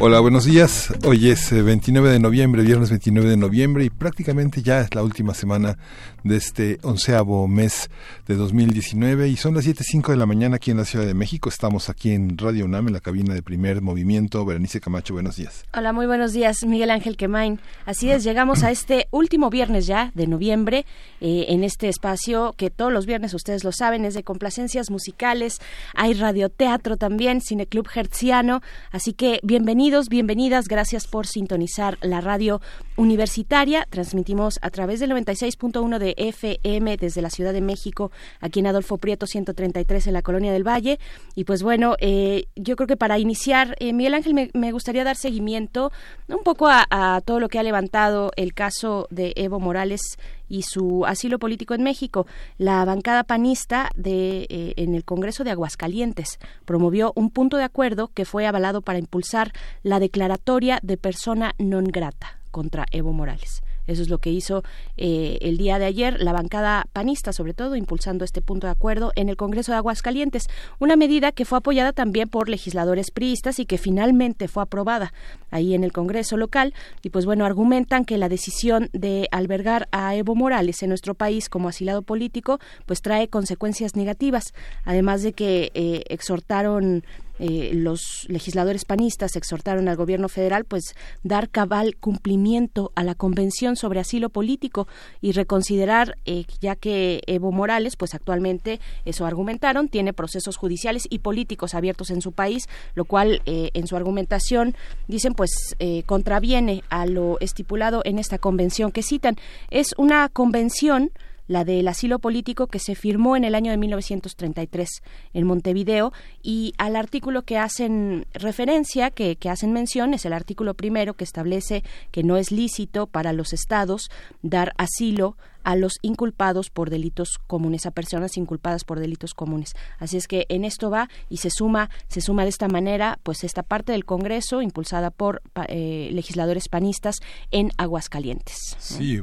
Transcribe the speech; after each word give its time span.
Hola, 0.00 0.20
buenos 0.20 0.44
días. 0.44 0.94
Hoy 1.04 1.28
es 1.28 1.50
29 1.50 2.08
eh, 2.08 2.12
de 2.12 2.18
noviembre, 2.20 2.62
viernes 2.62 2.88
29 2.90 3.30
de 3.30 3.36
noviembre 3.36 3.84
y 3.84 3.90
prácticamente 3.90 4.62
ya 4.62 4.80
es 4.80 4.94
la 4.94 5.02
última 5.02 5.34
semana 5.34 5.76
de 6.22 6.36
este 6.36 6.78
onceavo 6.84 7.48
mes 7.48 7.90
de 8.28 8.36
2019 8.36 9.28
y 9.28 9.36
son 9.36 9.56
las 9.56 9.66
7.05 9.66 10.10
de 10.10 10.16
la 10.16 10.26
mañana 10.26 10.56
aquí 10.56 10.70
en 10.70 10.76
la 10.76 10.84
Ciudad 10.84 11.04
de 11.04 11.14
México. 11.14 11.48
Estamos 11.48 11.88
aquí 11.90 12.12
en 12.12 12.38
Radio 12.38 12.66
UNAM, 12.66 12.86
en 12.86 12.92
la 12.92 13.00
cabina 13.00 13.34
de 13.34 13.42
primer 13.42 13.82
movimiento. 13.82 14.44
Berenice 14.44 14.80
Camacho, 14.80 15.14
buenos 15.14 15.34
días. 15.34 15.64
Hola, 15.76 15.92
muy 15.92 16.06
buenos 16.06 16.32
días, 16.32 16.58
Miguel 16.64 16.92
Ángel 16.92 17.16
Quemain. 17.16 17.58
Así 17.84 18.08
es, 18.08 18.22
llegamos 18.22 18.62
a 18.62 18.70
este 18.70 19.08
último 19.10 19.50
viernes 19.50 19.88
ya 19.88 20.12
de 20.14 20.28
noviembre 20.28 20.86
eh, 21.20 21.46
en 21.48 21.64
este 21.64 21.88
espacio 21.88 22.54
que 22.56 22.70
todos 22.70 22.92
los 22.92 23.04
viernes, 23.04 23.34
ustedes 23.34 23.64
lo 23.64 23.72
saben, 23.72 24.04
es 24.04 24.14
de 24.14 24.22
complacencias 24.22 24.92
musicales. 24.92 25.58
Hay 25.96 26.14
radioteatro 26.14 26.96
también, 26.96 27.40
Cineclub 27.40 27.88
Hertziano. 27.92 28.62
Así 28.92 29.12
que 29.12 29.40
bienvenidos 29.42 29.87
Bienvenidos, 29.88 30.10
bienvenidas, 30.10 30.68
gracias 30.68 31.06
por 31.06 31.26
sintonizar 31.26 31.96
la 32.02 32.20
radio 32.20 32.60
universitaria. 32.96 33.86
Transmitimos 33.88 34.58
a 34.60 34.68
través 34.68 35.00
del 35.00 35.12
96.1 35.12 35.98
de 35.98 36.14
FM 36.18 36.98
desde 36.98 37.22
la 37.22 37.30
Ciudad 37.30 37.54
de 37.54 37.62
México, 37.62 38.12
aquí 38.38 38.60
en 38.60 38.66
Adolfo 38.66 38.98
Prieto 38.98 39.26
133 39.26 40.08
en 40.08 40.12
la 40.12 40.20
Colonia 40.20 40.52
del 40.52 40.62
Valle. 40.62 40.98
Y 41.34 41.44
pues 41.44 41.62
bueno, 41.62 41.96
eh, 42.00 42.48
yo 42.54 42.76
creo 42.76 42.86
que 42.86 42.98
para 42.98 43.18
iniciar, 43.18 43.76
eh, 43.80 43.94
Miguel 43.94 44.12
Ángel, 44.12 44.50
me, 44.52 44.72
gustaría 44.72 45.04
dar 45.04 45.16
seguimiento 45.16 45.90
un 46.28 46.42
poco 46.44 46.66
a, 46.66 46.86
a 46.90 47.22
todo 47.22 47.40
lo 47.40 47.48
que 47.48 47.58
ha 47.58 47.62
levantado 47.62 48.30
el 48.36 48.52
caso 48.52 49.06
de 49.08 49.32
Evo 49.36 49.58
Morales 49.58 50.02
y 50.48 50.62
su 50.62 51.04
asilo 51.06 51.38
político 51.38 51.74
en 51.74 51.82
México. 51.82 52.26
La 52.56 52.84
bancada 52.84 53.24
panista 53.24 53.90
de, 53.96 54.46
eh, 54.48 54.74
en 54.76 54.94
el 54.94 55.04
Congreso 55.04 55.44
de 55.44 55.50
Aguascalientes 55.50 56.38
promovió 56.64 57.12
un 57.14 57.30
punto 57.30 57.56
de 57.56 57.64
acuerdo 57.64 58.08
que 58.08 58.24
fue 58.24 58.46
avalado 58.46 58.82
para 58.82 58.98
impulsar 58.98 59.52
la 59.82 60.00
declaratoria 60.00 60.80
de 60.82 60.96
persona 60.96 61.54
non 61.58 61.84
grata 61.84 62.40
contra 62.50 62.86
Evo 62.90 63.12
Morales. 63.12 63.62
Eso 63.88 64.02
es 64.02 64.08
lo 64.08 64.18
que 64.18 64.30
hizo 64.30 64.62
eh, 64.96 65.38
el 65.40 65.56
día 65.56 65.78
de 65.80 65.86
ayer 65.86 66.20
la 66.20 66.32
bancada 66.32 66.86
panista, 66.92 67.32
sobre 67.32 67.54
todo, 67.54 67.74
impulsando 67.74 68.24
este 68.24 68.42
punto 68.42 68.68
de 68.68 68.70
acuerdo 68.70 69.12
en 69.16 69.28
el 69.28 69.36
Congreso 69.36 69.72
de 69.72 69.78
Aguascalientes. 69.78 70.46
Una 70.78 70.94
medida 70.94 71.32
que 71.32 71.44
fue 71.44 71.58
apoyada 71.58 71.92
también 71.92 72.28
por 72.28 72.48
legisladores 72.48 73.10
priistas 73.10 73.58
y 73.58 73.66
que 73.66 73.78
finalmente 73.78 74.46
fue 74.46 74.62
aprobada 74.62 75.12
ahí 75.50 75.74
en 75.74 75.82
el 75.82 75.92
Congreso 75.92 76.36
local. 76.36 76.74
Y 77.02 77.10
pues 77.10 77.24
bueno, 77.24 77.44
argumentan 77.44 78.04
que 78.04 78.18
la 78.18 78.28
decisión 78.28 78.90
de 78.92 79.26
albergar 79.32 79.88
a 79.90 80.14
Evo 80.14 80.34
Morales 80.34 80.82
en 80.82 80.90
nuestro 80.90 81.14
país 81.14 81.48
como 81.48 81.68
asilado 81.68 82.02
político, 82.02 82.58
pues 82.86 83.00
trae 83.00 83.28
consecuencias 83.28 83.96
negativas. 83.96 84.52
Además 84.84 85.22
de 85.22 85.32
que 85.32 85.72
eh, 85.74 86.04
exhortaron 86.08 87.04
eh, 87.38 87.70
los 87.74 88.26
legisladores 88.28 88.84
panistas 88.84 89.36
exhortaron 89.36 89.88
al 89.88 89.96
gobierno 89.96 90.28
federal 90.28 90.64
pues 90.64 90.94
dar 91.22 91.48
cabal 91.48 91.96
cumplimiento 91.96 92.92
a 92.94 93.04
la 93.04 93.14
convención 93.14 93.76
sobre 93.76 94.00
asilo 94.00 94.28
político 94.28 94.88
y 95.20 95.32
reconsiderar 95.32 96.16
eh, 96.24 96.44
ya 96.60 96.76
que 96.76 97.22
Evo 97.26 97.52
Morales 97.52 97.96
pues 97.96 98.14
actualmente 98.14 98.80
eso 99.04 99.26
argumentaron 99.26 99.88
tiene 99.88 100.12
procesos 100.12 100.56
judiciales 100.56 101.06
y 101.08 101.20
políticos 101.20 101.74
abiertos 101.74 102.10
en 102.10 102.22
su 102.22 102.32
país 102.32 102.68
lo 102.94 103.04
cual 103.04 103.42
eh, 103.46 103.70
en 103.74 103.86
su 103.86 103.96
argumentación 103.96 104.74
dicen 105.06 105.34
pues 105.34 105.76
contraviene 106.06 106.82
a 106.90 107.06
lo 107.06 107.38
estipulado 107.40 108.02
en 108.04 108.18
esta 108.18 108.38
convención 108.38 108.92
que 108.92 109.02
citan. 109.02 109.36
Es 109.70 109.94
una 109.96 110.28
convención 110.28 111.10
la 111.48 111.64
del 111.64 111.88
asilo 111.88 112.20
político 112.20 112.68
que 112.68 112.78
se 112.78 112.94
firmó 112.94 113.36
en 113.36 113.42
el 113.42 113.56
año 113.56 113.72
de 113.72 113.78
1933 113.78 115.02
en 115.32 115.46
Montevideo 115.46 116.12
y 116.42 116.74
al 116.78 116.94
artículo 116.94 117.42
que 117.42 117.58
hacen 117.58 118.26
referencia, 118.32 119.10
que, 119.10 119.36
que 119.36 119.50
hacen 119.50 119.72
mención, 119.72 120.14
es 120.14 120.24
el 120.24 120.32
artículo 120.32 120.74
primero 120.74 121.14
que 121.14 121.24
establece 121.24 121.82
que 122.12 122.22
no 122.22 122.36
es 122.36 122.52
lícito 122.52 123.06
para 123.06 123.32
los 123.32 123.52
estados 123.52 124.10
dar 124.42 124.72
asilo 124.76 125.36
a 125.64 125.76
los 125.76 125.98
inculpados 126.02 126.70
por 126.70 126.90
delitos 126.90 127.38
comunes, 127.46 127.86
a 127.86 127.90
personas 127.90 128.36
inculpadas 128.36 128.84
por 128.84 129.00
delitos 129.00 129.34
comunes. 129.34 129.74
Así 129.98 130.16
es 130.16 130.26
que 130.26 130.46
en 130.48 130.64
esto 130.64 130.90
va 130.90 131.08
y 131.28 131.38
se 131.38 131.50
suma, 131.50 131.90
se 132.08 132.20
suma 132.20 132.42
de 132.44 132.50
esta 132.50 132.68
manera, 132.68 133.18
pues 133.22 133.44
esta 133.44 133.62
parte 133.62 133.92
del 133.92 134.04
Congreso 134.04 134.62
impulsada 134.62 135.10
por 135.10 135.42
eh, 135.68 136.10
legisladores 136.12 136.68
panistas 136.68 137.16
en 137.50 137.70
Aguascalientes. 137.76 138.76
Sí, 138.78 139.20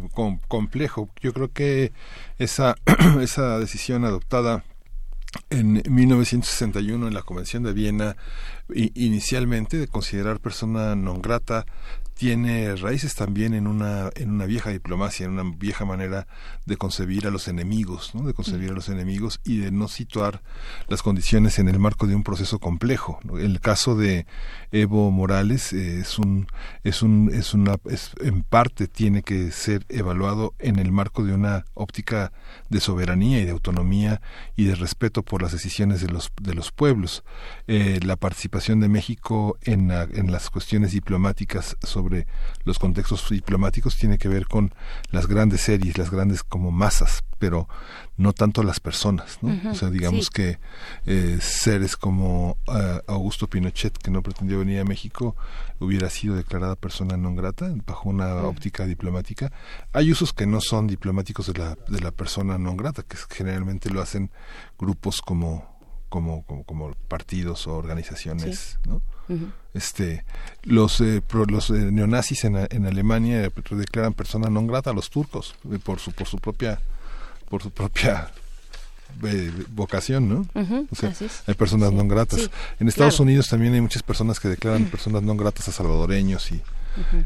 complejo. 0.47 1.09
Yo 1.21 1.33
creo 1.33 1.51
que 1.51 1.91
esa 2.37 2.75
esa 3.21 3.59
decisión 3.59 4.05
adoptada 4.05 4.63
en 5.49 5.83
1961 5.87 7.07
en 7.07 7.13
la 7.13 7.21
Convención 7.21 7.63
de 7.63 7.73
Viena 7.73 8.15
inicialmente 8.69 9.77
de 9.77 9.87
considerar 9.87 10.39
persona 10.39 10.95
non 10.95 11.19
grata 11.19 11.67
tiene 12.15 12.75
raíces 12.77 13.13
también 13.13 13.53
en 13.53 13.67
una, 13.67 14.09
en 14.15 14.31
una 14.31 14.45
vieja 14.45 14.69
diplomacia, 14.69 15.25
en 15.25 15.33
una 15.37 15.55
vieja 15.57 15.83
manera 15.83 16.27
de 16.65 16.77
concebir 16.77 17.27
a 17.27 17.29
los 17.29 17.49
enemigos, 17.49 18.15
¿no? 18.15 18.25
de 18.25 18.33
concebir 18.33 18.71
a 18.71 18.73
los 18.73 18.87
enemigos 18.87 19.41
y 19.43 19.57
de 19.57 19.71
no 19.71 19.89
situar 19.89 20.41
las 20.87 21.03
condiciones 21.03 21.59
en 21.59 21.67
el 21.67 21.77
marco 21.77 22.07
de 22.07 22.15
un 22.15 22.23
proceso 22.23 22.59
complejo. 22.59 23.19
El 23.37 23.59
caso 23.59 23.97
de 23.97 24.25
Evo 24.71 25.11
Morales 25.11 25.73
eh, 25.73 25.99
es 25.99 26.17
un, 26.17 26.47
es 26.85 27.01
un, 27.01 27.29
es 27.33 27.53
una, 27.53 27.75
es, 27.89 28.11
en 28.21 28.43
parte 28.43 28.87
tiene 28.87 29.21
que 29.21 29.51
ser 29.51 29.85
evaluado 29.89 30.53
en 30.59 30.79
el 30.79 30.93
marco 30.93 31.25
de 31.25 31.33
una 31.33 31.65
óptica 31.73 32.31
de 32.69 32.79
soberanía 32.79 33.41
y 33.41 33.45
de 33.45 33.51
autonomía 33.51 34.21
y 34.55 34.65
de 34.65 34.75
respeto 34.75 35.21
por 35.21 35.41
las 35.41 35.51
decisiones 35.51 35.99
de 35.99 36.07
los, 36.07 36.31
de 36.41 36.53
los 36.53 36.71
pueblos. 36.71 37.25
Eh, 37.67 37.99
la 38.03 38.15
participación 38.15 38.79
de 38.79 38.87
México 38.87 39.57
en, 39.63 39.91
en 39.91 40.31
las 40.31 40.49
cuestiones 40.49 40.93
diplomáticas 40.93 41.75
sobre 41.81 42.04
sobre 42.05 42.27
los 42.65 42.77
contextos 42.77 43.27
diplomáticos 43.31 43.97
tiene 43.97 44.19
que 44.19 44.27
ver 44.27 44.45
con 44.45 44.71
las 45.09 45.25
grandes 45.25 45.61
series, 45.61 45.97
las 45.97 46.11
grandes 46.11 46.43
como 46.43 46.69
masas, 46.69 47.23
pero 47.39 47.67
no 48.15 48.31
tanto 48.31 48.61
las 48.61 48.79
personas, 48.79 49.39
¿no? 49.41 49.71
o 49.71 49.73
sea, 49.73 49.89
digamos 49.89 50.29
que 50.29 50.59
eh, 51.07 51.39
seres 51.41 51.97
como 51.97 52.57
eh, 52.67 53.01
Augusto 53.07 53.47
Pinochet, 53.47 53.97
que 53.97 54.11
no 54.11 54.21
pretendió 54.21 54.59
venir 54.59 54.81
a 54.81 54.85
México, 54.85 55.35
hubiera 55.79 56.11
sido 56.11 56.35
declarada 56.35 56.75
persona 56.75 57.17
non 57.17 57.35
grata 57.35 57.73
bajo 57.85 58.07
una 58.07 58.45
óptica 58.45 58.85
diplomática. 58.85 59.51
Hay 59.91 60.11
usos 60.11 60.31
que 60.31 60.45
no 60.45 60.61
son 60.61 60.85
diplomáticos 60.85 61.47
de 61.47 61.57
la, 61.57 61.75
de 61.89 61.99
la 62.01 62.11
persona 62.11 62.57
non 62.61 62.77
grata, 62.77 63.01
que 63.01 63.17
generalmente 63.33 63.89
lo 63.89 63.99
hacen 63.99 64.29
grupos 64.77 65.21
como 65.21 65.74
como, 66.15 66.45
como, 66.45 66.63
como 66.63 66.93
partidos 67.09 67.67
o 67.67 67.75
organizaciones, 67.75 68.79
¿no? 68.87 69.01
este 69.73 70.23
los 70.63 71.01
eh, 71.01 71.21
los 71.49 71.69
eh, 71.71 71.91
neonazis 71.91 72.45
en, 72.45 72.55
en 72.55 72.85
Alemania 72.85 73.51
declaran 73.51 74.13
persona 74.13 74.47
non 74.47 74.63
grata 74.63 74.91
a 74.91 74.95
los 74.95 75.11
turcos 75.11 75.59
eh, 75.67 75.75
por 75.75 75.99
su 75.99 76.15
por 76.15 76.31
su 76.31 76.39
propia 76.39 76.79
por 77.51 77.59
su 77.59 77.69
propia 77.69 78.31
vocación, 79.75 80.27
¿no? 80.27 80.47
o 80.55 80.95
sea, 80.95 81.11
hay 81.47 81.55
personas 81.55 81.91
non 81.91 82.07
gratas. 82.07 82.47
en 82.79 82.87
Estados 82.87 83.19
Unidos 83.19 83.51
también 83.51 83.75
hay 83.75 83.83
muchas 83.83 84.03
personas 84.03 84.39
que 84.39 84.47
declaran 84.47 84.87
personas 84.87 85.19
non 85.19 85.35
gratas 85.35 85.67
a 85.67 85.75
salvadoreños 85.75 86.47
y 86.55 86.63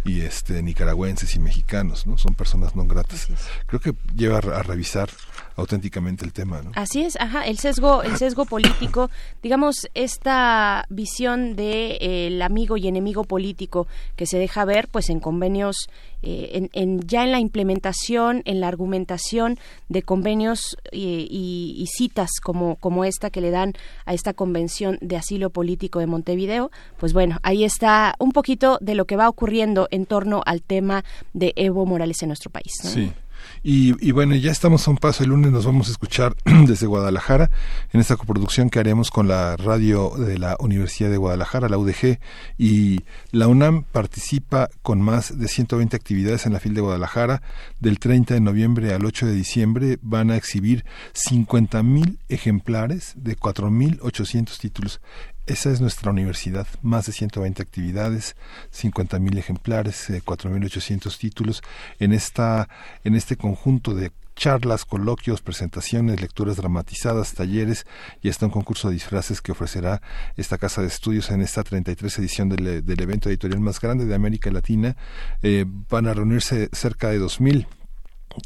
y 0.06 0.22
este 0.22 0.62
nicaragüenses 0.62 1.36
y 1.36 1.40
mexicanos, 1.40 2.08
¿no? 2.08 2.18
Son 2.18 2.34
personas 2.34 2.76
no 2.76 2.86
gratas. 2.86 3.28
Creo 3.68 3.80
que 3.80 3.94
lleva 4.16 4.38
a, 4.38 4.64
revisar 4.64 5.10
auténticamente 5.56 6.26
el 6.26 6.34
tema, 6.34 6.62
¿no? 6.62 6.72
Así 6.76 7.02
es, 7.02 7.16
ajá, 7.20 7.46
el 7.46 7.58
sesgo, 7.58 8.04
el 8.04 8.18
sesgo 8.18 8.46
político, 8.46 9.10
digamos, 9.44 9.88
esta 9.94 10.86
visión 10.90 11.56
de 11.56 11.98
eh, 12.02 12.28
el 12.28 12.42
amigo 12.42 12.78
y 12.78 12.88
enemigo 12.88 13.24
político 13.24 13.88
que 14.16 14.26
se 14.26 14.38
deja 14.38 14.66
ver, 14.66 14.88
pues 14.88 15.10
en 15.10 15.20
convenios, 15.20 15.90
eh, 16.22 16.70
en, 16.74 17.00
ya 17.02 17.24
en 17.24 17.32
la 17.32 17.40
implementación, 17.40 18.42
en 18.46 18.60
la 18.60 18.68
argumentación 18.68 19.58
de 19.88 20.02
convenios 20.04 20.78
eh, 20.92 21.28
y, 21.30 21.76
y, 21.78 21.88
citas 21.88 22.30
como, 22.44 22.76
como 22.76 23.06
esta 23.06 23.30
que 23.30 23.42
le 23.42 23.52
dan 23.52 23.74
a 24.06 24.14
esta 24.14 24.34
convención 24.34 24.98
de 25.02 25.16
asilo 25.16 25.50
político 25.50 26.00
de 26.00 26.08
Montevideo, 26.08 26.72
pues 26.98 27.14
bueno, 27.14 27.38
ahí 27.44 27.64
está 27.64 28.16
un 28.20 28.32
poquito 28.32 28.78
de 28.82 28.96
lo 28.96 29.06
que 29.06 29.16
va 29.16 29.30
ocurriendo 29.30 29.88
en 29.92 30.06
torno 30.06 30.42
al 30.46 30.62
tema 30.62 31.06
de 31.34 31.54
Evo 31.56 31.86
Morales 31.86 32.22
en 32.22 32.30
nuestro 32.30 32.52
país. 32.52 32.74
Sí. 32.82 33.12
Y, 33.62 34.12
bueno, 34.12 34.36
ya 34.36 34.52
estamos 34.52 34.88
a 34.88 34.92
un 34.92 34.98
paso. 34.98 35.24
El 35.24 35.30
lunes 35.30 35.52
nos 35.52 35.66
vamos 35.66 35.88
a 35.90 35.92
escuchar 35.92 36.36
desde 36.66 36.88
Guadalajara 36.88 37.50
en 37.92 38.00
esta 38.00 38.16
coproducción 38.16 38.70
que 38.70 38.80
haremos 38.80 39.12
con 39.12 39.28
la 39.28 39.58
radio 39.58 40.12
de 40.18 40.38
la 40.38 40.56
Universidad 40.60 41.10
de 41.10 41.18
Guadalajara, 41.18 41.70
la 41.70 41.78
UDG. 41.78 42.20
Y 42.58 43.02
la 43.32 43.48
UNAM 43.48 43.84
participa 43.84 44.70
con 44.82 45.02
más 45.02 45.38
de 45.38 45.48
120 45.48 45.96
actividades 45.96 46.46
en 46.46 46.54
la 46.54 46.60
FIL 46.60 46.74
de 46.74 46.82
Guadalajara. 46.82 47.42
Del 47.80 48.00
30 48.00 48.34
de 48.34 48.42
noviembre 48.42 48.94
al 48.94 49.06
8 49.06 49.26
de 49.26 49.34
diciembre 49.34 50.00
van 50.02 50.32
a 50.32 50.38
exhibir 50.38 50.86
50.000 51.14 52.18
ejemplares 52.30 53.14
de 53.16 53.38
4.800 53.38 54.58
títulos. 54.60 55.02
Esa 55.50 55.72
es 55.72 55.82
nuestra 55.82 56.12
universidad, 56.12 56.68
más 56.84 57.08
de 57.08 57.12
120 57.12 57.64
actividades, 57.64 58.36
50.000 58.72 59.36
ejemplares, 59.36 60.08
4.800 60.08 61.12
eh, 61.12 61.18
títulos 61.18 61.64
en 61.98 62.14
esta 62.14 62.70
en 63.04 63.16
este 63.16 63.36
conjunto 63.36 63.96
de 63.96 64.12
charlas, 64.36 64.86
coloquios, 64.86 65.42
presentaciones, 65.42 66.22
lecturas 66.22 66.58
dramatizadas, 66.58 67.34
talleres 67.34 67.88
y 68.22 68.30
hasta 68.30 68.46
un 68.46 68.52
concurso 68.52 68.90
de 68.90 68.94
disfraces 68.94 69.42
que 69.42 69.52
ofrecerá 69.52 70.04
esta 70.38 70.60
casa 70.60 70.82
de 70.82 70.88
estudios 70.88 71.32
en 71.32 71.42
esta 71.42 71.64
33 71.64 72.20
edición 72.20 72.50
del, 72.50 72.84
evento 73.02 73.28
editorial 73.30 73.60
más 73.60 73.82
grande 73.82 74.06
de 74.06 74.14
América 74.14 74.52
Latina. 74.52 74.96
Eh, 75.42 75.66
van 75.90 76.06
a 76.06 76.14
reunirse 76.14 76.70
cerca 76.74 77.10
de 77.10 77.20
2.000 77.20 77.66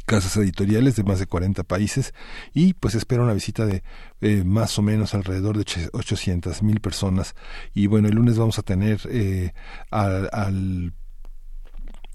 casas 0.05 0.37
editoriales 0.37 0.95
de 0.95 1.03
más 1.03 1.19
de 1.19 1.27
40 1.27 1.63
países 1.63 2.13
y 2.53 2.73
pues 2.73 2.95
espera 2.95 3.23
una 3.23 3.33
visita 3.33 3.65
de 3.65 3.83
eh, 4.21 4.43
más 4.45 4.77
o 4.79 4.81
menos 4.81 5.13
alrededor 5.13 5.57
de 5.57 5.89
800 5.91 6.63
mil 6.63 6.79
personas 6.79 7.35
y 7.73 7.87
bueno 7.87 8.07
el 8.07 8.15
lunes 8.15 8.37
vamos 8.37 8.59
a 8.59 8.63
tener 8.63 9.01
eh, 9.09 9.53
al, 9.91 10.29
al 10.31 10.93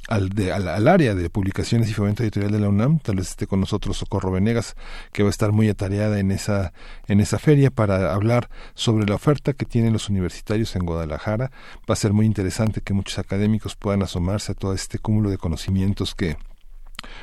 al, 0.08 0.30
de, 0.30 0.52
al, 0.52 0.88
área 0.88 1.14
de 1.14 1.28
publicaciones 1.30 1.90
y 1.90 1.92
fomento 1.92 2.22
editorial 2.22 2.50
de 2.50 2.58
la 2.58 2.68
UNAM, 2.68 2.98
tal 2.98 3.16
vez 3.16 3.28
esté 3.28 3.46
con 3.46 3.60
nosotros 3.60 3.98
Socorro 3.98 4.32
Venegas, 4.32 4.74
que 5.12 5.22
va 5.22 5.28
a 5.28 5.30
estar 5.30 5.52
muy 5.52 5.68
atareada 5.68 6.18
en 6.18 6.30
esa, 6.30 6.72
en 7.06 7.20
esa 7.20 7.38
feria 7.38 7.70
para 7.70 8.14
hablar 8.14 8.48
sobre 8.74 9.06
la 9.06 9.14
oferta 9.14 9.52
que 9.52 9.66
tienen 9.66 9.92
los 9.92 10.08
universitarios 10.08 10.74
en 10.76 10.86
Guadalajara. 10.86 11.50
Va 11.88 11.92
a 11.92 11.96
ser 11.96 12.14
muy 12.14 12.24
interesante 12.24 12.80
que 12.80 12.94
muchos 12.94 13.18
académicos 13.18 13.76
puedan 13.76 14.02
asomarse 14.02 14.52
a 14.52 14.54
todo 14.54 14.72
este 14.72 14.98
cúmulo 14.98 15.28
de 15.28 15.36
conocimientos 15.36 16.14
que, 16.14 16.38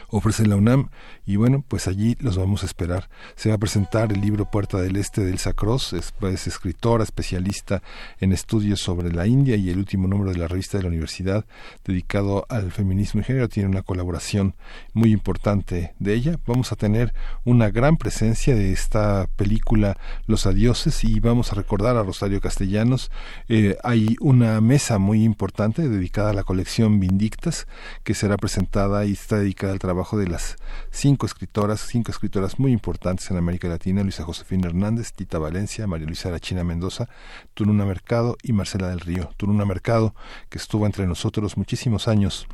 ofrece 0.10 0.45
la 0.45 0.56
UNAM 0.56 0.89
y 1.25 1.38
bueno, 1.38 1.63
pues 1.68 1.88
allí 1.88 2.16
los 2.19 2.38
vamos 2.38 2.63
a 2.63 2.66
esperar. 2.68 3.10
Se 3.36 3.50
va 3.50 3.56
a 3.56 3.57
presentar 3.57 4.12
el 4.12 4.22
libro 4.22 4.45
Puerta 4.45 4.80
del 4.80 4.95
Este 4.95 5.22
de 5.22 5.31
Elsa 5.31 5.54
Cross, 5.54 5.94
es, 5.94 6.13
escritora, 6.48 7.04
especialista 7.04 7.81
en 8.19 8.31
estudios 8.31 8.80
sobre 8.80 9.12
la 9.12 9.25
India 9.25 9.56
y 9.56 9.69
el 9.69 9.80
último 9.80 10.07
número 10.07 10.31
de 10.31 10.38
la 10.38 10.48
revista 10.48 10.77
de 10.77 10.83
la 10.83 10.89
universidad 10.89 11.45
dedicado 11.83 12.45
al 12.50 12.72
feminismo 12.72 13.22
y 13.22 13.24
género 13.24 13.50
tiene 13.50 13.69
una 13.69 13.81
colaboración 13.81 14.56
muy 14.94 15.12
importante 15.12 15.94
de 16.00 16.13
ella. 16.13 16.39
Vamos 16.45 16.71
a 16.71 16.75
tener 16.75 17.13
una 17.44 17.69
gran 17.69 17.98
presencia 17.98 18.56
de 18.56 18.71
esta 18.71 19.28
película 19.36 19.98
Los 20.28 20.45
Adioses 20.45 21.04
y 21.04 21.19
vamos 21.19 21.51
a 21.51 21.56
recordar 21.56 21.98
a 21.98 22.04
Rosario 22.04 22.39
Castellanos. 22.39 23.12
Eh, 23.50 23.78
hay 23.83 24.16
una 24.19 24.62
mesa 24.62 25.00
muy 25.00 25.24
importante 25.24 25.89
dedicada 25.89 26.30
a 26.30 26.33
la 26.33 26.44
colección 26.44 27.00
Vindictas 27.00 27.68
que 28.04 28.13
será 28.13 28.38
presentada 28.38 29.06
y 29.06 29.13
está 29.13 29.38
dedicada 29.39 29.65
al 29.72 29.80
trabajo 29.80 30.18
de 30.18 30.28
las 30.28 30.58
cinco 30.92 31.26
escritoras, 31.26 31.82
cinco 31.82 32.12
escritoras 32.12 32.60
muy 32.60 32.72
importantes 32.72 33.30
en 33.32 33.38
América 33.38 33.68
Latina, 33.68 34.04
Luisa 34.04 34.24
Josefina 34.24 34.68
Hernández, 34.68 35.14
Tita 35.14 35.40
Valencia, 35.40 35.88
María 35.88 36.08
Luisa 36.08 36.30
Arachina 36.30 36.64
Mendoza, 36.64 37.10
Turuna 37.54 37.86
Mercado 37.86 38.38
y 38.44 38.54
Marcela 38.54 38.90
del 38.90 39.00
Río. 39.00 39.32
Turuna 39.38 39.66
Mercado, 39.66 40.16
que 40.50 40.58
estuvo 40.58 40.86
entre 40.86 41.08
nosotros 41.08 41.58
muchísimos 41.58 42.08
años 42.08 42.48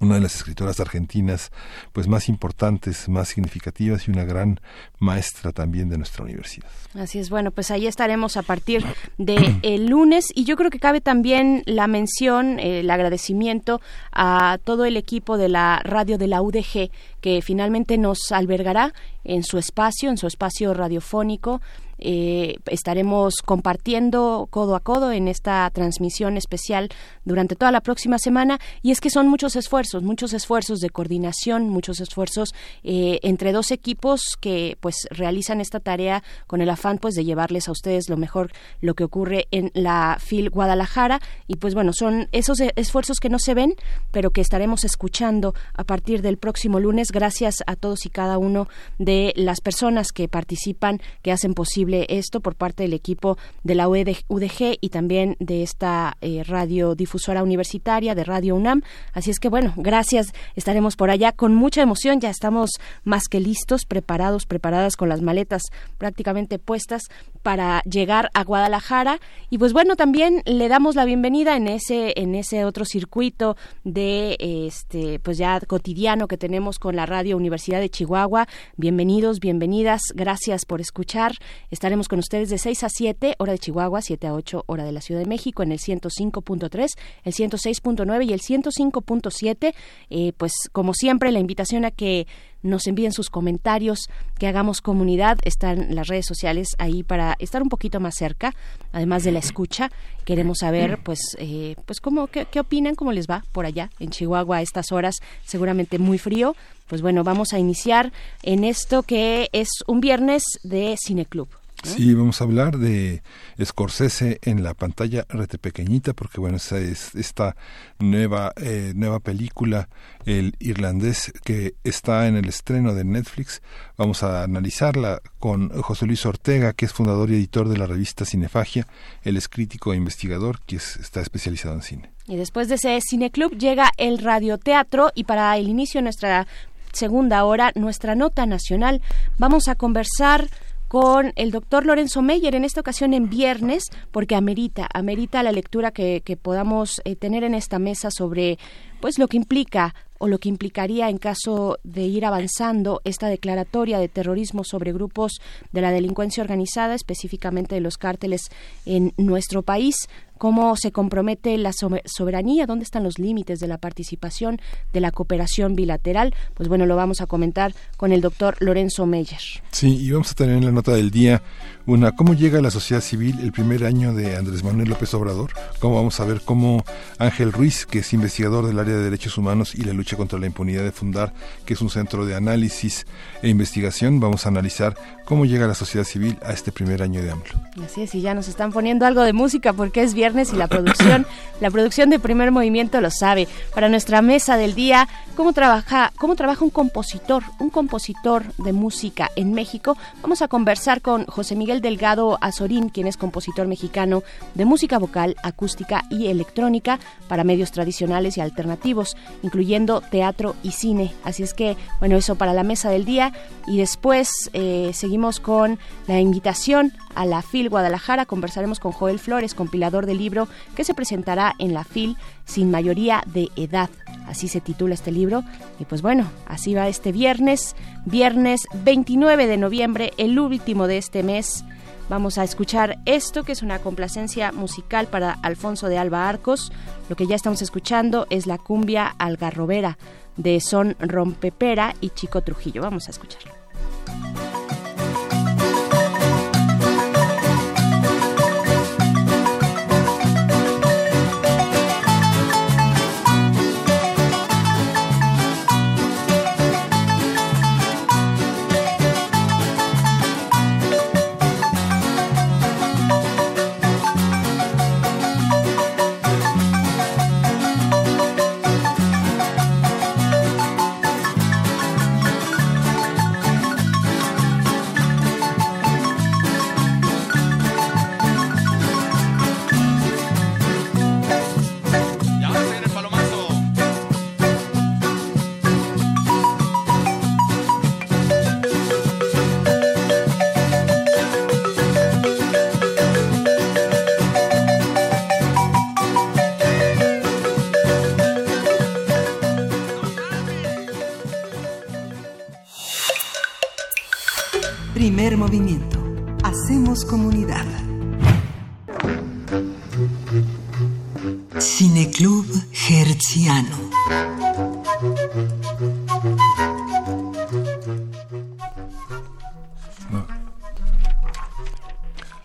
una 0.00 0.14
de 0.14 0.20
las 0.22 0.34
escritoras 0.34 0.80
argentinas 0.80 1.52
pues 1.92 2.08
más 2.08 2.28
importantes, 2.28 3.08
más 3.08 3.28
significativas 3.28 4.08
y 4.08 4.10
una 4.10 4.24
gran 4.24 4.60
maestra 4.98 5.52
también 5.52 5.90
de 5.90 5.98
nuestra 5.98 6.24
universidad. 6.24 6.68
Así 6.94 7.18
es, 7.18 7.30
bueno, 7.30 7.50
pues 7.50 7.70
ahí 7.70 7.86
estaremos 7.86 8.36
a 8.36 8.42
partir 8.42 8.84
de 9.18 9.58
el 9.62 9.86
lunes 9.86 10.26
y 10.34 10.44
yo 10.44 10.56
creo 10.56 10.70
que 10.70 10.80
cabe 10.80 11.00
también 11.00 11.62
la 11.66 11.86
mención, 11.86 12.58
el 12.58 12.90
agradecimiento 12.90 13.80
a 14.12 14.58
todo 14.64 14.86
el 14.86 14.96
equipo 14.96 15.36
de 15.36 15.48
la 15.50 15.80
radio 15.84 16.18
de 16.18 16.26
la 16.26 16.40
UDG 16.40 16.90
que 17.20 17.42
finalmente 17.42 17.98
nos 17.98 18.32
albergará 18.32 18.94
en 19.22 19.42
su 19.42 19.58
espacio, 19.58 20.08
en 20.08 20.16
su 20.16 20.26
espacio 20.26 20.72
radiofónico 20.72 21.60
eh, 22.00 22.56
estaremos 22.66 23.36
compartiendo 23.44 24.48
codo 24.50 24.74
a 24.74 24.80
codo 24.80 25.12
en 25.12 25.28
esta 25.28 25.68
transmisión 25.70 26.36
especial 26.36 26.88
durante 27.24 27.56
toda 27.56 27.72
la 27.72 27.80
próxima 27.80 28.18
semana. 28.18 28.58
Y 28.82 28.90
es 28.90 29.00
que 29.00 29.10
son 29.10 29.28
muchos 29.28 29.56
esfuerzos, 29.56 30.02
muchos 30.02 30.32
esfuerzos 30.32 30.80
de 30.80 30.90
coordinación, 30.90 31.68
muchos 31.68 32.00
esfuerzos 32.00 32.54
eh, 32.82 33.20
entre 33.22 33.52
dos 33.52 33.70
equipos 33.70 34.36
que 34.40 34.76
pues 34.80 35.06
realizan 35.10 35.60
esta 35.60 35.80
tarea 35.80 36.22
con 36.46 36.60
el 36.60 36.70
afán 36.70 36.98
pues 36.98 37.14
de 37.14 37.24
llevarles 37.24 37.68
a 37.68 37.72
ustedes 37.72 38.08
lo 38.08 38.16
mejor 38.16 38.52
lo 38.80 38.94
que 38.94 39.04
ocurre 39.04 39.46
en 39.50 39.70
la 39.74 40.18
FIL 40.20 40.50
Guadalajara. 40.50 41.20
Y 41.46 41.56
pues 41.56 41.74
bueno, 41.74 41.92
son 41.92 42.28
esos 42.32 42.60
esfuerzos 42.60 43.18
que 43.18 43.28
no 43.28 43.38
se 43.38 43.54
ven, 43.54 43.74
pero 44.10 44.30
que 44.30 44.40
estaremos 44.40 44.84
escuchando 44.84 45.54
a 45.74 45.84
partir 45.84 46.22
del 46.22 46.38
próximo 46.38 46.80
lunes. 46.80 47.12
Gracias 47.12 47.56
a 47.66 47.76
todos 47.76 48.06
y 48.06 48.10
cada 48.10 48.38
uno 48.38 48.68
de 48.98 49.32
las 49.36 49.60
personas 49.60 50.12
que 50.12 50.28
participan, 50.28 51.00
que 51.22 51.32
hacen 51.32 51.54
posible 51.54 51.89
esto 52.08 52.40
por 52.40 52.54
parte 52.54 52.82
del 52.82 52.92
equipo 52.92 53.38
de 53.64 53.74
la 53.74 53.88
UDG 53.88 54.78
y 54.80 54.88
también 54.90 55.36
de 55.38 55.62
esta 55.62 56.16
eh, 56.20 56.42
radiodifusora 56.44 57.42
universitaria 57.42 58.14
de 58.14 58.24
Radio 58.24 58.56
UNAM. 58.56 58.82
Así 59.12 59.30
es 59.30 59.38
que 59.38 59.48
bueno, 59.48 59.74
gracias. 59.76 60.32
Estaremos 60.54 60.96
por 60.96 61.10
allá 61.10 61.32
con 61.32 61.54
mucha 61.54 61.82
emoción. 61.82 62.20
Ya 62.20 62.30
estamos 62.30 62.70
más 63.04 63.24
que 63.28 63.40
listos, 63.40 63.84
preparados, 63.84 64.46
preparadas 64.46 64.96
con 64.96 65.08
las 65.08 65.22
maletas 65.22 65.62
prácticamente 65.98 66.58
puestas 66.58 67.04
para 67.42 67.82
llegar 67.82 68.30
a 68.34 68.44
Guadalajara. 68.44 69.18
Y 69.48 69.58
pues 69.58 69.72
bueno, 69.72 69.96
también 69.96 70.42
le 70.44 70.68
damos 70.68 70.94
la 70.94 71.04
bienvenida 71.04 71.56
en 71.56 71.68
ese, 71.68 72.12
en 72.16 72.34
ese 72.34 72.64
otro 72.64 72.84
circuito 72.84 73.56
de 73.84 74.36
este, 74.38 75.18
pues 75.20 75.38
ya 75.38 75.60
cotidiano 75.60 76.28
que 76.28 76.36
tenemos 76.36 76.78
con 76.78 76.96
la 76.96 77.06
Radio 77.06 77.36
Universidad 77.36 77.80
de 77.80 77.88
Chihuahua. 77.88 78.46
Bienvenidos, 78.76 79.40
bienvenidas. 79.40 80.02
Gracias 80.14 80.64
por 80.64 80.80
escuchar. 80.80 81.32
Estaremos 81.80 82.08
con 82.08 82.18
ustedes 82.18 82.50
de 82.50 82.58
6 82.58 82.84
a 82.84 82.88
7, 82.90 83.36
hora 83.38 83.52
de 83.52 83.58
Chihuahua, 83.58 84.02
7 84.02 84.26
a 84.26 84.34
8, 84.34 84.64
hora 84.66 84.84
de 84.84 84.92
la 84.92 85.00
Ciudad 85.00 85.18
de 85.18 85.26
México, 85.26 85.62
en 85.62 85.72
el 85.72 85.78
105.3, 85.78 86.88
el 87.24 87.32
106.9 87.32 88.28
y 88.28 88.34
el 88.34 88.40
105.7. 88.42 89.74
Eh, 90.10 90.32
pues 90.36 90.52
como 90.72 90.92
siempre, 90.92 91.32
la 91.32 91.38
invitación 91.38 91.86
a 91.86 91.90
que 91.90 92.26
nos 92.60 92.86
envíen 92.86 93.12
sus 93.12 93.30
comentarios, 93.30 94.10
que 94.38 94.46
hagamos 94.46 94.82
comunidad. 94.82 95.38
Están 95.42 95.94
las 95.94 96.08
redes 96.08 96.26
sociales 96.26 96.68
ahí 96.76 97.02
para 97.02 97.34
estar 97.38 97.62
un 97.62 97.70
poquito 97.70 97.98
más 97.98 98.14
cerca, 98.14 98.54
además 98.92 99.24
de 99.24 99.32
la 99.32 99.38
escucha. 99.38 99.90
Queremos 100.26 100.58
saber, 100.58 100.98
pues, 101.02 101.34
eh, 101.38 101.76
pues 101.86 102.02
cómo, 102.02 102.26
qué, 102.26 102.44
qué 102.44 102.60
opinan, 102.60 102.94
cómo 102.94 103.12
les 103.12 103.26
va 103.26 103.42
por 103.52 103.64
allá 103.64 103.88
en 104.00 104.10
Chihuahua 104.10 104.58
a 104.58 104.62
estas 104.62 104.92
horas, 104.92 105.14
seguramente 105.46 105.98
muy 105.98 106.18
frío. 106.18 106.54
Pues 106.88 107.00
bueno, 107.00 107.24
vamos 107.24 107.54
a 107.54 107.58
iniciar 107.58 108.12
en 108.42 108.64
esto 108.64 109.02
que 109.02 109.48
es 109.52 109.70
un 109.86 110.00
viernes 110.00 110.42
de 110.62 110.94
Cineclub. 111.02 111.59
Sí, 111.82 112.12
vamos 112.14 112.40
a 112.40 112.44
hablar 112.44 112.76
de 112.78 113.22
Scorsese 113.62 114.38
en 114.42 114.62
la 114.62 114.74
pantalla 114.74 115.24
rete 115.28 115.56
pequeñita, 115.56 116.12
porque 116.12 116.38
bueno, 116.38 116.58
esa 116.58 116.78
es 116.78 117.14
esta 117.14 117.56
nueva, 117.98 118.52
eh, 118.56 118.92
nueva 118.94 119.20
película, 119.20 119.88
el 120.26 120.54
irlandés, 120.58 121.32
que 121.42 121.74
está 121.82 122.28
en 122.28 122.36
el 122.36 122.48
estreno 122.48 122.94
de 122.94 123.04
Netflix. 123.04 123.62
Vamos 123.96 124.22
a 124.22 124.42
analizarla 124.42 125.22
con 125.38 125.70
José 125.80 126.04
Luis 126.04 126.26
Ortega, 126.26 126.74
que 126.74 126.84
es 126.84 126.92
fundador 126.92 127.30
y 127.30 127.36
editor 127.36 127.68
de 127.68 127.78
la 127.78 127.86
revista 127.86 128.26
Cinefagia. 128.26 128.86
Él 129.22 129.38
es 129.38 129.48
crítico 129.48 129.94
e 129.94 129.96
investigador, 129.96 130.60
que 130.66 130.76
está 130.76 131.20
especializado 131.20 131.74
en 131.74 131.82
cine. 131.82 132.12
Y 132.26 132.36
después 132.36 132.68
de 132.68 132.74
ese 132.74 132.98
cineclub 133.00 133.56
llega 133.56 133.90
el 133.96 134.18
radioteatro 134.18 135.12
y 135.14 135.24
para 135.24 135.56
el 135.56 135.68
inicio 135.68 135.98
de 135.98 136.04
nuestra 136.04 136.46
segunda 136.92 137.44
hora, 137.44 137.72
nuestra 137.74 138.14
nota 138.14 138.46
nacional, 138.46 139.00
vamos 139.38 139.68
a 139.68 139.74
conversar 139.74 140.48
con 140.90 141.32
el 141.36 141.52
doctor 141.52 141.86
Lorenzo 141.86 142.20
Meyer, 142.20 142.56
en 142.56 142.64
esta 142.64 142.80
ocasión 142.80 143.14
en 143.14 143.30
viernes, 143.30 143.84
porque 144.10 144.34
amerita, 144.34 144.88
amerita 144.92 145.44
la 145.44 145.52
lectura 145.52 145.92
que, 145.92 146.20
podamos 146.42 147.00
eh, 147.04 147.14
tener 147.14 147.44
en 147.44 147.54
esta 147.54 147.78
mesa 147.78 148.10
sobre 148.10 148.58
pues 149.00 149.16
lo 149.16 149.28
que 149.28 149.36
implica 149.36 149.94
o 150.18 150.26
lo 150.26 150.38
que 150.38 150.48
implicaría 150.48 151.08
en 151.08 151.18
caso 151.18 151.78
de 151.84 152.02
ir 152.02 152.26
avanzando 152.26 153.02
esta 153.04 153.28
declaratoria 153.28 154.00
de 154.00 154.08
terrorismo 154.08 154.64
sobre 154.64 154.92
grupos 154.92 155.40
de 155.70 155.80
la 155.80 155.92
delincuencia 155.92 156.42
organizada, 156.42 156.96
específicamente 156.96 157.76
de 157.76 157.82
los 157.82 157.96
cárteles 157.96 158.48
en 158.84 159.14
nuestro 159.16 159.62
país 159.62 160.08
cómo 160.40 160.74
se 160.74 160.90
compromete 160.90 161.58
la 161.58 161.72
soberanía, 161.74 162.64
dónde 162.64 162.84
están 162.84 163.04
los 163.04 163.18
límites 163.18 163.60
de 163.60 163.68
la 163.68 163.76
participación, 163.76 164.58
de 164.90 165.00
la 165.00 165.10
cooperación 165.10 165.76
bilateral. 165.76 166.34
Pues 166.54 166.66
bueno, 166.66 166.86
lo 166.86 166.96
vamos 166.96 167.20
a 167.20 167.26
comentar 167.26 167.74
con 167.98 168.10
el 168.10 168.22
doctor 168.22 168.56
Lorenzo 168.58 169.04
Meyer. 169.04 169.42
Sí, 169.70 169.98
y 169.98 170.10
vamos 170.10 170.30
a 170.30 170.34
tener 170.34 170.56
en 170.56 170.64
la 170.64 170.72
nota 170.72 170.92
del 170.92 171.10
día 171.10 171.42
una 171.84 172.12
cómo 172.12 172.32
llega 172.32 172.62
la 172.62 172.70
sociedad 172.70 173.02
civil 173.02 173.38
el 173.42 173.52
primer 173.52 173.84
año 173.84 174.14
de 174.14 174.36
Andrés 174.36 174.64
Manuel 174.64 174.88
López 174.88 175.12
Obrador. 175.12 175.50
Cómo 175.78 175.96
vamos 175.96 176.18
a 176.20 176.24
ver 176.24 176.40
cómo 176.42 176.84
Ángel 177.18 177.52
Ruiz, 177.52 177.84
que 177.84 177.98
es 177.98 178.14
investigador 178.14 178.66
del 178.66 178.78
área 178.78 178.96
de 178.96 179.04
derechos 179.04 179.36
humanos 179.36 179.74
y 179.74 179.82
la 179.82 179.92
lucha 179.92 180.16
contra 180.16 180.38
la 180.38 180.46
impunidad 180.46 180.84
de 180.84 180.92
Fundar, 180.92 181.34
que 181.66 181.74
es 181.74 181.82
un 181.82 181.90
centro 181.90 182.24
de 182.24 182.34
análisis 182.34 183.04
e 183.42 183.50
investigación, 183.50 184.20
vamos 184.20 184.46
a 184.46 184.48
analizar 184.48 184.96
cómo 185.26 185.44
llega 185.44 185.66
la 185.66 185.74
sociedad 185.74 186.06
civil 186.06 186.38
a 186.42 186.52
este 186.52 186.72
primer 186.72 187.02
año 187.02 187.22
de 187.22 187.30
AMLO. 187.30 187.84
Así 187.84 188.02
es, 188.02 188.14
y 188.14 188.22
ya 188.22 188.32
nos 188.32 188.48
están 188.48 188.72
poniendo 188.72 189.04
algo 189.04 189.20
de 189.20 189.34
música 189.34 189.74
porque 189.74 190.02
es 190.02 190.14
viernes 190.14 190.29
y 190.30 190.56
la 190.56 190.68
producción, 190.68 191.26
la 191.60 191.72
producción 191.72 192.08
de 192.08 192.20
primer 192.20 192.52
movimiento 192.52 193.00
lo 193.00 193.10
sabe. 193.10 193.48
Para 193.74 193.88
nuestra 193.88 194.22
mesa 194.22 194.56
del 194.56 194.76
día, 194.76 195.08
cómo 195.34 195.52
trabaja, 195.52 196.12
cómo 196.18 196.36
trabaja 196.36 196.64
un 196.64 196.70
compositor, 196.70 197.42
un 197.58 197.68
compositor 197.68 198.44
de 198.58 198.72
música 198.72 199.28
en 199.34 199.52
México. 199.52 199.96
Vamos 200.22 200.40
a 200.40 200.46
conversar 200.46 201.02
con 201.02 201.26
José 201.26 201.56
Miguel 201.56 201.80
Delgado 201.80 202.38
Azorín, 202.40 202.90
quien 202.90 203.08
es 203.08 203.16
compositor 203.16 203.66
mexicano 203.66 204.22
de 204.54 204.64
música 204.64 205.00
vocal, 205.00 205.34
acústica 205.42 206.04
y 206.10 206.28
electrónica 206.28 207.00
para 207.26 207.42
medios 207.42 207.72
tradicionales 207.72 208.36
y 208.36 208.40
alternativos, 208.40 209.16
incluyendo 209.42 210.00
teatro 210.00 210.54
y 210.62 210.70
cine. 210.70 211.12
Así 211.24 211.42
es 211.42 211.54
que, 211.54 211.76
bueno, 211.98 212.16
eso 212.16 212.36
para 212.36 212.54
la 212.54 212.62
mesa 212.62 212.88
del 212.88 213.04
día. 213.04 213.32
Y 213.66 213.78
después 213.78 214.48
eh, 214.52 214.92
seguimos 214.94 215.40
con 215.40 215.78
la 216.06 216.20
invitación 216.20 216.92
a 217.14 217.26
la 217.26 217.42
FIL 217.42 217.68
Guadalajara. 217.68 218.26
Conversaremos 218.26 218.78
con 218.78 218.92
Joel 218.92 219.18
Flores, 219.18 219.54
compilador 219.54 220.06
del 220.06 220.19
libro 220.20 220.46
que 220.76 220.84
se 220.84 220.94
presentará 220.94 221.54
en 221.58 221.74
la 221.74 221.82
FIL 221.82 222.16
sin 222.44 222.70
mayoría 222.70 223.22
de 223.26 223.48
edad. 223.56 223.90
Así 224.26 224.46
se 224.46 224.60
titula 224.60 224.94
este 224.94 225.10
libro. 225.10 225.42
Y 225.80 225.84
pues 225.86 226.02
bueno, 226.02 226.30
así 226.46 226.74
va 226.74 226.88
este 226.88 227.10
viernes, 227.10 227.74
viernes 228.04 228.66
29 228.84 229.46
de 229.46 229.56
noviembre, 229.56 230.12
el 230.18 230.38
último 230.38 230.86
de 230.86 230.98
este 230.98 231.22
mes. 231.22 231.64
Vamos 232.08 232.38
a 232.38 232.44
escuchar 232.44 232.98
esto, 233.06 233.44
que 233.44 233.52
es 233.52 233.62
una 233.62 233.78
complacencia 233.78 234.50
musical 234.52 235.06
para 235.06 235.32
Alfonso 235.42 235.88
de 235.88 235.96
Alba 235.96 236.28
Arcos. 236.28 236.72
Lo 237.08 237.16
que 237.16 237.26
ya 237.26 237.36
estamos 237.36 237.62
escuchando 237.62 238.26
es 238.30 238.46
la 238.46 238.58
cumbia 238.58 239.06
algarrobera 239.18 239.96
de 240.36 240.60
Son 240.60 240.96
Rompepera 240.98 241.94
y 242.00 242.10
Chico 242.10 242.42
Trujillo. 242.42 242.82
Vamos 242.82 243.06
a 243.06 243.12
escucharlo. 243.12 243.52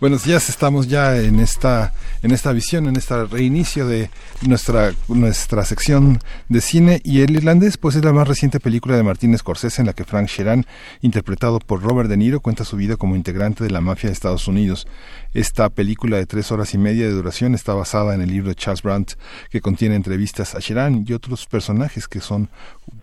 Buenos 0.06 0.22
días, 0.22 0.48
estamos 0.48 0.86
ya 0.86 1.16
en 1.16 1.40
esta 1.40 1.92
en 2.22 2.30
esta 2.30 2.52
visión, 2.52 2.86
en 2.86 2.94
este 2.94 3.24
reinicio 3.24 3.88
de 3.88 4.08
nuestra 4.46 4.92
nuestra 5.08 5.64
sección 5.64 6.20
de 6.48 6.60
cine 6.60 7.00
y 7.02 7.22
el 7.22 7.32
irlandés 7.32 7.76
pues 7.76 7.96
es 7.96 8.04
la 8.04 8.12
más 8.12 8.28
reciente 8.28 8.60
película 8.60 8.96
de 8.96 9.02
Martin 9.02 9.36
Scorsese 9.36 9.82
en 9.82 9.86
la 9.86 9.94
que 9.94 10.04
Frank 10.04 10.28
Sheeran, 10.28 10.64
interpretado 11.00 11.58
por 11.58 11.82
Robert 11.82 12.08
De 12.08 12.16
Niro, 12.16 12.38
cuenta 12.38 12.64
su 12.64 12.76
vida 12.76 12.96
como 12.96 13.16
integrante 13.16 13.64
de 13.64 13.70
la 13.70 13.80
mafia 13.80 14.08
de 14.08 14.12
Estados 14.12 14.46
Unidos. 14.46 14.86
Esta 15.34 15.68
película 15.68 16.16
de 16.16 16.26
tres 16.26 16.50
horas 16.50 16.74
y 16.74 16.78
media 16.78 17.06
de 17.06 17.12
duración 17.12 17.54
está 17.54 17.74
basada 17.74 18.14
en 18.14 18.22
el 18.22 18.30
libro 18.30 18.48
de 18.48 18.54
Charles 18.54 18.82
Brandt, 18.82 19.12
que 19.50 19.60
contiene 19.60 19.94
entrevistas 19.94 20.54
a 20.54 20.60
Sheeran 20.60 21.04
y 21.06 21.12
otros 21.12 21.46
personajes 21.46 22.08
que 22.08 22.20
son 22.20 22.48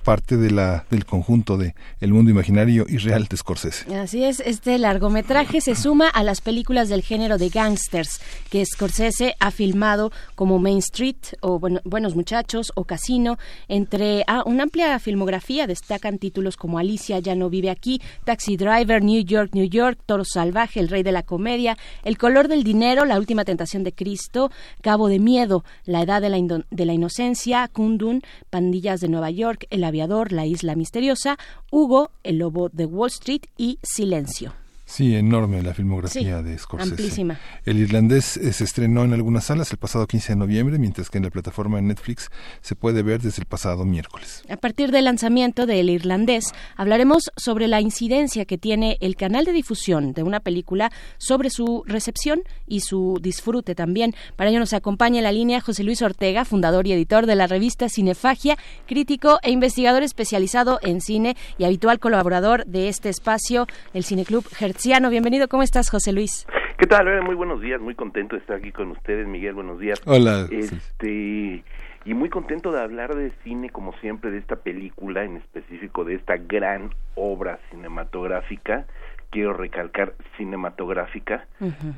parte 0.03 0.37
de 0.37 0.51
la, 0.51 0.85
del 0.89 1.05
conjunto 1.05 1.57
de 1.57 1.75
El 1.99 2.13
mundo 2.13 2.31
imaginario 2.31 2.85
y 2.87 2.97
real 2.97 3.27
de 3.27 3.37
Scorsese. 3.37 3.95
Así 3.95 4.23
es, 4.23 4.39
este 4.41 4.77
largometraje 4.77 5.61
se 5.61 5.75
suma 5.75 6.09
a 6.09 6.23
las 6.23 6.41
películas 6.41 6.89
del 6.89 7.01
género 7.01 7.37
de 7.37 7.49
gangsters 7.49 8.19
que 8.49 8.65
Scorsese 8.65 9.35
ha 9.39 9.51
filmado 9.51 10.11
como 10.35 10.59
Main 10.59 10.79
Street 10.79 11.15
o 11.41 11.59
Buenos 11.59 12.15
Muchachos 12.15 12.71
o 12.75 12.85
Casino. 12.85 13.37
Entre 13.67 14.23
ah, 14.27 14.43
una 14.45 14.63
amplia 14.63 14.99
filmografía 14.99 15.67
destacan 15.67 16.17
títulos 16.17 16.57
como 16.57 16.79
Alicia 16.79 17.19
ya 17.19 17.35
no 17.35 17.49
vive 17.49 17.69
aquí, 17.69 18.01
Taxi 18.25 18.57
Driver, 18.57 19.01
New 19.03 19.23
York, 19.23 19.51
New 19.53 19.69
York, 19.69 19.99
Toro 20.05 20.25
Salvaje, 20.25 20.79
El 20.79 20.89
Rey 20.89 21.03
de 21.03 21.11
la 21.11 21.23
Comedia, 21.23 21.77
El 22.03 22.12
color 22.17 22.47
del 22.47 22.63
dinero, 22.63 23.05
La 23.05 23.17
última 23.17 23.45
tentación 23.45 23.83
de 23.83 23.93
Cristo, 23.93 24.51
Cabo 24.81 25.07
de 25.07 25.19
Miedo, 25.19 25.63
La 25.85 26.01
edad 26.01 26.21
de 26.21 26.85
la 26.85 26.93
inocencia, 26.93 27.67
Kundun, 27.67 28.21
Pandillas 28.49 29.01
de 29.01 29.09
Nueva 29.09 29.31
York, 29.31 29.65
El 29.69 29.83
aviador, 29.83 30.31
La 30.31 30.45
isla 30.45 30.75
misteriosa, 30.75 31.37
Hugo, 31.71 32.11
El 32.23 32.37
lobo 32.37 32.69
de 32.69 32.85
Wall 32.85 33.09
Street 33.09 33.43
y 33.57 33.79
Silencio. 33.83 34.62
Sí, 34.93 35.15
enorme 35.15 35.63
la 35.63 35.73
filmografía 35.73 36.43
de 36.43 36.55
Scorsese. 36.55 37.25
El 37.65 37.79
irlandés 37.79 38.37
eh, 38.37 38.53
se 38.53 38.63
estrenó 38.63 39.03
en 39.03 39.13
algunas 39.13 39.45
salas 39.45 39.71
el 39.71 39.79
pasado 39.79 40.05
15 40.05 40.33
de 40.33 40.35
noviembre, 40.35 40.77
mientras 40.77 41.09
que 41.09 41.17
en 41.17 41.23
la 41.23 41.31
plataforma 41.31 41.77
de 41.77 41.81
Netflix 41.81 42.29
se 42.61 42.75
puede 42.75 43.01
ver 43.01 43.19
desde 43.19 43.41
el 43.41 43.47
pasado 43.47 43.85
miércoles. 43.85 44.43
A 44.49 44.57
partir 44.57 44.91
del 44.91 45.05
lanzamiento 45.05 45.65
del 45.65 45.89
irlandés, 45.89 46.53
hablaremos 46.75 47.31
sobre 47.35 47.67
la 47.67 47.81
incidencia 47.81 48.45
que 48.45 48.59
tiene 48.59 48.99
el 49.01 49.15
canal 49.15 49.45
de 49.45 49.53
difusión 49.53 50.13
de 50.13 50.21
una 50.21 50.41
película 50.41 50.91
sobre 51.17 51.49
su 51.49 51.83
recepción 51.87 52.43
y 52.67 52.81
su 52.81 53.17
disfrute 53.19 53.73
también. 53.73 54.13
Para 54.35 54.51
ello 54.51 54.59
nos 54.59 54.73
acompaña 54.73 55.17
en 55.17 55.23
la 55.23 55.31
línea 55.31 55.59
José 55.59 55.83
Luis 55.83 56.03
Ortega, 56.03 56.45
fundador 56.45 56.85
y 56.85 56.93
editor 56.93 57.25
de 57.25 57.33
la 57.33 57.47
revista 57.47 57.89
Cinefagia, 57.89 58.59
crítico 58.85 59.39
e 59.41 59.49
investigador 59.49 60.03
especializado 60.03 60.77
en 60.83 61.01
cine 61.01 61.35
y 61.57 61.63
habitual 61.63 61.97
colaborador 61.97 62.67
de 62.67 62.89
este 62.89 63.09
espacio, 63.09 63.65
el 63.95 64.05
Cineclub 64.05 64.45
Hertz 64.59 64.82
Bienvenido, 64.85 65.47
¿cómo 65.47 65.63
estás, 65.63 65.89
José 65.89 66.11
Luis? 66.11 66.45
¿Qué 66.77 66.85
tal? 66.87 67.23
Muy 67.23 67.35
buenos 67.35 67.61
días, 67.61 67.79
muy 67.79 67.95
contento 67.95 68.35
de 68.35 68.41
estar 68.41 68.57
aquí 68.57 68.73
con 68.73 68.91
ustedes, 68.91 69.25
Miguel, 69.25 69.53
buenos 69.53 69.79
días. 69.79 70.01
Hola. 70.05 70.45
Este, 70.51 71.63
y 72.03 72.13
muy 72.13 72.27
contento 72.29 72.69
de 72.73 72.81
hablar 72.81 73.15
de 73.15 73.31
cine, 73.45 73.69
como 73.69 73.93
siempre, 73.99 74.29
de 74.29 74.39
esta 74.39 74.57
película, 74.57 75.23
en 75.23 75.37
específico 75.37 76.03
de 76.03 76.15
esta 76.15 76.35
gran 76.35 76.93
obra 77.15 77.59
cinematográfica 77.71 78.85
quiero 79.33 79.53
recalcar, 79.53 80.13
cinematográfica 80.37 81.47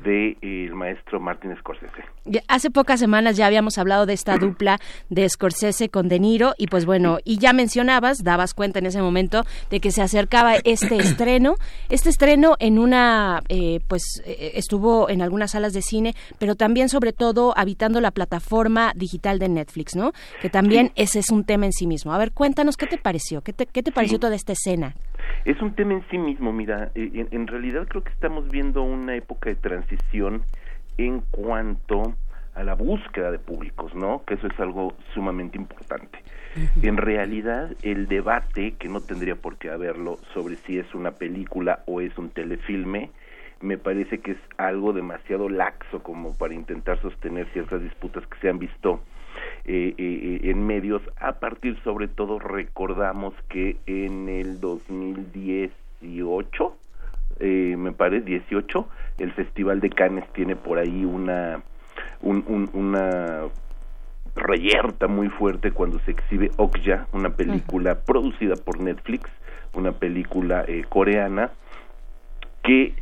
de 0.02 0.38
el 0.40 0.74
maestro 0.74 1.20
Martin 1.20 1.54
Scorsese. 1.58 2.02
Hace 2.48 2.70
pocas 2.70 2.98
semanas 2.98 3.36
ya 3.36 3.46
habíamos 3.46 3.76
hablado 3.76 4.06
de 4.06 4.14
esta 4.14 4.36
dupla 4.40 4.78
de 5.10 5.28
Scorsese 5.28 5.90
con 5.90 6.08
De 6.08 6.18
Niro 6.18 6.54
y 6.56 6.66
pues 6.68 6.86
bueno, 6.86 7.18
y 7.24 7.38
ya 7.38 7.52
mencionabas, 7.52 8.24
dabas 8.24 8.54
cuenta 8.54 8.78
en 8.78 8.86
ese 8.86 9.02
momento 9.02 9.44
de 9.68 9.80
que 9.80 9.90
se 9.90 10.00
acercaba 10.00 10.54
este 10.64 10.96
estreno, 11.00 11.56
este 11.90 12.08
estreno 12.08 12.56
en 12.58 12.78
una, 12.78 13.42
eh, 13.50 13.80
pues 13.86 14.22
eh, 14.24 14.52
estuvo 14.54 15.10
en 15.10 15.20
algunas 15.20 15.50
salas 15.50 15.74
de 15.74 15.82
cine, 15.82 16.14
pero 16.38 16.54
también 16.54 16.88
sobre 16.88 17.12
todo 17.12 17.52
habitando 17.54 18.00
la 18.00 18.12
plataforma 18.12 18.92
digital 18.96 19.38
de 19.38 19.50
Netflix, 19.50 19.94
¿no? 19.94 20.12
Que 20.40 20.48
también 20.48 20.90
ese 20.96 21.18
es 21.18 21.30
un 21.30 21.44
tema 21.44 21.66
en 21.66 21.74
sí 21.74 21.86
mismo. 21.86 22.14
A 22.14 22.18
ver, 22.18 22.32
cuéntanos 22.32 22.78
qué 22.78 22.86
te 22.86 22.96
pareció, 22.96 23.42
qué 23.42 23.52
te, 23.52 23.66
qué 23.66 23.82
te 23.82 23.92
pareció 23.92 24.18
toda 24.18 24.34
esta 24.34 24.52
escena. 24.52 24.94
Es 25.44 25.60
un 25.62 25.74
tema 25.74 25.94
en 25.94 26.04
sí 26.10 26.18
mismo, 26.18 26.52
mira, 26.52 26.90
en, 26.94 27.28
en 27.30 27.46
realidad 27.46 27.86
creo 27.88 28.02
que 28.02 28.10
estamos 28.10 28.48
viendo 28.50 28.82
una 28.82 29.14
época 29.14 29.50
de 29.50 29.56
transición 29.56 30.42
en 30.98 31.20
cuanto 31.30 32.14
a 32.56 32.64
la 32.64 32.74
búsqueda 32.74 33.30
de 33.30 33.38
públicos, 33.38 33.94
¿no? 33.94 34.24
Que 34.26 34.34
eso 34.34 34.46
es 34.46 34.58
algo 34.58 34.94
sumamente 35.14 35.58
importante. 35.58 36.18
En 36.82 36.96
realidad, 36.96 37.70
el 37.82 38.08
debate, 38.08 38.76
que 38.78 38.88
no 38.88 39.02
tendría 39.02 39.36
por 39.36 39.58
qué 39.58 39.68
haberlo, 39.68 40.18
sobre 40.32 40.56
si 40.56 40.78
es 40.78 40.94
una 40.94 41.10
película 41.10 41.82
o 41.86 42.00
es 42.00 42.16
un 42.16 42.30
telefilme, 42.30 43.10
me 43.60 43.76
parece 43.76 44.20
que 44.20 44.32
es 44.32 44.38
algo 44.56 44.94
demasiado 44.94 45.50
laxo 45.50 46.02
como 46.02 46.34
para 46.34 46.54
intentar 46.54 47.00
sostener 47.02 47.46
ciertas 47.52 47.82
disputas 47.82 48.26
que 48.26 48.38
se 48.38 48.48
han 48.48 48.58
visto 48.58 49.02
eh, 49.66 49.94
eh, 49.98 50.40
en 50.44 50.66
medios. 50.66 51.02
A 51.18 51.32
partir, 51.32 51.78
sobre 51.82 52.08
todo, 52.08 52.38
recordamos 52.38 53.34
que 53.48 53.76
en 53.86 54.28
el 54.28 54.60
2018, 54.60 56.76
eh, 57.40 57.74
me 57.76 57.92
parece, 57.92 58.24
18, 58.24 58.88
el 59.18 59.32
Festival 59.32 59.80
de 59.80 59.90
Cannes 59.90 60.24
tiene 60.32 60.56
por 60.56 60.78
ahí 60.78 61.04
una, 61.04 61.60
un, 62.22 62.70
una 62.72 63.42
reyerta 64.36 65.08
muy 65.08 65.28
fuerte 65.28 65.72
cuando 65.72 65.98
se 66.00 66.12
exhibe 66.12 66.50
Okja, 66.56 67.06
una 67.12 67.30
película 67.30 68.00
producida 68.00 68.54
por 68.54 68.80
Netflix, 68.80 69.28
una 69.74 69.92
película 69.92 70.64
eh, 70.68 70.84
coreana 70.88 71.50
que 72.62 72.94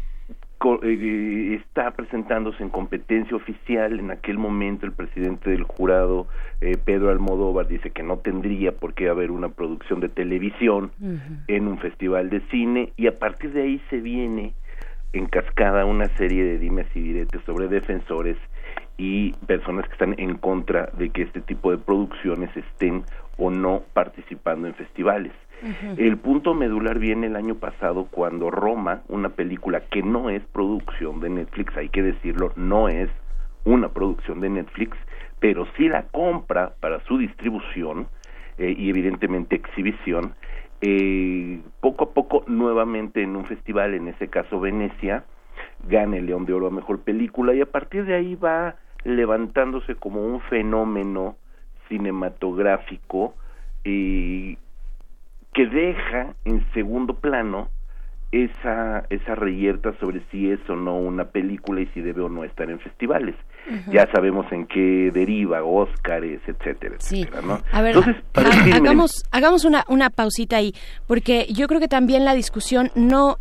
está 1.54 1.90
presentándose 1.90 2.62
en 2.62 2.70
competencia 2.70 3.36
oficial. 3.36 3.98
En 3.98 4.10
aquel 4.10 4.38
momento 4.38 4.86
el 4.86 4.92
presidente 4.92 5.50
del 5.50 5.64
jurado, 5.64 6.26
eh, 6.60 6.76
Pedro 6.82 7.10
Almodóvar, 7.10 7.68
dice 7.68 7.90
que 7.90 8.02
no 8.02 8.18
tendría 8.18 8.72
por 8.72 8.94
qué 8.94 9.08
haber 9.08 9.30
una 9.30 9.50
producción 9.50 10.00
de 10.00 10.08
televisión 10.08 10.92
en 11.48 11.68
un 11.68 11.78
festival 11.78 12.30
de 12.30 12.40
cine 12.50 12.92
y 12.96 13.06
a 13.06 13.14
partir 13.14 13.52
de 13.52 13.62
ahí 13.62 13.82
se 13.90 14.00
viene 14.00 14.54
en 15.12 15.26
cascada 15.26 15.84
una 15.84 16.08
serie 16.16 16.44
de 16.44 16.58
dimes 16.58 16.86
y 16.94 17.00
diretes 17.00 17.40
sobre 17.46 17.68
defensores 17.68 18.36
y 18.96 19.32
personas 19.46 19.86
que 19.86 19.92
están 19.92 20.14
en 20.18 20.36
contra 20.36 20.90
de 20.96 21.10
que 21.10 21.22
este 21.22 21.40
tipo 21.40 21.70
de 21.70 21.78
producciones 21.78 22.56
estén 22.56 23.04
o 23.36 23.50
no 23.50 23.82
participando 23.92 24.66
en 24.66 24.74
festivales. 24.74 25.32
El 25.96 26.18
punto 26.18 26.54
medular 26.54 26.98
viene 26.98 27.26
el 27.28 27.36
año 27.36 27.54
pasado 27.54 28.08
cuando 28.10 28.50
Roma, 28.50 29.02
una 29.08 29.30
película 29.30 29.80
que 29.90 30.02
no 30.02 30.28
es 30.28 30.42
producción 30.52 31.20
de 31.20 31.30
Netflix, 31.30 31.76
hay 31.76 31.88
que 31.88 32.02
decirlo, 32.02 32.52
no 32.56 32.88
es 32.88 33.08
una 33.64 33.88
producción 33.88 34.40
de 34.40 34.50
Netflix, 34.50 34.96
pero 35.40 35.66
sí 35.76 35.88
la 35.88 36.02
compra 36.02 36.74
para 36.80 37.00
su 37.04 37.18
distribución 37.18 38.08
eh, 38.58 38.74
y 38.76 38.90
evidentemente 38.90 39.56
exhibición, 39.56 40.34
eh, 40.80 41.60
poco 41.80 42.04
a 42.04 42.10
poco 42.10 42.44
nuevamente 42.46 43.22
en 43.22 43.36
un 43.36 43.46
festival, 43.46 43.94
en 43.94 44.08
ese 44.08 44.28
caso 44.28 44.60
Venecia, 44.60 45.24
gana 45.88 46.16
el 46.16 46.26
León 46.26 46.44
de 46.44 46.52
Oro 46.52 46.66
a 46.66 46.70
Mejor 46.70 47.00
Película 47.00 47.54
y 47.54 47.60
a 47.60 47.66
partir 47.66 48.04
de 48.04 48.14
ahí 48.14 48.34
va 48.34 48.76
levantándose 49.04 49.94
como 49.94 50.22
un 50.22 50.40
fenómeno 50.42 51.36
cinematográfico 51.88 53.34
y 53.84 54.58
que 55.54 55.66
deja 55.66 56.34
en 56.44 56.66
segundo 56.72 57.20
plano 57.20 57.68
esa 58.34 59.04
esa 59.10 59.34
reyerta 59.34 59.94
sobre 60.00 60.22
si 60.30 60.50
es 60.50 60.58
o 60.68 60.76
no 60.76 60.96
una 60.96 61.26
película 61.26 61.80
y 61.80 61.86
si 61.86 62.00
debe 62.00 62.22
o 62.22 62.28
no 62.28 62.44
estar 62.44 62.70
en 62.70 62.78
festivales. 62.80 63.36
Ya 63.90 64.06
sabemos 64.12 64.44
en 64.52 64.66
qué 64.66 65.10
deriva, 65.10 65.64
Óscares, 65.64 66.42
etcétera, 66.46 66.96
etcétera, 66.96 67.40
¿no? 67.40 67.60
A 67.72 67.80
ver, 67.80 67.96
hagamos 68.74 69.22
hagamos 69.30 69.64
una 69.64 69.84
una 69.88 70.10
pausita 70.10 70.56
ahí, 70.56 70.74
porque 71.06 71.46
yo 71.50 71.66
creo 71.66 71.80
que 71.80 71.88
también 71.88 72.26
la 72.26 72.34
discusión 72.34 72.90
no 72.94 73.38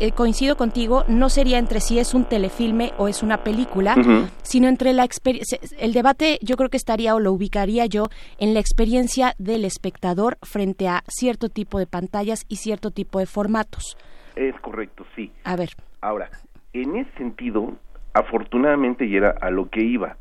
eh, 0.00 0.10
coincido 0.10 0.56
contigo, 0.56 1.04
no 1.06 1.28
sería 1.28 1.58
entre 1.58 1.80
si 1.80 2.00
es 2.00 2.14
un 2.14 2.24
telefilme 2.24 2.92
o 2.98 3.06
es 3.06 3.22
una 3.22 3.44
película, 3.44 3.94
sino 4.42 4.68
entre 4.68 4.92
la 4.92 5.04
experiencia 5.04 5.58
el 5.78 5.92
debate 5.92 6.38
yo 6.42 6.56
creo 6.56 6.68
que 6.68 6.76
estaría 6.76 7.14
o 7.14 7.20
lo 7.20 7.32
ubicaría 7.32 7.86
yo 7.86 8.08
en 8.38 8.54
la 8.54 8.60
experiencia 8.60 9.34
del 9.38 9.64
espectador 9.64 10.38
frente 10.42 10.88
a 10.88 11.04
cierto 11.06 11.48
tipo 11.48 11.78
de 11.78 11.86
pantallas 11.86 12.44
y 12.48 12.56
cierto 12.56 12.90
tipo 12.90 13.18
de 13.18 13.26
formatos. 13.26 13.96
Es 14.36 14.54
correcto, 14.60 15.06
sí. 15.14 15.32
A 15.44 15.56
ver. 15.56 15.70
Ahora, 16.00 16.28
en 16.72 16.96
ese 16.96 17.10
sentido, 17.16 17.74
afortunadamente, 18.12 19.06
y 19.06 19.16
era 19.16 19.30
a 19.40 19.50
lo 19.50 19.68
que 19.68 19.80
iba, 19.82 20.16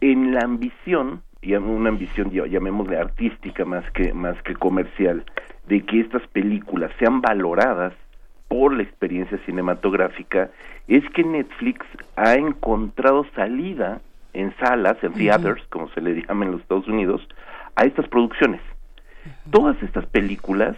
en 0.00 0.34
la 0.34 0.42
ambición, 0.42 1.22
y 1.40 1.54
una 1.54 1.90
ambición, 1.90 2.30
llamémosle 2.30 2.98
artística 2.98 3.64
más 3.64 3.88
que, 3.92 4.12
más 4.12 4.40
que 4.42 4.54
comercial, 4.54 5.24
de 5.68 5.84
que 5.84 6.00
estas 6.00 6.26
películas 6.28 6.90
sean 6.98 7.20
valoradas 7.20 7.94
por 8.48 8.72
la 8.74 8.82
experiencia 8.82 9.38
cinematográfica, 9.46 10.50
es 10.86 11.08
que 11.10 11.24
Netflix 11.24 11.84
ha 12.16 12.34
encontrado 12.34 13.26
salida 13.34 14.00
en 14.32 14.54
salas, 14.58 15.02
en 15.02 15.14
theaters, 15.14 15.62
como 15.70 15.88
se 15.90 16.00
le 16.00 16.22
llama 16.22 16.44
en 16.44 16.52
los 16.52 16.60
Estados 16.60 16.86
Unidos, 16.86 17.26
a 17.74 17.84
estas 17.84 18.06
producciones. 18.08 18.60
Todas 19.50 19.82
estas 19.82 20.06
películas 20.06 20.76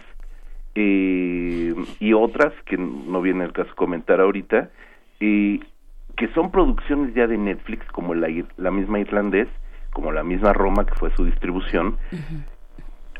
eh, 0.75 1.73
y 1.99 2.13
otras 2.13 2.53
que 2.65 2.77
no 2.77 3.21
viene 3.21 3.45
el 3.45 3.53
caso 3.53 3.73
comentar 3.75 4.21
ahorita, 4.21 4.69
eh, 5.19 5.59
que 6.15 6.27
son 6.33 6.51
producciones 6.51 7.13
ya 7.13 7.27
de 7.27 7.37
Netflix, 7.37 7.85
como 7.91 8.13
la, 8.13 8.27
la 8.57 8.71
misma 8.71 8.99
Irlandés, 8.99 9.47
como 9.91 10.11
la 10.11 10.23
misma 10.23 10.53
Roma, 10.53 10.85
que 10.85 10.95
fue 10.95 11.11
su 11.15 11.25
distribución, 11.25 11.97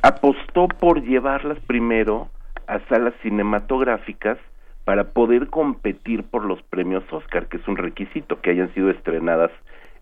apostó 0.01 0.67
por 0.67 1.01
llevarlas 1.03 1.59
primero 1.61 2.29
a 2.67 2.79
salas 2.87 3.13
cinematográficas 3.21 4.37
para 4.85 5.05
poder 5.05 5.47
competir 5.47 6.23
por 6.23 6.45
los 6.45 6.61
premios 6.63 7.03
Oscar, 7.11 7.47
que 7.47 7.57
es 7.57 7.67
un 7.67 7.77
requisito, 7.77 8.41
que 8.41 8.51
hayan 8.51 8.73
sido 8.73 8.89
estrenadas 8.89 9.51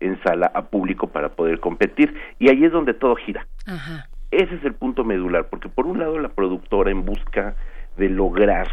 en 0.00 0.20
sala 0.22 0.50
a 0.54 0.62
público 0.62 1.08
para 1.08 1.30
poder 1.30 1.60
competir. 1.60 2.14
Y 2.38 2.48
ahí 2.48 2.64
es 2.64 2.72
donde 2.72 2.94
todo 2.94 3.16
gira. 3.16 3.46
Ese 4.30 4.54
es 4.56 4.64
el 4.64 4.74
punto 4.74 5.04
medular, 5.04 5.48
porque 5.48 5.68
por 5.68 5.86
un 5.86 5.98
lado 5.98 6.18
la 6.18 6.28
productora 6.28 6.90
en 6.90 7.04
busca 7.04 7.54
de 7.96 8.08
lograr 8.08 8.68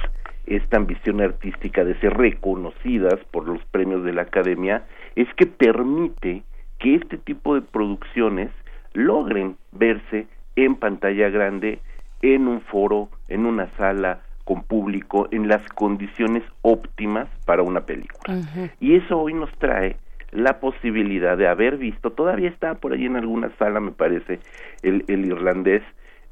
esta 0.45 0.77
ambición 0.77 1.21
artística 1.21 1.83
de 1.83 1.99
ser 1.99 2.13
reconocidas 2.15 3.19
por 3.31 3.47
los 3.47 3.63
premios 3.65 4.03
de 4.03 4.13
la 4.13 4.23
academia, 4.23 4.83
es 5.15 5.27
que 5.35 5.47
permite 5.47 6.43
que 6.77 6.95
este 6.95 7.17
tipo 7.17 7.55
de 7.55 7.61
producciones 7.61 8.51
logren 8.93 9.57
verse 9.71 10.27
en 10.55 10.75
pantalla 10.75 11.29
grande, 11.29 11.79
en 12.21 12.47
un 12.47 12.61
foro, 12.61 13.09
en 13.27 13.45
una 13.45 13.67
sala 13.77 14.21
con 14.43 14.63
público, 14.63 15.27
en 15.31 15.47
las 15.47 15.67
condiciones 15.69 16.43
óptimas 16.61 17.27
para 17.45 17.63
una 17.63 17.81
película. 17.81 18.41
Y 18.79 18.95
eso 18.95 19.19
hoy 19.19 19.33
nos 19.33 19.51
trae 19.57 19.97
la 20.35 20.59
posibilidad 20.59 21.37
de 21.37 21.47
haber 21.47 21.77
visto, 21.77 22.11
todavía 22.11 22.49
está 22.49 22.75
por 22.75 22.93
ahí 22.93 23.05
en 23.05 23.15
alguna 23.15 23.51
sala, 23.57 23.79
me 23.79 23.91
parece, 23.91 24.39
el, 24.83 25.05
el 25.07 25.25
irlandés 25.25 25.83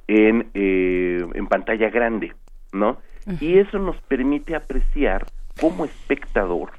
en, 0.07 0.47
eh, 0.53 1.25
en 1.33 1.47
pantalla 1.47 1.89
grande, 1.89 2.33
¿no? 2.71 2.97
Y 3.39 3.57
eso 3.57 3.79
nos 3.79 3.95
permite 4.01 4.53
apreciar 4.55 5.25
como 5.59 5.85
espectador 5.85 6.71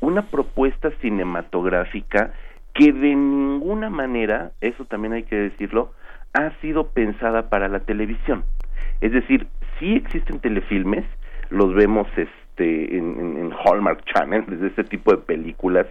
una 0.00 0.22
propuesta 0.22 0.90
cinematográfica 1.02 2.32
que 2.72 2.92
de 2.92 3.14
ninguna 3.14 3.90
manera, 3.90 4.52
eso 4.62 4.86
también 4.86 5.12
hay 5.12 5.24
que 5.24 5.36
decirlo, 5.36 5.92
ha 6.32 6.50
sido 6.60 6.88
pensada 6.88 7.50
para 7.50 7.68
la 7.68 7.80
televisión. 7.80 8.44
Es 9.02 9.12
decir, 9.12 9.46
sí 9.78 9.96
existen 9.96 10.40
telefilmes, 10.40 11.04
los 11.50 11.74
vemos 11.74 12.06
este 12.16 12.96
en, 12.96 13.36
en 13.36 13.52
Hallmark 13.52 14.04
Channel, 14.04 14.44
desde 14.48 14.68
este 14.68 14.84
tipo 14.84 15.10
de 15.10 15.18
películas 15.18 15.86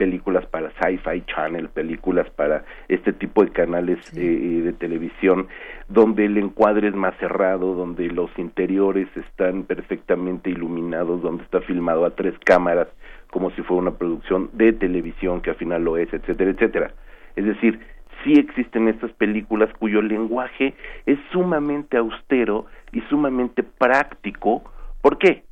películas 0.00 0.46
para 0.46 0.70
Sci-Fi 0.70 1.26
Channel, 1.26 1.68
películas 1.68 2.26
para 2.30 2.64
este 2.88 3.12
tipo 3.12 3.44
de 3.44 3.50
canales 3.50 3.98
eh, 4.16 4.62
de 4.64 4.72
televisión, 4.72 5.46
donde 5.88 6.24
el 6.24 6.38
encuadre 6.38 6.88
es 6.88 6.94
más 6.94 7.14
cerrado, 7.18 7.74
donde 7.74 8.06
los 8.06 8.30
interiores 8.38 9.14
están 9.14 9.64
perfectamente 9.64 10.48
iluminados, 10.48 11.20
donde 11.20 11.44
está 11.44 11.60
filmado 11.60 12.06
a 12.06 12.14
tres 12.14 12.32
cámaras, 12.46 12.88
como 13.30 13.50
si 13.50 13.60
fuera 13.60 13.82
una 13.82 13.98
producción 13.98 14.48
de 14.54 14.72
televisión, 14.72 15.42
que 15.42 15.50
al 15.50 15.56
final 15.56 15.84
lo 15.84 15.98
es, 15.98 16.10
etcétera, 16.14 16.50
etcétera. 16.52 16.94
Es 17.36 17.44
decir, 17.44 17.78
sí 18.24 18.32
existen 18.38 18.88
estas 18.88 19.12
películas 19.12 19.68
cuyo 19.78 20.00
lenguaje 20.00 20.72
es 21.04 21.18
sumamente 21.30 21.98
austero 21.98 22.64
y 22.90 23.02
sumamente 23.02 23.62
práctico. 23.62 24.62
¿Por 25.02 25.18
qué? 25.18 25.44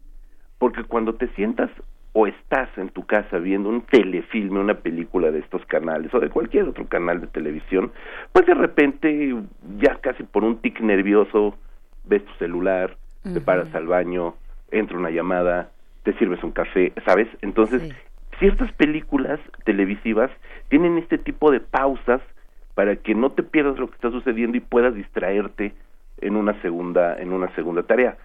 Porque 0.58 0.84
cuando 0.84 1.16
te 1.16 1.28
sientas 1.34 1.68
o 2.12 2.26
estás 2.26 2.68
en 2.78 2.88
tu 2.88 3.04
casa 3.06 3.38
viendo 3.38 3.68
un 3.68 3.82
telefilme, 3.82 4.60
una 4.60 4.74
película 4.74 5.30
de 5.30 5.40
estos 5.40 5.64
canales 5.66 6.12
o 6.14 6.20
de 6.20 6.30
cualquier 6.30 6.64
otro 6.64 6.86
canal 6.86 7.20
de 7.20 7.26
televisión, 7.26 7.92
pues 8.32 8.46
de 8.46 8.54
repente 8.54 9.36
ya 9.78 9.96
casi 9.96 10.22
por 10.22 10.44
un 10.44 10.58
tic 10.58 10.80
nervioso 10.80 11.56
ves 12.04 12.24
tu 12.24 12.32
celular, 12.34 12.96
te 13.22 13.40
paras 13.40 13.74
al 13.74 13.86
baño, 13.86 14.34
entra 14.70 14.96
una 14.96 15.10
llamada, 15.10 15.70
te 16.02 16.14
sirves 16.14 16.42
un 16.42 16.52
café, 16.52 16.92
¿sabes? 17.04 17.28
Entonces, 17.42 17.94
ciertas 18.38 18.72
películas 18.72 19.38
televisivas 19.64 20.30
tienen 20.68 20.96
este 20.96 21.18
tipo 21.18 21.50
de 21.50 21.60
pausas 21.60 22.22
para 22.74 22.96
que 22.96 23.14
no 23.14 23.32
te 23.32 23.42
pierdas 23.42 23.78
lo 23.78 23.88
que 23.88 23.96
está 23.96 24.10
sucediendo 24.10 24.56
y 24.56 24.60
puedas 24.60 24.94
distraerte 24.94 25.74
en 26.20 26.36
una 26.36 26.60
segunda 26.62 27.18
en 27.18 27.32
una 27.32 27.54
segunda 27.54 27.82
tarea 27.82 28.16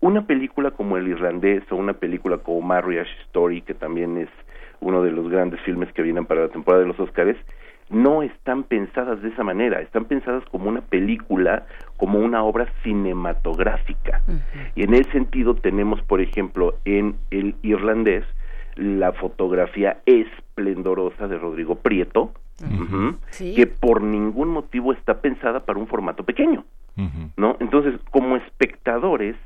una 0.00 0.26
película 0.26 0.70
como 0.70 0.96
El 0.96 1.08
Irlandés 1.08 1.62
o 1.70 1.76
una 1.76 1.92
película 1.92 2.38
como 2.38 2.62
Marriage 2.62 3.10
Story, 3.26 3.60
que 3.62 3.74
también 3.74 4.16
es 4.16 4.28
uno 4.80 5.02
de 5.02 5.12
los 5.12 5.28
grandes 5.28 5.60
filmes 5.60 5.92
que 5.92 6.02
vienen 6.02 6.24
para 6.24 6.42
la 6.42 6.48
temporada 6.48 6.82
de 6.82 6.88
los 6.88 6.98
Óscares, 6.98 7.36
no 7.90 8.22
están 8.22 8.62
pensadas 8.62 9.20
de 9.20 9.28
esa 9.28 9.42
manera, 9.42 9.80
están 9.80 10.04
pensadas 10.04 10.44
como 10.50 10.68
una 10.68 10.80
película, 10.80 11.66
como 11.96 12.20
una 12.20 12.42
obra 12.44 12.68
cinematográfica. 12.82 14.22
Y 14.74 14.84
en 14.84 14.94
ese 14.94 15.10
sentido 15.10 15.54
tenemos, 15.54 16.00
por 16.02 16.20
ejemplo, 16.20 16.78
en 16.84 17.16
el 17.30 17.56
irlandés, 17.62 18.24
la 18.76 19.12
fotografía 19.12 19.98
esplendorosa 20.06 21.26
de 21.26 21.36
Rodrigo 21.36 21.74
Prieto, 21.74 22.32
que 23.36 23.66
por 23.66 24.02
ningún 24.02 24.48
motivo 24.48 24.92
está 24.92 25.20
pensada 25.20 25.64
para 25.66 25.78
un 25.78 25.88
formato 25.88 26.24
pequeño, 26.24 26.64
¿no? 27.36 27.56
Entonces, 27.58 28.00
como 28.10 28.36
espectadores 28.36 29.36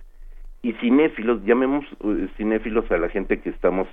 y 0.65 0.73
cinéfilos, 0.81 1.45
llamemos 1.45 1.85
uh, 2.01 2.27
cinéfilos 2.39 2.91
a 2.91 2.97
la 2.97 3.11
gente 3.11 3.39
que 3.39 3.51
estamos 3.51 3.87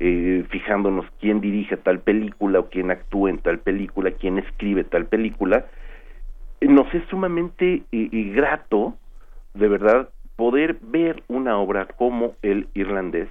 eh, 0.00 0.44
fijándonos 0.50 1.06
quién 1.20 1.40
dirige 1.40 1.76
tal 1.76 2.00
película 2.00 2.58
o 2.58 2.68
quién 2.68 2.90
actúa 2.90 3.30
en 3.30 3.38
tal 3.38 3.60
película, 3.60 4.10
quién 4.10 4.38
escribe 4.38 4.82
tal 4.82 5.06
película, 5.06 5.66
nos 6.60 6.92
es 6.92 7.04
sumamente 7.04 7.84
eh, 7.92 8.32
grato, 8.34 8.96
de 9.54 9.68
verdad, 9.68 10.08
poder 10.34 10.76
ver 10.82 11.22
una 11.28 11.58
obra 11.58 11.86
como 11.96 12.34
El 12.42 12.66
Irlandés 12.74 13.28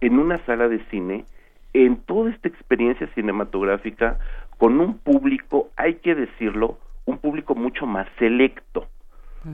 en 0.00 0.20
una 0.20 0.38
sala 0.46 0.68
de 0.68 0.78
cine, 0.90 1.24
en 1.72 1.96
toda 1.96 2.30
esta 2.30 2.46
experiencia 2.46 3.08
cinematográfica, 3.14 4.18
con 4.56 4.80
un 4.80 4.98
público, 4.98 5.70
hay 5.76 5.94
que 5.96 6.14
decirlo, 6.14 6.78
un 7.06 7.18
público 7.18 7.56
mucho 7.56 7.86
más 7.86 8.06
selecto. 8.20 8.86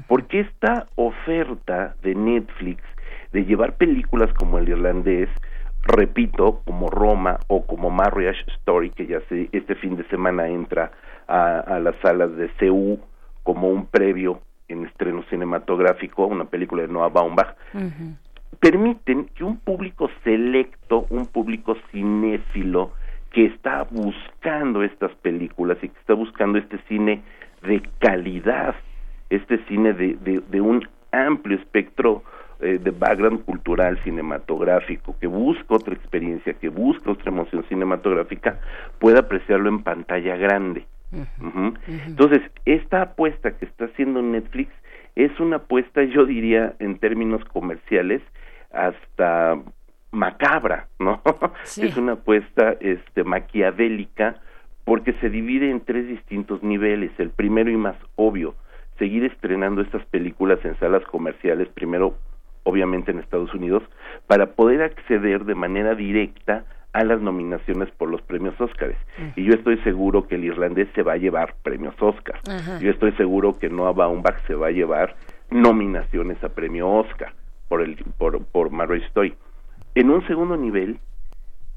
Porque 0.09 0.41
esta 0.41 0.87
oferta 0.97 1.95
de 2.03 2.15
Netflix 2.15 2.83
de 3.33 3.45
llevar 3.45 3.77
películas 3.77 4.33
como 4.35 4.59
El 4.59 4.69
Irlandés, 4.69 5.29
repito, 5.85 6.61
como 6.65 6.89
Roma 6.91 7.39
o 7.49 7.67
como 7.67 7.91
Marriage 7.91 8.45
Story, 8.59 8.91
que 8.91 9.07
ya 9.07 9.21
se, 9.29 9.49
este 9.53 9.75
fin 9.75 9.97
de 9.97 10.05
semana 10.05 10.49
entra 10.49 10.93
a, 11.27 11.79
las 11.81 11.97
salas 12.03 12.37
de 12.37 12.49
CEU 12.59 13.01
como 13.43 13.69
un 13.69 13.87
previo 13.87 14.41
en 14.69 14.87
estreno 14.87 15.23
cinematográfico, 15.31 16.27
una 16.27 16.45
película 16.45 16.83
de 16.83 16.89
Noah 16.89 17.09
Baumbach, 17.09 17.57
permiten 18.61 19.27
que 19.35 19.45
un 19.45 19.59
público 19.59 20.11
selecto, 20.25 21.07
un 21.11 21.27
público 21.27 21.77
cinéfilo, 21.91 22.93
que 23.33 23.47
está 23.47 23.85
buscando 23.91 24.83
estas 24.83 25.11
películas 25.17 25.79
y 25.83 25.89
que 25.89 25.99
está 25.99 26.15
buscando 26.15 26.59
este 26.59 26.79
cine 26.87 27.23
de 27.63 27.83
calidad, 27.99 28.75
este 29.35 29.59
cine 29.67 29.93
de, 29.93 30.43
de, 30.49 30.61
un 30.61 30.87
amplio 31.11 31.57
espectro 31.57 32.23
eh, 32.61 32.79
de 32.83 32.91
background 32.91 33.45
cultural 33.45 33.99
cinematográfico, 34.05 35.17
que 35.19 35.27
busca 35.27 35.75
otra 35.75 35.95
experiencia, 35.95 36.55
que 36.55 36.69
busca 36.69 37.11
otra 37.11 37.31
emoción 37.31 37.65
cinematográfica, 37.69 38.61
pueda 38.99 39.21
apreciarlo 39.21 39.69
en 39.69 39.83
pantalla 39.83 40.37
grande. 40.37 40.87
Entonces, 42.07 42.41
esta 42.65 43.03
apuesta 43.03 43.51
que 43.59 43.67
está 43.67 43.85
haciendo 43.85 44.23
Netflix 44.23 44.73
es 45.15 45.39
una 45.41 45.57
apuesta, 45.57 46.03
yo 46.05 46.25
diría, 46.25 46.75
en 46.79 46.99
términos 46.99 47.45
comerciales, 47.45 48.23
hasta 48.73 49.59
macabra, 50.11 50.89
¿no? 50.99 51.23
Es 51.65 51.97
una 51.97 52.13
apuesta 52.13 52.77
este 52.81 53.25
maquiavélica 53.25 54.41
porque 54.85 55.13
se 55.15 55.31
divide 55.31 55.71
en 55.71 55.81
tres 55.81 56.07
distintos 56.07 56.63
niveles. 56.63 57.11
El 57.19 57.31
primero 57.31 57.71
y 57.71 57.77
más 57.77 57.97
obvio, 58.17 58.55
seguir 59.03 59.25
estrenando 59.25 59.83
estas 59.83 60.05
películas 60.07 60.65
en 60.65 60.79
salas 60.79 61.03
comerciales, 61.07 61.67
primero 61.71 62.15
obviamente 62.63 63.11
en 63.11 63.19
Estados 63.19 63.53
Unidos, 63.53 63.83
para 64.29 64.53
poder 64.53 64.81
acceder 64.81 65.45
de 65.45 65.57
manera 65.57 65.97
directa 65.97 66.65
a 66.93 67.03
las 67.03 67.21
nominaciones 67.21 67.91
por 67.99 68.09
los 68.09 68.23
premios 68.23 68.55
Óscares. 68.61 68.97
Y 69.35 69.43
yo 69.43 69.55
estoy 69.55 69.79
seguro 69.79 70.29
que 70.29 70.37
el 70.37 70.45
irlandés 70.45 70.87
se 70.95 71.03
va 71.03 71.15
a 71.15 71.17
llevar 71.17 71.57
premios 71.65 72.01
Óscar. 72.01 72.39
Yo 72.81 72.93
estoy 72.93 73.11
seguro 73.13 73.59
que 73.59 73.69
Noah 73.69 73.91
Baumbach 73.91 74.39
se 74.47 74.55
va 74.55 74.69
a 74.69 74.71
llevar 74.71 75.17
nominaciones 75.51 76.41
a 76.45 76.51
premio 76.51 76.89
Óscar 76.89 77.33
por 77.69 77.83
el 77.83 77.97
por 78.19 78.45
por 78.45 78.71
Marriage 78.71 79.07
Story. 79.07 79.35
En 79.97 80.11
un 80.11 80.25
segundo 80.29 80.57
nivel 80.57 81.01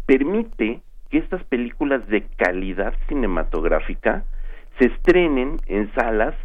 permite 0.06 0.82
que 1.10 1.18
estas 1.18 1.44
películas 1.46 2.08
de 2.08 2.22
calidad 2.38 2.94
cinematográfica 3.08 4.26
se 4.78 4.86
estrenen 4.86 5.58
en 5.66 5.92
salas 5.96 6.36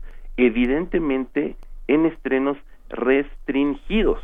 evidentemente 0.46 1.56
en 1.88 2.06
estrenos 2.06 2.56
restringidos. 2.88 4.20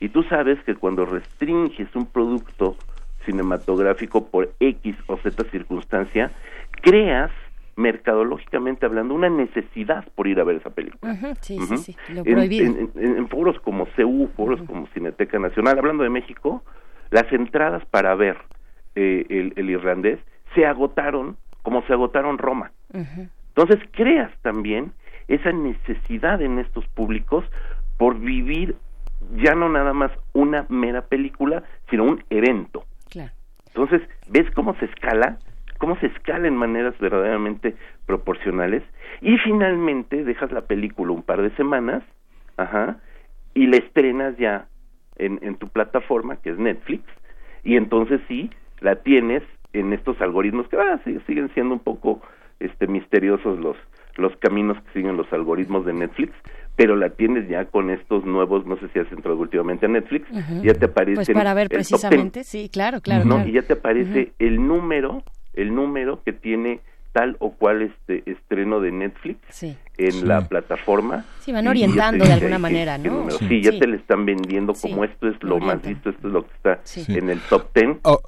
Y 0.00 0.08
tú 0.08 0.22
sabes 0.24 0.62
que 0.64 0.74
cuando 0.74 1.06
restringes 1.06 1.94
un 1.94 2.06
producto 2.06 2.76
cinematográfico 3.24 4.26
por 4.26 4.52
X 4.60 4.96
o 5.06 5.16
Z 5.16 5.44
circunstancia, 5.50 6.30
creas 6.82 7.30
mercadológicamente 7.76 8.86
hablando, 8.86 9.14
una 9.14 9.30
necesidad 9.30 10.04
por 10.14 10.28
ir 10.28 10.38
a 10.38 10.44
ver 10.44 10.56
esa 10.56 10.70
película. 10.70 11.16
sí, 11.40 11.58
sí, 11.58 11.76
sí, 11.78 11.96
lo 12.12 12.22
en, 12.24 12.90
en, 12.94 13.28
foros 13.28 13.58
como 13.60 13.86
CEU, 13.96 14.28
foros 14.36 14.62
como 14.62 14.86
Cineteca 14.88 15.38
Nacional, 15.38 15.78
hablando 15.78 16.04
de 16.04 16.10
México, 16.10 16.62
las 17.10 17.32
entradas 17.32 17.84
para 17.86 18.14
ver 18.14 18.36
eh, 18.94 19.26
el, 19.28 19.54
el, 19.56 19.70
irlandés 19.70 20.20
se 20.54 20.66
agotaron 20.66 21.36
como 21.62 21.82
se 21.86 21.94
agotaron 21.94 22.38
Roma. 22.38 22.70
Entonces 22.92 23.80
creas 23.92 24.30
también 24.42 24.92
esa 25.28 25.52
necesidad 25.52 26.40
en 26.42 26.58
estos 26.58 26.86
públicos 26.88 27.44
por 27.98 28.18
vivir 28.18 28.76
ya 29.36 29.54
no 29.54 29.68
nada 29.68 29.92
más 29.92 30.10
una 30.32 30.66
mera 30.68 31.02
película, 31.02 31.62
sino 31.90 32.04
un 32.04 32.24
evento. 32.30 32.84
Entonces, 33.68 34.02
¿ves 34.30 34.48
cómo 34.54 34.74
se 34.76 34.84
escala? 34.84 35.38
cómo 35.78 35.96
se 35.98 36.06
escala 36.06 36.48
en 36.48 36.56
maneras 36.56 36.96
verdaderamente 36.98 37.76
proporcionales 38.06 38.82
y 39.20 39.36
finalmente 39.38 40.24
dejas 40.24 40.50
la 40.52 40.62
película 40.62 41.12
un 41.12 41.22
par 41.22 41.42
de 41.42 41.54
semanas, 41.56 42.02
ajá, 42.56 43.00
y 43.52 43.66
la 43.66 43.76
estrenas 43.76 44.34
ya 44.38 44.66
en, 45.16 45.38
en 45.42 45.56
tu 45.56 45.68
plataforma 45.68 46.36
que 46.36 46.50
es 46.50 46.58
Netflix 46.58 47.04
y 47.62 47.76
entonces 47.76 48.20
sí 48.28 48.50
la 48.80 48.96
tienes 48.96 49.42
en 49.72 49.92
estos 49.92 50.20
algoritmos 50.22 50.68
que 50.68 50.76
ah, 50.76 51.00
siguen 51.04 51.50
siendo 51.54 51.74
un 51.74 51.80
poco 51.80 52.22
este 52.60 52.86
misteriosos 52.86 53.58
los 53.58 53.76
los 54.16 54.36
caminos 54.36 54.76
que 54.84 54.92
siguen 55.00 55.16
los 55.16 55.32
algoritmos 55.32 55.84
de 55.86 55.92
Netflix, 55.92 56.32
pero 56.76 56.96
la 56.96 57.10
tienes 57.10 57.48
ya 57.48 57.66
con 57.66 57.90
estos 57.90 58.24
nuevos, 58.24 58.66
no 58.66 58.76
sé 58.78 58.88
si 58.92 58.98
has 58.98 59.10
entrado 59.12 59.38
últimamente 59.38 59.86
a 59.86 59.88
Netflix, 59.88 60.26
ya 60.62 60.74
te 60.74 60.86
aparece 60.86 61.16
pues 61.16 61.30
para 61.30 61.54
ver 61.54 61.68
precisamente, 61.68 62.44
sí, 62.44 62.68
claro, 62.68 63.00
claro, 63.00 63.24
¿no? 63.24 63.46
y 63.46 63.52
ya 63.52 63.62
te 63.62 63.74
aparece 63.74 64.32
el 64.38 64.66
número 64.66 65.22
el 65.54 65.74
número 65.74 66.22
que 66.24 66.32
tiene 66.32 66.80
tal 67.12 67.36
o 67.38 67.52
cual 67.52 67.82
este 67.82 68.28
estreno 68.28 68.80
de 68.80 68.90
Netflix 68.90 69.38
en 69.98 70.26
la 70.26 70.48
plataforma. 70.48 71.24
Sí, 71.40 71.52
van 71.52 71.68
orientando 71.68 72.24
de 72.24 72.32
alguna 72.32 72.58
manera, 72.58 72.98
¿no? 72.98 73.30
Sí, 73.30 73.62
ya 73.62 73.70
te 73.70 73.86
le 73.86 73.96
están 73.98 74.26
vendiendo 74.26 74.74
como 74.74 75.04
esto 75.04 75.28
es 75.28 75.40
lo 75.42 75.60
más 75.60 75.80
visto, 75.80 76.10
esto 76.10 76.26
es 76.26 76.32
lo 76.32 76.44
que 76.44 76.54
está 76.54 76.80
en 77.16 77.30
el 77.30 77.38
top 77.42 77.70
ten. 77.72 78.00
Oh, 78.02 78.20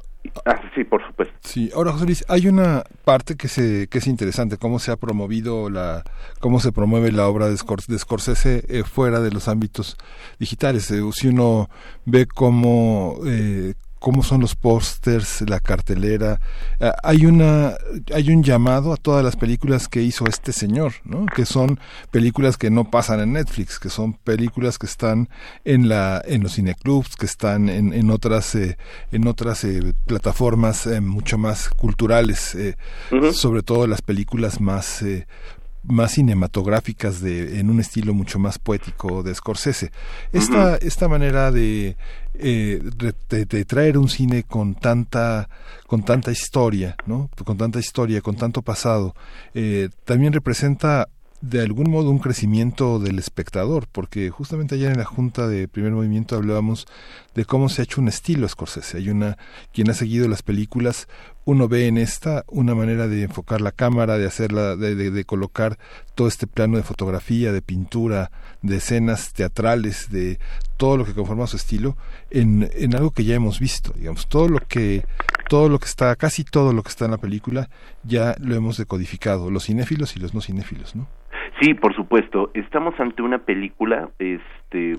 ah, 0.45 0.61
sí, 0.75 0.85
por 0.85 1.05
supuesto. 1.07 1.35
Sí, 1.41 1.71
ahora 1.75 1.93
José 1.93 2.05
Luis, 2.07 2.25
hay 2.29 2.49
una 2.49 2.85
parte 3.05 3.37
que 3.37 3.49
se 3.49 3.89
que 3.89 3.99
es 3.99 4.07
interesante, 4.07 4.57
cómo 4.57 4.79
se 4.79 4.93
ha 4.93 4.97
promovido 4.97 5.71
la, 5.71 6.05
cómo 6.41 6.61
se 6.61 6.73
promueve 6.73 7.13
la 7.13 7.29
obra 7.29 7.49
de, 7.49 7.57
Scorsese 7.57 8.65
eh, 8.69 8.83
fuera 8.85 9.21
de 9.21 9.31
los 9.31 9.49
ámbitos 9.49 9.97
digitales. 10.39 10.91
Eh, 10.91 11.03
si 11.13 11.29
uno 11.29 11.69
ve 12.05 12.27
cómo 12.27 13.19
eh, 13.27 13.75
cómo 13.99 14.23
son 14.23 14.41
los 14.41 14.55
pósters, 14.55 15.43
la 15.49 15.61
cartelera. 15.61 16.41
Ah, 16.81 16.95
hay 17.03 17.27
una 17.27 17.75
hay 18.15 18.31
un 18.31 18.43
llamado 18.43 18.93
a 18.93 18.97
todas 18.97 19.25
las 19.25 19.37
películas 19.37 19.89
que 19.89 20.03
hizo 20.03 20.27
este 20.27 20.53
señor, 20.53 20.95
¿no? 21.05 21.27
Que 21.27 21.45
son 21.45 21.81
películas 22.11 22.57
que 22.57 22.71
no 22.71 22.91
pasan 22.91 23.21
en 23.21 23.33
Netflix, 23.33 23.79
que 23.79 23.89
son 23.89 24.15
películas 24.15 24.79
que 24.79 24.87
están 24.87 25.29
en 25.65 25.89
la 25.89 26.23
en 26.27 26.43
los 26.43 26.55
cineclubs, 26.55 27.17
que 27.17 27.27
están 27.27 27.69
en, 27.69 27.93
en 27.93 28.11
otras 28.11 28.55
eh, 28.55 28.77
en 29.13 29.27
otras 29.27 29.65
eh, 29.65 29.95
plataformas 30.07 30.87
eh, 30.87 31.01
mucho 31.01 31.39
más 31.39 31.69
culturales, 31.71 32.57
sobre 33.33 33.63
todo 33.63 33.87
las 33.87 34.03
películas 34.03 34.61
más 34.61 35.03
más 35.89 36.13
cinematográficas 36.13 37.21
de 37.21 37.61
en 37.61 37.71
un 37.71 37.81
estilo 37.81 38.15
mucho 38.15 38.39
más 38.39 38.59
poético 38.59 39.23
de 39.23 39.35
Scorsese. 39.35 39.91
Esta 40.33 40.77
esta 40.77 41.09
manera 41.09 41.51
de, 41.51 41.97
eh, 42.35 42.83
de, 43.29 43.65
traer 43.65 43.99
un 43.99 44.09
cine 44.09 44.43
con 44.43 44.75
tanta 44.75 45.49
con 45.87 46.05
tanta 46.05 46.31
historia, 46.31 46.97
¿no? 47.07 47.31
Con 47.45 47.57
tanta 47.57 47.79
historia, 47.79 48.21
con 48.21 48.37
tanto 48.37 48.63
pasado, 48.63 49.15
eh, 49.55 49.89
también 50.05 50.33
representa 50.33 51.09
de 51.41 51.61
algún 51.61 51.91
modo 51.91 52.11
un 52.11 52.19
crecimiento 52.19 52.99
del 52.99 53.19
espectador, 53.19 53.87
porque 53.91 54.31
justamente 54.31 54.75
ayer 54.75 54.91
en 54.91 54.99
la 54.99 55.05
Junta 55.05 55.47
de 55.49 55.69
Primer 55.69 55.93
Movimiento 55.93 56.37
hablábamos 56.37 56.87
de 57.35 57.45
cómo 57.45 57.69
se 57.69 57.83
ha 57.83 57.85
hecho 57.85 58.01
un 58.01 58.09
estilo 58.09 58.49
Scorsese. 58.49 58.97
Hay 58.99 59.11
una 59.11 59.37
quien 59.73 59.91
ha 59.91 59.95
seguido 59.95 60.29
las 60.29 60.43
películas 60.43 61.09
uno 61.47 61.69
ve 61.69 61.87
en 61.87 61.97
esta 61.97 62.45
una 62.49 62.75
manera 62.75 63.07
de 63.07 63.23
enfocar 63.23 63.61
la 63.61 63.71
cámara, 63.71 64.19
de 64.19 64.27
hacerla, 64.27 64.75
de, 64.75 64.97
de, 64.97 65.25
colocar 65.25 65.79
todo 66.17 66.27
este 66.27 66.49
plano 66.49 66.77
de 66.77 66.83
fotografía, 66.83 67.53
de 67.53 67.63
pintura, 67.63 68.33
de 68.63 68.79
escenas 68.79 69.33
teatrales, 69.33 70.11
de 70.11 70.41
todo 70.77 70.97
lo 70.97 71.05
que 71.05 71.15
conforma 71.15 71.47
su 71.47 71.57
estilo, 71.57 71.97
en, 72.31 72.69
en 72.75 72.97
algo 72.97 73.13
que 73.13 73.25
ya 73.25 73.37
hemos 73.37 73.61
visto, 73.61 73.93
digamos, 73.97 74.27
todo 74.27 74.49
lo 74.49 74.59
que, 74.59 75.05
todo 75.49 75.69
lo 75.69 75.79
que 75.79 75.87
está, 75.87 76.17
casi 76.17 76.43
todo 76.43 76.73
lo 76.73 76.83
que 76.83 76.89
está 76.89 77.05
en 77.05 77.13
la 77.13 77.19
película, 77.19 77.71
ya 78.03 78.35
lo 78.41 78.57
hemos 78.57 78.77
decodificado, 78.77 79.49
los 79.49 79.67
cinéfilos 79.67 80.17
y 80.17 80.19
los 80.19 80.35
no 80.35 80.41
cinéfilos, 80.41 80.97
¿no? 80.97 81.07
Sí, 81.61 81.75
por 81.75 81.95
supuesto. 81.95 82.51
Estamos 82.55 82.99
ante 83.01 83.23
una 83.23 83.39
película, 83.39 84.11
este, 84.19 84.93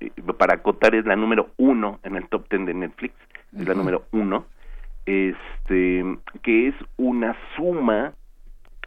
eh, 0.00 0.10
para 0.38 0.54
acotar 0.54 0.94
es 0.94 1.04
la 1.04 1.16
número 1.16 1.50
uno 1.56 1.98
en 2.02 2.16
el 2.16 2.28
top 2.28 2.48
ten 2.48 2.66
de 2.66 2.74
Netflix, 2.74 3.14
es 3.56 3.66
la 3.66 3.74
número 3.74 4.04
uno 4.12 4.46
este 5.06 6.04
que 6.42 6.68
es 6.68 6.74
una 6.96 7.36
suma 7.56 8.14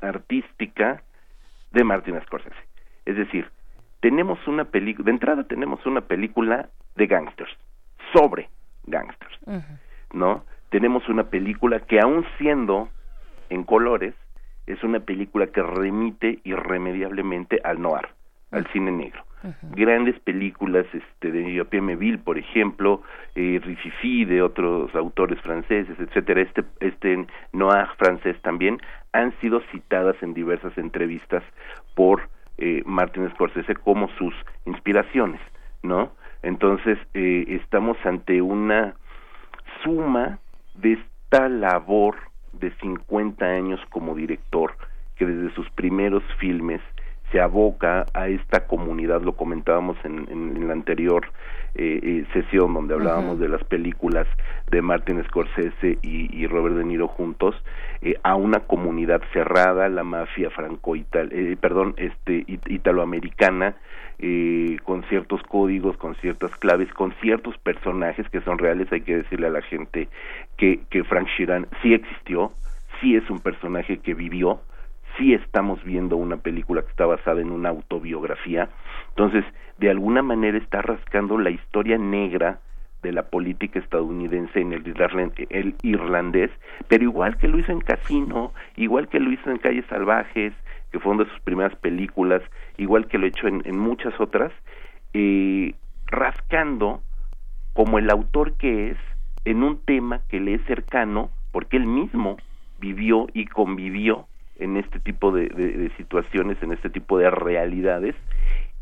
artística 0.02 1.04
de 1.72 1.84
Martin 1.84 2.20
Scorsese. 2.22 2.56
Es 3.06 3.16
decir, 3.16 3.50
tenemos 4.00 4.40
una 4.48 4.66
película, 4.66 5.06
de 5.06 5.12
entrada 5.12 5.44
tenemos 5.44 5.86
una 5.86 6.02
película 6.02 6.70
de 6.96 7.08
gangsters, 7.08 7.52
sobre 8.14 8.50
gangsters, 8.86 9.40
¿no? 10.14 10.44
Tenemos 10.70 11.08
una 11.08 11.26
película 11.26 11.80
que 11.82 12.00
aún 12.00 12.26
siendo 12.38 12.90
en 13.50 13.64
colores, 13.64 14.14
es 14.68 14.84
una 14.84 15.00
película 15.00 15.48
que 15.48 15.64
remite 15.64 16.40
irremediablemente 16.44 17.60
al 17.64 17.82
noir, 17.82 18.10
al 18.52 18.68
cine 18.68 18.92
negro. 18.92 19.24
Grandes 19.76 20.20
películas 20.20 20.86
este 20.94 21.32
de 21.32 21.54
Yopier 21.54 21.82
Meville 21.82 22.18
por 22.18 22.38
ejemplo 22.38 23.04
eh, 23.36 23.62
Rififi 23.64 24.26
de 24.26 24.42
otros 24.42 24.94
autores 24.96 25.40
franceses 25.42 25.98
etcétera 26.00 26.42
este 26.42 26.64
este 26.80 27.28
noir 27.54 27.88
francés 27.98 28.36
también 28.42 28.82
han 29.14 29.32
sido 29.40 29.62
citadas 29.72 30.16
en 30.22 30.34
diversas 30.34 30.76
entrevistas 30.78 31.44
por 31.94 32.30
eh, 32.58 32.82
Martin 32.86 33.30
Scorsese 33.30 33.76
como 33.76 34.10
sus 34.18 34.34
inspiraciones 34.66 35.40
no 35.84 36.12
entonces 36.42 36.98
eh, 37.14 37.46
estamos 37.62 37.98
ante 38.06 38.42
una 38.42 38.96
suma 39.84 40.40
de 40.74 40.94
esta 40.94 41.48
labor 41.48 42.16
de 42.60 42.72
50 42.82 43.46
años 43.46 43.80
como 43.90 44.16
director 44.16 44.76
que 45.16 45.26
desde 45.26 45.54
sus 45.56 45.70
primeros 45.72 46.24
filmes 46.40 46.82
se 47.32 47.42
aboca 47.42 48.06
a 48.14 48.30
esta 48.30 48.68
comunidad, 48.68 49.22
lo 49.22 49.36
comentábamos 49.36 49.98
en, 50.06 50.28
en, 50.30 50.68
la 50.68 50.74
anterior 50.74 51.26
eh, 51.76 52.00
eh, 52.02 52.26
sesión 52.32 52.74
donde 52.74 52.94
hablábamos 52.94 53.40
de 53.40 53.50
las 53.50 53.64
películas 53.66 54.28
de 54.72 54.82
Martin 54.82 55.22
Scorsese 55.26 55.98
y, 56.02 56.34
y 56.36 56.48
Robert 56.48 56.76
De 56.76 56.86
Niro 56.86 57.08
juntos, 57.10 57.56
eh, 58.02 58.16
a 58.24 58.36
una 58.36 58.62
comunidad 58.62 59.22
cerrada, 59.34 59.90
la 59.90 60.04
mafia 60.04 60.50
franco 60.50 60.96
eh, 60.96 61.58
perdón, 61.60 61.96
este 61.98 62.46
italoamericana, 62.48 63.76
eh, 64.20 64.78
con 64.84 65.04
ciertos 65.04 65.42
códigos, 65.44 65.98
con 65.98 66.16
ciertas 66.16 66.52
claves, 66.58 66.92
con 66.94 67.14
ciertos 67.22 67.58
personajes 67.58 68.28
que 68.30 68.42
son 68.42 68.58
reales, 68.58 68.92
hay 68.92 69.02
que 69.02 69.18
decirle 69.18 69.48
a 69.48 69.52
la 69.52 69.62
gente 69.62 70.10
que, 70.58 70.82
que 70.90 71.04
Frank 71.04 71.28
Sheeran 71.38 71.68
sí 71.82 71.94
existió, 71.94 72.52
sí 73.00 73.16
es 73.16 73.30
un 73.30 73.40
personaje 73.40 73.98
que 73.98 74.14
vivió, 74.14 74.62
sí 75.18 75.34
estamos 75.34 75.84
viendo 75.84 76.18
una 76.18 76.38
película 76.38 76.82
que 76.82 76.90
está 76.90 77.06
basada 77.06 77.42
en 77.42 77.52
una 77.52 77.70
autobiografía, 77.70 78.70
entonces 79.10 79.44
de 79.78 79.90
alguna 79.90 80.22
manera 80.22 80.58
está 80.58 80.82
rascando 80.82 81.38
la 81.38 81.50
historia 81.50 81.98
negra 81.98 82.60
de 83.04 83.12
la 83.12 83.24
política 83.24 83.80
estadounidense 83.80 84.60
en 84.60 84.74
el, 84.74 85.76
irlandés, 85.84 86.52
pero 86.88 87.04
igual 87.04 87.38
que 87.38 87.48
lo 87.48 87.60
hizo 87.60 87.72
en 87.72 87.82
Casino, 87.82 88.54
igual 88.76 89.08
que 89.08 89.20
lo 89.20 89.32
hizo 89.32 89.50
en 89.50 89.58
Calles 89.58 89.86
Salvajes, 89.88 90.54
que 90.92 91.00
fue 91.00 91.14
una 91.14 91.24
de 91.24 91.30
sus 91.30 91.40
primeras 91.42 91.76
películas, 91.76 92.42
igual 92.78 93.08
que 93.08 93.18
lo 93.18 93.28
hecho 93.28 93.48
en, 93.48 93.78
muchas 93.78 94.20
otras, 94.20 94.52
eh, 95.14 95.74
rascando 96.08 97.02
como 97.74 98.00
el 98.00 98.10
autor 98.10 98.54
que 98.54 98.92
es 98.92 98.98
en 99.46 99.64
un 99.64 99.80
tema 99.80 100.22
que 100.30 100.40
le 100.40 100.56
es 100.56 100.62
cercano, 100.66 101.30
porque 101.52 101.78
él 101.78 101.86
mismo 101.86 102.38
vivió 102.80 103.28
y 103.34 103.46
convivió 103.46 104.28
en 104.60 104.78
este 104.78 105.00
tipo 105.00 105.32
de, 105.32 105.92
situaciones, 105.98 106.62
en 106.62 106.72
este 106.72 106.90
tipo 106.90 107.18
de 107.18 107.30
realidades, 107.30 108.16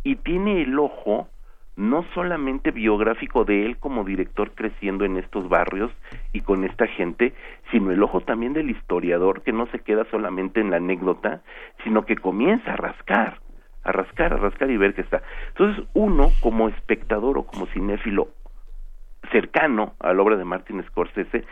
y 0.04 0.16
tiene 0.16 0.62
el 0.62 0.80
ojo 0.80 1.28
no 1.78 2.06
solamente 2.14 2.72
biográfico 2.72 3.44
de 3.44 3.66
él 3.66 3.78
como 3.78 4.04
director 4.04 4.52
creciendo 4.52 5.04
en 5.04 5.18
estos 5.18 5.50
barrios 5.50 5.92
y 6.32 6.42
con 6.42 6.64
esta 6.64 6.88
gente, 6.88 7.34
sino 7.72 7.92
el 7.92 8.02
ojo 8.02 8.22
también 8.22 8.54
del 8.54 8.70
historiador 8.70 9.42
que 9.42 9.52
no 9.52 9.68
se 9.68 9.80
queda 9.80 10.06
solamente 10.10 10.62
en 10.62 10.72
la 10.72 10.78
anécdota, 10.78 11.42
sino 11.84 12.06
que 12.06 12.16
comienza 12.16 12.74
a 12.74 12.78
rascar, 12.78 13.40
a 13.84 13.92
rascar, 13.92 14.34
a 14.34 14.38
rascar 14.38 14.70
y 14.72 14.78
ver 14.78 14.94
que 14.94 15.02
está. 15.02 15.22
Entonces 15.50 15.86
uno 15.94 16.30
como 16.42 16.70
espectador 16.70 17.38
o 17.38 17.44
como 17.46 17.66
cinéfilo 17.68 18.30
cercano 19.32 19.96
a 20.00 20.14
la 20.14 20.22
obra 20.22 20.38
de 20.38 20.46
Martin 20.46 20.84
Scorsese, 20.84 21.44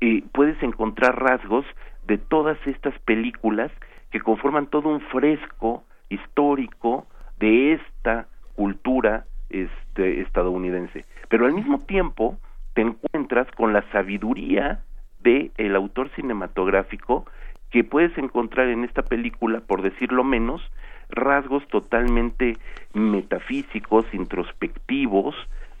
eh, 0.00 0.24
puedes 0.32 0.60
encontrar 0.62 1.22
rasgos 1.22 1.64
de 2.06 2.18
todas 2.18 2.58
estas 2.66 2.98
películas 3.00 3.70
que 4.10 4.20
conforman 4.20 4.66
todo 4.66 4.88
un 4.88 5.00
fresco 5.00 5.84
histórico 6.08 7.06
de 7.38 7.74
esta 7.74 8.26
cultura 8.54 9.24
este, 9.52 10.20
estadounidense. 10.20 11.04
Pero 11.28 11.46
al 11.46 11.52
mismo 11.52 11.78
tiempo 11.80 12.38
te 12.74 12.82
encuentras 12.82 13.50
con 13.52 13.72
la 13.72 13.82
sabiduría 13.92 14.80
de 15.20 15.50
el 15.56 15.76
autor 15.76 16.10
cinematográfico 16.16 17.26
que 17.70 17.84
puedes 17.84 18.16
encontrar 18.18 18.68
en 18.68 18.84
esta 18.84 19.02
película, 19.02 19.60
por 19.60 19.82
decirlo 19.82 20.24
menos, 20.24 20.60
rasgos 21.08 21.66
totalmente 21.68 22.56
metafísicos, 22.92 24.04
introspectivos, 24.12 25.34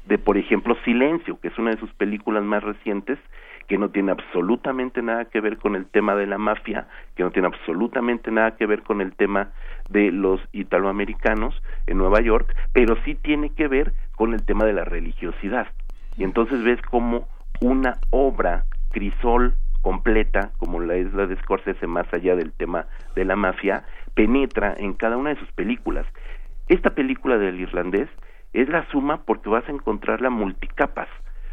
de 0.06 0.18
por 0.18 0.36
ejemplo 0.36 0.76
Silencio, 0.84 1.38
que 1.40 1.48
es 1.48 1.58
una 1.58 1.70
de 1.70 1.78
sus 1.78 1.92
películas 1.94 2.42
más 2.44 2.62
recientes, 2.62 3.18
que 3.68 3.78
no 3.78 3.90
tiene 3.90 4.12
absolutamente 4.12 5.02
nada 5.02 5.26
que 5.26 5.40
ver 5.40 5.58
con 5.58 5.76
el 5.76 5.86
tema 5.86 6.14
de 6.14 6.26
la 6.26 6.38
mafia, 6.38 6.88
que 7.14 7.22
no 7.22 7.30
tiene 7.30 7.48
absolutamente 7.48 8.30
nada 8.30 8.56
que 8.56 8.66
ver 8.66 8.82
con 8.82 9.00
el 9.00 9.14
tema 9.14 9.52
de 9.92 10.10
los 10.10 10.40
italoamericanos 10.52 11.54
en 11.86 11.98
Nueva 11.98 12.20
York, 12.20 12.54
pero 12.72 12.96
sí 13.04 13.14
tiene 13.14 13.50
que 13.50 13.68
ver 13.68 13.92
con 14.16 14.34
el 14.34 14.44
tema 14.44 14.64
de 14.64 14.72
la 14.72 14.84
religiosidad. 14.84 15.68
Y 16.16 16.24
entonces 16.24 16.62
ves 16.64 16.80
como 16.82 17.28
una 17.60 17.98
obra 18.10 18.64
crisol 18.90 19.54
completa, 19.80 20.50
como 20.58 20.80
la 20.80 20.94
es 20.94 21.12
la 21.12 21.26
de 21.26 21.36
Scorsese, 21.36 21.86
más 21.86 22.06
allá 22.12 22.36
del 22.36 22.52
tema 22.52 22.86
de 23.14 23.24
la 23.24 23.36
mafia, 23.36 23.84
penetra 24.14 24.74
en 24.76 24.94
cada 24.94 25.16
una 25.16 25.30
de 25.30 25.40
sus 25.40 25.50
películas. 25.52 26.06
Esta 26.68 26.90
película 26.90 27.38
del 27.38 27.60
irlandés 27.60 28.08
es 28.52 28.68
la 28.68 28.86
suma 28.90 29.22
porque 29.24 29.48
vas 29.48 29.68
a 29.68 29.72
encontrarla 29.72 30.30
multicapas 30.30 31.08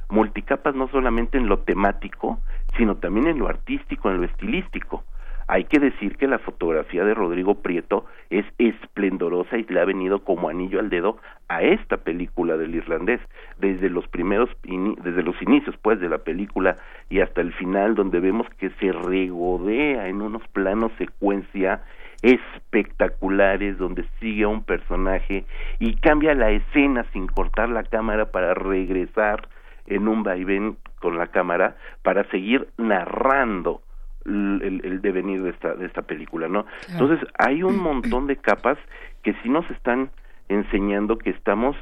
multicapas 0.10 0.76
no 0.76 0.88
solamente 0.90 1.38
en 1.38 1.48
lo 1.48 1.60
temático, 1.60 2.40
sino 2.78 2.98
también 2.98 3.28
en 3.28 3.40
lo 3.40 3.48
artístico, 3.48 4.10
en 4.10 4.18
lo 4.18 4.26
estilístico. 4.26 5.04
Hay 5.52 5.64
que 5.64 5.80
decir 5.80 6.16
que 6.18 6.28
la 6.28 6.38
fotografía 6.38 7.04
de 7.04 7.16
Rodrigo 7.16 7.56
Prieto 7.56 8.06
es 8.30 8.46
esplendorosa 8.60 9.58
y 9.58 9.64
le 9.64 9.80
ha 9.80 9.86
venido 9.86 10.24
como 10.24 10.48
anillo 10.48 10.80
al 10.80 10.92
dedo 10.92 11.18
a 11.48 11.64
esta 11.64 11.98
película 11.98 12.56
del 12.56 12.76
irlandés, 12.76 13.20
desde 13.58 13.90
los 13.90 14.08
primeros, 14.08 14.48
desde 14.62 15.24
los 15.24 15.42
inicios 15.42 15.76
pues 15.82 16.00
de 16.00 16.08
la 16.08 16.20
película 16.20 16.76
y 17.10 17.22
hasta 17.22 17.42
el 17.42 17.52
final 17.54 17.96
donde 17.96 18.20
vemos 18.20 18.48
que 18.60 18.70
se 18.80 18.92
regodea 18.92 20.08
en 20.08 20.22
unos 20.22 20.48
planos 20.50 20.92
secuencia 21.00 21.82
espectaculares 22.22 23.80
donde 23.80 24.06
sigue 24.20 24.44
a 24.44 24.50
un 24.50 24.64
personaje 24.64 25.46
y 25.80 25.96
cambia 25.96 26.36
la 26.36 26.52
escena 26.52 27.08
sin 27.12 27.26
cortar 27.26 27.70
la 27.70 27.86
cámara 27.86 28.26
para 28.30 28.54
regresar 28.54 29.48
en 29.88 30.08
un 30.08 30.22
vaivén 30.22 30.78
con 31.00 31.18
la 31.18 31.26
cámara 31.26 31.76
para 32.04 32.24
seguir 32.26 32.68
narrando 32.78 33.82
el, 34.30 34.82
el, 34.84 35.02
devenir 35.02 35.42
de 35.42 35.50
esta, 35.50 35.76
de 35.76 35.86
esta 35.86 36.04
película, 36.04 36.48
¿no? 36.48 36.66
Entonces, 36.92 37.20
hay 37.38 37.64
un 37.64 37.78
montón 37.78 38.28
de 38.28 38.38
capas 38.38 38.78
que 39.24 39.34
sí 39.44 39.50
nos 39.50 39.70
están 39.72 40.12
enseñando 40.48 41.18
que 41.18 41.32
estamos 41.32 41.76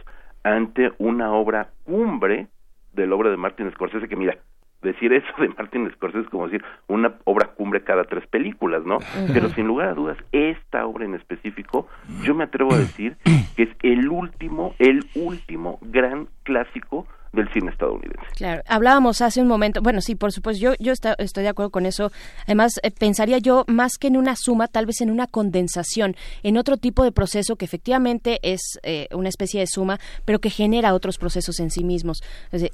ante 0.44 0.92
una 0.98 1.32
obra 1.32 1.70
cumbre 1.84 2.48
de 2.94 3.08
la 3.08 3.16
obra 3.16 3.30
de 3.30 3.38
Martin 3.38 3.72
Scorsese, 3.72 4.08
que 4.08 4.16
mira, 4.16 4.38
decir 4.82 5.14
eso 5.14 5.28
de 5.40 5.50
Martin 5.50 5.90
Scorsese 5.92 6.24
es 6.24 6.30
como 6.30 6.48
decir 6.48 6.64
una 6.88 7.16
obra 7.26 7.48
cumbre 7.48 7.84
cada 7.84 8.04
tres 8.04 8.26
películas, 8.28 8.84
¿no? 8.86 9.00
Pero 9.34 9.50
sin 9.50 9.68
lugar 9.68 9.90
a 9.90 9.94
dudas, 9.94 10.18
esta 10.32 10.86
obra 10.86 11.06
en 11.06 11.16
específico, 11.16 11.88
yo 12.24 12.36
me 12.36 12.46
atrevo 12.46 12.74
a 12.74 12.78
decir 12.78 13.18
que 13.56 13.64
es 13.64 13.70
el 13.84 14.10
último, 14.10 14.76
el 14.80 15.06
último 15.16 15.80
gran 15.82 16.28
clásico 16.44 17.08
del 17.38 17.52
cine 17.54 17.71
estadounidense. 17.71 18.28
Claro, 18.36 18.62
hablábamos 18.67 19.21
hace 19.21 19.41
un 19.41 19.47
momento, 19.47 19.82
bueno, 19.82 20.02
sí, 20.02 20.15
por 20.15 20.32
supuesto, 20.32 20.62
yo, 20.62 20.73
yo 20.80 20.91
estoy 20.91 21.43
de 21.43 21.50
acuerdo 21.50 21.69
con 21.69 21.86
eso. 21.86 22.12
Además, 22.45 22.80
eh, 22.84 22.91
pensaría 22.91 23.38
yo 23.38 23.63
más 23.67 23.97
que 23.97 24.08
en 24.08 24.17
una 24.17 24.36
suma, 24.36 24.67
tal 24.67 24.86
vez 24.86 25.02
en 25.02 25.12
una 25.12 25.28
condensación, 25.28 26.15
en 26.43 26.58
otro 26.58 26.78
tipo 26.78 27.04
de 27.04 27.12
proceso 27.12 27.56
que 27.56 27.65
efectivamente 27.65 28.39
es 28.41 28.80
eh, 28.84 29.08
una 29.13 29.30
especie 29.30 29.60
de 29.60 29.67
suma, 29.67 30.00
pero 30.26 30.39
que 30.39 30.50
genera 30.50 30.93
otros 30.93 31.17
procesos 31.17 31.60
en 31.60 31.69
sí 31.69 31.84
mismos. 31.84 32.21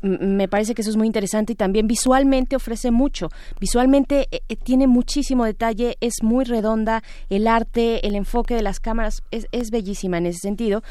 me 0.01 0.47
parece 0.47 0.73
que 0.73 0.81
eso 0.81 0.91
es 0.91 0.97
muy 0.97 1.07
interesante 1.07 1.53
y 1.53 1.55
también 1.55 1.87
visualmente 1.87 2.55
ofrece 2.55 2.91
mucho. 2.91 3.29
Visualmente 3.59 4.27
eh, 4.31 4.55
tiene 4.63 4.87
muchísimo 4.87 5.45
detalle, 5.45 5.97
es 6.01 6.23
muy 6.23 6.45
redonda, 6.45 7.03
el 7.29 7.47
arte, 7.47 8.07
el 8.07 8.15
enfoque 8.15 8.55
de 8.55 8.61
las 8.61 8.79
cámaras 8.79 9.23
es, 9.31 9.47
es 9.51 9.69
bellísima 9.69 10.17
en 10.17 10.27
ese 10.27 10.39
sentido 10.39 10.83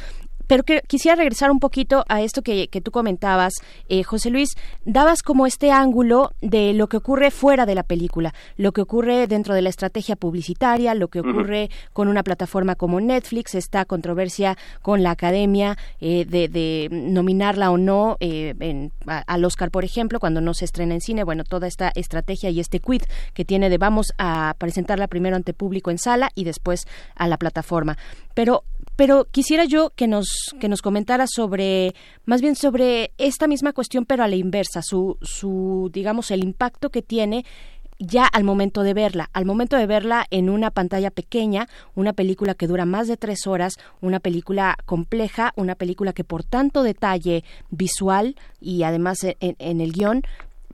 pero 0.47 0.63
que, 0.63 0.83
quisiera 0.87 1.17
regresar 1.17 1.51
un 1.51 1.59
poquito 1.59 2.05
a 2.09 2.23
esto 2.23 2.43
que, 2.43 2.69
tú 2.83 2.91
comentabas, 2.91 3.55
eh, 3.89 4.03
José 4.03 4.31
Luis. 4.31 4.51
Dabas 4.85 5.23
como 5.23 5.47
este 5.47 5.71
ángulo 5.71 6.33
de 6.41 6.73
lo 6.75 6.89
que 6.89 6.97
ocurre 6.97 7.31
fuera 7.31 7.67
de 7.67 7.75
la 7.75 7.83
película, 7.83 8.35
lo 8.57 8.73
que 8.73 8.81
ocurre 8.81 9.27
dentro 9.27 9.55
de 9.55 9.63
la 9.63 9.69
estrategia 9.69 10.17
publicitaria, 10.17 10.95
lo 10.95 11.09
que 11.09 11.21
ocurre 11.21 11.71
con 11.93 12.09
una 12.09 12.23
plataforma 12.23 12.75
como 12.75 13.01
Netflix, 13.01 13.55
esta 13.55 13.85
controversia 13.85 14.57
con 14.83 15.03
la 15.03 15.11
academia 15.11 15.77
eh, 16.01 16.25
de, 16.25 16.89
nominarla 16.91 17.71
o 17.71 17.79
no 17.79 18.17
eh, 18.21 18.91
al 19.07 19.45
Oscar, 19.45 19.71
por 19.71 19.85
ejemplo, 19.85 20.21
cuando 20.21 20.41
no 20.41 20.55
se 20.55 20.65
estrena 20.65 20.95
en 20.95 21.01
cine. 21.01 21.25
Bueno, 21.25 21.45
toda 21.45 21.67
esta 21.67 21.93
estrategia 21.95 22.51
y 22.51 22.61
este 22.61 22.81
quid 22.81 23.03
que 23.35 23.45
tiene 23.45 23.71
de 23.71 23.79
vamos 23.79 24.13
a 24.19 24.55
presentarla 24.59 25.09
primero 25.09 25.37
ante 25.37 25.55
público 25.55 25.91
en 25.91 25.99
sala 25.99 26.31
y 26.35 26.45
después 26.45 26.87
a 27.15 27.29
la 27.29 27.37
plataforma. 27.37 27.97
Pero 28.35 28.65
pero 28.97 29.27
quisiera 29.31 29.65
yo 29.65 29.91
que 29.91 30.07
nos 30.07 30.55
que 30.61 30.69
nos 30.69 30.83
comentara 30.83 31.27
sobre 31.27 31.95
más 32.25 32.41
bien 32.41 32.57
sobre 32.57 33.13
esta 33.19 33.47
misma 33.47 33.73
cuestión 33.73 34.05
pero 34.05 34.25
a 34.25 34.29
la 34.29 34.37
inversa 34.37 34.83
su 34.83 35.19
su 35.23 35.91
digamos 35.93 36.31
el 36.31 36.45
impacto 36.45 36.91
que 36.91 37.03
tiene 37.03 37.45
ya 38.03 38.27
al 38.27 38.45
momento 38.45 38.83
de 38.83 38.95
verla, 38.95 39.31
al 39.33 39.45
momento 39.45 39.77
de 39.77 39.87
verla 39.87 40.27
en 40.31 40.51
una 40.51 40.71
pantalla 40.71 41.11
pequeña, 41.11 41.69
una 41.95 42.13
película 42.13 42.55
que 42.55 42.67
dura 42.67 42.85
más 42.85 43.07
de 43.07 43.17
tres 43.17 43.47
horas, 43.47 43.75
una 44.01 44.19
película 44.19 44.77
compleja, 44.85 45.53
una 45.57 45.75
película 45.77 46.13
que 46.13 46.25
por 46.25 46.43
tanto 46.43 46.83
detalle 46.83 47.45
visual 47.71 48.37
y 48.61 48.83
además 48.83 49.19
en, 49.23 49.81
el 49.81 49.93
guion 49.93 50.23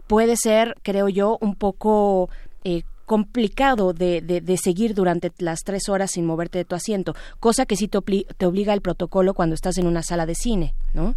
puede 0.07 0.37
ser, 0.37 0.76
creo 0.83 1.09
yo, 1.09 1.38
un 1.40 1.54
poco 1.54 2.31
eh, 2.64 2.83
complicado 3.09 3.94
de, 3.94 4.21
de, 4.21 4.57
seguir 4.59 4.94
durante 4.94 5.31
las 5.40 5.64
tres 5.64 5.88
horas 5.88 6.12
sin 6.12 6.27
moverte 6.27 6.59
de 6.59 6.64
tu 6.64 6.77
asiento, 6.77 7.14
cosa 7.40 7.64
que 7.64 7.75
sí 7.75 7.88
te, 7.88 7.99
te, 8.37 8.47
obliga 8.47 8.75
el 8.75 8.83
protocolo 8.83 9.33
cuando 9.35 9.55
estás 9.55 9.79
en 9.79 9.87
una 9.87 10.03
sala 10.03 10.27
de 10.27 10.35
cine, 10.35 10.75
¿no? 10.94 11.14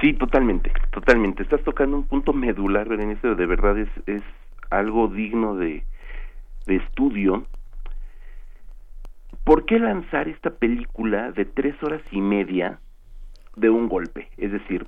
Sí, 0.00 0.12
totalmente, 0.12 0.70
totalmente. 0.92 1.42
Estás 1.42 1.62
tocando 1.64 1.96
un 1.96 2.04
punto 2.04 2.32
medular, 2.34 2.88
Berenice, 2.88 3.34
de 3.34 3.46
verdad 3.46 3.78
es, 3.78 3.88
es 4.06 4.22
algo 4.70 5.08
digno 5.08 5.56
de, 5.56 5.82
de 6.66 6.76
estudio. 6.76 7.46
¿Por 9.44 9.64
qué 9.64 9.78
lanzar 9.78 10.28
esta 10.28 10.50
película 10.50 11.32
de 11.32 11.46
tres 11.46 11.74
horas 11.82 12.02
y 12.12 12.20
media 12.20 12.78
de 13.56 13.70
un 13.70 13.88
golpe? 13.88 14.28
Es 14.36 14.52
decir, 14.52 14.86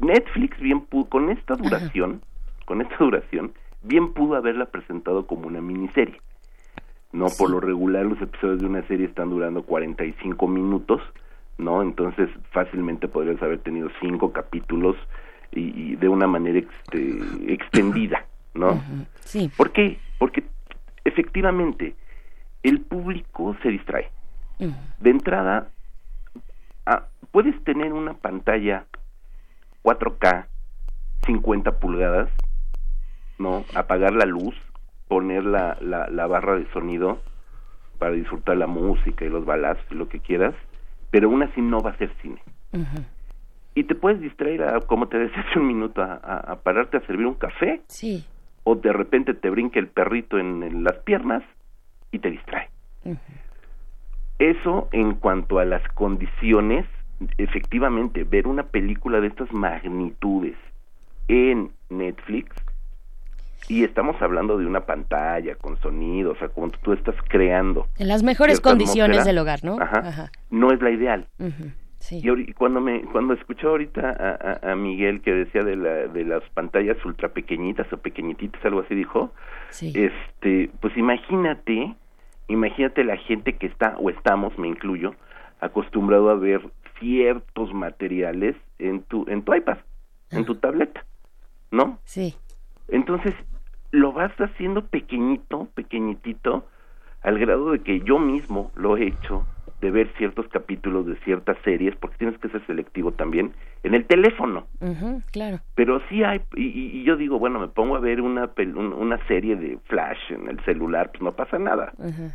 Netflix 0.00 0.58
bien 0.58 0.80
pudo, 0.80 1.08
con 1.08 1.30
esta 1.30 1.54
duración, 1.54 2.22
con 2.66 2.82
esta 2.82 2.96
duración, 2.98 3.52
bien 3.86 4.12
pudo 4.12 4.36
haberla 4.36 4.66
presentado 4.66 5.26
como 5.26 5.46
una 5.46 5.60
miniserie. 5.60 6.20
No, 7.12 7.26
por 7.38 7.50
lo 7.50 7.60
regular 7.60 8.04
los 8.04 8.20
episodios 8.20 8.60
de 8.60 8.66
una 8.66 8.86
serie 8.88 9.06
están 9.06 9.30
durando 9.30 9.62
45 9.62 10.48
minutos, 10.48 11.00
¿no? 11.56 11.80
Entonces 11.82 12.28
fácilmente 12.50 13.08
podrías 13.08 13.40
haber 13.42 13.60
tenido 13.60 13.88
cinco 14.00 14.32
capítulos 14.32 14.96
y, 15.52 15.96
de 15.96 16.08
una 16.08 16.26
manera 16.26 16.58
este, 16.58 17.18
extendida, 17.52 18.26
¿no? 18.54 18.82
Sí. 19.20 19.50
¿Por 19.56 19.72
qué? 19.72 19.98
Porque 20.18 20.44
efectivamente 21.04 21.94
el 22.62 22.80
público 22.80 23.56
se 23.62 23.70
distrae. 23.70 24.10
De 24.98 25.10
entrada, 25.10 25.68
ah, 26.86 27.04
puedes 27.30 27.62
tener 27.64 27.92
una 27.92 28.14
pantalla 28.14 28.86
4K 29.82 30.46
50 31.26 31.78
pulgadas 31.78 32.30
¿no? 33.38 33.64
Apagar 33.74 34.12
la 34.12 34.24
luz, 34.26 34.54
poner 35.08 35.44
la, 35.44 35.76
la, 35.80 36.26
barra 36.26 36.56
de 36.56 36.66
sonido 36.72 37.20
para 37.98 38.12
disfrutar 38.12 38.56
la 38.56 38.66
música 38.66 39.24
y 39.24 39.28
los 39.28 39.44
balazos 39.44 39.84
y 39.90 39.94
lo 39.94 40.08
que 40.08 40.20
quieras, 40.20 40.54
pero 41.10 41.28
aún 41.28 41.42
así 41.42 41.60
no 41.60 41.80
va 41.80 41.90
a 41.90 41.98
ser 41.98 42.10
cine. 42.22 42.42
Y 43.74 43.84
te 43.84 43.94
puedes 43.94 44.20
distraer, 44.20 44.62
a, 44.62 44.80
como 44.80 45.08
te 45.08 45.18
decía 45.18 45.44
hace 45.48 45.58
un 45.58 45.66
minuto, 45.66 46.02
a, 46.02 46.60
pararte 46.62 46.96
a 46.96 47.06
servir 47.06 47.26
un 47.26 47.34
café. 47.34 47.82
Sí. 47.88 48.24
O 48.64 48.74
de 48.74 48.92
repente 48.92 49.34
te 49.34 49.48
brinca 49.48 49.78
el 49.78 49.88
perrito 49.88 50.38
en, 50.38 50.82
las 50.82 50.96
piernas 50.98 51.42
y 52.10 52.18
te 52.18 52.30
distrae. 52.30 52.68
Eso 54.38 54.88
en 54.92 55.14
cuanto 55.14 55.58
a 55.58 55.64
las 55.64 55.86
condiciones, 55.92 56.84
efectivamente, 57.38 58.24
ver 58.24 58.46
una 58.46 58.64
película 58.64 59.20
de 59.20 59.28
estas 59.28 59.50
magnitudes 59.52 60.56
en 61.28 61.70
Netflix 61.88 62.50
y 63.68 63.84
estamos 63.84 64.20
hablando 64.20 64.58
de 64.58 64.66
una 64.66 64.86
pantalla 64.86 65.56
con 65.56 65.76
sonido, 65.80 66.32
o 66.32 66.36
sea, 66.36 66.48
como 66.48 66.70
tú 66.70 66.92
estás 66.92 67.16
creando. 67.28 67.86
En 67.98 68.08
las 68.08 68.22
mejores 68.22 68.60
condiciones 68.60 69.24
del 69.24 69.38
hogar, 69.38 69.64
¿no? 69.64 69.78
Ajá, 69.80 70.30
No 70.50 70.72
es 70.72 70.80
la 70.80 70.90
ideal. 70.90 71.26
sí. 71.98 72.22
Y 72.22 72.52
cuando 72.52 72.80
me 72.80 73.02
cuando 73.02 73.34
escuchó 73.34 73.70
ahorita 73.70 74.60
a, 74.62 74.74
Miguel 74.76 75.20
que 75.20 75.32
decía 75.32 75.64
de, 75.64 75.76
la, 75.76 76.06
de 76.06 76.24
las 76.24 76.42
pantallas 76.50 76.96
ultra 77.04 77.30
pequeñitas 77.30 77.92
o 77.92 77.96
pequeñititas, 77.98 78.64
algo 78.64 78.80
así 78.80 78.94
dijo, 78.94 79.32
sí. 79.70 79.92
este, 79.94 80.70
pues 80.80 80.96
imagínate, 80.96 81.94
imagínate 82.48 83.04
la 83.04 83.16
gente 83.16 83.56
que 83.56 83.66
está, 83.66 83.96
o 83.98 84.10
estamos, 84.10 84.56
me 84.58 84.68
incluyo, 84.68 85.14
acostumbrado 85.60 86.30
a 86.30 86.34
ver 86.34 86.62
ciertos 87.00 87.74
materiales 87.74 88.56
en 88.78 89.02
tu, 89.02 89.26
en 89.28 89.42
tu 89.42 89.54
iPad, 89.54 89.78
en 90.30 90.44
tu 90.44 90.54
tableta, 90.56 91.04
¿no? 91.70 91.98
Sí. 92.04 92.36
Entonces, 92.88 93.34
lo 93.90 94.12
vas 94.12 94.32
haciendo 94.38 94.86
pequeñito, 94.86 95.68
pequeñitito, 95.74 96.66
al 97.22 97.38
grado 97.38 97.72
de 97.72 97.80
que 97.80 98.00
yo 98.00 98.18
mismo 98.18 98.70
lo 98.76 98.96
he 98.96 99.06
hecho 99.06 99.46
de 99.80 99.90
ver 99.90 100.10
ciertos 100.16 100.46
capítulos 100.48 101.06
de 101.06 101.16
ciertas 101.16 101.56
series, 101.64 101.94
porque 101.96 102.16
tienes 102.18 102.38
que 102.38 102.48
ser 102.48 102.64
selectivo 102.66 103.12
también, 103.12 103.52
en 103.82 103.94
el 103.94 104.06
teléfono. 104.06 104.66
claro. 105.32 105.60
Pero 105.74 106.00
sí 106.08 106.24
hay, 106.24 106.40
y, 106.54 107.02
yo 107.04 107.16
digo, 107.16 107.38
bueno, 107.38 107.58
me 107.58 107.68
pongo 107.68 107.96
a 107.96 108.00
ver 108.00 108.20
una, 108.20 108.50
una 108.74 109.26
serie 109.26 109.56
de 109.56 109.78
Flash 109.84 110.30
en 110.30 110.48
el 110.48 110.64
celular, 110.64 111.10
pues 111.10 111.22
no 111.22 111.32
pasa 111.32 111.58
nada, 111.58 111.92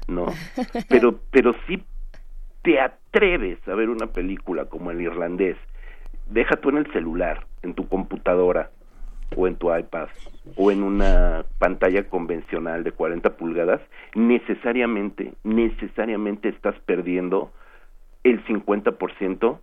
¿no? 0.07 0.27
Pero, 0.89 1.19
pero 1.31 1.55
sí 1.67 1.83
te 2.63 2.79
atreves 2.79 3.65
a 3.67 3.73
ver 3.75 3.89
una 3.89 4.07
película 4.07 4.65
como 4.65 4.91
El 4.91 5.01
Irlandés, 5.01 5.57
deja 6.27 6.57
tú 6.57 6.69
en 6.69 6.77
el 6.77 6.91
celular, 6.91 7.47
en 7.63 7.73
tu 7.73 7.87
computadora, 7.87 8.69
o 9.35 9.47
en 9.47 9.55
tu 9.55 9.75
iPad 9.75 10.09
o 10.55 10.71
en 10.71 10.83
una 10.83 11.45
pantalla 11.59 12.03
convencional 12.09 12.83
de 12.83 12.91
40 12.91 13.37
pulgadas, 13.37 13.81
necesariamente, 14.15 15.33
necesariamente 15.43 16.49
estás 16.49 16.75
perdiendo 16.85 17.51
el 18.23 18.43
50% 18.45 19.59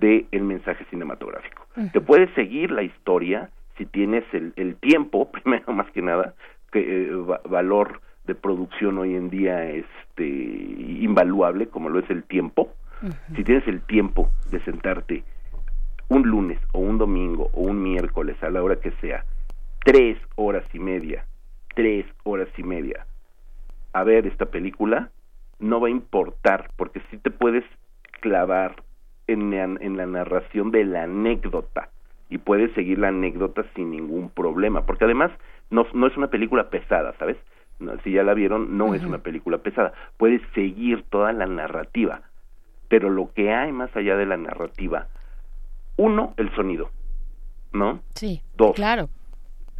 del 0.00 0.26
el 0.32 0.42
mensaje 0.42 0.84
cinematográfico. 0.90 1.66
Te 1.92 2.00
puedes 2.00 2.32
seguir 2.34 2.70
la 2.70 2.82
historia 2.82 3.50
si 3.78 3.86
tienes 3.86 4.24
el, 4.32 4.52
el 4.56 4.76
tiempo, 4.76 5.30
primero 5.32 5.72
más 5.72 5.90
que 5.92 6.02
nada, 6.02 6.34
que 6.72 6.80
eh, 6.80 7.10
valor 7.48 8.00
de 8.26 8.34
producción 8.34 8.98
hoy 8.98 9.14
en 9.14 9.30
día 9.30 9.64
este 9.64 10.26
invaluable 10.26 11.66
como 11.68 11.88
lo 11.88 11.98
es 11.98 12.10
el 12.10 12.22
tiempo. 12.24 12.72
Si 13.34 13.44
tienes 13.44 13.66
el 13.66 13.80
tiempo 13.80 14.30
de 14.50 14.60
sentarte 14.60 15.24
un 16.10 16.28
lunes 16.28 16.58
o 16.72 16.80
un 16.80 16.98
domingo 16.98 17.50
o 17.54 17.62
un 17.62 17.82
miércoles 17.82 18.36
a 18.42 18.50
la 18.50 18.62
hora 18.62 18.76
que 18.76 18.90
sea, 19.00 19.24
tres 19.84 20.18
horas 20.34 20.64
y 20.74 20.78
media, 20.78 21.24
tres 21.74 22.04
horas 22.24 22.48
y 22.58 22.62
media 22.62 23.06
a 23.92 24.04
ver 24.04 24.26
esta 24.26 24.46
película, 24.46 25.10
no 25.58 25.80
va 25.80 25.88
a 25.88 25.90
importar, 25.90 26.70
porque 26.76 27.00
si 27.10 27.18
te 27.18 27.30
puedes 27.30 27.64
clavar 28.20 28.76
en, 29.26 29.52
en 29.52 29.96
la 29.96 30.06
narración 30.06 30.70
de 30.70 30.84
la 30.84 31.04
anécdota 31.04 31.90
y 32.28 32.38
puedes 32.38 32.72
seguir 32.74 32.98
la 32.98 33.08
anécdota 33.08 33.64
sin 33.74 33.90
ningún 33.90 34.30
problema, 34.30 34.86
porque 34.86 35.04
además 35.04 35.30
no, 35.70 35.86
no 35.94 36.06
es 36.06 36.16
una 36.16 36.28
película 36.28 36.70
pesada, 36.70 37.14
¿sabes? 37.18 37.36
si 38.04 38.12
ya 38.12 38.22
la 38.22 38.34
vieron, 38.34 38.76
no 38.76 38.94
es 38.94 39.02
una 39.02 39.18
película 39.18 39.58
pesada, 39.58 39.94
puedes 40.18 40.42
seguir 40.54 41.02
toda 41.08 41.32
la 41.32 41.46
narrativa, 41.46 42.20
pero 42.88 43.08
lo 43.08 43.32
que 43.32 43.54
hay 43.54 43.72
más 43.72 43.94
allá 43.96 44.16
de 44.16 44.26
la 44.26 44.36
narrativa 44.36 45.06
uno, 46.00 46.32
el 46.38 46.50
sonido, 46.54 46.90
¿no? 47.72 48.00
Sí. 48.14 48.42
Dos, 48.56 48.74
claro. 48.74 49.10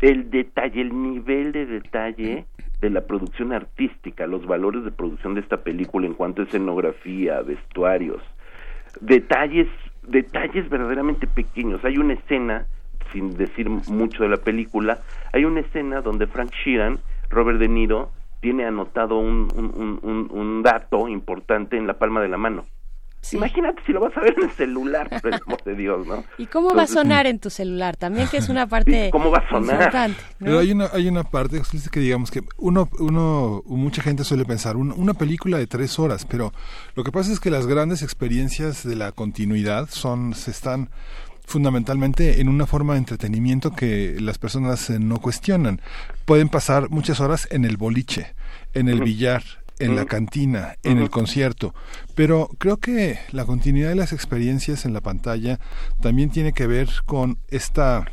El 0.03 0.31
detalle, 0.31 0.83
el 0.83 1.03
nivel 1.03 1.53
de 1.53 1.65
detalle 1.65 2.47
de 2.81 2.91
la 2.91 3.07
producción 3.07 3.53
artística, 3.53 4.27
los 4.27 4.47
valores 4.47 4.85
de 4.85 4.91
producción 4.91 5.35
de 5.35 5.41
esta 5.41 5.63
película 5.63 6.07
en 6.07 6.15
cuanto 6.15 6.43
a 6.43 6.45
escenografía, 6.45 7.41
vestuarios, 7.41 8.23
detalles, 9.01 9.69
detalles 10.03 10.69
verdaderamente 10.69 11.27
pequeños. 11.27 11.83
Hay 11.85 11.97
una 11.97 12.15
escena 12.15 12.67
sin 13.13 13.37
decir 13.37 13.69
mucho 13.69 14.23
de 14.23 14.29
la 14.29 14.37
película, 14.37 15.01
hay 15.33 15.45
una 15.47 15.61
escena 15.61 16.03
donde 16.03 16.27
Frank 16.27 16.53
Sheeran, 16.53 16.99
Robert 17.31 17.59
De 17.59 17.69
Niro, 17.69 18.11
tiene 18.41 18.67
anotado 18.67 19.19
un, 19.19 19.49
un, 19.55 20.29
un 20.31 20.63
dato 20.63 21.09
importante 21.09 21.77
en 21.77 21.87
la 21.87 21.95
palma 21.95 22.21
de 22.21 22.29
la 22.29 22.37
mano. 22.37 22.65
Imagínate 23.33 23.83
si 23.87 23.93
lo 23.93 24.01
vas 24.01 24.17
a 24.17 24.21
ver 24.21 24.35
en 24.37 24.45
el 24.45 24.51
celular, 24.53 25.09
por 25.21 25.33
el 25.33 25.41
amor 25.47 25.63
de 25.63 25.75
Dios, 25.75 26.07
¿no? 26.07 26.25
¿Y 26.39 26.47
cómo 26.47 26.75
va 26.75 26.83
a 26.83 26.87
sonar 26.87 27.27
en 27.27 27.39
tu 27.39 27.51
celular? 27.51 27.97
También 27.97 28.29
que 28.29 28.39
es 28.39 28.49
una 28.49 28.67
parte 28.69 29.11
¿Cómo 29.13 29.31
va 29.31 29.39
a 29.39 29.49
sonar? 29.49 30.11
Pero 30.39 30.59
hay 30.59 30.73
una, 30.73 30.89
hay 30.93 31.07
una 31.07 31.23
parte 31.25 31.61
que 31.93 32.01
digamos 32.01 32.31
que 32.31 32.43
uno, 32.57 32.89
uno, 32.99 33.63
mucha 33.67 34.03
gente 34.03 34.25
suele 34.25 34.45
pensar, 34.45 34.77
una 34.77 35.15
película 35.15 35.59
de 35.59 35.67
tres 35.67 35.99
horas, 35.99 36.25
pero 36.25 36.53
lo 36.95 37.05
que 37.05 37.13
pasa 37.13 37.33
es 37.33 37.41
que 37.41 37.51
las 37.51 37.67
grandes 37.67 38.03
experiencias 38.03 38.85
de 38.85 38.97
la 38.97 39.13
continuidad 39.13 39.89
son, 39.91 40.35
se 40.35 40.51
están 40.51 40.91
fundamentalmente 41.51 42.41
en 42.41 42.49
una 42.49 42.65
forma 42.65 42.93
de 42.93 43.01
entretenimiento 43.01 43.73
que 43.73 44.17
las 44.21 44.39
personas 44.39 44.89
eh, 44.89 45.01
no 45.01 45.19
cuestionan. 45.19 45.81
Pueden 46.25 46.49
pasar 46.49 46.91
muchas 46.91 47.21
horas 47.21 47.49
en 47.51 47.65
el 47.65 47.77
boliche, 47.77 48.35
en 48.73 48.89
el 48.89 49.01
billar, 49.01 49.43
en 49.81 49.97
la 49.97 50.05
cantina, 50.05 50.77
en 50.83 50.99
el 50.99 51.11
concierto. 51.11 51.75
Pero 52.15 52.49
creo 52.59 52.77
que 52.77 53.19
la 53.33 53.45
continuidad 53.45 53.89
de 53.89 53.97
las 53.97 54.13
experiencias 54.13 54.85
en 54.85 54.93
la 54.93 55.01
pantalla 55.01 55.59
también 56.01 56.31
tiene 56.31 56.53
que 56.53 56.67
ver 56.67 56.89
con 57.07 57.39
esta 57.49 58.05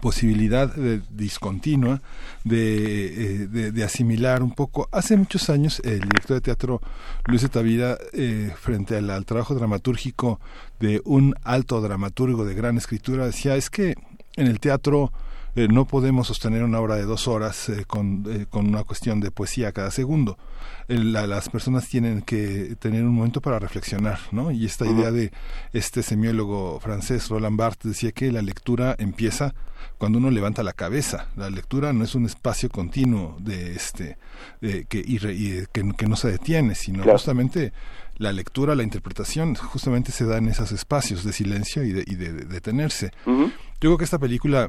posibilidad 0.00 0.72
de 0.72 1.00
discontinua 1.10 2.02
de, 2.44 3.42
eh, 3.42 3.46
de, 3.48 3.84
asimilar 3.84 4.42
un 4.42 4.52
poco. 4.52 4.88
Hace 4.92 5.16
muchos 5.16 5.50
años 5.50 5.80
el 5.84 6.00
director 6.00 6.36
de 6.36 6.40
teatro 6.40 6.80
Luis 7.26 7.42
de 7.42 7.48
Tavira, 7.48 7.98
eh, 8.12 8.52
frente 8.58 8.96
al, 8.96 9.10
al, 9.10 9.24
trabajo 9.24 9.54
dramatúrgico 9.54 10.40
de 10.78 11.00
un 11.04 11.34
alto 11.42 11.80
dramaturgo 11.80 12.44
de 12.44 12.54
gran 12.54 12.76
escritura, 12.76 13.26
decía, 13.26 13.56
es 13.56 13.70
que 13.70 13.94
en 14.36 14.46
el 14.46 14.60
teatro 14.60 15.12
eh, 15.56 15.66
no 15.68 15.84
podemos 15.84 16.28
sostener 16.28 16.62
una 16.62 16.78
obra 16.78 16.94
de 16.94 17.04
dos 17.04 17.26
horas 17.26 17.68
eh, 17.68 17.84
con, 17.84 18.24
eh, 18.28 18.46
con, 18.48 18.68
una 18.68 18.84
cuestión 18.84 19.20
de 19.20 19.30
poesía 19.32 19.72
cada 19.72 19.90
segundo. 19.90 20.38
las 20.86 21.48
personas 21.48 21.88
tienen 21.88 22.22
que 22.22 22.76
tener 22.78 23.04
un 23.04 23.14
momento 23.14 23.40
para 23.40 23.58
reflexionar, 23.58 24.18
¿no? 24.30 24.50
Y 24.52 24.64
esta 24.64 24.86
idea 24.86 25.10
de 25.10 25.32
este 25.72 26.02
semiólogo 26.02 26.78
francés, 26.80 27.28
Roland 27.28 27.56
Barthes, 27.56 27.92
decía 27.92 28.12
que 28.12 28.30
la 28.30 28.42
lectura 28.42 28.94
empieza 28.98 29.54
cuando 29.98 30.18
uno 30.18 30.30
levanta 30.30 30.62
la 30.62 30.72
cabeza. 30.72 31.26
La 31.36 31.50
lectura 31.50 31.92
no 31.92 32.04
es 32.04 32.14
un 32.14 32.26
espacio 32.26 32.68
continuo 32.68 33.36
de 33.40 33.74
este 33.74 34.18
que, 34.60 34.86
y, 34.92 35.18
que, 35.72 36.06
no 36.06 36.16
se 36.16 36.30
detiene, 36.30 36.74
sino 36.74 37.04
justamente 37.04 37.72
la 38.16 38.32
lectura, 38.32 38.74
la 38.74 38.82
interpretación, 38.82 39.54
justamente 39.54 40.12
se 40.12 40.26
da 40.26 40.38
en 40.38 40.48
esos 40.48 40.72
espacios 40.72 41.24
de 41.24 41.32
silencio 41.32 41.82
y 41.84 41.92
de, 41.92 42.04
y 42.06 42.14
de, 42.16 42.32
detenerse. 42.32 43.12
Yo 43.26 43.50
creo 43.78 43.98
que 43.98 44.04
esta 44.04 44.18
película 44.18 44.68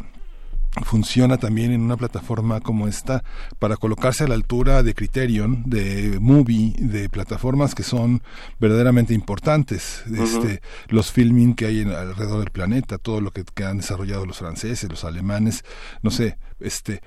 funciona 0.85 1.37
también 1.37 1.71
en 1.71 1.81
una 1.81 1.97
plataforma 1.97 2.61
como 2.61 2.87
esta 2.87 3.23
para 3.59 3.75
colocarse 3.75 4.23
a 4.23 4.27
la 4.27 4.35
altura 4.35 4.83
de 4.83 4.93
Criterion, 4.93 5.63
de 5.65 6.17
Movie, 6.21 6.73
de 6.77 7.09
plataformas 7.09 7.75
que 7.75 7.83
son 7.83 8.21
verdaderamente 8.59 9.13
importantes. 9.13 10.03
este, 10.07 10.61
los 10.87 11.11
filming 11.11 11.55
que 11.55 11.65
hay 11.65 11.81
alrededor 11.81 12.39
del 12.39 12.51
planeta, 12.51 12.97
todo 12.97 13.19
lo 13.19 13.31
que, 13.31 13.43
que 13.43 13.65
han 13.65 13.77
desarrollado 13.77 14.25
los 14.25 14.37
franceses, 14.37 14.89
los 14.89 15.03
alemanes, 15.03 15.63
no 16.01 16.11
sé, 16.11 16.37
este 16.59 17.01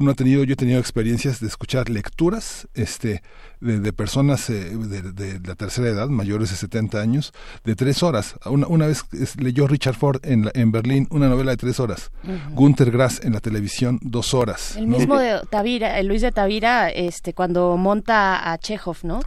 uno 0.00 0.12
ha 0.12 0.14
tenido, 0.14 0.44
yo 0.44 0.54
he 0.54 0.56
tenido 0.56 0.80
experiencias 0.80 1.40
de 1.40 1.46
escuchar 1.46 1.90
lecturas 1.90 2.66
este, 2.72 3.22
de, 3.60 3.92
personas 3.92 4.48
eh, 4.48 4.70
de, 4.74 5.40
la 5.46 5.54
tercera 5.54 5.88
edad, 5.88 6.08
mayores 6.08 6.50
de 6.50 6.56
70 6.56 6.98
años, 6.98 7.34
de 7.64 7.76
tres 7.76 8.02
horas. 8.02 8.36
Una, 8.46 8.66
una 8.66 8.86
vez 8.86 9.04
leyó 9.38 9.66
Richard 9.66 9.94
Ford 9.94 10.20
en, 10.24 10.50
en 10.54 10.72
Berlín 10.72 11.06
una 11.10 11.28
novela 11.28 11.50
de 11.50 11.58
tres 11.58 11.78
horas. 11.80 12.10
Gunter 12.52 12.90
Grass 12.90 13.20
en 13.22 13.34
la 13.34 13.40
televisión, 13.40 13.98
dos 14.00 14.32
horas. 14.32 14.76
El 14.76 14.86
mismo 14.86 15.18
de 15.18 15.38
Tavira, 15.50 15.98
el 15.98 16.06
Luis 16.06 16.22
de 16.22 16.32
Tavira, 16.32 16.88
este, 16.88 17.34
cuando 17.34 17.76
monta 17.76 18.50
a 18.50 18.56
Chekhov, 18.56 18.98
¿no? 19.02 19.20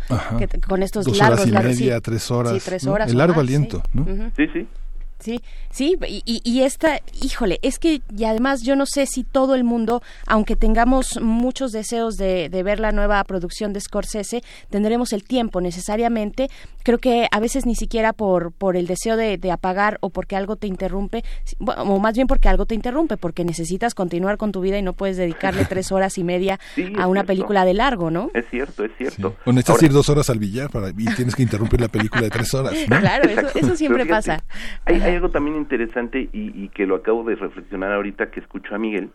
con 0.67 0.81
estos 0.81 1.05
dos 1.05 1.17
largos, 1.17 1.41
horas 1.41 1.65
y 1.65 1.67
media, 1.67 2.01
tres 2.01 2.31
horas. 2.31 2.53
Sí, 2.53 2.59
tres 2.65 2.87
horas. 2.87 3.11
El 3.11 3.17
largo 3.19 3.39
aliento, 3.39 3.83
¿no? 3.93 4.05
Sí, 4.35 4.47
sí. 4.51 4.67
Sí, 5.23 5.39
sí, 5.71 5.95
y, 6.05 6.41
y, 6.43 6.61
esta, 6.63 6.99
híjole, 7.21 7.57
es 7.61 7.79
que, 7.79 8.01
y 8.13 8.23
además 8.25 8.61
yo 8.61 8.75
no 8.75 8.85
sé 8.85 9.05
si 9.05 9.23
todo 9.23 9.55
el 9.55 9.63
mundo, 9.63 10.01
aunque 10.27 10.57
tengamos 10.57 11.17
muchos 11.21 11.71
deseos 11.71 12.17
de, 12.17 12.49
de 12.49 12.63
ver 12.63 12.81
la 12.81 12.91
nueva 12.91 13.23
producción 13.23 13.71
de 13.71 13.79
Scorsese, 13.79 14.43
tendremos 14.69 15.13
el 15.13 15.23
tiempo 15.23 15.61
necesariamente. 15.61 16.49
Creo 16.83 16.97
que 16.97 17.29
a 17.31 17.39
veces 17.39 17.65
ni 17.65 17.75
siquiera 17.75 18.11
por, 18.11 18.51
por 18.51 18.75
el 18.75 18.85
deseo 18.85 19.15
de, 19.15 19.37
de 19.37 19.51
apagar 19.51 19.97
o 20.01 20.09
porque 20.09 20.35
algo 20.35 20.57
te 20.57 20.67
interrumpe, 20.67 21.23
o 21.65 21.99
más 21.99 22.15
bien 22.15 22.27
porque 22.27 22.49
algo 22.49 22.65
te 22.65 22.75
interrumpe, 22.75 23.15
porque 23.15 23.45
necesitas 23.45 23.95
continuar 23.95 24.35
con 24.35 24.51
tu 24.51 24.59
vida 24.59 24.77
y 24.77 24.81
no 24.81 24.91
puedes 24.91 25.15
dedicarle 25.15 25.63
tres 25.63 25.89
horas 25.93 26.17
y 26.17 26.25
media 26.25 26.59
a 26.97 27.07
una 27.07 27.23
película 27.23 27.63
de 27.63 27.75
largo, 27.75 28.11
¿no? 28.11 28.29
Es 28.33 28.43
cierto, 28.49 28.83
es 28.83 28.91
cierto. 28.97 29.37
O 29.45 29.53
necesitas 29.53 29.83
ir 29.83 29.93
dos 29.93 30.09
horas 30.09 30.29
al 30.29 30.39
billar 30.39 30.69
para, 30.69 30.89
y 30.89 31.05
tienes 31.15 31.33
que 31.33 31.43
interrumpir 31.43 31.79
la 31.79 31.87
película 31.87 32.23
de 32.23 32.29
tres 32.29 32.53
horas. 32.53 32.73
Claro, 33.03 33.29
eso, 33.29 33.59
eso 33.59 33.75
siempre 33.75 34.05
pasa 34.05 34.43
algo 35.13 35.29
también 35.29 35.57
interesante 35.57 36.29
y, 36.31 36.67
que 36.69 36.85
lo 36.85 36.95
acabo 36.95 37.23
de 37.23 37.35
reflexionar 37.35 37.91
ahorita 37.91 38.31
que 38.31 38.39
escucho 38.39 38.75
a 38.75 38.77
Miguel. 38.77 39.09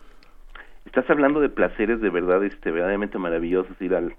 Estás 0.86 1.08
hablando 1.10 1.40
de 1.40 1.48
placeres 1.48 2.00
de 2.00 2.10
verdad, 2.10 2.42
este, 2.44 2.70
verdaderamente 2.70 3.18
maravillosos, 3.18 3.80
ir 3.80 3.94
al 3.94 4.14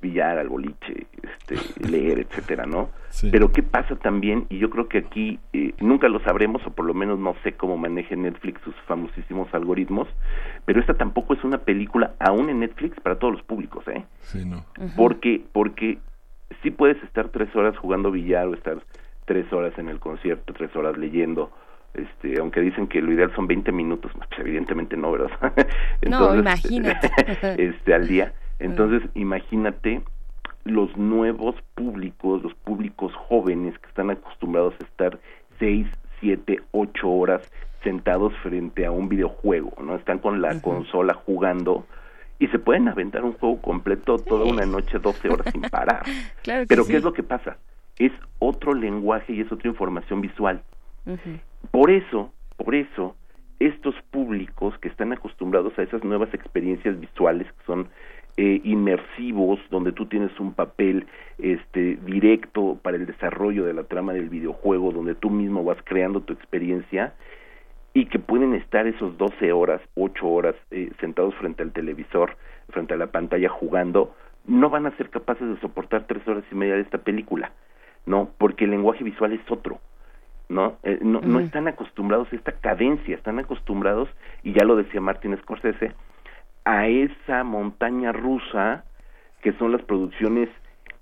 billar, 0.00 0.38
al 0.38 0.48
boliche, 0.48 1.06
este, 1.22 1.56
leer, 1.90 2.20
etcétera, 2.20 2.66
¿no? 2.66 2.90
Pero 3.32 3.50
qué 3.50 3.64
pasa 3.64 3.96
también, 3.96 4.46
y 4.48 4.58
yo 4.58 4.70
creo 4.70 4.88
que 4.88 4.98
aquí 4.98 5.40
eh, 5.52 5.74
nunca 5.80 6.08
lo 6.08 6.20
sabremos, 6.20 6.64
o 6.66 6.70
por 6.70 6.84
lo 6.84 6.94
menos 6.94 7.18
no 7.18 7.34
sé 7.42 7.54
cómo 7.54 7.76
maneje 7.76 8.14
Netflix 8.14 8.60
sus 8.62 8.76
famosísimos 8.86 9.52
algoritmos, 9.52 10.06
pero 10.64 10.80
esta 10.80 10.94
tampoco 10.94 11.34
es 11.34 11.42
una 11.42 11.58
película, 11.58 12.14
aún 12.20 12.48
en 12.48 12.60
Netflix, 12.60 13.00
para 13.00 13.18
todos 13.18 13.34
los 13.34 13.42
públicos, 13.42 13.86
¿eh? 13.88 14.04
Sí, 14.20 14.44
no. 14.44 14.64
Porque, 14.96 15.42
porque 15.52 15.98
sí 16.62 16.70
puedes 16.70 17.02
estar 17.02 17.30
tres 17.30 17.54
horas 17.56 17.76
jugando 17.76 18.12
billar 18.12 18.46
o 18.46 18.54
estar 18.54 18.78
tres 19.28 19.52
horas 19.52 19.78
en 19.78 19.88
el 19.88 20.00
concierto, 20.00 20.54
tres 20.54 20.74
horas 20.74 20.96
leyendo, 20.96 21.52
este, 21.92 22.40
aunque 22.40 22.60
dicen 22.62 22.88
que 22.88 23.02
lo 23.02 23.12
ideal 23.12 23.30
son 23.36 23.46
20 23.46 23.70
minutos, 23.72 24.10
pues 24.16 24.40
evidentemente 24.40 24.96
no, 24.96 25.12
¿verdad? 25.12 25.30
no, 26.08 26.34
imagínate. 26.34 27.10
este, 27.62 27.94
al 27.94 28.08
día. 28.08 28.32
Entonces, 28.58 29.08
imagínate 29.14 30.02
los 30.64 30.96
nuevos 30.96 31.54
públicos, 31.74 32.42
los 32.42 32.54
públicos 32.54 33.12
jóvenes 33.28 33.78
que 33.78 33.88
están 33.88 34.10
acostumbrados 34.10 34.74
a 34.80 34.84
estar 34.84 35.18
seis, 35.58 35.86
siete, 36.20 36.60
ocho 36.72 37.08
horas 37.08 37.42
sentados 37.84 38.32
frente 38.42 38.86
a 38.86 38.90
un 38.90 39.08
videojuego, 39.08 39.74
¿no? 39.80 39.94
Están 39.94 40.18
con 40.18 40.40
la 40.40 40.60
consola 40.60 41.14
jugando 41.14 41.86
y 42.38 42.48
se 42.48 42.58
pueden 42.58 42.88
aventar 42.88 43.24
un 43.24 43.34
juego 43.34 43.60
completo 43.60 44.18
toda 44.18 44.44
una 44.44 44.64
noche, 44.64 44.98
12 44.98 45.28
horas 45.28 45.52
sin 45.52 45.62
parar. 45.62 46.02
Pero 46.66 46.86
¿qué 46.86 46.96
es 46.96 47.04
lo 47.04 47.12
que 47.12 47.22
pasa? 47.22 47.58
Es 47.98 48.12
otro 48.38 48.74
lenguaje 48.74 49.32
y 49.32 49.40
es 49.40 49.50
otra 49.50 49.68
información 49.68 50.20
visual. 50.20 50.62
Por 51.70 51.90
eso, 51.90 52.32
por 52.56 52.74
eso, 52.74 53.16
estos 53.60 53.94
públicos 54.10 54.76
que 54.78 54.88
están 54.88 55.12
acostumbrados 55.12 55.76
a 55.78 55.82
esas 55.82 56.04
nuevas 56.04 56.32
experiencias 56.32 56.98
visuales 57.00 57.46
que 57.46 57.64
son 57.64 57.88
eh, 58.36 58.60
inmersivos, 58.62 59.58
donde 59.70 59.92
tú 59.92 60.06
tienes 60.06 60.38
un 60.38 60.52
papel 60.52 61.06
este, 61.38 61.96
directo 62.04 62.78
para 62.80 62.96
el 62.96 63.06
desarrollo 63.06 63.64
de 63.64 63.74
la 63.74 63.84
trama 63.84 64.12
del 64.12 64.28
videojuego, 64.28 64.92
donde 64.92 65.16
tú 65.16 65.30
mismo 65.30 65.64
vas 65.64 65.78
creando 65.84 66.20
tu 66.20 66.34
experiencia 66.34 67.14
y 67.94 68.06
que 68.06 68.20
pueden 68.20 68.54
estar 68.54 68.86
esos 68.86 69.18
12 69.18 69.50
horas, 69.52 69.80
8 69.96 70.24
horas 70.24 70.54
eh, 70.70 70.92
sentados 71.00 71.34
frente 71.34 71.64
al 71.64 71.72
televisor, 71.72 72.36
frente 72.68 72.94
a 72.94 72.96
la 72.96 73.08
pantalla 73.08 73.48
jugando, 73.48 74.14
no 74.46 74.70
van 74.70 74.86
a 74.86 74.96
ser 74.96 75.10
capaces 75.10 75.48
de 75.48 75.60
soportar 75.60 76.06
tres 76.06 76.26
horas 76.28 76.44
y 76.52 76.54
media 76.54 76.74
de 76.74 76.82
esta 76.82 76.98
película. 76.98 77.52
¿No? 78.08 78.30
Porque 78.38 78.64
el 78.64 78.70
lenguaje 78.70 79.04
visual 79.04 79.32
es 79.34 79.50
otro, 79.50 79.80
¿no? 80.48 80.78
Eh, 80.82 80.98
no, 81.02 81.20
no 81.20 81.40
están 81.40 81.68
acostumbrados 81.68 82.26
a 82.32 82.36
esta 82.36 82.52
cadencia, 82.52 83.14
están 83.14 83.38
acostumbrados, 83.38 84.08
y 84.42 84.54
ya 84.54 84.64
lo 84.64 84.76
decía 84.76 85.00
Martín 85.00 85.36
Scorsese, 85.42 85.94
a 86.64 86.88
esa 86.88 87.44
montaña 87.44 88.12
rusa 88.12 88.84
que 89.42 89.52
son 89.52 89.72
las 89.72 89.82
producciones 89.82 90.48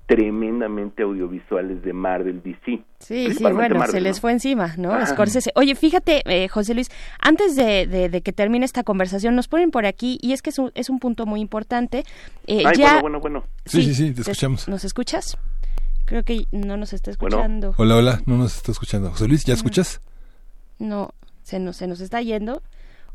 tremendamente 0.07 1.03
audiovisuales 1.03 1.83
de 1.83 1.93
Marvel 1.93 2.43
DC. 2.43 2.83
Sí, 3.01 3.33
sí, 3.33 3.43
bueno, 3.43 3.85
se 3.87 4.01
les 4.01 4.21
fue 4.21 4.33
encima, 4.33 4.75
¿no? 4.77 5.05
Scorsese. 5.05 5.51
Oye, 5.57 5.75
fíjate, 5.75 6.23
eh, 6.27 6.49
José 6.49 6.75
Luis, 6.75 6.91
antes 7.21 7.57
de, 7.57 7.87
de, 7.87 8.21
que 8.21 8.33
termine 8.33 8.65
esta 8.65 8.85
conversación, 8.85 9.35
nos 9.35 9.49
ponen 9.49 9.71
por 9.71 9.85
aquí, 9.85 10.19
y 10.23 10.33
es 10.33 10.43
que 10.43 10.51
es 10.51 10.59
un, 10.59 10.71
es 10.75 10.91
un 10.91 11.01
punto 11.01 11.27
muy 11.27 11.41
importante. 11.41 12.05
Eh, 12.47 12.63
ya... 12.77 13.01
bueno, 13.01 13.01
bueno, 13.01 13.21
bueno. 13.21 13.45
Sí, 13.65 13.83
sí, 13.83 13.95
sí, 13.95 14.15
te 14.15 14.21
escuchamos. 14.21 14.69
¿Nos 14.69 14.85
escuchas? 14.85 15.37
Creo 16.07 16.25
que 16.25 16.47
no 16.53 16.77
nos 16.77 16.93
está 16.93 17.11
escuchando. 17.11 17.75
Hola, 17.77 17.97
hola, 17.97 18.23
no 18.27 18.37
nos 18.39 18.57
está 18.57 18.73
escuchando. 18.73 19.11
José 19.11 19.29
Luis, 19.29 19.45
¿ya 19.45 19.55
escuchas? 19.55 20.01
No, 20.79 21.15
se 21.43 21.59
nos, 21.59 21.77
se 21.77 21.87
nos 21.87 22.01
está 22.01 22.23
yendo 22.23 22.63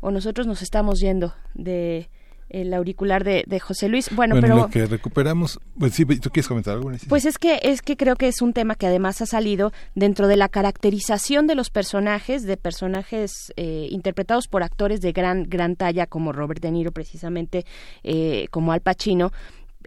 o 0.00 0.10
nosotros 0.10 0.46
nos 0.46 0.62
estamos 0.62 1.00
yendo 1.00 1.32
de 1.54 2.10
el 2.52 2.74
auricular 2.74 3.24
de, 3.24 3.60
José 3.60 3.88
Luis. 3.88 4.14
Bueno, 4.14 4.36
pero 4.38 4.56
lo 4.56 4.68
que 4.68 4.84
recuperamos, 4.84 5.58
pues 5.78 5.94
sí, 5.94 6.04
¿tú 6.04 6.28
quieres 6.28 6.48
comentar 6.48 6.74
algo? 6.74 6.90
Pues 7.08 7.24
es 7.24 7.38
que 7.38 7.58
es 7.62 7.80
que 7.80 7.96
creo 7.96 8.14
que 8.14 8.28
es 8.28 8.42
un 8.42 8.52
tema 8.52 8.74
que 8.74 8.86
además 8.86 9.22
ha 9.22 9.26
salido 9.26 9.72
dentro 9.94 10.28
de 10.28 10.36
la 10.36 10.50
caracterización 10.50 11.46
de 11.46 11.54
los 11.54 11.70
personajes, 11.70 12.42
de 12.42 12.58
personajes 12.58 13.32
eh, 13.56 13.88
interpretados 13.90 14.48
por 14.48 14.62
actores 14.62 15.00
de 15.00 15.12
gran 15.12 15.44
gran 15.44 15.76
talla 15.76 16.06
como 16.06 16.32
Robert 16.32 16.60
De 16.60 16.70
Niro, 16.70 16.92
precisamente 16.92 17.64
eh, 18.04 18.48
como 18.50 18.72
Al 18.72 18.82
Pacino. 18.82 19.32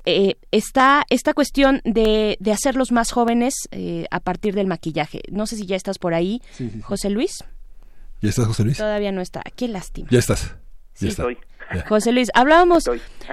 Eh, 0.05 0.35
está 0.51 1.03
esta 1.09 1.33
cuestión 1.33 1.81
de, 1.83 2.37
de 2.39 2.51
hacerlos 2.51 2.91
más 2.91 3.11
jóvenes 3.11 3.55
a 4.11 4.19
partir 4.19 4.53
del 4.53 4.67
maquillaje. 4.67 5.21
No 5.31 5.47
sé 5.47 5.55
si 5.55 5.65
ya 5.65 5.75
estás 5.75 5.97
por 5.97 6.13
ahí, 6.13 6.41
José 6.83 7.09
Luis. 7.09 7.43
¿Ya 8.21 8.29
estás, 8.29 8.45
José 8.45 8.63
Luis? 8.63 8.77
Todavía 8.77 9.11
no 9.11 9.21
está. 9.21 9.41
Qué 9.55 9.67
lástima. 9.67 10.07
Ya 10.11 10.19
estás. 10.19 10.55
Sí, 10.93 11.07
estoy. 11.07 11.37
José 11.87 12.11
Luis, 12.11 12.29
hablábamos, 12.33 12.83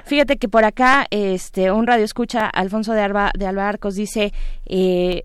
fíjate 0.05 0.37
que 0.37 0.49
por 0.49 0.65
acá, 0.65 1.05
este, 1.11 1.71
un 1.71 1.85
radio 1.85 2.03
escucha, 2.03 2.47
Alfonso 2.47 2.93
de 2.93 3.01
Alba, 3.01 3.31
de 3.37 3.45
Alba 3.45 3.69
Arcos, 3.69 3.95
dice, 3.95 4.33
eh, 4.65 5.23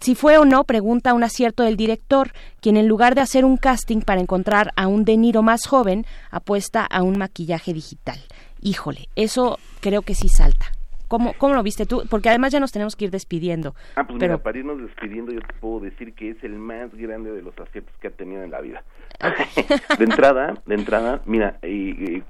si 0.00 0.14
fue 0.14 0.38
o 0.38 0.46
no, 0.46 0.64
pregunta 0.64 1.12
un 1.12 1.22
acierto 1.22 1.62
del 1.62 1.76
director, 1.76 2.32
quien 2.60 2.78
en 2.78 2.88
lugar 2.88 3.14
de 3.14 3.20
hacer 3.20 3.44
un 3.44 3.58
casting 3.58 4.00
para 4.00 4.22
encontrar 4.22 4.72
a 4.76 4.86
un 4.86 5.04
De 5.04 5.18
Niro 5.18 5.42
más 5.42 5.66
joven, 5.66 6.06
apuesta 6.30 6.84
a 6.84 7.02
un 7.02 7.18
maquillaje 7.18 7.74
digital. 7.74 8.18
Híjole, 8.62 9.08
eso 9.16 9.58
creo 9.80 10.02
que 10.02 10.14
sí 10.14 10.28
salta. 10.28 10.66
¿Cómo, 11.08 11.32
¿Cómo 11.38 11.54
lo 11.54 11.62
viste 11.64 11.86
tú? 11.86 12.04
Porque 12.08 12.28
además 12.28 12.52
ya 12.52 12.60
nos 12.60 12.70
tenemos 12.70 12.94
que 12.94 13.06
ir 13.06 13.10
despidiendo. 13.10 13.74
Ah, 13.96 14.06
pues 14.06 14.16
pero... 14.20 14.38
para 14.38 14.58
irnos 14.58 14.80
despidiendo 14.80 15.32
yo 15.32 15.40
te 15.40 15.52
puedo 15.54 15.80
decir 15.80 16.14
que 16.14 16.30
es 16.30 16.44
el 16.44 16.52
más 16.52 16.94
grande 16.94 17.32
de 17.32 17.42
los 17.42 17.58
aciertos 17.58 17.92
que 18.00 18.06
ha 18.06 18.10
tenido 18.12 18.44
en 18.44 18.52
la 18.52 18.60
vida. 18.60 18.84
de 19.98 20.04
entrada, 20.04 20.54
de 20.66 20.74
entrada, 20.76 21.20
mira, 21.26 21.58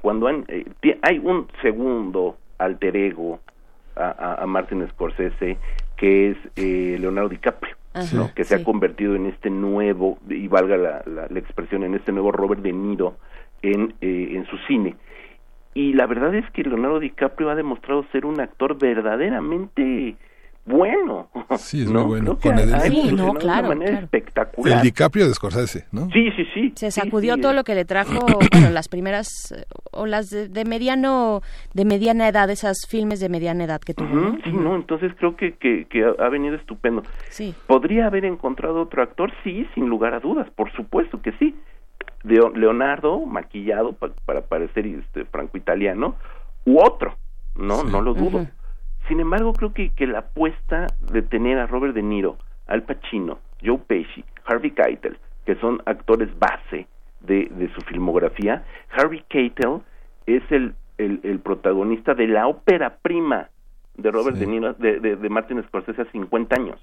cuando 0.00 0.28
han, 0.28 0.46
eh, 0.48 0.64
hay 1.02 1.18
un 1.18 1.46
segundo 1.60 2.38
alter 2.56 2.96
ego 2.96 3.40
a, 3.96 4.42
a, 4.42 4.46
Martin 4.46 4.88
Scorsese 4.88 5.58
que 5.98 6.30
es 6.30 6.36
eh, 6.56 6.96
Leonardo 6.98 7.28
DiCaprio. 7.28 7.76
que 8.34 8.44
se 8.44 8.54
ha 8.54 8.64
convertido 8.64 9.14
en 9.14 9.26
este 9.26 9.50
nuevo, 9.50 10.18
y 10.28 10.48
valga 10.48 10.78
la, 10.78 11.02
la, 11.04 11.38
expresión, 11.38 11.84
en 11.84 11.94
este 11.94 12.12
nuevo 12.12 12.32
Robert 12.32 12.62
De 12.62 12.72
Niro 12.72 13.16
en, 13.60 13.94
eh, 14.00 14.28
en 14.32 14.46
su 14.46 14.56
cine 14.66 14.96
y 15.74 15.92
la 15.92 16.06
verdad 16.06 16.34
es 16.34 16.50
que 16.50 16.62
Leonardo 16.62 16.98
DiCaprio 16.98 17.50
ha 17.50 17.54
demostrado 17.54 18.04
ser 18.12 18.26
un 18.26 18.40
actor 18.40 18.78
verdaderamente 18.78 20.16
bueno. 20.66 21.28
Sí, 21.58 21.82
es 21.82 21.88
muy 21.92 22.02
bueno. 22.02 22.38
Con 22.38 22.58
el, 22.58 22.68
sí, 22.80 23.12
no, 23.12 23.34
claro, 23.34 23.68
de 23.70 23.76
manera 23.76 23.98
espectacular. 24.00 24.78
El 24.78 24.82
DiCaprio 24.82 25.26
de 25.26 25.34
Scorsese, 25.34 25.86
¿no? 25.92 26.08
Sí, 26.10 26.30
sí, 26.36 26.44
sí. 26.54 26.72
Se 26.76 26.90
sacudió 26.90 27.36
todo 27.38 27.52
lo 27.52 27.64
que 27.64 27.74
le 27.74 27.84
trajo, 27.84 28.26
bueno, 28.52 28.70
las 28.70 28.88
primeras 28.88 29.54
o 29.92 30.06
las 30.06 30.30
de, 30.30 30.64
mediano, 30.64 31.42
de 31.74 31.84
mediana 31.84 32.28
edad, 32.28 32.50
esas 32.50 32.86
filmes 32.88 33.20
de 33.20 33.28
mediana 33.28 33.64
edad 33.64 33.80
que 33.80 33.94
tuvo. 33.94 34.36
Sí, 34.44 34.52
no, 34.52 34.76
entonces 34.76 35.12
creo 35.18 35.36
que, 35.36 35.54
que, 35.54 35.86
que, 35.86 36.04
ha 36.04 36.28
venido 36.28 36.56
estupendo. 36.56 37.02
Sí. 37.30 37.54
¿Podría 37.66 38.06
haber 38.06 38.24
encontrado 38.24 38.82
otro 38.82 39.02
actor? 39.02 39.32
Sí, 39.42 39.66
sin 39.74 39.88
lugar 39.88 40.14
a 40.14 40.20
dudas, 40.20 40.48
por 40.50 40.70
supuesto 40.72 41.20
que 41.22 41.32
sí. 41.32 41.54
Leonardo 42.22 43.24
maquillado 43.26 43.94
para 44.24 44.42
parecer 44.42 44.86
este 44.86 45.24
franco-italiano 45.24 46.16
u 46.64 46.78
otro, 46.78 47.16
no, 47.56 47.82
no 47.84 48.02
lo 48.02 48.14
dudo. 48.14 48.46
Sin 49.08 49.20
embargo, 49.20 49.52
creo 49.52 49.72
que, 49.72 49.90
que 49.90 50.06
la 50.06 50.20
apuesta 50.20 50.86
de 51.12 51.22
tener 51.22 51.58
a 51.58 51.66
Robert 51.66 51.94
De 51.94 52.02
Niro, 52.02 52.38
Al 52.66 52.82
Pacino, 52.82 53.38
Joe 53.64 53.78
Pesci, 53.78 54.24
Harvey 54.44 54.70
Keitel, 54.70 55.18
que 55.44 55.56
son 55.56 55.82
actores 55.86 56.28
base 56.38 56.86
de, 57.20 57.50
de 57.50 57.72
su 57.74 57.80
filmografía, 57.82 58.64
Harvey 58.90 59.24
Keitel 59.28 59.80
es 60.26 60.42
el, 60.50 60.74
el, 60.98 61.40
protagonista 61.40 62.14
de 62.14 62.28
la 62.28 62.46
ópera 62.46 62.98
prima 63.02 63.48
de 63.96 64.10
Robert 64.10 64.36
De 64.36 64.46
Niro, 64.46 64.74
de, 64.74 65.00
de, 65.00 65.28
Martin 65.28 65.62
Scorsese 65.64 66.02
hace 66.02 66.10
50 66.12 66.56
años, 66.56 66.78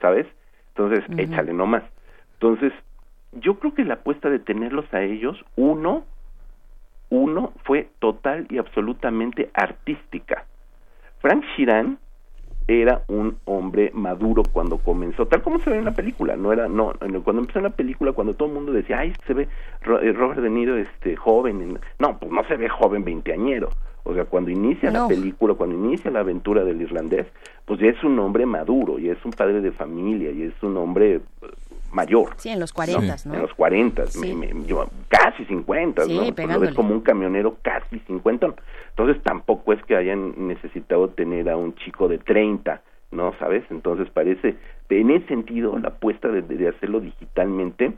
¿sabes? 0.00 0.26
Entonces, 0.68 1.04
échale 1.18 1.52
nomás. 1.52 1.84
Entonces, 2.34 2.72
yo 3.40 3.58
creo 3.58 3.74
que 3.74 3.84
la 3.84 3.94
apuesta 3.94 4.30
de 4.30 4.38
tenerlos 4.38 4.92
a 4.92 5.02
ellos, 5.02 5.44
uno, 5.56 6.04
uno 7.10 7.52
fue 7.64 7.88
total 7.98 8.46
y 8.50 8.58
absolutamente 8.58 9.50
artística. 9.54 10.44
Frank 11.20 11.44
Sheeran 11.56 11.98
era 12.66 13.02
un 13.08 13.38
hombre 13.44 13.90
maduro 13.92 14.42
cuando 14.50 14.78
comenzó, 14.78 15.26
tal 15.26 15.42
como 15.42 15.58
se 15.60 15.70
ve 15.70 15.78
en 15.78 15.84
la 15.84 15.94
película, 15.94 16.34
no 16.36 16.52
era, 16.52 16.66
no, 16.66 16.94
cuando 17.22 17.42
empezó 17.42 17.60
la 17.60 17.70
película, 17.70 18.12
cuando 18.12 18.34
todo 18.34 18.48
el 18.48 18.54
mundo 18.54 18.72
decía, 18.72 19.00
ay, 19.00 19.12
se 19.26 19.34
ve 19.34 19.42
eh, 19.42 20.12
Robert 20.12 20.40
De 20.40 20.48
Niro 20.48 20.76
este, 20.76 21.14
joven, 21.16 21.78
no, 21.98 22.18
pues 22.18 22.32
no 22.32 22.42
se 22.44 22.56
ve 22.56 22.68
joven 22.68 23.04
veinteañero, 23.04 23.68
o 24.04 24.14
sea, 24.14 24.26
cuando 24.26 24.50
inicia 24.50 24.90
la 24.90 25.08
película, 25.08 25.54
cuando 25.54 25.76
inicia 25.76 26.10
la 26.10 26.20
aventura 26.20 26.62
del 26.62 26.80
irlandés, 26.80 27.26
pues 27.64 27.80
ya 27.80 27.88
es 27.88 28.04
un 28.04 28.18
hombre 28.18 28.44
maduro, 28.44 28.98
y 28.98 29.08
es 29.08 29.18
un 29.24 29.32
padre 29.32 29.62
de 29.62 29.72
familia, 29.72 30.30
y 30.30 30.42
es 30.42 30.62
un 30.62 30.76
hombre 30.76 31.22
mayor. 31.90 32.34
Sí, 32.36 32.50
en 32.50 32.60
los 32.60 32.72
40, 32.72 33.16
¿no? 33.24 33.34
En 33.34 33.40
los 33.40 33.54
40, 33.54 34.04
casi 35.08 35.44
50, 35.46 36.06
¿no? 36.06 36.46
Lo 36.46 36.60
ves 36.60 36.74
como 36.74 36.92
un 36.92 37.00
camionero 37.00 37.56
casi 37.62 37.98
50. 38.00 38.54
Entonces 38.90 39.22
tampoco 39.22 39.72
es 39.72 39.82
que 39.84 39.96
hayan 39.96 40.48
necesitado 40.48 41.08
tener 41.08 41.48
a 41.48 41.56
un 41.56 41.74
chico 41.76 42.06
de 42.08 42.18
30, 42.18 42.82
¿no? 43.12 43.32
¿Sabes? 43.38 43.64
Entonces 43.70 44.08
parece, 44.10 44.56
en 44.90 45.10
ese 45.12 45.26
sentido, 45.28 45.78
la 45.78 45.88
apuesta 45.88 46.28
de, 46.28 46.42
de 46.42 46.68
hacerlo 46.68 47.00
digitalmente, 47.00 47.94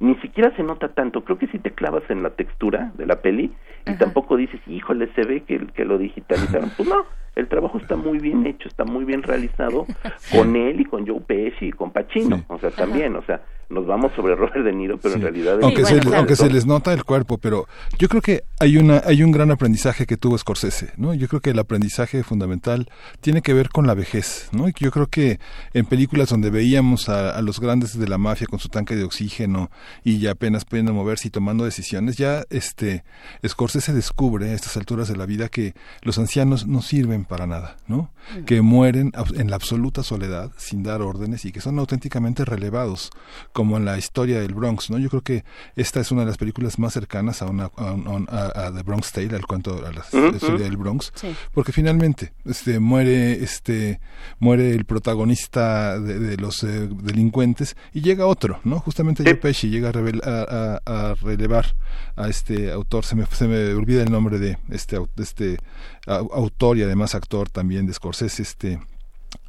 ni 0.00 0.14
siquiera 0.16 0.54
se 0.56 0.62
nota 0.62 0.88
tanto. 0.88 1.24
Creo 1.24 1.38
que 1.38 1.46
si 1.48 1.58
te 1.58 1.72
clavas 1.72 2.02
en 2.10 2.22
la 2.22 2.30
textura 2.30 2.92
de 2.94 3.06
la 3.06 3.20
peli 3.22 3.52
y 3.86 3.94
tampoco 3.94 4.36
dices, 4.36 4.60
híjole, 4.66 5.08
se 5.14 5.22
ve 5.22 5.42
que, 5.42 5.66
que 5.68 5.84
lo 5.84 5.98
digitalizaron. 5.98 6.70
Pues 6.76 6.88
no, 6.88 7.04
el 7.36 7.48
trabajo 7.48 7.78
está 7.78 7.96
muy 7.96 8.18
bien 8.18 8.46
hecho, 8.46 8.68
está 8.68 8.84
muy 8.84 9.04
bien 9.04 9.22
realizado 9.22 9.86
con 10.32 10.56
él 10.56 10.80
y 10.80 10.84
con 10.84 11.06
Joe 11.06 11.20
Pesci 11.20 11.66
y 11.66 11.72
con 11.72 11.92
Pacino, 11.92 12.44
o 12.48 12.58
sea, 12.58 12.70
también, 12.70 13.14
o 13.14 13.22
sea, 13.22 13.42
nos 13.68 13.86
vamos 13.86 14.12
sobre 14.14 14.34
Robert 14.36 14.64
De 14.64 14.72
Niro, 14.72 14.98
pero 14.98 15.16
en 15.16 15.22
realidad... 15.22 15.58
Aunque, 15.62 15.84
se, 15.84 16.00
aunque 16.14 16.36
se 16.36 16.48
les 16.50 16.66
nota 16.66 16.92
el 16.92 17.04
cuerpo, 17.04 17.38
pero 17.38 17.66
yo 17.98 18.08
creo 18.08 18.22
que 18.22 18.44
hay, 18.60 18.76
una, 18.76 19.02
hay 19.04 19.22
un 19.22 19.32
gran 19.32 19.50
aprendizaje 19.50 20.06
que 20.06 20.16
tuvo 20.16 20.38
Scorsese, 20.38 20.92
¿no? 20.96 21.14
Yo 21.14 21.26
creo 21.28 21.40
que 21.40 21.50
el 21.50 21.58
aprendizaje 21.58 22.22
fundamental 22.22 22.88
tiene 23.20 23.42
que 23.42 23.54
ver 23.54 23.70
con 23.70 23.86
la 23.86 23.94
vejez, 23.94 24.50
¿no? 24.52 24.68
Yo 24.68 24.90
creo 24.90 25.08
que 25.08 25.40
en 25.74 25.84
películas 25.86 26.28
donde 26.28 26.50
veíamos 26.50 27.08
a, 27.08 27.40
los 27.42 27.60
grandes 27.60 27.98
de 27.98 28.08
la 28.08 28.18
mafia 28.18 28.46
con 28.46 28.58
su 28.58 28.68
tanque 28.68 28.96
de 28.96 29.04
oxígeno 29.04 29.70
y 30.04 30.18
ya 30.18 30.32
apenas 30.32 30.64
pudiendo 30.64 30.92
moverse 30.92 31.28
y 31.28 31.30
tomando 31.30 31.64
decisiones, 31.64 32.16
ya 32.16 32.44
este 32.50 33.04
Scorsese 33.46 33.92
descubre 33.92 34.50
a 34.50 34.54
estas 34.54 34.76
alturas 34.76 35.08
de 35.08 35.16
la 35.16 35.26
vida 35.26 35.48
que 35.48 35.74
los 36.02 36.18
ancianos 36.18 36.66
no 36.66 36.82
sirven 36.82 37.24
para 37.24 37.46
nada, 37.46 37.76
¿no? 37.88 38.10
Que 38.44 38.60
mueren 38.60 39.12
en 39.34 39.50
la 39.50 39.56
absoluta 39.56 40.02
soledad, 40.02 40.52
sin 40.56 40.82
dar 40.82 41.02
órdenes 41.02 41.44
y 41.44 41.52
que 41.52 41.60
son 41.60 41.78
auténticamente 41.78 42.44
relevados, 42.44 43.10
como 43.52 43.76
en 43.76 43.84
la 43.84 43.98
historia 43.98 44.40
del 44.40 44.54
Bronx, 44.54 44.90
¿no? 44.90 44.98
Yo 44.98 45.08
creo 45.08 45.22
que 45.22 45.44
esta 45.76 46.00
es 46.00 46.10
una 46.10 46.22
de 46.22 46.28
las 46.28 46.38
películas 46.38 46.78
más 46.78 46.92
cercanas 46.92 47.42
a 47.42 47.46
una 47.46 47.70
a, 47.76 48.72
The 48.74 48.82
Bronx 48.82 49.12
Tale, 49.12 49.34
al 49.34 49.46
cuento 49.46 49.84
a 49.86 49.92
la, 49.92 50.30
historia 50.30 50.64
del 50.64 50.76
Bronx, 50.76 51.12
porque 51.52 51.72
finalmente 51.72 52.32
este 52.44 52.78
muere 52.78 53.42
este 53.42 54.00
muere 54.38 54.72
el 54.72 54.84
protagonista 54.84 55.98
de, 55.98 56.36
los 56.36 56.62
eh, 56.64 56.88
delincuentes 57.02 57.76
y 57.92 58.00
llega 58.02 58.26
otro, 58.26 58.60
¿no? 58.64 58.80
Justamente 58.80 59.22
Joe 59.24 59.36
Pesci 59.36 59.68
llega 59.68 59.90
a, 59.90 60.80
a, 60.84 61.14
relevar 61.14 61.74
a 62.16 62.28
este 62.28 62.72
autor, 62.72 63.04
se 63.04 63.14
me, 63.14 63.26
se 63.26 63.48
me 63.48 63.74
olvida 63.74 64.02
el 64.02 64.10
nombre 64.10 64.38
de 64.38 64.58
este 64.70 64.98
de 64.98 65.22
este 65.22 65.58
autor 66.06 66.78
y 66.78 66.82
además 66.82 67.14
actor 67.14 67.50
también 67.50 67.86
de 67.86 67.94
Scorsese, 67.94 68.42
este 68.42 68.80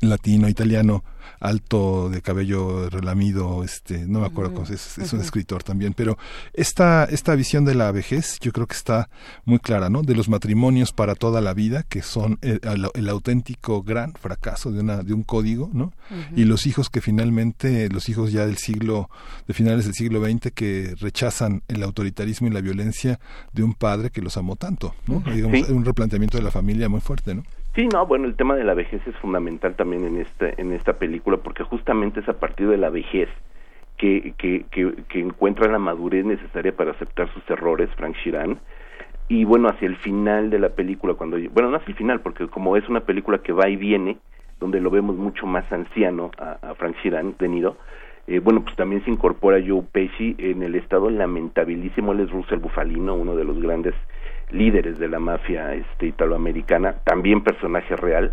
latino, 0.02 0.48
italiano, 0.48 1.04
alto, 1.40 2.10
de 2.10 2.22
cabello 2.22 2.90
relamido, 2.90 3.64
este, 3.64 4.06
no 4.08 4.22
me 4.22 4.28
acuerdo 4.28 4.54
cómo 4.54 4.68
es, 4.68 4.98
es 4.98 5.14
un 5.14 5.22
escritor 5.22 5.64
también, 5.64 5.94
pero 5.94 6.18
esta, 6.54 7.06
esta 7.06 7.36
visión 7.36 7.66
de 7.66 7.76
la 7.76 7.92
vejez 7.92 8.40
yo 8.40 8.52
creo 8.52 8.68
que 8.68 8.76
está 8.76 9.10
muy 9.46 9.60
clara, 9.60 9.90
¿no? 9.90 10.02
De 10.02 10.16
los 10.16 10.30
matrimonios 10.30 10.94
para 10.94 11.16
toda 11.16 11.42
la 11.42 11.54
vida, 11.54 11.84
que 11.84 12.02
son 12.02 12.40
el, 12.42 13.10
auténtico 13.10 13.84
gran 13.84 14.14
fracaso 14.14 14.72
de, 14.72 14.80
una, 14.80 15.04
de 15.04 15.14
un 15.14 15.24
código, 15.24 15.70
¿no? 15.74 15.94
Y 16.36 16.46
los 16.46 16.66
hijos 16.66 16.90
que 16.90 17.02
finalmente, 17.02 17.90
los 17.90 18.10
hijos 18.10 18.32
ya 18.32 18.46
del 18.46 18.58
siglo, 18.58 19.10
de 19.48 19.54
finales 19.54 19.86
del 19.86 19.94
siglo 19.94 20.24
XX, 20.24 20.52
que 20.54 20.96
rechazan 21.00 21.64
el 21.68 21.84
autoritarismo 21.84 22.48
y 22.48 22.52
la 22.52 22.62
violencia 22.62 23.20
de 23.54 23.64
un 23.64 23.74
padre 23.74 24.10
que 24.10 24.22
los 24.22 24.38
amó 24.38 24.56
tanto, 24.56 24.96
¿no? 25.06 25.24
Digamos, 25.32 25.70
un 25.70 25.86
replanteamiento 25.86 26.38
de 26.38 26.44
la 26.44 26.52
familia 26.52 26.90
muy 26.90 27.02
fuerte, 27.02 27.36
¿no? 27.36 27.44
Sí, 27.78 27.88
no, 27.94 28.08
bueno, 28.08 28.26
el 28.26 28.36
tema 28.36 28.56
de 28.56 28.64
la 28.64 28.74
vejez 28.74 29.06
es 29.06 29.16
fundamental 29.18 29.76
también 29.76 30.04
en 30.04 30.18
esta, 30.18 30.50
en 30.58 30.74
esta 30.74 30.94
película 30.94 31.38
porque 31.38 31.64
justamente 31.64 32.22
es 32.22 32.28
a 32.28 32.40
partir 32.40 32.68
de 32.68 32.78
la 32.78 32.90
vejez 32.90 33.30
que, 33.98 34.34
que, 34.36 34.66
que, 34.72 35.20
encuentra 35.20 35.72
la 35.72 35.78
madurez 35.78 36.26
necesaria 36.26 36.76
para 36.76 36.90
aceptar 36.90 37.32
sus 37.36 37.48
errores 37.52 37.88
Frank 37.96 38.16
Sheeran. 38.16 38.58
Y 39.28 39.46
bueno, 39.46 39.70
hacia 39.70 39.88
el 39.88 39.96
final 39.98 40.50
de 40.50 40.58
la 40.58 40.70
película, 40.70 41.14
cuando, 41.14 41.38
bueno, 41.52 41.70
no 41.70 41.78
hacia 41.78 41.92
el 41.92 41.98
final, 41.98 42.22
porque 42.22 42.48
como 42.48 42.78
es 42.78 42.90
una 42.90 43.02
película 43.02 43.44
que 43.44 43.54
va 43.54 43.70
y 43.70 43.76
viene, 43.76 44.18
donde 44.60 44.82
lo 44.82 44.90
vemos 44.90 45.16
mucho 45.16 45.46
más 45.46 45.72
anciano 45.72 46.32
a, 46.40 46.74
Frank 46.80 46.96
Sheeran, 47.04 47.34
tenido, 47.34 47.78
eh, 48.26 48.40
bueno, 48.40 48.64
pues 48.64 48.76
también 48.76 49.06
se 49.06 49.12
incorpora 49.12 49.62
Joe 49.64 49.84
Pesci 49.84 50.36
en 50.40 50.64
el 50.64 50.74
estado 50.74 51.12
lamentabilísimo, 51.12 52.14
él 52.14 52.22
es 52.22 52.32
Russell 52.32 52.58
Bufalino, 52.58 53.14
uno 53.14 53.36
de 53.36 53.44
los 53.44 53.62
grandes 53.62 53.94
líderes 54.52 54.98
de 55.00 55.10
la 55.10 55.20
mafia 55.20 55.74
este, 55.74 56.08
italoamericana, 56.08 56.96
también 57.04 57.44
personaje 57.44 57.96
real, 57.96 58.32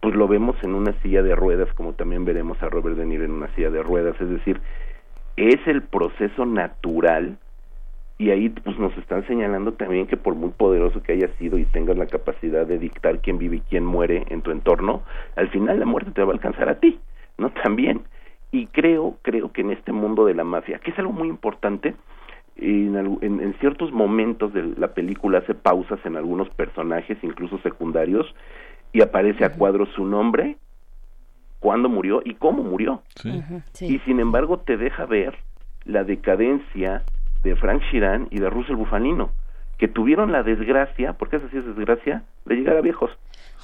pues 0.00 0.14
lo 0.14 0.26
vemos 0.26 0.56
en 0.62 0.74
una 0.74 0.92
silla 1.02 1.22
de 1.22 1.34
ruedas, 1.34 1.72
como 1.74 1.92
también 1.92 2.24
veremos 2.24 2.60
a 2.62 2.68
Robert 2.68 2.96
De 2.96 3.06
Niro 3.06 3.24
en 3.24 3.32
una 3.32 3.54
silla 3.54 3.70
de 3.70 3.82
ruedas, 3.82 4.20
es 4.20 4.28
decir, 4.28 4.60
es 5.36 5.66
el 5.66 5.82
proceso 5.82 6.44
natural 6.44 7.38
y 8.18 8.30
ahí 8.30 8.48
pues 8.48 8.78
nos 8.78 8.96
están 8.98 9.26
señalando 9.26 9.72
también 9.72 10.06
que 10.06 10.16
por 10.16 10.34
muy 10.34 10.50
poderoso 10.50 11.02
que 11.02 11.12
haya 11.12 11.28
sido 11.38 11.58
y 11.58 11.64
tengas 11.64 11.96
la 11.96 12.06
capacidad 12.06 12.66
de 12.66 12.78
dictar 12.78 13.20
quién 13.20 13.38
vive 13.38 13.56
y 13.56 13.60
quién 13.62 13.84
muere 13.84 14.24
en 14.28 14.42
tu 14.42 14.50
entorno, 14.50 15.02
al 15.34 15.48
final 15.48 15.80
la 15.80 15.86
muerte 15.86 16.12
te 16.12 16.22
va 16.22 16.30
a 16.30 16.34
alcanzar 16.34 16.68
a 16.68 16.78
ti, 16.78 17.00
¿no? 17.38 17.50
También. 17.64 18.02
Y 18.52 18.66
creo, 18.66 19.16
creo 19.22 19.50
que 19.50 19.62
en 19.62 19.70
este 19.70 19.92
mundo 19.92 20.24
de 20.24 20.34
la 20.34 20.44
mafia, 20.44 20.78
que 20.78 20.90
es 20.90 20.98
algo 20.98 21.12
muy 21.12 21.28
importante, 21.28 21.94
en, 22.56 22.96
en, 22.96 23.40
en, 23.40 23.54
ciertos 23.60 23.92
momentos 23.92 24.52
de 24.52 24.74
la 24.76 24.88
película 24.88 25.38
hace 25.38 25.54
pausas 25.54 25.98
en 26.04 26.16
algunos 26.16 26.48
personajes, 26.50 27.18
incluso 27.22 27.58
secundarios, 27.58 28.26
y 28.92 29.02
aparece 29.02 29.44
a 29.44 29.54
cuadro 29.54 29.86
su 29.86 30.04
nombre, 30.04 30.56
cuándo 31.62 31.88
murió 31.88 32.22
y 32.24 32.34
cómo 32.34 32.62
murió. 32.62 33.02
Y 33.80 33.98
sin 34.00 34.20
embargo 34.20 34.58
te 34.58 34.76
deja 34.76 35.06
ver 35.06 35.34
la 35.84 36.04
decadencia 36.04 37.02
de 37.42 37.56
Frank 37.56 37.82
Sheeran 37.90 38.28
y 38.30 38.40
de 38.40 38.50
Russell 38.50 38.76
Bufalino, 38.76 39.30
que 39.78 39.88
tuvieron 39.88 40.32
la 40.32 40.42
desgracia, 40.42 41.14
porque 41.14 41.36
esa 41.36 41.48
sí 41.50 41.56
es 41.56 41.64
desgracia, 41.64 42.24
de 42.44 42.54
llegar 42.56 42.76
a 42.76 42.80
viejos. 42.80 43.10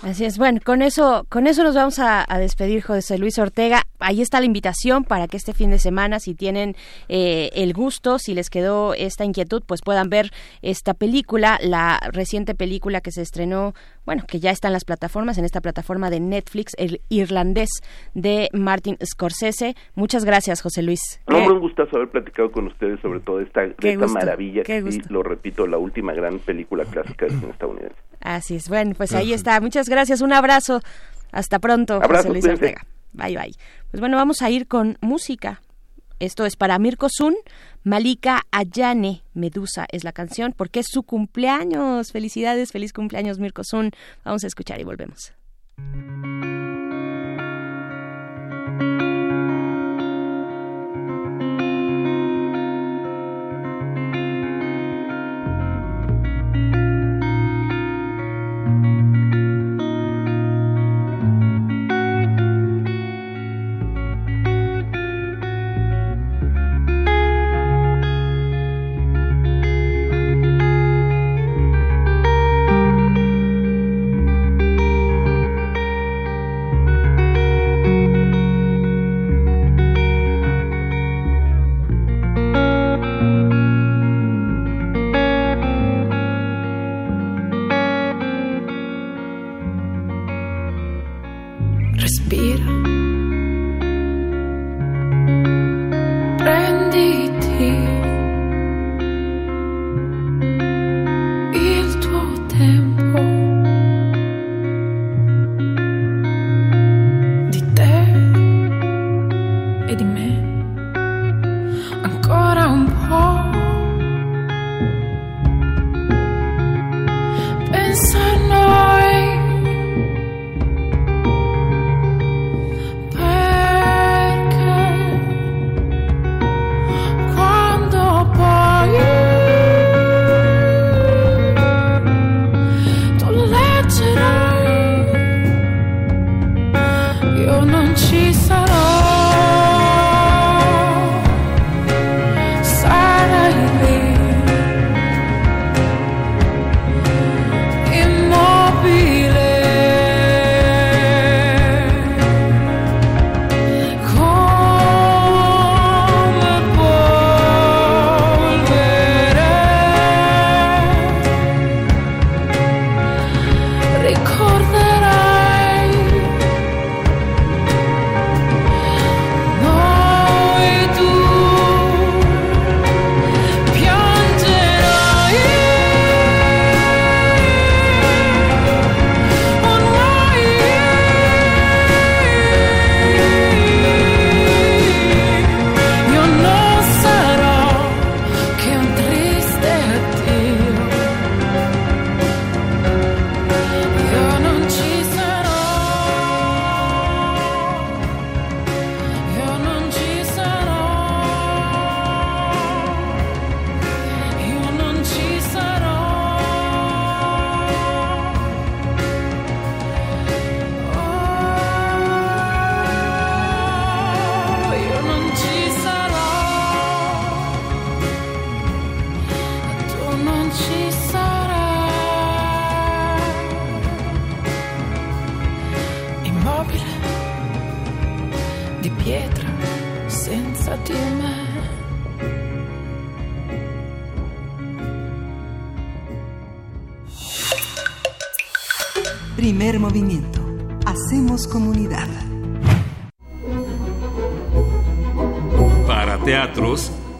Así 0.02 0.24
es. 0.24 0.38
Bueno, 0.38 0.60
con 0.64 0.82
eso, 0.82 1.26
con 1.28 1.46
eso 1.46 1.62
nos 1.64 1.74
vamos 1.74 1.98
a, 1.98 2.24
despedir, 2.38 2.82
José 2.82 3.18
Luis 3.18 3.38
Ortega. 3.38 3.82
Ahí 4.00 4.20
está 4.20 4.40
la 4.40 4.46
invitación 4.46 5.04
para 5.04 5.26
que 5.26 5.36
este 5.36 5.52
fin 5.52 5.70
de 5.70 5.78
semana, 5.78 6.20
si 6.20 6.34
tienen 6.34 6.76
eh, 7.08 7.50
el 7.54 7.72
gusto, 7.72 8.18
si 8.18 8.34
les 8.34 8.50
quedó 8.50 8.94
esta 8.94 9.24
inquietud, 9.24 9.62
pues 9.66 9.82
puedan 9.82 10.08
ver 10.08 10.30
esta 10.62 10.94
película, 10.94 11.58
la 11.62 12.00
reciente 12.12 12.54
película 12.54 13.00
que 13.00 13.10
se 13.10 13.22
estrenó, 13.22 13.74
bueno, 14.06 14.24
que 14.26 14.40
ya 14.40 14.50
está 14.50 14.68
en 14.68 14.72
las 14.72 14.84
plataformas, 14.84 15.38
en 15.38 15.44
esta 15.44 15.60
plataforma 15.60 16.10
de 16.10 16.20
Netflix, 16.20 16.72
el 16.78 17.00
irlandés 17.08 17.70
de 18.14 18.48
Martin 18.52 18.96
Scorsese. 19.04 19.74
Muchas 19.94 20.24
gracias, 20.24 20.62
José 20.62 20.82
Luis. 20.82 21.00
No, 21.26 21.38
un 21.38 21.60
gustazo 21.60 21.96
haber 21.96 22.10
platicado 22.10 22.52
con 22.52 22.66
ustedes 22.66 23.00
sobre 23.00 23.20
todo 23.20 23.40
esta, 23.40 23.64
esta 23.64 24.06
maravilla, 24.06 24.62
que 24.62 24.82
lo 25.08 25.22
repito, 25.22 25.66
la 25.66 25.78
última 25.78 26.12
gran 26.12 26.38
película 26.38 26.84
clásica 26.84 27.26
del 27.26 27.38
cine 27.38 27.52
estadounidense. 27.52 27.96
Así 28.20 28.56
es. 28.56 28.68
Bueno, 28.68 28.94
pues 28.96 29.14
ahí 29.14 29.32
está. 29.32 29.60
Muchas 29.60 29.88
gracias. 29.88 30.20
Un 30.20 30.32
abrazo. 30.32 30.80
Hasta 31.32 31.58
pronto, 31.58 32.00
José 32.00 32.28
Luis 32.30 32.46
Ortega. 32.46 32.82
Bye, 33.12 33.36
bye. 33.36 33.52
Pues 33.90 34.00
bueno, 34.00 34.16
vamos 34.16 34.42
a 34.42 34.50
ir 34.50 34.66
con 34.66 34.98
música. 35.00 35.62
Esto 36.20 36.44
es 36.44 36.56
para 36.56 36.78
Mirko 36.78 37.08
Sun, 37.10 37.34
Malika 37.84 38.42
Ayane, 38.50 39.22
Medusa 39.34 39.86
es 39.90 40.04
la 40.04 40.12
canción, 40.12 40.52
porque 40.56 40.80
es 40.80 40.86
su 40.90 41.04
cumpleaños. 41.04 42.10
Felicidades, 42.12 42.72
feliz 42.72 42.92
cumpleaños 42.92 43.38
Mirko 43.38 43.62
Sun. 43.64 43.92
Vamos 44.24 44.44
a 44.44 44.48
escuchar 44.48 44.80
y 44.80 44.84
volvemos. 44.84 45.32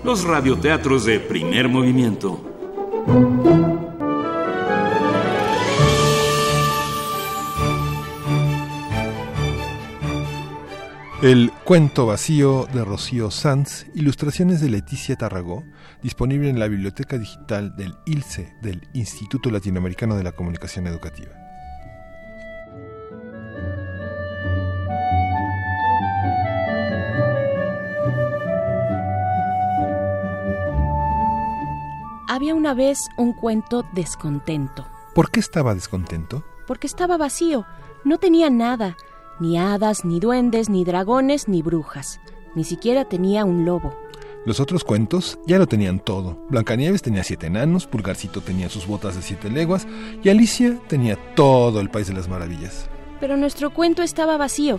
los 0.09 0.25
radioteatros 0.25 1.05
de 1.05 1.21
primer 1.21 1.69
movimiento. 1.69 2.41
El 11.21 11.53
Cuento 11.63 12.07
Vacío 12.07 12.67
de 12.73 12.87
Rocío 12.87 13.31
Sanz, 13.31 13.85
ilustraciones 13.95 14.63
de 14.63 14.71
Leticia 14.71 15.15
Tarragó, 15.15 15.63
disponible 16.03 16.49
en 16.49 16.59
la 16.59 16.69
biblioteca 16.69 17.19
digital 17.19 17.77
del 17.77 17.95
ILCE, 18.07 18.55
del 18.63 18.89
Instituto 18.95 19.51
Latinoamericano 19.51 20.17
de 20.17 20.25
la 20.25 20.33
Comunicación 20.33 20.87
Educativa. 20.87 21.48
Una 32.69 32.75
vez 32.75 33.09
un 33.17 33.33
cuento 33.33 33.87
descontento. 33.93 34.87
¿Por 35.15 35.31
qué 35.31 35.41
estaba 35.41 35.75
descontento? 35.75 36.45
Porque 36.67 36.87
estaba 36.87 37.17
vacío, 37.17 37.65
no 38.05 38.19
tenía 38.19 38.51
nada, 38.51 38.95
ni 39.41 39.57
hadas, 39.59 40.05
ni 40.05 40.21
duendes, 40.21 40.69
ni 40.69 40.85
dragones, 40.85 41.49
ni 41.49 41.63
brujas. 41.63 42.21
Ni 42.55 42.65
siquiera 42.65 43.07
tenía 43.07 43.47
un 43.47 43.65
lobo. 43.65 43.97
Los 44.45 44.61
otros 44.61 44.85
cuentos 44.85 45.39
ya 45.47 45.59
lo 45.59 45.67
tenían 45.67 45.99
todo. 45.99 46.45
Blancanieves 46.51 47.01
tenía 47.01 47.25
siete 47.25 47.47
enanos, 47.47 47.87
Pulgarcito 47.87 48.43
tenía 48.43 48.69
sus 48.69 48.87
botas 48.87 49.17
de 49.17 49.23
siete 49.23 49.49
leguas 49.49 49.87
y 50.23 50.29
Alicia 50.29 50.77
tenía 50.89 51.17
todo 51.35 51.81
el 51.81 51.89
país 51.89 52.09
de 52.09 52.13
las 52.13 52.29
maravillas. 52.29 52.91
Pero 53.19 53.39
nuestro 53.39 53.73
cuento 53.73 54.03
estaba 54.03 54.37
vacío. 54.37 54.79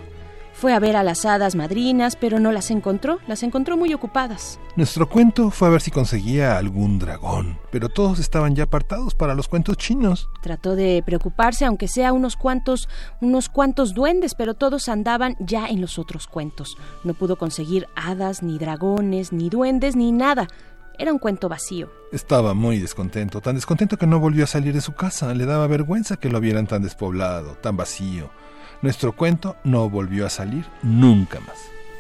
Fue 0.54 0.74
a 0.74 0.80
ver 0.80 0.98
a 0.98 1.04
las 1.04 1.26
hadas 1.26 1.56
madrinas, 1.56 2.16
pero 2.18 2.40
no 2.40 2.52
las 2.52 2.70
encontró, 2.70 3.20
las 3.28 3.44
encontró 3.44 3.78
muy 3.78 3.94
ocupadas. 3.94 4.60
Nuestro 4.76 5.08
cuento 5.08 5.52
fue 5.52 5.68
a 5.68 5.72
ver 5.72 5.82
si 5.82 5.92
conseguía 5.92 6.58
algún 6.58 7.00
dragón, 7.00 7.58
pero 7.72 7.88
todos 7.88 8.20
estaban 8.20 8.56
ya 8.56 8.64
apartados 8.64 9.16
para 9.16 9.36
los 9.36 9.48
cuentos 9.48 9.78
chinos. 9.78 10.30
Trató 10.42 10.76
de 10.76 11.02
preocuparse, 11.06 11.66
aunque 11.66 11.88
sea 11.88 12.12
unos 12.12 12.36
cuantos, 12.36 12.90
unos 13.22 13.48
cuantos 13.48 13.94
duendes, 13.94 14.36
pero 14.36 14.54
todos 14.54 14.90
andaban 14.90 15.36
ya 15.40 15.68
en 15.68 15.80
los 15.80 15.98
otros 15.98 16.28
cuentos. 16.28 16.78
No 17.04 17.14
pudo 17.14 17.38
conseguir 17.38 17.88
hadas, 17.96 18.44
ni 18.44 18.58
dragones, 18.58 19.32
ni 19.32 19.50
duendes, 19.50 19.96
ni 19.96 20.12
nada. 20.12 20.48
Era 20.98 21.14
un 21.14 21.20
cuento 21.20 21.48
vacío. 21.48 21.90
Estaba 22.12 22.54
muy 22.54 22.80
descontento, 22.80 23.40
tan 23.40 23.56
descontento 23.56 23.96
que 23.96 24.06
no 24.06 24.20
volvió 24.20 24.44
a 24.44 24.48
salir 24.48 24.74
de 24.74 24.82
su 24.82 24.94
casa. 24.94 25.34
Le 25.34 25.46
daba 25.46 25.66
vergüenza 25.68 26.18
que 26.18 26.28
lo 26.28 26.42
vieran 26.42 26.68
tan 26.68 26.82
despoblado, 26.82 27.54
tan 27.54 27.78
vacío. 27.78 28.30
Nuestro 28.82 29.14
cuento 29.14 29.58
no 29.64 29.90
volvió 29.90 30.26
a 30.26 30.30
salir 30.30 30.66
nunca 30.84 31.40
más. 31.42 31.58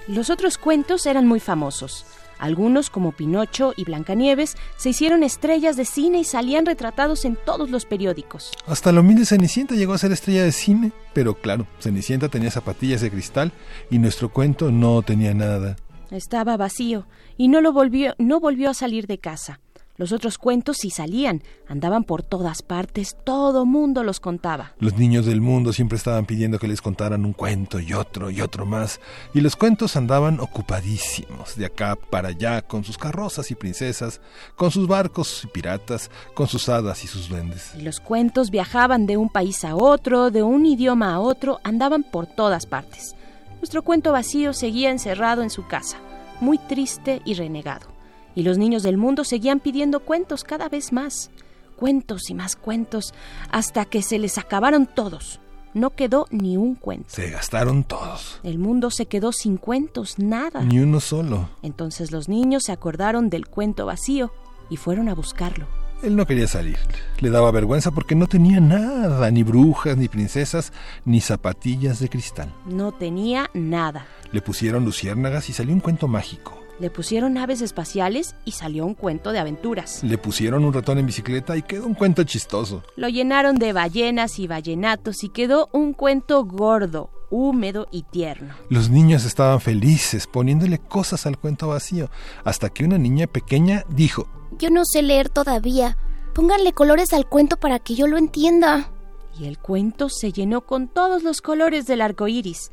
Los 0.08 0.30
otros 0.30 0.58
cuentos 0.58 1.06
eran 1.06 1.28
muy 1.28 1.40
famosos. 1.40 2.06
Algunos, 2.40 2.90
como 2.90 3.12
Pinocho 3.12 3.74
y 3.76 3.84
Blancanieves, 3.84 4.56
se 4.78 4.90
hicieron 4.90 5.24
estrellas 5.24 5.76
de 5.76 5.84
cine 5.84 6.20
y 6.20 6.24
salían 6.24 6.66
retratados 6.66 7.26
en 7.26 7.36
todos 7.36 7.70
los 7.70 7.86
periódicos. 7.86 8.52
Hasta 8.66 8.94
la 8.94 9.02
humilde 9.02 9.26
Cenicienta 9.26 9.76
llegó 9.76 9.92
a 9.92 9.98
ser 9.98 10.14
estrella 10.14 10.44
de 10.44 10.54
cine, 10.54 10.94
pero 11.14 11.36
claro, 11.36 11.68
Cenicienta 11.80 12.30
tenía 12.30 12.50
zapatillas 12.50 13.02
de 13.02 13.12
cristal 13.12 13.52
y 13.92 14.00
nuestro 14.00 14.30
cuento 14.30 14.72
no 14.72 15.02
tenía 15.02 15.34
nada. 15.34 15.76
Estaba 16.12 16.56
vacío 16.56 17.06
y 17.36 17.50
no 17.50 17.60
lo 17.60 17.74
volvió, 17.74 18.16
no 18.18 18.40
volvió 18.40 18.70
a 18.70 18.74
salir 18.74 19.06
de 19.06 19.20
casa. 19.20 19.60
Los 20.00 20.14
otros 20.14 20.38
cuentos 20.38 20.78
sí 20.78 20.92
salían, 20.92 21.44
andaban 21.68 22.06
por 22.06 22.24
todas 22.24 22.62
partes, 22.62 23.18
todo 23.26 23.66
mundo 23.66 24.02
los 24.06 24.22
contaba. 24.22 24.72
Los 24.80 24.98
niños 24.98 25.26
del 25.26 25.42
mundo 25.42 25.74
siempre 25.74 25.98
estaban 25.98 26.26
pidiendo 26.26 26.58
que 26.58 26.70
les 26.70 26.82
contaran 26.82 27.26
un 27.26 27.34
cuento 27.34 27.82
y 27.82 27.92
otro 27.92 28.30
y 28.30 28.40
otro 28.40 28.66
más, 28.66 29.02
y 29.34 29.42
los 29.42 29.58
cuentos 29.58 29.98
andaban 29.98 30.40
ocupadísimos, 30.40 31.58
de 31.58 31.66
acá 31.66 31.98
para 31.98 32.30
allá, 32.30 32.62
con 32.62 32.86
sus 32.86 32.98
carrozas 32.98 33.52
y 33.52 33.56
princesas, 33.56 34.22
con 34.56 34.72
sus 34.72 34.88
barcos 34.88 35.44
y 35.44 35.48
piratas, 35.48 36.10
con 36.34 36.48
sus 36.48 36.70
hadas 36.70 37.04
y 37.04 37.08
sus 37.08 37.28
duendes. 37.28 37.74
Y 37.78 37.82
los 37.82 38.00
cuentos 38.00 38.52
viajaban 38.52 39.06
de 39.06 39.18
un 39.18 39.28
país 39.28 39.66
a 39.66 39.76
otro, 39.76 40.32
de 40.32 40.44
un 40.44 40.66
idioma 40.66 41.14
a 41.14 41.20
otro, 41.20 41.60
andaban 41.66 42.04
por 42.04 42.26
todas 42.26 42.66
partes. 42.68 43.18
Nuestro 43.58 43.82
cuento 43.82 44.14
vacío 44.14 44.54
seguía 44.54 44.92
encerrado 44.92 45.44
en 45.44 45.50
su 45.50 45.68
casa, 45.68 45.98
muy 46.40 46.58
triste 46.58 47.22
y 47.26 47.34
renegado 47.34 47.99
y 48.36 48.44
los 48.44 48.58
niños 48.58 48.84
del 48.84 48.98
mundo 48.98 49.24
seguían 49.24 49.60
pidiendo 49.60 50.02
cuentos 50.02 50.44
cada 50.44 50.70
vez 50.70 50.94
más, 50.94 51.32
cuentos 51.76 52.30
y 52.30 52.34
más 52.34 52.56
cuentos, 52.56 53.14
hasta 53.52 53.86
que 53.86 54.02
se 54.02 54.20
les 54.20 54.38
acabaron 54.38 54.86
todos. 54.86 55.40
No 55.74 55.92
quedó 55.92 56.26
ni 56.32 56.58
un 56.58 56.76
cuento. 56.76 57.06
Se 57.10 57.30
gastaron 57.30 57.84
todos. 57.84 58.40
El 58.44 58.58
mundo 58.58 58.90
se 58.90 59.06
quedó 59.06 59.32
sin 59.32 59.58
cuentos, 59.58 60.18
nada. 60.18 60.62
Ni 60.64 60.80
uno 60.80 61.00
solo. 61.00 61.50
Entonces 61.62 62.12
los 62.12 62.28
niños 62.28 62.64
se 62.64 62.72
acordaron 62.72 63.30
del 63.30 63.48
cuento 63.48 63.86
vacío 63.86 64.32
y 64.70 64.78
fueron 64.78 65.10
a 65.10 65.14
buscarlo. 65.14 65.68
Él 66.02 66.16
no 66.16 66.26
quería 66.26 66.48
salir. 66.48 66.78
Le 67.20 67.30
daba 67.30 67.52
vergüenza 67.52 67.92
porque 67.92 68.16
no 68.16 68.28
tenía 68.28 68.60
nada, 68.60 69.30
ni 69.32 69.44
brujas, 69.44 69.98
ni 69.98 70.08
princesas, 70.08 70.72
ni 71.06 71.20
zapatillas 71.20 72.00
de 72.00 72.10
cristal. 72.10 72.54
No 72.66 72.94
tenía 72.94 73.50
nada. 73.54 74.08
Le 74.32 74.42
pusieron 74.42 74.86
luciérnagas 74.86 75.50
y 75.50 75.54
salió 75.54 75.74
un 75.74 75.82
cuento 75.82 76.08
mágico. 76.08 76.58
Le 76.80 76.90
pusieron 76.90 77.34
naves 77.34 77.62
espaciales 77.62 78.36
y 78.46 78.52
salió 78.52 78.86
un 78.86 78.94
cuento 78.94 79.34
de 79.34 79.40
aventuras. 79.40 80.02
Le 80.02 80.18
pusieron 80.18 80.64
un 80.64 80.72
ratón 80.74 80.98
en 80.98 81.06
bicicleta 81.06 81.58
y 81.58 81.62
quedó 81.62 81.86
un 81.86 81.94
cuento 81.94 82.24
chistoso. 82.24 82.84
Lo 82.96 83.10
llenaron 83.10 83.58
de 83.58 83.74
ballenas 83.74 84.40
y 84.40 84.48
ballenatos 84.48 85.26
y 85.26 85.30
quedó 85.30 85.70
un 85.74 85.92
cuento 85.92 86.46
gordo, 86.46 87.10
húmedo 87.30 87.88
y 87.92 88.04
tierno. 88.04 88.54
Los 88.70 88.90
niños 88.90 89.26
estaban 89.26 89.60
felices 89.60 90.26
poniéndole 90.26 90.80
cosas 90.80 91.26
al 91.26 91.38
cuento 91.38 91.68
vacío, 91.68 92.10
hasta 92.46 92.70
que 92.70 92.86
una 92.86 92.98
niña 92.98 93.28
pequeña 93.28 93.84
dijo, 93.90 94.28
Yo 94.58 94.70
no 94.70 94.84
sé 94.86 95.02
leer 95.02 95.28
todavía. 95.28 95.98
Pónganle 96.34 96.72
colores 96.72 97.12
al 97.12 97.28
cuento 97.28 97.58
para 97.58 97.80
que 97.80 97.96
yo 97.96 98.08
lo 98.08 98.18
entienda. 98.18 98.90
Y 99.38 99.46
el 99.46 99.58
cuento 99.58 100.08
se 100.08 100.32
llenó 100.32 100.62
con 100.62 100.88
todos 100.88 101.24
los 101.24 101.42
colores 101.42 101.86
del 101.88 102.02
arco 102.02 102.30
iris. 102.30 102.72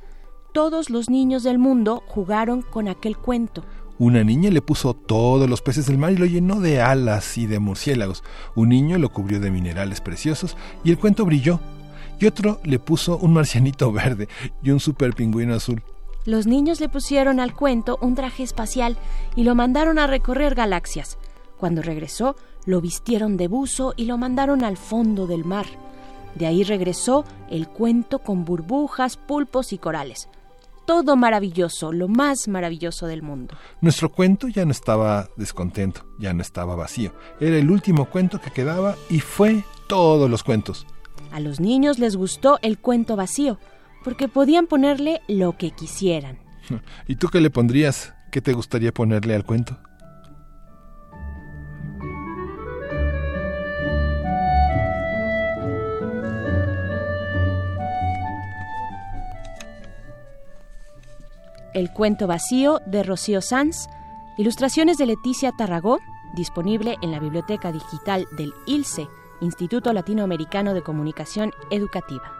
Todos 0.52 0.90
los 0.90 1.11
niños 1.11 1.42
del 1.42 1.59
mundo 1.59 2.02
jugaron 2.07 2.62
con 2.62 2.88
aquel 2.88 3.16
cuento. 3.16 3.64
Una 3.99 4.22
niña 4.24 4.51
le 4.51 4.61
puso 4.61 4.92
todos 4.92 5.49
los 5.49 5.62
peces 5.62 5.86
del 5.86 5.97
mar 5.97 6.12
y 6.12 6.16
lo 6.16 6.26
llenó 6.26 6.61
de 6.61 6.82
alas 6.82 7.38
y 7.38 7.47
de 7.47 7.59
murciélagos. 7.59 8.22
Un 8.55 8.68
niño 8.68 8.99
lo 8.99 9.09
cubrió 9.09 9.40
de 9.40 9.51
minerales 9.51 10.03
preciosos 10.03 10.55
y 10.84 10.90
el 10.90 10.99
cuento 10.99 11.24
brilló. 11.24 11.61
Y 12.20 12.26
otro 12.26 12.61
le 12.62 12.78
puso 12.78 13.16
un 13.16 13.32
marcianito 13.32 13.90
verde 13.92 14.28
y 14.62 14.70
un 14.70 14.80
super 14.80 15.14
pingüino 15.14 15.55
azul. 15.55 15.82
Los 16.26 16.47
niños 16.47 16.78
le 16.80 16.90
pusieron 16.90 17.40
al 17.40 17.55
cuento 17.55 17.99
un 18.03 18.14
traje 18.14 18.42
espacial 18.42 18.99
y 19.34 19.44
lo 19.44 19.55
mandaron 19.55 19.99
a 19.99 20.07
recorrer 20.07 20.55
galaxias. 20.55 21.16
Cuando 21.57 21.80
regresó, 21.80 22.36
lo 22.66 22.82
vistieron 22.82 23.38
de 23.38 23.49
buzo 23.49 23.94
y 23.97 24.05
lo 24.05 24.18
mandaron 24.18 24.62
al 24.62 24.76
fondo 24.76 25.26
del 25.26 25.47
mar. 25.47 25.66
De 26.34 26.47
ahí 26.47 26.64
regresó 26.64 27.24
el 27.49 27.66
cuento 27.66 28.18
con 28.18 28.44
burbujas, 28.44 29.16
pulpos 29.16 29.72
y 29.72 29.78
corales 29.78 30.28
todo 30.87 31.16
maravilloso, 31.16 31.93
lo 31.93 32.09
más 32.09 32.49
maravilloso 32.49 33.07
del 33.07 33.22
mundo. 33.22 33.57
Nuestro 33.80 34.11
cuento 34.11 34.49
ya 34.49 34.64
no 34.64 34.70
estaba 34.70 35.28
descontento, 35.37 36.07
ya 36.18 36.32
no 36.32 36.43
estaba 36.43 36.76
vacío. 36.76 37.12
Era 37.41 37.57
el 37.57 37.70
último 37.70 38.07
cuento 38.07 38.41
que 38.41 38.51
quedaba 38.51 38.95
y 39.11 39.20
fue 39.20 39.64
todos 39.89 40.30
los 40.30 40.43
cuentos. 40.43 40.87
A 41.32 41.41
los 41.41 41.61
niños 41.61 41.99
les 41.99 42.16
gustó 42.16 42.59
el 42.62 42.78
cuento 42.78 43.16
vacío, 43.16 43.59
porque 44.05 44.28
podían 44.28 44.66
ponerle 44.66 45.20
lo 45.28 45.57
que 45.57 45.72
quisieran. 45.72 46.39
¿Y 47.09 47.16
tú 47.16 47.28
qué 47.28 47.41
le 47.41 47.51
pondrías? 47.51 48.14
¿Qué 48.30 48.41
te 48.41 48.53
gustaría 48.53 48.93
ponerle 48.93 49.34
al 49.34 49.45
cuento? 49.45 49.78
El 61.76 61.92
cuento 61.92 62.26
vacío 62.26 62.80
de 62.86 63.02
Rocío 63.02 63.42
Sanz, 63.42 63.90
ilustraciones 64.38 64.96
de 64.96 65.04
Leticia 65.04 65.52
Tarragó, 65.52 65.98
disponible 66.32 66.96
en 67.02 67.10
la 67.10 67.20
biblioteca 67.20 67.70
digital 67.70 68.26
del 68.38 68.54
ILSE, 68.64 69.06
Instituto 69.42 69.92
Latinoamericano 69.92 70.72
de 70.72 70.80
Comunicación 70.80 71.52
Educativa. 71.70 72.32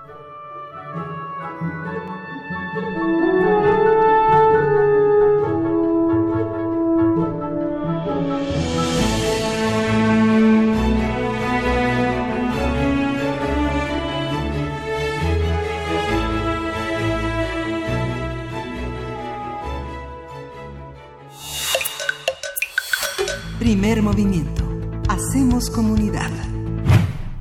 Primer 23.59 24.03
movimiento. 24.03 24.69
Hacemos 25.09 25.71
comunidad. 25.71 26.31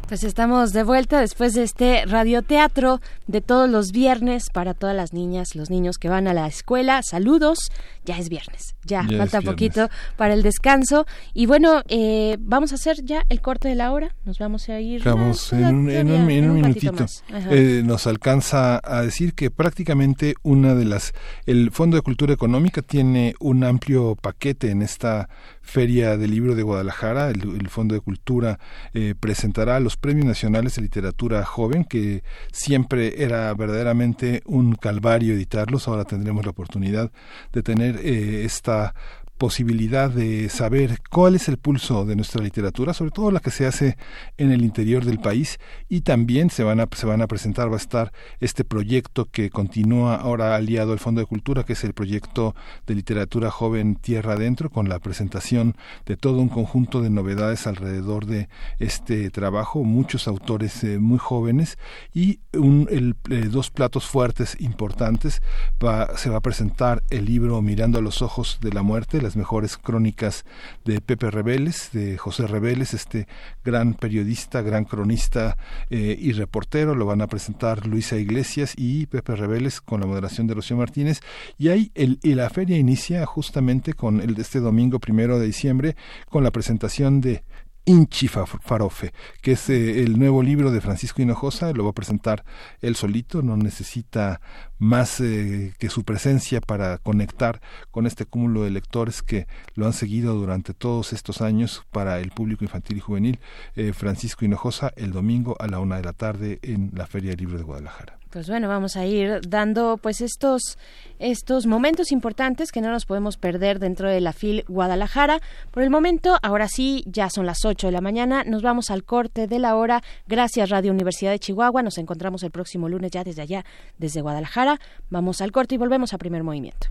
Pues 0.07 0.23
estamos 0.23 0.71
de 0.71 0.83
vuelta 0.83 1.19
después 1.19 1.53
de 1.55 1.63
este 1.63 2.05
radioteatro 2.05 3.01
de 3.25 3.41
todos 3.41 3.67
los 3.69 3.91
viernes 3.91 4.49
para 4.53 4.73
todas 4.73 4.95
las 4.95 5.13
niñas, 5.13 5.55
los 5.55 5.69
niños 5.69 5.97
que 5.97 6.07
van 6.07 6.27
a 6.27 6.33
la 6.33 6.45
escuela. 6.47 7.01
Saludos, 7.03 7.57
ya 8.05 8.17
es 8.17 8.29
viernes, 8.29 8.75
ya, 8.83 9.03
falta 9.17 9.41
poquito 9.41 9.89
para 10.15 10.35
el 10.35 10.43
descanso. 10.43 11.05
Y 11.33 11.47
bueno, 11.47 11.81
eh, 11.87 12.37
vamos 12.39 12.71
a 12.71 12.75
hacer 12.75 13.03
ya 13.03 13.23
el 13.29 13.41
corte 13.41 13.67
de 13.67 13.75
la 13.75 13.91
hora, 13.91 14.15
nos 14.25 14.37
vamos 14.37 14.69
a 14.69 14.79
ir. 14.79 15.03
Vamos 15.03 15.51
en, 15.51 15.65
un, 15.65 16.25
minutito. 16.25 17.05
Eh, 17.49 17.81
nos 17.83 18.05
alcanza 18.05 18.79
a 18.83 19.01
decir 19.01 19.33
que 19.33 19.49
prácticamente 19.49 20.35
una 20.43 20.75
de 20.75 20.85
las, 20.85 21.13
el 21.47 21.71
Fondo 21.71 21.97
de 21.97 22.03
Cultura 22.03 22.31
Económica 22.31 22.83
tiene 22.83 23.33
un 23.39 23.63
amplio 23.63 24.15
paquete 24.15 24.69
en 24.69 24.83
esta 24.83 25.29
Feria 25.65 26.15
del 26.15 26.31
Libro 26.31 26.55
de 26.55 26.63
Guadalajara. 26.63 27.29
El, 27.29 27.67
Fondo 27.69 27.95
de 27.95 28.01
Cultura 28.01 28.59
eh, 28.93 29.15
presentará 29.19 29.79
los 29.79 29.97
Premios 29.97 30.25
Nacionales 30.25 30.75
de 30.75 30.83
Literatura 30.83 31.43
Joven, 31.43 31.83
que 31.83 32.23
siempre 32.51 33.23
era 33.23 33.53
verdaderamente 33.53 34.41
un 34.45 34.75
calvario 34.75 35.33
editarlos. 35.33 35.87
Ahora 35.87 36.05
tendremos 36.05 36.45
la 36.45 36.51
oportunidad 36.51 37.11
de 37.51 37.63
tener 37.63 37.97
eh, 37.97 38.45
esta 38.45 38.93
posibilidad 39.37 40.09
de 40.09 40.49
saber 40.49 40.99
cuál 41.09 41.35
es 41.35 41.47
el 41.47 41.57
pulso 41.57 42.05
de 42.05 42.15
nuestra 42.15 42.41
literatura, 42.41 42.93
sobre 42.93 43.11
todo 43.11 43.31
la 43.31 43.39
que 43.39 43.51
se 43.51 43.65
hace 43.65 43.97
en 44.37 44.51
el 44.51 44.61
interior 44.63 45.05
del 45.05 45.19
país 45.19 45.59
y 45.89 46.01
también 46.01 46.49
se 46.49 46.63
van 46.63 46.79
a 46.79 46.87
se 46.95 47.05
van 47.05 47.21
a 47.21 47.27
presentar 47.27 47.69
va 47.69 47.75
a 47.75 47.77
estar 47.77 48.13
este 48.39 48.63
proyecto 48.63 49.25
que 49.25 49.49
continúa 49.49 50.15
ahora 50.15 50.55
aliado 50.55 50.93
al 50.93 50.99
Fondo 50.99 51.21
de 51.21 51.27
Cultura, 51.27 51.63
que 51.63 51.73
es 51.73 51.83
el 51.83 51.93
proyecto 51.93 52.55
de 52.87 52.95
literatura 52.95 53.51
joven 53.51 53.95
Tierra 53.95 54.33
Adentro 54.33 54.69
con 54.69 54.87
la 54.87 54.99
presentación 54.99 55.75
de 56.05 56.17
todo 56.17 56.39
un 56.39 56.49
conjunto 56.49 57.01
de 57.01 57.09
novedades 57.09 57.67
alrededor 57.67 58.25
de 58.25 58.49
este 58.79 59.29
trabajo, 59.31 59.83
muchos 59.83 60.27
autores 60.27 60.83
eh, 60.83 60.99
muy 60.99 61.17
jóvenes 61.17 61.77
y 62.13 62.39
un, 62.53 62.87
el, 62.89 63.15
eh, 63.29 63.47
dos 63.49 63.71
platos 63.71 64.05
fuertes 64.05 64.57
importantes. 64.59 65.41
Va, 65.83 66.17
se 66.17 66.29
va 66.29 66.37
a 66.37 66.41
presentar 66.41 67.03
el 67.09 67.25
libro 67.25 67.61
Mirando 67.61 67.99
a 67.99 68.01
los 68.01 68.21
ojos 68.21 68.59
de 68.61 68.71
la 68.71 68.83
muerte 68.83 69.24
las 69.25 69.35
mejores 69.35 69.77
crónicas 69.77 70.45
de 70.85 71.01
Pepe 71.01 71.31
Rebeles, 71.31 71.89
de 71.91 72.17
José 72.17 72.45
Rebeles, 72.45 72.93
este 72.93 73.27
gran 73.63 73.95
periodista, 73.95 74.61
gran 74.61 74.85
cronista 74.85 75.57
eh, 75.89 76.15
y 76.19 76.31
reportero. 76.31 76.93
Lo 76.93 77.07
van 77.07 77.21
a 77.21 77.27
presentar 77.27 77.87
Luisa 77.87 78.17
Iglesias 78.17 78.73
y 78.77 79.07
Pepe 79.07 79.35
Rebeles 79.35 79.81
con 79.81 80.01
la 80.01 80.05
moderación 80.05 80.45
de 80.45 80.53
Rocío 80.53 80.77
Martínez. 80.77 81.21
Y 81.57 81.69
ahí 81.69 81.91
el, 81.95 82.19
y 82.21 82.35
la 82.35 82.49
feria 82.51 82.77
inicia 82.77 83.25
justamente 83.25 83.93
con 83.93 84.21
el 84.21 84.35
de 84.35 84.43
este 84.43 84.59
domingo 84.59 84.99
primero 84.99 85.39
de 85.39 85.47
diciembre 85.47 85.95
con 86.29 86.43
la 86.43 86.51
presentación 86.51 87.19
de 87.19 87.43
Inchi 87.85 88.27
Farofe, 88.27 89.13
que 89.43 89.51
es 89.51 89.69
eh, 89.69 90.01
el 90.01 90.17
nuevo 90.17 90.41
libro 90.41 90.71
de 90.71 90.81
Francisco 90.81 91.21
Hinojosa, 91.21 91.71
lo 91.71 91.83
va 91.83 91.91
a 91.91 91.93
presentar 91.93 92.43
él 92.81 92.95
solito, 92.95 93.43
no 93.43 93.57
necesita 93.57 94.41
más 94.79 95.21
eh, 95.21 95.73
que 95.77 95.89
su 95.89 96.03
presencia 96.03 96.61
para 96.61 96.97
conectar 96.97 97.61
con 97.91 98.07
este 98.07 98.25
cúmulo 98.25 98.63
de 98.63 98.71
lectores 98.71 99.21
que 99.21 99.45
lo 99.75 99.85
han 99.85 99.93
seguido 99.93 100.33
durante 100.33 100.73
todos 100.73 101.13
estos 101.13 101.41
años 101.41 101.85
para 101.91 102.19
el 102.19 102.31
público 102.31 102.63
infantil 102.63 102.97
y 102.97 103.01
juvenil. 103.01 103.39
Eh, 103.75 103.93
Francisco 103.93 104.45
Hinojosa, 104.45 104.91
el 104.95 105.11
domingo 105.11 105.55
a 105.59 105.67
la 105.67 105.79
una 105.79 105.97
de 105.97 106.03
la 106.03 106.13
tarde 106.13 106.59
en 106.63 106.91
la 106.95 107.05
Feria 107.05 107.31
del 107.31 107.39
Libro 107.39 107.57
de 107.59 107.63
Guadalajara. 107.65 108.14
Pues 108.35 108.49
bueno, 108.49 108.67
vamos 108.67 108.97
a 108.97 109.05
ir 109.05 109.39
dando 109.47 109.95
pues 109.95 110.19
estos 110.19 110.77
estos 111.19 111.67
momentos 111.67 112.11
importantes 112.11 112.73
que 112.73 112.81
no 112.81 112.91
nos 112.91 113.05
podemos 113.05 113.37
perder 113.37 113.79
dentro 113.79 114.09
de 114.09 114.19
la 114.19 114.33
FIL 114.33 114.65
Guadalajara. 114.67 115.39
Por 115.71 115.83
el 115.83 115.89
momento, 115.89 116.37
ahora 116.41 116.67
sí, 116.67 117.05
ya 117.07 117.29
son 117.29 117.45
las 117.45 117.63
8 117.63 117.87
de 117.87 117.93
la 117.93 118.01
mañana, 118.01 118.43
nos 118.43 118.61
vamos 118.61 118.91
al 118.91 119.05
corte 119.05 119.47
de 119.47 119.57
la 119.57 119.77
hora. 119.77 120.03
Gracias 120.27 120.69
Radio 120.69 120.91
Universidad 120.91 121.31
de 121.31 121.39
Chihuahua, 121.39 121.81
nos 121.81 121.97
encontramos 121.97 122.43
el 122.43 122.51
próximo 122.51 122.89
lunes 122.89 123.11
ya 123.11 123.23
desde 123.23 123.41
allá, 123.41 123.63
desde 123.99 124.19
Guadalajara. 124.19 124.81
Vamos 125.09 125.39
al 125.39 125.53
corte 125.53 125.75
y 125.75 125.77
volvemos 125.77 126.13
a 126.13 126.17
primer 126.17 126.43
movimiento. 126.43 126.87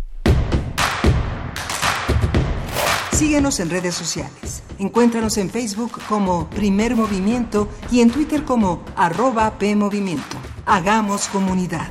Síguenos 3.15 3.61
en 3.61 3.71
redes 3.71 3.95
sociales. 3.95 4.65
Encuéntranos 4.81 5.39
en 5.39 5.49
Facebook 5.49 6.01
como 6.09 6.51
Primer 6.51 6.97
Movimiento 6.97 7.69
y 7.93 8.01
en 8.01 8.11
Twitter 8.11 8.43
como 8.43 8.83
arroba 8.97 9.57
PMovimiento. 9.57 10.37
Hagamos 10.67 11.29
comunidad. 11.29 11.89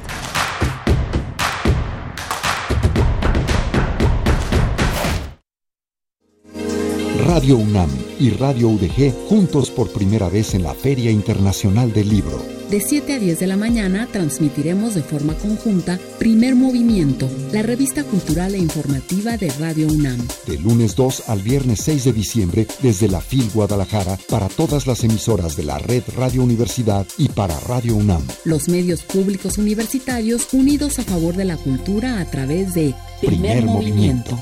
Radio 7.26 7.56
UNAM 7.56 7.90
y 8.20 8.32
Radio 8.32 8.68
UDG 8.68 9.30
juntos 9.30 9.72
por 9.72 9.90
primera 9.94 10.28
vez 10.28 10.54
en 10.54 10.64
la 10.64 10.74
Feria 10.74 11.10
Internacional 11.10 11.94
del 11.94 12.10
Libro. 12.10 12.53
De 12.74 12.82
7 12.82 13.14
a 13.14 13.20
10 13.20 13.40
de 13.40 13.46
la 13.46 13.56
mañana 13.56 14.08
transmitiremos 14.12 14.96
de 14.96 15.04
forma 15.04 15.36
conjunta 15.36 16.00
Primer 16.18 16.56
Movimiento, 16.56 17.30
la 17.52 17.62
revista 17.62 18.04
cultural 18.04 18.56
e 18.56 18.58
informativa 18.58 19.38
de 19.38 19.52
Radio 19.60 19.86
UNAM. 19.86 20.28
De 20.48 20.58
lunes 20.58 20.96
2 20.96 21.30
al 21.30 21.44
viernes 21.44 21.82
6 21.82 22.06
de 22.06 22.14
diciembre 22.14 22.68
desde 22.82 23.08
la 23.10 23.22
FIL 23.22 23.48
Guadalajara 23.54 24.18
para 24.28 24.50
todas 24.50 24.88
las 24.88 25.04
emisoras 25.04 25.56
de 25.56 25.66
la 25.66 25.78
red 25.78 26.02
Radio 26.18 26.42
Universidad 26.42 27.06
y 27.20 27.30
para 27.30 27.60
Radio 27.60 27.96
UNAM. 27.96 28.26
Los 28.44 28.68
medios 28.68 29.04
públicos 29.04 29.60
universitarios 29.60 30.52
unidos 30.52 30.98
a 30.98 31.04
favor 31.04 31.36
de 31.36 31.46
la 31.46 31.58
cultura 31.58 32.20
a 32.20 32.26
través 32.26 32.74
de 32.74 32.96
Primer, 33.22 33.66
movimiento. 33.66 34.42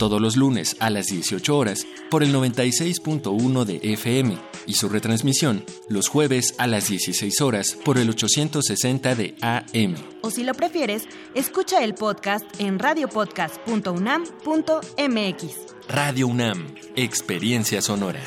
todos 0.00 0.18
los 0.18 0.36
lunes 0.38 0.78
a 0.80 0.88
las 0.88 1.08
18 1.08 1.54
horas 1.54 1.86
por 2.10 2.22
el 2.22 2.34
96.1 2.34 3.64
de 3.66 3.80
FM 3.82 4.38
y 4.64 4.72
su 4.72 4.88
retransmisión 4.88 5.62
los 5.90 6.08
jueves 6.08 6.54
a 6.56 6.66
las 6.66 6.88
16 6.88 7.38
horas 7.42 7.76
por 7.84 7.98
el 7.98 8.08
860 8.08 9.14
de 9.14 9.34
AM. 9.42 9.96
O 10.22 10.30
si 10.30 10.42
lo 10.42 10.54
prefieres, 10.54 11.06
escucha 11.34 11.84
el 11.84 11.92
podcast 11.92 12.46
en 12.58 12.78
radiopodcast.unam.mx. 12.78 15.44
Radio 15.86 16.28
UNAM, 16.28 16.74
Experiencia 16.96 17.82
Sonora. 17.82 18.22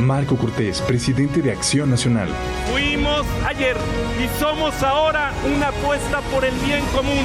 Marco 0.00 0.36
Cortés, 0.36 0.80
presidente 0.80 1.40
de 1.40 1.52
Acción 1.52 1.88
Nacional. 1.88 2.30
Fuimos 2.72 3.24
ayer 3.44 3.76
y 4.20 4.26
somos 4.40 4.82
ahora 4.82 5.32
una 5.54 5.68
apuesta 5.68 6.20
por 6.32 6.44
el 6.44 6.54
bien 6.66 6.84
común 6.86 7.24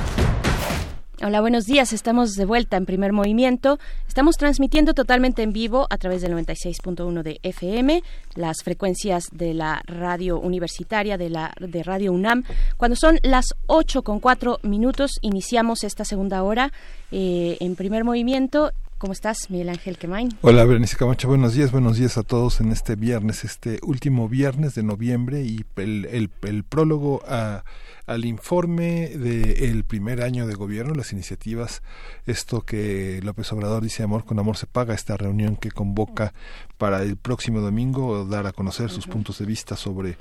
Hola, 1.23 1.39
buenos 1.39 1.67
días. 1.67 1.93
Estamos 1.93 2.33
de 2.33 2.45
vuelta 2.45 2.77
en 2.77 2.87
primer 2.87 3.13
movimiento. 3.13 3.77
Estamos 4.07 4.37
transmitiendo 4.37 4.95
totalmente 4.95 5.43
en 5.43 5.53
vivo 5.53 5.85
a 5.91 5.97
través 5.97 6.23
del 6.23 6.33
96.1 6.33 7.21
de 7.21 7.39
FM, 7.43 8.01
las 8.33 8.63
frecuencias 8.63 9.25
de 9.31 9.53
la 9.53 9.83
radio 9.85 10.39
universitaria 10.39 11.19
de 11.19 11.29
la 11.29 11.53
de 11.59 11.83
Radio 11.83 12.11
UNAM. 12.11 12.43
Cuando 12.75 12.95
son 12.95 13.19
las 13.21 13.53
8 13.67 14.01
con 14.01 14.19
4 14.19 14.61
minutos, 14.63 15.11
iniciamos 15.21 15.83
esta 15.83 16.05
segunda 16.05 16.41
hora 16.41 16.73
eh, 17.11 17.55
en 17.59 17.75
primer 17.75 18.03
movimiento 18.03 18.71
¿Cómo 18.97 19.13
estás, 19.13 19.49
Miguel 19.49 19.69
Ángel 19.69 19.97
Quemain? 19.97 20.29
Hola, 20.41 20.63
Berenice 20.63 20.95
Camacho. 20.95 21.27
Buenos 21.27 21.55
días, 21.55 21.71
buenos 21.71 21.97
días 21.97 22.19
a 22.19 22.23
todos 22.23 22.61
en 22.61 22.71
este 22.71 22.95
viernes, 22.95 23.43
este 23.43 23.79
último 23.81 24.29
viernes 24.29 24.75
de 24.75 24.83
noviembre 24.83 25.41
y 25.41 25.65
el, 25.77 26.05
el, 26.05 26.29
el 26.43 26.63
prólogo 26.63 27.23
a, 27.27 27.63
al 28.05 28.25
informe 28.25 29.09
del 29.09 29.83
primer 29.83 30.21
año 30.21 30.47
de 30.47 30.55
gobierno, 30.55 30.93
las 30.93 31.13
iniciativas, 31.13 31.81
esto 32.25 32.61
que 32.61 33.19
López 33.23 33.51
Obrador 33.53 33.83
dice 33.83 34.03
amor 34.03 34.25
con 34.25 34.39
amor 34.39 34.57
se 34.57 34.67
paga, 34.67 34.93
esta 34.93 35.17
reunión 35.17 35.55
que 35.55 35.71
convoca 35.71 36.33
para 36.77 37.03
el 37.03 37.17
próximo 37.17 37.61
domingo 37.61 38.25
dar 38.25 38.47
a 38.47 38.51
conocer 38.51 38.89
sus 38.89 39.07
puntos 39.07 39.37
de 39.39 39.45
vista 39.45 39.75
sobre, 39.75 40.17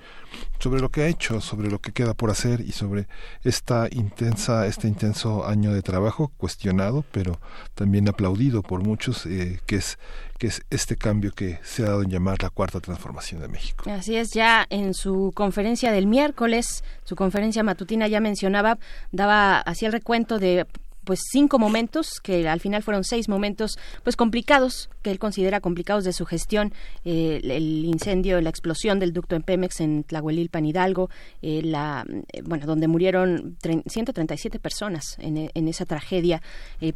sobre 0.59 0.81
lo 0.81 0.91
que 0.91 1.03
ha 1.03 1.09
hecho, 1.09 1.41
sobre 1.41 1.71
lo 1.71 1.81
que 1.81 1.93
queda 1.93 2.15
por 2.15 2.31
hacer 2.31 2.61
y 2.61 2.73
sobre 2.73 3.09
esta 3.45 3.89
intensa, 3.91 4.67
este 4.67 4.87
intenso 4.87 5.47
año 5.47 5.73
de 5.73 5.83
trabajo 5.83 6.33
cuestionado, 6.37 7.05
pero 7.13 7.41
también 7.75 8.09
aplaudido 8.09 8.63
por 8.63 8.83
muchos, 8.83 9.27
eh, 9.27 9.61
que 9.67 9.77
es 9.77 9.99
que 10.41 10.47
es 10.47 10.63
este 10.71 10.97
cambio 10.97 11.33
que 11.33 11.59
se 11.63 11.83
ha 11.83 11.91
dado 11.91 12.03
en 12.03 12.09
llamar 12.09 12.43
la 12.43 12.49
cuarta 12.49 12.81
transformación 12.81 13.43
de 13.43 13.49
México. 13.49 13.85
Así 13.91 14.17
es, 14.17 14.33
ya 14.33 14.67
en 14.71 14.95
su 14.95 15.33
conferencia 15.35 15.93
del 15.93 16.07
miércoles, 16.07 16.83
su 17.05 17.15
conferencia 17.15 17.63
matutina 17.63 18.09
ya 18.09 18.21
mencionaba, 18.21 18.79
daba 19.13 19.59
hacía 19.59 19.89
el 19.89 19.93
recuento 19.93 20.39
de 20.39 20.67
pues 21.11 21.23
cinco 21.29 21.59
momentos 21.59 22.21
que 22.23 22.49
al 22.49 22.61
final 22.61 22.85
fueron 22.85 23.03
seis 23.03 23.29
momentos 23.29 23.77
pues 24.05 24.15
complicados 24.15 24.89
que 25.03 25.11
él 25.11 25.19
considera 25.19 25.59
complicados 25.61 26.05
de 26.05 26.13
su 26.13 26.25
gestión. 26.25 26.73
Eh, 27.05 27.41
el 27.43 27.85
incendio 27.85 28.41
la 28.41 28.51
explosión 28.51 29.01
del 29.01 29.13
ducto 29.13 29.35
en 29.35 29.43
Pemex 29.43 29.81
en 29.81 30.05
Tlahuelilpan 30.05 30.67
Hidalgo 30.67 31.11
eh, 31.43 31.63
la 31.65 32.05
eh, 32.33 32.43
bueno 32.43 32.65
donde 32.65 32.87
murieron 32.87 33.57
137 33.61 34.61
personas 34.61 35.17
en, 35.19 35.51
en 35.53 35.67
esa 35.67 35.85
tragedia 35.85 36.43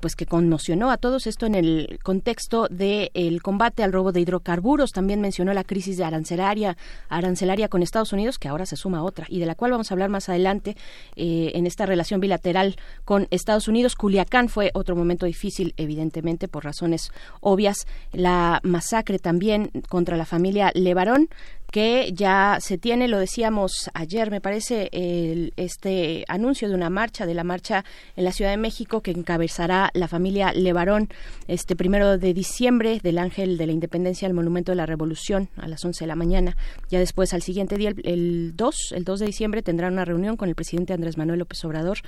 pues 0.01 0.15
que 0.15 0.27
conmocionó 0.27 0.93
a 0.93 0.97
todos. 0.97 1.27
Esto 1.27 1.47
en 1.47 1.57
el 1.57 1.99
contexto 2.05 2.69
del 2.71 3.11
el 3.15 3.43
combate 3.43 3.83
al 3.83 3.93
robo 3.93 4.13
de 4.13 4.21
hidrocarburos. 4.21 4.93
También 4.93 5.21
mencionó 5.21 5.53
la 5.55 5.65
crisis 5.65 5.97
de 5.97 6.05
arancelaria 6.05 6.77
arancelaria 7.09 7.69
con 7.69 7.83
Estados 7.83 8.13
Unidos 8.13 8.39
que 8.39 8.47
ahora 8.47 8.65
se 8.65 8.77
suma 8.77 8.99
a 8.99 9.03
otra 9.03 9.27
y 9.29 9.41
de 9.41 9.47
la 9.47 9.57
cual 9.57 9.73
vamos 9.73 9.91
a 9.91 9.95
hablar 9.95 10.09
más 10.09 10.29
adelante 10.29 10.77
en 11.17 11.67
esta 11.67 11.85
relación 11.85 12.21
bilateral 12.21 12.77
con 13.05 13.27
Estados 13.31 13.67
Unidos 13.67 13.97
Culiacán 14.05 14.51
fue 14.51 14.71
otro 14.75 14.95
momento 14.95 15.25
difícil, 15.25 15.73
evidentemente, 15.79 16.47
por 16.47 16.63
razones 16.63 17.11
obvias. 17.41 17.87
La 18.13 18.61
masacre 18.63 19.19
también 19.19 19.71
contra 19.89 20.19
la 20.19 20.27
familia 20.27 20.71
Levarón, 20.75 21.31
que 21.75 22.13
ya 22.13 22.59
se 22.61 22.79
tiene, 22.79 23.09
lo 23.09 23.19
decíamos 23.19 23.91
ayer, 23.95 24.31
me 24.31 24.41
parece, 24.41 24.91
el, 24.93 25.53
este 25.57 26.25
anuncio 26.29 26.69
de 26.69 26.75
una 26.77 26.89
marcha, 26.89 27.27
de 27.27 27.35
la 27.35 27.43
marcha 27.43 27.85
en 28.15 28.23
la 28.23 28.31
Ciudad 28.31 28.53
de 28.53 28.57
México 28.57 29.01
que 29.01 29.11
encabezará 29.11 29.91
la 29.93 30.07
familia 30.07 30.53
Levarón 30.53 31.09
este 31.49 31.75
primero 31.75 32.17
de 32.17 32.33
diciembre 32.33 33.01
del 33.03 33.19
Ángel 33.19 33.59
de 33.59 33.67
la 33.67 33.73
Independencia 33.73 34.29
al 34.29 34.35
Monumento 34.35 34.71
de 34.71 34.77
la 34.77 34.87
Revolución 34.87 35.49
a 35.57 35.67
las 35.67 35.85
11 35.85 36.05
de 36.05 36.07
la 36.07 36.15
mañana. 36.15 36.57
Ya 36.91 37.01
después, 37.01 37.35
al 37.35 37.43
siguiente 37.43 37.77
día, 37.77 37.89
el, 37.89 38.03
el 38.05 38.53
2, 38.55 38.93
el 38.93 39.03
2 39.03 39.19
de 39.19 39.27
diciembre, 39.27 39.63
tendrán 39.63 39.95
una 39.95 40.05
reunión 40.05 40.37
con 40.37 40.49
el 40.49 40.55
presidente 40.55 40.93
Andrés 40.93 41.19
Manuel 41.19 41.41
López 41.41 41.65
Obrador. 41.65 41.99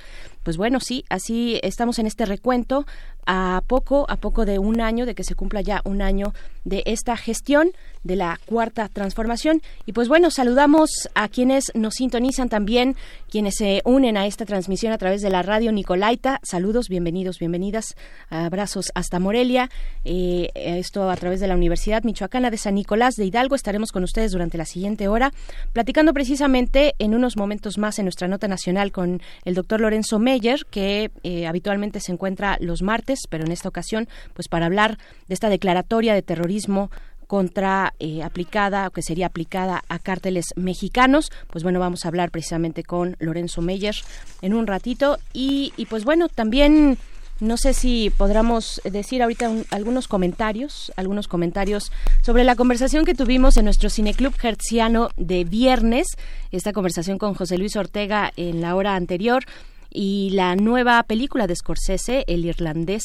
Pues 0.43 0.55
bueno, 0.55 0.79
sí, 0.79 1.03
así 1.09 1.59
estamos 1.61 1.99
en 1.99 2.07
este 2.07 2.25
recuento 2.25 2.85
a 3.25 3.61
poco, 3.67 4.05
a 4.09 4.15
poco 4.15 4.45
de 4.45 4.59
un 4.59 4.79
año, 4.79 5.05
de 5.05 5.13
que 5.13 5.25
se 5.25 5.35
cumpla 5.35 5.59
ya 5.59 5.81
un 5.83 6.01
año 6.01 6.33
de 6.63 6.83
esta 6.85 7.17
gestión 7.17 7.71
de 8.03 8.15
la 8.15 8.39
cuarta 8.45 8.87
transformación. 8.87 9.56
Y 9.85 9.93
pues 9.93 10.07
bueno, 10.07 10.31
saludamos 10.31 10.89
a 11.15 11.27
quienes 11.27 11.71
nos 11.73 11.95
sintonizan 11.95 12.49
también, 12.49 12.95
quienes 13.29 13.55
se 13.55 13.81
unen 13.85 14.17
a 14.17 14.25
esta 14.25 14.45
transmisión 14.45 14.93
a 14.93 14.97
través 14.97 15.21
de 15.21 15.29
la 15.29 15.41
radio 15.41 15.71
Nicolaita. 15.71 16.39
Saludos, 16.43 16.89
bienvenidos, 16.89 17.39
bienvenidas. 17.39 17.95
Abrazos 18.29 18.91
hasta 18.95 19.19
Morelia. 19.19 19.69
Eh, 20.05 20.49
esto 20.55 21.09
a 21.09 21.15
través 21.15 21.39
de 21.39 21.47
la 21.47 21.55
Universidad 21.55 22.03
Michoacana 22.03 22.49
de 22.49 22.57
San 22.57 22.75
Nicolás 22.75 23.15
de 23.15 23.25
Hidalgo. 23.25 23.55
Estaremos 23.55 23.91
con 23.91 24.03
ustedes 24.03 24.31
durante 24.31 24.57
la 24.57 24.65
siguiente 24.65 25.07
hora, 25.07 25.33
platicando 25.73 26.13
precisamente 26.13 26.95
en 26.99 27.15
unos 27.15 27.37
momentos 27.37 27.77
más 27.77 27.99
en 27.99 28.05
nuestra 28.05 28.27
nota 28.27 28.47
nacional 28.47 28.91
con 28.91 29.21
el 29.45 29.55
doctor 29.55 29.81
Lorenzo 29.81 30.19
Meyer, 30.19 30.65
que 30.69 31.11
eh, 31.23 31.47
habitualmente 31.47 31.99
se 31.99 32.11
encuentra 32.11 32.57
los 32.59 32.81
martes, 32.81 33.21
pero 33.29 33.45
en 33.45 33.51
esta 33.51 33.69
ocasión, 33.69 34.07
pues 34.33 34.47
para 34.47 34.65
hablar 34.65 34.97
de 35.27 35.33
esta 35.33 35.49
declaratoria 35.49 36.13
de 36.13 36.21
terrorismo 36.21 36.91
contra 37.27 37.93
eh, 37.99 38.23
aplicada 38.23 38.87
o 38.87 38.91
que 38.91 39.01
sería 39.01 39.27
aplicada 39.27 39.83
a 39.89 39.99
cárteles 39.99 40.47
mexicanos. 40.55 41.31
Pues 41.51 41.63
bueno, 41.63 41.79
vamos 41.79 42.05
a 42.05 42.07
hablar 42.07 42.31
precisamente 42.31 42.83
con 42.83 43.15
Lorenzo 43.19 43.61
Meyer 43.61 43.95
en 44.41 44.53
un 44.53 44.65
ratito 44.65 45.19
y, 45.33 45.71
pues 45.89 46.05
bueno, 46.05 46.29
también 46.29 46.97
no 47.39 47.57
sé 47.57 47.73
si 47.73 48.09
podamos 48.09 48.81
decir 48.83 49.21
ahorita 49.21 49.49
un, 49.49 49.65
algunos 49.69 50.07
comentarios, 50.07 50.91
algunos 50.95 51.27
comentarios 51.27 51.91
sobre 52.23 52.43
la 52.43 52.55
conversación 52.55 53.05
que 53.05 53.13
tuvimos 53.13 53.57
en 53.57 53.65
nuestro 53.65 53.91
cineclub 53.91 54.33
hertziano 54.41 55.09
de 55.17 55.43
viernes, 55.43 56.07
esta 56.51 56.73
conversación 56.73 57.19
con 57.19 57.35
José 57.35 57.59
Luis 57.59 57.75
Ortega 57.75 58.31
en 58.37 58.61
la 58.61 58.75
hora 58.75 58.95
anterior 58.95 59.43
y 59.89 60.31
la 60.31 60.55
nueva 60.55 61.01
película 61.03 61.47
de 61.47 61.55
Scorsese, 61.55 62.23
El 62.27 62.45
Irlandés, 62.45 63.03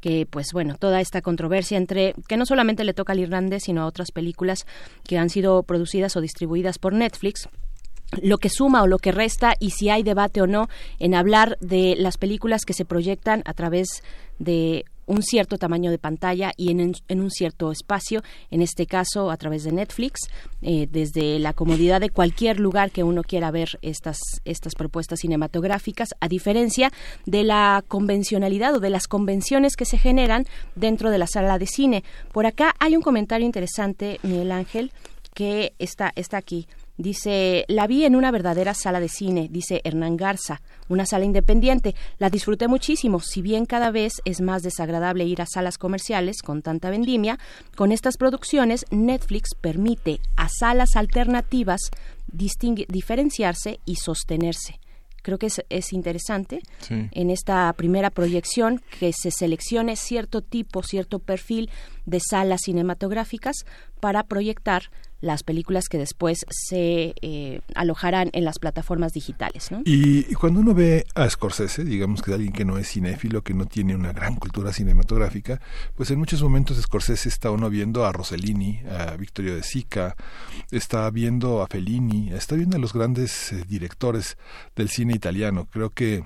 que 0.00 0.26
pues 0.28 0.52
bueno, 0.52 0.76
toda 0.78 1.00
esta 1.00 1.22
controversia 1.22 1.78
entre 1.78 2.14
que 2.28 2.36
no 2.36 2.46
solamente 2.46 2.84
le 2.84 2.94
toca 2.94 3.12
al 3.12 3.20
irlandés, 3.20 3.64
sino 3.64 3.82
a 3.82 3.86
otras 3.86 4.12
películas 4.12 4.66
que 5.06 5.18
han 5.18 5.30
sido 5.30 5.62
producidas 5.62 6.16
o 6.16 6.20
distribuidas 6.20 6.78
por 6.78 6.92
Netflix 6.92 7.48
lo 8.22 8.38
que 8.38 8.48
suma 8.48 8.82
o 8.82 8.86
lo 8.86 8.98
que 8.98 9.12
resta 9.12 9.54
y 9.58 9.70
si 9.70 9.88
hay 9.88 10.02
debate 10.02 10.40
o 10.40 10.46
no 10.46 10.68
en 10.98 11.14
hablar 11.14 11.56
de 11.60 11.96
las 11.96 12.16
películas 12.16 12.64
que 12.64 12.72
se 12.72 12.84
proyectan 12.84 13.42
a 13.44 13.54
través 13.54 14.02
de 14.38 14.84
un 15.06 15.22
cierto 15.22 15.58
tamaño 15.58 15.90
de 15.90 15.98
pantalla 15.98 16.52
y 16.56 16.70
en, 16.70 16.94
un 17.20 17.30
cierto 17.30 17.70
espacio, 17.72 18.22
en 18.50 18.62
este 18.62 18.86
caso 18.86 19.30
a 19.30 19.36
través 19.36 19.64
de 19.64 19.72
Netflix, 19.72 20.20
eh, 20.62 20.88
desde 20.90 21.38
la 21.38 21.52
comodidad 21.52 22.00
de 22.00 22.10
cualquier 22.10 22.60
lugar 22.60 22.90
que 22.90 23.02
uno 23.02 23.22
quiera 23.22 23.50
ver 23.50 23.78
estas, 23.82 24.18
estas 24.44 24.74
propuestas 24.74 25.20
cinematográficas, 25.20 26.10
a 26.20 26.28
diferencia 26.28 26.92
de 27.26 27.44
la 27.44 27.84
convencionalidad 27.88 28.74
o 28.74 28.80
de 28.80 28.90
las 28.90 29.06
convenciones 29.06 29.76
que 29.76 29.84
se 29.84 29.98
generan 29.98 30.46
dentro 30.74 31.10
de 31.10 31.18
la 31.18 31.26
sala 31.26 31.58
de 31.58 31.66
cine. 31.66 32.04
Por 32.32 32.46
acá 32.46 32.74
hay 32.78 32.96
un 32.96 33.02
comentario 33.02 33.46
interesante, 33.46 34.18
Miguel 34.22 34.52
Ángel, 34.52 34.92
que 35.34 35.74
está, 35.78 36.12
está 36.14 36.38
aquí. 36.38 36.66
Dice, 36.96 37.64
la 37.66 37.88
vi 37.88 38.04
en 38.04 38.14
una 38.14 38.30
verdadera 38.30 38.72
sala 38.72 39.00
de 39.00 39.08
cine, 39.08 39.48
dice 39.50 39.80
Hernán 39.82 40.16
Garza, 40.16 40.62
una 40.88 41.06
sala 41.06 41.24
independiente. 41.24 41.96
La 42.18 42.30
disfruté 42.30 42.68
muchísimo, 42.68 43.18
si 43.18 43.42
bien 43.42 43.66
cada 43.66 43.90
vez 43.90 44.22
es 44.24 44.40
más 44.40 44.62
desagradable 44.62 45.24
ir 45.24 45.42
a 45.42 45.46
salas 45.46 45.76
comerciales 45.76 46.40
con 46.40 46.62
tanta 46.62 46.90
vendimia, 46.90 47.38
con 47.74 47.90
estas 47.90 48.16
producciones 48.16 48.86
Netflix 48.90 49.56
permite 49.60 50.20
a 50.36 50.48
salas 50.48 50.94
alternativas 50.94 51.80
diferenciarse 52.30 53.80
y 53.84 53.96
sostenerse 53.96 54.78
creo 55.24 55.38
que 55.38 55.46
es, 55.46 55.92
interesante 55.94 56.60
en 56.90 57.30
esta 57.30 57.72
primera 57.72 58.10
proyección 58.10 58.82
que 59.00 59.10
se 59.14 59.30
seleccione 59.30 59.96
cierto 59.96 60.42
tipo, 60.42 60.82
cierto 60.82 61.18
perfil 61.18 61.70
de 62.04 62.20
salas 62.20 62.60
cinematográficas 62.64 63.64
para 64.00 64.24
proyectar 64.24 64.90
las 65.24 65.42
películas 65.42 65.88
que 65.88 65.98
después 65.98 66.44
se 66.50 67.14
eh, 67.22 67.60
alojarán 67.74 68.30
en 68.32 68.44
las 68.44 68.58
plataformas 68.58 69.12
digitales. 69.12 69.70
Y 69.84 70.34
cuando 70.34 70.60
uno 70.60 70.74
ve 70.74 71.06
a 71.14 71.28
Scorsese, 71.28 71.84
digamos 71.84 72.22
que 72.22 72.34
alguien 72.34 72.52
que 72.52 72.64
no 72.64 72.78
es 72.78 72.90
cinéfilo, 72.90 73.42
que 73.42 73.54
no 73.54 73.66
tiene 73.66 73.94
una 73.94 74.12
gran 74.12 74.36
cultura 74.36 74.72
cinematográfica, 74.72 75.60
pues 75.96 76.10
en 76.10 76.18
muchos 76.18 76.42
momentos 76.42 76.80
Scorsese 76.80 77.28
está 77.28 77.50
uno 77.50 77.70
viendo 77.70 78.04
a 78.04 78.12
Rossellini, 78.12 78.80
a 78.90 79.16
Vittorio 79.16 79.56
de 79.56 79.62
Sica, 79.62 80.14
está 80.70 81.08
viendo 81.10 81.62
a 81.62 81.68
Fellini, 81.68 82.30
está 82.32 82.54
viendo 82.54 82.76
a 82.76 82.80
los 82.80 82.92
grandes 82.92 83.52
eh, 83.52 83.64
directores 83.66 84.36
del 84.76 84.90
cine 84.90 85.14
italiano. 85.14 85.66
Creo 85.70 85.90
que 85.90 86.22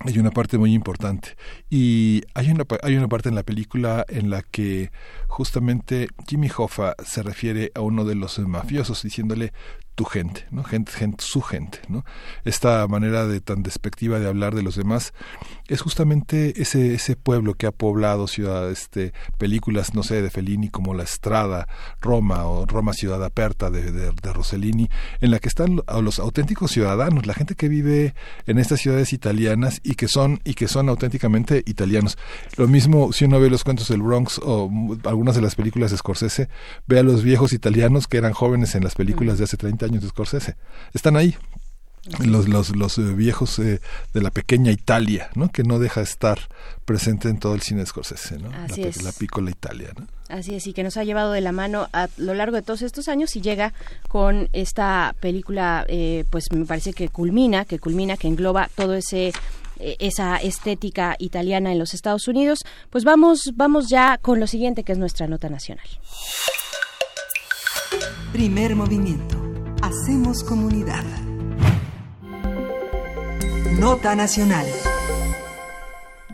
hay 0.00 0.18
una 0.18 0.30
parte 0.30 0.58
muy 0.58 0.74
importante. 0.74 1.36
Y 1.70 2.22
hay 2.34 2.50
una 2.50 2.64
hay 2.82 2.96
una 2.96 3.08
parte 3.08 3.28
en 3.28 3.34
la 3.34 3.42
película 3.42 4.04
en 4.08 4.30
la 4.30 4.42
que 4.42 4.90
justamente 5.28 6.08
Jimmy 6.26 6.50
Hoffa 6.56 6.94
se 7.04 7.22
refiere 7.22 7.70
a 7.74 7.80
uno 7.80 8.04
de 8.04 8.14
los 8.14 8.38
mafiosos 8.38 9.02
diciéndole 9.02 9.52
tu 9.94 10.04
gente, 10.04 10.46
¿no? 10.50 10.64
Gente, 10.64 10.90
gente, 10.92 11.22
su 11.24 11.42
gente, 11.42 11.80
¿no? 11.88 12.04
Esta 12.44 12.86
manera 12.88 13.26
de 13.26 13.40
tan 13.40 13.62
despectiva 13.62 14.18
de 14.18 14.28
hablar 14.28 14.54
de 14.54 14.62
los 14.62 14.76
demás 14.76 15.12
es 15.68 15.80
justamente 15.82 16.60
ese, 16.60 16.94
ese 16.94 17.14
pueblo 17.14 17.54
que 17.54 17.66
ha 17.66 17.72
poblado 17.72 18.26
ciudad, 18.26 18.70
este, 18.70 19.12
películas, 19.38 19.94
no 19.94 20.02
sé, 20.02 20.22
de 20.22 20.30
Fellini 20.30 20.70
como 20.70 20.94
La 20.94 21.02
Estrada, 21.02 21.68
Roma 22.00 22.46
o 22.46 22.64
Roma 22.66 22.94
Ciudad 22.94 23.22
Aperta 23.22 23.70
de, 23.70 23.92
de, 23.92 24.32
Rossellini, 24.32 24.88
en 25.20 25.30
la 25.30 25.38
que 25.38 25.48
están 25.48 25.80
los 26.02 26.18
auténticos 26.18 26.70
ciudadanos, 26.70 27.26
la 27.26 27.34
gente 27.34 27.54
que 27.54 27.68
vive 27.68 28.14
en 28.46 28.58
estas 28.58 28.80
ciudades 28.80 29.12
italianas 29.12 29.80
y 29.82 29.94
que 29.94 30.08
son, 30.08 30.40
y 30.44 30.54
que 30.54 30.68
son 30.68 30.88
auténticamente 30.88 31.62
italianos. 31.66 32.16
Lo 32.56 32.66
mismo 32.66 33.12
si 33.12 33.26
uno 33.26 33.40
ve 33.40 33.50
los 33.50 33.64
cuentos 33.64 33.88
del 33.88 34.02
Bronx 34.02 34.40
o 34.42 34.70
algunas 35.04 35.34
de 35.34 35.42
las 35.42 35.54
películas 35.54 35.90
de 35.90 35.98
Scorsese, 35.98 36.48
ve 36.86 36.98
a 36.98 37.02
los 37.02 37.22
viejos 37.22 37.52
italianos 37.52 38.06
que 38.06 38.16
eran 38.16 38.32
jóvenes 38.32 38.74
en 38.74 38.84
las 38.84 38.94
películas 38.94 39.38
de 39.38 39.44
hace 39.44 39.56
30 39.56 39.81
años 39.84 40.02
de 40.02 40.08
Scorsese. 40.08 40.56
Están 40.92 41.16
ahí. 41.16 41.36
Los, 42.18 42.48
los, 42.48 42.74
los 42.74 42.98
eh, 42.98 43.02
viejos 43.02 43.60
eh, 43.60 43.80
de 44.12 44.20
la 44.20 44.32
pequeña 44.32 44.72
Italia, 44.72 45.30
¿no? 45.36 45.52
Que 45.52 45.62
no 45.62 45.78
deja 45.78 46.00
de 46.00 46.04
estar 46.04 46.40
presente 46.84 47.28
en 47.28 47.38
todo 47.38 47.54
el 47.54 47.62
cine 47.62 47.82
de 47.82 47.86
Scorsese, 47.86 48.38
¿no? 48.38 48.50
Así 48.64 48.82
la, 48.82 48.88
es. 48.88 49.02
la 49.04 49.12
pícola 49.12 49.52
Italia, 49.52 49.90
¿no? 49.96 50.08
Así 50.28 50.56
es, 50.56 50.66
y 50.66 50.72
que 50.72 50.82
nos 50.82 50.96
ha 50.96 51.04
llevado 51.04 51.30
de 51.30 51.40
la 51.40 51.52
mano 51.52 51.88
a 51.92 52.08
lo 52.16 52.34
largo 52.34 52.56
de 52.56 52.62
todos 52.62 52.82
estos 52.82 53.06
años 53.06 53.36
y 53.36 53.40
llega 53.40 53.72
con 54.08 54.48
esta 54.52 55.14
película, 55.20 55.84
eh, 55.86 56.24
pues 56.28 56.50
me 56.50 56.66
parece 56.66 56.92
que 56.92 57.08
culmina, 57.08 57.64
que 57.64 57.78
culmina, 57.78 58.16
que 58.16 58.26
engloba 58.26 58.68
todo 58.74 58.94
ese 58.94 59.32
esa 59.98 60.36
estética 60.36 61.16
italiana 61.18 61.72
en 61.72 61.78
los 61.78 61.92
Estados 61.92 62.28
Unidos. 62.28 62.60
Pues 62.90 63.02
vamos, 63.02 63.52
vamos 63.54 63.88
ya 63.88 64.16
con 64.18 64.38
lo 64.38 64.46
siguiente 64.46 64.84
que 64.84 64.92
es 64.92 64.98
nuestra 64.98 65.26
nota 65.26 65.48
nacional. 65.48 65.86
Primer 68.32 68.76
movimiento. 68.76 69.36
Hacemos 69.92 70.42
comunidad. 70.42 71.04
Nota 73.78 74.16
nacional. 74.16 74.64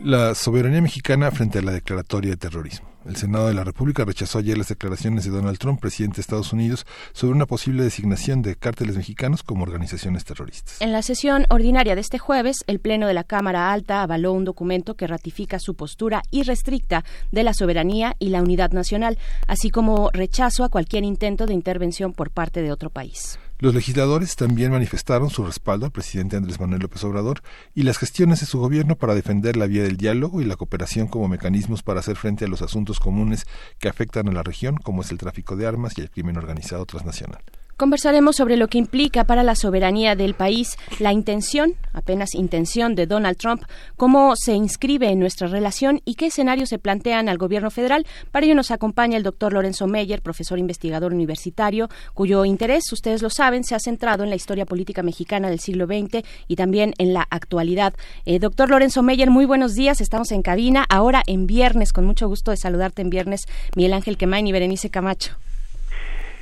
La 0.01 0.37
soberanía 0.37 0.81
mexicana 0.81 1.33
frente 1.33 1.59
a 1.59 1.63
la 1.63 1.73
declaratoria 1.73 2.31
de 2.31 2.37
terrorismo. 2.37 2.89
El 3.05 3.17
Senado 3.17 3.49
de 3.49 3.55
la 3.55 3.65
República 3.65 4.05
rechazó 4.05 4.39
ayer 4.39 4.57
las 4.57 4.69
declaraciones 4.69 5.25
de 5.25 5.31
Donald 5.31 5.59
Trump, 5.59 5.81
presidente 5.81 6.17
de 6.17 6.21
Estados 6.21 6.53
Unidos, 6.53 6.87
sobre 7.13 7.35
una 7.35 7.47
posible 7.47 7.83
designación 7.83 8.43
de 8.43 8.55
cárteles 8.55 8.97
mexicanos 8.97 9.43
como 9.43 9.65
organizaciones 9.65 10.25
terroristas. 10.25 10.81
En 10.81 10.93
la 10.93 11.03
sesión 11.03 11.45
ordinaria 11.51 11.97
de 11.97 12.01
este 12.01 12.19
jueves, 12.19 12.59
el 12.69 12.79
Pleno 12.79 13.09
de 13.09 13.15
la 13.15 13.25
Cámara 13.25 13.73
Alta 13.73 14.03
avaló 14.03 14.35
un 14.35 14.45
documento 14.45 14.95
que 14.95 15.09
ratifica 15.09 15.59
su 15.59 15.75
postura 15.75 16.23
irrestricta 16.31 17.05
de 17.33 17.43
la 17.43 17.55
soberanía 17.55 18.15
y 18.21 18.29
la 18.29 18.41
unidad 18.41 18.71
nacional, 18.71 19.19
así 19.49 19.71
como 19.71 20.11
rechazo 20.13 20.63
a 20.63 20.69
cualquier 20.69 21.03
intento 21.03 21.47
de 21.47 21.55
intervención 21.55 22.13
por 22.13 22.31
parte 22.31 22.63
de 22.63 22.71
otro 22.71 22.91
país. 22.91 23.37
Los 23.61 23.75
legisladores 23.75 24.37
también 24.37 24.71
manifestaron 24.71 25.31
su 25.31 25.45
respaldo 25.45 25.85
al 25.85 25.91
presidente 25.91 26.37
Andrés 26.37 26.61
Manuel 26.61 26.81
López 26.81 27.03
Obrador 27.03 27.43
y 27.75 27.83
las 27.83 27.99
gestiones 27.99 28.39
de 28.39 28.47
su 28.47 28.61
gobierno 28.61 28.95
para 28.95 29.17
defender 29.17 29.57
la 29.57 29.67
vía 29.67 29.83
del 29.83 29.97
diálogo 29.97 30.41
y 30.41 30.45
la 30.45 30.55
cooperación 30.55 31.09
como 31.09 31.27
mecanismos 31.27 31.83
para 31.83 31.99
hacer 31.99 32.15
frente 32.15 32.45
a 32.45 32.49
los 32.49 32.63
asuntos 32.63 33.01
comunes 33.01 33.49
que 33.81 33.89
afectan 33.89 34.29
a 34.29 34.33
la 34.33 34.45
región, 34.45 34.77
como 34.77 35.03
es 35.03 35.11
el 35.11 35.19
tráfico 35.19 35.57
de 35.57 35.67
armas 35.67 35.99
y 35.99 36.03
el 36.03 36.11
crimen 36.11 36.37
organizado 36.37 36.87
transnacional. 36.87 37.43
Conversaremos 37.79 38.35
sobre 38.35 38.57
lo 38.57 38.67
que 38.67 38.77
implica 38.77 39.23
para 39.23 39.45
la 39.45 39.55
soberanía 39.55 40.17
del 40.17 40.35
país 40.35 40.77
la 40.99 41.13
intención, 41.13 41.75
apenas 41.93 42.35
intención 42.35 42.97
de 42.97 43.07
Donald 43.07 43.37
Trump, 43.37 43.63
cómo 43.97 44.35
se 44.35 44.55
inscribe 44.55 45.11
en 45.11 45.21
nuestra 45.21 45.47
relación 45.47 46.03
y 46.05 46.17
qué 46.17 46.27
escenarios 46.27 46.71
se 46.71 46.81
plantean 46.81 47.29
al 47.29 47.39
gobierno 47.39 47.71
federal. 47.71 48.05
Para 48.33 48.47
ello 48.47 48.57
nos 48.57 48.73
acompaña 48.73 49.17
el 49.17 49.23
doctor 49.23 49.53
Lorenzo 49.53 49.87
Meyer, 49.87 50.23
profesor 50.23 50.59
investigador 50.59 51.15
universitario, 51.15 51.89
cuyo 52.15 52.45
interés, 52.45 52.93
ustedes 52.93 53.23
lo 53.23 53.31
saben, 53.31 53.63
se 53.63 53.77
ha 53.77 53.79
centrado 53.79 54.25
en 54.25 54.31
la 54.31 54.37
historia 54.37 54.67
política 54.67 55.05
mexicana 55.05 55.49
del 55.49 55.61
siglo 55.61 55.87
XX 55.87 56.27
y 56.49 56.57
también 56.57 56.95
en 56.99 57.15
la 57.15 57.29
actualidad. 57.31 57.95
Eh, 58.25 58.41
doctor 58.41 58.71
Lorenzo 58.71 59.05
Meyer, 59.05 59.31
muy 59.31 59.45
buenos 59.45 59.77
días. 59.77 60.01
Estamos 60.01 60.33
en 60.33 60.43
cabina 60.43 60.85
ahora 60.89 61.23
en 61.29 61.47
viernes. 61.47 61.93
Con 61.93 62.07
mucho 62.07 62.27
gusto 62.27 62.51
de 62.51 62.57
saludarte 62.57 63.03
en 63.03 63.11
viernes, 63.11 63.47
Miguel 63.77 63.93
Ángel 63.93 64.17
Quemain 64.17 64.49
y 64.49 64.51
Berenice 64.51 64.91
Camacho. 64.91 65.37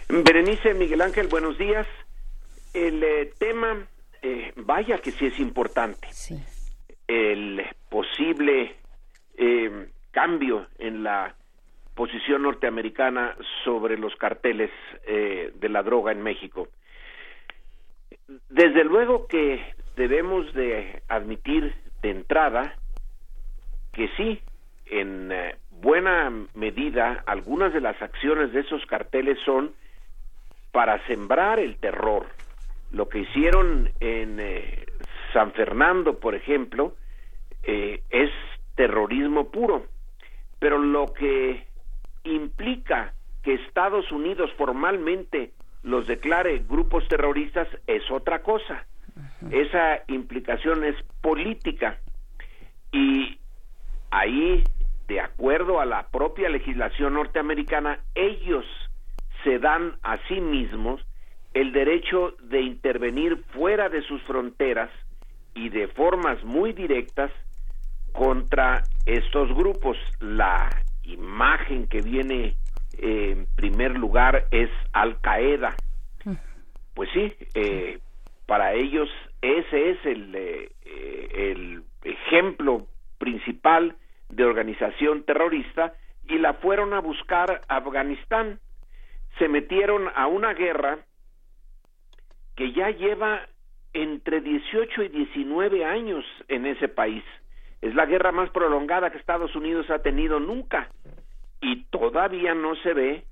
Berenice 0.09 0.73
Miguel 0.75 1.03
Ángel, 1.03 1.27
buenos 1.27 1.59
días. 1.59 1.87
El 2.73 3.03
eh, 3.03 3.33
tema, 3.39 3.87
eh, 4.23 4.53
vaya 4.55 4.99
que 4.99 5.11
sí 5.11 5.27
es 5.27 5.41
importante. 5.41 6.09
El 7.09 7.65
posible 7.89 8.77
eh, 9.37 9.89
cambio 10.13 10.69
en 10.79 11.03
la 11.03 11.35
posición 11.95 12.43
norteamericana 12.43 13.37
sobre 13.65 13.99
los 13.99 14.15
carteles 14.17 14.71
de 15.07 15.69
la 15.71 15.83
droga 15.83 16.13
en 16.13 16.23
México. 16.23 16.69
Desde 18.51 18.85
luego 18.85 19.27
que 19.27 19.65
debemos 19.97 20.53
de 20.53 21.03
admitir 21.09 21.75
de 22.03 22.11
entrada 22.11 22.75
que 23.95 24.11
sí, 24.19 24.43
en 24.87 25.33
buena 25.71 26.31
medida, 26.55 27.25
algunas 27.25 27.73
de 27.73 27.81
las 27.81 28.01
acciones 28.03 28.53
de 28.53 28.61
esos 28.61 28.85
carteles 28.85 29.39
son 29.47 29.73
para 30.77 31.03
sembrar 31.07 31.59
el 31.59 31.79
terror. 31.79 32.27
Lo 32.91 33.09
que 33.09 33.21
hicieron 33.21 33.89
en 33.99 34.39
eh, 34.39 34.85
San 35.33 35.53
Fernando, 35.53 36.21
por 36.21 36.35
ejemplo, 36.35 36.95
eh, 37.63 38.03
es 38.11 38.31
terrorismo 38.75 39.51
puro. 39.51 39.87
Pero 40.59 40.77
lo 40.77 41.07
que 41.15 41.67
implica 42.25 43.15
que 43.43 43.55
Estados 43.55 44.13
Unidos 44.13 44.51
formalmente 44.59 45.53
los 45.83 46.07
declare 46.07 46.59
grupos 46.69 47.09
terroristas 47.09 47.69
es 47.87 48.03
otra 48.11 48.43
cosa. 48.43 48.85
Esa 49.51 50.03
implicación 50.09 50.85
es 50.85 50.97
política. 51.23 51.97
Y 52.93 53.41
ahí, 54.11 54.63
de 55.09 55.21
acuerdo 55.23 55.81
a 55.81 55.87
la 55.87 56.09
propia 56.09 56.51
legislación 56.51 57.15
norteamericana, 57.15 58.01
ellos 58.15 58.67
se 59.45 59.59
dan 59.59 59.97
a 60.03 60.19
sí 60.29 60.41
mismos 60.41 61.01
el 61.55 61.73
derecho 61.73 62.35
de 62.43 62.61
intervenir 62.61 63.43
fuera 63.55 63.89
de 63.89 64.03
sus 64.03 64.23
fronteras 64.23 64.91
y 65.55 65.71
de 65.71 65.89
formas 65.89 66.43
muy 66.45 66.73
directas 66.73 67.31
contra 68.13 68.83
estos 69.07 69.55
grupos. 69.55 69.97
La 70.21 70.69
imagen 71.03 71.87
que 71.87 72.03
viene 72.03 72.55
eh, 72.99 73.33
en 73.33 73.47
primer 73.57 73.99
lugar 73.99 74.47
es 74.51 74.71
Al 74.93 75.21
Qaeda. 75.21 75.75
Pues 76.95 77.11
sí, 77.13 77.33
eh, 77.55 77.99
para 78.47 78.73
ellos 78.73 79.09
ese 79.43 79.91
es 79.91 80.07
el, 80.07 80.35
eh, 80.35 80.71
el 81.35 81.83
ejemplo 82.05 82.87
principal 83.19 83.97
de 84.31 84.45
organización 84.45 85.25
terrorista 85.25 85.93
y 86.29 86.39
la 86.39 86.55
fueron 86.55 86.95
a 86.95 87.01
buscar 87.01 87.61
a 87.69 87.77
Afganistán. 87.77 88.59
Se 89.39 89.49
metieron 89.49 90.09
a 90.15 90.27
una 90.27 90.55
guerra 90.55 90.99
que 92.55 92.73
ya 92.73 92.91
lleva 92.91 93.47
entre 93.93 94.41
18 94.41 95.03
y 95.05 95.09
19 95.09 95.85
años 95.85 96.25
en 96.49 96.67
ese 96.67 96.89
país. 96.89 97.25
Es 97.81 97.95
la 97.95 98.07
guerra 98.07 98.33
más 98.33 98.51
prolongada 98.51 99.11
que 99.11 99.19
Estados 99.19 99.55
Unidos 99.55 99.91
ha 99.91 100.01
tenido 100.01 100.41
nunca 100.41 100.89
y 101.61 101.85
todavía 101.85 102.55
no 102.55 102.75
se 102.77 102.95
ve 102.95 103.25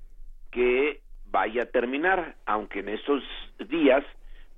que 0.51 1.01
vaya 1.25 1.63
a 1.63 1.65
terminar, 1.65 2.35
aunque 2.45 2.79
en 2.79 2.89
estos 2.89 3.23
días 3.67 4.03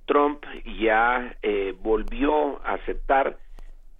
Trump 0.06 0.44
ya 0.80 1.36
eh, 1.42 1.74
volvió 1.80 2.64
a 2.64 2.74
aceptar 2.74 3.36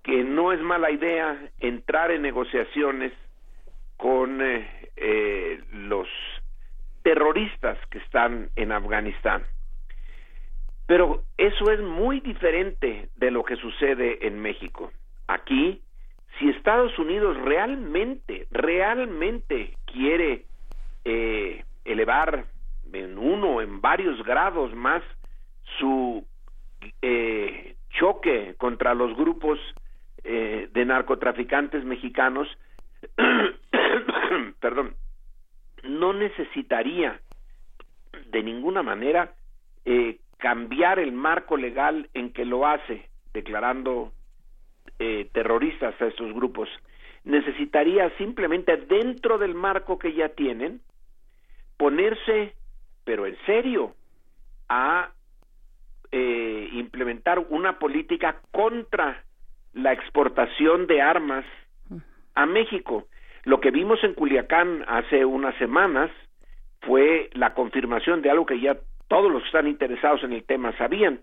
que 0.03 0.25
no 0.25 0.53
es 0.53 0.61
mala 0.61 0.91
idea 0.91 1.51
entrar 1.59 2.11
en 2.11 2.23
negociaciones 2.23 3.13
con 3.97 4.41
eh, 4.41 4.91
eh, 4.97 5.61
los 5.73 6.09
terroristas 7.09 7.79
que 7.91 7.97
están 8.01 8.51
en 8.55 8.71
Afganistán. 8.71 9.43
Pero 10.87 11.23
eso 11.39 11.71
es 11.71 11.81
muy 11.81 12.21
diferente 12.21 13.09
de 13.17 13.31
lo 13.31 13.45
que 13.45 13.57
sucede 13.57 14.27
en 14.27 14.39
México. 14.39 14.93
Aquí, 15.27 15.81
si 16.39 16.51
Estados 16.51 16.99
Unidos 16.99 17.35
realmente, 17.39 18.47
realmente 18.51 19.73
quiere 19.87 20.45
eh, 21.07 21.65
elevar 21.87 22.45
en 22.93 23.17
uno, 23.17 23.63
en 23.63 23.81
varios 23.81 24.23
grados 24.23 24.75
más 24.75 25.03
su 25.79 26.27
eh, 27.01 27.75
choque 27.89 28.55
contra 28.59 28.93
los 28.93 29.17
grupos 29.17 29.59
eh, 30.25 30.69
de 30.75 30.85
narcotraficantes 30.85 31.87
mexicanos, 31.87 32.49
perdón, 34.61 34.95
no 35.83 36.13
necesitaría 36.13 37.21
de 38.31 38.43
ninguna 38.43 38.83
manera 38.83 39.35
eh, 39.85 40.19
cambiar 40.39 40.99
el 40.99 41.13
marco 41.13 41.57
legal 41.57 42.09
en 42.15 42.33
que 42.33 42.45
lo 42.45 42.67
hace, 42.67 43.09
declarando 43.33 44.13
eh, 44.99 45.29
terroristas 45.33 46.01
a 46.01 46.07
estos 46.07 46.33
grupos. 46.33 46.69
Necesitaría 47.25 48.11
simplemente 48.17 48.77
dentro 48.77 49.39
del 49.39 49.55
marco 49.55 49.99
que 49.99 50.15
ya 50.15 50.31
tienen 50.31 50.81
ponerse, 51.77 52.55
pero 53.05 53.27
en 53.27 53.37
serio, 53.47 53.95
a 54.69 55.11
eh, 56.11 56.69
implementar 56.73 57.39
una 57.51 57.79
política 57.79 58.41
contra 58.53 59.25
la 59.75 59.93
exportación 59.93 60.87
de 60.87 61.03
armas 61.03 61.45
a 62.35 62.47
México. 62.47 63.07
Lo 63.49 63.61
que 63.61 63.71
vimos 63.71 64.05
en 64.05 64.13
Culiacán 64.13 64.85
hace 64.89 65.25
unas 65.25 65.57
semanas 65.57 66.11
fue 66.83 67.31
la 67.33 67.55
confirmación 67.55 68.21
de 68.21 68.29
algo 68.29 68.45
que 68.45 68.61
ya 68.61 68.77
todos 69.09 69.33
los 69.33 69.41
que 69.41 69.47
están 69.47 69.67
interesados 69.67 70.23
en 70.23 70.35
el 70.35 70.45
tema 70.45 70.77
sabían, 70.77 71.21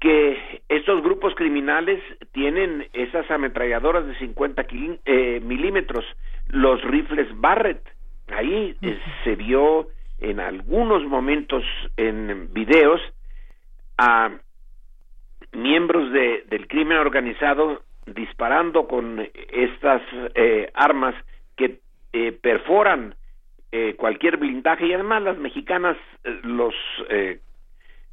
que 0.00 0.62
estos 0.68 1.00
grupos 1.00 1.36
criminales 1.36 2.02
tienen 2.32 2.88
esas 2.92 3.30
ametralladoras 3.30 4.04
de 4.04 4.18
50 4.18 4.66
eh, 5.04 5.40
milímetros, 5.44 6.04
los 6.48 6.82
rifles 6.82 7.28
Barrett. 7.36 7.86
Ahí 8.34 8.74
eh, 8.82 8.98
se 9.22 9.36
vio 9.36 9.86
en 10.18 10.40
algunos 10.40 11.04
momentos 11.04 11.62
en 11.96 12.52
videos 12.52 13.00
a 13.96 14.32
miembros 15.52 16.10
de, 16.10 16.46
del 16.48 16.66
crimen 16.66 16.98
organizado 16.98 17.84
disparando 18.14 18.86
con 18.86 19.26
estas 19.52 20.02
eh, 20.34 20.70
armas 20.74 21.14
que 21.56 21.80
eh, 22.12 22.32
perforan 22.32 23.14
eh, 23.70 23.96
cualquier 23.96 24.38
blindaje 24.38 24.86
y 24.86 24.94
además 24.94 25.22
las 25.22 25.36
mexicanas 25.36 25.98
eh, 26.24 26.40
los 26.42 26.74
eh, 27.10 27.40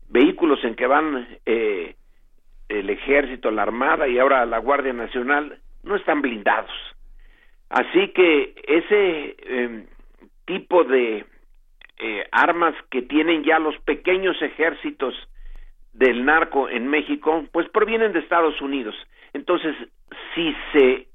vehículos 0.09 0.61
en 0.65 0.75
que 0.75 0.85
van 0.85 1.27
el 1.45 2.89
ejército, 2.89 3.51
la 3.51 3.61
armada 3.61 4.07
y 4.07 4.19
ahora 4.19 4.45
la 4.45 4.57
Guardia 4.57 4.91
Nacional 4.91 5.59
no 5.83 5.95
están 5.95 6.21
blindados. 6.21 6.71
Así 7.69 8.09
que 8.09 8.53
ese 8.67 9.87
tipo 10.45 10.83
de 10.83 11.25
armas 12.31 12.75
que 12.91 13.01
tienen 13.01 13.43
ya 13.43 13.57
los 13.59 13.77
pequeños 13.79 14.39
ejércitos 14.41 15.15
del 15.93 16.25
narco 16.25 16.69
en 16.69 16.87
México, 16.87 17.45
pues 17.51 17.69
provienen 17.69 18.13
de 18.13 18.19
Estados 18.19 18.59
Unidos. 18.61 18.95
Entonces, 19.35 19.75
si 20.33 20.55
se 20.71 21.07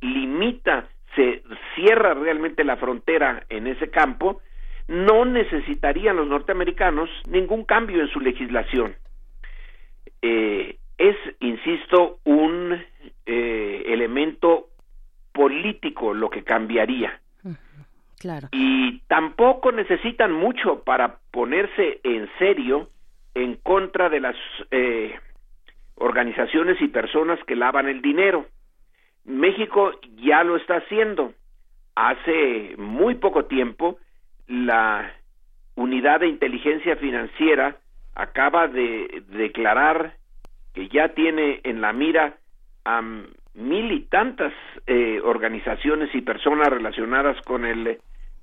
limita, 0.00 0.88
se 1.14 1.44
cierra 1.76 2.12
realmente 2.12 2.64
la 2.64 2.76
frontera 2.76 3.44
en 3.48 3.68
ese 3.68 3.88
campo, 3.88 4.40
no 4.88 5.24
necesitarían 5.24 6.16
los 6.16 6.26
norteamericanos 6.26 7.08
ningún 7.28 7.64
cambio 7.64 8.02
en 8.02 8.08
su 8.08 8.18
legislación. 8.18 8.96
Eh, 10.22 10.76
es, 10.98 11.16
insisto, 11.38 12.18
un 12.24 12.82
eh, 13.26 13.82
elemento 13.86 14.70
político 15.32 16.14
lo 16.14 16.28
que 16.30 16.42
cambiaría. 16.42 17.20
Claro. 18.18 18.48
Y 18.50 18.98
tampoco 19.06 19.70
necesitan 19.70 20.32
mucho 20.32 20.82
para 20.82 21.18
ponerse 21.30 22.00
en 22.02 22.28
serio 22.40 22.90
en 23.34 23.54
contra 23.56 24.08
de 24.08 24.20
las 24.20 24.36
eh, 24.72 25.14
organizaciones 25.96 26.80
y 26.80 26.88
personas 26.88 27.38
que 27.46 27.56
lavan 27.56 27.88
el 27.88 28.02
dinero. 28.02 28.46
México 29.24 29.92
ya 30.16 30.44
lo 30.44 30.56
está 30.56 30.76
haciendo. 30.76 31.32
Hace 31.94 32.74
muy 32.76 33.16
poco 33.16 33.46
tiempo, 33.46 33.98
la 34.46 35.12
Unidad 35.74 36.20
de 36.20 36.28
Inteligencia 36.28 36.96
Financiera 36.96 37.76
acaba 38.14 38.68
de 38.68 39.22
declarar 39.28 40.14
que 40.74 40.88
ya 40.88 41.08
tiene 41.08 41.60
en 41.64 41.80
la 41.80 41.92
mira 41.92 42.36
a 42.84 43.02
mil 43.54 43.92
y 43.92 44.00
tantas 44.04 44.52
eh, 44.86 45.20
organizaciones 45.24 46.14
y 46.14 46.20
personas 46.20 46.68
relacionadas 46.68 47.40
con 47.42 47.64
el 47.64 47.98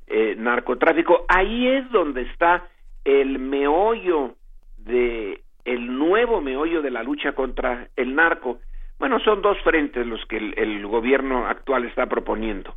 eh, 0.07 0.35
narcotráfico. 0.37 1.25
Ahí 1.29 1.67
es 1.67 1.89
donde 1.91 2.23
está 2.23 2.67
el 3.05 3.39
meollo 3.39 4.35
de 4.77 5.41
el 5.65 5.97
nuevo 5.97 6.41
meollo 6.41 6.81
de 6.81 6.91
la 6.91 7.03
lucha 7.03 7.33
contra 7.33 7.87
el 7.95 8.15
narco. 8.15 8.59
Bueno, 8.99 9.19
son 9.19 9.41
dos 9.41 9.57
frentes 9.63 10.05
los 10.05 10.23
que 10.25 10.37
el, 10.37 10.85
gobierno 10.85 11.47
actual 11.47 11.85
está 11.85 12.07
proponiendo. 12.07 12.75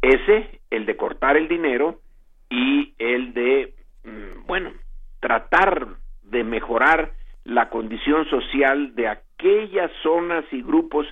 Ese, 0.00 0.60
el 0.70 0.86
de 0.86 0.96
cortar 0.96 1.36
el 1.36 1.48
dinero 1.48 2.00
y 2.48 2.94
el 2.98 3.34
de, 3.34 3.74
mm, 4.04 4.46
bueno, 4.46 4.72
tratar 5.20 5.88
de 6.22 6.44
mejorar 6.44 7.12
la 7.44 7.68
condición 7.70 8.26
social 8.26 8.94
de 8.94 9.08
aquellas 9.08 9.90
zonas 10.02 10.44
y 10.52 10.62
grupos 10.62 11.06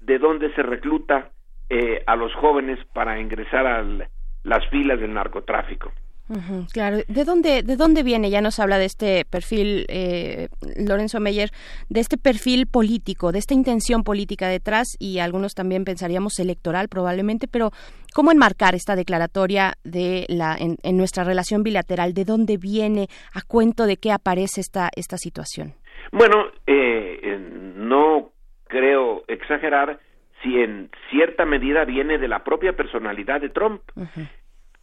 de 0.00 0.18
donde 0.18 0.52
se 0.54 0.62
recluta 0.62 1.30
eh, 1.68 2.02
a 2.06 2.16
los 2.16 2.34
jóvenes 2.34 2.78
para 2.92 3.20
ingresar 3.20 3.66
a 3.66 3.84
las 4.42 4.68
filas 4.68 5.00
del 5.00 5.14
narcotráfico. 5.14 5.92
Claro, 6.72 6.98
¿de 7.06 7.24
dónde, 7.24 7.62
¿de 7.62 7.76
dónde 7.76 8.02
viene? 8.02 8.30
Ya 8.30 8.40
nos 8.40 8.58
habla 8.58 8.78
de 8.78 8.86
este 8.86 9.24
perfil, 9.24 9.86
eh, 9.88 10.48
Lorenzo 10.76 11.20
Meyer, 11.20 11.50
de 11.88 12.00
este 12.00 12.16
perfil 12.16 12.66
político, 12.66 13.32
de 13.32 13.38
esta 13.38 13.54
intención 13.54 14.04
política 14.04 14.48
detrás 14.48 14.96
y 14.98 15.18
algunos 15.18 15.54
también 15.54 15.84
pensaríamos 15.84 16.38
electoral 16.38 16.88
probablemente, 16.88 17.48
pero 17.48 17.70
¿cómo 18.14 18.32
enmarcar 18.32 18.74
esta 18.74 18.96
declaratoria 18.96 19.74
de 19.84 20.26
la, 20.28 20.56
en, 20.58 20.76
en 20.82 20.96
nuestra 20.96 21.24
relación 21.24 21.62
bilateral? 21.62 22.14
¿De 22.14 22.24
dónde 22.24 22.56
viene? 22.56 23.08
¿A 23.34 23.42
cuento 23.42 23.86
de 23.86 23.96
qué 23.96 24.12
aparece 24.12 24.60
esta, 24.60 24.90
esta 24.96 25.16
situación? 25.16 25.74
Bueno, 26.10 26.46
eh, 26.66 27.20
eh, 27.22 27.38
no 27.76 28.32
creo 28.68 29.24
exagerar 29.28 30.00
si 30.42 30.58
en 30.58 30.90
cierta 31.10 31.44
medida 31.44 31.84
viene 31.84 32.18
de 32.18 32.28
la 32.28 32.42
propia 32.42 32.72
personalidad 32.74 33.40
de 33.40 33.48
Trump. 33.48 33.82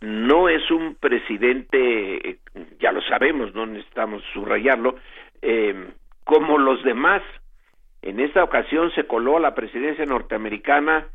No 0.01 0.47
es 0.47 0.69
un 0.71 0.95
presidente, 0.95 2.29
eh, 2.29 2.37
ya 2.79 2.91
lo 2.91 3.01
sabemos, 3.01 3.53
no 3.53 3.65
necesitamos 3.65 4.23
subrayarlo, 4.33 4.95
eh, 5.41 5.89
como 6.23 6.57
los 6.57 6.83
demás. 6.83 7.21
En 8.01 8.19
esta 8.19 8.43
ocasión 8.43 8.91
se 8.91 9.05
coló 9.05 9.37
a 9.37 9.41
la 9.41 9.55
presidencia 9.55 10.05
norteamericana 10.05 11.07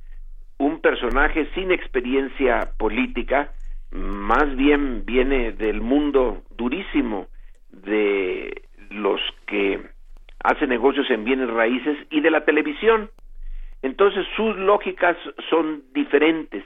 un 0.59 0.81
personaje 0.81 1.49
sin 1.55 1.73
experiencia 1.73 2.71
política, 2.79 3.53
más 3.91 4.55
bien 4.57 5.05
viene 5.05 5.53
del 5.53 5.81
mundo 5.81 6.43
durísimo 6.57 7.29
de 7.71 8.63
los 8.91 9.21
que 9.47 9.81
hacen 10.43 10.69
negocios 10.69 11.11
en 11.11 11.25
bienes 11.25 11.49
raíces 11.49 11.97
y 12.11 12.21
de 12.21 12.31
la 12.31 12.45
televisión. 12.45 13.11
Entonces 13.83 14.27
sus 14.37 14.57
lógicas 14.57 15.17
son 15.51 15.83
diferentes. 15.93 16.65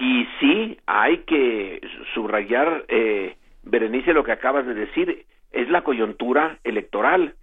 Y 0.00 0.26
sí, 0.40 0.78
hay 0.86 1.18
que 1.24 1.78
subrayar, 2.14 2.86
eh, 2.88 3.36
Berenice, 3.62 4.14
lo 4.14 4.24
que 4.24 4.32
acabas 4.32 4.64
de 4.66 4.72
decir, 4.72 5.26
es 5.52 5.68
la 5.68 5.82
coyuntura 5.82 6.58
electoral. 6.64 7.34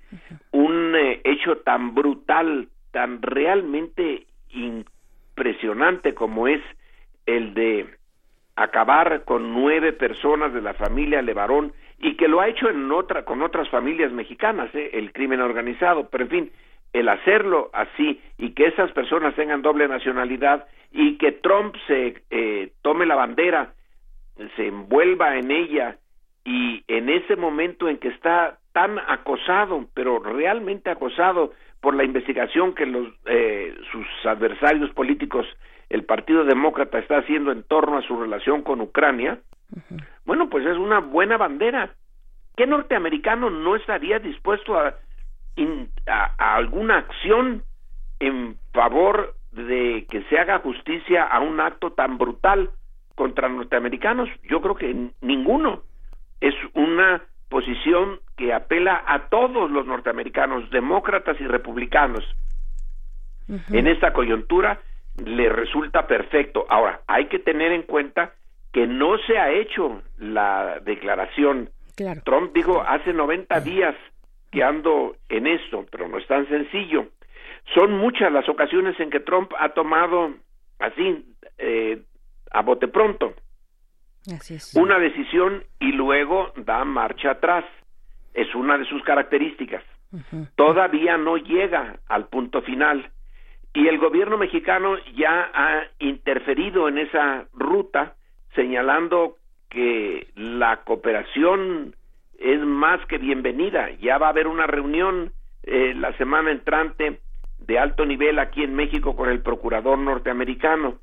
Un 0.51 0.95
eh, 0.95 1.21
hecho 1.23 1.57
tan 1.57 1.93
brutal, 1.93 2.69
tan 2.89 3.21
realmente 3.21 4.25
impresionante 4.49 6.15
como 6.15 6.47
es 6.47 6.61
el 7.27 7.53
de 7.53 7.85
acabar 8.55 9.23
con 9.23 9.53
nueve 9.53 9.93
personas 9.93 10.51
de 10.51 10.63
la 10.63 10.73
familia 10.73 11.21
Levarón 11.21 11.73
y 11.99 12.15
que 12.15 12.27
lo 12.27 12.41
ha 12.41 12.47
hecho 12.47 12.71
en 12.71 12.91
otra 12.91 13.23
con 13.23 13.43
otras 13.43 13.69
familias 13.69 14.11
mexicanas, 14.11 14.73
¿eh? 14.73 14.89
el 14.93 15.13
crimen 15.13 15.41
organizado, 15.41 16.09
pero 16.09 16.23
en 16.23 16.29
fin, 16.31 16.51
el 16.99 17.09
hacerlo 17.09 17.69
así 17.73 18.21
y 18.37 18.51
que 18.51 18.67
esas 18.67 18.91
personas 18.91 19.35
tengan 19.35 19.61
doble 19.61 19.87
nacionalidad 19.87 20.67
y 20.91 21.17
que 21.17 21.31
Trump 21.31 21.75
se 21.87 22.23
eh, 22.29 22.71
tome 22.81 23.05
la 23.05 23.15
bandera, 23.15 23.73
se 24.55 24.67
envuelva 24.67 25.37
en 25.37 25.51
ella 25.51 25.97
y 26.45 26.83
en 26.87 27.09
ese 27.09 27.35
momento 27.35 27.89
en 27.89 27.97
que 27.97 28.07
está 28.07 28.57
tan 28.71 28.99
acosado, 28.99 29.85
pero 29.93 30.19
realmente 30.19 30.89
acosado 30.89 31.53
por 31.81 31.95
la 31.95 32.03
investigación 32.03 32.73
que 32.73 32.85
los 32.85 33.07
eh, 33.25 33.75
sus 33.91 34.07
adversarios 34.25 34.91
políticos, 34.91 35.45
el 35.89 36.03
Partido 36.03 36.43
Demócrata 36.43 36.99
está 36.99 37.17
haciendo 37.17 37.51
en 37.51 37.63
torno 37.63 37.97
a 37.97 38.01
su 38.01 38.19
relación 38.19 38.61
con 38.61 38.81
Ucrania, 38.81 39.39
bueno, 40.25 40.49
pues 40.49 40.65
es 40.65 40.77
una 40.77 40.99
buena 40.99 41.37
bandera. 41.37 41.93
¿Qué 42.55 42.65
norteamericano 42.65 43.49
no 43.49 43.75
estaría 43.75 44.19
dispuesto 44.19 44.79
a 44.79 44.95
a, 46.07 46.55
alguna 46.55 46.97
acción 46.97 47.63
en 48.19 48.57
favor 48.73 49.35
de 49.51 50.05
que 50.09 50.23
se 50.23 50.37
haga 50.37 50.59
justicia 50.59 51.23
a 51.23 51.39
un 51.39 51.59
acto 51.59 51.91
tan 51.91 52.17
brutal 52.17 52.71
contra 53.15 53.49
norteamericanos? 53.49 54.29
Yo 54.43 54.61
creo 54.61 54.75
que 54.75 55.11
ninguno. 55.21 55.83
Es 56.39 56.53
una 56.75 57.23
posición 57.49 58.19
que 58.35 58.53
apela 58.53 59.03
a 59.07 59.29
todos 59.29 59.71
los 59.71 59.85
norteamericanos, 59.87 60.69
demócratas 60.69 61.39
y 61.39 61.47
republicanos. 61.47 62.23
En 63.71 63.87
esta 63.87 64.11
coyuntura 64.11 64.81
le 65.25 65.49
resulta 65.49 66.05
perfecto. 66.05 66.65
Ahora, 66.69 67.01
hay 67.07 67.27
que 67.27 67.39
tener 67.39 67.71
en 67.71 67.83
cuenta 67.83 68.33
que 68.73 68.85
no 68.85 69.17
se 69.19 69.37
ha 69.37 69.51
hecho 69.51 70.01
la 70.17 70.79
declaración. 70.83 71.69
Trump 72.23 72.53
dijo 72.53 72.81
hace 72.81 73.13
90 73.13 73.59
días 73.61 73.95
ando 74.61 75.15
en 75.29 75.47
esto, 75.47 75.85
pero 75.91 76.07
no 76.07 76.17
es 76.17 76.27
tan 76.27 76.47
sencillo. 76.47 77.07
Son 77.73 77.91
muchas 77.97 78.31
las 78.31 78.47
ocasiones 78.47 78.99
en 78.99 79.09
que 79.09 79.19
Trump 79.19 79.51
ha 79.59 79.69
tomado 79.69 80.33
así, 80.79 81.25
eh, 81.57 82.01
a 82.51 82.61
bote 82.61 82.87
pronto, 82.87 83.33
una 84.75 84.99
decisión 84.99 85.63
y 85.79 85.91
luego 85.93 86.51
da 86.57 86.83
marcha 86.83 87.31
atrás. 87.31 87.65
Es 88.33 88.53
una 88.55 88.77
de 88.77 88.85
sus 88.85 89.01
características. 89.03 89.83
Todavía 90.55 91.17
no 91.17 91.37
llega 91.37 91.99
al 92.07 92.27
punto 92.27 92.61
final. 92.61 93.11
Y 93.73 93.87
el 93.87 93.97
gobierno 93.97 94.37
mexicano 94.37 94.97
ya 95.15 95.51
ha 95.53 95.83
interferido 95.99 96.87
en 96.87 96.97
esa 96.97 97.45
ruta, 97.53 98.15
señalando 98.55 99.37
que 99.69 100.27
la 100.35 100.83
cooperación 100.83 101.95
es 102.37 102.59
más 102.61 103.05
que 103.07 103.17
bienvenida. 103.17 103.91
Ya 103.99 104.17
va 104.17 104.27
a 104.27 104.29
haber 104.29 104.47
una 104.47 104.67
reunión 104.67 105.31
eh, 105.63 105.93
la 105.95 106.15
semana 106.17 106.51
entrante 106.51 107.19
de 107.59 107.79
alto 107.79 108.05
nivel 108.05 108.39
aquí 108.39 108.63
en 108.63 108.75
México 108.75 109.15
con 109.15 109.29
el 109.29 109.41
procurador 109.41 109.97
norteamericano. 109.97 110.99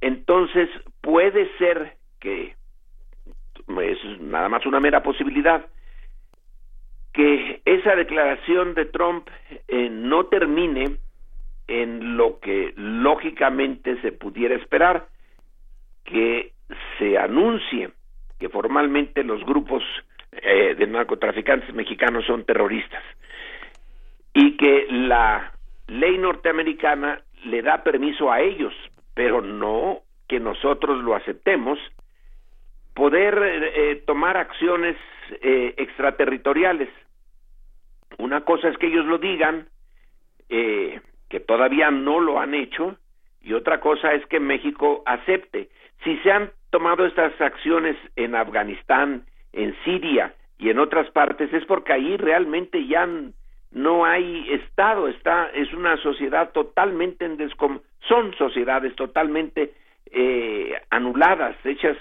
Entonces, 0.00 0.68
puede 1.00 1.50
ser 1.58 1.96
que 2.20 2.54
es 3.82 4.20
nada 4.20 4.48
más 4.48 4.64
una 4.66 4.80
mera 4.80 5.02
posibilidad 5.02 5.66
que 7.12 7.60
esa 7.64 7.96
declaración 7.96 8.74
de 8.74 8.84
Trump 8.86 9.28
eh, 9.68 9.88
no 9.90 10.26
termine 10.26 10.96
en 11.66 12.16
lo 12.16 12.40
que 12.40 12.72
lógicamente 12.76 14.00
se 14.00 14.12
pudiera 14.12 14.54
esperar, 14.54 15.06
que 16.04 16.52
se 16.98 17.18
anuncie 17.18 17.90
que 18.38 18.48
formalmente 18.48 19.22
los 19.22 19.44
grupos 19.44 19.82
eh, 20.32 20.76
de 20.78 20.86
narcotraficantes 20.86 21.74
mexicanos 21.74 22.24
son 22.24 22.44
terroristas 22.44 23.02
y 24.32 24.56
que 24.56 24.86
la 24.88 25.52
ley 25.88 26.18
norteamericana 26.18 27.20
le 27.46 27.62
da 27.62 27.82
permiso 27.82 28.30
a 28.30 28.40
ellos, 28.40 28.72
pero 29.14 29.40
no 29.40 30.02
que 30.28 30.38
nosotros 30.38 31.02
lo 31.02 31.16
aceptemos, 31.16 31.80
poder 32.94 33.36
eh, 33.42 34.02
tomar 34.06 34.36
acciones 34.36 34.96
eh, 35.42 35.74
extraterritoriales. 35.78 36.88
Una 38.18 38.42
cosa 38.42 38.68
es 38.68 38.78
que 38.78 38.86
ellos 38.86 39.06
lo 39.06 39.18
digan, 39.18 39.68
que 40.48 41.40
todavía 41.40 41.90
no 41.90 42.20
lo 42.20 42.40
han 42.40 42.54
hecho, 42.54 42.96
y 43.40 43.52
otra 43.52 43.80
cosa 43.80 44.12
es 44.14 44.24
que 44.26 44.40
México 44.40 45.02
acepte. 45.06 45.70
Si 46.02 46.16
se 46.18 46.30
han 46.32 46.50
tomado 46.70 47.06
estas 47.06 47.40
acciones 47.40 47.96
en 48.16 48.34
Afganistán, 48.34 49.26
en 49.52 49.74
Siria 49.84 50.34
y 50.58 50.70
en 50.70 50.78
otras 50.78 51.10
partes 51.10 51.52
es 51.52 51.64
porque 51.64 51.92
ahí 51.92 52.16
realmente 52.16 52.86
ya 52.86 53.08
no 53.72 54.04
hay 54.04 54.46
Estado, 54.52 55.08
está 55.08 55.50
es 55.54 55.72
una 55.72 55.96
sociedad 55.98 56.50
totalmente 56.52 57.24
en 57.24 57.36
descom 57.36 57.80
son 58.08 58.34
sociedades 58.34 58.94
totalmente 58.96 59.72
eh, 60.10 60.74
anuladas, 60.90 61.56
hechas 61.64 61.96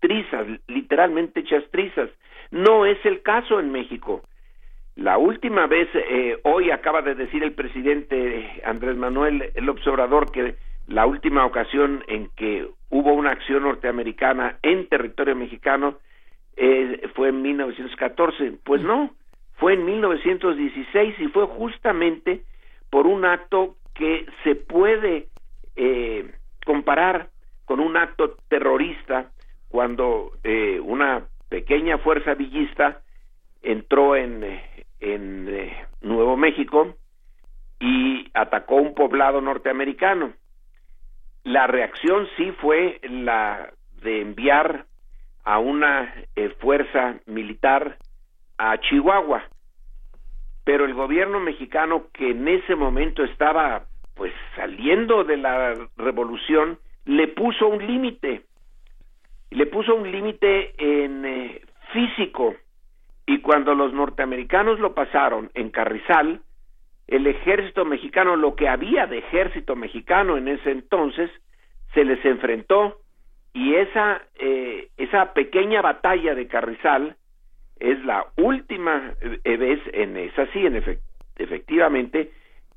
trizas, 0.00 0.46
literalmente 0.68 1.40
hechas 1.40 1.64
trizas. 1.70 2.10
No 2.50 2.84
es 2.86 2.98
el 3.04 3.22
caso 3.22 3.58
en 3.58 3.72
México. 3.72 4.22
La 4.96 5.18
última 5.18 5.66
vez, 5.66 5.88
eh, 5.94 6.38
hoy 6.44 6.70
acaba 6.70 7.02
de 7.02 7.14
decir 7.14 7.42
el 7.42 7.52
presidente 7.52 8.62
Andrés 8.64 8.96
Manuel 8.96 9.50
el 9.54 9.68
observador 9.68 10.30
que 10.30 10.54
la 10.86 11.06
última 11.06 11.46
ocasión 11.46 12.04
en 12.06 12.28
que 12.36 12.68
hubo 12.90 13.14
una 13.14 13.30
acción 13.30 13.62
norteamericana 13.62 14.58
en 14.62 14.86
territorio 14.88 15.34
mexicano 15.34 15.96
eh, 16.56 17.08
fue 17.14 17.28
en 17.28 17.42
1914. 17.42 18.58
Pues 18.64 18.82
no, 18.82 19.10
fue 19.54 19.74
en 19.74 19.84
1916 19.84 21.14
y 21.20 21.28
fue 21.28 21.46
justamente 21.46 22.42
por 22.90 23.06
un 23.06 23.24
acto 23.24 23.76
que 23.94 24.26
se 24.42 24.54
puede 24.54 25.28
eh, 25.76 26.32
comparar 26.64 27.28
con 27.64 27.80
un 27.80 27.96
acto 27.96 28.36
terrorista 28.48 29.30
cuando 29.68 30.32
eh, 30.44 30.80
una 30.80 31.26
pequeña 31.48 31.98
fuerza 31.98 32.34
villista 32.34 33.00
entró 33.62 34.16
en, 34.16 34.44
en 35.00 35.72
Nuevo 36.02 36.36
México 36.36 36.94
y 37.80 38.28
atacó 38.34 38.76
un 38.76 38.94
poblado 38.94 39.40
norteamericano. 39.40 40.32
La 41.42 41.66
reacción 41.66 42.26
sí 42.36 42.52
fue 42.60 43.00
la 43.02 43.72
de 44.02 44.20
enviar 44.20 44.86
a 45.44 45.58
una 45.58 46.12
eh, 46.36 46.50
fuerza 46.60 47.20
militar 47.26 47.98
a 48.58 48.78
Chihuahua. 48.78 49.44
Pero 50.64 50.84
el 50.86 50.94
gobierno 50.94 51.40
mexicano 51.40 52.06
que 52.12 52.30
en 52.30 52.48
ese 52.48 52.74
momento 52.74 53.22
estaba 53.24 53.84
pues 54.14 54.32
saliendo 54.56 55.24
de 55.24 55.36
la 55.36 55.74
revolución 55.96 56.78
le 57.04 57.28
puso 57.28 57.68
un 57.68 57.86
límite. 57.86 58.42
Le 59.50 59.66
puso 59.66 59.94
un 59.94 60.10
límite 60.10 60.74
en 60.78 61.24
eh, 61.24 61.62
físico 61.92 62.54
y 63.26 63.40
cuando 63.40 63.74
los 63.74 63.92
norteamericanos 63.92 64.80
lo 64.80 64.94
pasaron 64.94 65.50
en 65.54 65.70
Carrizal, 65.70 66.40
el 67.06 67.26
ejército 67.26 67.84
mexicano, 67.84 68.36
lo 68.36 68.54
que 68.54 68.68
había 68.68 69.06
de 69.06 69.18
ejército 69.18 69.76
mexicano 69.76 70.36
en 70.36 70.48
ese 70.48 70.70
entonces, 70.70 71.30
se 71.92 72.04
les 72.04 72.22
enfrentó 72.24 72.98
y 73.54 73.76
esa, 73.76 74.20
eh, 74.36 74.88
esa 74.96 75.32
pequeña 75.32 75.80
batalla 75.80 76.34
de 76.34 76.48
Carrizal 76.48 77.16
es 77.78 78.04
la 78.04 78.26
última 78.36 79.14
eh, 79.20 79.56
vez, 79.56 79.80
en, 79.92 80.16
es 80.16 80.36
así, 80.36 80.66
en 80.66 80.82
efectivamente, 81.36 82.32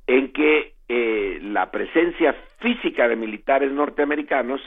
en 0.06 0.32
que 0.32 0.76
eh, 0.88 1.40
la 1.42 1.72
presencia 1.72 2.34
física 2.60 3.08
de 3.08 3.16
militares 3.16 3.72
norteamericanos 3.72 4.62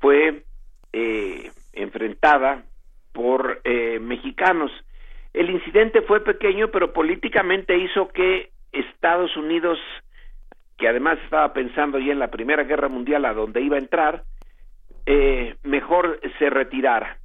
fue 0.00 0.42
enfrentada 1.72 2.64
por 3.12 3.62
mexicanos. 4.00 4.70
El 5.32 5.48
incidente 5.48 6.02
fue 6.02 6.20
pequeño, 6.20 6.68
pero 6.68 6.92
políticamente 6.92 7.78
hizo 7.78 8.08
que 8.08 8.50
Estados 8.72 9.34
Unidos, 9.38 9.78
que 10.76 10.86
además 10.86 11.18
estaba 11.24 11.54
pensando 11.54 11.98
ya 11.98 12.12
en 12.12 12.18
la 12.18 12.30
Primera 12.30 12.64
Guerra 12.64 12.88
Mundial 12.88 13.24
a 13.24 13.32
donde 13.32 13.62
iba 13.62 13.76
a 13.76 13.80
entrar, 13.80 14.24
eh, 15.06 15.56
mejor 15.62 16.20
se 16.38 16.50
retirara. 16.50 17.18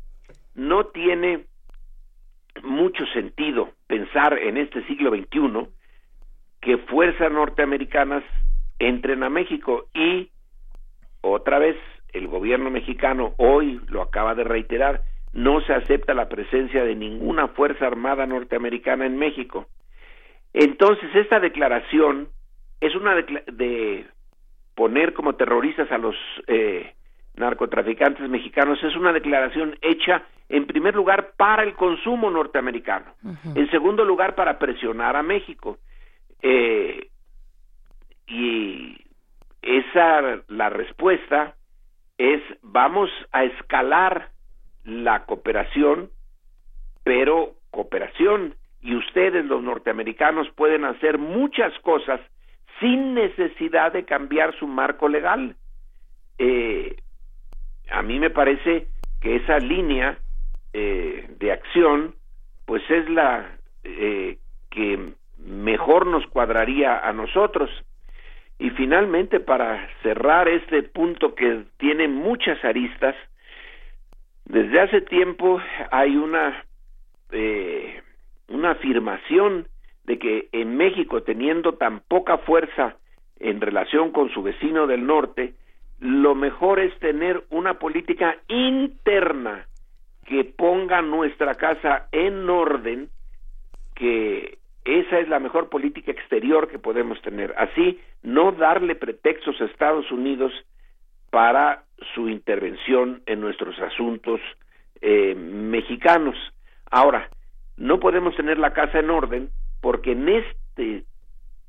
No 0.56 0.88
tiene 0.88 1.46
mucho 2.64 3.06
sentido 3.08 3.70
pensar 3.88 4.38
en 4.40 4.58
este 4.58 4.84
siglo 4.88 5.12
XXI 5.12 5.68
que 6.62 6.78
fuerzas 6.80 7.32
norteamericanas 7.32 8.24
entren 8.80 9.24
a 9.24 9.30
México 9.30 9.86
y 9.94 10.30
otra 11.22 11.60
vez 11.60 11.76
el 12.14 12.28
gobierno 12.28 12.70
mexicano 12.72 13.34
hoy 13.38 13.80
lo 13.90 14.02
acaba 14.02 14.34
de 14.34 14.44
reiterar 14.44 15.04
no 15.34 15.62
se 15.62 15.74
acepta 15.74 16.16
la 16.16 16.30
presencia 16.30 16.84
de 16.84 16.96
ninguna 16.96 17.50
fuerza 17.50 17.86
armada 17.86 18.26
norteamericana 18.26 19.06
en 19.06 19.18
México. 19.18 19.68
Entonces 20.54 21.14
esta 21.16 21.40
declaración 21.40 22.30
es 22.82 22.96
una 22.96 23.16
de 23.16 24.06
poner 24.76 25.14
como 25.14 25.36
terroristas 25.36 25.92
a 25.92 25.98
los 25.98 26.16
eh, 26.48 26.94
narcotraficantes 27.38 28.28
mexicanos 28.30 28.84
es 28.84 28.96
una 28.96 29.14
declaración 29.14 29.78
hecha 29.82 30.24
en 30.50 30.66
primer 30.66 30.96
lugar 30.96 31.34
para 31.38 31.64
el 31.64 31.74
consumo 31.76 32.30
norteamericano, 32.30 33.14
en 33.56 33.70
segundo 33.70 34.06
lugar 34.06 34.36
para 34.36 34.58
presionar 34.58 35.16
a 35.16 35.24
México. 35.24 35.78
Eh, 36.42 37.10
y 38.28 38.98
esa 39.62 40.42
la 40.48 40.70
respuesta 40.70 41.56
es 42.18 42.42
vamos 42.62 43.10
a 43.32 43.44
escalar 43.44 44.30
la 44.84 45.26
cooperación, 45.26 46.10
pero 47.04 47.56
cooperación 47.72 48.56
y 48.82 48.96
ustedes 48.96 49.46
los 49.46 49.62
norteamericanos 49.62 50.48
pueden 50.56 50.86
hacer 50.86 51.18
muchas 51.18 51.78
cosas 51.80 52.22
sin 52.80 53.14
necesidad 53.14 53.92
de 53.92 54.06
cambiar 54.06 54.58
su 54.58 54.68
marco 54.68 55.10
legal. 55.10 55.56
Eh, 56.38 56.96
a 57.90 58.02
mí 58.02 58.20
me 58.20 58.30
parece 58.30 58.88
que 59.22 59.38
esa 59.38 59.60
línea 59.60 60.18
eh, 60.74 61.28
de 61.40 61.52
acción 61.52 62.16
pues 62.66 62.84
es 62.90 63.10
la 63.10 63.58
eh, 63.84 64.38
que 64.70 65.14
mejor 65.38 66.06
nos 66.06 66.28
cuadraría 66.28 67.00
a 67.00 67.14
nosotros. 67.14 67.70
Y 68.60 68.72
finalmente, 68.72 69.40
para 69.40 69.88
cerrar 70.02 70.48
este 70.50 70.84
punto 70.84 71.36
que 71.36 71.64
tiene 71.78 72.08
muchas 72.08 72.64
aristas, 72.66 73.16
desde 74.46 74.82
hace 74.82 75.02
tiempo 75.02 75.62
hay 75.92 76.18
una 76.18 76.66
eh, 77.32 78.02
una 78.50 78.72
afirmación 78.72 79.68
de 80.06 80.18
que 80.20 80.50
en 80.52 80.78
México, 80.78 81.24
teniendo 81.24 81.74
tan 81.74 82.00
poca 82.00 82.38
fuerza 82.40 82.96
en 83.40 83.62
relación 83.62 84.12
con 84.12 84.30
su 84.30 84.42
vecino 84.42 84.88
del 84.88 85.06
norte, 85.06 85.54
lo 86.00 86.36
mejor 86.36 86.80
es 86.80 86.98
tener 87.00 87.44
una 87.50 87.80
política 87.80 88.38
interna 88.48 89.66
que 90.26 90.44
ponga 90.44 91.02
nuestra 91.02 91.56
casa 91.56 92.08
en 92.12 92.50
orden, 92.50 93.10
que 93.96 94.58
esa 94.84 95.20
es 95.20 95.28
la 95.28 95.40
mejor 95.40 95.70
política 95.70 96.12
exterior 96.12 96.70
que 96.70 96.80
podemos 96.80 97.22
tener. 97.22 97.54
Así, 97.58 98.00
no 98.24 98.52
darle 98.52 98.96
pretextos 98.96 99.60
a 99.60 99.66
Estados 99.66 100.12
Unidos 100.12 100.52
para 101.30 101.84
su 102.14 102.30
intervención 102.30 103.22
en 103.26 103.42
nuestros 103.42 103.78
asuntos 103.80 104.40
eh, 105.02 105.36
mexicanos. 105.36 106.36
Ahora, 106.90 107.30
no 107.76 108.00
podemos 108.00 108.36
tener 108.36 108.58
la 108.60 108.74
casa 108.74 109.00
en 109.00 109.10
orden 109.10 109.50
porque 109.82 110.12
en 110.12 110.30
este 110.30 111.04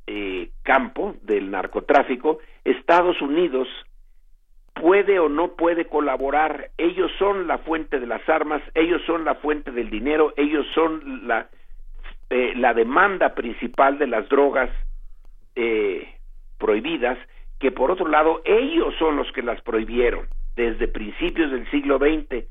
eh, 0.07 0.51
campo 0.63 1.17
del 1.23 1.51
narcotráfico, 1.51 2.39
Estados 2.65 3.21
Unidos 3.21 3.69
puede 4.81 5.19
o 5.19 5.29
no 5.29 5.55
puede 5.57 5.87
colaborar. 5.87 6.71
Ellos 6.79 7.11
son 7.19 7.47
la 7.47 7.59
fuente 7.59 8.01
de 8.01 8.07
las 8.07 8.27
armas, 8.29 8.63
ellos 8.75 9.03
son 9.07 9.25
la 9.25 9.35
fuente 9.37 9.71
del 9.71 9.91
dinero, 9.91 10.33
ellos 10.37 10.67
son 10.75 11.27
la, 11.27 11.49
eh, 12.31 12.53
la 12.57 12.75
demanda 12.75 13.35
principal 13.35 13.99
de 13.99 14.07
las 14.07 14.29
drogas 14.29 14.71
eh, 15.55 16.09
prohibidas, 16.59 17.19
que 17.59 17.73
por 17.73 17.91
otro 17.91 18.09
lado 18.09 18.43
ellos 18.45 18.95
son 18.99 19.17
los 19.17 19.31
que 19.33 19.43
las 19.43 19.61
prohibieron 19.63 20.27
desde 20.57 20.89
principios 20.89 21.51
del 21.51 21.69
siglo 21.71 21.99
XX. 21.99 22.45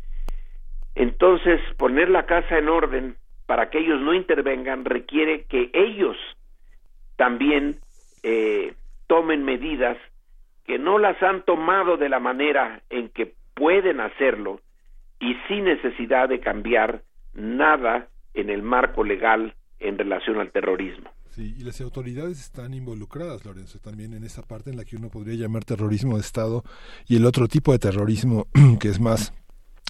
Entonces, 0.95 1.61
poner 1.77 2.09
la 2.09 2.25
casa 2.25 2.57
en 2.57 2.69
orden 2.69 3.15
para 3.45 3.69
que 3.69 3.79
ellos 3.79 4.01
no 4.01 4.13
intervengan 4.13 4.83
requiere 4.83 5.45
que 5.45 5.69
ellos 5.73 6.17
también 7.15 7.79
eh, 8.23 8.73
tomen 9.07 9.43
medidas 9.43 9.97
que 10.67 10.77
no 10.77 10.99
las 10.99 11.21
han 11.23 11.43
tomado 11.43 11.97
de 11.97 12.09
la 12.09 12.19
manera 12.19 12.83
en 12.89 13.09
que 13.09 13.33
pueden 13.55 14.01
hacerlo 14.01 14.59
y 15.19 15.33
sin 15.47 15.63
necesidad 15.63 16.29
de 16.29 16.41
cambiar 16.41 17.01
nada 17.33 18.09
en 18.33 18.49
el 18.49 18.61
marco 18.61 19.03
legal 19.03 19.55
en 19.79 19.97
relación 19.97 20.39
al 20.39 20.51
terrorismo. 20.51 21.09
Sí, 21.29 21.55
y 21.57 21.63
las 21.63 21.79
autoridades 21.81 22.39
están 22.39 22.73
involucradas, 22.73 23.45
Lorenzo, 23.45 23.79
también 23.79 24.13
en 24.13 24.23
esa 24.23 24.41
parte 24.41 24.69
en 24.69 24.77
la 24.77 24.85
que 24.85 24.97
uno 24.97 25.09
podría 25.09 25.35
llamar 25.35 25.63
terrorismo 25.63 26.15
de 26.15 26.21
Estado 26.21 26.63
y 27.07 27.15
el 27.15 27.25
otro 27.25 27.47
tipo 27.47 27.71
de 27.71 27.79
terrorismo 27.79 28.47
que 28.79 28.89
es 28.89 28.99
más 28.99 29.33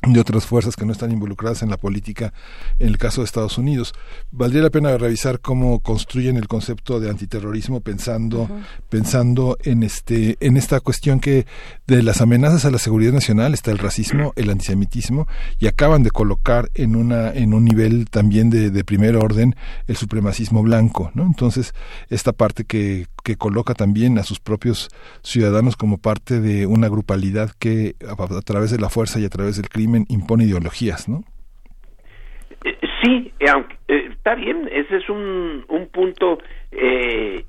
de 0.04 0.20
otras 0.20 0.46
fuerzas 0.46 0.76
que 0.76 0.86
no 0.86 0.92
están 0.92 1.12
involucradas 1.12 1.64
en 1.64 1.72
la 1.72 1.78
política 1.78 2.32
en 2.78 2.88
el 2.88 2.98
caso 3.00 3.22
de 3.22 3.26
Estados 3.26 3.58
Unidos. 3.58 3.94
Valdría 4.32 4.62
la 4.62 4.70
pena 4.70 4.96
revisar 4.96 5.40
cómo 5.40 5.80
construyen 5.80 6.38
el 6.38 6.48
concepto 6.48 7.00
de 7.00 7.10
antiterrorismo 7.10 7.82
pensando 7.82 8.48
pensando 8.90 9.58
en 9.64 9.82
este 9.82 10.38
en 10.40 10.56
esta 10.56 10.80
cuestión 10.82 11.20
que 11.20 11.48
de 11.88 12.04
las 12.04 12.22
amenazas 12.22 12.66
a 12.66 12.72
la 12.72 12.78
seguridad 12.78 13.12
nacional 13.12 13.56
está 13.56 13.72
el 13.72 13.80
racismo, 13.80 14.34
el 14.36 14.52
antisemitismo 14.52 15.28
y 15.60 15.66
acaban 15.66 16.04
de 16.04 16.12
colocar 16.12 16.70
en 16.76 16.96
una 16.96 17.32
en 17.32 17.56
un 17.56 17.66
nivel 17.66 18.08
también 18.08 18.52
de, 18.52 18.70
de 18.70 18.84
primer 18.84 19.16
orden 19.16 19.56
el 19.88 19.98
supremacismo 19.98 20.62
blanco, 20.62 21.12
¿no? 21.16 21.24
Entonces, 21.24 21.74
esta 22.10 22.34
parte 22.34 22.66
que 22.66 23.08
que 23.28 23.36
coloca 23.36 23.74
también 23.74 24.18
a 24.20 24.24
sus 24.24 24.40
propios 24.40 24.88
ciudadanos 25.22 25.76
como 25.76 25.98
parte 25.98 26.40
de 26.40 26.66
una 26.66 26.88
grupalidad 26.88 27.52
que 27.60 27.98
a, 28.08 28.42
través 28.42 28.72
de 28.72 28.80
la 28.80 28.88
fuerza 28.88 29.20
y 29.20 29.26
a 29.26 29.30
través 29.30 29.58
del 29.58 29.68
crimen 29.68 29.87
impone 30.10 30.46
ideologías, 30.46 31.08
¿no? 31.08 31.24
Eh, 32.64 32.78
sí, 33.02 33.34
eh, 33.40 33.52
eh, 33.88 34.10
está 34.12 34.36
bien, 34.36 34.70
ese 34.72 34.98
es 34.98 35.10
un, 35.10 35.66
un 35.68 35.88
punto 35.88 36.40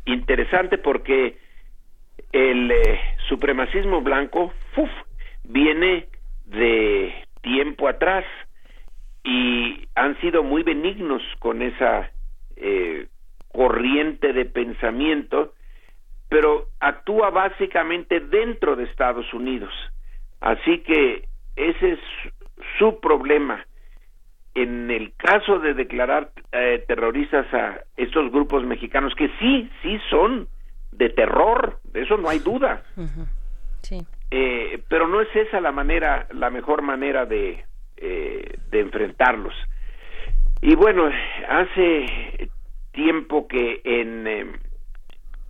interesante 0.05 0.79
porque 0.79 1.37
el 2.33 2.73
supremacismo 3.29 4.01
blanco 4.01 4.53
viene 5.45 6.07
de 6.47 7.13
tiempo 7.43 7.89
atrás 7.89 8.25
y 9.25 9.87
han 9.95 10.19
sido 10.21 10.43
muy 10.43 10.63
benignos 10.63 11.23
con 11.41 11.63
esa 11.63 12.11
corriente 13.53 14.33
de 14.33 14.45
pensamiento 14.45 15.53
pero 16.29 16.69
actúa 16.81 17.31
básicamente 17.31 18.21
dentro 18.21 18.77
de 18.77 18.85
Estados 18.85 19.33
Unidos. 19.33 19.73
Así 20.41 20.79
que 20.81 21.28
ese 21.59 21.93
es 21.93 21.99
su 22.79 23.01
problema. 23.01 23.67
En 24.55 24.91
el 24.91 25.13
caso 25.17 25.59
de 25.59 25.75
declarar 25.75 26.31
eh, 26.53 26.85
terroristas 26.87 27.53
a 27.53 27.81
estos 27.97 28.31
grupos 28.33 28.65
mexicanos, 28.65 29.15
que 29.15 29.29
sí, 29.39 29.71
sí 29.83 29.99
son 30.11 30.49
de 30.93 31.11
terror, 31.11 31.81
de 31.93 32.03
eso 32.03 32.17
no 32.17 32.29
hay 32.29 32.39
duda. 32.39 32.83
sí. 33.83 34.01
Eh, 34.31 34.83
pero 34.89 35.09
no 35.09 35.23
es 35.23 35.35
esa 35.35 35.61
la 35.61 35.73
manera, 35.73 36.27
la 36.33 36.51
mejor 36.51 36.83
manera 36.83 37.25
de, 37.25 37.65
eh, 37.97 38.59
de 38.71 38.81
enfrentarlos. 38.81 39.55
Y 40.61 40.75
bueno, 40.75 41.09
hace 41.49 42.51
tiempo 42.93 43.49
que 43.49 43.81
en 43.85 44.61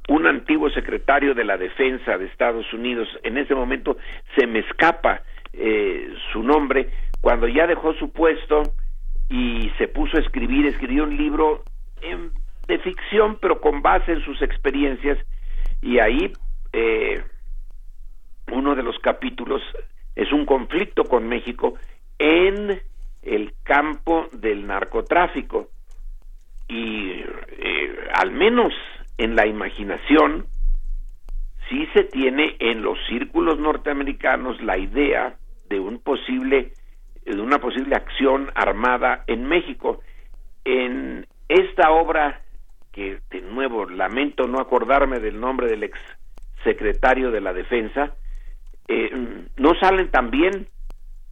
un 0.08 0.26
antiguo 0.26 0.70
secretario 0.70 1.34
de 1.34 1.44
la 1.44 1.56
Defensa 1.56 2.18
de 2.18 2.26
Estados 2.26 2.72
Unidos, 2.72 3.08
en 3.24 3.36
ese 3.36 3.54
momento 3.54 3.96
se 4.36 4.46
me 4.46 4.60
escapa 4.60 5.22
eh, 5.52 6.14
su 6.32 6.42
nombre, 6.42 6.90
cuando 7.20 7.48
ya 7.48 7.66
dejó 7.66 7.94
su 7.94 8.12
puesto 8.12 8.62
y 9.28 9.70
se 9.78 9.88
puso 9.88 10.16
a 10.16 10.20
escribir, 10.20 10.66
escribió 10.66 11.04
un 11.04 11.16
libro 11.16 11.62
de 12.66 12.78
ficción, 12.78 13.38
pero 13.40 13.60
con 13.60 13.82
base 13.82 14.12
en 14.12 14.24
sus 14.24 14.40
experiencias, 14.42 15.18
y 15.82 15.98
ahí 15.98 16.32
eh, 16.72 17.22
uno 18.52 18.74
de 18.74 18.82
los 18.82 18.98
capítulos 18.98 19.62
es 20.14 20.32
un 20.32 20.44
conflicto 20.44 21.04
con 21.04 21.28
México 21.28 21.74
en 22.18 22.80
el 23.22 23.54
campo 23.62 24.28
del 24.32 24.66
narcotráfico. 24.66 25.68
Y 26.68 27.10
eh, 27.10 28.08
al 28.14 28.32
menos 28.32 28.72
en 29.16 29.36
la 29.36 29.46
imaginación, 29.46 30.46
sí 31.68 31.86
se 31.92 32.04
tiene 32.04 32.56
en 32.58 32.82
los 32.82 32.98
círculos 33.08 33.58
norteamericanos 33.58 34.60
la 34.62 34.78
idea 34.78 35.37
de 35.68 35.80
un 35.80 36.00
posible 36.00 36.72
de 37.24 37.40
una 37.40 37.58
posible 37.58 37.94
acción 37.94 38.50
armada 38.54 39.24
en 39.26 39.44
México. 39.44 40.00
En 40.64 41.26
esta 41.48 41.90
obra 41.90 42.40
que 42.92 43.18
de 43.30 43.42
nuevo 43.42 43.86
lamento 43.86 44.46
no 44.46 44.60
acordarme 44.60 45.20
del 45.20 45.38
nombre 45.38 45.68
del 45.68 45.82
ex 45.82 45.98
secretario 46.64 47.30
de 47.30 47.40
la 47.40 47.52
defensa, 47.52 48.14
eh, 48.88 49.10
no 49.56 49.74
salen 49.74 50.10
tan 50.10 50.30
bien 50.30 50.68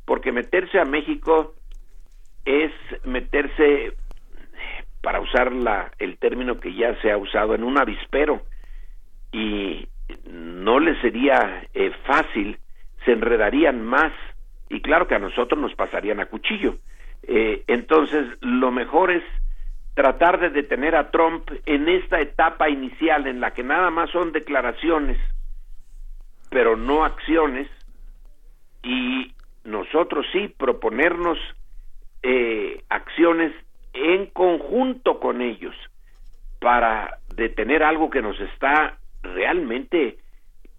porque 0.05 0.33
meterse 0.33 0.79
a 0.79 0.85
México 0.85 1.55
es 2.45 2.73
meterse 3.05 3.95
para 5.03 5.21
usar 5.21 5.53
la, 5.53 5.93
el 5.99 6.19
término 6.19 6.61
que 6.61 6.75
ya 6.75 7.01
se 7.01 7.11
ha 7.11 7.17
usado, 7.17 7.55
en 7.55 7.65
un 7.65 7.79
avispero. 7.79 8.43
Y 9.33 9.89
no 10.31 10.79
les 10.79 11.01
sería 11.01 11.67
eh, 11.75 11.93
fácil, 12.07 12.59
se 13.07 13.13
enredarían 13.13 13.83
más 13.83 14.13
y 14.69 14.83
claro 14.83 15.09
que 15.09 15.15
a 15.15 15.19
nosotros 15.19 15.59
nos 15.59 15.75
pasarían 15.75 16.21
a 16.21 16.27
cuchillo. 16.27 16.77
Eh, 17.23 17.65
entonces, 17.69 18.27
lo 18.41 18.71
mejor 18.71 19.11
es 19.11 19.23
tratar 19.95 20.39
de 20.39 20.51
detener 20.51 20.95
a 20.95 21.11
Trump 21.11 21.51
en 21.65 21.89
esta 21.89 22.21
etapa 22.21 22.69
inicial 22.69 23.27
en 23.27 23.41
la 23.41 23.53
que 23.55 23.63
nada 23.63 23.91
más 23.91 24.11
son 24.11 24.33
declaraciones 24.33 25.17
pero 26.51 26.77
no 26.77 27.05
acciones, 27.05 27.69
y 28.83 29.33
nosotros 29.65 30.25
sí 30.33 30.49
proponernos 30.49 31.39
eh, 32.23 32.83
acciones 32.89 33.53
en 33.93 34.27
conjunto 34.27 35.19
con 35.19 35.43
ellos 35.43 35.75
para 36.61 37.19
detener 37.35 37.83
algo 37.83 38.11
que 38.11 38.23
nos 38.23 38.39
está 38.41 38.99
realmente 39.23 40.19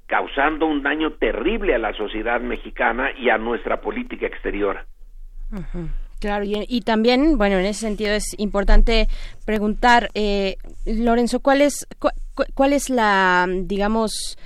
causando 0.08 0.66
un 0.66 0.82
daño 0.82 1.14
terrible 1.14 1.76
a 1.76 1.78
la 1.78 1.94
sociedad 1.94 2.42
mexicana 2.42 3.10
y 3.18 3.30
a 3.30 3.38
nuestra 3.38 3.82
política 3.82 4.26
exterior. 4.26 4.86
Claro, 6.20 6.46
y, 6.48 6.82
también, 6.82 7.38
bueno, 7.38 7.58
en 7.58 7.66
ese 7.66 7.82
sentido 7.82 8.14
es 8.14 8.34
importante 8.40 9.08
preguntar, 9.46 10.10
eh, 10.16 10.58
Lorenzo, 10.86 11.42
¿cuál 11.42 11.62
es, 11.62 11.88
cuál 12.56 12.74
es 12.74 12.90
la, 12.90 13.46
digamos, 13.48 14.38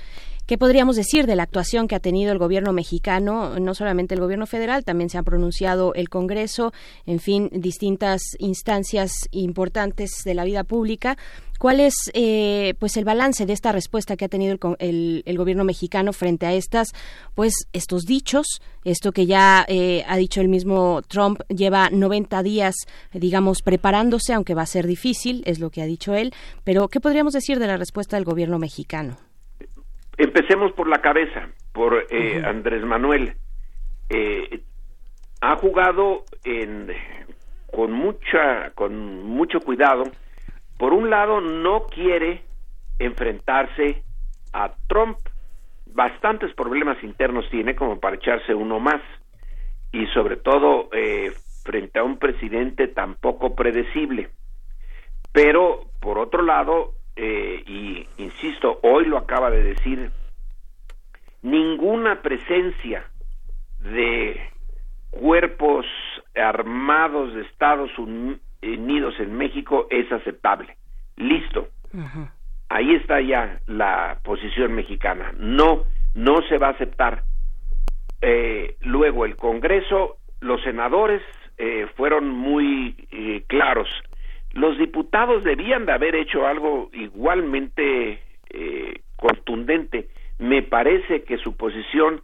¿Qué 0.52 0.58
podríamos 0.58 0.96
decir 0.96 1.26
de 1.26 1.34
la 1.34 1.44
actuación 1.44 1.88
que 1.88 1.94
ha 1.94 2.00
tenido 2.00 2.30
el 2.30 2.36
gobierno 2.36 2.74
mexicano? 2.74 3.58
No 3.58 3.74
solamente 3.74 4.12
el 4.12 4.20
gobierno 4.20 4.46
federal, 4.46 4.84
también 4.84 5.08
se 5.08 5.16
ha 5.16 5.22
pronunciado 5.22 5.94
el 5.94 6.10
Congreso, 6.10 6.74
en 7.06 7.20
fin, 7.20 7.48
distintas 7.54 8.20
instancias 8.38 9.12
importantes 9.30 10.10
de 10.26 10.34
la 10.34 10.44
vida 10.44 10.62
pública. 10.62 11.16
¿Cuál 11.58 11.80
es 11.80 11.94
eh, 12.12 12.74
pues 12.78 12.98
el 12.98 13.06
balance 13.06 13.46
de 13.46 13.54
esta 13.54 13.72
respuesta 13.72 14.18
que 14.18 14.26
ha 14.26 14.28
tenido 14.28 14.58
el, 14.78 15.24
gobierno 15.38 15.64
mexicano 15.64 16.12
frente 16.12 16.44
a 16.44 16.52
estas 16.52 16.88
pues 17.34 17.54
estos 17.72 18.02
dichos? 18.02 18.60
Esto 18.84 19.12
que 19.12 19.24
ya 19.24 19.64
eh, 19.68 20.04
ha 20.06 20.18
dicho 20.18 20.42
el 20.42 20.48
mismo 20.48 21.00
Trump 21.08 21.40
lleva 21.48 21.88
90 21.88 22.42
días, 22.42 22.74
digamos, 23.14 23.62
preparándose, 23.62 24.34
aunque 24.34 24.52
va 24.52 24.60
a 24.60 24.66
ser 24.66 24.86
difícil, 24.86 25.44
es 25.46 25.60
lo 25.60 25.70
que 25.70 25.80
ha 25.80 25.86
dicho 25.86 26.12
él. 26.12 26.34
Pero 26.62 26.88
¿qué 26.88 27.00
podríamos 27.00 27.32
decir 27.32 27.58
de 27.58 27.68
la 27.68 27.78
respuesta 27.78 28.16
del 28.16 28.26
gobierno 28.26 28.58
mexicano? 28.58 29.31
Empecemos 30.16 30.72
por 30.72 30.88
la 30.88 31.00
cabeza, 31.00 31.48
por 31.72 32.06
eh, 32.10 32.42
Andrés 32.44 32.84
Manuel. 32.84 33.34
Eh, 34.10 34.60
ha 35.40 35.56
jugado 35.56 36.24
en, 36.44 36.88
con 37.70 37.92
mucha, 37.92 38.70
con 38.74 39.24
mucho 39.24 39.60
cuidado. 39.60 40.04
Por 40.78 40.92
un 40.92 41.10
lado, 41.10 41.40
no 41.40 41.86
quiere 41.86 42.42
enfrentarse 42.98 44.02
a 44.52 44.74
Trump. 44.86 45.18
Bastantes 45.86 46.54
problemas 46.54 47.02
internos 47.02 47.48
tiene 47.50 47.74
como 47.74 47.98
para 47.98 48.16
echarse 48.16 48.54
uno 48.54 48.80
más. 48.80 49.00
Y 49.92 50.06
sobre 50.08 50.36
todo 50.36 50.88
eh, 50.92 51.32
frente 51.64 51.98
a 51.98 52.04
un 52.04 52.18
presidente 52.18 52.88
tan 52.88 53.14
poco 53.14 53.54
predecible. 53.54 54.30
Pero, 55.32 55.86
por 56.00 56.18
otro 56.18 56.42
lado, 56.42 56.92
eh, 57.16 57.62
y 57.66 58.06
insisto, 58.18 58.78
hoy 58.82 59.04
lo 59.04 59.18
acaba 59.18 59.50
de 59.50 59.62
decir, 59.62 60.10
ninguna 61.42 62.22
presencia 62.22 63.04
de 63.80 64.40
cuerpos 65.10 65.84
armados 66.34 67.34
de 67.34 67.42
Estados 67.42 67.90
Unidos 67.98 69.14
en 69.18 69.36
México 69.36 69.86
es 69.90 70.10
aceptable. 70.10 70.76
Listo. 71.16 71.68
Ahí 72.68 72.94
está 72.94 73.20
ya 73.20 73.60
la 73.66 74.18
posición 74.24 74.72
mexicana. 74.72 75.34
No, 75.36 75.82
no 76.14 76.40
se 76.48 76.56
va 76.56 76.68
a 76.68 76.70
aceptar. 76.70 77.24
Eh, 78.22 78.76
luego 78.80 79.26
el 79.26 79.36
Congreso, 79.36 80.16
los 80.40 80.62
senadores 80.62 81.20
eh, 81.58 81.86
fueron 81.96 82.30
muy 82.30 82.94
claros 83.48 83.88
los 84.52 84.78
diputados 84.78 85.44
debían 85.44 85.86
de 85.86 85.92
haber 85.92 86.14
hecho 86.14 86.46
algo 86.46 86.90
igualmente 86.92 88.20
eh, 88.50 89.00
contundente. 89.16 90.08
Me 90.38 90.62
parece 90.62 91.22
que 91.22 91.38
su 91.38 91.56
posición 91.56 92.22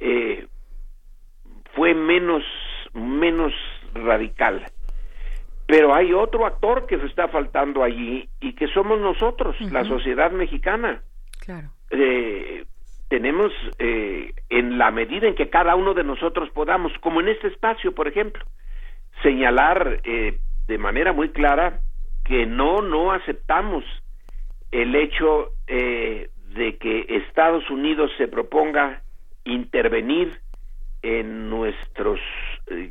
eh, 0.00 0.46
fue 1.74 1.94
menos, 1.94 2.42
menos 2.92 3.52
radical. 3.94 4.66
Pero 5.66 5.94
hay 5.94 6.12
otro 6.12 6.46
actor 6.46 6.86
que 6.86 6.98
se 6.98 7.06
está 7.06 7.28
faltando 7.28 7.84
allí 7.84 8.28
y 8.40 8.54
que 8.54 8.66
somos 8.68 8.98
nosotros, 8.98 9.60
la 9.70 9.84
sociedad 9.84 10.32
mexicana. 10.32 11.02
Claro. 11.38 11.68
Eh, 11.90 12.64
tenemos, 13.08 13.52
en 13.78 14.78
la 14.78 14.90
medida 14.90 15.28
en 15.28 15.36
que 15.36 15.48
cada 15.48 15.76
uno 15.76 15.94
de 15.94 16.02
nosotros 16.02 16.50
podamos, 16.50 16.92
como 17.00 17.20
en 17.20 17.28
este 17.28 17.48
espacio, 17.48 17.92
por 17.92 18.08
ejemplo, 18.08 18.44
señalar 19.22 20.00
de 20.70 20.78
manera 20.78 21.12
muy 21.12 21.30
clara 21.30 21.80
que 22.24 22.46
no, 22.46 22.80
no 22.80 23.10
aceptamos 23.10 23.84
el 24.70 24.94
hecho 24.94 25.48
eh, 25.66 26.30
de 26.54 26.76
que 26.76 27.06
Estados 27.08 27.68
Unidos 27.70 28.12
se 28.16 28.28
proponga 28.28 29.02
intervenir 29.42 30.38
en 31.02 31.50
nuestros 31.50 32.20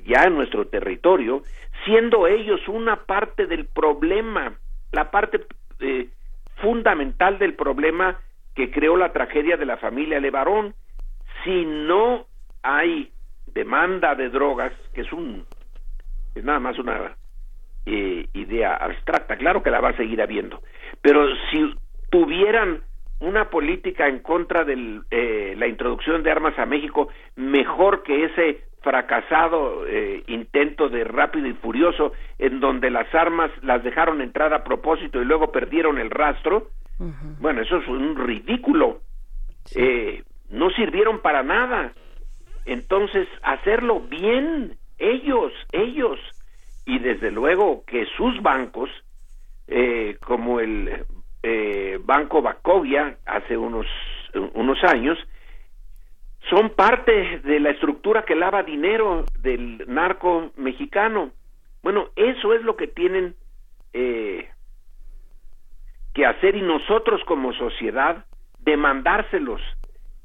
ya 0.05 0.23
en 0.23 0.35
nuestro 0.35 0.67
territorio 0.67 1.43
siendo 1.85 2.27
ellos 2.27 2.59
una 2.67 2.97
parte 3.05 3.45
del 3.45 3.65
problema 3.65 4.57
la 4.91 5.09
parte 5.09 5.45
eh, 5.79 6.09
fundamental 6.57 7.39
del 7.39 7.53
problema 7.53 8.19
que 8.55 8.71
creó 8.71 8.97
la 8.97 9.13
tragedia 9.13 9.55
de 9.55 9.65
la 9.65 9.77
familia 9.77 10.19
Levarón. 10.19 10.73
Si 11.45 11.63
no 11.63 12.25
hay 12.61 13.13
demanda 13.53 14.15
de 14.15 14.29
drogas 14.29 14.73
que 14.93 15.01
es 15.01 15.13
un 15.13 15.45
es 16.35 16.43
nada 16.43 16.59
más 16.59 16.77
una 16.77 17.15
eh, 17.85 18.27
idea 18.33 18.75
abstracta. 18.75 19.37
Claro 19.37 19.63
que 19.63 19.71
la 19.71 19.79
va 19.79 19.89
a 19.89 19.97
seguir 19.97 20.21
habiendo. 20.21 20.61
Pero 21.01 21.25
si 21.49 21.73
tuvieran 22.11 22.81
una 23.19 23.49
política 23.49 24.07
en 24.07 24.19
contra 24.19 24.63
de 24.63 25.01
eh, 25.11 25.55
la 25.57 25.67
introducción 25.67 26.23
de 26.23 26.31
armas 26.31 26.57
a 26.57 26.65
México 26.65 27.09
mejor 27.35 28.03
que 28.03 28.25
ese 28.25 28.63
fracasado 28.81 29.85
eh, 29.87 30.23
intento 30.27 30.87
de 30.87 31.03
rápido 31.03 31.47
y 31.47 31.53
furioso 31.53 32.13
en 32.37 32.59
donde 32.59 32.89
las 32.89 33.13
armas 33.13 33.51
las 33.61 33.83
dejaron 33.83 34.21
entrar 34.21 34.53
a 34.53 34.63
propósito 34.63 35.21
y 35.21 35.25
luego 35.25 35.51
perdieron 35.51 35.97
el 35.97 36.09
rastro 36.09 36.69
bueno 37.39 37.61
eso 37.61 37.77
es 37.77 37.87
un 37.87 38.15
ridículo. 38.17 38.99
No 40.49 40.69
sirvieron 40.71 41.21
para 41.21 41.43
nada. 41.43 41.93
Entonces 42.65 43.27
hacerlo 43.41 44.01
bien 44.01 44.75
ellos 44.97 45.53
ellos 45.71 46.19
y 46.89 46.97
desde 46.97 47.29
luego 47.29 47.83
que 47.85 48.07
sus 48.17 48.41
bancos, 48.41 48.89
eh, 49.67 50.17
como 50.25 50.59
el 50.59 51.05
eh, 51.43 51.99
Banco 52.03 52.41
Bacovia 52.41 53.15
hace 53.27 53.55
unos, 53.55 53.85
unos 54.55 54.83
años, 54.83 55.19
son 56.49 56.71
parte 56.71 57.41
de 57.43 57.59
la 57.59 57.69
estructura 57.69 58.23
que 58.23 58.33
lava 58.33 58.63
dinero 58.63 59.25
del 59.39 59.83
narco 59.87 60.49
mexicano. 60.57 61.29
Bueno, 61.83 62.07
eso 62.15 62.55
es 62.55 62.63
lo 62.63 62.75
que 62.75 62.87
tienen 62.87 63.35
eh, 63.93 64.49
que 66.15 66.25
hacer 66.25 66.55
y 66.55 66.63
nosotros 66.63 67.21
como 67.25 67.53
sociedad 67.53 68.25
demandárselos 68.61 69.61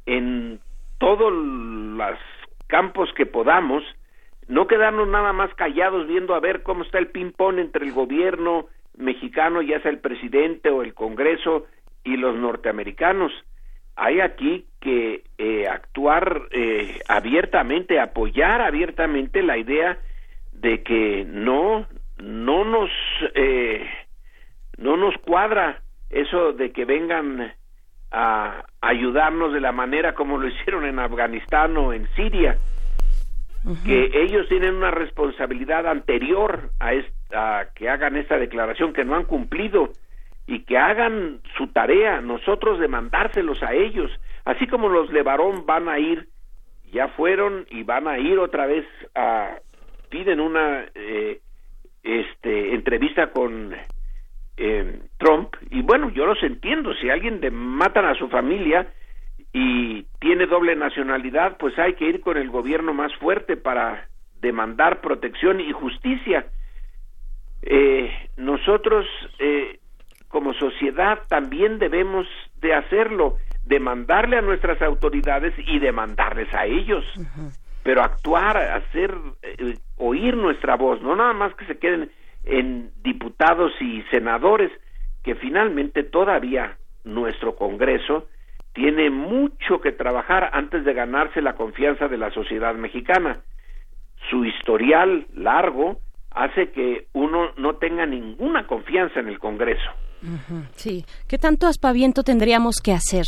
en 0.06 0.60
todos 0.96 1.30
los 1.30 2.18
campos 2.68 3.12
que 3.14 3.26
podamos 3.26 3.84
no 4.48 4.66
quedarnos 4.66 5.08
nada 5.08 5.32
más 5.32 5.52
callados 5.54 6.06
viendo 6.06 6.34
a 6.34 6.40
ver 6.40 6.62
cómo 6.62 6.82
está 6.82 6.98
el 6.98 7.08
ping-pong 7.08 7.58
entre 7.58 7.86
el 7.86 7.92
gobierno 7.92 8.66
mexicano, 8.96 9.62
ya 9.62 9.80
sea 9.80 9.90
el 9.90 9.98
presidente 9.98 10.70
o 10.70 10.82
el 10.82 10.94
Congreso, 10.94 11.66
y 12.04 12.16
los 12.16 12.36
norteamericanos. 12.36 13.32
Hay 13.96 14.20
aquí 14.20 14.66
que 14.80 15.24
eh, 15.38 15.66
actuar 15.68 16.42
eh, 16.50 17.00
abiertamente, 17.08 18.00
apoyar 18.00 18.60
abiertamente 18.60 19.42
la 19.42 19.56
idea 19.56 19.98
de 20.52 20.82
que 20.82 21.24
no, 21.26 21.86
no 22.18 22.64
nos, 22.64 22.90
eh, 23.34 23.88
no 24.76 24.96
nos 24.96 25.16
cuadra 25.18 25.80
eso 26.10 26.52
de 26.52 26.72
que 26.72 26.84
vengan 26.84 27.54
a 28.10 28.64
ayudarnos 28.80 29.52
de 29.52 29.60
la 29.60 29.72
manera 29.72 30.14
como 30.14 30.38
lo 30.38 30.48
hicieron 30.54 30.84
en 30.84 30.98
Afganistán 30.98 31.76
o 31.76 31.92
en 31.92 32.06
Siria 32.14 32.58
que 33.84 34.10
ellos 34.12 34.46
tienen 34.48 34.74
una 34.74 34.90
responsabilidad 34.90 35.86
anterior 35.86 36.70
a, 36.80 36.92
esta, 36.92 37.70
que 37.74 37.88
hagan 37.88 38.16
esta 38.16 38.38
declaración 38.38 38.92
que 38.92 39.04
no 39.04 39.16
han 39.16 39.24
cumplido 39.24 39.90
y 40.46 40.60
que 40.60 40.76
hagan 40.76 41.40
su 41.56 41.68
tarea, 41.68 42.20
nosotros 42.20 42.78
demandárselos 42.78 43.62
a 43.62 43.72
ellos, 43.72 44.10
así 44.44 44.66
como 44.66 44.88
los 44.88 45.10
Levarón 45.10 45.64
van 45.64 45.88
a 45.88 45.98
ir, 45.98 46.28
ya 46.92 47.08
fueron 47.08 47.66
y 47.70 47.82
van 47.82 48.06
a 48.06 48.18
ir 48.18 48.38
otra 48.38 48.66
vez 48.66 48.86
a 49.14 49.56
piden 50.10 50.40
una 50.40 50.84
eh, 50.94 51.40
este 52.02 52.74
entrevista 52.74 53.30
con 53.30 53.74
eh, 54.56 55.00
Trump. 55.18 55.54
Y 55.70 55.82
bueno 55.82 56.10
yo 56.10 56.26
los 56.26 56.42
entiendo 56.42 56.94
si 56.94 57.08
alguien 57.08 57.40
de 57.40 57.50
matan 57.50 58.04
a 58.04 58.14
su 58.14 58.28
familia 58.28 58.86
y 59.54 60.02
tiene 60.18 60.46
doble 60.46 60.74
nacionalidad, 60.74 61.56
pues 61.58 61.78
hay 61.78 61.94
que 61.94 62.06
ir 62.06 62.20
con 62.20 62.36
el 62.36 62.50
gobierno 62.50 62.92
más 62.92 63.14
fuerte 63.14 63.56
para 63.56 64.08
demandar 64.40 65.00
protección 65.00 65.60
y 65.60 65.70
justicia. 65.70 66.46
Eh, 67.62 68.10
nosotros, 68.36 69.06
eh, 69.38 69.78
como 70.26 70.52
sociedad, 70.54 71.20
también 71.28 71.78
debemos 71.78 72.26
de 72.60 72.74
hacerlo. 72.74 73.38
demandarle 73.66 74.36
a 74.36 74.42
nuestras 74.42 74.82
autoridades 74.82 75.54
y 75.56 75.78
demandarles 75.78 76.52
a 76.52 76.66
ellos. 76.66 77.02
Pero 77.82 78.02
actuar, 78.02 78.58
hacer, 78.58 79.14
eh, 79.42 79.78
oír 79.96 80.36
nuestra 80.36 80.76
voz, 80.76 81.00
no 81.00 81.16
nada 81.16 81.32
más 81.32 81.54
que 81.54 81.64
se 81.64 81.78
queden 81.78 82.10
en 82.44 82.90
diputados 83.02 83.72
y 83.80 84.02
senadores, 84.10 84.70
que 85.22 85.34
finalmente 85.34 86.02
todavía 86.02 86.76
nuestro 87.04 87.56
Congreso 87.56 88.28
tiene 88.74 89.08
mucho 89.08 89.80
que 89.80 89.92
trabajar 89.92 90.50
antes 90.52 90.84
de 90.84 90.92
ganarse 90.92 91.40
la 91.40 91.54
confianza 91.54 92.08
de 92.08 92.18
la 92.18 92.30
sociedad 92.30 92.74
mexicana. 92.74 93.40
Su 94.28 94.44
historial 94.44 95.26
largo 95.34 96.00
hace 96.32 96.70
que 96.72 97.06
uno 97.12 97.52
no 97.56 97.76
tenga 97.76 98.04
ninguna 98.04 98.66
confianza 98.66 99.20
en 99.20 99.28
el 99.28 99.38
Congreso. 99.38 99.90
Sí, 100.76 101.04
¿qué 101.26 101.38
tanto 101.38 101.66
aspaviento 101.66 102.22
tendríamos 102.22 102.76
que 102.76 102.92
hacer 102.92 103.26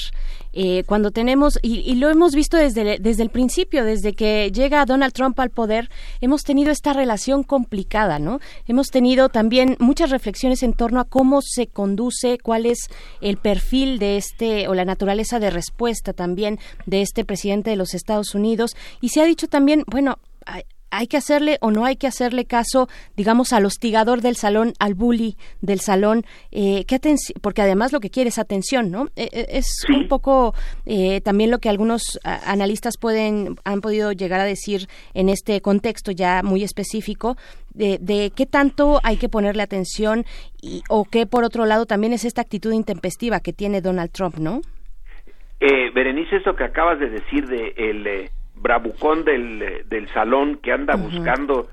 eh, 0.59 0.85
cuando 0.87 1.11
tenemos, 1.11 1.59
y, 1.61 1.95
lo 1.97 2.09
hemos 2.09 2.35
visto 2.35 2.57
desde, 2.57 2.99
desde 2.99 3.23
el 3.23 3.29
principio, 3.29 3.85
desde 3.85 4.15
que 4.15 4.51
llega 4.51 4.87
Donald 4.87 5.13
Trump 5.13 5.39
al 5.39 5.51
poder, 5.51 5.91
hemos 6.23 6.45
tenido 6.45 6.71
esta 6.71 6.95
relación 6.95 7.43
complicada, 7.43 8.19
¿no? 8.19 8.41
Hemos 8.67 8.89
tenido 8.89 9.29
también 9.29 9.77
muchas 9.81 10.09
reflexiones 10.09 10.63
en 10.63 10.73
torno 10.73 11.01
a 11.01 11.05
cómo 11.05 11.41
se 11.43 11.67
conduce, 11.67 12.39
cuál 12.39 12.65
es 12.65 12.89
el 13.21 13.37
perfil 13.37 13.99
de 13.99 14.17
este, 14.17 14.67
o 14.69 14.75
la 14.75 14.87
naturaleza 14.87 15.39
de 15.39 15.51
respuesta 15.51 16.15
también 16.15 16.59
de 16.87 17.03
este 17.03 17.27
presidente 17.27 17.69
de 17.69 17.77
los 17.77 17.93
Estados 17.93 18.35
Unidos, 18.35 18.77
y 19.03 19.11
se 19.11 19.21
ha 19.21 19.27
dicho 19.27 19.49
también, 19.49 19.85
bueno, 19.87 20.19
hay 20.91 21.07
que 21.07 21.17
hacerle 21.17 21.59
o 21.61 21.71
no 21.71 21.85
hay 21.85 21.97
que 21.97 22.07
hacerle 22.07 22.45
caso, 22.45 22.89
digamos, 23.17 23.53
al 23.53 23.67
hostigador 23.67 24.21
del 24.21 24.37
salón, 24.37 24.73
al 24.79 24.95
bully 24.95 25.37
del 25.61 25.81
salón, 25.81 26.25
eh, 26.53 26.85
porque 27.43 27.63
además 27.63 27.93
lo 27.93 28.01
que 28.01 28.11
quiere 28.11 28.29
es 28.29 28.39
atención, 28.39 28.91
¿no? 28.91 29.07
Eh, 29.17 29.29
eh, 29.33 29.47
es 29.51 29.85
un 29.89 30.09
poco 30.09 30.55
eh, 30.85 31.21
también 31.21 31.51
lo 31.51 31.59
que 31.59 31.69
algunos 31.69 32.19
analistas 32.25 32.95
pueden 33.01 33.57
han 33.65 33.81
podido 33.81 34.13
llegar 34.13 34.41
a 34.41 34.45
decir 34.45 34.89
en 35.15 35.29
este 35.29 35.61
contexto 35.61 36.13
ya 36.13 36.43
muy 36.43 36.63
específico 36.63 37.37
de, 37.75 37.99
de 38.01 38.33
qué 38.35 38.47
tanto 38.47 39.01
hay 39.03 39.17
que 39.17 39.29
ponerle 39.29 39.63
atención 39.63 40.25
y, 40.63 40.83
o 40.89 41.05
qué 41.05 41.27
por 41.27 41.45
otro 41.45 41.67
lado 41.67 41.87
también 41.87 42.13
es 42.13 42.25
esta 42.25 42.43
actitud 42.43 42.73
intempestiva 42.73 43.41
que 43.41 43.53
tiene 43.53 43.81
Donald 43.81 44.11
Trump, 44.11 44.37
¿no? 44.39 44.61
Berenice, 45.95 46.37
eso 46.37 46.55
que 46.55 46.65
acabas 46.65 46.99
de 47.01 47.09
decir 47.09 47.47
de 47.47 47.73
el 47.77 48.29
bravucón 48.67 49.25
del, 49.25 49.85
del 49.89 50.09
salón 50.09 50.59
que 50.61 50.73
anda 50.73 50.97
buscando 50.97 51.69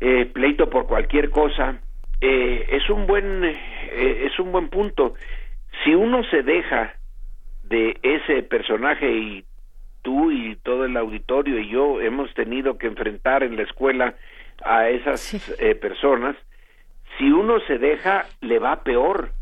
eh, 0.00 0.24
pleito 0.24 0.70
por 0.70 0.86
cualquier 0.86 1.28
cosa 1.28 1.78
eh, 2.22 2.66
es 2.70 2.88
un 2.88 3.06
buen 3.06 3.44
eh, 3.44 4.26
es 4.26 4.38
un 4.38 4.50
buen 4.52 4.68
punto. 4.70 5.14
Si 5.84 5.94
uno 5.94 6.24
se 6.30 6.42
deja 6.42 6.94
de 7.64 7.98
ese 8.02 8.42
personaje 8.42 9.10
y 9.10 9.44
tú 10.00 10.30
y 10.30 10.56
todo 10.56 10.86
el 10.86 10.96
auditorio 10.96 11.58
y 11.58 11.68
yo 11.68 12.00
hemos 12.00 12.32
tenido 12.32 12.78
que 12.78 12.86
enfrentar 12.86 13.42
en 13.42 13.56
la 13.56 13.64
escuela 13.64 14.14
a 14.64 14.88
esas 14.88 15.54
personas 15.80 16.36
si 17.18 17.30
uno 17.30 17.60
se 17.66 17.76
deja 17.76 18.24
le 18.40 18.58
va 18.58 18.82
peor. 18.82 19.32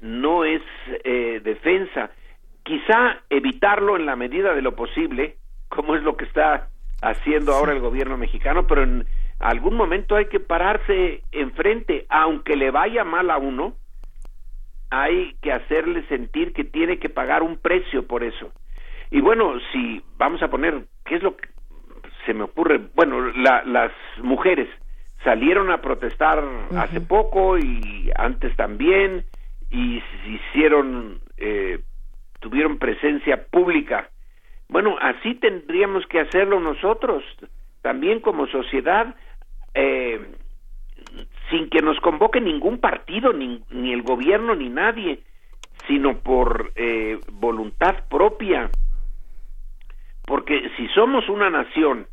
No 0.00 0.44
es 0.44 0.62
defensa 1.42 2.10
quizá 2.68 3.22
evitarlo 3.30 3.96
en 3.96 4.04
la 4.04 4.14
medida 4.14 4.54
de 4.54 4.60
lo 4.60 4.76
posible, 4.76 5.36
como 5.70 5.96
es 5.96 6.02
lo 6.02 6.18
que 6.18 6.26
está 6.26 6.68
haciendo 7.00 7.54
ahora 7.54 7.72
el 7.72 7.80
gobierno 7.80 8.18
mexicano, 8.18 8.66
pero 8.66 8.82
en 8.82 9.06
algún 9.38 9.74
momento 9.74 10.16
hay 10.16 10.26
que 10.26 10.38
pararse 10.38 11.22
enfrente, 11.32 12.04
aunque 12.10 12.56
le 12.56 12.70
vaya 12.70 13.04
mal 13.04 13.30
a 13.30 13.38
uno, 13.38 13.72
hay 14.90 15.34
que 15.40 15.50
hacerle 15.50 16.06
sentir 16.08 16.52
que 16.52 16.64
tiene 16.64 16.98
que 16.98 17.08
pagar 17.08 17.42
un 17.42 17.56
precio 17.56 18.06
por 18.06 18.22
eso. 18.22 18.52
Y 19.10 19.22
bueno, 19.22 19.54
si 19.72 20.02
vamos 20.18 20.42
a 20.42 20.48
poner, 20.48 20.84
¿qué 21.06 21.16
es 21.16 21.22
lo 21.22 21.38
que 21.38 21.48
se 22.26 22.34
me 22.34 22.42
ocurre? 22.44 22.80
Bueno, 22.94 23.28
las 23.32 23.92
mujeres 24.22 24.68
salieron 25.24 25.70
a 25.70 25.80
protestar 25.80 26.44
hace 26.76 27.00
poco 27.00 27.56
y 27.56 28.10
antes 28.14 28.54
también 28.56 29.24
y 29.70 30.00
se 30.00 30.28
hicieron 30.28 31.20
eh, 31.38 31.80
tuvieron 32.40 32.78
presencia 32.78 33.46
pública. 33.50 34.10
Bueno, 34.68 34.96
así 35.00 35.34
tendríamos 35.34 36.06
que 36.06 36.20
hacerlo 36.20 36.60
nosotros, 36.60 37.24
también 37.82 38.20
como 38.20 38.46
sociedad, 38.46 39.14
eh, 39.74 40.20
sin 41.50 41.70
que 41.70 41.80
nos 41.80 41.98
convoque 42.00 42.40
ningún 42.40 42.78
partido, 42.78 43.32
ni, 43.32 43.62
ni 43.70 43.92
el 43.92 44.02
gobierno, 44.02 44.54
ni 44.54 44.68
nadie, 44.68 45.20
sino 45.86 46.18
por 46.18 46.72
eh, 46.76 47.18
voluntad 47.32 48.08
propia. 48.08 48.70
Porque 50.26 50.70
si 50.76 50.86
somos 50.88 51.28
una 51.28 51.48
nación, 51.48 52.06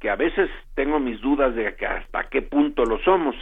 que 0.00 0.10
a 0.10 0.16
veces 0.16 0.50
tengo 0.74 1.00
mis 1.00 1.20
dudas 1.20 1.54
de 1.54 1.68
hasta 1.68 2.28
qué 2.28 2.42
punto 2.42 2.84
lo 2.84 2.98
somos, 2.98 3.34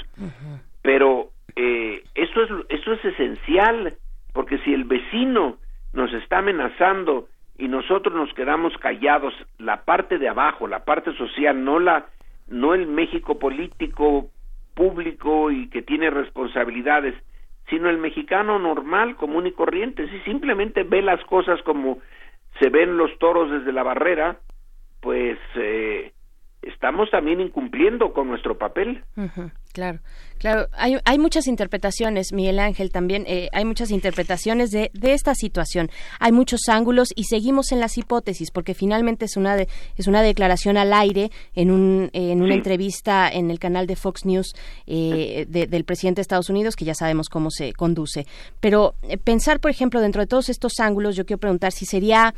pero 0.82 1.30
eh, 1.56 2.04
eso 2.14 2.42
es, 2.42 2.50
eso 2.68 2.92
es 2.92 3.04
esencial, 3.04 3.94
porque 4.32 4.58
si 4.58 4.72
el 4.72 4.84
vecino 4.84 5.56
nos 5.94 6.12
está 6.12 6.38
amenazando 6.38 7.28
y 7.56 7.68
nosotros 7.68 8.14
nos 8.14 8.32
quedamos 8.34 8.76
callados, 8.78 9.32
la 9.58 9.84
parte 9.84 10.18
de 10.18 10.28
abajo, 10.28 10.66
la 10.66 10.84
parte 10.84 11.12
social, 11.16 11.64
no 11.64 11.78
la 11.78 12.06
no 12.46 12.74
el 12.74 12.86
México 12.86 13.38
político 13.38 14.28
público 14.74 15.50
y 15.50 15.70
que 15.70 15.80
tiene 15.80 16.10
responsabilidades, 16.10 17.14
sino 17.70 17.88
el 17.88 17.96
mexicano 17.96 18.58
normal, 18.58 19.16
común 19.16 19.46
y 19.46 19.52
corriente, 19.52 20.06
si 20.10 20.18
simplemente 20.20 20.82
ve 20.82 21.00
las 21.00 21.22
cosas 21.24 21.62
como 21.62 22.00
se 22.60 22.68
ven 22.68 22.98
los 22.98 23.16
toros 23.18 23.50
desde 23.50 23.72
la 23.72 23.82
barrera, 23.82 24.36
pues 25.00 25.38
eh, 25.54 26.12
estamos 26.66 27.10
también 27.10 27.40
incumpliendo 27.40 28.12
con 28.12 28.28
nuestro 28.28 28.56
papel. 28.58 29.02
claro, 29.72 30.00
claro. 30.38 30.68
Hay, 30.72 30.96
hay, 31.04 31.18
muchas 31.18 31.46
interpretaciones, 31.46 32.32
Miguel 32.32 32.58
Ángel, 32.58 32.90
también 32.90 33.24
eh, 33.26 33.48
hay 33.52 33.64
muchas 33.64 33.90
interpretaciones 33.90 34.70
de, 34.70 34.90
de, 34.92 35.12
esta 35.12 35.34
situación. 35.34 35.90
Hay 36.20 36.32
muchos 36.32 36.68
ángulos 36.68 37.08
y 37.14 37.24
seguimos 37.24 37.72
en 37.72 37.80
las 37.80 37.98
hipótesis, 37.98 38.50
porque 38.50 38.74
finalmente 38.74 39.24
es 39.24 39.36
una, 39.36 39.56
es 39.56 40.06
una 40.06 40.22
declaración 40.22 40.76
al 40.76 40.92
aire 40.92 41.30
en, 41.54 41.70
un, 41.70 42.10
en 42.12 42.42
una 42.42 42.54
entrevista 42.54 43.28
en 43.28 43.50
el 43.50 43.58
canal 43.58 43.86
de 43.86 43.96
Fox 43.96 44.24
News 44.24 44.54
eh, 44.86 45.46
del 45.48 45.84
presidente 45.84 46.18
de 46.18 46.22
Estados 46.22 46.50
Unidos, 46.50 46.76
que 46.76 46.84
ya 46.84 46.94
sabemos 46.94 47.28
cómo 47.28 47.50
se 47.50 47.72
conduce. 47.72 48.26
Pero 48.60 48.94
eh, 49.02 49.18
pensar, 49.18 49.60
por 49.60 49.70
ejemplo, 49.70 50.00
dentro 50.00 50.20
de 50.20 50.26
todos 50.26 50.48
estos 50.48 50.80
ángulos, 50.80 51.16
yo 51.16 51.26
quiero 51.26 51.40
preguntar 51.40 51.72
si 51.72 51.86
sería 51.86 52.34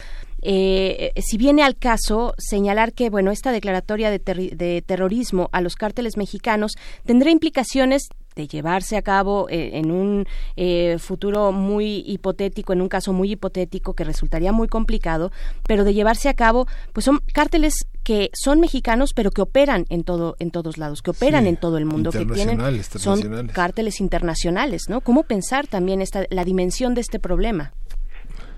eh, 0.48 1.12
si 1.20 1.36
viene 1.36 1.62
al 1.62 1.77
caso 1.77 2.35
señalar 2.39 2.93
que 2.93 3.10
bueno 3.10 3.32
esta 3.32 3.51
declaratoria 3.51 4.10
de, 4.10 4.18
de 4.18 4.82
terrorismo 4.86 5.48
a 5.52 5.60
los 5.60 5.74
cárteles 5.74 6.16
mexicanos 6.16 6.73
tendrá 7.05 7.31
implicaciones 7.31 8.09
de 8.36 8.47
llevarse 8.47 8.97
a 8.97 9.02
cabo 9.02 9.48
eh, 9.48 9.70
en 9.73 9.90
un 9.90 10.27
eh, 10.56 10.98
futuro 10.98 11.52
muy 11.52 12.05
hipotético, 12.06 12.74
en 12.74 12.82
un 12.82 12.89
caso 12.89 13.12
muy 13.14 13.32
hipotético 13.32 13.94
que 13.94 14.05
resultaría 14.05 14.52
muy 14.52 14.68
complicado, 14.68 15.32
pero 15.66 15.85
de 15.85 15.94
llevarse 15.94 16.28
a 16.28 16.35
cabo, 16.35 16.66
pues 16.93 17.05
son 17.05 17.20
cárteles 17.32 17.89
que 18.05 18.31
son 18.35 18.60
mexicanos 18.60 19.14
pero 19.14 19.31
que 19.31 19.40
operan 19.40 19.86
en 19.89 20.05
todo 20.05 20.36
en 20.39 20.51
todos 20.51 20.77
lados, 20.77 21.02
que 21.02 21.10
operan 21.10 21.47
en 21.47 21.56
todo 21.56 21.78
el 21.78 21.86
mundo, 21.86 22.10
que 22.12 22.27
tienen 22.27 22.60
son 22.85 23.48
cárteles 23.48 24.01
internacionales, 24.01 24.82
¿no? 24.89 25.01
¿Cómo 25.01 25.23
pensar 25.23 25.66
también 25.66 26.02
esta 26.02 26.24
la 26.31 26.44
dimensión 26.44 26.94
de 26.94 27.01
este 27.01 27.18
problema? 27.18 27.73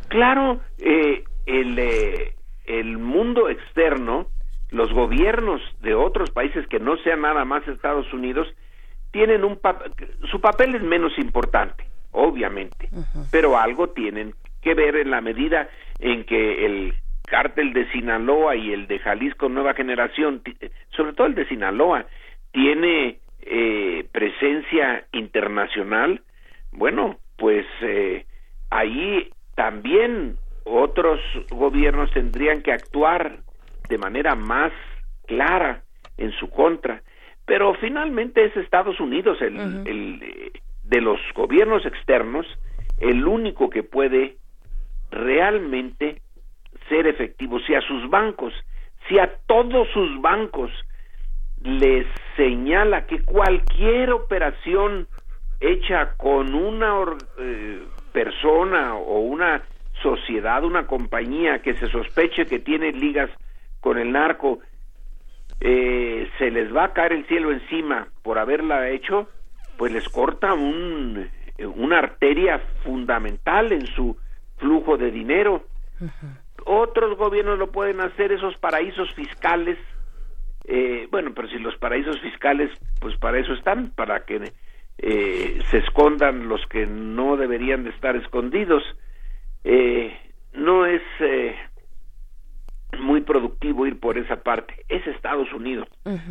Claro, 0.08 0.60
eh, 0.78 1.22
el, 1.48 1.78
eh, 1.78 2.34
el 2.66 2.98
mundo 2.98 3.48
externo, 3.48 4.26
los 4.70 4.92
gobiernos 4.92 5.60
de 5.80 5.94
otros 5.94 6.30
países 6.30 6.66
que 6.68 6.78
no 6.78 6.96
sean 6.98 7.22
nada 7.22 7.44
más 7.44 7.66
Estados 7.66 8.12
Unidos, 8.12 8.46
tienen 9.10 9.42
un 9.42 9.58
su 10.30 10.40
papel 10.40 10.74
es 10.74 10.82
menos 10.82 11.18
importante, 11.18 11.84
obviamente, 12.12 12.90
pero 13.32 13.58
algo 13.58 13.88
tienen 13.88 14.34
que 14.60 14.74
ver 14.74 14.96
en 14.96 15.10
la 15.10 15.22
medida 15.22 15.68
en 15.98 16.24
que 16.24 16.66
el 16.66 16.94
cártel 17.26 17.72
de 17.72 17.90
Sinaloa 17.90 18.56
y 18.56 18.72
el 18.72 18.86
de 18.86 18.98
Jalisco 18.98 19.48
Nueva 19.48 19.72
Generación, 19.72 20.42
sobre 20.90 21.14
todo 21.14 21.26
el 21.26 21.34
de 21.34 21.48
Sinaloa, 21.48 22.04
tiene 22.52 23.18
eh, 23.40 24.06
presencia 24.12 25.06
internacional, 25.12 26.20
bueno, 26.72 27.18
pues 27.36 27.64
eh, 27.80 28.26
ahí 28.70 29.30
también 29.54 30.36
otros 30.68 31.20
gobiernos 31.50 32.10
tendrían 32.12 32.62
que 32.62 32.72
actuar 32.72 33.38
de 33.88 33.98
manera 33.98 34.34
más 34.34 34.72
clara 35.26 35.82
en 36.16 36.32
su 36.32 36.50
contra. 36.50 37.02
Pero 37.46 37.74
finalmente 37.74 38.44
es 38.44 38.56
Estados 38.56 39.00
Unidos 39.00 39.40
el, 39.40 39.56
el 39.86 40.52
de 40.84 41.00
los 41.00 41.18
gobiernos 41.34 41.84
externos 41.86 42.46
el 43.00 43.26
único 43.26 43.70
que 43.70 43.82
puede 43.82 44.36
realmente 45.10 46.20
ser 46.88 47.06
efectivo. 47.06 47.58
Si 47.60 47.74
a 47.74 47.80
sus 47.80 48.08
bancos, 48.10 48.52
si 49.08 49.18
a 49.18 49.30
todos 49.46 49.88
sus 49.92 50.20
bancos 50.20 50.70
les 51.62 52.06
señala 52.36 53.06
que 53.06 53.22
cualquier 53.24 54.12
operación 54.12 55.08
hecha 55.60 56.14
con 56.16 56.54
una 56.54 57.16
eh, 57.38 57.82
persona 58.12 58.94
o 58.94 59.20
una 59.20 59.62
sociedad, 60.02 60.64
una 60.64 60.86
compañía 60.86 61.60
que 61.60 61.74
se 61.74 61.88
sospeche 61.88 62.46
que 62.46 62.58
tiene 62.58 62.92
ligas 62.92 63.30
con 63.80 63.98
el 63.98 64.12
narco, 64.12 64.60
eh, 65.60 66.28
se 66.38 66.50
les 66.50 66.74
va 66.74 66.84
a 66.84 66.92
caer 66.92 67.12
el 67.12 67.26
cielo 67.26 67.52
encima 67.52 68.08
por 68.22 68.38
haberla 68.38 68.90
hecho, 68.90 69.28
pues 69.76 69.92
les 69.92 70.08
corta 70.08 70.54
un, 70.54 71.28
una 71.76 71.98
arteria 71.98 72.58
fundamental 72.84 73.72
en 73.72 73.86
su 73.86 74.16
flujo 74.58 74.96
de 74.96 75.10
dinero. 75.10 75.64
Otros 76.64 77.16
gobiernos 77.16 77.58
lo 77.58 77.70
pueden 77.70 78.00
hacer, 78.00 78.32
esos 78.32 78.56
paraísos 78.58 79.12
fiscales. 79.14 79.78
Eh, 80.64 81.08
bueno, 81.10 81.32
pero 81.34 81.48
si 81.48 81.58
los 81.58 81.76
paraísos 81.76 82.20
fiscales, 82.20 82.70
pues 83.00 83.16
para 83.16 83.38
eso 83.38 83.54
están, 83.54 83.90
para 83.90 84.24
que 84.24 84.52
eh, 84.98 85.60
se 85.70 85.78
escondan 85.78 86.48
los 86.48 86.64
que 86.66 86.86
no 86.86 87.36
deberían 87.36 87.84
de 87.84 87.90
estar 87.90 88.16
escondidos. 88.16 88.82
Eh, 89.70 90.16
no 90.54 90.86
es 90.86 91.02
eh, 91.20 91.54
muy 92.98 93.20
productivo 93.20 93.86
ir 93.86 94.00
por 94.00 94.16
esa 94.16 94.42
parte. 94.42 94.74
Es 94.88 95.06
Estados 95.06 95.52
Unidos 95.52 95.86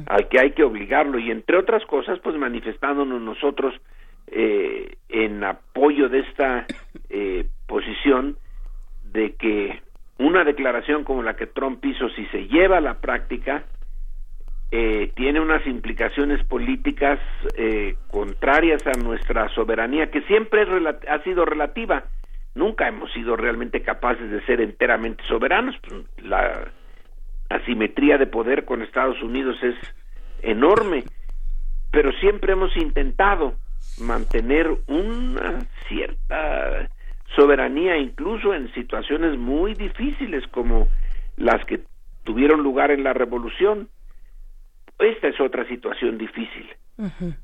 al 0.08 0.28
que 0.28 0.40
hay 0.40 0.54
que 0.54 0.64
obligarlo 0.64 1.20
y 1.20 1.30
entre 1.30 1.56
otras 1.56 1.86
cosas, 1.86 2.18
pues 2.24 2.36
manifestándonos 2.36 3.22
nosotros 3.22 3.76
eh, 4.26 4.98
en 5.10 5.44
apoyo 5.44 6.10
de 6.10 6.20
esta 6.22 6.66
eh, 7.10 7.46
posición 7.68 8.38
de 9.04 9.36
que 9.36 9.82
una 10.18 10.44
declaración 10.44 11.04
como 11.04 11.22
la 11.22 11.36
que 11.36 11.46
Trump 11.46 11.86
hizo, 11.86 12.10
si 12.10 12.26
se 12.28 12.48
lleva 12.48 12.78
a 12.78 12.82
la 12.82 12.96
práctica, 12.96 13.66
eh, 14.72 15.12
tiene 15.16 15.40
unas 15.40 15.66
implicaciones 15.68 16.44
políticas 16.44 17.20
eh, 17.56 17.98
contrarias 18.10 18.82
a 18.88 18.98
nuestra 18.98 19.48
soberanía, 19.50 20.10
que 20.10 20.22
siempre 20.24 20.66
ha 21.08 21.24
sido 21.24 21.46
relativa. 21.46 22.06
Nunca 22.58 22.88
hemos 22.88 23.14
sido 23.14 23.36
realmente 23.36 23.84
capaces 23.84 24.32
de 24.32 24.44
ser 24.48 24.62
enteramente 24.62 25.24
soberanos. 25.28 25.76
La 26.18 26.72
asimetría 27.50 28.18
de 28.18 28.26
poder 28.26 28.66
con 28.66 28.82
Estados 28.82 29.22
Unidos 29.22 29.58
es 29.62 29.76
enorme, 30.42 31.04
pero 31.92 32.12
siempre 32.14 32.54
hemos 32.54 32.76
intentado 32.76 33.54
mantener 34.00 34.72
una 34.88 35.68
cierta 35.88 36.90
soberanía 37.36 37.96
incluso 37.98 38.56
en 38.56 38.74
situaciones 38.74 39.38
muy 39.38 39.76
difíciles 39.76 40.44
como 40.48 40.88
las 41.36 41.64
que 41.66 41.82
tuvieron 42.24 42.64
lugar 42.64 42.90
en 42.90 43.04
la 43.04 43.14
revolución. 43.14 43.88
Esta 44.98 45.28
es 45.28 45.40
otra 45.40 45.68
situación 45.68 46.18
difícil, 46.18 46.68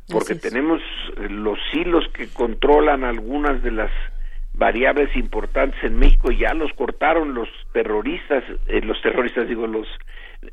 porque 0.10 0.34
tenemos 0.34 0.81
los 1.30 1.60
hilos 1.72 2.03
que 2.15 2.30
controlan 2.34 3.03
algunas 3.03 3.61
de 3.61 3.69
las 3.69 3.91
variables 4.55 5.15
importantes 5.15 5.84
en 5.84 5.97
México, 5.97 6.31
ya 6.31 6.53
los 6.53 6.71
cortaron 6.73 7.34
los 7.34 7.49
terroristas, 7.71 8.43
eh, 8.67 8.81
los 8.81 9.01
terroristas 9.01 9.47
digo, 9.47 9.67
los 9.67 9.88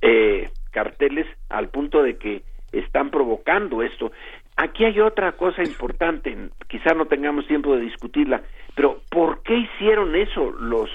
eh, 0.00 0.48
carteles, 0.70 1.26
al 1.48 1.68
punto 1.68 2.02
de 2.02 2.16
que 2.16 2.42
están 2.72 3.10
provocando 3.10 3.82
esto. 3.82 4.12
Aquí 4.56 4.84
hay 4.84 5.00
otra 5.00 5.32
cosa 5.32 5.62
importante, 5.62 6.36
quizá 6.68 6.94
no 6.94 7.06
tengamos 7.06 7.46
tiempo 7.46 7.74
de 7.74 7.82
discutirla, 7.82 8.42
pero 8.74 9.00
¿por 9.10 9.42
qué 9.42 9.56
hicieron 9.56 10.14
eso 10.16 10.50
los 10.50 10.90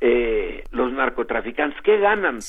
eh, 0.00 0.64
los 0.72 0.92
narcotraficantes? 0.92 1.80
¿Qué 1.82 1.98
ganan 1.98 2.40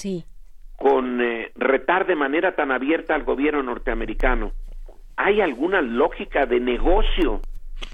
con 0.76 1.22
eh, 1.22 1.52
retar 1.56 2.08
de 2.08 2.16
manera 2.16 2.56
tan 2.56 2.72
abierta 2.72 3.16
al 3.16 3.24
gobierno 3.24 3.62
norteamericano? 3.64 4.52
¿Hay 5.16 5.40
alguna 5.40 5.82
lógica 5.82 6.46
de 6.46 6.60
negocio 6.60 7.42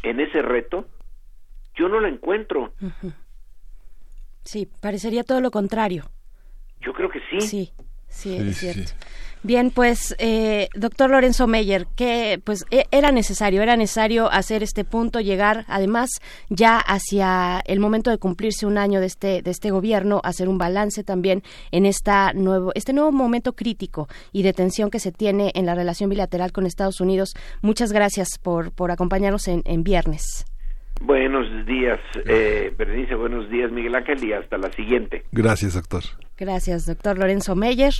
en 0.03 0.22
ese 0.22 0.41
reto? 0.41 0.86
Yo 1.80 1.88
no 1.88 2.01
la 2.01 2.10
encuentro. 2.10 2.73
Sí, 4.43 4.68
parecería 4.81 5.23
todo 5.23 5.39
lo 5.39 5.49
contrario. 5.49 6.11
Yo 6.81 6.91
creo 6.91 7.10
que 7.10 7.19
sí. 7.30 7.39
Sí, 7.39 7.73
sí, 8.10 8.35
es 8.35 8.57
cierto. 8.57 8.91
Bien, 9.41 9.72
pues, 9.72 10.14
eh, 10.19 10.68
doctor 10.76 11.10
Lorenzo 11.10 11.47
Meyer, 11.47 11.88
que 11.95 12.41
pues 12.43 12.65
e, 12.72 12.84
era 12.91 13.14
necesario, 13.14 13.61
era 13.61 13.77
necesario 13.77 14.30
hacer 14.30 14.64
este 14.64 14.84
punto, 14.84 15.22
llegar 15.22 15.64
además 15.69 16.10
ya 16.49 16.77
hacia 16.77 17.61
el 17.65 17.80
momento 17.80 18.10
de 18.10 18.18
cumplirse 18.18 18.65
un 18.65 18.77
año 18.77 18.99
de 18.99 19.06
este, 19.06 19.41
de 19.41 19.51
este 19.51 19.72
gobierno, 19.72 20.19
hacer 20.26 20.49
un 20.49 20.57
balance 20.57 21.06
también 21.06 21.41
en 21.72 21.85
esta 21.85 22.34
nuevo, 22.34 22.73
este 22.76 22.91
nuevo 22.91 23.14
momento 23.14 23.53
crítico 23.53 24.10
y 24.34 24.43
de 24.43 24.51
tensión 24.51 24.89
que 24.89 24.99
se 24.99 25.14
tiene 25.14 25.53
en 25.56 25.65
la 25.65 25.76
relación 25.76 26.10
bilateral 26.10 26.51
con 26.51 26.65
Estados 26.65 26.99
Unidos. 26.99 27.34
Muchas 27.61 27.93
gracias 27.93 28.38
por, 28.43 28.73
por 28.73 28.91
acompañarnos 28.91 29.47
en, 29.47 29.61
en 29.64 29.84
viernes. 29.84 30.49
Buenos 31.02 31.48
días, 31.66 32.00
eh, 32.26 32.74
Berenice, 32.78 33.16
buenos 33.16 33.50
días, 33.50 33.72
Miguel 33.72 33.96
Ángel, 33.96 34.24
y 34.24 34.34
hasta 34.34 34.58
la 34.58 34.72
siguiente. 34.72 35.24
Gracias, 35.32 35.74
doctor. 35.74 36.04
Gracias, 36.40 36.86
doctor 36.86 37.18
Lorenzo 37.18 37.53
Meyer. 37.53 37.94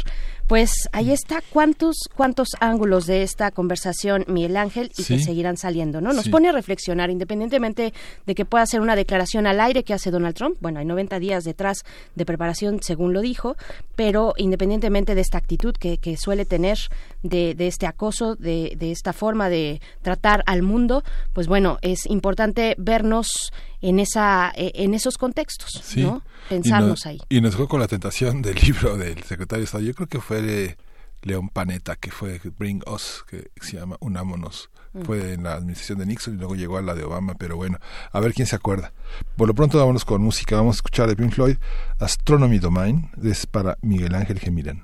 Pues 0.48 0.72
ahí 0.94 1.12
está 1.12 1.44
cuántos 1.52 2.10
cuántos 2.16 2.48
ángulos 2.62 3.06
de 3.06 3.22
esta 3.22 3.52
conversación, 3.52 4.24
Miguel 4.28 4.56
Ángel, 4.56 4.92
y 4.98 5.04
que 5.04 5.20
seguirán 5.20 5.58
saliendo, 5.58 6.00
¿no? 6.00 6.14
Nos 6.14 6.30
pone 6.30 6.48
a 6.48 6.52
reflexionar, 6.54 7.10
independientemente 7.12 7.94
de 8.26 8.36
que 8.36 8.46
pueda 8.46 8.66
ser 8.66 8.80
una 8.82 8.96
declaración 8.96 9.46
al 9.46 9.60
aire 9.60 9.84
que 9.84 9.94
hace 9.94 10.10
Donald 10.10 10.36
Trump. 10.36 10.58
Bueno, 10.62 10.80
hay 10.80 10.86
90 10.86 11.20
días 11.20 11.44
detrás 11.44 11.84
de 12.16 12.26
preparación, 12.26 12.82
según 12.82 13.14
lo 13.14 13.22
dijo, 13.22 13.58
pero 13.96 14.34
independientemente 14.38 15.16
de 15.16 15.22
esta 15.22 15.38
actitud 15.38 15.76
que, 15.76 15.98
que 15.98 16.16
suele 16.16 16.46
tener 16.46 16.80
de, 17.22 17.54
de 17.56 17.68
este 17.68 17.88
acoso, 17.88 18.36
de, 18.36 18.74
de 18.78 18.92
esta 18.92 19.12
forma 19.12 19.50
de 19.50 19.82
tratar 20.02 20.44
al 20.48 20.64
mundo, 20.64 21.04
pues 21.34 21.48
bueno, 21.48 21.78
es 21.82 22.06
importante 22.06 22.74
vernos 22.80 23.52
en 23.82 24.00
esa 24.00 24.52
e, 24.56 24.72
en 24.76 24.94
esos 24.94 25.18
contextos, 25.18 25.84
¿no? 25.98 26.22
Pensarnos 26.50 27.06
ahí. 27.06 27.20
Y 27.30 27.42
nos 27.42 27.52
dejó 27.52 27.68
con 27.68 27.80
la 27.80 27.88
tentación 27.88 28.42
del 28.42 28.56
libro 28.66 28.98
del 28.98 29.24
secretario 29.24 29.62
de 29.62 29.66
Estado. 29.66 29.84
Yo 29.84 29.94
creo 29.94 30.08
que 30.08 30.20
fue 30.20 30.78
León 31.22 31.50
Panetta, 31.50 31.96
que 31.96 32.12
fue 32.12 32.40
Bring 32.58 32.82
Us, 32.88 33.26
que 33.30 33.52
se 33.62 33.78
llama 33.78 33.98
Unámonos. 34.00 34.70
Mm. 34.94 35.02
Fue 35.04 35.34
en 35.34 35.44
la 35.44 35.54
administración 35.54 36.00
de 36.00 36.06
Nixon 36.06 36.36
y 36.36 36.38
luego 36.38 36.56
llegó 36.56 36.78
a 36.78 36.82
la 36.82 36.96
de 36.96 37.04
Obama, 37.04 37.36
pero 37.36 37.56
bueno, 37.56 37.78
a 38.12 38.20
ver 38.20 38.34
quién 38.34 38.48
se 38.48 38.56
acuerda. 38.56 38.92
Por 39.36 39.48
lo 39.48 39.54
pronto 39.54 39.78
vámonos 39.78 40.06
con 40.06 40.22
música. 40.22 40.56
Vamos 40.56 40.78
a 40.78 40.78
escuchar 40.78 41.08
de 41.08 41.16
Pink 41.16 41.34
Floyd, 41.34 41.58
Astronomy 42.00 42.60
Domain, 42.60 43.12
es 43.24 43.46
para 43.46 43.78
Miguel 43.82 44.16
Ángel 44.16 44.40
Gemirán. 44.40 44.84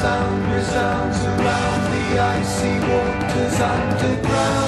Sound 0.00 0.52
resounds 0.52 1.18
around 1.24 1.82
the 1.92 2.20
icy 2.20 2.78
waters 2.88 3.60
underground 3.60 4.67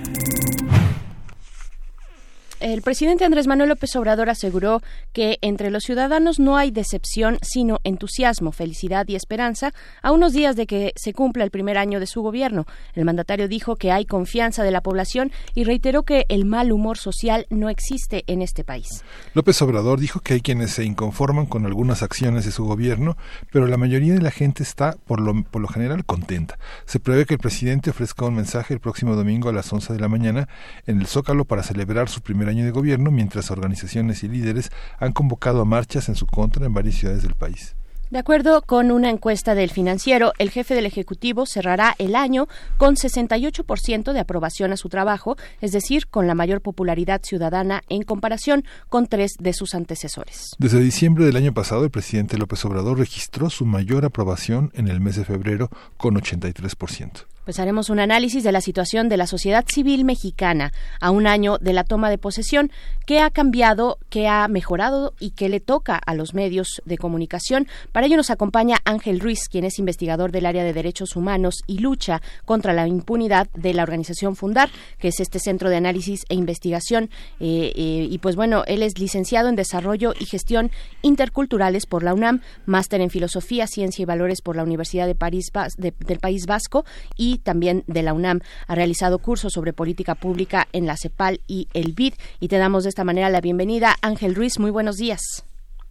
El 2.61 2.83
presidente 2.83 3.25
Andrés 3.25 3.47
Manuel 3.47 3.69
López 3.69 3.95
Obrador 3.95 4.29
aseguró 4.29 4.83
que 5.13 5.39
entre 5.41 5.71
los 5.71 5.81
ciudadanos 5.81 6.39
no 6.39 6.57
hay 6.57 6.69
decepción, 6.69 7.39
sino 7.41 7.79
entusiasmo, 7.83 8.51
felicidad 8.51 9.07
y 9.07 9.15
esperanza 9.15 9.73
a 10.03 10.11
unos 10.11 10.31
días 10.31 10.55
de 10.55 10.67
que 10.67 10.93
se 10.95 11.11
cumpla 11.11 11.43
el 11.43 11.49
primer 11.49 11.79
año 11.79 11.99
de 11.99 12.05
su 12.05 12.21
gobierno. 12.21 12.67
El 12.93 13.05
mandatario 13.05 13.47
dijo 13.47 13.77
que 13.77 13.91
hay 13.91 14.05
confianza 14.05 14.61
de 14.61 14.69
la 14.69 14.81
población 14.81 15.31
y 15.55 15.63
reiteró 15.63 16.03
que 16.03 16.27
el 16.29 16.45
mal 16.45 16.71
humor 16.71 16.99
social 16.99 17.47
no 17.49 17.67
existe 17.67 18.25
en 18.27 18.43
este 18.43 18.63
país. 18.63 19.03
López 19.33 19.59
Obrador 19.63 19.99
dijo 19.99 20.19
que 20.19 20.35
hay 20.35 20.41
quienes 20.41 20.69
se 20.69 20.83
inconforman 20.83 21.47
con 21.47 21.65
algunas 21.65 22.03
acciones 22.03 22.45
de 22.45 22.51
su 22.51 22.65
gobierno, 22.65 23.17
pero 23.51 23.65
la 23.65 23.77
mayoría 23.77 24.13
de 24.13 24.21
la 24.21 24.29
gente 24.29 24.61
está, 24.61 24.97
por 25.07 25.19
lo, 25.19 25.67
general, 25.67 26.05
contenta. 26.05 26.59
Se 26.85 26.99
prevé 26.99 27.25
que 27.25 27.33
el 27.33 27.39
presidente 27.39 27.89
ofrezca 27.89 28.25
un 28.25 28.35
mensaje 28.35 28.75
el 28.75 28.79
próximo 28.79 29.15
domingo 29.15 29.49
a 29.49 29.53
las 29.53 29.73
11 29.73 29.93
de 29.93 29.99
la 29.99 30.07
mañana 30.07 30.47
en 30.85 30.99
el 30.99 31.07
Zócalo 31.07 31.45
para 31.45 31.63
celebrar 31.63 32.07
su 32.07 32.21
primer 32.21 32.50
año 32.51 32.65
de 32.65 32.71
gobierno, 32.71 33.11
mientras 33.11 33.51
organizaciones 33.51 34.23
y 34.23 34.27
líderes 34.27 34.71
han 34.99 35.11
convocado 35.11 35.61
a 35.61 35.65
marchas 35.65 36.09
en 36.09 36.15
su 36.15 36.27
contra 36.27 36.65
en 36.65 36.73
varias 36.73 36.95
ciudades 36.95 37.23
del 37.23 37.35
país. 37.35 37.75
De 38.11 38.19
acuerdo 38.19 38.61
con 38.61 38.91
una 38.91 39.09
encuesta 39.09 39.55
del 39.55 39.69
financiero, 39.69 40.33
el 40.37 40.49
jefe 40.49 40.75
del 40.75 40.85
Ejecutivo 40.85 41.45
cerrará 41.45 41.95
el 41.97 42.17
año 42.17 42.49
con 42.75 42.95
68% 42.95 44.11
de 44.11 44.19
aprobación 44.19 44.73
a 44.73 44.77
su 44.77 44.89
trabajo, 44.89 45.37
es 45.61 45.71
decir, 45.71 46.07
con 46.07 46.27
la 46.27 46.35
mayor 46.35 46.59
popularidad 46.59 47.21
ciudadana 47.23 47.83
en 47.87 48.03
comparación 48.03 48.65
con 48.89 49.07
tres 49.07 49.35
de 49.39 49.53
sus 49.53 49.75
antecesores. 49.75 50.57
Desde 50.59 50.81
diciembre 50.81 51.23
del 51.23 51.37
año 51.37 51.53
pasado, 51.53 51.85
el 51.85 51.89
presidente 51.89 52.37
López 52.37 52.65
Obrador 52.65 52.99
registró 52.99 53.49
su 53.49 53.65
mayor 53.65 54.03
aprobación 54.03 54.71
en 54.73 54.89
el 54.89 54.99
mes 54.99 55.15
de 55.15 55.23
febrero 55.23 55.69
con 55.95 56.15
83%. 56.15 57.27
Pues 57.51 57.59
haremos 57.59 57.89
un 57.89 57.99
análisis 57.99 58.45
de 58.45 58.53
la 58.53 58.61
situación 58.61 59.09
de 59.09 59.17
la 59.17 59.27
sociedad 59.27 59.65
civil 59.67 60.05
mexicana 60.05 60.71
a 61.01 61.11
un 61.11 61.27
año 61.27 61.57
de 61.57 61.73
la 61.73 61.83
toma 61.83 62.09
de 62.09 62.17
posesión, 62.17 62.71
qué 63.05 63.19
ha 63.19 63.29
cambiado, 63.29 63.99
qué 64.09 64.29
ha 64.29 64.47
mejorado 64.47 65.13
y 65.19 65.31
qué 65.31 65.49
le 65.49 65.59
toca 65.59 65.97
a 65.97 66.15
los 66.15 66.33
medios 66.33 66.81
de 66.85 66.97
comunicación. 66.97 67.67
Para 67.91 68.05
ello 68.05 68.15
nos 68.15 68.29
acompaña 68.29 68.77
Ángel 68.85 69.19
Ruiz, 69.19 69.49
quien 69.49 69.65
es 69.65 69.79
investigador 69.79 70.31
del 70.31 70.45
área 70.45 70.63
de 70.63 70.71
derechos 70.71 71.17
humanos 71.17 71.55
y 71.67 71.79
lucha 71.79 72.21
contra 72.45 72.71
la 72.71 72.87
impunidad 72.87 73.49
de 73.53 73.73
la 73.73 73.83
organización 73.83 74.37
Fundar, 74.37 74.69
que 74.97 75.09
es 75.09 75.19
este 75.19 75.39
centro 75.39 75.69
de 75.69 75.75
análisis 75.75 76.23
e 76.29 76.35
investigación. 76.35 77.09
Eh, 77.41 77.73
eh, 77.75 78.07
y 78.09 78.17
pues 78.19 78.37
bueno, 78.37 78.63
él 78.65 78.81
es 78.81 78.97
licenciado 78.97 79.49
en 79.49 79.57
desarrollo 79.57 80.13
y 80.17 80.25
gestión 80.25 80.71
interculturales 81.01 81.85
por 81.85 82.03
la 82.03 82.13
UNAM, 82.13 82.39
máster 82.65 83.01
en 83.01 83.09
filosofía, 83.09 83.67
ciencia 83.67 84.03
y 84.03 84.05
valores 84.05 84.41
por 84.41 84.55
la 84.55 84.63
Universidad 84.63 85.05
de 85.05 85.15
París, 85.15 85.51
de, 85.77 85.93
del 85.99 86.19
País 86.19 86.45
Vasco 86.45 86.85
y 87.17 87.40
también 87.43 87.83
de 87.87 88.03
la 88.03 88.13
UNAM. 88.13 88.41
Ha 88.67 88.75
realizado 88.75 89.19
cursos 89.19 89.53
sobre 89.53 89.73
política 89.73 90.15
pública 90.15 90.67
en 90.73 90.85
la 90.85 90.95
CEPAL 90.97 91.41
y 91.47 91.67
el 91.73 91.93
BID 91.93 92.13
y 92.39 92.47
te 92.47 92.57
damos 92.57 92.83
de 92.83 92.89
esta 92.89 93.03
manera 93.03 93.29
la 93.29 93.41
bienvenida. 93.41 93.95
Ángel 94.01 94.35
Ruiz, 94.35 94.59
muy 94.59 94.71
buenos 94.71 94.97
días. 94.97 95.21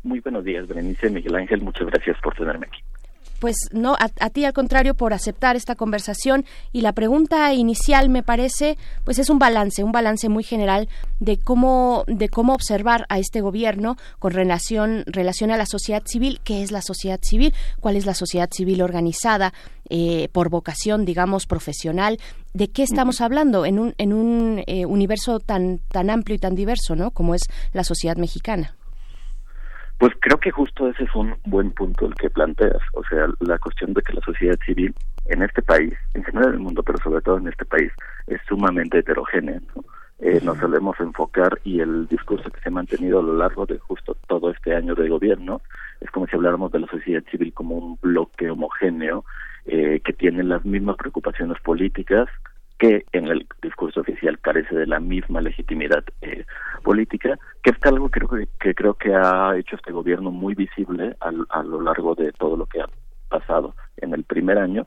Muy 0.03 0.21
buenos 0.21 0.45
días, 0.45 0.67
Berenice 0.67 1.11
Miguel 1.11 1.37
Ángel. 1.37 1.61
Muchas 1.61 1.87
gracias 1.87 2.17
por 2.23 2.35
tenerme 2.35 2.67
aquí 2.67 2.81
pues 3.41 3.57
no, 3.73 3.97
a, 3.99 4.31
ti 4.31 4.45
al 4.45 4.53
contrario 4.53 4.95
por 4.95 5.12
aceptar 5.12 5.57
esta 5.57 5.75
conversación. 5.75 6.45
Y 6.73 6.83
la 6.83 6.93
pregunta 6.93 7.53
inicial 7.55 8.09
me 8.11 8.23
parece, 8.23 8.77
pues 9.05 9.19
es 9.19 9.31
un 9.31 9.39
balance, 9.39 9.83
un 9.83 9.93
balance 9.93 10.29
muy 10.29 10.45
general 10.45 10.89
de 11.19 11.39
cómo, 11.39 12.05
de 12.07 12.29
cómo 12.29 12.55
observar 12.55 13.07
a 13.09 13.19
este 13.19 13.41
gobierno 13.41 13.97
con 14.19 14.33
relación, 14.33 15.03
relación 15.07 15.51
a 15.51 15.57
la 15.57 15.67
sociedad 15.67 16.03
civil, 16.05 16.41
qué 16.45 16.62
es 16.62 16.71
la 16.71 16.83
sociedad 16.83 17.19
civil, 17.23 17.55
cuál 17.81 17.97
es 17.97 18.07
la 18.07 18.15
sociedad 18.15 18.51
civil 18.53 18.83
organizada 18.83 19.53
eh, 19.89 20.29
por 20.33 20.51
vocación, 20.51 21.05
digamos, 21.05 21.47
profesional, 21.47 22.19
de 22.53 22.69
qué 22.69 22.83
estamos 22.83 23.21
hablando 23.21 23.65
en 23.65 23.79
un, 23.79 23.95
en 23.97 24.12
un 24.12 24.62
eh, 24.67 24.85
universo 24.85 25.41
tan, 25.41 25.81
tan 25.91 26.11
amplio 26.11 26.37
y 26.37 26.39
tan 26.39 26.55
diverso, 26.55 26.95
¿no? 26.95 27.11
Como 27.11 27.35
es 27.35 27.43
la 27.73 27.85
sociedad 27.85 28.17
mexicana. 28.17 28.77
Pues 30.01 30.15
creo 30.19 30.39
que 30.39 30.51
justo 30.51 30.89
ese 30.89 31.05
es 31.05 31.15
un 31.15 31.37
buen 31.45 31.73
punto 31.73 32.07
el 32.07 32.15
que 32.15 32.31
planteas, 32.31 32.81
o 32.95 33.05
sea, 33.05 33.27
la 33.41 33.59
cuestión 33.59 33.93
de 33.93 34.01
que 34.01 34.15
la 34.15 34.23
sociedad 34.23 34.59
civil 34.65 34.95
en 35.27 35.43
este 35.43 35.61
país, 35.61 35.93
en 36.15 36.25
general 36.25 36.49
en 36.49 36.55
el 36.55 36.61
mundo, 36.61 36.83
pero 36.83 36.99
sobre 37.01 37.21
todo 37.21 37.37
en 37.37 37.49
este 37.49 37.67
país, 37.67 37.93
es 38.27 38.41
sumamente 38.49 39.01
heterogénea. 39.01 39.61
Eh, 40.21 40.41
nos 40.43 40.57
solemos 40.57 40.99
enfocar 41.01 41.61
y 41.65 41.81
el 41.81 42.07
discurso 42.09 42.49
que 42.51 42.61
se 42.63 42.71
ha 42.71 42.73
mantenido 42.73 43.19
a 43.19 43.23
lo 43.23 43.37
largo 43.37 43.67
de 43.67 43.79
justo 43.79 44.17
todo 44.27 44.51
este 44.51 44.75
año 44.75 44.95
de 44.95 45.07
gobierno 45.07 45.61
es 46.01 46.11
como 46.11 46.27
si 46.27 46.35
habláramos 46.35 46.73
de 46.73 46.81
la 46.81 46.87
sociedad 46.87 47.23
civil 47.31 47.53
como 47.53 47.75
un 47.75 47.99
bloque 48.01 48.51
homogéneo 48.51 49.27
eh, 49.67 50.01
que 50.03 50.15
tiene 50.15 50.43
las 50.45 50.65
mismas 50.65 50.97
preocupaciones 50.97 51.61
políticas, 51.61 52.27
que 52.81 53.05
en 53.12 53.27
el 53.27 53.47
discurso 53.61 54.01
oficial 54.01 54.40
carece 54.40 54.74
de 54.74 54.86
la 54.86 55.01
misma 55.01 55.43
legitimidad 55.43 56.02
eh, 56.23 56.47
política, 56.82 57.39
que 57.62 57.70
es 57.70 57.77
algo 57.82 58.09
que 58.09 58.20
creo 58.20 58.48
que, 58.59 58.74
creo 58.74 58.94
que 58.94 59.15
ha 59.15 59.55
hecho 59.59 59.77
este 59.77 59.93
gobierno 59.93 60.31
muy 60.31 60.55
visible 60.55 61.15
a 61.20 61.62
lo 61.62 61.82
largo 61.82 62.15
de 62.15 62.32
todo 62.32 62.57
lo 62.57 62.65
que 62.65 62.81
ha 62.81 62.89
pasado 63.28 63.74
en 63.98 64.15
el 64.15 64.24
primer 64.24 64.57
año, 64.57 64.86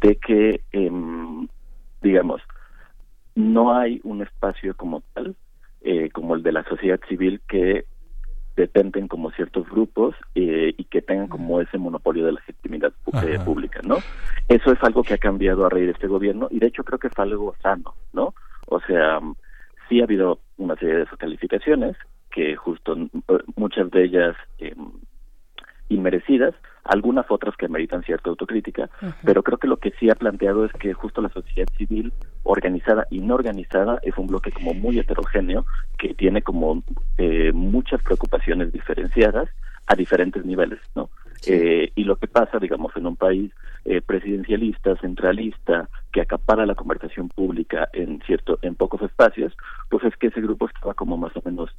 de 0.00 0.16
que, 0.16 0.62
em, 0.70 1.48
digamos, 2.00 2.40
no 3.34 3.74
hay 3.76 4.00
un 4.04 4.22
espacio 4.22 4.76
como 4.76 5.02
tal, 5.12 5.34
eh, 5.80 6.10
como 6.10 6.36
el 6.36 6.44
de 6.44 6.52
la 6.52 6.62
sociedad 6.62 7.00
civil, 7.08 7.42
que 7.48 7.86
dependen 8.56 9.08
como 9.08 9.30
ciertos 9.30 9.68
grupos 9.68 10.14
eh, 10.34 10.74
y 10.76 10.84
que 10.84 11.02
tengan 11.02 11.28
como 11.28 11.60
ese 11.60 11.78
monopolio 11.78 12.26
de 12.26 12.32
legitimidad 12.32 12.92
eh, 13.22 13.38
pública, 13.44 13.80
¿no? 13.82 13.98
Eso 14.48 14.72
es 14.72 14.82
algo 14.82 15.02
que 15.02 15.14
ha 15.14 15.18
cambiado 15.18 15.64
a 15.64 15.70
raíz 15.70 15.86
de 15.86 15.92
este 15.92 16.06
gobierno 16.06 16.48
y 16.50 16.58
de 16.58 16.66
hecho 16.66 16.84
creo 16.84 16.98
que 16.98 17.08
es 17.08 17.18
algo 17.18 17.54
sano, 17.62 17.94
¿no? 18.12 18.34
O 18.66 18.80
sea, 18.80 19.20
sí 19.88 20.00
ha 20.00 20.04
habido 20.04 20.40
una 20.58 20.76
serie 20.76 20.96
de 20.96 21.06
calificaciones 21.18 21.96
que 22.30 22.56
justo 22.56 22.96
muchas 23.56 23.90
de 23.90 24.04
ellas 24.04 24.36
eh, 24.58 24.74
inmerecidas, 25.88 26.54
algunas 26.84 27.26
otras 27.30 27.56
que 27.56 27.68
meritan 27.68 28.02
cierta 28.02 28.30
autocrítica, 28.30 28.90
pero 29.24 29.42
creo 29.42 29.58
que 29.58 29.68
lo 29.68 29.76
que 29.76 29.92
sí 30.00 30.10
ha 30.10 30.14
planteado 30.14 30.64
es 30.64 30.72
que 30.72 30.92
justo 30.92 31.22
la 31.22 31.28
sociedad 31.28 31.68
civil 31.76 32.12
organizada 32.42 33.06
y 33.10 33.20
no 33.20 33.34
organizada 33.34 33.98
es 34.02 34.16
un 34.18 34.26
bloque 34.26 34.50
como 34.50 34.74
muy 34.74 34.98
heterogéneo 34.98 35.64
que 35.98 36.14
tiene 36.14 36.42
como 36.42 36.82
eh, 37.18 37.52
muchas 37.52 38.02
preocupaciones 38.02 38.72
diferenciadas 38.72 39.48
a 39.86 39.94
diferentes 39.94 40.44
niveles, 40.44 40.80
¿no? 40.94 41.10
Eh, 41.44 41.90
y 41.96 42.04
lo 42.04 42.16
que 42.16 42.28
pasa, 42.28 42.58
digamos, 42.60 42.96
en 42.96 43.06
un 43.06 43.16
país 43.16 43.52
eh, 43.84 44.00
presidencialista, 44.00 44.96
centralista, 44.96 45.88
que 46.12 46.20
acapara 46.20 46.66
la 46.66 46.76
conversación 46.76 47.28
pública 47.28 47.88
en 47.92 48.20
cierto, 48.26 48.60
en 48.62 48.76
pocos 48.76 49.02
espacios, 49.02 49.52
pues 49.88 50.04
es 50.04 50.16
que 50.16 50.28
ese 50.28 50.40
grupo 50.40 50.66
estaba 50.66 50.94
como 50.94 51.16
más 51.16 51.36
o 51.36 51.42
menos 51.44 51.70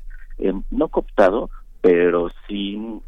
no 0.71 0.87
cooptado, 0.87 1.49
pero 1.81 2.29
sin 2.47 3.01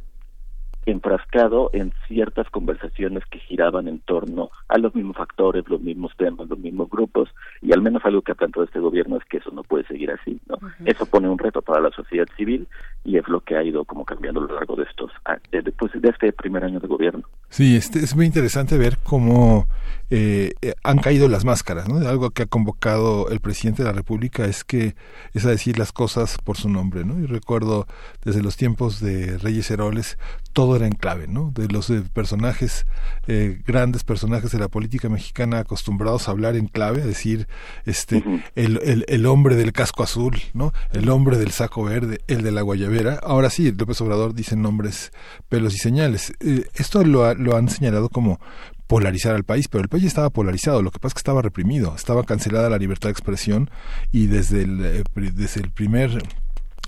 enfrascado 0.86 1.70
en 1.74 1.94
ciertas 2.08 2.50
conversaciones 2.50 3.24
que 3.32 3.40
giraban 3.40 3.88
en 3.88 4.00
torno 4.00 4.50
a 4.68 4.78
los 4.78 4.94
mismos 4.94 5.18
factores, 5.18 5.68
los 5.68 5.82
mismos 5.82 6.12
temas, 6.18 6.48
los 6.48 6.60
mismos 6.60 6.90
grupos, 6.90 7.30
y 7.62 7.74
al 7.74 7.82
menos 7.82 8.04
algo 8.06 8.22
que 8.22 8.32
ha 8.32 8.36
planteado 8.36 8.66
este 8.66 8.80
gobierno 8.80 9.18
es 9.18 9.26
que 9.26 9.38
eso 9.38 9.52
no 9.52 9.64
puede 9.64 9.86
seguir 9.88 10.12
así, 10.12 10.40
¿no? 10.48 10.58
Eso 10.86 11.06
pone 11.06 11.30
un 11.30 11.38
reto 11.38 11.62
para 11.62 11.82
la 11.82 11.90
sociedad 11.92 12.28
civil 12.38 12.68
y 13.04 13.18
es 13.18 13.28
lo 13.28 13.42
que 13.42 13.56
ha 13.56 13.64
ido 13.64 13.86
como 13.86 14.06
cambiando 14.06 14.42
a 14.42 14.44
lo 14.44 14.56
largo 14.56 14.76
de 14.76 14.84
estos, 14.84 15.12
después 15.52 15.92
de 15.94 16.10
este 16.10 16.32
primer 16.34 16.64
año 16.64 16.80
de 16.80 16.88
gobierno. 16.88 17.24
Sí, 17.50 17.76
este, 17.76 18.00
es 18.00 18.16
muy 18.16 18.26
interesante 18.26 18.78
ver 18.78 18.98
cómo 19.04 19.68
eh, 20.10 20.54
eh, 20.62 20.74
han 20.84 20.98
caído 21.00 21.28
las 21.30 21.46
máscaras, 21.46 21.88
¿no? 21.88 22.08
Algo 22.08 22.32
que 22.32 22.44
ha 22.44 22.48
convocado 22.48 23.30
el 23.30 23.40
presidente 23.40 23.84
de 23.84 23.90
la 23.90 23.96
República 23.96 24.46
es 24.46 24.64
que 24.64 24.96
es 25.34 25.46
a 25.46 25.50
decir 25.50 25.80
las 25.80 25.92
cosas 25.92 26.38
por 26.44 26.58
su 26.58 26.70
nombre, 26.70 27.06
¿no? 27.06 27.20
Y 27.20 27.26
recuerdo 27.26 27.88
desde 28.24 28.44
los 28.44 28.58
tiempos 28.58 29.00
de 29.00 29.38
Reyes 29.38 29.72
Heroles 29.72 30.18
todo 30.54 30.75
era 30.76 30.88
en 30.88 30.94
clave, 30.94 31.28
¿no? 31.28 31.52
De 31.54 31.68
los 31.68 31.90
eh, 31.90 32.04
personajes, 32.14 32.86
eh, 33.28 33.62
grandes 33.66 34.04
personajes 34.04 34.52
de 34.52 34.60
la 34.60 34.68
política 34.68 35.10
mexicana 35.10 35.60
acostumbrados 35.60 36.28
a 36.28 36.32
hablar 36.32 36.56
en 36.56 36.68
clave, 36.68 37.02
a 37.02 37.06
decir, 37.06 37.48
este, 37.86 38.24
el, 38.56 38.80
el, 38.84 39.06
el, 39.08 39.26
hombre 39.26 39.56
del 39.56 39.72
casco 39.74 40.04
azul, 40.04 40.40
¿no? 40.54 40.74
El 40.92 41.10
hombre 41.10 41.38
del 41.38 41.52
saco 41.52 41.84
verde, 41.84 42.20
el 42.28 42.42
de 42.44 42.52
la 42.52 42.62
guayabera. 42.62 43.20
Ahora 43.24 43.50
sí, 43.50 43.72
López 43.72 44.00
Obrador 44.02 44.34
dice 44.34 44.56
nombres, 44.56 45.12
pelos 45.50 45.74
y 45.76 45.78
señales. 45.78 46.34
Eh, 46.40 46.66
esto 46.76 47.04
lo, 47.04 47.34
lo 47.34 47.56
han 47.56 47.70
señalado 47.70 48.10
como 48.10 48.40
polarizar 48.88 49.36
al 49.36 49.44
país, 49.44 49.68
pero 49.68 49.84
el 49.84 49.90
país 49.90 50.04
estaba 50.04 50.30
polarizado, 50.30 50.82
lo 50.82 50.92
que 50.92 51.00
pasa 51.00 51.10
es 51.10 51.14
que 51.16 51.20
estaba 51.20 51.42
reprimido, 51.42 51.96
estaba 51.96 52.24
cancelada 52.24 52.70
la 52.70 52.78
libertad 52.78 53.10
de 53.10 53.14
expresión 53.14 53.70
y 54.12 54.28
desde 54.28 54.62
el, 54.62 55.04
desde 55.34 55.62
el 55.62 55.72
primer 55.72 56.22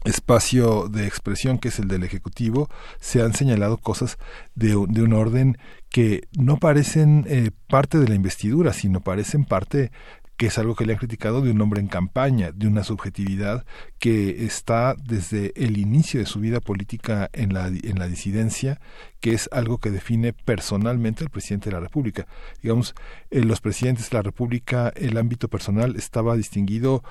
espacio 0.08 0.88
de 0.90 1.06
expresión 1.06 1.60
que 1.60 1.70
es 1.70 1.80
el 1.80 1.88
del 1.88 2.04
Ejecutivo, 2.04 2.70
se 3.00 3.22
han 3.22 3.34
señalado 3.34 3.78
cosas 3.78 4.18
de, 4.56 4.70
de 4.70 5.02
un 5.04 5.14
orden 5.14 5.58
que 5.90 6.28
no 6.38 6.58
parecen 6.58 7.26
eh, 7.28 7.52
parte 7.68 7.98
de 7.98 8.08
la 8.08 8.16
investidura, 8.16 8.74
sino 8.74 9.02
parecen 9.02 9.46
parte 9.46 9.92
que 10.38 10.48
es 10.48 10.58
algo 10.60 10.76
que 10.76 10.86
le 10.86 10.94
han 10.94 11.00
criticado 11.00 11.42
de 11.42 11.50
un 11.50 11.60
hombre 11.62 11.82
en 11.82 11.88
campaña, 11.88 12.52
de 12.52 12.68
una 12.68 12.84
subjetividad 12.84 13.66
que 13.98 14.46
está 14.46 14.96
desde 15.04 15.52
el 15.56 15.78
inicio 15.80 16.20
de 16.20 16.28
su 16.28 16.40
vida 16.40 16.62
política 16.62 17.28
en 17.34 17.56
la, 17.56 17.68
en 17.68 17.98
la 17.98 18.08
disidencia, 18.08 18.80
que 19.20 19.34
es 19.34 19.50
algo 19.52 19.80
que 19.80 19.90
define 19.90 20.34
personalmente 20.34 21.24
al 21.24 21.32
presidente 21.32 21.72
de 21.72 21.76
la 21.76 21.82
República. 21.82 22.28
Digamos, 22.62 22.94
en 23.32 23.48
los 23.48 23.62
presidentes 23.62 24.12
de 24.12 24.18
la 24.18 24.22
República, 24.22 24.94
el 24.96 25.18
ámbito 25.18 25.48
personal 25.48 25.96
estaba 25.96 26.38
distinguido 26.38 27.04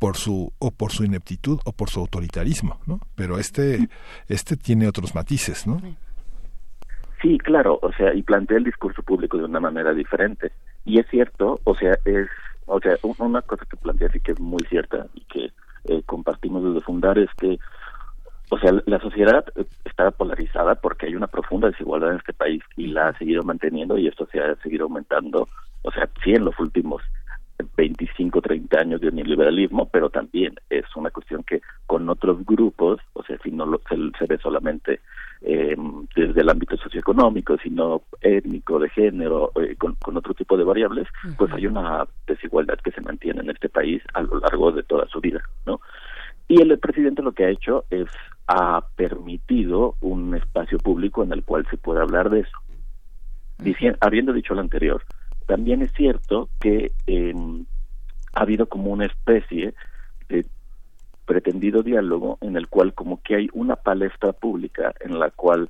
por 0.00 0.16
su 0.16 0.52
o 0.58 0.70
por 0.72 0.90
su 0.90 1.04
ineptitud 1.04 1.60
o 1.64 1.72
por 1.72 1.90
su 1.90 2.00
autoritarismo, 2.00 2.80
¿no? 2.86 3.00
Pero 3.14 3.38
este 3.38 3.88
este 4.28 4.56
tiene 4.56 4.88
otros 4.88 5.14
matices, 5.14 5.66
¿no? 5.66 5.80
Sí, 7.20 7.38
claro, 7.38 7.78
o 7.82 7.92
sea, 7.92 8.14
y 8.14 8.22
plantea 8.22 8.56
el 8.56 8.64
discurso 8.64 9.02
público 9.02 9.36
de 9.36 9.44
una 9.44 9.60
manera 9.60 9.92
diferente. 9.92 10.52
Y 10.86 10.98
es 10.98 11.06
cierto, 11.10 11.60
o 11.64 11.74
sea, 11.76 11.92
es, 12.06 12.28
o 12.64 12.80
sea, 12.80 12.96
una 13.18 13.42
cosa 13.42 13.66
que 13.70 13.76
plantea 13.76 14.08
sí 14.08 14.20
que 14.20 14.32
es 14.32 14.40
muy 14.40 14.64
cierta 14.70 15.06
y 15.12 15.20
que 15.26 15.52
eh, 15.84 16.02
compartimos 16.06 16.64
desde 16.64 16.80
fundar 16.80 17.18
es 17.18 17.28
que, 17.38 17.58
o 18.48 18.58
sea, 18.58 18.72
la 18.86 18.98
sociedad 19.00 19.44
está 19.84 20.10
polarizada 20.12 20.76
porque 20.76 21.06
hay 21.06 21.14
una 21.14 21.26
profunda 21.26 21.68
desigualdad 21.68 22.12
en 22.12 22.16
este 22.16 22.32
país 22.32 22.62
y 22.78 22.86
la 22.86 23.08
ha 23.08 23.18
seguido 23.18 23.42
manteniendo 23.42 23.98
y 23.98 24.08
esto 24.08 24.26
se 24.32 24.40
ha 24.40 24.56
seguido 24.62 24.84
aumentando, 24.84 25.46
o 25.82 25.90
sea, 25.92 26.08
sí 26.24 26.32
en 26.32 26.46
los 26.46 26.58
últimos 26.58 27.02
25, 27.76 28.40
30 28.40 28.78
años 28.78 29.00
de 29.00 29.10
neoliberalismo, 29.10 29.88
pero 29.88 30.10
también 30.10 30.54
es 30.68 30.84
una 30.96 31.10
cuestión 31.10 31.42
que 31.44 31.60
con 31.86 32.08
otros 32.08 32.44
grupos, 32.44 33.00
o 33.12 33.22
sea, 33.22 33.38
si 33.42 33.50
no 33.50 33.66
lo, 33.66 33.80
se, 33.88 33.96
se 34.18 34.26
ve 34.26 34.38
solamente 34.38 35.00
eh, 35.42 35.74
desde 36.14 36.40
el 36.40 36.50
ámbito 36.50 36.76
socioeconómico, 36.76 37.56
sino 37.62 38.02
étnico, 38.20 38.78
de 38.78 38.90
género, 38.90 39.52
eh, 39.56 39.74
con, 39.76 39.94
con, 39.94 40.16
otro 40.16 40.34
tipo 40.34 40.56
de 40.56 40.64
variables, 40.64 41.08
pues 41.38 41.52
hay 41.52 41.66
una 41.66 42.06
desigualdad 42.26 42.78
que 42.84 42.92
se 42.92 43.00
mantiene 43.00 43.40
en 43.40 43.50
este 43.50 43.68
país 43.68 44.02
a 44.14 44.22
lo 44.22 44.38
largo 44.38 44.72
de 44.72 44.82
toda 44.82 45.06
su 45.08 45.20
vida, 45.20 45.42
¿no? 45.66 45.80
Y 46.48 46.60
el 46.60 46.76
presidente 46.78 47.22
lo 47.22 47.32
que 47.32 47.44
ha 47.44 47.50
hecho 47.50 47.84
es 47.90 48.08
ha 48.48 48.84
permitido 48.96 49.94
un 50.00 50.34
espacio 50.34 50.78
público 50.78 51.22
en 51.22 51.32
el 51.32 51.44
cual 51.44 51.64
se 51.70 51.76
puede 51.76 52.00
hablar 52.00 52.28
de 52.28 52.40
eso. 52.40 52.58
Habiendo 54.00 54.32
dicho 54.32 54.54
lo 54.54 54.60
anterior, 54.60 55.04
también 55.50 55.82
es 55.82 55.90
cierto 55.94 56.48
que 56.60 56.92
eh, 57.08 57.34
ha 58.34 58.40
habido 58.40 58.66
como 58.66 58.92
una 58.92 59.06
especie 59.06 59.74
de 60.28 60.46
pretendido 61.26 61.82
diálogo 61.82 62.38
en 62.40 62.56
el 62.56 62.68
cual 62.68 62.94
como 62.94 63.20
que 63.20 63.34
hay 63.34 63.48
una 63.52 63.74
palestra 63.74 64.32
pública 64.32 64.94
en 65.00 65.18
la 65.18 65.32
cual 65.32 65.68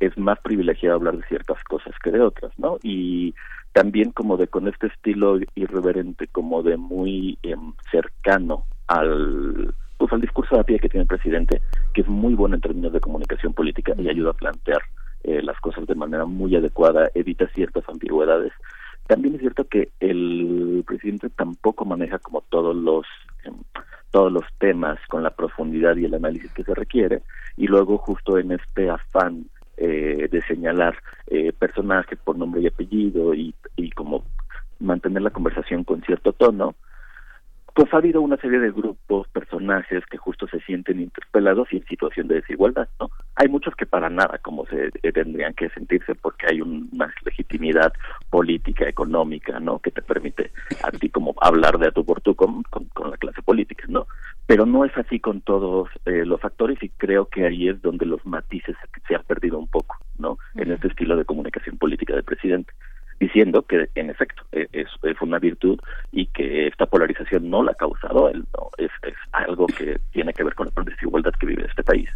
es 0.00 0.16
más 0.16 0.40
privilegiado 0.40 0.96
hablar 0.96 1.18
de 1.18 1.26
ciertas 1.26 1.62
cosas 1.64 1.92
que 2.02 2.10
de 2.10 2.22
otras, 2.22 2.58
¿no? 2.58 2.78
Y 2.82 3.34
también 3.74 4.12
como 4.12 4.38
de 4.38 4.48
con 4.48 4.66
este 4.66 4.86
estilo 4.86 5.38
irreverente, 5.54 6.28
como 6.28 6.62
de 6.62 6.78
muy 6.78 7.38
eh, 7.42 7.54
cercano 7.90 8.64
al 8.86 9.74
pues 9.98 10.10
al 10.10 10.22
discurso 10.22 10.54
de 10.54 10.60
la 10.60 10.64
pie 10.64 10.78
que 10.78 10.88
tiene 10.88 11.02
el 11.02 11.08
presidente, 11.08 11.60
que 11.92 12.00
es 12.00 12.08
muy 12.08 12.32
bueno 12.32 12.54
en 12.54 12.62
términos 12.62 12.94
de 12.94 13.00
comunicación 13.00 13.52
política 13.52 13.92
y 13.98 14.08
ayuda 14.08 14.30
a 14.30 14.40
plantear 14.40 14.80
eh, 15.24 15.42
las 15.42 15.60
cosas 15.60 15.86
de 15.86 15.94
manera 15.94 16.24
muy 16.24 16.56
adecuada, 16.56 17.10
evita 17.12 17.46
ciertas 17.48 17.86
ambigüedades. 17.90 18.54
También 19.08 19.36
es 19.36 19.40
cierto 19.40 19.64
que 19.64 19.88
el 20.00 20.84
presidente 20.86 21.30
tampoco 21.30 21.86
maneja 21.86 22.18
como 22.18 22.42
todos 22.42 22.76
los 22.76 23.06
eh, 23.44 23.50
todos 24.10 24.30
los 24.30 24.44
temas 24.58 24.98
con 25.08 25.22
la 25.22 25.30
profundidad 25.30 25.96
y 25.96 26.04
el 26.04 26.14
análisis 26.14 26.52
que 26.52 26.62
se 26.62 26.74
requiere. 26.74 27.22
Y 27.56 27.66
luego 27.66 27.96
justo 27.96 28.38
en 28.38 28.52
este 28.52 28.90
afán 28.90 29.46
eh, 29.78 30.28
de 30.30 30.42
señalar 30.42 30.94
eh, 31.26 31.52
personajes 31.52 32.18
por 32.22 32.36
nombre 32.36 32.60
y 32.60 32.66
apellido 32.66 33.32
y, 33.34 33.54
y 33.76 33.90
como 33.92 34.24
mantener 34.78 35.22
la 35.22 35.30
conversación 35.30 35.84
con 35.84 36.02
cierto 36.02 36.34
tono, 36.34 36.74
pues 37.78 37.94
ha 37.94 37.98
habido 37.98 38.20
una 38.20 38.36
serie 38.38 38.58
de 38.58 38.72
grupos, 38.72 39.28
personajes 39.28 40.04
que 40.06 40.16
justo 40.16 40.48
se 40.48 40.58
sienten 40.62 40.98
interpelados 40.98 41.72
y 41.72 41.76
en 41.76 41.86
situación 41.86 42.26
de 42.26 42.40
desigualdad, 42.40 42.88
¿no? 42.98 43.08
Hay 43.36 43.46
muchos 43.46 43.76
que 43.76 43.86
para 43.86 44.10
nada 44.10 44.38
como 44.38 44.66
se 44.66 44.90
eh, 45.00 45.12
tendrían 45.12 45.54
que 45.54 45.68
sentirse 45.68 46.16
porque 46.16 46.48
hay 46.50 46.60
una 46.60 47.14
legitimidad 47.24 47.92
política, 48.30 48.88
económica, 48.88 49.60
¿no? 49.60 49.78
Que 49.78 49.92
te 49.92 50.02
permite 50.02 50.50
a 50.82 50.90
ti 50.90 51.08
como 51.08 51.36
hablar 51.40 51.78
de 51.78 51.86
a 51.86 51.92
tu 51.92 52.04
por 52.04 52.20
tú 52.20 52.34
con, 52.34 52.64
con, 52.64 52.86
con 52.86 53.12
la 53.12 53.16
clase 53.16 53.42
política, 53.42 53.84
¿no? 53.86 54.08
Pero 54.48 54.66
no 54.66 54.84
es 54.84 54.90
así 54.96 55.20
con 55.20 55.40
todos 55.42 55.88
eh, 56.04 56.24
los 56.26 56.44
actores 56.44 56.82
y 56.82 56.88
creo 56.88 57.26
que 57.26 57.46
ahí 57.46 57.68
es 57.68 57.80
donde 57.80 58.06
los 58.06 58.26
matices 58.26 58.74
se 59.06 59.14
han 59.14 59.22
perdido 59.22 59.56
un 59.56 59.68
poco, 59.68 59.98
¿no? 60.18 60.36
En 60.56 60.72
este 60.72 60.88
estilo 60.88 61.16
de 61.16 61.24
comunicación 61.24 61.78
política 61.78 62.12
del 62.12 62.24
presidente 62.24 62.72
diciendo 63.20 63.62
que 63.62 63.88
en 63.94 64.10
efecto 64.10 64.42
es, 64.52 64.68
es, 64.72 65.20
una 65.20 65.38
virtud 65.38 65.78
y 66.12 66.26
que 66.26 66.68
esta 66.68 66.86
polarización 66.86 67.50
no 67.50 67.62
la 67.62 67.72
ha 67.72 67.74
causado 67.74 68.28
él, 68.28 68.44
no, 68.56 68.70
es, 68.78 68.90
es, 69.02 69.14
algo 69.32 69.66
que 69.66 69.98
tiene 70.12 70.32
que 70.32 70.44
ver 70.44 70.54
con 70.54 70.70
la 70.74 70.82
desigualdad 70.84 71.32
que 71.38 71.46
vive 71.46 71.66
este 71.66 71.82
país. 71.82 72.08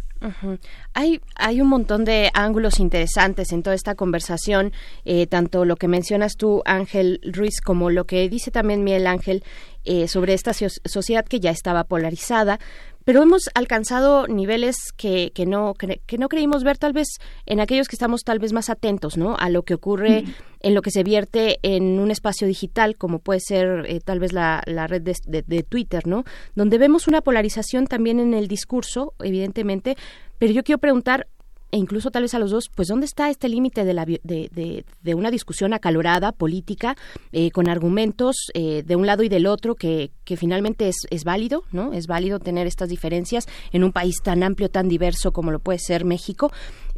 Hay 0.93 1.19
hay 1.35 1.61
un 1.61 1.67
montón 1.67 2.05
de 2.05 2.29
ángulos 2.33 2.79
interesantes 2.79 3.51
en 3.51 3.63
toda 3.63 3.75
esta 3.75 3.95
conversación, 3.95 4.71
eh, 5.03 5.27
tanto 5.27 5.65
lo 5.65 5.75
que 5.75 5.87
mencionas 5.87 6.37
tú 6.37 6.61
Ángel 6.65 7.19
Ruiz 7.23 7.59
como 7.61 7.89
lo 7.89 8.05
que 8.05 8.29
dice 8.29 8.51
también 8.51 8.83
Miguel 8.83 9.07
Ángel 9.07 9.43
eh, 9.85 10.07
sobre 10.07 10.33
esta 10.33 10.53
sociedad 10.53 11.25
que 11.25 11.41
ya 11.41 11.51
estaba 11.51 11.83
polarizada, 11.83 12.57
pero 13.05 13.21
hemos 13.21 13.49
alcanzado 13.53 14.27
niveles 14.27 14.77
que, 14.95 15.31
que 15.33 15.45
no 15.45 15.73
que, 15.73 16.01
que, 16.05 16.17
no 16.17 16.29
creímos 16.29 16.63
ver 16.63 16.77
tal 16.77 16.93
vez 16.93 17.07
en 17.45 17.59
aquellos 17.59 17.87
que 17.87 17.95
estamos 17.95 18.23
tal 18.23 18.39
vez 18.39 18.53
más 18.53 18.69
atentos 18.69 19.17
no 19.17 19.35
a 19.37 19.49
lo 19.49 19.63
que 19.63 19.73
ocurre 19.73 20.23
mm. 20.23 20.33
en 20.61 20.73
lo 20.73 20.81
que 20.81 20.91
se 20.91 21.03
vierte 21.03 21.59
en 21.63 21.99
un 21.99 22.11
espacio 22.11 22.47
digital 22.47 22.95
como 22.97 23.19
puede 23.19 23.39
ser 23.39 23.85
eh, 23.87 23.99
tal 23.99 24.19
vez 24.19 24.33
la, 24.33 24.63
la 24.65 24.87
red 24.87 25.01
de, 25.01 25.15
de, 25.25 25.43
de, 25.45 25.63
Twitter 25.63 26.07
no 26.07 26.23
donde 26.55 26.77
vemos 26.77 27.07
una 27.07 27.21
polarización 27.21 27.87
también 27.87 28.19
en 28.19 28.33
el 28.33 28.47
discurso 28.47 29.13
evidentemente 29.19 29.97
pero 30.39 30.51
yo 30.53 30.63
quiero 30.63 30.79
preguntar 30.79 31.27
e 31.73 31.77
incluso 31.77 32.11
tal 32.11 32.21
vez 32.21 32.35
a 32.35 32.39
los 32.39 32.51
dos, 32.51 32.69
pues 32.69 32.87
¿dónde 32.87 33.07
está 33.07 33.31
este 33.31 33.49
límite 33.49 33.83
de, 33.83 33.95
la, 33.95 34.05
de, 34.05 34.19
de, 34.23 34.85
de, 35.01 35.15
una 35.15 35.31
discusión 35.31 35.73
acalorada, 35.73 36.31
política, 36.31 36.95
eh, 37.31 37.49
con 37.49 37.67
argumentos 37.67 38.35
eh, 38.53 38.83
de 38.85 38.95
un 38.95 39.07
lado 39.07 39.23
y 39.23 39.29
del 39.29 39.47
otro 39.47 39.73
que, 39.73 40.11
que 40.23 40.37
finalmente 40.37 40.87
es, 40.87 40.97
es, 41.09 41.23
válido, 41.23 41.63
¿no? 41.71 41.91
Es 41.91 42.05
válido 42.05 42.37
tener 42.37 42.67
estas 42.67 42.89
diferencias 42.89 43.47
en 43.71 43.83
un 43.83 43.91
país 43.91 44.17
tan 44.23 44.43
amplio, 44.43 44.69
tan 44.69 44.87
diverso 44.87 45.31
como 45.31 45.49
lo 45.49 45.57
puede 45.57 45.79
ser 45.79 46.05
México 46.05 46.51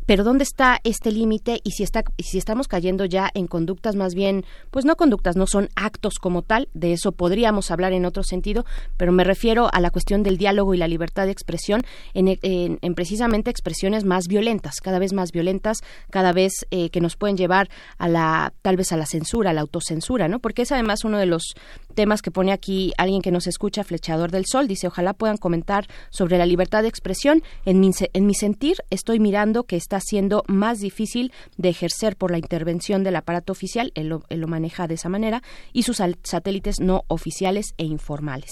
pero 0.05 0.23
dónde 0.23 0.43
está 0.43 0.79
este 0.83 1.11
límite 1.11 1.59
y 1.63 1.71
si 1.71 1.83
está 1.83 2.03
si 2.19 2.37
estamos 2.37 2.67
cayendo 2.67 3.05
ya 3.05 3.29
en 3.33 3.47
conductas 3.47 3.95
más 3.95 4.15
bien 4.15 4.45
pues 4.71 4.85
no 4.85 4.95
conductas 4.95 5.35
no 5.35 5.47
son 5.47 5.69
actos 5.75 6.15
como 6.19 6.41
tal 6.41 6.69
de 6.73 6.93
eso 6.93 7.11
podríamos 7.11 7.71
hablar 7.71 7.93
en 7.93 8.05
otro 8.05 8.23
sentido 8.23 8.65
pero 8.97 9.11
me 9.11 9.23
refiero 9.23 9.69
a 9.71 9.79
la 9.79 9.91
cuestión 9.91 10.23
del 10.23 10.37
diálogo 10.37 10.73
y 10.73 10.77
la 10.77 10.87
libertad 10.87 11.25
de 11.25 11.31
expresión 11.31 11.81
en, 12.13 12.27
en, 12.41 12.79
en 12.81 12.95
precisamente 12.95 13.49
expresiones 13.49 14.03
más 14.03 14.27
violentas 14.27 14.81
cada 14.81 14.99
vez 14.99 15.13
más 15.13 15.31
violentas 15.31 15.79
cada 16.09 16.33
vez 16.33 16.65
eh, 16.71 16.89
que 16.89 17.01
nos 17.01 17.15
pueden 17.15 17.37
llevar 17.37 17.69
a 17.97 18.07
la 18.07 18.53
tal 18.61 18.77
vez 18.77 18.91
a 18.91 18.97
la 18.97 19.05
censura 19.05 19.51
a 19.51 19.53
la 19.53 19.61
autocensura 19.61 20.27
no 20.27 20.39
porque 20.39 20.63
es 20.63 20.71
además 20.71 21.03
uno 21.03 21.17
de 21.17 21.25
los 21.25 21.55
temas 21.95 22.21
que 22.21 22.31
pone 22.31 22.51
aquí 22.51 22.93
alguien 22.97 23.21
que 23.21 23.31
nos 23.31 23.47
escucha 23.47 23.83
flechador 23.83 24.29
del 24.29 24.45
sol 24.45 24.67
dice 24.67 24.87
ojalá 24.87 25.13
puedan 25.13 25.37
comentar 25.37 25.85
sobre 26.09 26.37
la 26.37 26.45
libertad 26.45 26.83
de 26.83 26.89
expresión 26.89 27.41
en 27.65 27.79
mi, 27.79 27.89
en 28.13 28.25
mi 28.27 28.35
sentir 28.35 28.77
estoy 28.91 29.19
mirando 29.19 29.63
que 29.63 29.75
está 29.77 29.99
siendo 29.99 30.43
más 30.47 30.79
difícil 30.79 31.31
de 31.57 31.69
ejercer 31.69 32.15
por 32.15 32.31
la 32.31 32.37
intervención 32.37 33.03
del 33.03 33.15
aparato 33.15 33.51
oficial, 33.53 33.91
él 33.95 34.09
lo, 34.09 34.23
él 34.29 34.41
lo 34.41 34.47
maneja 34.47 34.87
de 34.87 34.95
esa 34.95 35.09
manera, 35.09 35.41
y 35.73 35.83
sus 35.83 36.01
satélites 36.23 36.79
no 36.79 37.03
oficiales 37.07 37.73
e 37.77 37.85
informales. 37.85 38.51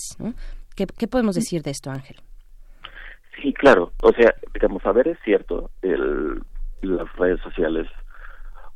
¿Qué, 0.76 0.88
¿Qué, 0.88 1.08
podemos 1.08 1.36
decir 1.36 1.62
de 1.62 1.72
esto, 1.72 1.92
Ángel? 1.92 2.18
Sí, 3.42 3.54
claro. 3.54 3.92
O 4.02 4.12
sea, 4.14 4.34
digamos, 4.54 4.86
a 4.86 4.92
ver, 4.92 5.08
es 5.08 5.18
cierto, 5.24 5.70
el, 5.82 6.42
las 6.82 7.12
redes 7.18 7.42
sociales 7.42 7.88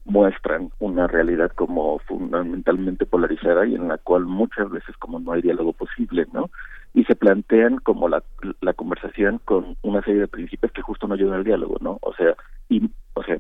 muestran 0.08 0.72
una 0.80 1.06
realidad 1.08 1.52
como 1.52 2.00
fundamentalmente 2.00 3.06
polarizada 3.06 3.66
y 3.68 3.76
en 3.76 3.88
la 3.88 3.98
cual 3.98 4.26
muchas 4.26 4.70
veces 4.70 4.96
como 4.98 5.20
no 5.20 5.34
hay 5.34 5.42
diálogo 5.42 5.74
posible, 5.74 6.26
¿no? 6.34 6.50
y 6.98 7.04
se 7.04 7.16
plantean 7.16 7.78
como 7.78 8.10
la, 8.10 8.24
la 8.62 8.74
conversación 8.74 9.40
con 9.46 9.78
una 9.84 10.02
serie 10.02 10.22
de 10.22 10.28
principios 10.28 10.72
que 10.72 10.82
justo 10.82 11.08
no 11.08 11.14
ayudan 11.14 11.36
al 11.36 11.44
diálogo, 11.44 11.78
¿no? 11.80 12.00
O 12.02 12.12
sea, 12.16 12.36
y, 12.70 12.90
o 13.14 13.22
sea, 13.22 13.38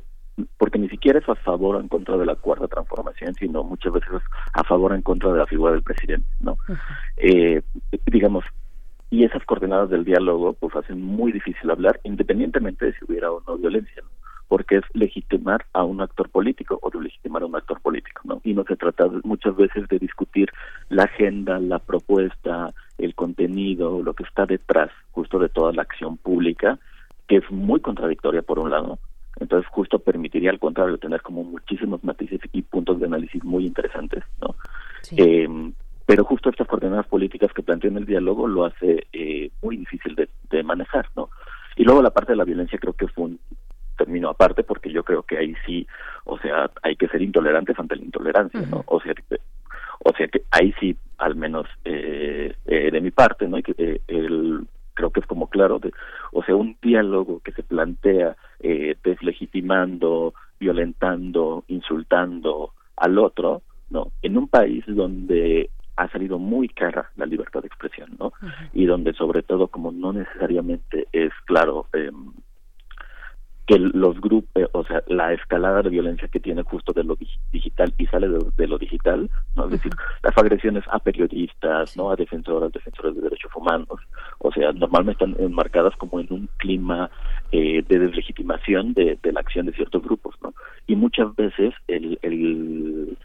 porque 0.60 0.77
ni 0.77 0.89
siquiera 0.89 1.18
es 1.18 1.27
a 1.27 1.34
favor 1.34 1.76
o 1.76 1.80
en 1.80 1.88
contra 1.88 2.18
de 2.18 2.26
la 2.27 2.35
cuarta 2.35 2.68
transformación, 2.68 3.34
sino 3.34 3.64
muchas 3.64 3.94
veces 3.94 4.10
es 4.14 4.22
a 4.53 4.64
favor 4.64 4.91
o 4.91 4.95
en 4.95 5.02
contra 5.02 5.31
de 5.31 5.39
la 5.39 5.48
figura 5.48 5.72
del 5.72 5.81
presidente, 5.81 6.27
¿no? 6.39 6.52
Uh 6.52 6.73
-huh. 6.73 6.77
eh, 7.18 7.64
digamos, 8.06 8.45
y 9.10 9.23
esas 9.23 9.44
coordenadas 9.45 9.89
del 9.89 10.06
diálogo 10.06 10.53
pues 10.53 10.76
hacen 10.76 11.02
muy 11.02 11.31
difícil 11.31 11.72
hablar 11.72 11.99
independientemente 12.03 12.85
de 12.85 12.94
si 12.94 13.06
hubiera 13.06 13.31
o 13.31 13.41
no 13.48 13.57
violencia, 13.57 14.03
¿no? 14.03 14.10
Porque 14.48 14.78
es 14.78 14.84
legitimar 14.94 15.65
a 15.74 15.84
un 15.84 16.02
actor 16.02 16.30
político 16.30 16.80
o 16.82 16.90
de 16.90 17.02
legitimar 17.02 17.44
a 17.44 17.48
un 17.48 17.56
actor 17.56 17.82
político, 17.82 18.22
¿no? 18.24 18.41
Y 18.44 18.53
no 18.53 18.64
se 18.64 18.76
trata 18.76 19.07
muchas 19.24 19.56
veces 19.56 19.88
de 19.90 19.99
discutir 19.99 20.49
la 20.90 21.03
agenda, 21.03 21.60
la 21.60 21.80
propuesta, 21.80 22.74
el 22.98 23.14
contenido, 23.15 24.02
lo 24.02 24.14
que 24.14 24.24
está 24.24 24.45
detrás 24.45 24.90
justo 25.11 25.40
de 25.40 25.49
toda 25.49 25.74
la 25.74 25.82
acción 25.82 26.18
pública, 26.18 26.80
que 27.28 27.38
es 27.38 27.52
muy 27.52 27.82
contradictoria 27.82 28.41
por 28.41 28.60
un 28.60 28.69
lado, 28.72 28.99
entonces 29.40 29.69
justo 29.69 29.99
permitiría 29.99 30.49
al 30.49 30.60
contrario 30.60 30.98
tener 30.98 31.22
como 31.22 31.44
muchísimos 31.44 32.03
matices 32.03 32.40
y 32.53 32.61
puntos 32.61 32.99
de 32.99 33.06
análisis 33.06 33.44
muy 33.44 33.65
interesantes, 33.65 34.24
¿no? 34.41 34.56
Sí. 35.02 35.15
Eh, 35.18 35.48
pero 36.06 36.24
justo 36.24 36.49
estas 36.49 36.68
coordenadas 36.68 37.06
políticas 37.07 37.52
que 37.53 37.61
plantean 37.61 37.98
el 37.98 38.06
diálogo 38.06 38.48
lo 38.48 38.64
hace 38.64 39.07
eh, 39.11 39.52
muy 39.61 39.76
difícil 39.76 40.15
de, 40.15 40.30
de 40.49 40.64
manejar, 40.64 41.06
¿no? 41.18 41.30
Y 41.76 41.84
luego 41.84 42.02
la 42.02 42.11
parte 42.11 42.32
de 42.32 42.38
la 42.38 42.45
violencia 42.45 42.80
creo 42.80 42.94
que 42.94 43.07
fue 43.07 43.26
un 43.26 43.40
término 43.98 44.30
aparte 44.30 44.64
porque 44.64 44.91
yo 44.91 45.03
creo 45.03 45.24
que 45.24 45.38
ahí 45.38 45.56
sí, 45.65 45.88
o 46.24 46.38
sea, 46.40 46.72
hay 46.84 46.95
que 46.95 47.07
ser 47.10 47.22
intolerantes 47.22 47.78
ante 47.78 47.95
la 47.95 48.03
intolerancia. 48.03 48.61
¿no? 48.61 48.84
O 48.88 49.02
sea, 49.02 49.14
O 49.99 50.14
sea 50.15 50.28
que 50.28 50.44
ahí 50.52 50.74
sí, 50.80 50.95
al 51.18 51.36
menos 51.36 51.65
eh, 51.84 52.53
eh, 52.65 52.91
de 52.91 53.02
mi 53.02 53.11
parte, 53.11 53.48
¿no? 53.48 53.57
Y 53.57 53.64
que, 53.64 53.74
eh, 53.78 54.02
el, 54.07 54.65
creo 54.94 55.11
que 55.11 55.19
es 55.19 55.26
como 55.26 55.48
claro, 55.49 55.80
de, 55.80 55.91
o 56.32 56.44
sea, 56.44 56.56
un 56.56 56.78
diálogo 56.82 57.40
que 57.44 57.52
se 57.52 57.64
plantea 57.64 58.36
eh, 58.60 58.95
deslegitimando, 59.03 60.34
violentando, 60.60 61.64
insultando 61.68 62.74
al 62.95 63.18
otro, 63.19 63.61
¿no? 63.90 64.11
En 64.22 64.38
un 64.38 64.48
país 64.48 64.84
donde 64.88 65.69
ha 65.95 66.07
salido 66.10 66.40
muy 66.40 66.68
cara 66.69 67.10
la 67.15 67.26
libertad 67.26 67.61
de 67.61 67.68
expresión, 67.68 68.10
¿no? 68.19 68.34
Y 68.74 68.86
donde 68.86 69.14
sobre 69.14 69.41
todo 69.44 69.68
como 69.68 69.91
no 69.91 70.14
necesariamente 70.14 71.07
es 71.11 71.32
claro 71.45 71.88
eh, 71.94 72.11
que 73.68 73.77
los 73.77 74.19
grupos, 74.22 74.49
eh, 74.56 74.65
o 74.72 74.85
sea, 74.85 75.03
la 75.07 75.34
escalada 75.34 75.81
de 75.81 75.89
violencia 75.89 76.30
que 76.30 76.39
tiene 76.39 76.64
justo 76.64 76.94
de 76.94 77.03
lo 77.03 77.18
digital 77.52 77.94
y 77.98 78.06
sale 78.07 78.30
de, 78.30 78.68
lo 78.68 78.77
digital, 78.77 79.30
¿no? 79.56 79.65
Es 79.65 79.72
decir, 79.72 79.91
las 80.23 80.38
agresiones 80.38 80.85
a 80.89 80.99
periodistas, 80.99 81.98
¿no? 81.98 82.10
A 82.10 82.15
defensoras, 82.15 82.72
defensores 82.72 83.15
de 83.15 83.22
derechos 83.22 83.52
humanos, 83.53 83.99
o 84.39 84.52
sea, 84.53 84.72
normalmente 84.72 85.26
están 85.26 85.35
enmarcadas 85.44 85.94
como 85.98 86.22
en 86.22 86.27
un 86.31 86.49
clima 86.56 87.11
eh, 87.52 87.84
de 87.85 87.99
deslegitimación 87.99 88.94
de, 88.94 89.19
de 89.22 89.31
la 89.34 89.41
acción 89.41 89.65
de 89.65 89.73
ciertos 89.73 90.02
grupos, 90.02 90.35
¿no? 90.41 90.53
Y 90.88 90.95
muchas 90.95 91.35
veces 91.35 91.73
el, 91.89 92.18
el 92.22 93.18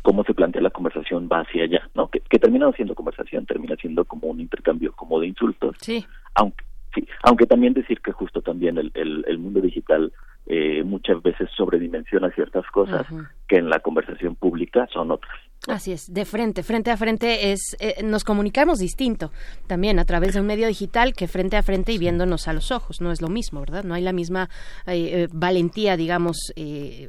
cómo 0.00 0.24
se 0.24 0.32
plantea 0.32 0.62
la 0.62 0.70
conversación 0.70 1.28
va 1.30 1.40
hacia 1.40 1.64
allá, 1.64 1.90
¿no? 1.94 2.08
Que, 2.08 2.20
que 2.20 2.38
termina 2.38 2.72
siendo 2.72 2.94
conversación, 2.94 3.44
termina 3.44 3.76
siendo 3.76 4.06
como 4.06 4.28
un 4.28 4.40
intercambio 4.40 4.92
como 4.92 5.20
de 5.20 5.26
insultos, 5.26 5.76
sí. 5.78 6.06
aunque 6.34 6.64
sí, 6.94 7.06
aunque 7.22 7.46
también 7.46 7.74
decir 7.74 8.00
que 8.00 8.12
justo 8.12 8.42
también 8.42 8.78
el, 8.78 8.90
el, 8.94 9.24
el 9.26 9.38
mundo 9.38 9.60
digital 9.60 10.12
eh, 10.46 10.82
muchas 10.84 11.22
veces 11.22 11.48
sobredimensiona 11.56 12.30
ciertas 12.32 12.66
cosas 12.66 13.06
que 13.48 13.56
en 13.56 13.70
la 13.70 13.80
conversación 13.80 14.34
pública 14.36 14.86
son 14.92 15.10
otras. 15.10 15.32
Así 15.68 15.92
es, 15.92 16.12
de 16.12 16.26
frente, 16.26 16.62
frente 16.62 16.90
a 16.90 16.98
frente 16.98 17.52
es 17.52 17.74
eh, 17.80 18.02
nos 18.04 18.24
comunicamos 18.24 18.78
distinto 18.78 19.32
también 19.66 19.98
a 19.98 20.04
través 20.04 20.34
de 20.34 20.40
un 20.40 20.46
medio 20.46 20.68
digital 20.68 21.14
que 21.14 21.28
frente 21.28 21.56
a 21.56 21.62
frente 21.62 21.92
y 21.92 21.98
viéndonos 21.98 22.46
a 22.46 22.52
los 22.52 22.72
ojos, 22.72 23.00
no 23.00 23.10
es 23.10 23.22
lo 23.22 23.28
mismo, 23.28 23.60
¿verdad? 23.60 23.84
No 23.84 23.94
hay 23.94 24.02
la 24.02 24.12
misma 24.12 24.50
eh, 24.86 25.28
valentía, 25.32 25.96
digamos, 25.96 26.36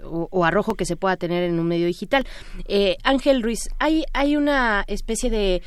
o, 0.06 0.30
o, 0.32 0.46
arrojo 0.46 0.76
que 0.76 0.86
se 0.86 0.96
pueda 0.96 1.18
tener 1.18 1.44
en 1.44 1.60
un 1.60 1.68
medio 1.68 1.88
digital. 1.88 2.26
Ángel 3.04 3.44
Ruiz, 3.44 3.68
hay 3.80 4.06
hay 4.14 4.38
una 4.38 4.86
especie 4.88 5.30
de 5.30 5.62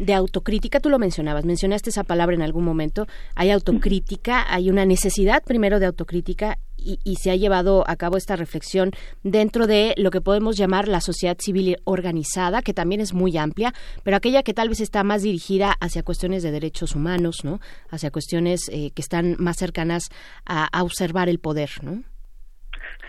de 0.00 0.14
autocrítica, 0.14 0.80
tú 0.80 0.88
lo 0.88 0.98
mencionabas, 0.98 1.44
mencionaste 1.44 1.90
esa 1.90 2.04
palabra 2.04 2.34
en 2.34 2.42
algún 2.42 2.64
momento, 2.64 3.06
hay 3.36 3.50
autocrítica, 3.50 4.44
hay 4.48 4.70
una 4.70 4.86
necesidad 4.86 5.42
primero 5.44 5.78
de 5.78 5.86
autocrítica 5.86 6.56
y, 6.78 6.98
y, 7.04 7.16
se 7.16 7.30
ha 7.30 7.36
llevado 7.36 7.84
a 7.86 7.96
cabo 7.96 8.16
esta 8.16 8.36
reflexión 8.36 8.92
dentro 9.22 9.66
de 9.66 9.92
lo 9.98 10.10
que 10.10 10.22
podemos 10.22 10.56
llamar 10.56 10.88
la 10.88 11.02
sociedad 11.02 11.36
civil 11.38 11.76
organizada, 11.84 12.62
que 12.62 12.72
también 12.72 13.02
es 13.02 13.12
muy 13.12 13.36
amplia, 13.36 13.74
pero 14.02 14.16
aquella 14.16 14.42
que 14.42 14.54
tal 14.54 14.70
vez 14.70 14.80
está 14.80 15.04
más 15.04 15.22
dirigida 15.22 15.74
hacia 15.78 16.02
cuestiones 16.02 16.42
de 16.42 16.50
derechos 16.50 16.96
humanos, 16.96 17.44
¿no? 17.44 17.60
Hacia 17.90 18.10
cuestiones 18.10 18.70
eh, 18.72 18.92
que 18.94 19.02
están 19.02 19.36
más 19.38 19.58
cercanas 19.58 20.08
a, 20.46 20.82
observar 20.82 21.28
el 21.28 21.38
poder, 21.38 21.68
¿no? 21.82 22.02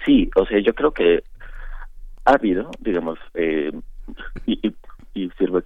Sí, 0.06 0.30
o 0.36 0.46
sea, 0.46 0.60
yo 0.60 0.74
creo 0.74 0.92
que 0.92 1.24
ha 2.26 2.34
habido, 2.34 2.70
digamos, 2.82 3.18
eh, 3.36 3.72
y 4.46 5.30
sirve 5.38 5.64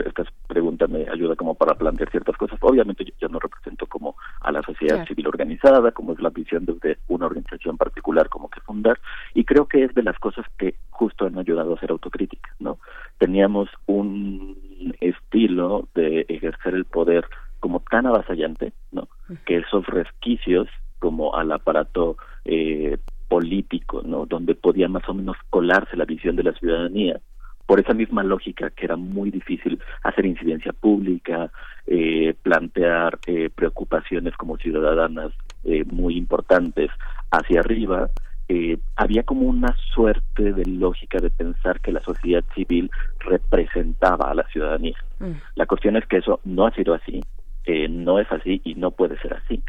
esta 0.00 0.24
pregunta 0.46 0.86
me 0.86 1.08
ayuda 1.08 1.36
como 1.36 1.54
para 1.54 1.74
plantear 1.74 2.10
ciertas 2.10 2.36
cosas. 2.36 2.58
Obviamente 2.62 3.04
yo, 3.04 3.12
yo 3.20 3.28
no 3.28 3.38
represento 3.38 3.86
como 3.86 4.16
a 4.40 4.52
la 4.52 4.62
sociedad 4.62 4.96
claro. 4.96 5.08
civil 5.08 5.28
organizada, 5.28 5.92
como 5.92 6.12
es 6.12 6.20
la 6.20 6.30
visión 6.30 6.64
de 6.64 6.98
una 7.08 7.26
organización 7.26 7.76
particular 7.76 8.28
como 8.28 8.48
que 8.48 8.60
fundar, 8.60 8.98
y 9.34 9.44
creo 9.44 9.66
que 9.66 9.84
es 9.84 9.94
de 9.94 10.02
las 10.02 10.18
cosas 10.18 10.44
que 10.58 10.74
justo 10.90 11.26
han 11.26 11.38
ayudado 11.38 11.72
a 11.72 11.76
hacer 11.76 11.90
autocrítica, 11.90 12.50
¿no? 12.58 12.78
Teníamos 13.18 13.68
un 13.86 14.56
estilo 15.00 15.88
de 15.94 16.26
ejercer 16.28 16.74
el 16.74 16.84
poder 16.84 17.26
como 17.60 17.80
tan 17.80 18.06
avasallante, 18.06 18.72
¿no? 18.92 19.08
Que 19.44 19.58
esos 19.58 19.86
resquicios 19.86 20.68
como 20.98 21.34
al 21.34 21.52
aparato 21.52 22.16
eh, 22.44 22.98
político, 23.28 24.02
¿no? 24.04 24.26
Donde 24.26 24.54
podía 24.54 24.88
más 24.88 25.08
o 25.08 25.14
menos 25.14 25.36
colarse 25.50 25.96
la 25.96 26.04
visión 26.04 26.36
de 26.36 26.44
la 26.44 26.52
ciudadanía, 26.52 27.20
por 27.66 27.80
esa 27.80 27.94
misma 27.94 28.22
lógica 28.22 28.70
que 28.70 28.86
era 28.86 28.96
muy 28.96 29.30
difícil 29.30 29.80
hacer 30.02 30.24
incidencia 30.24 30.72
pública, 30.72 31.50
eh, 31.86 32.34
plantear 32.42 33.18
eh, 33.26 33.50
preocupaciones 33.54 34.34
como 34.36 34.56
ciudadanas 34.56 35.32
eh, 35.64 35.84
muy 35.84 36.16
importantes 36.16 36.90
hacia 37.30 37.60
arriba, 37.60 38.08
eh, 38.48 38.78
había 38.94 39.24
como 39.24 39.42
una 39.48 39.74
suerte 39.92 40.52
de 40.52 40.64
lógica 40.66 41.18
de 41.18 41.30
pensar 41.30 41.80
que 41.80 41.90
la 41.90 42.00
sociedad 42.00 42.44
civil 42.54 42.88
representaba 43.18 44.30
a 44.30 44.34
la 44.34 44.46
ciudadanía. 44.48 44.96
Mm. 45.18 45.32
La 45.56 45.66
cuestión 45.66 45.96
es 45.96 46.06
que 46.06 46.18
eso 46.18 46.38
no 46.44 46.66
ha 46.66 46.70
sido 46.70 46.94
así, 46.94 47.20
eh, 47.64 47.88
no 47.88 48.20
es 48.20 48.30
así 48.30 48.60
y 48.62 48.76
no 48.76 48.92
puede 48.92 49.18
ser 49.18 49.34
así. 49.34 49.60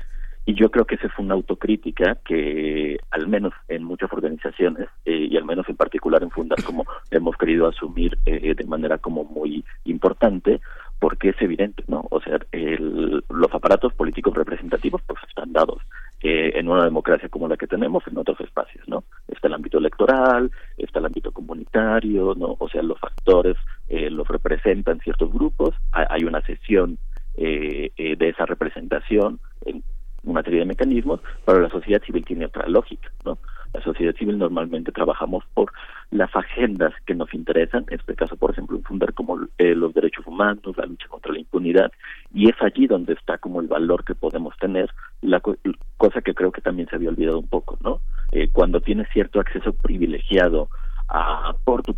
Y 0.47 0.55
yo 0.55 0.71
creo 0.71 0.85
que 0.85 0.95
esa 0.95 1.09
fue 1.09 1.25
una 1.25 1.33
autocrítica 1.33 2.17
que, 2.23 2.97
al 3.11 3.27
menos 3.27 3.53
en 3.67 3.83
muchas 3.83 4.11
organizaciones, 4.13 4.87
eh, 5.03 5.27
y 5.29 5.35
al 5.35 5.43
menos 5.43 5.67
en 5.67 5.75
particular 5.75 6.23
en 6.23 6.31
Fundar, 6.31 6.63
como 6.63 6.85
hemos 7.11 7.35
querido 7.35 7.67
asumir 7.67 8.17
eh, 8.25 8.55
de 8.55 8.63
manera 8.63 8.97
como 8.97 9.25
muy 9.25 9.65
importante, 9.83 10.61
porque 10.99 11.29
es 11.29 11.41
evidente, 11.41 11.83
¿no? 11.87 12.07
O 12.11 12.21
sea, 12.21 12.39
el, 12.53 13.21
los 13.29 13.53
aparatos 13.53 13.93
políticos 13.93 14.33
representativos 14.35 15.01
pues 15.05 15.19
están 15.27 15.51
dados 15.51 15.81
eh, 16.21 16.53
en 16.55 16.69
una 16.69 16.85
democracia 16.85 17.27
como 17.27 17.49
la 17.49 17.57
que 17.57 17.67
tenemos 17.67 18.07
en 18.07 18.17
otros 18.17 18.39
espacios, 18.39 18.87
¿no? 18.87 19.03
Está 19.27 19.49
el 19.49 19.53
ámbito 19.53 19.79
electoral, 19.79 20.49
está 20.77 20.99
el 20.99 21.07
ámbito 21.07 21.33
comunitario, 21.33 22.35
¿no? 22.35 22.55
O 22.57 22.69
sea, 22.69 22.81
los 22.83 22.97
factores 23.01 23.57
eh, 23.89 24.09
los 24.09 24.25
representan 24.29 25.01
ciertos 25.01 25.29
grupos, 25.29 25.75
hay, 25.91 26.23
una 26.23 26.41
sesión 26.41 26.97
eh, 27.35 27.91
de 27.97 28.29
esa 28.29 28.45
representación 28.45 29.41
en 29.65 29.83
una 30.29 30.43
serie 30.43 30.59
de 30.59 30.65
mecanismos, 30.65 31.21
pero 31.45 31.59
la 31.59 31.69
sociedad 31.69 32.01
civil 32.03 32.25
tiene 32.25 32.45
otra 32.45 32.67
lógica, 32.67 33.11
¿no? 33.25 33.37
La 33.73 33.81
sociedad 33.81 34.15
civil 34.15 34.37
normalmente 34.37 34.91
trabajamos 34.91 35.43
por 35.53 35.71
las 36.11 36.33
agendas 36.35 36.93
que 37.05 37.15
nos 37.15 37.33
interesan, 37.33 37.85
en 37.89 37.99
este 37.99 38.15
caso, 38.15 38.37
por 38.37 38.51
ejemplo, 38.51 38.79
fundar 38.85 39.13
como 39.13 39.39
eh, 39.57 39.75
los 39.75 39.93
derechos 39.93 40.25
humanos, 40.25 40.77
la 40.77 40.85
lucha 40.85 41.07
contra 41.09 41.33
la 41.33 41.39
impunidad, 41.39 41.91
y 42.33 42.49
es 42.49 42.55
allí 42.61 42.87
donde 42.87 43.13
está 43.13 43.37
como 43.37 43.59
el 43.61 43.67
valor 43.67 44.03
que 44.05 44.15
podemos 44.15 44.55
tener, 44.57 44.89
la 45.21 45.39
co 45.39 45.55
cosa 45.97 46.21
que 46.21 46.33
creo 46.33 46.51
que 46.51 46.61
también 46.61 46.87
se 46.89 46.95
había 46.95 47.09
olvidado 47.09 47.39
un 47.39 47.47
poco, 47.47 47.77
¿no? 47.81 48.01
Eh, 48.31 48.49
cuando 48.51 48.81
tienes 48.81 49.07
cierto 49.13 49.39
acceso 49.39 49.73
privilegiado 49.73 50.69
a 51.09 51.55
por 51.63 51.83
tu 51.83 51.93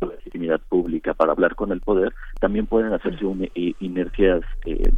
legitimidad 0.00 0.60
pública 0.68 1.14
para 1.14 1.32
hablar 1.32 1.54
con 1.54 1.72
el 1.72 1.80
poder, 1.80 2.14
también 2.40 2.66
pueden 2.66 2.92
hacerse 2.92 3.24
un, 3.24 3.48
inercias 3.54 4.42
eh, 4.66 4.92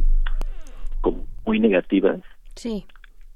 como 1.01 1.25
muy 1.45 1.59
negativas 1.59 2.21
sí. 2.55 2.85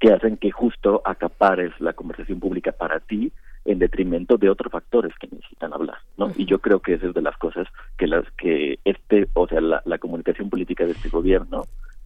que 0.00 0.12
hacen 0.12 0.36
que 0.36 0.50
justo 0.50 1.02
acapares 1.04 1.72
la 1.80 1.92
conversación 1.92 2.40
pública 2.40 2.72
para 2.72 3.00
ti 3.00 3.32
en 3.64 3.78
detrimento 3.78 4.36
de 4.36 4.50
otros 4.50 4.70
factores 4.70 5.12
que 5.18 5.28
necesitan 5.28 5.72
hablar, 5.72 5.96
¿no? 6.18 6.26
Uh 6.26 6.28
-huh. 6.30 6.34
Y 6.36 6.44
yo 6.44 6.58
creo 6.58 6.80
que 6.80 6.94
esa 6.94 7.06
es 7.06 7.14
de 7.14 7.22
las 7.22 7.36
cosas 7.38 7.66
que 7.96 8.06
las 8.06 8.30
que 8.32 8.78
este, 8.84 9.26
o 9.32 9.48
sea, 9.48 9.60
la, 9.60 9.82
la 9.86 9.98
comunicación 9.98 10.50
política 10.50 10.84
de 10.84 10.92
este 10.92 11.08
gobierno 11.08 11.64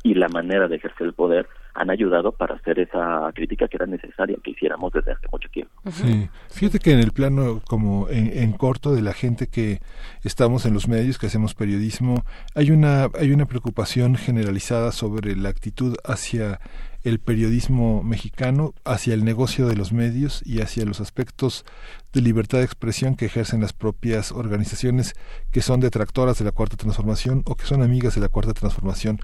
y 0.08 0.14
la 0.14 0.28
manera 0.28 0.68
de 0.68 0.76
ejercer 0.76 1.06
el 1.06 1.12
poder 1.12 1.46
han 1.74 1.90
ayudado 1.90 2.32
para 2.32 2.54
hacer 2.54 2.78
esa 2.80 3.30
crítica 3.34 3.68
que 3.68 3.76
era 3.76 3.86
necesaria 3.86 4.36
que 4.42 4.52
hiciéramos 4.52 4.90
desde 4.92 5.12
hace 5.12 5.26
mucho 5.30 5.48
tiempo. 5.50 5.70
Sí, 5.90 6.28
fíjate 6.48 6.78
que 6.78 6.92
en 6.92 7.00
el 7.00 7.12
plano 7.12 7.60
como 7.68 8.08
en, 8.08 8.36
en, 8.36 8.52
corto 8.52 8.94
de 8.94 9.02
la 9.02 9.12
gente 9.12 9.48
que 9.48 9.80
estamos 10.24 10.64
en 10.64 10.72
los 10.72 10.88
medios, 10.88 11.18
que 11.18 11.26
hacemos 11.26 11.54
periodismo, 11.54 12.24
hay 12.54 12.70
una 12.70 13.08
hay 13.20 13.32
una 13.32 13.44
preocupación 13.44 14.16
generalizada 14.16 14.92
sobre 14.92 15.36
la 15.36 15.50
actitud 15.50 15.94
hacia 16.04 16.58
el 17.04 17.20
periodismo 17.20 18.02
mexicano, 18.02 18.74
hacia 18.84 19.14
el 19.14 19.24
negocio 19.24 19.66
de 19.66 19.76
los 19.76 19.92
medios 19.92 20.42
y 20.44 20.60
hacia 20.60 20.84
los 20.84 21.00
aspectos 21.00 21.64
de 22.12 22.22
libertad 22.22 22.58
de 22.58 22.64
expresión 22.64 23.14
que 23.14 23.26
ejercen 23.26 23.60
las 23.60 23.72
propias 23.72 24.32
organizaciones 24.32 25.14
que 25.52 25.62
son 25.62 25.80
detractoras 25.80 26.38
de 26.38 26.44
la 26.44 26.52
cuarta 26.52 26.76
transformación 26.76 27.42
o 27.46 27.54
que 27.54 27.66
son 27.66 27.82
amigas 27.82 28.14
de 28.14 28.20
la 28.20 28.28
cuarta 28.28 28.52
transformación. 28.52 29.20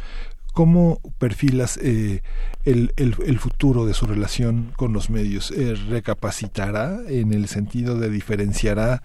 ¿Cómo 0.54 1.00
perfilas 1.18 1.80
eh, 1.82 2.22
el, 2.64 3.38
futuro 3.40 3.86
de 3.86 3.92
su 3.92 4.06
relación 4.06 4.72
con 4.76 4.92
los 4.92 5.10
medios? 5.10 5.50
Eh, 5.50 5.74
¿Recapacitará 5.74 7.00
en 7.08 7.32
el 7.32 7.48
sentido 7.48 7.98
de 7.98 8.08
diferenciará 8.08 9.02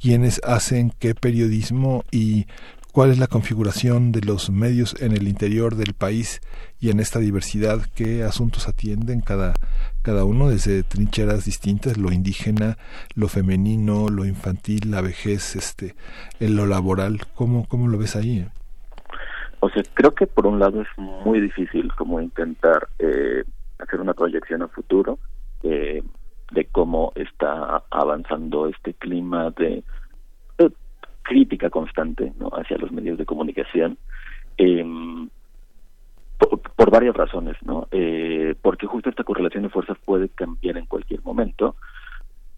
quiénes 0.00 0.40
hacen 0.42 0.94
qué 0.98 1.14
periodismo 1.14 2.02
y 2.10 2.46
cuál 2.92 3.10
es 3.10 3.18
la 3.18 3.26
configuración 3.26 4.10
de 4.10 4.22
los 4.22 4.48
medios 4.48 4.96
en 4.98 5.12
el 5.12 5.28
interior 5.28 5.76
del 5.76 5.92
país 5.92 6.40
y 6.80 6.88
en 6.88 7.00
esta 7.00 7.18
diversidad? 7.18 7.82
¿Qué 7.94 8.22
asuntos 8.24 8.66
atienden 8.66 9.20
cada, 9.20 9.52
cada 10.00 10.24
uno 10.24 10.48
desde 10.48 10.82
trincheras 10.82 11.44
distintas? 11.44 11.98
Lo 11.98 12.10
indígena, 12.10 12.78
lo 13.14 13.28
femenino, 13.28 14.08
lo 14.08 14.24
infantil, 14.24 14.92
la 14.92 15.02
vejez, 15.02 15.56
este, 15.56 15.94
lo 16.40 16.64
laboral. 16.64 17.26
¿Cómo, 17.34 17.68
cómo 17.68 17.86
lo 17.86 17.98
ves 17.98 18.16
ahí? 18.16 18.46
O 19.60 19.68
sea, 19.70 19.82
creo 19.94 20.14
que 20.14 20.26
por 20.26 20.46
un 20.46 20.58
lado 20.58 20.82
es 20.82 20.88
muy 20.98 21.40
difícil 21.40 21.92
como 21.94 22.20
intentar 22.20 22.88
eh, 22.98 23.44
hacer 23.78 24.00
una 24.00 24.14
proyección 24.14 24.62
a 24.62 24.68
futuro 24.68 25.18
eh, 25.62 26.02
de 26.52 26.64
cómo 26.66 27.12
está 27.14 27.82
avanzando 27.90 28.68
este 28.68 28.94
clima 28.94 29.50
de, 29.50 29.82
crítica 31.26 31.70
constante 31.70 32.32
¿no? 32.38 32.48
hacia 32.50 32.78
los 32.78 32.92
medios 32.92 33.18
de 33.18 33.26
comunicación 33.26 33.98
em, 34.56 35.28
por, 36.38 36.90
varias 36.90 37.16
razones, 37.16 37.56
¿no? 37.62 37.88
Eh, 37.90 38.54
porque 38.62 38.86
justo 38.86 39.10
esta 39.10 39.24
correlación 39.24 39.64
de 39.64 39.70
fuerzas 39.70 39.98
puede 40.04 40.28
cambiar 40.28 40.76
en 40.76 40.86
cualquier 40.86 41.22
momento, 41.22 41.76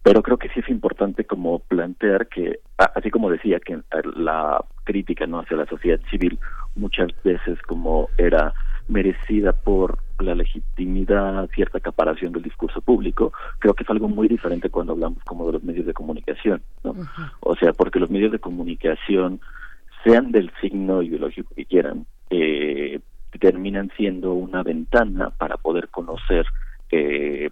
pero 0.03 0.21
creo 0.21 0.37
que 0.37 0.49
sí 0.49 0.59
es 0.59 0.69
importante 0.69 1.25
como 1.25 1.59
plantear 1.59 2.27
que, 2.27 2.59
así 2.77 3.09
como 3.09 3.29
decía 3.29 3.59
que 3.59 3.79
la 4.15 4.63
crítica 4.83 5.25
no 5.25 5.39
hacia 5.39 5.57
la 5.57 5.65
sociedad 5.65 5.99
civil 6.09 6.39
muchas 6.75 7.09
veces 7.23 7.61
como 7.63 8.09
era 8.17 8.53
merecida 8.87 9.53
por 9.53 9.99
la 10.19 10.35
legitimidad, 10.35 11.49
cierta 11.53 11.77
acaparación 11.77 12.33
del 12.33 12.43
discurso 12.43 12.81
público, 12.81 13.31
creo 13.59 13.73
que 13.73 13.83
es 13.83 13.89
algo 13.89 14.09
muy 14.09 14.27
diferente 14.27 14.69
cuando 14.69 14.93
hablamos 14.93 15.23
como 15.23 15.45
de 15.45 15.53
los 15.53 15.63
medios 15.63 15.85
de 15.85 15.93
comunicación, 15.93 16.61
¿no? 16.83 16.95
O 17.39 17.55
sea, 17.55 17.71
porque 17.73 17.99
los 17.99 18.09
medios 18.09 18.31
de 18.31 18.39
comunicación, 18.39 19.39
sean 20.03 20.31
del 20.31 20.51
signo 20.61 21.01
ideológico 21.01 21.53
que 21.55 21.65
quieran, 21.65 22.05
eh, 22.29 22.99
terminan 23.39 23.91
siendo 23.95 24.33
una 24.33 24.63
ventana 24.63 25.29
para 25.29 25.57
poder 25.57 25.89
conocer, 25.89 26.45
eh, 26.91 27.49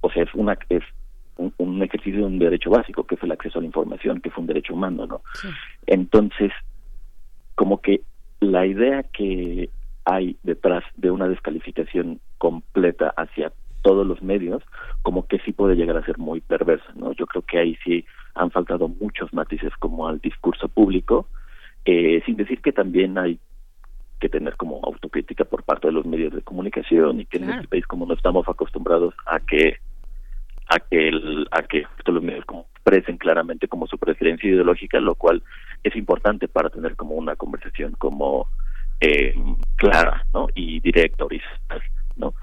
o 0.00 0.10
sea, 0.10 0.22
es 0.24 0.34
una 0.34 0.58
es 0.68 0.82
un, 1.36 1.82
ejercicio 1.82 2.20
de 2.20 2.26
un 2.26 2.38
derecho 2.38 2.70
básico, 2.70 3.04
que 3.04 3.16
es 3.16 3.22
el 3.22 3.32
acceso 3.32 3.58
a 3.58 3.62
la 3.62 3.66
información, 3.66 4.20
que 4.20 4.30
fue 4.30 4.42
un 4.42 4.46
derecho 4.48 4.74
humano, 4.74 5.06
¿no? 5.06 5.22
Entonces, 5.86 6.52
como 7.54 7.80
que 7.80 8.02
la 8.44 8.66
idea 8.66 9.02
que 9.02 9.70
hay 10.04 10.36
detrás 10.42 10.84
de 10.96 11.10
una 11.10 11.28
descalificación 11.28 12.20
completa 12.38 13.12
hacia 13.16 13.52
todos 13.82 14.06
los 14.06 14.22
medios, 14.22 14.62
como 15.02 15.26
que 15.26 15.38
sí 15.40 15.52
puede 15.52 15.76
llegar 15.76 15.96
a 15.96 16.04
ser 16.04 16.18
muy 16.18 16.40
perversa, 16.40 16.90
¿no? 16.94 17.12
Yo 17.12 17.26
creo 17.26 17.42
que 17.42 17.58
ahí 17.58 17.76
sí 17.84 18.04
han 18.34 18.50
faltado 18.50 18.88
muchos 18.88 19.32
matices 19.32 19.72
como 19.78 20.08
al 20.08 20.20
discurso 20.20 20.68
público, 20.68 21.28
eh, 21.84 22.22
sin 22.24 22.36
decir 22.36 22.62
que 22.62 22.72
también 22.72 23.18
hay 23.18 23.38
que 24.20 24.28
tener 24.30 24.56
como 24.56 24.80
autocrítica 24.82 25.44
por 25.44 25.64
parte 25.64 25.88
de 25.88 25.92
los 25.92 26.06
medios 26.06 26.32
de 26.32 26.40
comunicación 26.40 27.20
y 27.20 27.26
que 27.26 27.38
en 27.38 27.50
este 27.50 27.68
país 27.68 27.86
como 27.86 28.06
no 28.06 28.14
estamos 28.14 28.48
acostumbrados 28.48 29.14
a 29.26 29.38
que 29.40 29.76
a 30.68 30.78
que 30.78 31.08
el, 31.08 31.46
a 31.50 31.62
que 31.62 31.84
los 32.06 32.22
medios 32.22 32.44
como 32.46 32.66
expresen 32.84 33.16
claramente 33.16 33.66
como 33.66 33.86
su 33.86 33.96
preferencia 33.96 34.48
ideológica 34.48 35.00
lo 35.00 35.14
cual 35.14 35.42
es 35.82 35.96
importante 35.96 36.48
para 36.48 36.68
tener 36.68 36.96
como 36.96 37.14
una 37.14 37.34
conversación 37.34 37.92
como 37.92 38.46
eh, 39.00 39.34
clara 39.76 40.22
no 40.34 40.48
y 40.54 40.80
directa 40.80 41.24
no 42.16 42.34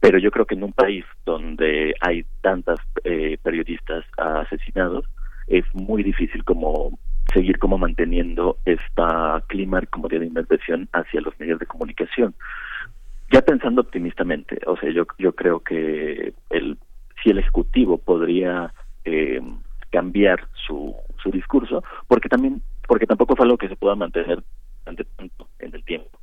pero 0.00 0.18
yo 0.18 0.30
creo 0.32 0.46
que 0.46 0.56
en 0.56 0.64
un 0.64 0.72
país 0.72 1.04
donde 1.24 1.94
hay 2.00 2.26
tantas 2.40 2.78
eh, 3.04 3.38
periodistas 3.42 4.04
asesinados 4.18 5.06
es 5.46 5.64
muy 5.74 6.02
difícil 6.02 6.42
como 6.44 6.98
seguir 7.32 7.58
como 7.58 7.78
manteniendo 7.78 8.58
esta 8.64 9.42
clima 9.46 9.80
como 9.90 10.08
de 10.08 10.16
inversión 10.16 10.88
hacia 10.92 11.20
los 11.20 11.38
medios 11.40 11.58
de 11.58 11.66
comunicación. 11.66 12.34
Ya 13.32 13.42
pensando 13.42 13.80
optimistamente 13.80 14.58
o 14.66 14.76
sea 14.76 14.90
yo 14.90 15.06
yo 15.18 15.32
creo 15.34 15.60
que 15.60 16.34
el 16.50 16.76
si 17.22 17.30
el 17.30 17.38
ejecutivo 17.38 17.96
podría 17.98 18.74
eh, 19.04 19.40
cambiar 19.94 20.48
su 20.66 20.94
su 21.22 21.30
discurso 21.30 21.84
porque 22.08 22.28
también 22.28 22.60
porque 22.88 23.06
tampoco 23.06 23.34
es 23.34 23.40
algo 23.40 23.56
que 23.56 23.68
se 23.68 23.76
pueda 23.76 23.94
mantener 23.94 24.42
durante 24.84 25.04
tanto 25.16 25.48
en 25.60 25.74
el 25.74 25.84
tiempo. 25.84 26.18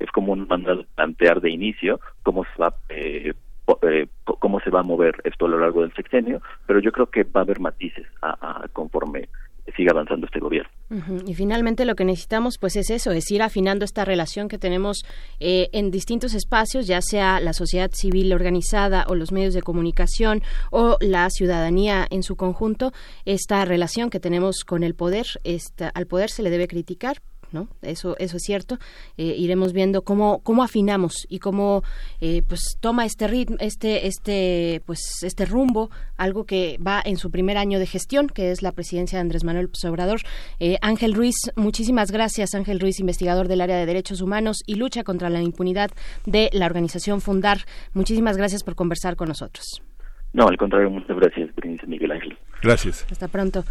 Es 0.00 0.10
como 0.10 0.32
un 0.32 0.48
mandato 0.48 0.84
plantear 0.96 1.40
de 1.40 1.50
inicio 1.50 2.00
cómo 2.22 2.44
se 2.44 2.62
va 2.62 2.74
eh, 2.88 3.34
eh, 3.82 4.06
cómo 4.24 4.58
se 4.60 4.70
va 4.70 4.80
a 4.80 4.90
mover 4.92 5.14
esto 5.24 5.46
a 5.46 5.48
lo 5.50 5.58
largo 5.58 5.82
del 5.82 5.94
sexenio 5.94 6.40
pero 6.66 6.80
yo 6.80 6.90
creo 6.92 7.06
que 7.06 7.24
va 7.24 7.40
a 7.40 7.44
haber 7.44 7.60
matices 7.60 8.06
a 8.20 8.66
conforme 8.72 9.28
siga 9.76 9.92
avanzando 9.92 10.26
este 10.26 10.40
gobierno. 10.40 10.70
Y 11.26 11.34
finalmente 11.34 11.84
lo 11.84 11.96
que 11.96 12.04
necesitamos 12.04 12.58
pues 12.58 12.76
es 12.76 12.90
eso, 12.90 13.10
es 13.10 13.30
ir 13.30 13.42
afinando 13.42 13.84
esta 13.84 14.04
relación 14.04 14.48
que 14.48 14.58
tenemos 14.58 15.04
eh, 15.40 15.68
en 15.72 15.90
distintos 15.90 16.34
espacios, 16.34 16.86
ya 16.86 17.00
sea 17.00 17.40
la 17.40 17.52
sociedad 17.52 17.90
civil 17.92 18.32
organizada 18.32 19.04
o 19.08 19.14
los 19.14 19.32
medios 19.32 19.54
de 19.54 19.62
comunicación 19.62 20.42
o 20.70 20.96
la 21.00 21.28
ciudadanía 21.30 22.06
en 22.10 22.22
su 22.22 22.36
conjunto, 22.36 22.92
esta 23.24 23.64
relación 23.64 24.10
que 24.10 24.20
tenemos 24.20 24.64
con 24.64 24.84
el 24.84 24.94
poder, 24.94 25.26
esta, 25.42 25.88
al 25.88 26.06
poder 26.06 26.30
se 26.30 26.42
le 26.42 26.50
debe 26.50 26.68
criticar, 26.68 27.16
¿no? 27.54 27.68
Eso, 27.80 28.16
eso 28.18 28.36
es 28.36 28.42
cierto. 28.42 28.78
Eh, 29.16 29.34
iremos 29.38 29.72
viendo 29.72 30.02
cómo, 30.02 30.40
cómo 30.42 30.62
afinamos 30.62 31.26
y 31.30 31.38
cómo 31.38 31.82
eh, 32.20 32.42
pues 32.46 32.76
toma 32.80 33.06
este 33.06 33.26
ritmo, 33.28 33.56
este, 33.60 34.06
este, 34.06 34.82
pues 34.84 35.22
este 35.22 35.46
rumbo, 35.46 35.90
algo 36.16 36.44
que 36.44 36.78
va 36.86 37.00
en 37.02 37.16
su 37.16 37.30
primer 37.30 37.56
año 37.56 37.78
de 37.78 37.86
gestión, 37.86 38.28
que 38.28 38.50
es 38.50 38.60
la 38.60 38.72
presidencia 38.72 39.16
de 39.16 39.22
Andrés 39.22 39.44
Manuel 39.44 39.70
Obrador. 39.88 40.20
Eh, 40.60 40.76
Ángel 40.82 41.14
Ruiz, 41.14 41.36
muchísimas 41.56 42.10
gracias, 42.10 42.54
Ángel 42.54 42.80
Ruiz, 42.80 43.00
investigador 43.00 43.48
del 43.48 43.60
área 43.60 43.76
de 43.76 43.86
derechos 43.86 44.20
humanos 44.20 44.62
y 44.66 44.74
lucha 44.74 45.04
contra 45.04 45.30
la 45.30 45.40
impunidad 45.40 45.90
de 46.26 46.50
la 46.52 46.66
organización 46.66 47.20
Fundar. 47.20 47.58
Muchísimas 47.92 48.36
gracias 48.36 48.64
por 48.64 48.74
conversar 48.74 49.16
con 49.16 49.28
nosotros. 49.28 49.82
No, 50.32 50.48
al 50.48 50.56
contrario, 50.56 50.90
muchas 50.90 51.16
gracias, 51.16 51.50
Miguel 51.86 52.10
Ángel. 52.10 52.36
Gracias. 52.60 53.06
Hasta 53.10 53.28
pronto. 53.28 53.64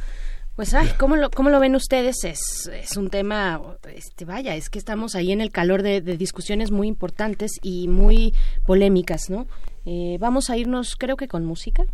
Pues, 0.56 0.76
ay, 0.76 0.88
¿cómo 1.00 1.16
lo, 1.16 1.32
cómo 1.32 1.50
lo 1.50 1.60
ven 1.60 1.76
ustedes? 1.76 2.24
Es, 2.24 2.70
es 2.72 2.96
un 2.96 3.10
tema, 3.10 3.60
este, 3.92 4.24
vaya, 4.24 4.56
es 4.56 4.70
que 4.70 4.78
estamos 4.78 5.16
ahí 5.16 5.32
en 5.32 5.42
el 5.42 5.52
calor 5.52 5.82
de, 5.82 6.02
discusiones 6.02 6.70
muy 6.70 6.88
importantes 6.88 7.54
y 7.64 7.88
muy 7.88 8.36
polémicas, 8.68 9.32
¿no? 9.32 9.48
Eh, 9.86 10.18
vamos 10.20 10.52
a 10.52 10.58
irnos, 10.58 10.96
creo 10.96 11.18
que 11.18 11.28
con 11.28 11.44
música, 11.44 11.86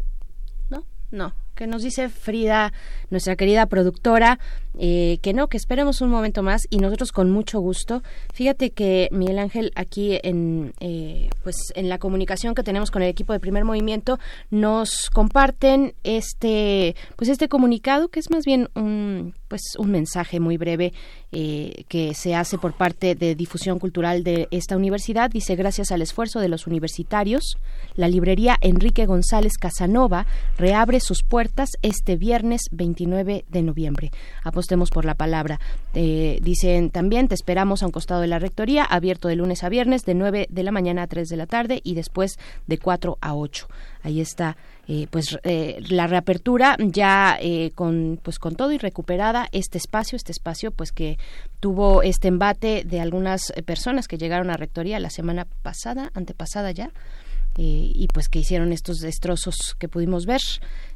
¿no? 0.69 0.84
No, 1.10 1.34
que 1.60 1.68
nos 1.68 1.84
dice 1.84 2.07
Frida, 2.07 2.72
nuestra 3.10 3.36
querida 3.36 3.65
productora, 3.65 4.40
eh, 4.80 5.18
que 5.22 5.34
no, 5.34 5.49
que 5.49 5.57
esperemos 5.57 5.99
un 5.99 6.10
momento 6.10 6.41
más 6.41 6.61
y 6.69 6.77
nosotros 6.77 7.11
con 7.11 7.30
mucho 7.31 7.60
gusto. 7.60 8.02
Fíjate 8.34 8.69
que 8.69 9.10
Miguel 9.11 9.40
Ángel 9.40 9.73
aquí 9.76 10.18
en, 10.23 10.73
eh, 10.80 11.30
pues 11.44 11.57
en 11.76 11.90
la 11.90 11.98
comunicación 11.98 12.56
que 12.56 12.64
tenemos 12.64 12.91
con 12.91 13.02
el 13.02 13.10
equipo 13.10 13.34
de 13.34 13.41
Primer 13.41 13.65
Movimiento 13.65 14.19
nos 14.52 15.10
comparten 15.10 15.95
este, 16.06 16.95
pues 17.18 17.30
este 17.30 17.49
comunicado 17.49 18.07
que 18.07 18.22
es 18.22 18.30
más 18.30 18.45
bien 18.45 18.69
un, 18.76 19.34
pues 19.49 19.61
un 19.77 19.91
mensaje 19.91 20.40
muy 20.40 20.56
breve 20.56 20.94
eh, 21.34 21.84
que 21.90 22.14
se 22.14 22.36
hace 22.36 22.57
por 22.57 22.73
parte 22.73 23.15
de 23.15 23.36
difusión 23.36 23.80
cultural 23.80 24.23
de 24.23 24.48
esta 24.52 24.77
universidad. 24.77 25.30
Dice 25.30 25.57
gracias 25.57 25.91
al 25.91 26.02
esfuerzo 26.02 26.40
de 26.40 26.48
los 26.48 26.68
universitarios, 26.68 27.57
la 27.95 28.07
librería 28.07 28.56
Enrique 28.61 29.06
González 29.06 29.57
Casanova 29.57 30.26
reabre 30.57 31.02
sus 31.02 31.23
puertas 31.23 31.49
este 31.82 32.16
viernes 32.16 32.64
29 32.72 33.46
de 33.48 33.62
noviembre. 33.62 34.12
Apostemos 34.44 34.90
por 34.90 35.06
la 35.06 35.16
palabra. 35.16 35.60
Eh, 35.94 36.40
dicen 36.42 36.90
también, 36.90 37.28
te 37.28 37.36
esperamos 37.36 37.84
a 37.84 37.86
un 37.86 37.92
costado 37.92 38.22
de 38.22 38.28
la 38.28 38.40
rectoría, 38.40 38.84
abierto 38.84 39.28
de 39.28 39.36
lunes 39.36 39.64
a 39.64 39.70
viernes, 39.70 40.06
de 40.06 40.14
9 40.14 40.48
de 40.50 40.64
la 40.64 40.72
mañana 40.72 41.04
a 41.04 41.08
3 41.08 41.28
de 41.28 41.38
la 41.38 41.48
tarde 41.48 41.82
y 41.84 41.96
después 41.96 42.38
de 42.68 42.78
4 42.78 43.18
a 43.22 43.36
8. 43.36 43.68
Ahí 44.04 44.22
está. 44.22 44.58
Eh, 44.88 45.08
pues 45.12 45.38
eh, 45.44 45.84
la 45.90 46.08
reapertura 46.08 46.76
ya 46.80 47.38
con 47.76 48.20
pues 48.24 48.40
con 48.40 48.56
todo 48.56 48.72
y 48.72 48.80
recuperada 48.80 49.48
este 49.52 49.78
espacio 49.78 50.16
este 50.16 50.32
espacio 50.32 50.72
pues 50.72 50.92
que 50.92 51.20
tuvo 51.60 52.02
este 52.02 52.28
embate 52.28 52.84
de 52.86 53.00
algunas 53.00 53.54
personas 53.68 54.08
que 54.08 54.18
llegaron 54.18 54.50
a 54.50 54.58
rectoría 54.58 55.00
la 55.00 55.12
semana 55.12 55.46
pasada 55.62 56.10
antepasada 56.16 56.72
ya 56.72 56.90
y 57.61 58.07
pues 58.14 58.30
que 58.30 58.40
hicieron 58.40 58.72
estos 58.72 58.99
destrozos 58.99 59.76
que 59.77 59.90
pudimos 59.90 60.26
ver 60.26 60.40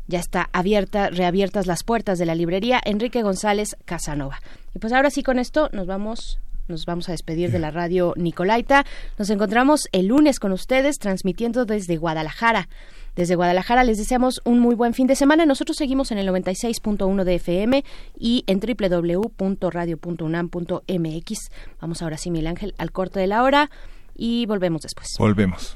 ya 0.07 0.19
está 0.19 0.49
abierta, 0.51 1.09
reabiertas 1.09 1.67
las 1.67 1.83
puertas 1.83 2.19
de 2.19 2.25
la 2.25 2.35
librería 2.35 2.81
Enrique 2.83 3.23
González 3.23 3.77
Casanova. 3.85 4.41
Y 4.75 4.79
pues 4.79 4.91
ahora 4.93 5.09
sí 5.09 5.23
con 5.23 5.39
esto 5.39 5.69
nos 5.71 5.87
vamos 5.87 6.39
nos 6.69 6.85
vamos 6.85 7.09
a 7.09 7.11
despedir 7.11 7.51
de 7.51 7.59
la 7.59 7.71
radio 7.71 8.13
Nicolaita. 8.15 8.85
Nos 9.17 9.29
encontramos 9.29 9.89
el 9.91 10.07
lunes 10.07 10.39
con 10.39 10.53
ustedes 10.53 10.97
transmitiendo 10.97 11.65
desde 11.65 11.97
Guadalajara. 11.97 12.69
Desde 13.17 13.35
Guadalajara 13.35 13.83
les 13.83 13.97
deseamos 13.97 14.39
un 14.45 14.59
muy 14.59 14.73
buen 14.73 14.93
fin 14.93 15.07
de 15.07 15.17
semana. 15.17 15.45
Nosotros 15.45 15.75
seguimos 15.75 16.13
en 16.13 16.19
el 16.19 16.29
96.1 16.29 17.25
de 17.25 17.35
FM 17.35 17.83
y 18.17 18.45
en 18.47 18.61
www.radio.unam.mx. 18.61 21.51
Vamos 21.81 22.01
ahora 22.01 22.17
sí, 22.17 22.31
Miguel 22.31 22.47
Ángel, 22.47 22.73
al 22.77 22.93
corte 22.93 23.19
de 23.19 23.27
la 23.27 23.43
hora 23.43 23.69
y 24.15 24.45
volvemos 24.45 24.83
después. 24.83 25.09
Volvemos. 25.19 25.75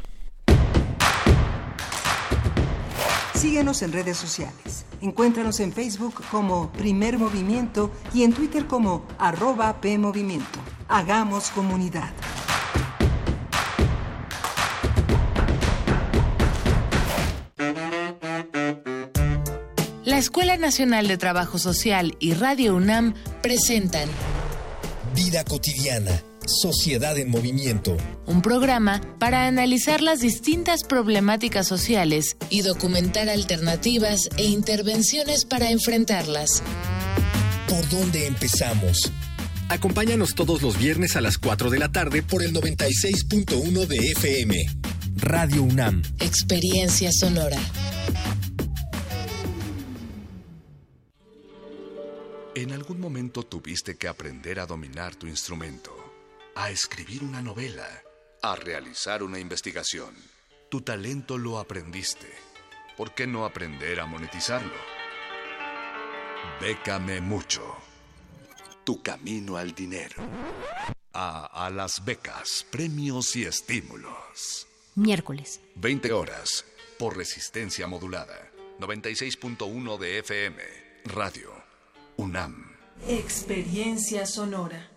Síguenos 3.37 3.83
en 3.83 3.93
redes 3.93 4.17
sociales. 4.17 4.85
Encuéntranos 4.99 5.59
en 5.59 5.71
Facebook 5.71 6.23
como 6.31 6.71
Primer 6.71 7.19
Movimiento 7.19 7.91
y 8.11 8.23
en 8.23 8.33
Twitter 8.33 8.65
como 8.65 9.05
arroba 9.19 9.79
PMovimiento. 9.79 10.59
Hagamos 10.87 11.51
comunidad. 11.51 12.09
La 20.03 20.17
Escuela 20.17 20.57
Nacional 20.57 21.07
de 21.07 21.17
Trabajo 21.17 21.59
Social 21.59 22.15
y 22.19 22.33
Radio 22.33 22.75
UNAM 22.75 23.13
presentan 23.43 24.09
Vida 25.13 25.43
cotidiana 25.43 26.23
Sociedad 26.47 27.17
en 27.17 27.29
Movimiento. 27.29 27.97
Un 28.25 28.41
programa 28.41 29.01
para 29.19 29.47
analizar 29.47 30.01
las 30.01 30.19
distintas 30.19 30.83
problemáticas 30.83 31.67
sociales 31.67 32.37
y 32.49 32.61
documentar 32.61 33.29
alternativas 33.29 34.29
e 34.37 34.45
intervenciones 34.45 35.45
para 35.45 35.69
enfrentarlas. 35.71 36.63
por 37.67 37.89
dónde 37.89 38.25
empezamos. 38.27 39.11
Acompáñanos 39.69 40.33
todos 40.35 40.61
los 40.61 40.77
viernes 40.77 41.17
a 41.17 41.21
las 41.21 41.37
4 41.37 41.69
de 41.69 41.79
la 41.79 41.91
tarde 41.91 42.23
por 42.23 42.41
el 42.41 42.53
96.1 42.53 43.85
de 43.85 43.97
FM. 44.11 44.55
Radio 45.17 45.63
UNAM. 45.63 46.01
Experiencia 46.19 47.11
sonora. 47.11 47.59
En 52.55 52.71
algún 52.71 52.99
momento 52.99 53.43
tuviste 53.43 53.97
que 53.97 54.07
aprender 54.07 54.59
a 54.59 54.65
dominar 54.65 55.15
tu 55.15 55.27
instrumento, 55.27 55.91
a 56.57 56.71
escribir 56.71 57.23
una 57.23 57.39
novela, 57.39 57.87
a 58.41 58.55
realizar 58.55 59.21
una 59.21 59.37
investigación. 59.37 60.15
Tu 60.69 60.81
talento 60.81 61.37
lo 61.37 61.59
aprendiste. 61.59 62.27
¿Por 62.97 63.13
qué 63.13 63.27
no 63.27 63.45
aprender 63.45 63.99
a 63.99 64.07
monetizarlo? 64.07 64.73
Bécame 66.59 67.21
mucho. 67.21 67.63
Tu 68.83 69.03
camino 69.03 69.55
al 69.55 69.75
dinero. 69.75 70.15
A, 71.13 71.65
a 71.65 71.69
las 71.69 72.03
becas, 72.03 72.65
premios 72.71 73.35
y 73.35 73.45
estímulos. 73.45 74.67
Miércoles. 74.95 75.61
20 75.75 76.11
horas 76.11 76.65
por 76.97 77.15
resistencia 77.15 77.85
modulada. 77.85 78.51
96.1 78.79 79.99
de 79.99 80.19
FM. 80.19 80.63
Radio. 81.05 81.51
UNAM. 82.15 82.75
Experiencia 83.07 84.25
sonora. 84.25 84.96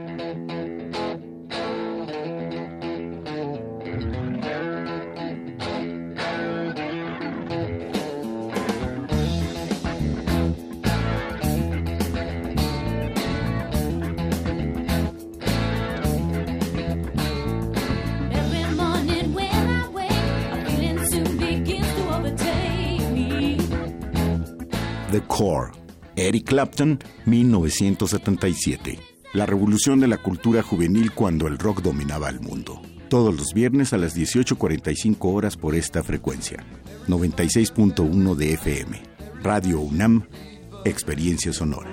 Eric 26.27 26.45
Clapton, 26.45 26.99
1977. 27.25 28.99
La 29.33 29.45
revolución 29.45 29.99
de 29.99 30.07
la 30.07 30.17
cultura 30.17 30.61
juvenil 30.61 31.11
cuando 31.13 31.47
el 31.47 31.57
rock 31.57 31.81
dominaba 31.81 32.29
el 32.29 32.39
mundo. 32.39 32.81
Todos 33.09 33.35
los 33.35 33.53
viernes 33.53 33.93
a 33.93 33.97
las 33.97 34.15
18.45 34.15 35.17
horas 35.21 35.57
por 35.57 35.75
esta 35.75 36.03
frecuencia. 36.03 36.63
96.1 37.07 38.35
de 38.35 38.53
FM. 38.53 39.01
Radio 39.43 39.79
UNAM, 39.79 40.27
Experiencia 40.85 41.51
Sonora. 41.53 41.91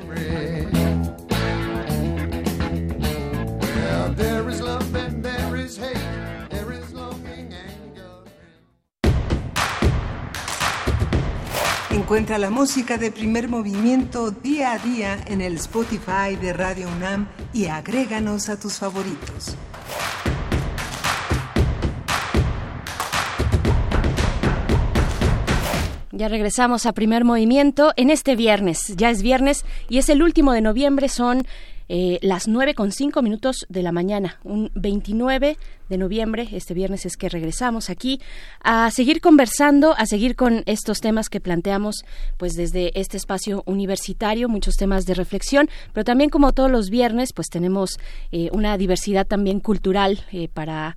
Encuentra 11.99 12.39
la 12.39 12.49
música 12.49 12.97
de 12.97 13.11
primer 13.11 13.49
movimiento 13.49 14.31
día 14.31 14.73
a 14.73 14.79
día 14.79 15.19
en 15.27 15.41
el 15.41 15.57
Spotify 15.57 16.37
de 16.41 16.53
Radio 16.53 16.89
UNAM 16.89 17.27
y 17.53 17.67
agréganos 17.67 18.49
a 18.49 18.59
tus 18.59 18.75
favoritos. 18.75 19.57
Ya 26.13 26.29
regresamos 26.29 26.87
a 26.87 26.93
primer 26.93 27.25
movimiento 27.25 27.93
en 27.97 28.11
este 28.11 28.37
viernes. 28.37 28.95
Ya 28.97 29.11
es 29.11 29.21
viernes 29.21 29.65
y 29.89 29.99
es 29.99 30.09
el 30.09 30.23
último 30.23 30.53
de 30.53 30.61
noviembre. 30.61 31.09
Son 31.09 31.47
eh, 31.89 32.19
las 32.23 32.49
nueve 32.49 32.75
con 32.75 32.93
cinco 32.93 33.23
minutos 33.23 33.67
de 33.69 33.83
la 33.83 33.93
mañana, 33.93 34.39
un 34.45 34.71
29 34.75 35.57
de 35.89 35.99
noviembre, 35.99 36.49
este 36.53 36.75
viernes 36.75 37.07
es 37.07 37.17
que 37.17 37.29
regresamos 37.29 37.89
aquí 37.89 38.21
a 38.63 38.91
seguir 38.91 39.21
conversando, 39.21 39.95
a 39.97 40.05
seguir 40.07 40.37
con 40.37 40.63
estos 40.67 41.01
temas 41.01 41.29
que 41.29 41.41
planteamos 41.41 42.05
pues 42.37 42.55
desde 42.55 42.99
este 42.99 43.17
espacio 43.17 43.63
universitario, 43.67 44.49
muchos 44.49 44.75
temas 44.77 45.07
de 45.07 45.15
reflexión, 45.15 45.71
pero 45.93 46.05
también 46.05 46.31
como 46.31 46.53
todos 46.53 46.71
los 46.71 46.91
viernes 46.91 47.33
pues 47.33 47.49
tenemos 47.49 47.99
eh, 48.33 48.51
una 48.53 48.77
diversidad 48.77 49.27
también 49.27 49.61
cultural 49.61 50.21
eh, 50.33 50.49
para 50.49 50.97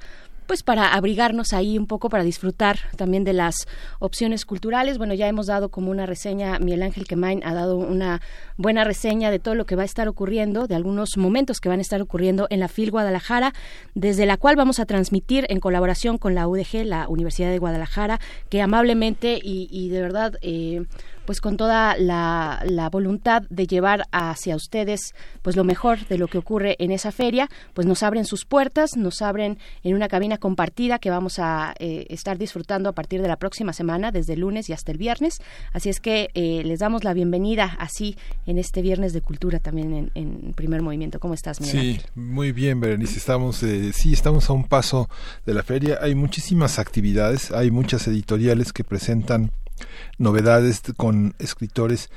pues 0.51 0.63
para 0.63 0.95
abrigarnos 0.95 1.53
ahí 1.53 1.77
un 1.77 1.87
poco, 1.87 2.09
para 2.09 2.25
disfrutar 2.25 2.77
también 2.97 3.23
de 3.23 3.31
las 3.31 3.69
opciones 3.99 4.43
culturales. 4.43 4.97
Bueno, 4.97 5.13
ya 5.13 5.29
hemos 5.29 5.47
dado 5.47 5.69
como 5.69 5.91
una 5.91 6.05
reseña, 6.05 6.59
Miguel 6.59 6.83
Ángel 6.83 7.07
Quemain 7.07 7.41
ha 7.45 7.53
dado 7.53 7.77
una 7.77 8.19
buena 8.57 8.83
reseña 8.83 9.31
de 9.31 9.39
todo 9.39 9.55
lo 9.55 9.65
que 9.65 9.77
va 9.77 9.83
a 9.83 9.85
estar 9.85 10.09
ocurriendo, 10.09 10.67
de 10.67 10.75
algunos 10.75 11.15
momentos 11.15 11.61
que 11.61 11.69
van 11.69 11.79
a 11.79 11.81
estar 11.81 12.01
ocurriendo 12.01 12.47
en 12.49 12.59
la 12.59 12.67
FIL 12.67 12.91
Guadalajara, 12.91 13.53
desde 13.95 14.25
la 14.25 14.35
cual 14.35 14.57
vamos 14.57 14.81
a 14.81 14.85
transmitir 14.85 15.45
en 15.47 15.61
colaboración 15.61 16.17
con 16.17 16.35
la 16.35 16.49
UDG, 16.49 16.83
la 16.83 17.07
Universidad 17.07 17.49
de 17.49 17.57
Guadalajara, 17.57 18.19
que 18.49 18.61
amablemente 18.61 19.39
y, 19.41 19.87
de 19.87 20.01
verdad... 20.01 20.33
Eh, 20.41 20.83
pues 21.31 21.39
con 21.39 21.55
toda 21.55 21.95
la, 21.95 22.61
la, 22.65 22.89
voluntad 22.89 23.43
de 23.49 23.65
llevar 23.65 24.03
hacia 24.11 24.53
ustedes 24.57 25.15
pues 25.41 25.55
lo 25.55 25.63
mejor 25.63 26.05
de 26.09 26.17
lo 26.17 26.27
que 26.27 26.37
ocurre 26.37 26.75
en 26.79 26.91
esa 26.91 27.13
feria, 27.13 27.49
pues 27.73 27.87
nos 27.87 28.03
abren 28.03 28.25
sus 28.25 28.43
puertas, 28.43 28.97
nos 28.97 29.21
abren 29.21 29.57
en 29.83 29.95
una 29.95 30.09
cabina 30.09 30.39
compartida 30.39 30.99
que 30.99 31.09
vamos 31.09 31.39
a 31.39 31.73
eh, 31.79 32.05
estar 32.09 32.37
disfrutando 32.37 32.89
a 32.89 32.91
partir 32.91 33.21
de 33.21 33.29
la 33.29 33.37
próxima 33.37 33.71
semana, 33.71 34.11
desde 34.11 34.33
el 34.33 34.41
lunes 34.41 34.69
y 34.69 34.73
hasta 34.73 34.91
el 34.91 34.97
viernes. 34.97 35.41
Así 35.71 35.87
es 35.87 36.01
que 36.01 36.31
eh, 36.33 36.63
les 36.65 36.79
damos 36.79 37.05
la 37.05 37.13
bienvenida 37.13 37.77
así 37.79 38.17
en 38.45 38.57
este 38.57 38.81
viernes 38.81 39.13
de 39.13 39.21
cultura 39.21 39.59
también 39.59 40.11
en, 40.13 40.51
primer 40.51 40.81
movimiento. 40.81 41.21
¿Cómo 41.21 41.33
estás, 41.33 41.61
Miguel? 41.61 42.01
Sí, 42.01 42.01
muy 42.13 42.51
bien, 42.51 42.81
Berenice. 42.81 43.17
Estamos, 43.17 43.63
eh, 43.63 43.93
sí, 43.93 44.11
estamos 44.11 44.49
a 44.49 44.51
un 44.53 44.65
paso 44.65 45.09
de 45.45 45.53
la 45.53 45.63
feria. 45.63 45.99
Hay 46.01 46.13
muchísimas 46.13 46.77
actividades, 46.77 47.51
hay 47.51 47.71
muchas 47.71 48.05
editoriales 48.09 48.73
que 48.73 48.83
presentan 48.83 49.49
novedades 50.17 50.81
con 50.97 51.35
escritores 51.39 52.09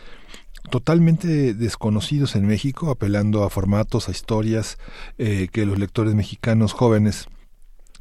totalmente 0.70 1.54
desconocidos 1.54 2.36
en 2.36 2.46
México, 2.46 2.90
apelando 2.90 3.44
a 3.44 3.50
formatos, 3.50 4.08
a 4.08 4.12
historias 4.12 4.78
eh, 5.18 5.48
que 5.52 5.66
los 5.66 5.78
lectores 5.78 6.14
mexicanos 6.14 6.72
jóvenes, 6.72 7.28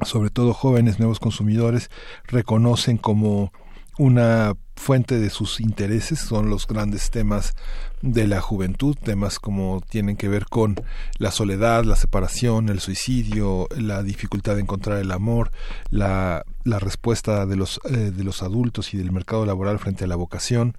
sobre 0.01 0.29
todo 0.29 0.53
jóvenes 0.53 0.99
nuevos 0.99 1.19
consumidores, 1.19 1.89
reconocen 2.25 2.97
como 2.97 3.51
una 3.97 4.55
fuente 4.75 5.19
de 5.19 5.29
sus 5.29 5.59
intereses, 5.59 6.19
son 6.19 6.49
los 6.49 6.67
grandes 6.67 7.09
temas 7.11 7.53
de 8.01 8.27
la 8.27 8.41
juventud, 8.41 8.97
temas 9.01 9.39
como 9.39 9.81
tienen 9.89 10.17
que 10.17 10.27
ver 10.27 10.45
con 10.45 10.75
la 11.17 11.31
soledad, 11.31 11.85
la 11.85 11.95
separación, 11.95 12.69
el 12.69 12.79
suicidio, 12.79 13.67
la 13.77 14.03
dificultad 14.03 14.55
de 14.55 14.61
encontrar 14.61 14.99
el 14.99 15.11
amor, 15.11 15.51
la, 15.89 16.43
la 16.65 16.79
respuesta 16.79 17.45
de 17.45 17.55
los, 17.55 17.79
eh, 17.85 18.11
de 18.11 18.23
los 18.23 18.43
adultos 18.43 18.93
y 18.93 18.97
del 18.97 19.11
mercado 19.11 19.45
laboral 19.45 19.79
frente 19.79 20.03
a 20.03 20.07
la 20.07 20.17
vocación, 20.17 20.75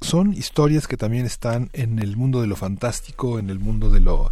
son 0.00 0.34
historias 0.34 0.86
que 0.86 0.96
también 0.96 1.24
están 1.24 1.70
en 1.72 1.98
el 1.98 2.16
mundo 2.16 2.40
de 2.42 2.46
lo 2.46 2.56
fantástico, 2.56 3.38
en 3.38 3.48
el 3.48 3.58
mundo 3.58 3.90
de 3.90 4.00
lo 4.00 4.30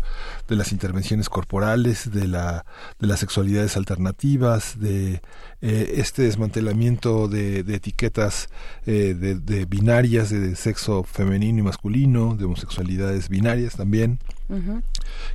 de 0.48 0.56
las 0.56 0.70
intervenciones 0.72 1.28
corporales, 1.28 2.10
de 2.12 2.28
la 2.28 2.66
de 2.98 3.06
las 3.06 3.20
sexualidades 3.20 3.76
alternativas, 3.76 4.78
de 4.78 5.22
eh, 5.62 5.94
este 5.96 6.22
desmantelamiento 6.22 7.26
de, 7.26 7.60
etiquetas 7.60 8.48
de, 8.93 9.66
binarias 9.66 10.31
de 10.31 10.55
sexo 10.56 11.02
femenino 11.05 11.60
y 11.60 11.62
masculino, 11.62 12.35
de 12.36 12.44
homosexualidades 12.44 13.28
binarias 13.28 13.77
también. 13.77 14.19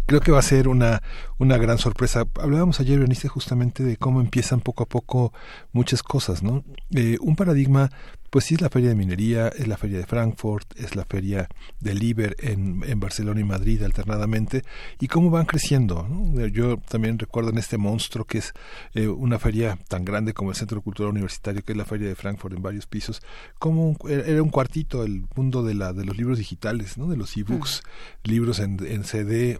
Creo 0.05 0.21
que 0.21 0.31
va 0.31 0.39
a 0.39 0.43
ser 0.43 0.67
una, 0.67 1.01
una 1.39 1.57
gran 1.57 1.79
sorpresa. 1.79 2.25
Hablábamos 2.39 2.79
ayer, 2.79 2.99
Bernice, 2.99 3.27
justamente 3.27 3.83
de 3.83 3.97
cómo 3.97 4.21
empiezan 4.21 4.59
poco 4.59 4.83
a 4.83 4.85
poco 4.85 5.33
muchas 5.71 6.03
cosas, 6.03 6.43
¿no? 6.43 6.63
Eh, 6.91 7.17
un 7.21 7.35
paradigma 7.35 7.89
pues 8.29 8.45
sí 8.45 8.55
es 8.55 8.61
la 8.61 8.69
feria 8.69 8.89
de 8.89 8.95
minería, 8.95 9.47
es 9.49 9.67
la 9.67 9.77
feria 9.77 9.97
de 9.97 10.05
Frankfurt, 10.05 10.77
es 10.77 10.95
la 10.95 11.05
feria 11.05 11.47
del 11.79 12.03
Iber 12.03 12.35
en, 12.39 12.83
en 12.85 12.99
Barcelona 12.99 13.39
y 13.39 13.43
Madrid 13.43 13.83
alternadamente, 13.83 14.63
y 14.99 15.07
cómo 15.07 15.29
van 15.29 15.45
creciendo. 15.45 16.07
Yo 16.51 16.77
también 16.77 17.19
recuerdo 17.19 17.49
en 17.51 17.57
este 17.57 17.77
monstruo 17.77 18.25
que 18.25 18.39
es 18.39 18.53
eh, 18.93 19.07
una 19.07 19.39
feria 19.39 19.77
tan 19.87 20.05
grande 20.05 20.33
como 20.33 20.51
el 20.51 20.55
Centro 20.55 20.81
Cultural 20.81 21.11
Universitario, 21.11 21.63
que 21.63 21.71
es 21.71 21.77
la 21.77 21.85
feria 21.85 22.07
de 22.07 22.15
Frankfurt 22.15 22.55
en 22.55 22.61
varios 22.61 22.85
pisos, 22.85 23.21
como 23.59 23.95
era 24.07 24.41
un 24.41 24.49
cuartito 24.49 25.03
el 25.03 25.25
mundo 25.35 25.63
de, 25.63 25.73
la, 25.73 25.93
de 25.93 26.05
los 26.05 26.17
libros 26.17 26.37
digitales, 26.37 26.97
¿no? 26.97 27.07
de 27.07 27.17
los 27.17 27.35
ebooks, 27.37 27.83
libros 28.23 28.59
en, 28.59 28.77
en 28.85 29.03
CD, 29.03 29.59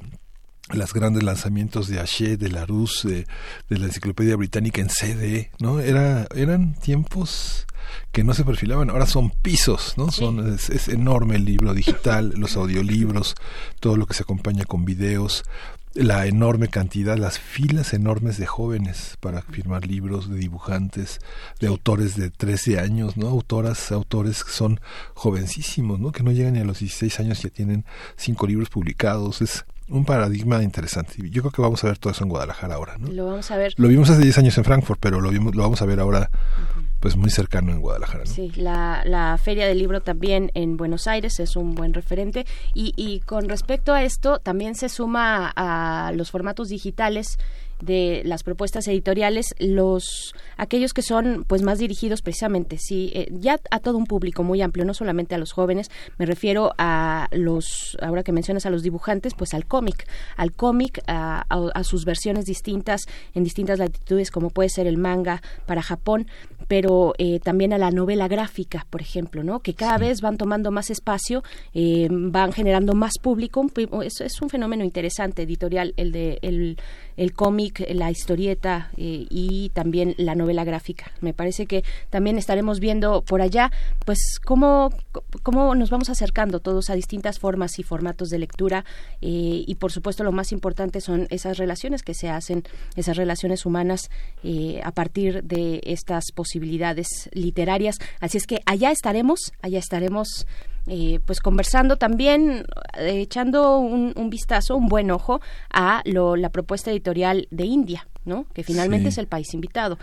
los 0.70 0.94
grandes 0.94 1.24
lanzamientos 1.24 1.88
de 1.88 2.00
Haché, 2.00 2.38
de 2.38 2.50
Larousse, 2.50 3.06
de, 3.06 3.28
de 3.70 3.80
la 3.80 3.86
Enciclopedia 3.86 4.36
Británica 4.36 4.82
en 4.82 4.90
CD, 4.90 5.52
¿no? 5.60 5.80
Era, 5.80 6.28
eran 6.36 6.76
tiempos 6.76 7.68
que 8.12 8.24
no 8.24 8.34
se 8.34 8.44
perfilaban, 8.44 8.90
ahora 8.90 9.06
son 9.06 9.30
pisos, 9.30 9.94
¿no? 9.98 10.12
Son, 10.12 10.54
es, 10.54 10.88
enorme 10.88 11.36
el 11.36 11.46
libro 11.46 11.74
digital, 11.74 12.34
los 12.38 12.58
audiolibros, 12.58 13.36
todo 13.80 13.98
lo 13.98 14.06
que 14.06 14.14
se 14.14 14.24
acompaña 14.24 14.66
con 14.66 14.86
videos, 14.86 15.44
la 15.94 16.28
enorme 16.28 16.68
cantidad, 16.68 17.18
las 17.18 17.40
filas 17.40 17.94
enormes 17.94 18.38
de 18.38 18.46
jóvenes 18.46 19.18
para 19.20 19.42
firmar 19.42 19.88
libros, 19.88 20.30
de 20.30 20.38
dibujantes, 20.38 21.20
de 21.60 21.68
autores 21.68 22.16
de 22.16 22.30
13 22.30 22.80
años, 22.80 23.18
¿no? 23.18 23.28
Autoras, 23.28 23.92
autores 23.92 24.44
que 24.44 24.52
son 24.52 24.80
jovencísimos, 25.14 26.00
¿no? 26.00 26.12
Que 26.12 26.24
no 26.24 26.32
llegan 26.32 26.54
ni 26.54 26.60
a 26.60 26.66
los 26.66 26.80
16 26.80 27.20
años 27.20 27.40
y 27.40 27.44
ya 27.44 27.50
tienen 27.50 27.86
cinco 28.16 28.46
libros 28.46 28.70
publicados. 28.70 29.42
Es 29.42 29.66
un 29.90 30.06
paradigma 30.06 30.62
interesante. 30.64 31.16
Yo 31.30 31.42
creo 31.42 31.52
que 31.52 31.62
vamos 31.62 31.84
a 31.84 31.88
ver 31.88 31.98
todo 31.98 32.12
eso 32.12 32.24
en 32.24 32.30
Guadalajara 32.30 32.76
ahora, 32.76 32.98
¿no? 32.98 33.08
Lo 33.12 33.26
vamos 33.26 33.50
a 33.52 33.58
ver. 33.58 33.74
Lo 33.78 33.88
vimos 33.88 34.10
hace 34.10 34.22
10 34.22 34.38
años 34.40 34.58
en 34.58 34.64
Frankfurt, 34.64 35.00
pero 35.00 35.22
lo 35.22 35.30
vimos, 35.30 35.56
lo 35.56 35.64
vamos 35.64 35.82
a 35.82 35.86
ver 35.86 36.00
ahora, 36.00 36.30
pues 37.00 37.16
muy 37.16 37.30
cercano 37.30 37.72
en 37.72 37.80
Guadalajara. 37.80 38.26
¿no? 38.26 38.32
Sí, 38.32 38.52
la, 38.56 39.04
la 39.06 39.38
Feria 39.38 39.66
del 39.68 39.80
Libro 39.80 40.02
también 40.02 40.52
en 40.56 40.76
Buenos 40.76 41.08
Aires 41.08 41.40
es 41.40 41.56
un 41.56 41.76
buen 41.76 41.94
referente. 41.94 42.46
Y, 42.74 42.94
y 42.98 43.22
con 43.22 43.48
respecto 43.48 43.94
a 43.94 44.04
esto, 44.04 44.40
también 44.40 44.76
se 44.76 44.90
suma 44.90 45.54
a 45.56 46.12
los 46.14 46.32
formatos 46.32 46.70
digitales 46.70 47.38
de 47.82 48.22
las 48.26 48.44
propuestas 48.44 48.88
editoriales 48.88 49.54
los 49.60 50.34
aquellos 50.58 50.94
que 50.94 51.02
son 51.02 51.46
pues 51.48 51.62
más 51.62 51.80
dirigidos 51.80 52.22
precisamente 52.22 52.78
sí 52.80 53.12
eh, 53.14 53.28
ya 53.32 53.60
a 53.72 53.80
todo 53.80 53.98
un 53.98 54.06
público 54.06 54.44
muy 54.44 54.62
amplio 54.62 54.86
no 54.86 54.94
solamente 54.94 55.36
a 55.36 55.38
los 55.38 55.52
jóvenes 55.52 55.90
me 56.18 56.26
refiero 56.26 56.74
a 56.78 57.28
los 57.32 57.98
ahora 58.02 58.24
que 58.24 58.32
mencionas 58.32 58.66
a 58.66 58.70
los 58.70 58.84
dibujantes 58.84 59.34
pues 59.36 59.54
al 59.54 59.66
cómic 59.66 60.08
al 60.36 60.54
cómic 60.54 61.02
a, 61.08 61.46
sus 61.84 62.06
versiones 62.06 62.46
distintas 62.46 63.02
en 63.34 63.44
distintas 63.44 63.80
latitudes 63.80 64.32
como 64.32 64.50
puede 64.50 64.70
ser 64.70 64.88
el 64.88 64.98
manga 64.98 65.42
para 65.66 65.82
Japón 65.82 66.28
pero 66.68 67.14
eh, 67.18 67.40
también 67.40 67.74
a 67.74 67.78
la 67.78 67.92
novela 67.92 68.28
gráfica 68.28 68.86
por 68.90 69.02
ejemplo 69.02 69.44
no 69.44 69.60
que 69.60 69.74
cada 69.74 69.98
vez 69.98 70.22
van 70.22 70.38
tomando 70.38 70.72
más 70.72 70.90
espacio 70.90 71.44
eh, 71.74 72.08
van 72.10 72.52
generando 72.52 72.94
más 72.94 73.14
público 73.22 73.66
es, 74.04 74.22
es 74.22 74.42
un 74.42 74.50
fenómeno 74.50 74.84
interesante 74.84 75.44
editorial 75.44 75.94
el 75.98 76.12
de 76.12 76.40
el 76.42 76.78
el 77.18 77.34
cómic, 77.34 77.67
la 77.90 78.12
historieta 78.12 78.90
eh, 78.98 79.26
y 79.30 79.70
también 79.70 80.16
la 80.18 80.36
novela 80.36 80.64
gráfica. 80.64 81.12
Me 81.22 81.34
parece 81.34 81.66
que 81.66 81.84
también 82.10 82.38
estaremos 82.38 82.80
viendo 82.80 83.22
por 83.22 83.42
allá, 83.42 83.72
pues, 84.06 84.40
cómo, 84.44 84.92
cómo 85.44 85.76
nos 85.76 85.90
vamos 85.90 86.10
acercando 86.10 86.60
todos 86.60 86.90
a 86.90 86.96
distintas 86.96 87.40
formas 87.40 87.80
y 87.80 87.84
formatos 87.84 88.30
de 88.30 88.40
lectura 88.40 88.86
eh, 89.22 89.64
y, 89.66 89.76
por 89.76 89.92
supuesto, 89.92 90.24
lo 90.24 90.32
más 90.32 90.52
importante 90.52 91.02
son 91.02 91.28
esas 91.30 91.58
relaciones 91.58 92.04
que 92.04 92.14
se 92.14 92.30
hacen, 92.30 92.64
esas 92.96 93.18
relaciones 93.18 93.66
humanas 93.66 94.10
eh, 94.44 94.82
a 94.84 94.92
partir 94.92 95.44
de 95.44 95.82
estas 95.84 96.32
posibilidades 96.34 97.30
literarias. 97.34 97.98
Así 98.20 98.38
es 98.38 98.46
que 98.46 98.62
allá 98.66 98.92
estaremos, 98.92 99.54
allá 99.62 99.80
estaremos 99.80 100.46
eh, 100.88 101.20
pues 101.26 101.40
conversando 101.40 101.98
también, 101.98 102.66
eh, 102.98 103.22
echando 103.22 103.80
un, 103.80 104.30
vistazo, 104.30 104.76
un 104.76 104.88
buen 104.88 105.12
ojo 105.12 105.42
a 105.72 106.02
la 106.06 106.50
propuesta 106.50 106.92
editorial 106.92 107.48
de 107.52 107.66
India, 107.66 108.08
¿no? 108.26 108.46
Que 108.54 108.64
finalmente 108.64 109.10
es 109.10 109.18
el 109.18 109.28
país 109.28 109.54
invitado 109.54 109.98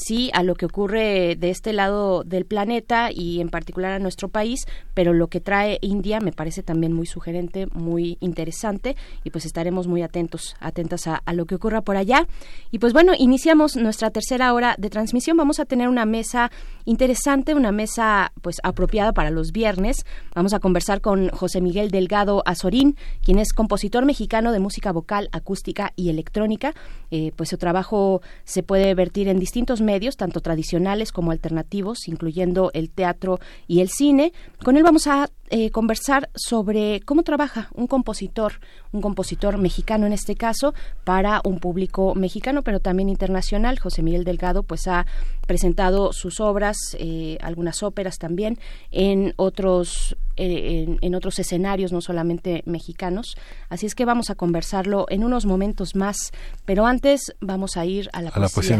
sí 0.00 0.30
a 0.32 0.42
lo 0.42 0.54
que 0.54 0.66
ocurre 0.66 1.36
de 1.36 1.50
este 1.50 1.72
lado 1.72 2.24
del 2.24 2.46
planeta 2.46 3.10
y 3.12 3.40
en 3.40 3.48
particular 3.48 3.92
a 3.92 3.98
nuestro 3.98 4.28
país, 4.28 4.66
pero 4.94 5.12
lo 5.12 5.28
que 5.28 5.40
trae 5.40 5.78
India 5.82 6.20
me 6.20 6.32
parece 6.32 6.62
también 6.62 6.92
muy 6.92 7.06
sugerente, 7.06 7.66
muy 7.72 8.16
interesante 8.20 8.96
y 9.24 9.30
pues 9.30 9.44
estaremos 9.44 9.86
muy 9.86 10.02
atentos, 10.02 10.56
atentas 10.60 11.06
a, 11.06 11.20
lo 11.32 11.46
que 11.46 11.54
ocurra 11.54 11.82
por 11.82 11.96
allá. 11.96 12.26
Y 12.70 12.78
pues 12.78 12.92
bueno, 12.92 13.12
iniciamos 13.16 13.76
nuestra 13.76 14.10
tercera 14.10 14.52
hora 14.52 14.74
de 14.78 14.90
transmisión. 14.90 15.36
Vamos 15.36 15.60
a 15.60 15.64
tener 15.64 15.88
una 15.88 16.06
mesa 16.06 16.50
interesante, 16.84 17.54
una 17.54 17.72
mesa 17.72 18.32
pues 18.42 18.56
apropiada 18.62 19.12
para 19.12 19.30
los 19.30 19.52
viernes. 19.52 20.04
Vamos 20.34 20.54
a 20.54 20.60
conversar 20.60 21.00
con 21.00 21.28
José 21.28 21.60
Miguel 21.60 21.90
Delgado 21.90 22.42
Azorín, 22.46 22.96
quien 23.24 23.38
es 23.38 23.52
compositor 23.52 24.04
mexicano 24.04 24.52
de 24.52 24.58
música 24.58 24.92
vocal, 24.92 25.28
acústica 25.32 25.92
y 25.94 26.10
electrónica. 26.10 26.74
Eh, 27.10 27.32
pues 27.36 27.50
su 27.50 27.58
trabajo 27.58 28.22
se 28.44 28.62
puede 28.62 28.94
vertir 28.94 29.28
en 29.28 29.38
distintos 29.38 29.80
medios, 29.80 29.89
tanto 30.16 30.40
tradicionales 30.40 31.12
como 31.12 31.30
alternativos, 31.30 32.08
incluyendo 32.08 32.70
el 32.74 32.90
teatro 32.90 33.40
y 33.66 33.80
el 33.80 33.88
cine. 33.88 34.32
Con 34.62 34.76
él 34.76 34.82
vamos 34.82 35.06
a 35.06 35.30
eh, 35.50 35.70
conversar 35.70 36.30
sobre 36.34 37.00
cómo 37.00 37.24
trabaja 37.24 37.70
un 37.74 37.88
compositor, 37.88 38.60
un 38.92 39.00
compositor 39.00 39.58
mexicano 39.58 40.06
en 40.06 40.12
este 40.12 40.36
caso, 40.36 40.74
para 41.04 41.40
un 41.44 41.58
público 41.58 42.14
mexicano, 42.14 42.62
pero 42.62 42.78
también 42.78 43.08
internacional. 43.08 43.78
José 43.78 44.02
Miguel 44.02 44.24
Delgado 44.24 44.62
pues 44.62 44.86
ha 44.86 45.06
presentado 45.46 46.12
sus 46.12 46.38
obras, 46.38 46.76
eh, 46.98 47.36
algunas 47.40 47.82
óperas 47.82 48.18
también, 48.18 48.58
en 48.92 49.34
otros 49.36 50.16
eh, 50.42 50.96
en, 51.02 51.14
otros 51.14 51.38
escenarios, 51.38 51.92
no 51.92 52.00
solamente 52.00 52.62
mexicanos. 52.64 53.36
Así 53.68 53.84
es 53.84 53.94
que 53.94 54.06
vamos 54.06 54.30
a 54.30 54.34
conversarlo 54.34 55.04
en 55.10 55.22
unos 55.22 55.44
momentos 55.44 55.94
más, 55.94 56.16
pero 56.64 56.86
antes 56.86 57.34
vamos 57.40 57.76
a 57.76 57.84
ir 57.84 58.08
a 58.14 58.22
la, 58.22 58.30
poesía, 58.30 58.78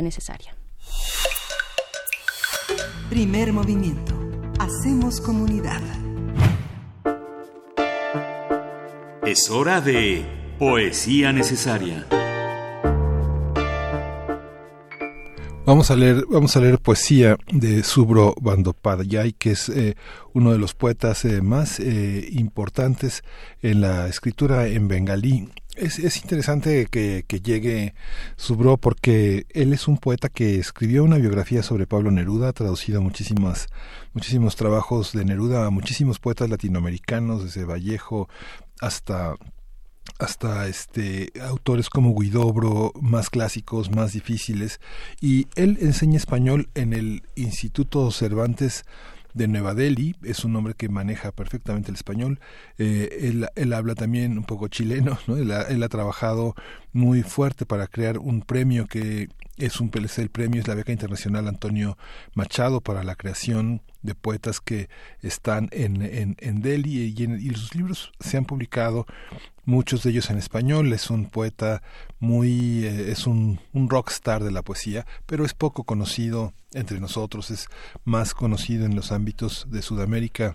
necesaria. 0.00 0.54
Primer 3.10 3.52
movimiento. 3.52 4.14
Hacemos 4.60 5.20
comunidad. 5.20 5.82
Es 9.26 9.50
hora 9.50 9.80
de 9.80 10.24
poesía 10.60 11.32
necesaria. 11.32 12.06
Vamos 15.64 15.92
a 15.92 15.96
leer, 15.96 16.26
vamos 16.28 16.56
a 16.56 16.60
leer 16.60 16.80
poesía 16.80 17.36
de 17.52 17.84
Subro 17.84 18.34
Bandopadhyay, 18.40 19.32
que 19.32 19.52
es 19.52 19.68
eh, 19.68 19.94
uno 20.32 20.50
de 20.50 20.58
los 20.58 20.74
poetas 20.74 21.24
eh, 21.24 21.40
más 21.40 21.78
eh, 21.78 22.28
importantes 22.32 23.22
en 23.62 23.80
la 23.80 24.08
escritura 24.08 24.66
en 24.66 24.88
bengalí. 24.88 25.50
Es, 25.76 26.00
es 26.00 26.16
interesante 26.16 26.88
que, 26.90 27.24
que, 27.28 27.40
llegue 27.40 27.94
Subro 28.36 28.76
porque 28.76 29.46
él 29.50 29.72
es 29.72 29.86
un 29.86 29.98
poeta 29.98 30.28
que 30.28 30.58
escribió 30.58 31.04
una 31.04 31.18
biografía 31.18 31.62
sobre 31.62 31.86
Pablo 31.86 32.10
Neruda, 32.10 32.48
ha 32.48 32.52
traducido 32.52 33.00
muchísimas, 33.00 33.68
muchísimos 34.14 34.56
trabajos 34.56 35.12
de 35.12 35.24
Neruda 35.24 35.64
a 35.64 35.70
muchísimos 35.70 36.18
poetas 36.18 36.50
latinoamericanos, 36.50 37.44
desde 37.44 37.64
Vallejo 37.64 38.28
hasta 38.80 39.36
hasta 40.22 40.68
este 40.68 41.32
autores 41.40 41.90
como 41.90 42.14
Guidobro, 42.14 42.92
más 43.00 43.28
clásicos, 43.28 43.90
más 43.90 44.12
difíciles, 44.12 44.80
y 45.20 45.48
él 45.56 45.78
enseña 45.80 46.16
español 46.16 46.68
en 46.74 46.92
el 46.92 47.22
Instituto 47.34 48.10
Cervantes 48.10 48.84
de 49.34 49.48
Nueva 49.48 49.74
Delhi, 49.74 50.14
es 50.22 50.44
un 50.44 50.54
hombre 50.56 50.74
que 50.74 50.88
maneja 50.88 51.32
perfectamente 51.32 51.90
el 51.90 51.96
español, 51.96 52.38
eh, 52.78 53.46
él, 53.54 53.72
habla 53.72 53.94
también 53.94 54.36
un 54.36 54.44
poco 54.44 54.68
chileno, 54.68 55.18
¿no? 55.26 55.36
él, 55.36 55.50
ha, 55.52 55.88
trabajado 55.88 56.54
muy 56.92 57.22
fuerte 57.22 57.66
para 57.66 57.86
crear 57.86 58.18
un 58.18 58.42
premio 58.42 58.86
que 58.86 59.28
es 59.56 59.80
un 59.80 59.90
el 59.94 60.30
premio, 60.30 60.60
es 60.60 60.68
la 60.68 60.74
beca 60.74 60.92
internacional 60.92 61.46
Antonio 61.46 61.96
Machado 62.34 62.80
para 62.80 63.04
la 63.04 63.14
creación 63.14 63.82
de 64.02 64.14
poetas 64.14 64.60
que 64.60 64.88
están 65.20 65.68
en, 65.72 66.02
en, 66.02 66.36
en 66.40 66.62
Delhi. 66.62 67.14
Y, 67.16 67.24
en, 67.24 67.38
y 67.38 67.50
sus 67.54 67.74
libros 67.74 68.12
se 68.18 68.38
han 68.38 68.44
publicado 68.44 69.06
muchos 69.64 70.02
de 70.02 70.10
ellos 70.10 70.30
en 70.30 70.38
español. 70.38 70.92
Es 70.92 71.10
un 71.10 71.26
poeta 71.26 71.82
muy, 72.18 72.84
eh, 72.84 73.10
es 73.10 73.26
un, 73.26 73.60
un 73.72 73.88
rockstar 73.88 74.42
de 74.44 74.50
la 74.50 74.62
poesía, 74.62 75.06
pero 75.26 75.44
es 75.44 75.54
poco 75.54 75.84
conocido 75.84 76.52
entre 76.72 77.00
nosotros, 77.00 77.50
es 77.50 77.66
más 78.04 78.34
conocido 78.34 78.86
en 78.86 78.96
los 78.96 79.12
ámbitos 79.12 79.66
de 79.70 79.82
Sudamérica 79.82 80.54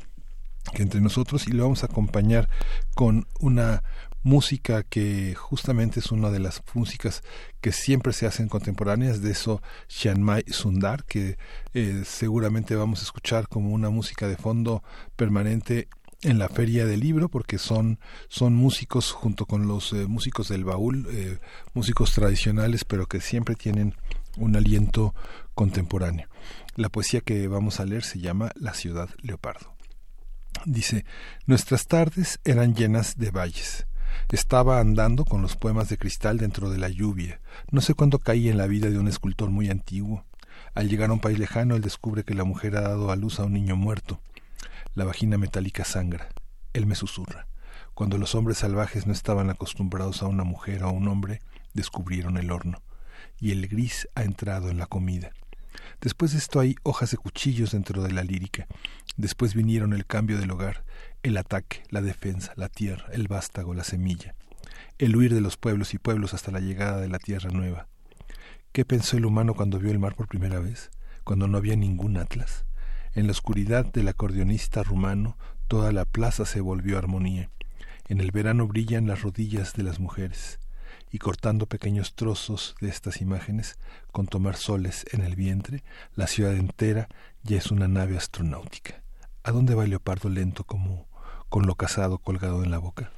que 0.74 0.84
entre 0.84 1.02
nosotros 1.02 1.48
y 1.48 1.52
lo 1.52 1.64
vamos 1.64 1.84
a 1.84 1.88
acompañar 1.88 2.50
con 2.94 3.26
una 3.40 3.84
música 4.24 4.84
que 4.84 5.36
justamente 5.36 6.02
es 6.02 6.12
una 6.12 6.30
de 6.30 6.40
las 6.40 6.62
músicas 6.74 7.24
que 7.62 7.72
siempre 7.72 8.12
se 8.12 8.26
hacen 8.26 8.50
contemporáneas 8.50 9.22
de 9.22 9.32
eso 9.32 9.62
Mai 10.18 10.44
Sundar 10.48 11.06
que 11.06 11.38
eh, 11.74 12.04
seguramente 12.06 12.76
vamos 12.76 13.00
a 13.00 13.04
escuchar 13.04 13.48
como 13.48 13.70
una 13.70 13.90
música 13.90 14.28
de 14.28 14.36
fondo 14.36 14.84
permanente 15.16 15.88
en 16.24 16.40
la 16.40 16.50
feria 16.50 16.86
del 16.86 17.00
libro 17.00 17.30
porque 17.30 17.58
son 17.58 18.00
son 18.28 18.56
músicos 18.56 19.12
junto 19.12 19.46
con 19.46 19.68
los 19.68 19.94
eh, 19.94 20.08
músicos 20.08 20.50
del 20.50 20.64
baúl 20.64 21.08
eh, 21.12 21.38
músicos 21.74 22.12
tradicionales 22.14 22.86
pero 22.86 23.06
que 23.06 23.22
siempre 23.22 23.56
tienen 23.56 23.94
un 24.38 24.56
aliento 24.56 25.16
contemporáneo. 25.56 26.28
La 26.76 26.90
poesía 26.90 27.22
que 27.22 27.48
vamos 27.48 27.80
a 27.80 27.86
leer 27.86 28.04
se 28.04 28.20
llama 28.20 28.52
La 28.56 28.76
ciudad 28.76 29.10
leopardo. 29.22 29.74
Dice 30.66 31.06
nuestras 31.46 31.88
tardes 31.88 32.40
eran 32.44 32.76
llenas 32.76 33.18
de 33.18 33.32
valles. 33.32 33.88
Estaba 34.32 34.80
andando 34.80 35.26
con 35.26 35.42
los 35.42 35.56
poemas 35.56 35.90
de 35.90 35.98
cristal 35.98 36.38
dentro 36.38 36.70
de 36.70 36.78
la 36.78 36.90
lluvia. 36.90 37.40
No 37.72 37.82
sé 37.82 37.94
cuándo 37.94 38.20
caí 38.20 38.50
en 38.50 38.58
la 38.58 38.68
vida 38.68 38.90
de 38.90 39.00
un 39.00 39.08
escultor 39.08 39.50
muy 39.50 39.70
antiguo. 39.70 40.26
Al 40.74 40.90
llegar 40.90 41.10
a 41.10 41.14
un 41.14 41.20
país 41.20 41.40
lejano 41.40 41.76
él 41.76 41.82
descubre 41.82 42.24
que 42.24 42.34
la 42.34 42.44
mujer 42.44 42.76
ha 42.78 42.82
dado 42.82 43.12
a 43.12 43.16
luz 43.16 43.40
a 43.40 43.46
un 43.46 43.54
niño 43.54 43.76
muerto 43.76 44.20
la 44.96 45.06
vagina 45.06 45.38
metálica 45.38 45.86
sangra. 45.86 46.30
Él 46.74 46.86
me 46.86 46.96
susurra. 46.96 47.48
Cuando 47.94 48.18
los 48.18 48.36
hombres 48.36 48.60
salvajes 48.60 49.08
no 49.08 49.14
estaban 49.14 49.50
acostumbrados 49.50 50.22
a 50.22 50.28
una 50.28 50.44
mujer 50.44 50.84
o 50.84 50.90
a 50.90 50.92
un 50.92 51.08
hombre, 51.08 51.42
descubrieron 51.74 52.38
el 52.38 52.52
horno. 52.52 52.82
Y 53.40 53.52
el 53.52 53.68
gris 53.68 54.08
ha 54.16 54.24
entrado 54.24 54.70
en 54.70 54.78
la 54.78 54.86
comida. 54.86 55.32
Después 56.02 56.32
de 56.32 56.38
esto 56.38 56.60
hay 56.60 56.76
hojas 56.84 57.12
de 57.12 57.18
cuchillos 57.18 57.72
dentro 57.72 58.04
de 58.04 58.12
la 58.12 58.24
lírica. 58.24 58.68
Después 59.16 59.56
vinieron 59.56 59.94
el 59.94 60.06
cambio 60.06 60.38
del 60.38 60.52
hogar, 60.52 60.86
el 61.24 61.38
ataque, 61.38 61.84
la 61.90 62.02
defensa, 62.02 62.54
la 62.56 62.70
tierra, 62.70 63.08
el 63.12 63.28
vástago, 63.28 63.74
la 63.74 63.84
semilla. 63.84 64.36
El 65.00 65.16
huir 65.16 65.34
de 65.34 65.42
los 65.42 65.58
pueblos 65.58 65.94
y 65.94 65.98
pueblos 65.98 66.34
hasta 66.34 66.52
la 66.52 66.60
llegada 66.60 67.02
de 67.02 67.10
la 67.10 67.20
tierra 67.20 67.50
nueva. 67.50 67.88
¿Qué 68.72 68.86
pensó 68.86 69.18
el 69.18 69.26
humano 69.26 69.56
cuando 69.56 69.80
vio 69.80 69.90
el 69.90 69.98
mar 69.98 70.14
por 70.14 70.28
primera 70.28 70.60
vez? 70.60 70.92
Cuando 71.24 71.48
no 71.48 71.58
había 71.58 71.76
ningún 71.76 72.18
atlas. 72.18 72.67
En 73.18 73.26
la 73.26 73.32
oscuridad 73.32 73.84
del 73.84 74.10
acordeonista 74.10 74.84
rumano 74.84 75.38
toda 75.68 75.92
la 75.92 76.06
plaza 76.06 76.46
se 76.46 76.62
volvió 76.62 77.00
armonía. 77.00 77.50
En 78.10 78.20
el 78.20 78.30
verano 78.30 78.68
brillan 78.68 79.08
las 79.08 79.24
rodillas 79.24 79.74
de 79.74 79.82
las 79.82 80.00
mujeres, 80.00 80.60
y 81.12 81.18
cortando 81.18 81.66
pequeños 81.66 82.14
trozos 82.14 82.76
de 82.80 82.90
estas 82.90 83.20
imágenes, 83.22 83.80
con 84.12 84.28
tomar 84.28 84.56
soles 84.56 85.04
en 85.14 85.22
el 85.22 85.36
vientre, 85.36 85.84
la 86.16 86.28
ciudad 86.28 86.56
entera 86.56 87.08
ya 87.42 87.58
es 87.58 87.72
una 87.72 87.88
nave 87.88 88.18
astronáutica. 88.18 89.02
¿A 89.42 89.52
dónde 89.52 89.74
va 89.74 89.86
el 89.86 89.90
leopardo 89.90 90.30
lento 90.30 90.64
como 90.64 91.08
con 91.50 91.66
lo 91.66 91.74
casado 91.74 92.20
colgado 92.20 92.64
en 92.64 92.70
la 92.70 92.78
boca? 92.78 93.12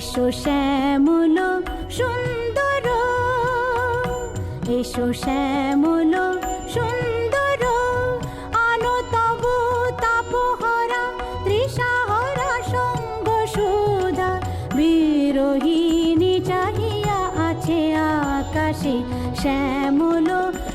এসো 0.00 0.26
শ্যামল, 0.32 1.36
সুন্দর। 1.90 2.84
এসো 4.78 5.06
শ্যামল, 5.12 6.14
সুন্দর। 6.74 7.62
আনো 8.68 8.94
তব, 9.12 9.42
তাপহরা, 10.00 11.04
তৃষাহরা, 11.44 12.50
সঙ্গ 12.72 13.26
সুধা। 13.54 14.30
বিরোহিণী 14.74 16.34
চাহিয়া 16.40 17.20
আছে 17.48 17.80
আকাশে 17.94 18.96
শ্যামল, 19.42 20.28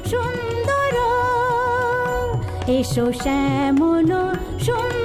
সুন্দর। 0.05 0.95
এসো 2.67 3.05
শ্যামল, 3.23 4.11
সুন্দর। 4.65 5.04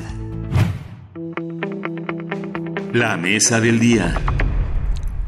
La 3.01 3.17
mesa 3.17 3.59
del 3.59 3.79
día. 3.79 4.20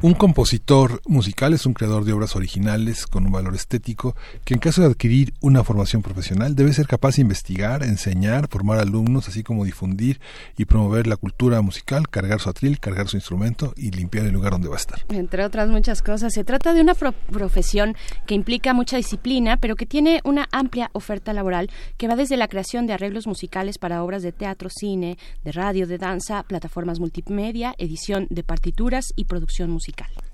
Un 0.03 0.15
compositor 0.15 0.99
musical 1.05 1.53
es 1.53 1.65
un 1.65 1.73
creador 1.73 2.03
de 2.03 2.11
obras 2.11 2.35
originales 2.35 3.07
con 3.07 3.25
un 3.25 3.31
valor 3.31 3.55
estético 3.55 4.17
que 4.43 4.53
en 4.53 4.59
caso 4.59 4.81
de 4.81 4.87
adquirir 4.87 5.33
una 5.39 5.63
formación 5.63 6.01
profesional 6.01 6.57
debe 6.57 6.73
ser 6.73 6.87
capaz 6.87 7.15
de 7.15 7.21
investigar, 7.21 7.83
enseñar, 7.83 8.49
formar 8.49 8.79
alumnos, 8.79 9.29
así 9.29 9.43
como 9.43 9.63
difundir 9.63 10.19
y 10.57 10.65
promover 10.65 11.07
la 11.07 11.15
cultura 11.15 11.61
musical, 11.61 12.09
cargar 12.09 12.41
su 12.41 12.49
atril, 12.49 12.81
cargar 12.81 13.07
su 13.07 13.15
instrumento 13.15 13.73
y 13.77 13.91
limpiar 13.91 14.25
el 14.25 14.33
lugar 14.33 14.51
donde 14.51 14.67
va 14.67 14.75
a 14.75 14.79
estar. 14.79 15.05
Entre 15.07 15.45
otras 15.45 15.69
muchas 15.69 16.01
cosas, 16.01 16.33
se 16.33 16.43
trata 16.43 16.73
de 16.73 16.81
una 16.81 16.95
pro 16.95 17.13
profesión 17.13 17.95
que 18.27 18.35
implica 18.35 18.73
mucha 18.73 18.97
disciplina, 18.97 19.55
pero 19.55 19.77
que 19.77 19.85
tiene 19.85 20.19
una 20.25 20.49
amplia 20.51 20.89
oferta 20.91 21.31
laboral 21.31 21.69
que 21.95 22.09
va 22.09 22.17
desde 22.17 22.35
la 22.35 22.49
creación 22.49 22.87
de 22.87 22.91
arreglos 22.91 23.25
musicales 23.25 23.77
para 23.77 24.03
obras 24.03 24.21
de 24.21 24.33
teatro, 24.33 24.69
cine, 24.69 25.17
de 25.45 25.53
radio, 25.53 25.87
de 25.87 25.97
danza, 25.97 26.43
plataformas 26.43 26.99
multimedia, 26.99 27.73
edición 27.77 28.27
de 28.29 28.43
partituras 28.43 29.13
y 29.15 29.23
producción 29.23 29.69
musical. 29.69 29.92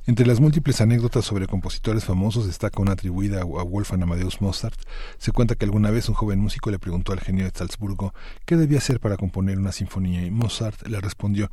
Entre 0.10 0.26
las 0.26 0.40
múltiples 0.40 0.82
anécdotas 0.82 1.24
sobre 1.24 1.46
compositores 1.46 2.04
famosos 2.04 2.48
destaca 2.48 2.82
una 2.82 2.94
atribuida 2.94 3.42
a 3.42 3.44
Wolfgang 3.44 4.02
Amadeus 4.02 4.42
Mozart. 4.42 4.80
Se 5.20 5.32
cuenta 5.32 5.54
que 5.54 5.66
alguna 5.66 5.92
vez 5.92 6.10
un 6.10 6.16
joven 6.16 6.40
músico 6.40 6.72
le 6.72 6.80
preguntó 6.80 7.12
al 7.12 7.20
genio 7.20 7.46
de 7.46 7.52
Salzburgo 7.54 8.14
qué 8.46 8.56
debía 8.56 8.80
hacer 8.80 9.00
para 9.00 9.18
componer 9.18 9.60
una 9.60 9.72
sinfonía 9.72 10.26
y 10.26 10.32
Mozart 10.32 10.88
le 10.88 11.00
respondió, 11.00 11.52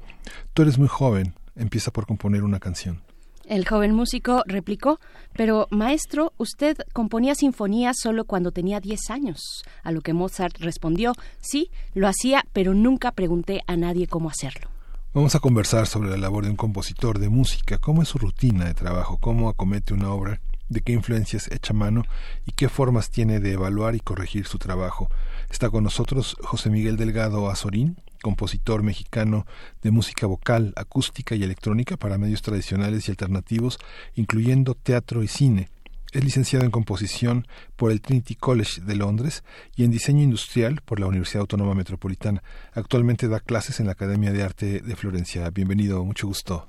Tú 0.55 0.63
eres 0.63 0.79
muy 0.79 0.89
joven, 0.89 1.35
empieza 1.55 1.91
por 1.91 2.07
componer 2.07 2.45
una 2.45 2.59
canción. 2.59 3.03
El 3.45 3.69
joven 3.69 3.95
músico 3.95 4.43
replicó, 4.47 4.99
pero 5.35 5.69
maestro, 5.71 6.33
usted 6.37 6.79
componía 6.93 7.35
sinfonías 7.35 7.97
solo 8.03 8.25
cuando 8.25 8.51
tenía 8.51 8.81
10 8.81 9.11
años. 9.11 9.63
A 9.85 9.93
lo 9.93 10.01
que 10.01 10.15
Mozart 10.15 10.57
respondió, 10.59 11.13
sí, 11.41 11.71
lo 11.95 12.09
hacía, 12.09 12.45
pero 12.53 12.75
nunca 12.75 13.13
pregunté 13.13 13.61
a 13.67 13.77
nadie 13.77 14.09
cómo 14.09 14.31
hacerlo. 14.31 14.76
Vamos 15.17 15.35
a 15.35 15.41
conversar 15.41 15.87
sobre 15.87 16.11
la 16.11 16.19
labor 16.19 16.45
de 16.45 16.51
un 16.51 16.57
compositor 16.57 17.19
de 17.19 17.31
música, 17.31 17.79
cómo 17.79 18.03
es 18.03 18.09
su 18.09 18.19
rutina 18.19 18.67
de 18.67 18.75
trabajo, 18.75 19.17
cómo 19.17 19.49
acomete 19.49 19.95
una 19.95 20.11
obra, 20.11 20.43
de 20.69 20.83
qué 20.83 20.93
influencias 20.93 21.51
echa 21.51 21.73
mano 21.73 22.03
y 22.45 22.53
qué 22.53 22.69
formas 22.69 23.09
tiene 23.09 23.41
de 23.41 23.53
evaluar 23.53 23.95
y 23.95 24.01
corregir 24.01 24.47
su 24.47 24.59
trabajo. 24.59 25.09
Está 25.49 25.71
con 25.71 25.85
nosotros 25.85 26.37
José 26.43 26.69
Miguel 26.69 26.99
Delgado 26.99 27.49
Azorín, 27.49 27.97
compositor 28.21 28.83
mexicano 28.83 29.47
de 29.81 29.91
música 29.91 30.27
vocal, 30.27 30.75
acústica 30.77 31.35
y 31.35 31.43
electrónica 31.45 31.97
para 31.97 32.19
medios 32.19 32.43
tradicionales 32.43 33.09
y 33.09 33.11
alternativos, 33.11 33.79
incluyendo 34.17 34.75
teatro 34.75 35.23
y 35.23 35.29
cine. 35.29 35.71
Es 36.17 36.25
licenciado 36.25 36.65
en 36.65 36.71
composición 36.71 37.45
por 37.77 37.93
el 37.93 38.01
Trinity 38.01 38.37
College 38.37 38.81
de 38.81 38.97
Londres 38.97 39.45
y 39.77 39.85
en 39.85 39.91
diseño 39.91 40.23
industrial 40.23 40.81
por 40.83 40.99
la 40.99 41.09
Universidad 41.09 41.43
Autónoma 41.43 41.75
Metropolitana. 41.75 42.43
Actualmente 42.73 43.29
da 43.29 43.39
clases 43.39 43.81
en 43.81 43.87
la 43.87 43.93
Academia 43.93 44.33
de 44.33 44.43
Arte 44.43 44.81
de 44.81 44.97
Florencia. 44.97 45.51
Bienvenido, 45.51 46.03
mucho 46.07 46.27
gusto. 46.27 46.69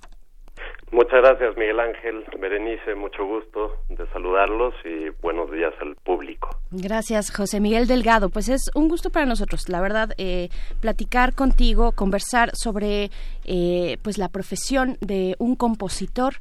Muchas 0.91 1.21
gracias, 1.21 1.55
Miguel 1.57 1.79
Ángel. 1.79 2.25
Berenice, 2.39 2.95
mucho 2.95 3.25
gusto 3.25 3.73
de 3.89 4.07
saludarlos 4.07 4.73
y 4.85 5.09
buenos 5.21 5.51
días 5.51 5.73
al 5.81 5.95
público. 5.95 6.49
Gracias, 6.71 7.33
José 7.33 7.59
Miguel 7.59 7.87
Delgado. 7.87 8.29
Pues 8.29 8.49
es 8.49 8.69
un 8.73 8.87
gusto 8.87 9.09
para 9.09 9.25
nosotros, 9.25 9.69
la 9.69 9.79
verdad, 9.79 10.09
eh, 10.17 10.49
platicar 10.81 11.35
contigo, 11.35 11.91
conversar 11.93 12.51
sobre 12.53 13.11
eh, 13.45 13.97
pues 14.01 14.17
la 14.17 14.29
profesión 14.29 14.97
de 15.01 15.35
un 15.39 15.55
compositor 15.55 16.35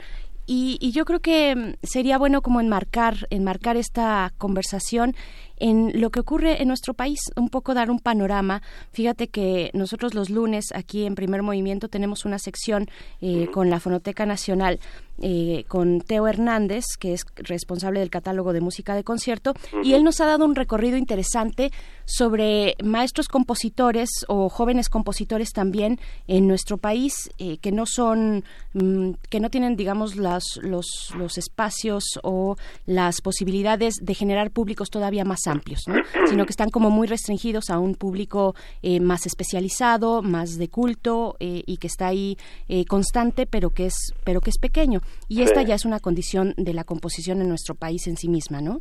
y, 0.47 0.78
y, 0.81 0.93
yo 0.93 1.05
creo 1.05 1.20
que 1.20 1.77
sería 1.82 2.18
bueno 2.18 2.40
como 2.40 2.60
enmarcar, 2.60 3.27
enmarcar 3.31 3.77
esta 3.77 4.32
conversación 4.39 5.14
en 5.58 6.00
lo 6.00 6.10
que 6.10 6.20
ocurre 6.20 6.62
en 6.62 6.68
nuestro 6.68 6.94
país, 6.94 7.18
un 7.36 7.48
poco 7.48 7.74
dar 7.74 7.90
un 7.90 7.98
panorama. 7.98 8.62
Fíjate 8.92 9.28
que 9.28 9.70
nosotros 9.74 10.14
los 10.14 10.30
lunes 10.30 10.66
aquí 10.74 11.04
en 11.04 11.14
Primer 11.14 11.42
Movimiento 11.42 11.88
tenemos 11.88 12.24
una 12.24 12.38
sección 12.38 12.88
eh, 13.20 13.48
con 13.52 13.70
la 13.70 13.80
Fonoteca 13.80 14.26
Nacional 14.26 14.80
eh, 15.22 15.64
con 15.68 16.02
Teo 16.02 16.28
Hernández, 16.28 16.84
que 17.00 17.14
es 17.14 17.24
responsable 17.36 18.00
del 18.00 18.10
catálogo 18.10 18.52
de 18.52 18.60
música 18.60 18.94
de 18.94 19.02
concierto, 19.02 19.54
y 19.82 19.94
él 19.94 20.04
nos 20.04 20.20
ha 20.20 20.26
dado 20.26 20.44
un 20.44 20.54
recorrido 20.54 20.98
interesante 20.98 21.72
sobre 22.04 22.76
maestros 22.84 23.26
compositores 23.28 24.10
o 24.28 24.50
jóvenes 24.50 24.90
compositores 24.90 25.52
también 25.52 25.98
en 26.28 26.46
nuestro 26.46 26.76
país 26.76 27.30
eh, 27.38 27.56
que 27.58 27.72
no 27.72 27.86
son, 27.86 28.44
mm, 28.74 29.12
que 29.30 29.40
no 29.40 29.48
tienen, 29.48 29.76
digamos, 29.76 30.16
las, 30.16 30.58
los, 30.60 31.14
los 31.16 31.38
espacios 31.38 32.04
o 32.22 32.56
las 32.84 33.22
posibilidades 33.22 33.94
de 34.02 34.14
generar 34.14 34.50
públicos 34.50 34.90
todavía 34.90 35.24
más 35.24 35.45
amplios, 35.47 35.82
¿no? 35.86 35.97
sino 36.27 36.44
que 36.44 36.51
están 36.51 36.70
como 36.70 36.90
muy 36.90 37.06
restringidos 37.06 37.70
a 37.70 37.78
un 37.78 37.94
público 37.94 38.55
eh, 38.82 39.01
más 39.01 39.27
especializado, 39.27 40.23
más 40.23 40.59
de 40.59 40.68
culto 40.68 41.36
y 41.39 41.77
que 41.78 41.86
está 41.86 42.09
ahí 42.09 42.36
constante, 42.89 43.47
pero 43.47 43.70
que 43.70 43.86
es, 43.86 44.14
pero 44.24 44.40
que 44.40 44.51
es 44.51 44.59
pequeño. 44.59 45.01
Y 45.28 45.43
esta 45.43 45.62
ya 45.62 45.74
es 45.74 45.85
una 45.85 46.01
condición 46.01 46.55
de 46.56 46.74
la 46.74 46.85
composición 46.85 47.40
en 47.40 47.48
nuestro 47.48 47.74
país 47.74 48.06
en 48.06 48.16
sí 48.16 48.28
misma, 48.28 48.60
¿no? 48.60 48.81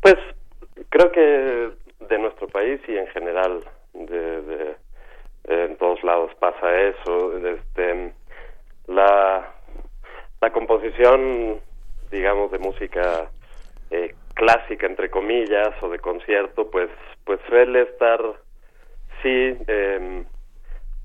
Pues 0.00 0.16
creo 0.88 1.12
que 1.12 1.70
de 2.08 2.18
nuestro 2.18 2.46
país 2.48 2.80
y 2.88 2.96
en 2.96 3.06
general 3.08 3.64
de, 3.94 4.76
en 5.44 5.76
todos 5.76 6.02
lados 6.02 6.30
pasa 6.38 6.80
eso. 6.80 7.36
Este, 7.38 8.12
la, 8.88 9.52
la 10.40 10.52
composición, 10.52 11.60
digamos, 12.10 12.50
de 12.50 12.58
música 12.58 13.30
eh, 13.90 14.14
clásica, 14.34 14.86
entre 14.86 15.10
comillas, 15.10 15.70
o 15.82 15.88
de 15.88 15.98
concierto, 15.98 16.70
pues, 16.70 16.90
pues 17.24 17.40
suele 17.48 17.82
estar, 17.82 18.20
sí, 19.22 19.56
em, 19.66 20.24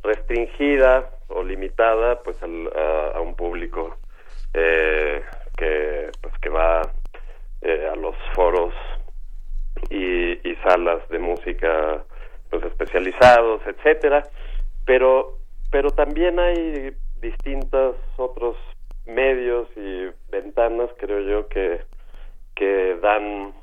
restringida 0.03 1.09
o 1.29 1.43
limitada, 1.43 2.21
pues 2.23 2.37
a, 2.41 3.17
a 3.17 3.21
un 3.21 3.35
público 3.35 3.97
eh, 4.53 5.23
que 5.57 6.09
pues 6.21 6.33
que 6.41 6.49
va 6.49 6.81
eh, 7.61 7.89
a 7.91 7.95
los 7.95 8.15
foros 8.33 8.73
y, 9.89 10.49
y, 10.49 10.55
salas 10.63 11.07
de 11.09 11.19
música 11.19 12.03
pues 12.49 12.63
especializados 12.63 13.61
etcétera. 13.65 14.23
Pero 14.85 15.37
pero 15.71 15.91
también 15.91 16.39
hay 16.39 16.95
distintos 17.21 17.97
otros 18.15 18.55
medios 19.05 19.67
y 19.75 20.07
ventanas 20.31 20.89
creo 20.97 21.21
yo 21.21 21.47
que 21.49 21.81
que 22.57 22.97
dan 23.01 23.53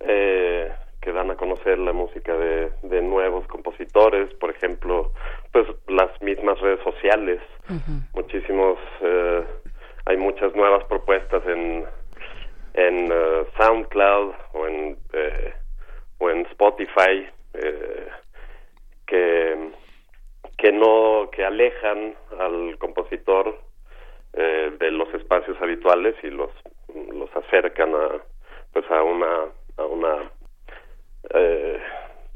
eh, 0.00 0.72
que 1.00 1.12
dan 1.12 1.30
a 1.30 1.36
conocer 1.36 1.78
la 1.78 1.92
música 1.92 2.36
de, 2.36 2.70
de 2.82 3.02
nuevos 3.02 3.46
compositores, 3.46 4.32
por 4.34 4.50
ejemplo, 4.50 5.12
pues 5.52 5.66
las 5.86 6.10
mismas 6.20 6.58
redes 6.60 6.80
sociales, 6.82 7.40
muchísimos, 8.14 8.78
eh, 9.00 9.44
hay 10.06 10.16
muchas 10.16 10.54
nuevas 10.54 10.84
propuestas 10.84 11.46
en 11.46 11.84
en 12.74 13.10
uh, 13.10 13.44
SoundCloud 13.58 14.34
o 14.52 14.66
en 14.66 14.96
eh, 15.12 15.52
o 16.18 16.30
en 16.30 16.46
Spotify 16.46 17.26
eh, 17.54 18.08
que 19.06 19.70
que 20.56 20.72
no 20.72 21.28
que 21.32 21.44
alejan 21.44 22.14
al 22.38 22.78
compositor 22.78 23.60
eh, 24.34 24.72
de 24.78 24.90
los 24.92 25.12
espacios 25.14 25.60
habituales 25.60 26.14
y 26.22 26.28
los 26.28 26.50
los 26.94 27.30
acercan 27.36 27.94
a 27.94 28.22
pues 28.72 28.84
a 28.90 29.02
una 29.02 29.46
a 29.76 29.84
una 29.84 30.30
eh, 31.34 31.78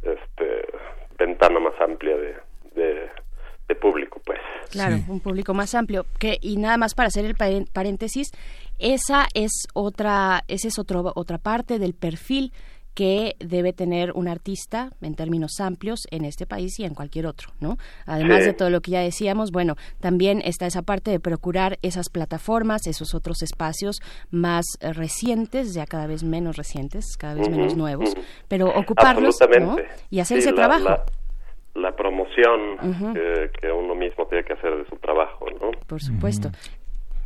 este, 0.03 0.67
ventana 1.19 1.61
más 1.61 1.75
amplia 1.81 2.17
de, 2.17 2.37
de, 2.75 3.11
público, 3.81 4.21
pues. 4.27 4.39
Claro, 4.71 4.97
un 5.09 5.21
público 5.21 5.55
más 5.55 5.75
amplio. 5.75 6.05
Que, 6.21 6.37
y 6.43 6.57
nada 6.59 6.77
más 6.77 6.95
para 6.95 7.07
hacer 7.09 7.25
el 7.25 7.35
paréntesis, 7.35 8.31
esa 8.79 9.27
es 9.35 9.51
otra, 9.73 10.43
esa 10.47 10.69
es 10.69 10.79
otro, 10.79 11.11
otra 11.15 11.39
parte 11.39 11.79
del 11.79 11.95
perfil 11.95 12.53
que 12.95 13.37
debe 13.39 13.73
tener 13.73 14.13
un 14.13 14.29
artista 14.29 14.91
en 15.01 15.15
términos 15.15 15.61
amplios 15.61 16.07
en 16.11 16.25
este 16.25 16.47
país 16.47 16.79
y 16.79 16.85
en 16.85 16.95
cualquier 16.95 17.27
otro, 17.27 17.51
¿no? 17.61 17.77
Además 18.07 18.45
de 18.45 18.53
todo 18.53 18.71
lo 18.71 18.81
que 18.81 18.93
ya 18.93 19.01
decíamos, 19.01 19.51
bueno, 19.51 19.77
también 20.01 20.43
está 20.45 20.67
esa 20.67 20.83
parte 20.83 21.11
de 21.11 21.21
procurar 21.21 21.79
esas 21.83 22.09
plataformas, 22.11 22.87
esos 22.87 23.15
otros 23.15 23.43
espacios 23.43 24.01
más 24.31 24.65
recientes, 24.81 25.75
ya 25.75 25.87
cada 25.87 26.07
vez 26.07 26.23
menos 26.23 26.57
recientes, 26.57 27.17
cada 27.17 27.35
vez 27.35 27.49
menos 27.49 27.77
nuevos, 27.77 28.15
pero 28.49 28.69
ocuparlos 28.69 29.39
y 30.11 30.21
hacer 30.21 30.39
ese 30.39 30.53
trabajo. 30.53 31.05
La, 31.75 31.97
promoción 31.97 32.77
que, 33.61 33.73
uno 33.73 33.95
mismo 33.95 34.27
tiene 34.27 34.45
que 34.45 34.53
hacer 34.53 34.77
de 34.77 34.87
su 34.89 34.97
trabajo, 34.97 35.47
¿no? 35.61 35.71
Por 35.87 36.03
supuesto. 36.03 36.51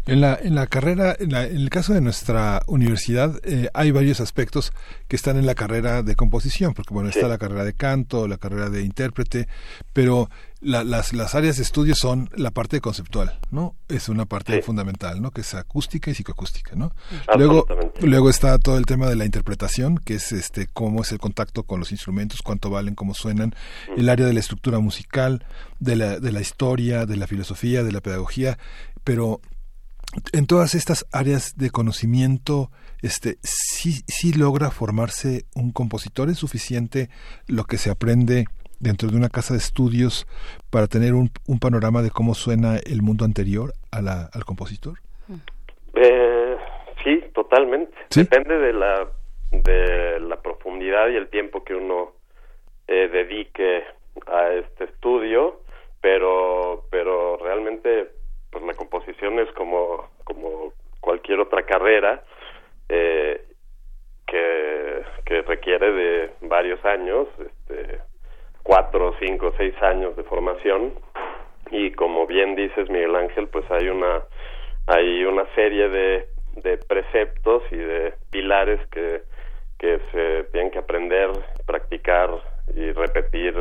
En 0.07 0.21
la, 0.21 0.39
en 0.41 0.55
la 0.55 0.69
carrera, 0.69 1.17
en, 1.19 1.35
el 1.35 1.69
caso 1.69 1.93
de 1.93 2.01
nuestra 2.01 2.63
universidad, 2.69 3.41
eh, 3.43 3.69
hay 3.75 3.91
varios 3.91 4.21
aspectos 4.21 4.73
que 5.09 5.17
están 5.17 5.37
en 5.37 5.47
la 5.47 5.57
carrera 5.57 6.05
de 6.05 6.15
composición, 6.15 6.75
porque 6.75 6.95
bueno, 6.95 7.09
está 7.09 7.27
la 7.27 7.39
carrera 7.39 7.65
de 7.65 7.73
canto, 7.73 8.29
la 8.29 8.39
carrera 8.39 8.71
de 8.71 8.83
intérprete, 8.83 9.49
pero 9.93 10.31
las, 10.61 11.13
las 11.13 11.35
áreas 11.35 11.57
de 11.57 11.65
estudio 11.65 11.97
son 11.97 12.31
la 12.37 12.53
parte 12.53 12.81
conceptual, 12.81 13.41
¿no? 13.51 13.75
Es 13.89 14.09
una 14.09 14.27
parte 14.27 14.63
fundamental, 14.63 15.21
¿no? 15.21 15.33
Que 15.33 15.41
es 15.41 15.55
acústica 15.55 16.09
y 16.09 16.15
psicoacústica, 16.15 16.77
¿no? 16.77 16.93
Luego, 17.37 17.67
luego 18.01 18.31
está 18.31 18.57
todo 18.61 18.79
el 18.79 18.87
tema 18.87 19.09
de 19.09 19.17
la 19.17 19.25
interpretación, 19.25 19.99
que 19.99 20.15
es 20.15 20.31
este 20.31 20.69
cómo 20.69 21.03
es 21.03 21.11
el 21.11 21.19
contacto 21.19 21.65
con 21.65 21.81
los 21.81 21.91
instrumentos, 21.91 22.43
cuánto 22.43 22.71
valen, 22.71 22.95
cómo 22.95 23.13
suenan, 23.13 23.57
el 23.97 24.09
área 24.09 24.27
de 24.27 24.33
la 24.33 24.41
estructura 24.41 24.79
musical, 24.79 25.45
de 25.81 25.97
la, 25.97 26.21
de 26.21 26.31
la 26.31 26.41
historia, 26.41 27.07
de 27.07 27.17
la 27.17 27.27
filosofía, 27.27 27.83
de 27.83 27.91
la 27.91 28.01
pedagogía, 28.01 28.57
pero 29.03 29.41
en 30.33 30.47
todas 30.47 30.75
estas 30.75 31.07
áreas 31.13 31.57
de 31.57 31.71
conocimiento, 31.71 32.71
este, 33.03 33.37
sí, 33.43 34.03
sí 34.07 34.33
logra 34.33 34.71
formarse 34.71 35.45
un 35.55 35.73
compositor, 35.73 36.29
es 36.29 36.39
suficiente 36.39 37.09
lo 37.49 37.65
que 37.65 37.77
se 37.77 37.91
aprende 37.91 38.47
dentro 38.81 39.09
de 39.09 39.17
una 39.17 39.29
casa 39.29 39.55
de 39.55 39.59
estudios 39.59 40.27
para 40.71 40.87
tener 40.87 41.15
un, 41.15 41.31
un 41.47 41.59
panorama 41.59 42.03
de 42.03 42.11
cómo 42.11 42.35
suena 42.35 42.77
el 42.77 43.03
mundo 43.03 43.25
anterior 43.25 43.73
a 43.91 44.03
la, 44.03 44.29
al 44.33 44.45
compositor. 44.45 44.99
Eh, 45.95 46.57
sí, 47.03 47.25
totalmente. 47.35 47.95
Depende 48.15 48.59
de 48.59 48.73
la 48.73 49.09
de 49.53 50.21
la 50.21 50.37
profundidad 50.43 51.09
y 51.09 51.17
el 51.17 51.29
tiempo 51.29 51.63
que 51.65 51.75
uno 51.75 52.13
eh, 52.89 53.09
dedique 53.09 53.85
a 54.27 54.53
este 54.53 54.85
estudio, 54.85 55.63
pero 56.01 56.85
pero 56.91 57.39
realmente 57.39 58.11
pues 58.57 58.65
la 58.67 58.75
composición 58.75 59.39
es 59.39 59.51
como, 59.53 60.09
como 60.25 60.73
cualquier 61.01 61.41
otra 61.41 61.65
carrera 61.65 62.23
eh, 62.89 63.45
que, 64.27 65.03
que 65.27 65.43
requiere 65.43 65.93
de 65.93 66.31
varios 66.41 66.83
años, 66.87 67.29
este, 67.39 68.01
cuatro, 68.63 69.15
cinco, 69.21 69.53
seis 69.59 69.75
años 69.83 70.17
de 70.17 70.23
formación. 70.25 70.95
Y 71.71 71.93
como 71.93 72.27
bien 72.27 72.57
dices 72.57 72.89
Miguel 72.89 73.15
Ángel, 73.15 73.49
pues 73.49 73.71
hay 73.71 73.89
una 73.89 74.23
hay 74.87 75.25
una 75.25 75.45
serie 75.55 75.91
de, 75.91 76.29
de 76.63 76.79
preceptos 76.79 77.63
y 77.71 77.77
de 77.77 78.15
pilares 78.31 78.81
que, 78.89 79.21
que 79.79 80.01
se 80.13 80.45
tienen 80.53 80.71
que 80.71 80.79
aprender, 80.79 81.31
practicar 81.67 82.31
y 82.75 82.93
repetir 82.93 83.55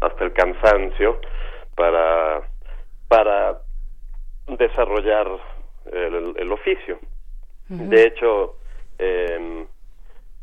hasta 0.00 0.24
el 0.24 0.32
cansancio 0.32 1.20
para 1.76 2.40
para 3.06 3.60
desarrollar 4.46 5.26
el, 5.92 6.52
oficio. 6.52 6.98
De 7.68 8.04
hecho, 8.04 8.56
eh, 8.98 9.66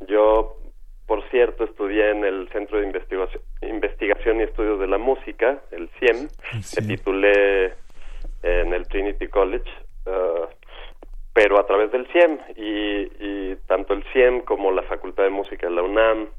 yo, 0.08 0.58
por 1.06 1.28
cierto, 1.30 1.64
estudié 1.64 2.12
en 2.12 2.24
el 2.24 2.50
Centro 2.50 2.80
de 2.80 2.86
Investigación, 2.86 3.42
Investigación 3.62 4.40
y 4.40 4.44
Estudios 4.44 4.80
de 4.80 4.88
la 4.88 4.98
Música, 4.98 5.62
el 5.72 5.90
CIEM. 6.00 6.28
Me 6.54 6.96
titulé 6.96 7.74
en 8.44 8.74
el 8.74 8.88
Trinity 8.88 9.28
College, 9.28 9.70
uh, 10.06 10.48
pero 11.34 11.60
a 11.60 11.68
través 11.68 11.92
del 11.92 12.08
CIEM. 12.08 12.40
Y, 12.56 13.52
y 13.52 13.56
tanto 13.68 13.94
el 13.94 14.04
CIEM 14.12 14.42
como 14.42 14.72
la 14.72 14.84
Facultad 14.84 15.24
de 15.24 15.30
Música 15.30 15.68
de 15.68 15.74
la 15.74 15.84
UNAM, 15.84 16.30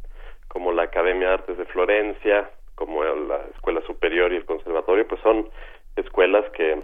como 0.49 0.73
la 0.73 0.85
Academia 0.85 1.29
de 1.29 1.35
Artes 1.35 1.59
de 1.59 1.67
Florencia, 1.67 2.51
como 2.75 3.05
la 3.05 3.45
Escuela 3.55 3.83
Superior 3.87 4.33
y 4.33 4.37
el 4.37 4.47
Conservatorio, 4.47 5.07
pues 5.07 5.21
son 5.21 5.49
escuelas 5.97 6.45
que, 6.53 6.83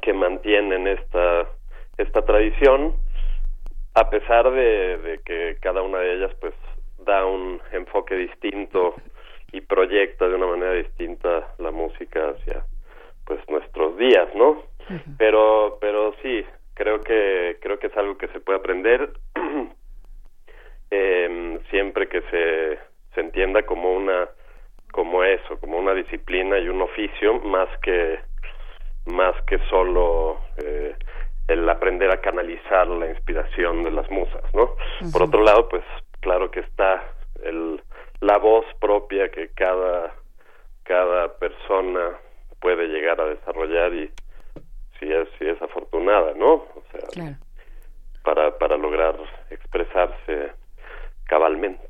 que 0.00 0.12
mantienen 0.12 0.86
esta, 0.86 1.46
esta 1.98 2.22
tradición, 2.22 2.94
a 3.94 4.08
pesar 4.10 4.50
de, 4.50 4.98
de 4.98 5.20
que 5.24 5.56
cada 5.60 5.82
una 5.82 5.98
de 5.98 6.14
ellas 6.14 6.32
pues 6.40 6.54
da 7.04 7.24
un 7.26 7.60
enfoque 7.72 8.14
distinto 8.14 8.94
y 9.52 9.60
proyecta 9.60 10.28
de 10.28 10.34
una 10.34 10.46
manera 10.46 10.72
distinta 10.72 11.48
la 11.58 11.70
música 11.70 12.30
hacia 12.30 12.64
pues 13.26 13.40
nuestros 13.48 13.96
días, 13.98 14.34
¿no? 14.34 14.62
Pero 15.18 15.78
pero 15.80 16.14
sí, 16.22 16.44
creo 16.74 17.00
que 17.00 17.58
creo 17.60 17.78
que 17.78 17.86
es 17.86 17.96
algo 17.96 18.18
que 18.18 18.28
se 18.28 18.40
puede 18.40 18.58
aprender 18.58 19.10
eh, 20.90 21.60
siempre 21.70 22.08
que 22.08 22.22
se 22.22 22.78
se 23.14 23.20
entienda 23.20 23.62
como 23.62 23.94
una 23.94 24.28
como 24.90 25.24
eso, 25.24 25.58
como 25.60 25.78
una 25.78 25.94
disciplina 25.94 26.58
y 26.58 26.68
un 26.68 26.82
oficio 26.82 27.40
más 27.40 27.68
que 27.82 28.18
más 29.06 29.34
que 29.46 29.58
solo 29.68 30.38
eh, 30.58 30.94
el 31.48 31.68
aprender 31.68 32.10
a 32.10 32.20
canalizar 32.20 32.86
la 32.86 33.08
inspiración 33.08 33.82
de 33.82 33.90
las 33.90 34.10
musas, 34.10 34.42
¿no? 34.54 34.74
Por 35.12 35.24
otro 35.24 35.42
lado, 35.42 35.68
pues 35.68 35.84
claro 36.20 36.50
que 36.50 36.60
está 36.60 37.02
el, 37.42 37.82
la 38.20 38.38
voz 38.38 38.64
propia 38.80 39.30
que 39.30 39.48
cada 39.54 40.14
cada 40.84 41.36
persona 41.38 42.18
puede 42.60 42.88
llegar 42.88 43.20
a 43.20 43.26
desarrollar 43.26 43.94
y 43.94 44.10
si 44.98 45.12
es 45.12 45.28
si 45.38 45.46
es 45.46 45.60
afortunada, 45.60 46.32
¿no? 46.34 46.54
O 46.54 46.82
sea, 46.92 47.36
para 48.24 48.56
para 48.58 48.76
lograr 48.76 49.16
expresarse 49.50 50.52
cabalmente. 51.24 51.88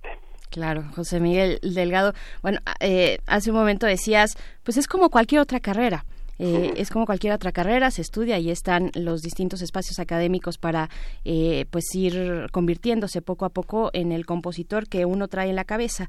Claro, 0.51 0.83
José 0.95 1.19
Miguel 1.19 1.59
Delgado. 1.63 2.13
Bueno, 2.43 2.59
eh, 2.81 3.19
hace 3.27 3.51
un 3.51 3.57
momento 3.57 3.87
decías, 3.87 4.37
pues 4.63 4.77
es 4.77 4.87
como 4.87 5.09
cualquier 5.09 5.41
otra 5.41 5.61
carrera. 5.61 6.05
Eh, 6.39 6.75
es 6.77 6.91
como 6.91 7.07
cualquier 7.07 7.33
otra 7.33 7.53
carrera, 7.53 7.91
se 7.91 8.03
estudia 8.03 8.39
y 8.39 8.51
están 8.51 8.91
los 8.95 9.23
distintos 9.23 9.63
espacios 9.63 9.99
académicos 9.99 10.59
para 10.59 10.91
eh, 11.25 11.67
pues 11.71 11.85
ir 11.95 12.49
convirtiéndose 12.53 13.23
poco 13.23 13.45
a 13.45 13.51
poco 13.51 13.91
en 13.93 14.13
el 14.13 14.27
compositor 14.27 14.89
que 14.89 15.05
uno 15.05 15.29
trae 15.29 15.51
en 15.51 15.57
la 15.57 15.65
cabeza. 15.65 16.09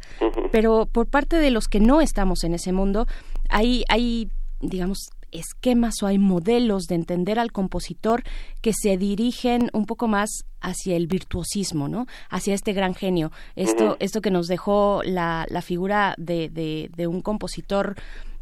Pero 0.52 0.86
por 0.86 1.08
parte 1.08 1.38
de 1.38 1.52
los 1.52 1.68
que 1.68 1.80
no 1.80 2.02
estamos 2.02 2.44
en 2.44 2.54
ese 2.54 2.72
mundo, 2.72 3.08
hay, 3.50 3.84
hay 3.90 4.30
digamos, 4.62 5.10
esquemas 5.34 5.96
o 6.02 6.08
hay 6.08 6.20
modelos 6.20 6.84
de 6.84 6.96
entender 6.96 7.40
al 7.40 7.52
compositor 7.52 8.24
que 8.62 8.72
se 8.74 8.98
dirigen 8.98 9.70
un 9.74 9.86
poco 9.86 10.08
más 10.08 10.46
hacia 10.64 10.96
el 10.96 11.08
virtuosismo, 11.08 11.88
¿no? 11.88 12.08
Hacia 12.30 12.56
este 12.56 12.74
gran 12.74 12.96
genio. 12.96 13.32
Esto, 13.56 13.98
esto 14.00 14.22
que 14.22 14.32
nos 14.32 14.48
dejó 14.48 15.02
la, 15.04 15.46
la 15.50 15.62
figura 15.62 16.16
de, 16.18 16.50
de, 16.50 16.90
de 16.96 17.06
un 17.06 17.22
compositor 17.22 17.96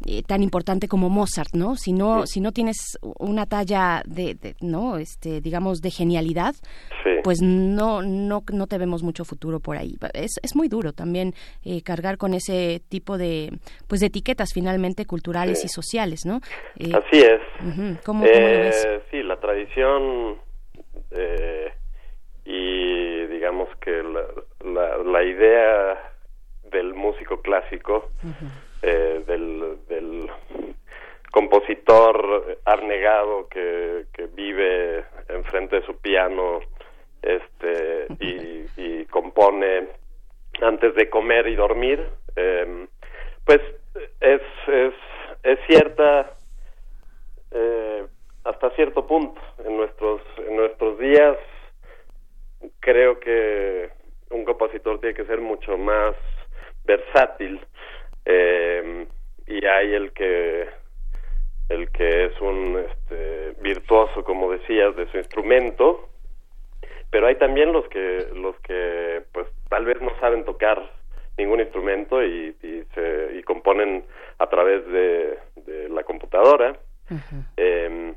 eh, 0.06 0.22
tan 0.22 0.42
importante 0.42 0.88
como 0.88 1.08
Mozart, 1.10 1.54
¿no? 1.54 1.76
Si 1.76 1.92
no, 1.92 2.26
si 2.26 2.40
no 2.40 2.52
tienes 2.52 2.98
una 3.18 3.46
talla 3.46 4.02
de, 4.06 4.34
de, 4.34 4.56
no, 4.60 4.96
este, 4.96 5.40
digamos, 5.40 5.80
de 5.80 5.90
genialidad, 5.90 6.54
pues 7.22 7.40
no, 7.40 8.02
no, 8.02 8.42
no 8.52 8.66
te 8.66 8.78
vemos 8.78 9.02
mucho 9.02 9.24
futuro 9.24 9.60
por 9.60 9.76
ahí. 9.76 9.96
Es, 10.14 10.32
es 10.42 10.56
muy 10.56 10.68
duro 10.68 10.92
también 10.92 11.34
eh, 11.64 11.82
cargar 11.82 12.16
con 12.16 12.34
ese 12.34 12.82
tipo 12.88 13.16
de, 13.16 13.52
pues, 13.86 14.00
de 14.00 14.08
etiquetas 14.08 14.50
finalmente 14.52 15.06
culturales 15.06 15.64
y 15.64 15.68
sociales, 15.68 16.24
¿no? 16.24 16.40
Eh, 16.78 16.92
Así 16.92 17.20
es. 17.20 17.40
¿Cómo, 18.04 18.24
cómo 18.24 18.24
lo 18.24 18.30
ves? 18.30 18.88
Sí, 19.10 19.22
la 19.22 19.38
tradición 19.38 20.40
y 22.52 23.26
digamos 23.28 23.74
que 23.76 24.02
la, 24.02 24.24
la, 24.62 24.98
la 24.98 25.22
idea 25.22 26.12
del 26.64 26.92
músico 26.92 27.40
clásico 27.40 28.10
eh, 28.82 29.24
del, 29.26 29.78
del 29.88 30.30
compositor 31.30 32.58
abnegado 32.66 33.48
que, 33.48 34.04
que 34.12 34.26
vive 34.26 35.02
enfrente 35.28 35.80
de 35.80 35.86
su 35.86 35.96
piano 35.96 36.60
este 37.22 38.06
y, 38.20 38.66
y 38.76 39.06
compone 39.06 39.88
antes 40.60 40.94
de 40.94 41.08
comer 41.08 41.46
y 41.46 41.54
dormir 41.54 42.06
eh, 42.36 42.86
pues 43.46 43.60
es 44.20 44.42
es 44.66 44.94
es 45.42 45.58
cierta 45.66 46.34
eh, 47.50 48.04
hasta 48.44 48.70
cierto 48.70 49.06
punto 49.06 49.40
en 49.64 49.74
nuestros 49.78 50.20
en 50.36 50.56
nuestros 50.56 50.98
días 50.98 51.38
creo 52.80 53.18
que 53.20 53.90
un 54.30 54.44
compositor 54.44 55.00
tiene 55.00 55.14
que 55.14 55.24
ser 55.24 55.40
mucho 55.40 55.76
más 55.76 56.14
versátil 56.84 57.60
eh, 58.24 59.06
y 59.46 59.64
hay 59.66 59.94
el 59.94 60.12
que 60.12 60.68
el 61.68 61.90
que 61.90 62.26
es 62.26 62.40
un 62.40 62.84
este, 62.90 63.52
virtuoso 63.60 64.24
como 64.24 64.50
decías 64.50 64.94
de 64.96 65.10
su 65.10 65.18
instrumento 65.18 66.08
pero 67.10 67.26
hay 67.26 67.36
también 67.36 67.72
los 67.72 67.86
que 67.88 68.28
los 68.34 68.56
que 68.60 69.22
pues 69.32 69.46
tal 69.68 69.84
vez 69.84 70.00
no 70.00 70.18
saben 70.20 70.44
tocar 70.44 70.82
ningún 71.38 71.60
instrumento 71.60 72.22
y, 72.22 72.56
y 72.62 72.84
se 72.94 73.38
y 73.38 73.42
componen 73.42 74.04
a 74.38 74.46
través 74.48 74.86
de, 74.86 75.38
de 75.66 75.88
la 75.88 76.02
computadora 76.04 76.76
eh, 77.56 78.14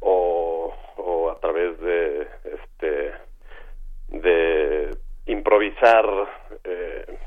o, 0.00 0.74
o 0.96 1.30
a 1.30 1.40
través 1.40 1.78
de 1.80 2.26
este 2.44 3.12
de 4.08 4.96
improvisar 5.26 6.06
eh, 6.64 7.18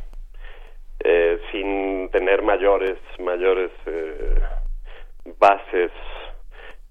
eh, 1.01 1.39
sin 1.51 2.09
tener 2.11 2.41
mayores 2.41 2.97
mayores 3.19 3.71
eh, 3.85 4.41
bases 5.37 5.91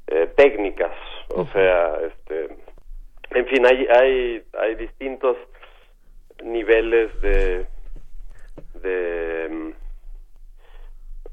eh, 0.07 0.33
técnicas. 0.36 0.94
O 1.34 1.44
sea 1.47 1.99
este 2.07 2.57
en 3.31 3.47
fin 3.47 3.67
hay 3.67 3.86
hay 3.86 4.42
hay 4.58 4.75
distintos 4.76 5.36
niveles 6.42 7.20
de 7.20 7.67
de 8.83 9.75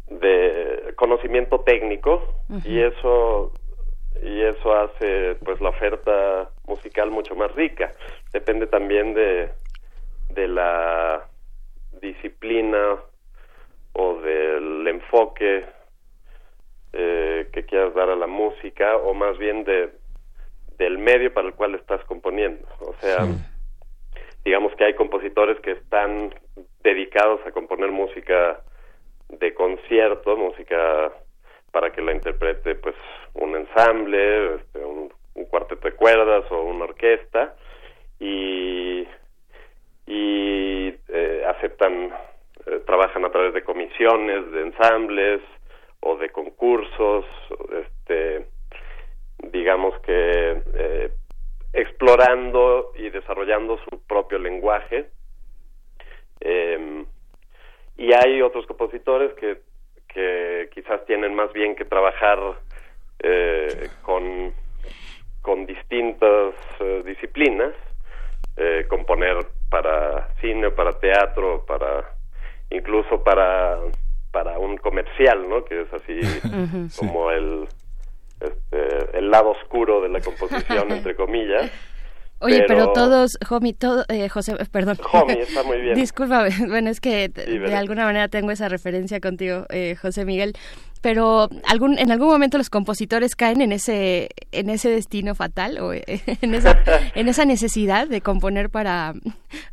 de 0.09 0.93
conocimiento 0.95 1.61
técnico 1.61 2.21
y 2.63 2.79
eso 2.79 3.51
y 4.21 4.41
eso 4.41 4.75
hace 4.75 5.35
pues 5.43 5.59
la 5.61 5.69
oferta 5.69 6.49
musical 6.67 7.11
mucho 7.11 7.35
más 7.35 7.51
rica. 7.55 7.91
Depende 8.31 8.67
también 8.67 9.13
de 9.13 9.49
de 10.29 10.47
la 10.47 11.27
disciplina 12.01 12.97
o 13.93 14.15
del 14.21 14.87
enfoque 14.87 15.65
eh, 16.93 17.47
que 17.53 17.65
quieras 17.65 17.93
dar 17.93 18.09
a 18.09 18.15
la 18.15 18.27
música 18.27 18.97
o 18.97 19.13
más 19.13 19.37
bien 19.37 19.63
de 19.63 19.91
del 20.77 20.97
medio 20.97 21.33
para 21.33 21.47
el 21.47 21.53
cual 21.53 21.75
estás 21.75 22.03
componiendo. 22.05 22.67
O 22.79 22.93
sea 22.99 23.25
digamos 24.43 24.75
que 24.75 24.85
hay 24.85 24.93
compositores 24.93 25.59
que 25.61 25.71
están 25.71 26.33
dedicados 26.83 27.41
a 27.45 27.51
componer 27.51 27.91
música 27.91 28.61
de 29.29 29.53
concierto 29.53 30.37
música 30.37 31.11
para 31.75 31.91
que 31.91 32.01
la 32.01 32.13
interprete 32.13 32.75
pues 32.75 32.95
un 33.33 33.53
ensamble 33.53 34.55
este, 34.55 34.79
un, 34.79 35.11
cuarteto 35.49 35.89
de 35.89 35.93
cuerdas 35.93 36.49
o 36.49 36.61
una 36.63 36.85
orquesta 36.85 37.53
y 38.17 39.05
eh, 41.09 41.43
aceptan, 41.45 42.13
eh, 42.65 42.79
trabajan 42.85 43.25
a 43.25 43.29
través 43.29 43.53
de 43.53 43.65
comisiones, 43.65 44.49
de 44.53 44.61
ensambles 44.61 45.41
o 45.99 46.15
de 46.15 46.29
concursos, 46.29 47.25
este, 47.83 48.47
digamos 49.51 49.99
que 49.99 50.61
eh, 50.75 51.11
explorando 51.73 52.93
y 52.95 53.09
desarrollando 53.09 53.77
su 53.89 54.01
propio 54.07 54.39
lenguaje. 54.39 55.09
y 57.97 58.13
hay 58.13 58.41
otros 58.41 58.65
compositores 58.65 59.33
que, 59.33 59.57
que 60.15 60.69
quizás 60.73 61.05
tienen 61.05 61.35
más 61.35 61.53
bien 61.53 61.75
que 61.75 61.85
trabajar 61.85 62.39
con, 64.01 64.53
con 65.41 65.65
distintas 65.65 66.53
disciplinas, 67.05 67.73
componer 68.87 69.45
para 69.69 70.33
cine, 70.41 70.71
para 70.71 70.99
teatro, 70.99 71.65
para 71.67 72.15
incluso 72.69 73.23
para 73.23 73.77
para 74.31 74.59
un 74.59 74.75
comercial, 74.75 75.47
¿no? 75.47 75.63
Que 75.63 75.83
es 75.83 75.93
así 75.93 76.19
como 76.99 77.31
el 77.31 77.67
este, 78.41 79.17
el 79.17 79.31
lado 79.31 79.51
oscuro 79.51 80.01
de 80.01 80.09
la 80.09 80.19
composición 80.19 80.91
entre 80.91 81.15
comillas. 81.15 81.71
Oye, 82.45 82.63
pero, 82.67 82.93
todos, 82.93 83.37
Jomi, 83.47 83.73
todo, 83.73 84.05
eh, 84.09 84.29
José, 84.29 84.55
perdón. 84.71 84.97
Jomi, 85.01 85.33
está 85.39 85.63
muy 85.63 85.79
bien. 85.81 85.95
Discúlpame, 85.95 86.49
bueno, 86.67 86.89
es 86.89 86.99
que 87.01 87.29
de 87.29 87.75
alguna 87.75 88.05
manera 88.05 88.27
tengo 88.27 88.51
esa 88.51 88.69
referencia 88.69 89.19
contigo, 89.19 89.65
eh, 89.69 89.95
José 90.01 90.25
Miguel. 90.25 90.53
Pero 91.01 91.49
algún, 91.67 91.99
en 91.99 92.09
algún 92.11 92.29
momento 92.29 92.57
los 92.57 92.71
compositores 92.71 93.35
caen 93.35 93.61
en 93.61 93.71
ese, 93.71 94.29
en 94.51 94.71
ese 94.71 94.89
destino 94.89 95.35
fatal 95.35 95.77
o 95.77 95.93
en 95.93 96.55
esa, 96.55 96.79
en 97.13 97.27
esa 97.27 97.45
necesidad 97.45 98.07
de 98.07 98.21
componer 98.21 98.71
para, 98.71 99.13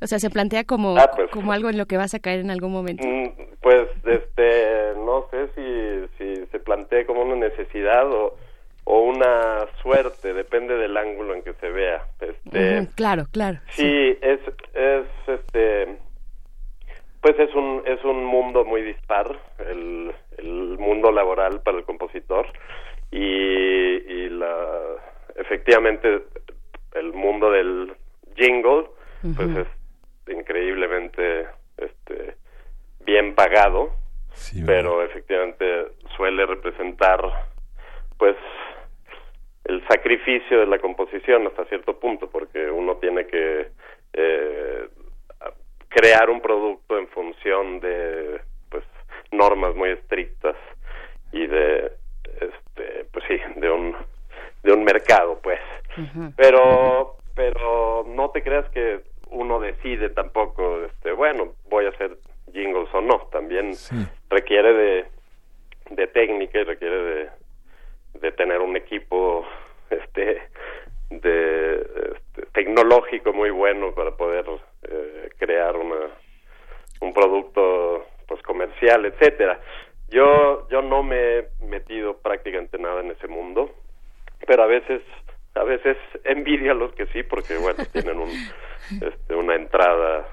o 0.02 0.07
sea, 0.07 0.18
se 0.18 0.28
plantea 0.28 0.65
como, 0.65 0.99
Ah, 0.99 1.10
pues. 1.17 1.31
como 1.31 1.52
algo 1.52 1.70
en 1.70 1.78
lo 1.78 1.86
que 1.86 1.97
vas 1.97 2.12
a 2.12 2.18
caer 2.18 2.41
en 2.41 2.51
algún 2.51 2.73
momento. 2.73 3.07
Mm, 3.07 3.31
Pues, 3.62 3.89
este, 4.05 4.92
no 5.07 5.25
sé 5.31 5.49
si, 5.55 6.09
si 6.18 6.47
se 6.51 6.59
plantea 6.59 7.07
como 7.07 7.23
una 7.23 7.36
necesidad 7.36 8.05
o, 8.12 8.36
o 8.85 9.01
una 9.01 9.67
suerte, 9.83 10.35
depende 10.35 10.77
del 10.77 10.97
ángulo 10.97 11.35
en 11.35 11.43
que 11.43 11.55
se 11.55 11.70
vea. 11.70 12.07
Este, 12.20 12.89
claro, 12.97 13.27
claro. 13.31 13.59
Sí, 13.70 14.19
es, 14.20 14.41
es, 14.75 15.07
este, 15.27 15.97
pues 17.20 17.39
es 17.39 17.55
un, 17.55 17.83
es 17.86 18.02
un 18.05 18.25
mundo 18.25 18.65
muy 18.65 18.83
dispar, 18.83 19.39
el, 19.59 20.12
el 20.39 20.78
mundo 20.78 21.12
laboral 21.12 21.61
para 21.62 21.78
el 21.78 21.85
compositor 21.85 22.47
y, 23.11 23.19
y 23.19 24.28
la, 24.31 24.97
efectivamente 25.36 26.25
el 26.94 27.12
mundo 27.12 27.51
del 27.51 27.94
jingle, 28.36 28.86
pues 29.36 29.57
es 29.57 30.35
increíblemente, 30.36 31.47
este, 31.77 32.36
bien 33.05 33.35
pagado, 33.35 33.91
pero 34.67 35.02
efectivamente 35.02 35.93
suele 36.17 36.47
representar, 36.47 37.20
pues, 38.19 38.36
el 39.65 39.86
sacrificio 39.86 40.60
de 40.60 40.66
la 40.66 40.78
composición 40.78 41.47
hasta 41.47 41.65
cierto 41.66 41.99
punto, 41.99 42.28
porque 42.28 42.70
uno 42.70 42.97
tiene 42.97 43.26
que 43.26 43.68
eh, 44.12 44.89
crear 45.89 46.31
un 46.31 46.41
producto 46.41 46.99
en 46.99 47.07
función 47.08 47.81
de 47.81 48.41
pues 48.70 48.84
normas 49.31 49.74
muy 49.74 49.91
estrictas 49.91 50.57
y 51.32 51.47
de 51.47 51.92
este 52.41 53.07
pues 53.12 53.24
sí 53.28 53.39
de 53.57 53.70
un 53.70 53.94
de 54.62 54.73
un 54.73 54.84
mercado 54.84 55.39
pues. 55.42 55.60
Pero 56.36 57.16
pero 57.34 58.05
no 58.08 58.31
te 58.31 58.42
creas 58.42 58.68
que 58.70 59.00
uno 59.31 59.60
decide 59.60 60.10
tampoco 60.10 60.84
este 60.84 61.12
bueno 61.12 61.55
voy 61.68 61.86
a 61.86 61.91
hacer 61.91 62.16
jingles 62.52 62.89
o 62.92 63.00
no. 63.00 63.28
También 63.31 63.73
requiere 64.31 64.73
de 64.73 65.07
de 65.91 66.07
técnica 66.07 66.58
y 66.58 66.65
requiere 66.65 67.02
de 67.02 67.31
de 68.23 68.33
tener 68.33 68.60
un 68.60 68.76
equipo 68.76 69.47
este 69.91 70.49
de 71.10 71.75
este, 72.15 72.47
tecnológico 72.52 73.33
muy 73.34 73.51
bueno 73.51 73.94
para 73.94 74.12
poder 74.12 74.47
eh, 74.84 75.28
crear 75.36 75.76
una 75.76 76.07
un 77.01 77.12
producto 77.12 78.07
pues 78.26 78.41
comercial 78.42 79.05
etcétera. 79.05 79.60
Yo 80.09 80.68
yo 80.70 80.81
no 80.81 81.02
me 81.02 81.39
he 81.39 81.49
metido 81.60 82.17
prácticamente 82.17 82.78
nada 82.78 83.01
en 83.01 83.10
ese 83.10 83.26
mundo 83.26 83.75
pero 84.47 84.62
a 84.62 84.67
veces 84.67 85.02
a 85.55 85.65
veces 85.65 85.99
envidio 86.25 86.73
a 86.73 86.76
los 86.76 86.94
que 86.94 87.07
sí 87.07 87.25
porque 87.25 87.59
bueno 87.59 87.84
tienen 87.92 88.18
un 88.18 88.31
este, 89.02 89.34
una 89.34 89.57
entrada 89.57 90.28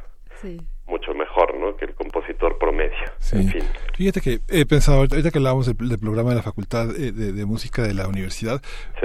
mucho 0.90 1.14
mejor 1.14 1.56
no 1.58 1.76
que 1.76 1.86
el 1.86 1.94
compositor 1.94 2.58
promedio. 2.58 2.98
En 3.32 3.48
fin. 3.50 3.64
Fíjate 3.96 4.22
que 4.22 4.40
he 4.48 4.66
pensado, 4.66 5.00
ahorita 5.00 5.32
que 5.32 5.38
hablábamos 5.38 5.66
del, 5.66 5.90
del 5.90 6.00
programa 6.00 6.32
de 6.32 6.38
la 6.38 6.42
Facultad 6.42 6.96
eh, 6.96 7.12
de, 7.12 7.34
de 7.34 7.46
Música 7.46 7.84
de 7.84 7.94
la 7.94 8.08
universidad, 8.08 8.62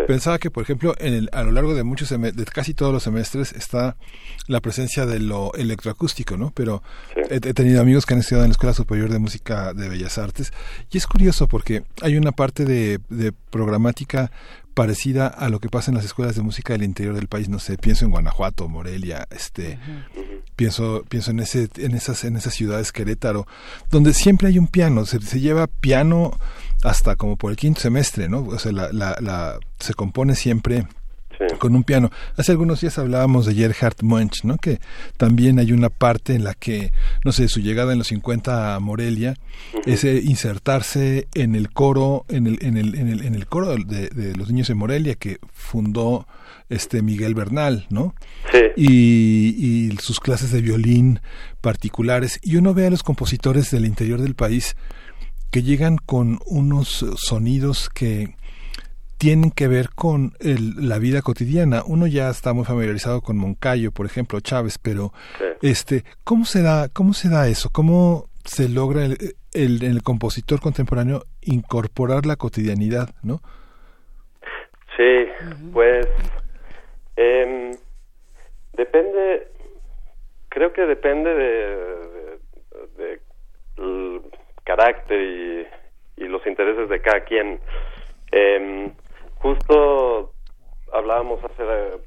pensaba 0.06 0.38
que, 0.38 0.50
por 0.50 0.62
ejemplo, 0.62 0.94
en 0.98 1.14
el, 1.14 1.30
a 1.32 1.42
lo 1.42 1.52
largo 1.52 1.74
de 1.74 1.82
muchos 1.84 2.08
de 2.08 2.44
casi 2.46 2.74
todos 2.74 2.92
los 2.92 3.02
semestres 3.02 3.52
está 3.52 3.96
la 4.46 4.60
presencia 4.60 5.06
de 5.06 5.20
lo 5.20 5.52
electroacústico, 5.54 6.36
¿no? 6.36 6.52
Pero 6.54 6.82
he, 7.30 7.36
he 7.36 7.54
tenido 7.54 7.80
amigos 7.80 8.06
que 8.06 8.14
han 8.14 8.20
estudiado 8.20 8.44
en 8.44 8.50
la 8.50 8.52
Escuela 8.52 8.74
Superior 8.74 9.10
de 9.10 9.18
Música 9.18 9.72
de 9.74 9.88
Bellas 9.88 10.18
Artes. 10.18 10.52
Y 10.90 10.98
es 10.98 11.06
curioso 11.06 11.48
porque 11.48 11.82
hay 12.02 12.16
una 12.16 12.32
parte 12.32 12.64
de, 12.64 12.98
de 13.08 13.32
programática 13.50 14.30
parecida 14.74 15.28
a 15.28 15.48
lo 15.48 15.60
que 15.60 15.68
pasa 15.68 15.90
en 15.90 15.96
las 15.96 16.04
escuelas 16.04 16.34
de 16.36 16.42
música 16.42 16.72
del 16.72 16.82
interior 16.82 17.14
del 17.14 17.28
país, 17.28 17.48
no 17.48 17.58
sé, 17.60 17.78
pienso 17.78 18.04
en 18.04 18.10
Guanajuato, 18.10 18.68
Morelia, 18.68 19.26
este, 19.30 19.78
pienso 20.56 21.04
pienso 21.08 21.30
en 21.30 21.40
ese 21.40 21.68
en 21.78 21.94
esas 21.94 22.24
en 22.24 22.36
esas 22.36 22.54
ciudades 22.54 22.92
Querétaro 22.92 23.46
donde 23.90 24.12
siempre 24.14 24.48
hay 24.48 24.58
un 24.58 24.68
piano 24.68 25.04
se, 25.06 25.20
se 25.20 25.40
lleva 25.40 25.66
piano 25.66 26.36
hasta 26.84 27.16
como 27.16 27.36
por 27.36 27.50
el 27.50 27.56
quinto 27.56 27.80
semestre 27.80 28.28
no 28.28 28.40
o 28.44 28.58
sea 28.58 28.70
la, 28.72 28.92
la, 28.92 29.16
la- 29.20 29.58
se 29.80 29.94
compone 29.94 30.34
siempre 30.36 30.86
con 31.58 31.74
un 31.74 31.84
piano. 31.84 32.10
Hace 32.36 32.52
algunos 32.52 32.80
días 32.80 32.98
hablábamos 32.98 33.46
de 33.46 33.54
Gerhard 33.54 34.02
Munch 34.02 34.44
no 34.44 34.56
que 34.56 34.80
también 35.16 35.58
hay 35.58 35.72
una 35.72 35.90
parte 35.90 36.34
en 36.34 36.44
la 36.44 36.54
que 36.54 36.92
no 37.24 37.32
sé 37.32 37.48
su 37.48 37.60
llegada 37.60 37.92
en 37.92 37.98
los 37.98 38.08
50 38.08 38.74
a 38.74 38.80
Morelia 38.80 39.34
es 39.86 40.04
insertarse 40.04 41.28
en 41.34 41.54
el 41.54 41.70
coro 41.70 42.24
en 42.28 42.46
el 42.46 42.58
en 42.62 42.76
el 42.76 42.94
en 42.94 43.08
el, 43.08 43.24
en 43.24 43.34
el 43.34 43.46
coro 43.46 43.76
de, 43.76 44.08
de 44.08 44.34
los 44.36 44.48
niños 44.48 44.68
de 44.68 44.74
Morelia 44.74 45.14
que 45.14 45.38
fundó 45.52 46.26
este 46.68 47.02
Miguel 47.02 47.34
Bernal 47.34 47.86
no 47.90 48.14
y, 48.76 49.88
y 49.88 49.96
sus 49.98 50.20
clases 50.20 50.50
de 50.50 50.60
violín 50.60 51.20
particulares. 51.60 52.40
Y 52.42 52.56
uno 52.56 52.74
ve 52.74 52.86
a 52.86 52.90
los 52.90 53.02
compositores 53.02 53.70
del 53.70 53.86
interior 53.86 54.20
del 54.20 54.34
país 54.34 54.76
que 55.50 55.62
llegan 55.62 55.98
con 55.98 56.40
unos 56.46 57.04
sonidos 57.16 57.88
que 57.88 58.34
tienen 59.24 59.50
que 59.52 59.68
ver 59.68 59.88
con 59.94 60.32
el- 60.40 60.86
la 60.86 60.98
vida 60.98 61.22
cotidiana. 61.22 61.82
Uno 61.86 62.06
ya 62.06 62.28
está 62.28 62.52
muy 62.52 62.66
familiarizado 62.66 63.22
con 63.22 63.38
Moncayo, 63.38 63.90
por 63.90 64.04
ejemplo, 64.04 64.38
Chávez, 64.40 64.76
pero 64.76 65.12
este, 65.62 66.04
¿cómo 66.24 66.44
se 66.44 66.60
da, 66.60 66.90
cómo 66.90 67.14
se 67.14 67.30
da 67.30 67.48
eso? 67.48 67.70
¿Cómo 67.72 68.26
se 68.44 68.68
logra 68.68 69.06
el, 69.06 69.16
el, 69.54 69.82
el 69.82 70.02
compositor 70.02 70.60
contemporáneo 70.60 71.22
incorporar 71.40 72.26
la 72.26 72.36
cotidianidad, 72.36 73.14
no? 73.22 73.40
Sí, 74.94 75.26
pues 75.72 76.06
em, 77.16 77.70
depende, 78.74 79.48
creo 80.50 80.70
que 80.74 80.82
depende 80.82 81.30
de, 81.34 81.46
de- 81.46 82.38
de 82.98 83.20
el 83.78 84.20
carácter 84.64 85.18
y, 86.18 86.22
y 86.24 86.28
los 86.28 86.46
intereses 86.46 86.90
de 86.90 87.00
cada 87.00 87.24
quien. 87.24 87.58
Em, 88.32 88.92
justo 89.44 90.32
hablábamos 90.90 91.44
hace 91.44 91.64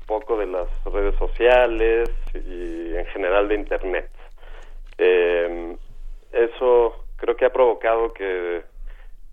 poco 0.08 0.40
de 0.40 0.48
las 0.48 0.68
redes 0.86 1.16
sociales 1.20 2.10
y 2.34 2.96
en 2.96 3.06
general 3.14 3.48
de 3.48 3.56
Internet. 3.56 4.10
Em, 4.98 5.78
eso 6.32 7.06
creo 7.18 7.36
que 7.36 7.46
ha 7.46 7.54
provocado 7.54 8.12
que, 8.14 8.64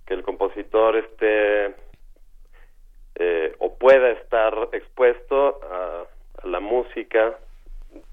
el 0.09 0.23
compositor 0.23 0.97
esté 0.97 1.75
eh, 3.17 3.55
o 3.59 3.75
pueda 3.79 4.11
estar 4.11 4.69
expuesto 4.73 5.61
a, 5.65 6.05
a 6.43 6.47
la 6.47 6.61
música 6.61 7.39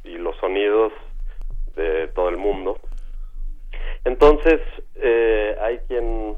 y 0.06 0.18
los 0.18 0.36
sonidos 0.38 0.94
de 1.76 2.08
todo 2.16 2.30
el 2.30 2.38
mundo. 2.38 2.80
Entonces, 4.06 4.61
eh, 4.95 5.56
hay 5.61 5.80
quien, 5.90 6.38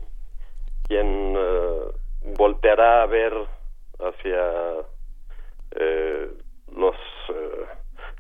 quien 0.88 1.36
eh, 1.38 2.03
volteará 2.38 3.04
a 3.04 3.06
ver 3.06 3.34
hacia 4.00 4.86
eh, 5.76 6.32
los 6.76 6.96
eh, 7.30 7.66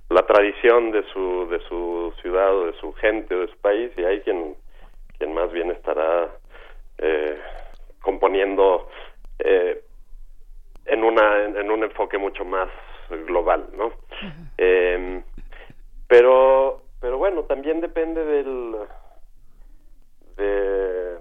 la 0.09 0.25
tradición 0.25 0.91
de 0.91 1.03
su 1.11 1.47
de 1.49 1.59
su 1.67 2.13
ciudad 2.21 2.55
o 2.55 2.65
de 2.67 2.73
su 2.79 2.93
gente 2.93 3.35
o 3.35 3.39
de 3.41 3.47
su 3.47 3.57
país 3.57 3.91
y 3.97 4.03
hay 4.03 4.21
quien 4.21 4.55
quien 5.17 5.33
más 5.33 5.51
bien 5.51 5.71
estará 5.71 6.29
eh, 6.97 7.39
componiendo 8.01 8.89
eh, 9.39 9.83
en 10.85 11.03
una 11.03 11.45
en 11.45 11.71
un 11.71 11.83
enfoque 11.83 12.17
mucho 12.17 12.45
más 12.45 12.69
global 13.27 13.67
no 13.75 13.91
Eh, 14.57 15.21
pero 16.07 16.83
pero 17.01 17.17
bueno 17.17 17.43
también 17.43 17.81
depende 17.81 18.23
del 18.23 18.75
de 20.37 21.17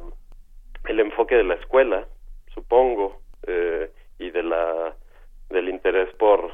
el 0.88 1.00
enfoque 1.00 1.34
de 1.36 1.44
la 1.44 1.54
escuela 1.54 2.06
supongo 2.54 3.20
eh, 3.46 3.90
y 4.18 4.30
de 4.30 4.42
la 4.42 4.94
del 5.48 5.68
interés 5.68 6.12
por 6.16 6.50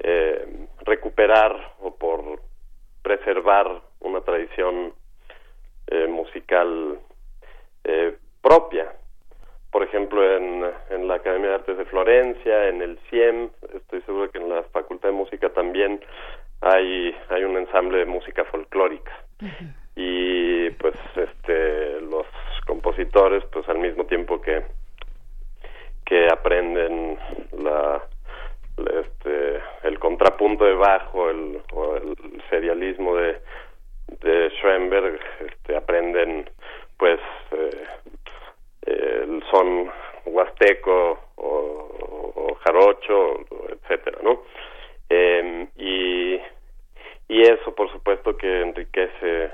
eh, 0.00 0.66
recuperar 0.84 1.74
o 1.80 1.96
por 1.96 2.40
preservar 3.02 3.80
una 4.00 4.20
tradición 4.20 4.92
eh, 5.86 6.06
musical 6.06 6.98
eh, 7.84 8.16
propia. 8.42 8.92
Por 9.70 9.82
ejemplo 9.82 10.22
en, 10.36 10.64
en 10.90 11.08
la 11.08 11.16
Academia 11.16 11.48
de 11.48 11.54
Artes 11.56 11.78
de 11.78 11.84
Florencia 11.86 12.68
en 12.68 12.82
el 12.82 12.98
CIEM 13.10 13.50
estoy 13.74 14.02
seguro 14.02 14.30
que 14.30 14.38
en 14.38 14.48
la 14.48 14.62
Facultad 14.64 15.08
de 15.08 15.14
Música 15.14 15.48
también 15.50 16.00
hay 16.60 17.14
hay 17.30 17.44
un 17.44 17.56
ensamble 17.56 17.98
de 17.98 18.06
música 18.06 18.44
folclórica. 18.44 19.12
Y 19.96 20.70
pues 20.70 20.94
este 21.16 22.00
los 22.02 22.26
compositores 22.66 23.44
pues 23.52 23.68
al 23.68 23.78
mismo 23.78 24.04
tiempo 24.06 24.40
que 24.40 24.62
que 26.04 26.28
aprenden 26.30 27.18
la, 27.58 28.02
este 28.76 29.60
el 29.82 29.98
contrapunto 29.98 30.38
punto 30.38 30.64
de 30.64 30.74
bajo 30.74 31.30
el, 31.30 31.62
o 31.72 31.96
el 31.96 32.42
serialismo 32.50 33.16
de, 33.16 33.40
de 34.20 34.50
Schoenberg 34.60 35.18
este, 35.40 35.76
aprenden 35.76 36.48
pues 36.98 37.20
eh, 37.52 37.84
el 38.86 39.42
son 39.50 39.90
huasteco 40.26 41.18
o, 41.36 42.56
jarocho, 42.64 43.40
etcétera, 43.68 44.18
¿no? 44.22 44.42
Eh, 45.10 45.68
y, 45.76 46.40
y 47.28 47.42
eso, 47.42 47.74
por 47.74 47.90
supuesto, 47.92 48.36
que 48.36 48.62
enriquece 48.62 49.44
eh, 49.44 49.50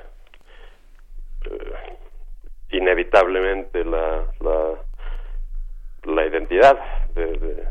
inevitablemente 2.70 3.84
la, 3.84 4.26
la, 4.40 4.74
la 6.04 6.26
identidad 6.26 6.78
de, 7.14 7.66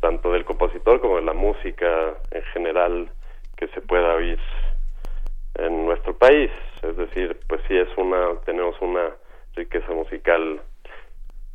tanto 0.00 0.32
del 0.32 0.44
compositor 0.44 1.00
como 1.00 1.16
de 1.16 1.22
la 1.22 1.32
música 1.32 2.14
en 2.30 2.42
general 2.52 3.10
que 3.56 3.68
se 3.68 3.80
pueda 3.80 4.14
oír 4.14 4.38
en 5.54 5.86
nuestro 5.86 6.16
país. 6.16 6.50
Es 6.82 6.96
decir, 6.96 7.38
pues 7.48 7.60
sí 7.68 7.76
es 7.76 7.88
una, 7.96 8.38
tenemos 8.44 8.80
una 8.80 9.10
riqueza 9.54 9.90
musical 9.92 10.60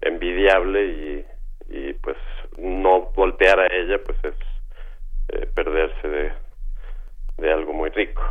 envidiable 0.01 0.85
y, 0.85 1.25
y 1.69 1.93
pues 1.93 2.17
no 2.57 3.11
voltear 3.15 3.59
a 3.59 3.67
ella 3.67 3.99
pues 4.03 4.17
es 4.23 4.35
eh, 5.29 5.47
perderse 5.55 6.07
de, 6.07 6.31
de 7.37 7.51
algo 7.51 7.73
muy 7.73 7.89
rico. 7.91 8.21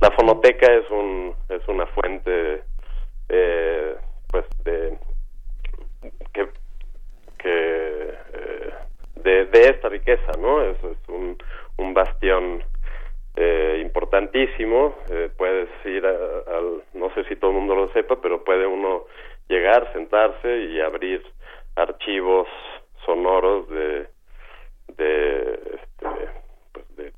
La 0.00 0.10
fonoteca 0.12 0.72
es 0.72 0.90
un 0.90 1.34
es 1.48 1.66
una 1.68 1.86
fuente 1.86 2.62
eh, 3.28 3.96
pues 4.28 4.46
de 4.64 4.98
que 6.32 6.48
que 7.38 8.14
eh, 8.34 8.74
de, 9.16 9.48
esta 9.52 9.88
riqueza, 9.88 10.32
¿no? 10.38 10.62
Es, 10.62 10.76
un, 11.08 11.36
bastión 11.94 12.62
eh, 13.36 13.80
importantísimo. 13.82 14.94
Eh, 15.10 15.30
puedes 15.36 15.68
ir 15.84 16.06
al, 16.06 16.82
no 16.94 17.12
sé 17.14 17.24
si 17.24 17.36
todo 17.36 17.50
el 17.50 17.56
mundo 17.56 17.74
lo 17.74 17.92
sepa, 17.92 18.20
pero 18.20 18.44
puede 18.44 18.66
uno 18.66 19.06
llegar, 19.48 19.92
sentarse 19.92 20.58
y 20.66 20.80
abrir 20.80 21.22
archivos 21.74 22.46
sonoros 23.04 23.68
de 23.70 24.06
de, 24.96 25.52
este, 25.74 26.28
pues 26.72 26.96
de 26.96 27.12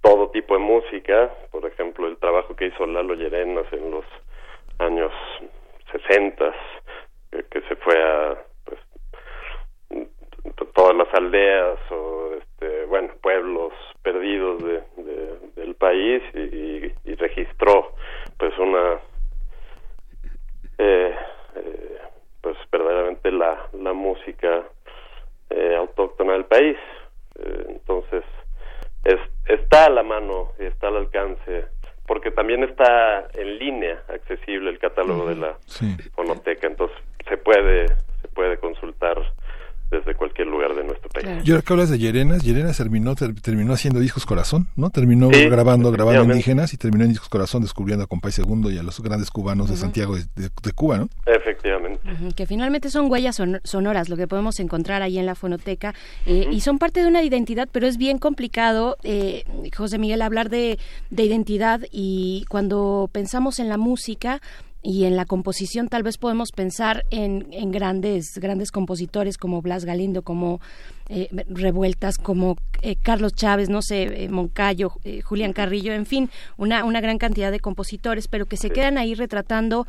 todo 0.00 0.30
tipo 0.30 0.54
de 0.54 0.60
música, 0.60 1.30
por 1.50 1.66
ejemplo 1.66 2.06
el 2.06 2.16
trabajo 2.18 2.54
que 2.56 2.66
hizo 2.66 2.86
Lalo 2.86 3.14
Llerenas 3.14 3.70
en 3.72 3.90
los 3.90 4.04
años 4.78 5.12
60 5.92 6.44
eh, 6.46 6.52
que 7.50 7.60
se 7.62 7.76
fue 7.76 7.94
a 8.02 8.36
pues, 8.64 8.80
todas 10.74 10.96
las 10.96 11.12
aldeas 11.14 11.78
o 11.90 12.34
este, 12.34 12.84
bueno 12.86 13.12
pueblos 13.22 13.72
perdidos 14.02 14.62
de, 14.62 14.82
de 15.02 15.38
del 15.56 15.74
país 15.74 16.22
y, 16.34 16.38
y, 16.40 16.94
y, 17.04 17.14
registró 17.14 17.94
pues 18.38 18.56
una 18.58 18.98
eh, 20.78 21.14
eh, 21.56 21.98
pues 22.40 22.56
verdaderamente 22.70 23.30
la, 23.30 23.68
la 23.72 23.92
música 23.92 24.64
eh, 25.50 25.76
autóctona 25.76 26.32
del 26.32 26.46
país. 26.46 26.76
Eh, 27.38 27.66
entonces 27.68 28.24
es, 29.04 29.20
está 29.46 29.86
a 29.86 29.90
la 29.90 30.02
mano 30.02 30.52
y 30.58 30.64
está 30.64 30.88
al 30.88 30.96
alcance 30.96 31.66
porque 32.12 32.30
también 32.30 32.62
está 32.62 33.26
en 33.32 33.58
línea 33.58 34.02
accesible 34.06 34.68
el 34.68 34.78
catálogo 34.78 35.26
de 35.26 35.34
la 35.34 35.56
fonoteca 36.14 36.66
entonces 36.66 36.94
se 37.26 37.38
puede 37.38 37.86
se 38.20 38.28
puede 38.34 38.58
consultar 38.58 39.16
desde 39.92 40.14
cualquier 40.16 40.48
lugar 40.48 40.74
de 40.74 40.82
nuestro 40.84 41.08
país 41.10 41.26
Y 41.46 41.50
ahora 41.50 41.62
que 41.62 41.72
hablas 41.72 41.90
de 41.90 41.98
Llerenas, 41.98 42.42
Llerenas 42.42 42.76
terminó, 42.78 43.14
ter- 43.14 43.34
terminó 43.40 43.74
haciendo 43.74 44.00
discos 44.00 44.24
corazón, 44.26 44.66
¿no? 44.74 44.90
Terminó 44.90 45.30
Sí, 45.32 45.44
grabando, 45.48 45.92
grabando 45.92 46.24
indígenas 46.24 46.72
y 46.74 46.78
terminó 46.78 47.04
en 47.04 47.10
discos 47.10 47.28
corazón 47.28 47.62
descubriendo 47.62 48.04
a 48.04 48.06
Compay 48.08 48.32
Segundo 48.32 48.70
y 48.70 48.78
a 48.78 48.82
los 48.82 49.00
grandes 49.00 49.30
cubanos 49.30 49.68
de. 49.70 49.76
Santiago 49.76 50.16
de, 50.16 50.22
de- 50.34 50.48
de 50.62 50.72
Cuba, 50.72 50.96
¿no? 50.98 51.08
efectivamente 51.26 52.00
que 52.34 52.46
finalmente 52.46 52.88
son 52.90 53.10
huellas 53.10 53.36
son- 53.36 53.60
sonoras 53.64 54.08
lo 54.08 54.16
que 54.16 54.26
podemos 54.26 54.58
encontrar 54.60 55.02
ahí 55.02 55.18
en 55.18 55.26
la 55.26 55.34
fonoteca 55.34 55.94
eh, 56.26 56.46
y 56.50 56.60
son 56.60 56.78
parte 56.78 57.00
de 57.00 57.06
una 57.06 57.22
identidad 57.22 57.68
pero 57.70 57.86
es 57.86 57.96
bien 57.98 58.18
complicado 58.18 58.96
eh, 59.02 59.44
José 59.76 59.98
Miguel 59.98 60.22
hablar 60.22 60.48
de, 60.50 60.78
de 61.10 61.22
identidad 61.24 61.80
y 61.90 62.44
cuando 62.48 63.08
pensamos 63.12 63.58
en 63.58 63.68
la 63.68 63.76
música 63.76 64.40
y 64.82 65.04
en 65.04 65.16
la 65.16 65.24
composición 65.24 65.88
tal 65.88 66.02
vez 66.02 66.18
podemos 66.18 66.50
pensar 66.50 67.04
en, 67.10 67.46
en 67.52 67.70
grandes 67.70 68.38
grandes 68.38 68.72
compositores 68.72 69.38
como 69.38 69.62
Blas 69.62 69.84
Galindo 69.84 70.22
como 70.22 70.60
eh, 71.08 71.28
revueltas 71.48 72.18
como 72.18 72.56
eh, 72.80 72.96
Carlos 72.96 73.34
Chávez, 73.34 73.68
no 73.68 73.80
sé, 73.80 74.24
eh, 74.24 74.28
Moncayo, 74.28 74.92
eh, 75.04 75.20
Julián 75.20 75.52
Carrillo, 75.52 75.92
en 75.92 76.04
fin, 76.04 76.30
una, 76.56 76.84
una 76.84 77.00
gran 77.00 77.18
cantidad 77.18 77.52
de 77.52 77.60
compositores, 77.60 78.26
pero 78.26 78.46
que 78.46 78.56
se 78.56 78.70
quedan 78.70 78.98
ahí 78.98 79.14
retratando 79.14 79.86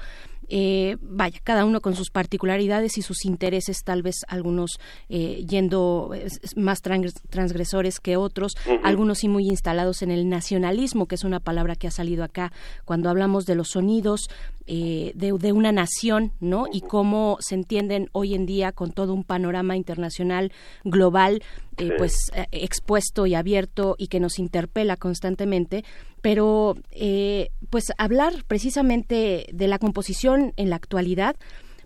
eh, 0.50 0.98
vaya, 1.02 1.40
cada 1.44 1.66
uno 1.66 1.82
con 1.82 1.96
sus 1.96 2.10
particularidades 2.10 2.98
y 2.98 3.02
sus 3.02 3.26
intereses, 3.26 3.84
tal 3.84 4.02
vez 4.04 4.16
algunos 4.28 4.80
eh, 5.10 5.46
yendo 5.48 6.12
eh, 6.14 6.28
más 6.56 6.82
trans- 6.82 7.14
transgresores 7.30 8.00
que 8.00 8.18
otros, 8.18 8.54
algunos 8.84 9.20
sí 9.20 9.28
muy 9.30 9.46
instalados 9.48 10.02
en 10.02 10.12
el 10.12 10.28
nacionalismo, 10.30 11.06
que 11.08 11.16
es 11.16 11.24
una 11.24 11.40
palabra 11.40 11.76
que 11.76 11.88
ha 11.88 11.92
salido 11.92 12.24
acá 12.24 12.52
cuando 12.86 13.10
hablamos 13.10 13.46
de 13.46 13.56
los 13.56 13.70
sonidos 13.70 14.28
eh, 14.68 15.12
de, 15.16 15.34
de 15.34 15.52
una 15.52 15.72
nación, 15.72 16.32
¿no? 16.40 16.66
Y 16.72 16.82
cómo 16.82 17.38
se 17.42 17.56
entienden 17.56 18.10
hoy 18.14 18.34
en 18.34 18.46
día 18.46 18.72
con 18.72 18.92
todo 18.92 19.14
un 19.14 19.24
panorama 19.24 19.76
internacional 19.76 20.52
global, 20.84 21.42
eh, 21.78 21.88
Sí. 21.88 21.92
pues 21.98 22.16
eh, 22.36 22.46
expuesto 22.52 23.26
y 23.26 23.34
abierto 23.36 23.96
y 23.98 24.08
que 24.08 24.20
nos 24.20 24.38
interpela 24.40 24.96
constantemente, 24.96 25.84
pero 26.24 26.76
eh, 26.92 27.50
pues 27.70 27.92
hablar 28.00 28.34
precisamente 28.48 29.46
de 29.54 29.68
la 29.68 29.78
composición 29.78 30.54
en 30.56 30.70
la 30.72 30.78
actualidad, 30.78 31.36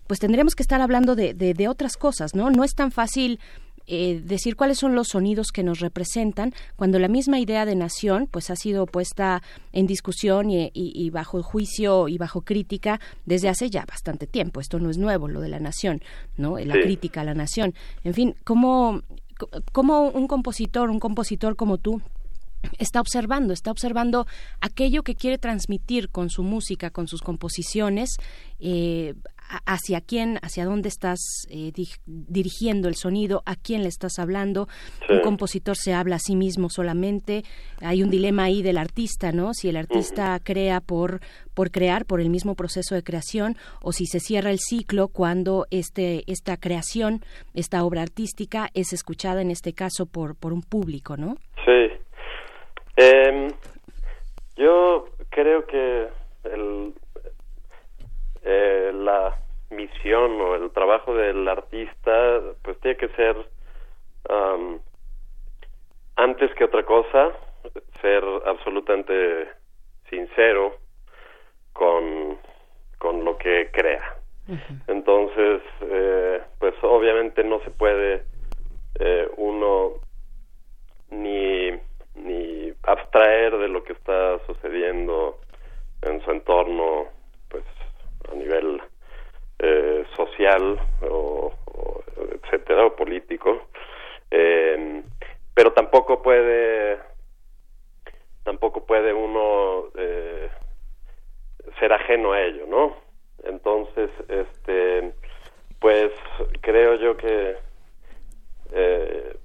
pues 0.06 0.20
tendremos 0.20 0.54
que 0.54 0.62
estar 0.62 0.80
hablando 0.80 1.16
de, 1.16 1.34
de, 1.34 1.52
de 1.52 1.68
otras 1.68 1.96
cosas, 1.96 2.34
¿no? 2.34 2.48
No 2.50 2.62
es 2.64 2.74
tan 2.74 2.92
fácil 2.92 3.40
eh, 3.88 4.20
decir 4.24 4.54
cuáles 4.54 4.78
son 4.78 4.94
los 4.94 5.08
sonidos 5.08 5.48
que 5.50 5.62
nos 5.64 5.80
representan 5.80 6.54
cuando 6.76 6.98
la 6.98 7.08
misma 7.08 7.40
idea 7.40 7.64
de 7.66 7.74
nación 7.74 8.28
pues 8.30 8.48
ha 8.50 8.56
sido 8.56 8.86
puesta 8.86 9.42
en 9.72 9.86
discusión 9.86 10.50
y, 10.50 10.66
y- 10.72 10.92
y 10.94 11.10
bajo 11.10 11.42
juicio 11.42 12.06
y 12.08 12.16
bajo 12.18 12.42
crítica 12.42 13.00
desde 13.26 13.48
hace 13.48 13.70
ya 13.70 13.86
bastante 13.86 14.26
tiempo 14.26 14.60
esto 14.60 14.78
no 14.78 14.90
es 14.90 14.98
nuevo 14.98 15.26
lo 15.26 15.40
de 15.40 15.48
la 15.48 15.58
nación 15.58 16.02
no 16.36 16.58
la 16.58 16.74
Sí. 16.74 16.80
crítica 16.82 17.22
a 17.22 17.24
la 17.24 17.32
nación 17.34 17.72
en 18.04 18.12
fin 18.12 18.34
cómo 18.44 19.00
cómo 19.72 20.08
un 20.10 20.26
compositor 20.28 20.90
un 20.90 21.00
compositor 21.00 21.56
como 21.56 21.78
tú 21.78 22.02
está 22.78 23.00
observando, 23.00 23.52
está 23.52 23.70
observando 23.70 24.26
aquello 24.60 25.02
que 25.02 25.14
quiere 25.14 25.38
transmitir 25.38 26.08
con 26.10 26.30
su 26.30 26.42
música, 26.42 26.90
con 26.90 27.06
sus 27.08 27.22
composiciones, 27.22 28.10
eh, 28.60 29.14
hacia 29.64 30.02
quién, 30.02 30.38
hacia 30.42 30.66
dónde 30.66 30.88
estás 30.90 31.20
eh, 31.48 31.72
di- 31.72 31.88
dirigiendo 32.04 32.86
el 32.88 32.96
sonido, 32.96 33.42
a 33.46 33.56
quién 33.56 33.82
le 33.82 33.88
estás 33.88 34.18
hablando. 34.18 34.68
Sí. 35.06 35.14
Un 35.14 35.20
compositor 35.22 35.74
se 35.76 35.94
habla 35.94 36.16
a 36.16 36.18
sí 36.18 36.36
mismo 36.36 36.68
solamente. 36.68 37.44
Hay 37.80 38.02
un 38.02 38.10
dilema 38.10 38.44
ahí 38.44 38.60
del 38.62 38.76
artista, 38.76 39.32
¿no? 39.32 39.54
Si 39.54 39.68
el 39.68 39.76
artista 39.76 40.38
crea 40.42 40.80
por 40.80 41.20
por 41.54 41.70
crear, 41.72 42.04
por 42.04 42.20
el 42.20 42.28
mismo 42.30 42.54
proceso 42.54 42.94
de 42.94 43.02
creación, 43.02 43.56
o 43.82 43.92
si 43.92 44.06
se 44.06 44.20
cierra 44.20 44.50
el 44.50 44.58
ciclo 44.60 45.08
cuando 45.08 45.66
este 45.70 46.24
esta 46.30 46.56
creación, 46.58 47.24
esta 47.54 47.82
obra 47.84 48.02
artística 48.02 48.68
es 48.74 48.92
escuchada 48.92 49.40
en 49.40 49.50
este 49.50 49.72
caso 49.72 50.04
por 50.06 50.36
por 50.36 50.52
un 50.52 50.62
público, 50.62 51.16
¿no? 51.16 51.36
Sí. 51.64 51.97
Em, 53.00 53.52
yo 54.56 55.06
creo 55.30 55.64
que 55.68 56.08
el, 56.42 56.94
eh, 58.42 58.90
la 58.92 59.38
misión 59.70 60.40
o 60.40 60.56
el 60.56 60.72
trabajo 60.72 61.14
del 61.14 61.46
artista 61.46 62.40
pues 62.60 62.76
tiene 62.80 62.96
que 62.96 63.08
ser 63.10 63.36
am, 64.28 64.80
antes 66.16 66.52
que 66.56 66.64
otra 66.64 66.84
cosa 66.84 67.30
ser 68.02 68.24
absolutamente 68.44 69.46
sincero 70.10 70.78
con, 71.72 72.36
con 72.98 73.24
lo 73.24 73.38
que 73.38 73.70
crea. 73.70 74.16
Entonces 74.88 75.62
eh, 75.82 76.42
pues 76.58 76.74
obviamente 76.82 77.44
no 77.44 77.60
se 77.60 77.70
puede 77.70 78.24
eh, 78.98 79.28
uno 79.36 79.92
ni 81.10 81.78
ni 82.24 82.72
abstraer 82.82 83.56
de 83.58 83.68
lo 83.68 83.82
que 83.84 83.92
está 83.92 84.38
sucediendo 84.46 85.38
en 86.02 86.20
su 86.22 86.30
entorno 86.30 87.08
pues 87.48 87.64
a 88.30 88.34
nivel 88.34 88.80
eh, 89.58 90.04
social 90.16 90.78
o, 91.02 91.52
o 91.66 92.02
etcétera 92.32 92.86
o 92.86 92.96
político. 92.96 93.68
Eh, 94.30 95.02
pero 95.54 95.72
tampoco 95.72 96.22
puede 96.22 96.98
tampoco 98.44 98.86
puede 98.86 99.12
uno 99.12 99.86
eh, 99.96 100.48
ser 101.80 101.92
ajeno 101.92 102.32
a 102.32 102.40
ello 102.42 102.64
no 102.68 102.96
entonces 103.42 104.08
este 104.28 105.12
pues 105.80 106.12
creo 106.60 106.94
yo 106.94 107.16
que 107.16 107.56
eh, 108.72 109.36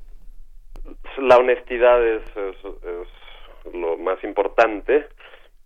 la 1.18 1.38
honestidad 1.38 2.06
es, 2.06 2.24
es, 2.36 3.74
lo 3.74 3.98
más 3.98 4.22
importante 4.24 5.08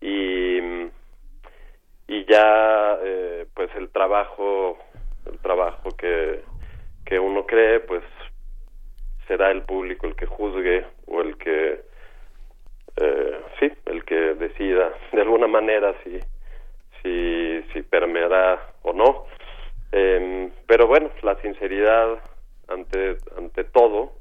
y 0.02 0.60
y 2.10 2.26
ya 2.26 2.98
eh, 3.04 3.48
pues 3.54 3.70
el 3.76 3.90
trabajo 3.90 4.78
el 5.26 5.40
trabajo 5.40 5.90
que 5.98 6.42
que 7.06 7.20
uno 7.20 7.46
cree 7.46 7.80
pues 7.80 8.04
será 9.28 9.52
el 9.52 9.64
público 9.64 10.06
el 10.08 10.16
que 10.16 10.26
juzgue 10.28 10.86
o 11.08 11.22
el 11.22 11.38
que 11.38 11.82
eh, 12.98 13.42
sí 13.60 13.72
el 13.86 14.06
que 14.06 14.16
decida 14.36 14.94
de 15.12 15.22
alguna 15.22 15.48
manera 15.48 15.96
si 16.04 16.20
si 17.02 17.64
si 17.74 17.82
permeará 17.82 18.74
o 18.84 18.94
no. 18.94 19.26
Em, 19.92 20.52
pero 20.68 20.88
bueno 20.88 21.10
la 21.24 21.36
sinceridad 21.42 22.20
ante 22.68 23.18
ante 23.38 23.64
todo 23.64 24.12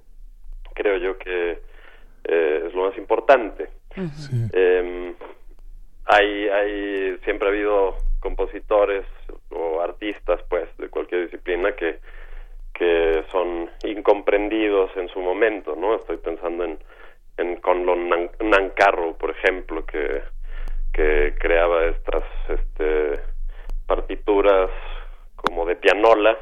creo 0.77 0.97
yo 0.99 1.19
que 1.19 1.59
eh, 2.25 2.65
es 2.67 2.75
lo 2.75 2.89
más 2.89 2.97
importante. 2.99 3.69
Em, 4.53 5.15
hay 6.05 6.49
hay 6.49 7.19
siempre 7.25 7.49
ha 7.49 7.51
habido 7.51 7.97
compositores 8.21 9.05
o 9.51 9.81
artistas 9.81 10.41
pues 10.49 10.69
de 10.79 10.89
cualquier 10.89 11.23
disciplina 11.25 11.73
que 11.75 11.99
que 12.75 13.25
son 13.33 13.71
incomprendidos 13.85 14.91
en 14.97 15.09
su 15.09 15.21
momento 15.21 15.75
no 15.75 15.97
estoy 15.97 16.19
pensando 16.19 16.65
en 16.65 16.79
en 17.39 17.57
Conlon 17.57 18.09
Nan- 18.11 18.31
Nancarrow 18.41 19.17
por 19.17 19.31
ejemplo 19.31 19.85
que 19.87 20.23
que 20.93 21.35
creaba 21.39 21.85
estas 21.87 22.25
este 22.49 23.21
partituras 23.87 24.71
como 25.37 25.65
de 25.67 25.77
pianola 25.77 26.37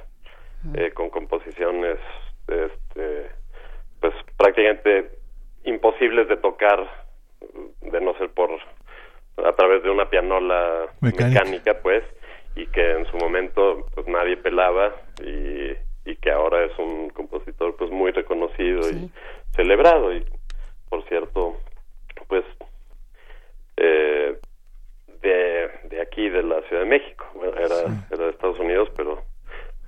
eh, 0.74 0.90
con 0.92 1.08
composiciones 1.10 1.98
este 2.48 3.30
pues 4.04 4.14
prácticamente 4.36 5.12
imposibles 5.64 6.28
de 6.28 6.36
tocar 6.36 6.78
de 7.80 8.00
no 8.02 8.12
ser 8.18 8.28
por 8.34 8.50
a 9.42 9.52
través 9.54 9.82
de 9.82 9.88
una 9.88 10.10
pianola 10.10 10.88
Mecánica. 11.00 11.40
mecánica, 11.40 11.80
pues 11.82 12.04
y 12.54 12.66
que 12.66 12.98
en 12.98 13.06
su 13.06 13.16
momento 13.16 13.86
pues 13.94 14.06
nadie 14.06 14.36
pelaba 14.36 14.94
y, 15.22 15.72
y 16.04 16.16
que 16.16 16.30
ahora 16.30 16.64
es 16.66 16.78
un 16.78 17.08
compositor 17.10 17.76
pues 17.76 17.90
muy 17.90 18.10
reconocido 18.10 18.80
y 18.90 19.10
celebrado. 19.56 20.12
Y 20.12 20.22
por 20.90 21.02
cierto 21.08 21.56
pues 22.28 22.44
eh, 23.78 24.38
de, 25.22 25.70
de 25.88 26.02
aquí 26.02 26.28
de 26.28 26.42
la 26.42 26.60
Ciudad 26.68 26.82
de 26.82 26.90
México. 26.90 27.24
Bueno, 27.36 27.56
era, 27.56 28.04
era 28.10 28.24
de 28.24 28.30
Estados 28.32 28.58
Unidos 28.58 28.90
pero 28.94 29.22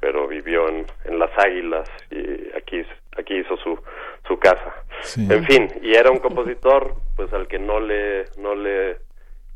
pero 0.00 0.26
vivió 0.26 0.70
en, 0.70 0.86
en 1.04 1.18
las 1.18 1.30
Águilas 1.38 1.86
y 2.10 2.56
aquí 2.56 2.82
aquí 3.18 3.34
hizo 3.38 3.56
su 3.58 3.78
su 4.26 4.38
casa 4.38 4.74
Sí. 5.02 5.26
en 5.30 5.44
fin 5.44 5.68
y 5.82 5.94
era 5.94 6.10
un 6.10 6.18
compositor 6.18 6.94
pues 7.16 7.32
al 7.32 7.46
que 7.48 7.58
no 7.58 7.80
le 7.80 8.24
no 8.38 8.54
le 8.54 8.96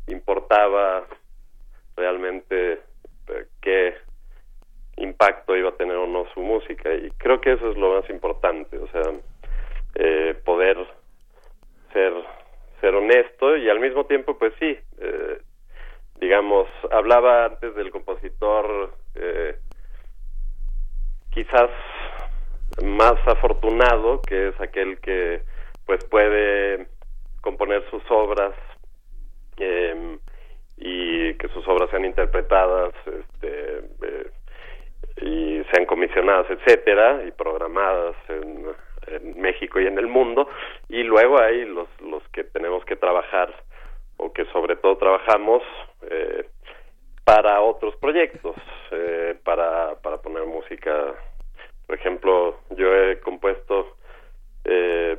importaba 0.07 1.03
realmente 1.97 2.73
eh, 3.27 3.45
qué 3.61 3.95
impacto 4.97 5.55
iba 5.57 5.69
a 5.69 5.75
tener 5.77 5.95
o 5.97 6.05
no 6.07 6.25
su 6.33 6.41
música 6.41 6.93
y 6.93 7.09
creo 7.17 7.41
que 7.41 7.53
eso 7.53 7.71
es 7.71 7.77
lo 7.77 7.99
más 7.99 8.09
importante 8.09 8.77
o 8.77 8.87
sea 8.89 9.01
eh, 9.95 10.35
poder 10.45 10.77
ser 11.91 12.13
ser 12.79 12.95
honesto 12.95 13.57
y 13.57 13.69
al 13.69 13.79
mismo 13.79 14.05
tiempo 14.05 14.37
pues 14.37 14.53
sí 14.59 14.77
eh, 14.99 15.41
digamos 16.19 16.67
hablaba 16.91 17.45
antes 17.45 17.73
del 17.75 17.89
compositor 17.91 18.93
eh, 19.15 19.57
quizás 21.31 21.69
más 22.83 23.15
afortunado 23.27 24.21
que 24.21 24.49
es 24.49 24.61
aquel 24.61 24.99
que 24.99 25.41
pues 25.85 26.03
puede 26.05 26.87
componer 27.41 27.83
sus 27.89 28.03
obras 28.09 28.53
eh, 29.57 30.17
y 30.77 31.33
que 31.35 31.47
sus 31.49 31.67
obras 31.67 31.89
sean 31.91 32.05
interpretadas 32.05 32.93
este, 33.05 33.79
eh, 34.01 34.31
y 35.21 35.63
sean 35.71 35.85
comisionadas 35.85 36.49
etcétera 36.49 37.23
y 37.27 37.31
programadas 37.31 38.15
en, 38.29 38.91
México 39.35 39.79
y 39.81 39.87
en 39.87 39.97
el 39.97 40.07
mundo. 40.07 40.47
Y 40.87 41.03
luego 41.03 41.41
hay 41.41 41.65
los 41.65 41.89
los 42.01 42.23
que 42.29 42.43
tenemos 42.45 42.85
que 42.85 42.95
trabajar 42.95 43.53
o 44.17 44.31
que 44.31 44.45
sobre 44.45 44.77
todo 44.77 44.97
trabajamos 44.97 45.63
eh, 46.09 46.47
para 47.25 47.59
otros 47.61 47.95
proyectos 47.97 48.55
eh, 48.91 49.35
para 49.43 49.95
para 50.01 50.21
poner 50.21 50.45
música 50.45 51.15
por 51.91 51.99
ejemplo 51.99 52.55
yo 52.69 52.95
he 52.95 53.19
compuesto 53.19 53.97
eh, 54.63 55.17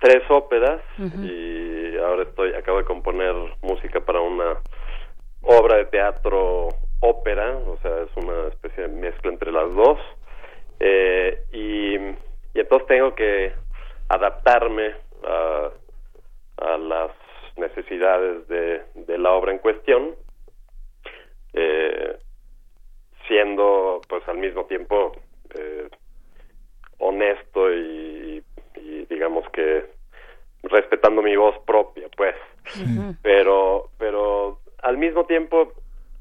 tres 0.00 0.28
óperas 0.28 0.82
y 1.22 1.96
ahora 1.98 2.24
estoy 2.24 2.52
acabo 2.54 2.78
de 2.78 2.84
componer 2.84 3.32
música 3.62 4.00
para 4.00 4.20
una 4.20 4.56
obra 5.42 5.76
de 5.76 5.84
teatro 5.84 6.70
ópera 6.98 7.56
o 7.58 7.78
sea 7.80 7.96
es 8.00 8.10
una 8.16 8.48
especie 8.48 8.88
de 8.88 8.88
mezcla 8.88 9.30
entre 9.30 9.52
las 9.52 9.72
dos. 9.72 10.00
Eh, 10.80 11.44
y, 11.52 11.94
y 11.94 12.60
entonces 12.60 12.88
tengo 12.88 13.14
que 13.14 13.52
adaptarme 14.08 14.96
a, 15.28 15.70
a 16.56 16.76
las 16.76 17.12
necesidades 17.56 18.48
de, 18.48 18.82
de 18.96 19.18
la 19.18 19.30
obra 19.30 19.52
en 19.52 19.58
cuestión. 19.58 20.16
Eh, 21.52 22.18
siendo 23.28 24.00
pues 24.08 24.26
al 24.28 24.38
mismo 24.38 24.64
tiempo 24.64 25.12
eh, 25.54 25.88
honesto 26.98 27.72
y, 27.72 28.42
y 28.76 29.06
digamos 29.06 29.48
que 29.50 29.86
respetando 30.62 31.22
mi 31.22 31.36
voz 31.36 31.56
propia 31.66 32.08
pues. 32.16 32.34
Pero 33.22 33.90
pero 33.98 34.60
al 34.82 34.96
mismo 34.96 35.26
tiempo 35.26 35.72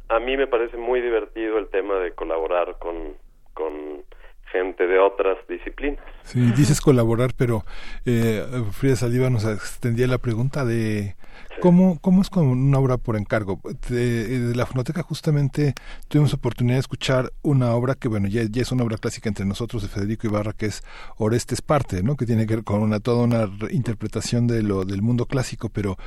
a 0.09 0.19
mí 0.19 0.35
me 0.37 0.47
parece 0.47 0.77
muy 0.77 1.01
divertido 1.01 1.57
el 1.57 1.69
tema 1.69 1.95
de 1.95 2.11
colaborar 2.11 2.77
con 2.79 3.15
con 3.53 4.03
gente 4.51 4.85
de 4.85 4.99
otras 4.99 5.37
disciplinas. 5.47 6.03
Sí, 6.23 6.39
dices 6.55 6.79
colaborar, 6.79 7.31
pero 7.35 7.63
eh, 8.05 8.43
Frida 8.71 8.95
Saliva 8.95 9.29
nos 9.29 9.45
extendía 9.45 10.07
la 10.07 10.19
pregunta 10.19 10.63
de 10.63 11.15
cómo, 11.61 11.99
cómo 11.99 12.21
es 12.21 12.29
con 12.29 12.47
una 12.47 12.79
obra 12.79 12.97
por 12.97 13.15
encargo. 13.15 13.59
De, 13.89 14.39
de 14.39 14.55
la 14.55 14.65
Fonoteca 14.65 15.01
justamente 15.03 15.73
tuvimos 16.07 16.33
oportunidad 16.33 16.75
de 16.75 16.81
escuchar 16.81 17.31
una 17.41 17.73
obra 17.73 17.95
que, 17.95 18.07
bueno, 18.07 18.27
ya, 18.27 18.43
ya 18.49 18.61
es 18.61 18.71
una 18.71 18.83
obra 18.83 18.97
clásica 18.97 19.29
entre 19.29 19.45
nosotros 19.45 19.81
de 19.81 19.87
Federico 19.89 20.27
Ibarra, 20.27 20.53
que 20.53 20.67
es 20.67 20.83
Orestes 21.17 21.61
Parte, 21.61 22.03
¿no? 22.03 22.15
que 22.15 22.25
tiene 22.25 22.45
que 22.47 22.55
ver 22.55 22.63
con 22.63 22.81
una, 22.81 22.99
toda 22.99 23.23
una 23.23 23.45
re- 23.45 23.73
interpretación 23.73 24.47
de 24.47 24.61
lo, 24.63 24.85
del 24.85 25.01
mundo 25.01 25.25
clásico, 25.25 25.69
pero 25.69 25.97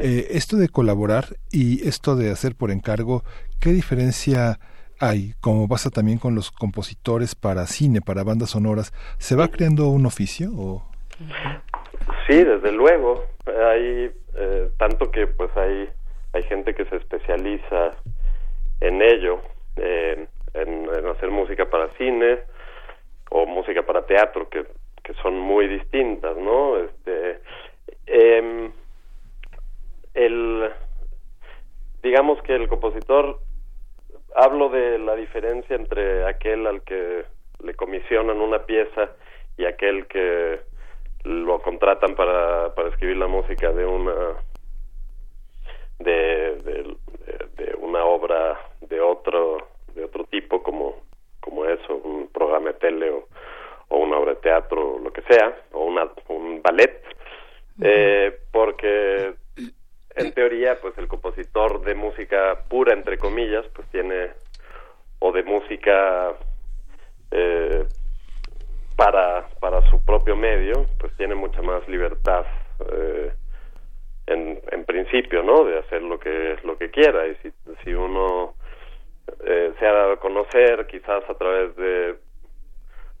eh, 0.00 0.28
esto 0.30 0.56
de 0.56 0.68
colaborar 0.68 1.36
y 1.50 1.86
esto 1.86 2.16
de 2.16 2.30
hacer 2.30 2.54
por 2.56 2.70
encargo, 2.70 3.24
¿qué 3.60 3.72
diferencia 3.72 4.58
hay? 5.00 5.34
Como 5.40 5.68
pasa 5.68 5.90
también 5.90 6.18
con 6.18 6.34
los 6.34 6.50
compositores 6.50 7.34
para 7.34 7.66
cine, 7.66 8.00
para 8.00 8.22
bandas 8.22 8.50
sonoras, 8.50 8.92
¿se 9.18 9.34
va 9.34 9.48
creando 9.48 9.88
un 9.88 10.06
oficio 10.06 10.52
o...? 10.54 10.86
Sí, 12.26 12.44
desde 12.44 12.72
luego. 12.72 13.24
Hay 13.46 14.10
eh, 14.36 14.70
tanto 14.78 15.10
que 15.10 15.26
pues 15.26 15.54
hay 15.56 15.88
hay 16.32 16.42
gente 16.44 16.74
que 16.74 16.84
se 16.86 16.96
especializa 16.96 17.92
en 18.80 19.02
ello, 19.02 19.40
eh, 19.76 20.26
en, 20.54 20.88
en 20.94 21.06
hacer 21.06 21.30
música 21.30 21.68
para 21.68 21.90
cine 21.96 22.40
o 23.30 23.46
música 23.46 23.82
para 23.82 24.06
teatro, 24.06 24.48
que, 24.48 24.66
que 25.02 25.14
son 25.22 25.38
muy 25.38 25.68
distintas, 25.68 26.36
¿no? 26.36 26.78
Este, 26.78 27.40
em, 28.06 28.72
el, 30.14 30.70
digamos 32.02 32.42
que 32.42 32.54
el 32.54 32.68
compositor, 32.68 33.38
hablo 34.34 34.70
de 34.70 34.98
la 34.98 35.14
diferencia 35.14 35.76
entre 35.76 36.26
aquel 36.26 36.66
al 36.66 36.82
que 36.82 37.24
le 37.62 37.74
comisionan 37.74 38.40
una 38.40 38.64
pieza 38.64 39.10
y 39.56 39.66
aquel 39.66 40.06
que 40.06 40.60
lo 41.24 41.60
contratan 41.60 42.14
para, 42.14 42.74
para 42.74 42.88
escribir 42.88 43.16
la 43.16 43.28
música 43.28 43.72
de 43.72 43.86
una 43.86 44.12
de, 45.98 46.56
de, 46.64 46.96
de 47.56 47.74
una 47.78 48.04
obra 48.04 48.58
de 48.80 49.00
otro 49.00 49.68
de 49.94 50.04
otro 50.04 50.24
tipo 50.24 50.62
como 50.62 50.96
como 51.40 51.64
eso 51.64 51.94
un 51.96 52.28
programa 52.28 52.68
de 52.68 52.78
tele 52.78 53.10
o, 53.10 53.28
o 53.88 53.98
una 53.98 54.18
obra 54.18 54.34
de 54.34 54.40
teatro 54.40 54.94
o 54.94 54.98
lo 54.98 55.12
que 55.12 55.22
sea 55.22 55.56
o 55.72 55.84
una 55.84 56.08
un 56.28 56.62
ballet. 56.62 57.02
Eh, 57.82 58.38
porque 58.52 59.34
en 60.14 60.32
teoría 60.34 60.78
pues 60.80 60.96
el 60.98 61.08
compositor 61.08 61.82
de 61.82 61.94
música 61.94 62.64
pura 62.68 62.92
entre 62.92 63.16
comillas 63.18 63.64
pues 63.74 63.88
tiene 63.88 64.30
o 65.18 65.32
de 65.32 65.42
música 65.42 66.34
eh, 67.30 67.86
para 68.96 69.48
para 69.60 69.82
su 69.90 70.04
propio 70.04 70.36
medio 70.36 70.86
pues 70.98 71.16
tiene 71.16 71.34
mucha 71.34 71.62
más 71.62 71.86
libertad 71.88 72.44
eh, 72.92 73.32
en, 74.26 74.60
en 74.70 74.84
principio 74.84 75.42
no 75.42 75.64
de 75.64 75.78
hacer 75.78 76.02
lo 76.02 76.18
que 76.18 76.56
lo 76.64 76.76
que 76.78 76.90
quiera. 76.90 77.26
Y 77.26 77.34
si, 77.36 77.52
si 77.84 77.94
uno 77.94 78.54
eh, 79.44 79.72
se 79.78 79.86
ha 79.86 79.92
dado 79.92 80.12
a 80.12 80.20
conocer 80.20 80.86
quizás 80.86 81.28
a 81.28 81.34
través 81.34 81.74
de 81.76 82.16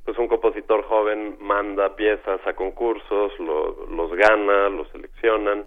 pues 0.04 0.18
un 0.18 0.26
compositor 0.26 0.82
joven 0.84 1.36
manda 1.40 1.94
piezas 1.94 2.40
a 2.44 2.54
concursos, 2.54 3.32
los 3.38 4.12
gana, 4.14 4.68
los 4.68 4.88
seleccionan, 4.88 5.64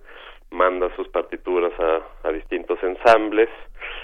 manda 0.52 0.94
sus 0.98 1.08
partituras 1.08 1.72
a, 1.80 2.28
a 2.28 2.32
distintos 2.34 2.78
ensambles 2.84 3.50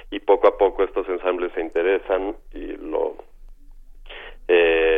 y 0.09 0.19
poco 0.19 0.47
a 0.47 0.57
poco 0.57 0.83
estos 0.83 1.07
ensambles 1.09 1.51
se 1.53 1.61
interesan 1.61 2.35
y 2.53 2.77
lo 2.77 3.17
eh, 4.47 4.90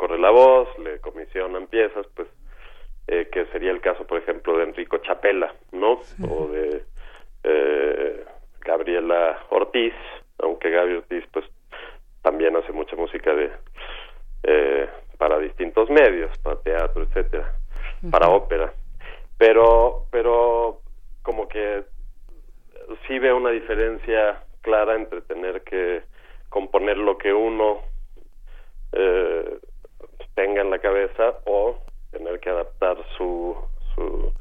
corre 0.00 0.18
la 0.18 0.30
voz, 0.30 0.66
le 0.78 0.98
comisionan 1.00 1.66
piezas, 1.66 2.06
pues 2.16 2.26
eh, 3.06 3.28
que 3.30 3.44
sería 3.52 3.70
el 3.70 3.82
caso, 3.82 4.06
por 4.06 4.16
ejemplo, 4.16 4.56
de 4.56 4.64
Enrico 4.64 4.96
Chapela, 4.96 5.54
¿no? 5.72 6.00
O 6.26 6.48
de 6.48 6.82
eh, 7.44 8.24
Gabriela 8.60 9.44
Ortiz, 9.50 9.92
aunque 10.38 10.70
Gabriel 10.70 11.00
Ortiz, 11.00 11.22
pues 11.30 11.44
también 12.22 12.56
hace 12.56 12.72
mucha 12.72 12.96
música 12.96 13.34
de 13.34 13.50
eh, 14.44 14.88
para 15.18 15.38
distintos 15.38 15.90
medios, 15.90 16.30
para 16.38 16.62
teatro, 16.62 17.02
etcétera, 17.02 17.52
para 18.10 18.30
ópera, 18.30 18.72
pero 19.36 20.06
pero 20.10 20.80
como 21.20 21.46
que 21.46 21.84
sí 23.06 23.18
veo 23.18 23.36
una 23.36 23.50
diferencia 23.50 24.42
clara 24.62 24.94
entre 24.94 25.20
tener 25.20 25.60
que 25.62 26.04
componer 26.48 26.96
lo 26.96 27.18
que 27.18 27.34
uno 27.34 27.82
eh, 28.92 29.58
tenga 30.34 30.62
en 30.62 30.70
la 30.70 30.78
cabeza 30.78 31.34
o 31.46 31.78
tener 32.10 32.40
que 32.40 32.50
adaptar 32.50 32.96
su 33.16 33.56
su, 33.94 34.32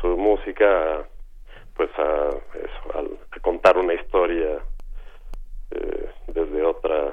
su, 0.00 0.16
música 0.16 1.04
pues 1.76 1.90
a 1.98 2.28
eso 2.54 2.98
a 3.34 3.40
contar 3.40 3.76
una 3.76 3.94
historia 3.94 4.58
eh, 5.70 6.10
desde 6.28 6.62
otra 6.62 7.12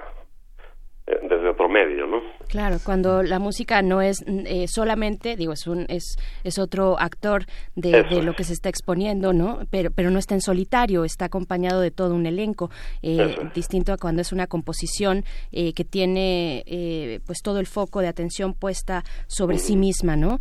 desde 1.08 1.50
otro 1.50 1.70
medio, 1.70 2.06
¿no? 2.06 2.22
Claro, 2.50 2.78
cuando 2.84 3.24
la 3.24 3.40
música 3.40 3.82
no 3.82 4.02
es 4.02 4.24
eh, 4.28 4.68
solamente, 4.68 5.38
digo, 5.38 5.54
es 5.54 5.66
un 5.66 5.86
es, 5.88 6.18
es 6.44 6.60
otro 6.60 7.00
actor 7.00 7.46
de, 7.76 8.04
lo 8.22 8.34
que 8.34 8.44
se 8.44 8.54
está 8.54 8.68
exponiendo, 8.68 9.32
¿no? 9.32 9.60
Pero 9.70 9.92
pero 9.92 10.12
no 10.12 10.20
está 10.20 10.36
en 10.36 10.42
solitario, 10.42 11.06
está 11.06 11.26
acompañado 11.26 11.80
de 11.80 11.92
todo 11.92 12.14
un 12.14 12.26
elenco, 12.26 12.70
eh, 13.02 13.38
distinto 13.56 13.94
a 13.94 13.98
cuando 13.98 14.22
es 14.22 14.34
una 14.34 14.48
composición 14.48 15.24
que 15.52 15.86
tiene 15.90 17.22
pues 17.26 17.42
todo 17.42 17.60
el 17.60 17.68
foco 17.68 18.02
de 18.02 18.08
atención 18.08 18.54
puesta 18.54 19.04
sobre 19.28 19.60
sí 19.60 19.76
misma, 19.76 20.16
¿no? 20.16 20.40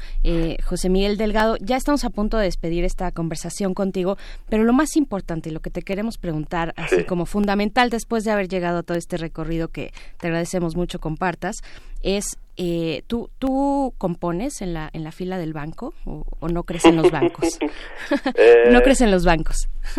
José 0.65 0.89
Miguel 0.89 1.17
Delgado, 1.17 1.57
ya 1.61 1.77
estamos 1.77 2.05
a 2.05 2.11
punto 2.11 2.39
de 2.39 2.45
despedir 2.45 2.85
esta 2.85 3.13
conversación 3.13 3.75
contigo, 3.75 4.17
pero 4.49 4.65
lo 4.65 4.73
más 4.73 4.97
importante, 4.97 5.51
lo 5.51 5.61
que 5.61 5.71
te 5.71 5.83
queremos 5.83 6.19
preguntar, 6.19 6.73
así 6.77 7.05
como 7.05 7.27
fundamental 7.27 7.91
después 7.91 8.25
de 8.25 8.33
haber 8.33 8.49
llegado 8.49 8.79
a 8.79 8.83
todo 8.83 8.97
este 8.97 9.17
recorrido 9.17 9.69
que 9.69 9.93
te 10.19 10.27
agradecemos 10.27 10.56
mucho 10.61 10.99
compartas, 10.99 11.57
es 12.03 12.39
eh, 12.57 13.03
¿tú, 13.07 13.29
¿tú 13.39 13.93
compones 13.99 14.63
en 14.63 14.73
la, 14.73 14.89
en 14.93 15.05
la 15.05 15.13
fila 15.13 15.37
del 15.37 15.53
banco 15.53 15.93
o, 16.07 16.49
no 16.49 16.63
crees 16.63 16.87
en 16.87 16.97
los 16.97 17.11
bancos? 17.11 17.59
Eh, 18.35 18.71
¿No 18.71 18.81
crees 18.81 19.01
en 19.01 19.11
los 19.11 19.25
bancos? 19.25 19.69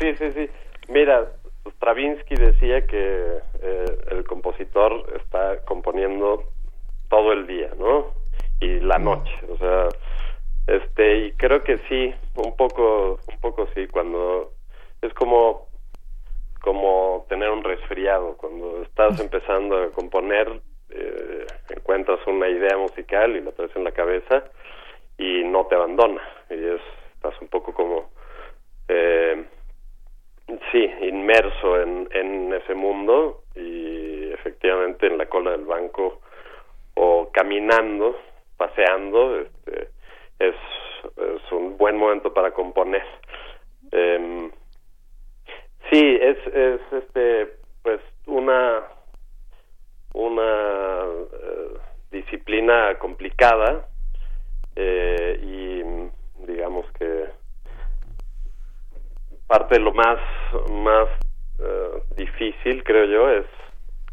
sí, 0.00 0.16
sí, 0.18 0.32
sí. 0.34 0.50
Mira, 0.88 1.26
Stravinsky 1.76 2.34
decía 2.34 2.86
que 2.86 3.38
eh, 3.62 3.98
el 4.10 4.24
compositor 4.24 5.12
está 5.20 5.64
componiendo 5.64 6.42
todo 7.08 7.32
el 7.32 7.46
día, 7.46 7.70
¿no? 7.78 8.06
Y 8.60 8.80
la 8.80 8.98
noche, 8.98 9.32
o 9.50 9.56
sea, 9.58 9.88
este, 10.66 11.26
y 11.26 11.32
creo 11.32 11.62
que 11.62 11.78
sí, 11.88 12.12
un 12.36 12.56
poco, 12.56 13.20
un 13.30 13.40
poco 13.40 13.68
sí, 13.74 13.86
cuando 13.86 14.52
es 15.02 15.12
como 15.14 15.68
como 16.66 17.24
tener 17.28 17.48
un 17.48 17.62
resfriado. 17.62 18.36
Cuando 18.36 18.82
estás 18.82 19.20
empezando 19.20 19.80
a 19.84 19.90
componer, 19.92 20.60
eh, 20.90 21.46
encuentras 21.70 22.18
una 22.26 22.48
idea 22.48 22.76
musical 22.76 23.36
y 23.36 23.40
la 23.40 23.52
traes 23.52 23.70
en 23.76 23.84
la 23.84 23.92
cabeza 23.92 24.42
y 25.16 25.44
no 25.44 25.66
te 25.66 25.76
abandona. 25.76 26.20
Y 26.50 26.54
es, 26.54 26.80
estás 27.14 27.40
un 27.40 27.46
poco 27.46 27.72
como, 27.72 28.10
eh, 28.88 29.44
sí, 30.72 30.90
inmerso 31.02 31.80
en, 31.80 32.08
en 32.10 32.52
ese 32.54 32.74
mundo 32.74 33.44
y 33.54 34.32
efectivamente 34.32 35.06
en 35.06 35.18
la 35.18 35.26
cola 35.26 35.52
del 35.52 35.66
banco 35.66 36.20
o 36.94 37.30
caminando, 37.32 38.18
paseando, 38.56 39.38
este, 39.38 39.90
es, 40.40 40.56
es 41.16 41.52
un 41.52 41.78
buen 41.78 41.96
momento 41.96 42.34
para 42.34 42.50
componer. 42.50 43.06
Eh, 43.92 44.50
Sí, 45.90 46.18
es, 46.20 46.36
es 46.48 46.80
este, 46.90 47.58
pues 47.82 48.00
una, 48.26 48.82
una 50.14 51.04
eh, 51.32 51.78
disciplina 52.10 52.98
complicada 52.98 53.86
eh, 54.74 55.38
y 55.40 56.44
digamos 56.44 56.86
que 56.98 57.26
parte 59.46 59.76
de 59.76 59.80
lo 59.80 59.92
más, 59.92 60.18
más 60.72 61.08
eh, 61.60 62.02
difícil, 62.16 62.82
creo 62.82 63.04
yo, 63.04 63.30
es 63.30 63.46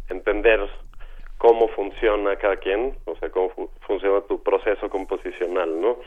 entender 0.10 0.70
cómo 1.40 1.70
funciona 1.70 2.36
cada 2.36 2.58
quien, 2.58 2.96
o 3.06 3.16
sea, 3.16 3.32
cómo 3.32 3.50
funciona 3.88 4.22
tu 4.28 4.44
proceso 4.44 4.90
composicional, 4.92 5.82
¿no? 5.82 5.98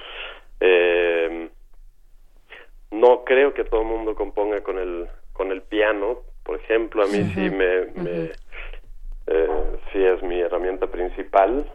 no 2.93 3.25
creo 3.25 3.53
que 3.53 3.65
todo 3.65 3.81
el 3.83 3.89
mundo 3.89 4.15
componga 4.15 4.63
con 4.63 4.79
el 4.79 5.09
con 5.37 5.53
el 5.53 5.63
piano, 5.63 6.19
por 6.45 6.61
ejemplo, 6.61 7.03
a 7.03 7.07
mí 7.07 7.23
sí 7.35 7.51
me, 7.51 8.31
eh, 9.27 9.79
sí 9.93 10.05
es 10.05 10.23
mi 10.23 10.41
herramienta 10.41 10.87
principal, 10.87 11.71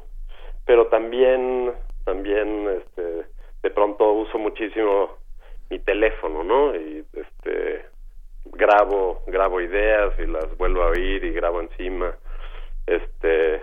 pero 0.66 0.88
también 0.88 1.74
también 2.06 2.68
este 2.70 3.26
de 3.62 3.70
pronto 3.70 4.12
uso 4.14 4.40
muchísimo 4.40 5.18
mi 5.70 5.80
teléfono, 5.80 6.44
¿no? 6.44 6.76
Y 6.76 7.06
este 7.14 7.86
grabo 8.46 9.22
grabo 9.28 9.62
ideas 9.62 10.14
y 10.18 10.26
las 10.26 10.58
vuelvo 10.58 10.84
a 10.84 10.92
oír 10.92 11.24
y 11.24 11.32
grabo 11.32 11.62
encima. 11.62 12.16
Este 12.88 13.62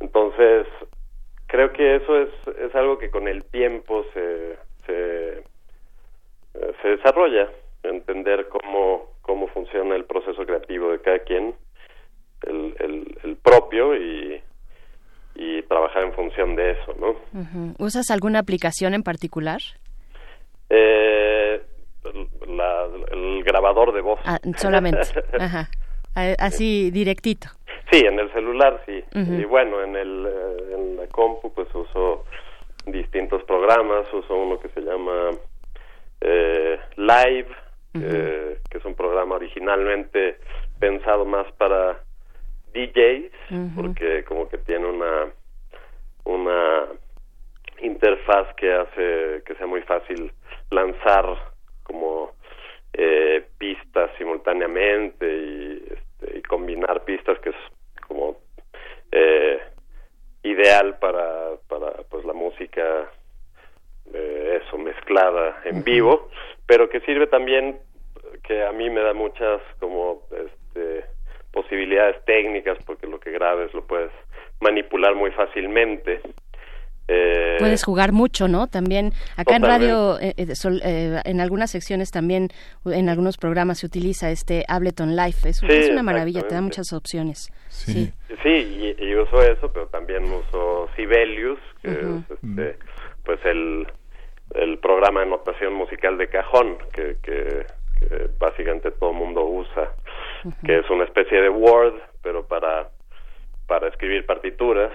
entonces 0.00 0.66
creo 1.46 1.72
que 1.72 1.96
eso 1.96 2.22
es 2.22 2.30
es 2.58 2.74
algo 2.74 2.98
que 2.98 3.10
con 3.10 3.28
el 3.28 3.44
tiempo 3.44 4.04
se 4.14 4.56
se 4.86 5.44
se 6.82 6.88
desarrolla 6.88 7.50
entender 7.90 8.48
cómo, 8.48 9.16
cómo 9.22 9.48
funciona 9.48 9.94
el 9.96 10.04
proceso 10.04 10.44
creativo 10.44 10.90
de 10.90 11.00
cada 11.00 11.18
quien, 11.20 11.54
el, 12.46 12.74
el, 13.22 13.36
propio 13.36 13.96
y, 13.96 14.40
y 15.34 15.62
trabajar 15.62 16.04
en 16.04 16.12
función 16.12 16.54
de 16.54 16.72
eso, 16.72 16.94
¿no? 16.98 17.74
¿Usas 17.78 18.10
alguna 18.10 18.40
aplicación 18.40 18.94
en 18.94 19.02
particular? 19.02 19.60
Eh, 20.68 21.60
el 22.04 23.44
grabador 23.44 23.92
de 23.92 24.00
voz. 24.00 24.20
Ah, 24.24 24.38
solamente. 24.56 25.00
Ajá. 25.38 25.68
Así 26.38 26.90
directito. 26.90 27.48
Sí, 27.90 28.00
en 28.04 28.18
el 28.18 28.32
celular 28.32 28.82
sí. 28.86 29.04
Y 29.12 29.44
bueno, 29.44 29.82
en 29.82 29.96
el 29.96 30.26
eh, 30.26 30.74
en 30.74 30.96
la 30.96 31.06
compu 31.08 31.52
pues 31.52 31.68
uso 31.74 32.24
distintos 32.86 33.42
programas, 33.44 34.06
uso 34.12 34.34
uno 34.34 34.58
que 34.58 34.68
se 34.70 34.80
llama 34.80 35.30
eh, 36.20 36.78
Live, 36.96 37.48
eh, 38.02 38.58
que 38.70 38.78
es 38.78 38.84
un 38.84 38.94
programa 38.94 39.36
originalmente 39.36 40.38
pensado 40.78 41.24
más 41.24 41.50
para 41.52 42.00
DJs, 42.72 43.74
porque 43.74 44.24
como 44.24 44.48
que 44.48 44.58
tiene 44.58 44.86
una 44.86 45.26
una 46.24 46.86
interfaz 47.80 48.54
que 48.56 48.72
hace 48.72 49.42
que 49.44 49.54
sea 49.56 49.66
muy 49.66 49.82
fácil 49.82 50.32
lanzar 50.70 51.24
como 51.82 52.32
eh, 52.92 53.46
pistas 53.58 54.10
simultáneamente 54.18 55.26
y, 55.26 55.84
este, 55.90 56.38
y, 56.38 56.42
combinar 56.42 57.04
pistas 57.04 57.38
que 57.40 57.50
es 57.50 57.56
como 58.06 58.36
eh, 59.12 59.60
ideal 60.42 60.98
para 60.98 61.56
para 61.68 61.92
pues 62.10 62.24
la 62.24 62.32
música 62.32 63.10
eh, 64.12 64.62
eso 64.62 64.78
mezclada 64.78 65.60
en 65.64 65.84
vivo 65.84 66.30
pero 66.66 66.88
que 66.88 67.00
sirve 67.00 67.26
también 67.26 67.78
que 68.42 68.64
a 68.64 68.72
mí 68.72 68.90
me 68.90 69.00
da 69.00 69.12
muchas 69.12 69.60
como 69.78 70.22
este, 70.30 71.04
posibilidades 71.52 72.24
técnicas 72.24 72.78
porque 72.84 73.06
lo 73.06 73.18
que 73.18 73.30
grabes 73.30 73.72
lo 73.74 73.86
puedes 73.86 74.10
manipular 74.60 75.14
muy 75.14 75.30
fácilmente. 75.30 76.20
Eh, 77.08 77.56
puedes 77.60 77.84
jugar 77.84 78.10
mucho, 78.10 78.48
¿no? 78.48 78.66
También 78.66 79.12
acá 79.36 79.56
en 79.56 79.62
radio, 79.62 80.18
eh, 80.20 80.34
eh, 80.36 81.22
en 81.24 81.40
algunas 81.40 81.70
secciones 81.70 82.10
también, 82.10 82.48
en 82.84 83.08
algunos 83.08 83.36
programas 83.36 83.78
se 83.78 83.86
utiliza 83.86 84.30
este 84.30 84.64
Ableton 84.66 85.14
Live. 85.14 85.36
Es, 85.44 85.62
es 85.62 85.90
una 85.90 86.02
maravilla, 86.02 86.42
te 86.42 86.54
da 86.54 86.60
muchas 86.60 86.92
opciones. 86.92 87.52
Sí, 87.68 88.12
sí, 88.42 88.94
y, 88.98 89.14
uso 89.14 89.40
eso, 89.42 89.72
pero 89.72 89.86
también 89.86 90.24
uso 90.24 90.88
Sibelius, 90.96 91.60
que 91.80 91.90
es 91.90 92.30
este, 92.30 92.76
pues 93.24 93.38
el, 93.44 93.86
el 94.56 94.78
programa 94.78 95.20
de 95.20 95.26
notación 95.26 95.74
musical 95.74 96.18
de 96.18 96.28
cajón, 96.28 96.78
que, 96.92 97.16
que 97.22 97.66
que 97.98 98.28
básicamente 98.38 98.90
todo 98.90 99.10
el 99.10 99.16
mundo 99.16 99.44
usa, 99.44 99.92
que 100.64 100.78
es 100.78 100.90
una 100.90 101.04
especie 101.04 101.40
de 101.40 101.48
Word, 101.48 101.94
pero 102.22 102.46
para 102.46 102.90
para 103.66 103.88
escribir 103.88 104.24
partituras, 104.26 104.92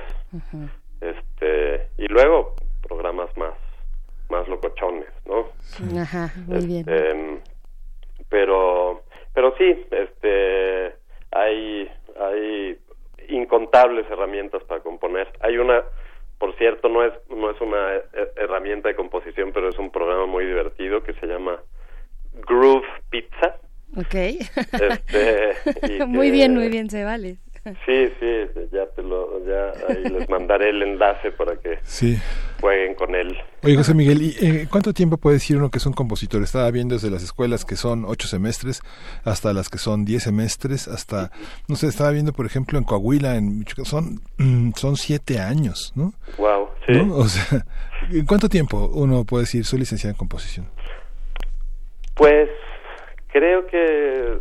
este, 1.02 1.90
y 1.98 2.08
luego 2.08 2.56
programas 2.88 3.36
más, 3.36 3.54
más 4.30 4.48
locochones, 4.48 5.10
¿no? 5.26 5.50
Ajá, 6.00 6.32
muy 6.48 6.66
bien. 6.66 6.86
Este, 6.88 7.42
pero, 8.30 9.02
pero 9.34 9.54
sí, 9.58 9.86
este, 9.92 10.96
hay, 11.32 11.92
hay 12.18 12.80
incontables 13.28 14.10
herramientas 14.10 14.64
para 14.64 14.80
componer. 14.80 15.28
Hay 15.42 15.58
una, 15.58 15.84
por 16.42 16.54
cierto, 16.58 16.90
no 16.90 17.06
es, 17.06 17.14
no 17.30 17.50
es 17.52 17.62
una 17.62 17.96
he- 17.96 18.04
herramienta 18.36 18.90
de 18.90 18.96
composición, 18.96 19.52
pero 19.54 19.70
es 19.70 19.78
un 19.80 19.92
programa 19.92 20.26
muy 20.26 20.44
divertido 20.46 21.02
que 21.04 21.14
se 21.14 21.28
llama 21.28 21.58
Groove 22.48 22.86
Pizza. 23.10 23.56
Ok. 23.96 24.16
Este, 24.16 26.06
muy 26.08 26.28
que- 26.28 26.32
bien, 26.32 26.54
muy 26.56 26.68
bien, 26.70 26.90
se 26.90 27.04
vale. 27.04 27.38
Sí, 27.86 28.12
sí, 28.20 28.48
ya 28.72 28.88
te 28.88 29.04
lo, 29.04 29.46
ya 29.46 29.72
ahí 29.88 30.04
les 30.06 30.28
mandaré 30.30 30.70
el 30.70 30.82
enlace 30.82 31.32
para 31.32 31.56
que 31.58 31.78
Sí. 31.84 32.18
Jueguen 32.62 32.96
con 32.96 33.16
él. 33.16 33.38
Oye, 33.64 33.76
José 33.76 33.94
Miguel, 33.94 34.22
¿y 34.22 34.36
eh, 34.40 34.68
cuánto 34.70 34.94
tiempo 34.94 35.18
puede 35.18 35.36
decir 35.36 35.58
uno 35.58 35.70
que 35.70 35.80
es 35.80 35.86
un 35.86 35.94
compositor? 35.94 36.42
Estaba 36.44 36.70
viendo 36.72 36.96
desde 36.96 37.10
las 37.10 37.24
escuelas 37.24 37.66
que 37.66 37.76
son 37.76 38.06
ocho 38.06 38.28
semestres 38.28 38.82
hasta 39.26 39.52
las 39.54 39.70
que 39.70 39.78
son 39.78 40.06
diez 40.06 40.24
semestres, 40.24 40.88
hasta, 40.88 41.32
no 41.68 41.76
sé, 41.76 41.88
estaba 41.88 42.12
viendo, 42.12 42.32
por 42.32 42.46
ejemplo, 42.46 42.78
en 42.78 42.86
Coahuila, 42.86 43.36
en 43.36 43.60
Michoacán, 43.60 43.86
son, 43.86 44.22
mm, 44.38 44.74
son 44.76 44.96
siete 44.96 45.40
años, 45.40 45.92
¿no? 45.96 46.14
Wow, 46.38 46.70
sí. 46.86 46.94
¿No? 46.94 47.18
O 47.18 47.26
sea, 47.26 47.66
¿en 48.12 48.26
cuánto 48.26 48.48
tiempo 48.48 48.90
uno 48.94 49.26
puede 49.26 49.44
decir 49.44 49.66
soy 49.66 49.80
licenciado 49.80 50.12
en 50.12 50.18
composición? 50.18 50.68
Pues 52.16 52.50
creo 53.28 53.66
que 53.68 54.38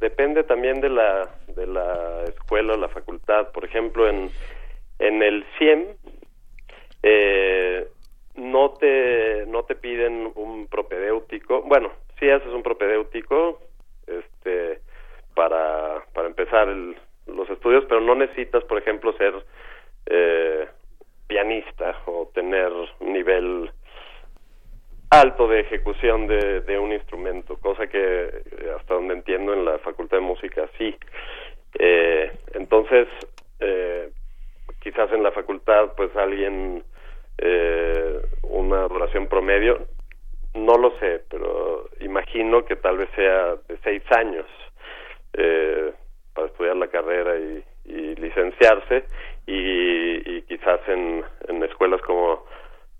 depende 0.00 0.44
también 0.44 0.80
de 0.80 0.88
la 0.88 1.28
de 1.54 1.66
la 1.66 2.24
escuela 2.24 2.74
o 2.74 2.76
la 2.76 2.88
facultad. 2.88 3.48
Por 3.52 3.64
ejemplo, 3.64 4.08
en 4.08 4.30
en 4.98 5.22
el 5.22 5.44
CIEM 5.58 5.84
eh, 7.06 7.86
no 8.36 8.70
te 8.72 9.44
no 9.46 9.62
te 9.64 9.74
piden 9.74 10.32
un 10.36 10.66
propedéutico. 10.68 11.60
Bueno, 11.62 11.92
sí 12.18 12.30
haces 12.30 12.48
un 12.52 12.62
propedéutico 12.62 13.60
este 14.06 14.80
para 15.34 16.02
para 16.14 16.28
empezar 16.28 16.68
el- 16.68 16.96
los 17.26 17.48
estudios, 17.50 17.84
pero 17.88 18.00
no 18.00 18.14
necesitas, 18.14 18.64
por 18.64 18.78
ejemplo, 18.78 19.12
ser 19.18 19.34
eh, 20.06 20.66
pianista 21.26 21.96
o 22.06 22.30
tener 22.34 22.70
nivel 23.00 23.70
alto 25.10 25.46
de 25.48 25.60
ejecución 25.60 26.26
de, 26.26 26.60
de 26.62 26.78
un 26.78 26.92
instrumento, 26.92 27.56
cosa 27.58 27.86
que 27.86 27.98
eh, 28.24 28.72
hasta 28.78 28.94
donde 28.94 29.14
entiendo 29.14 29.52
en 29.52 29.64
la 29.64 29.78
Facultad 29.78 30.16
de 30.18 30.22
Música 30.22 30.68
sí. 30.78 30.94
Eh, 31.78 32.30
entonces, 32.54 33.08
eh, 33.60 34.10
quizás 34.80 35.10
en 35.12 35.22
la 35.22 35.32
facultad, 35.32 35.92
pues 35.96 36.14
alguien, 36.16 36.82
eh, 37.38 38.20
una 38.42 38.88
duración 38.88 39.26
promedio, 39.26 39.86
no 40.54 40.76
lo 40.76 40.96
sé, 40.98 41.22
pero 41.28 41.88
imagino 42.00 42.64
que 42.64 42.76
tal 42.76 42.98
vez 42.98 43.08
sea 43.16 43.56
de 43.68 43.76
seis 43.82 44.02
años 44.16 44.46
eh, 45.32 45.92
para 46.32 46.46
estudiar 46.46 46.76
la 46.76 46.88
carrera 46.88 47.36
y, 47.36 47.62
licenciarse 47.86 49.04
y, 49.46 50.36
y 50.36 50.42
quizás 50.42 50.80
en, 50.88 51.22
en 51.48 51.62
escuelas 51.62 52.00
como 52.00 52.44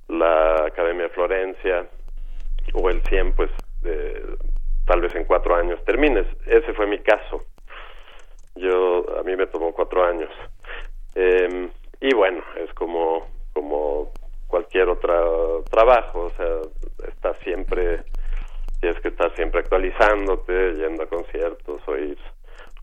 la 0.08 0.66
Academia 0.66 1.04
de 1.04 1.08
Florencia 1.08 1.86
o 2.74 2.90
el 2.90 3.02
100 3.02 3.34
pues 3.34 3.50
eh, 3.84 4.22
tal 4.86 5.00
vez 5.00 5.14
en 5.14 5.24
cuatro 5.24 5.54
años 5.54 5.82
termines. 5.84 6.26
Ese 6.46 6.72
fue 6.74 6.86
mi 6.86 6.98
caso. 6.98 7.42
Yo 8.56 9.04
a 9.18 9.22
mí 9.22 9.36
me 9.36 9.46
tomó 9.46 9.72
cuatro 9.72 10.04
años. 10.04 10.30
Eh, 11.14 11.70
y 12.00 12.14
bueno 12.14 12.42
es 12.56 12.72
como 12.74 13.26
como 13.52 14.12
cualquier 14.54 14.88
otro 14.88 15.64
trabajo 15.68 16.26
o 16.26 16.30
sea 16.36 16.60
estás 17.08 17.36
siempre 17.42 18.04
tienes 18.80 19.00
que 19.02 19.08
estar 19.08 19.34
siempre 19.34 19.58
actualizándote 19.62 20.74
yendo 20.74 21.02
a 21.02 21.08
conciertos 21.08 21.82
oír 21.88 22.16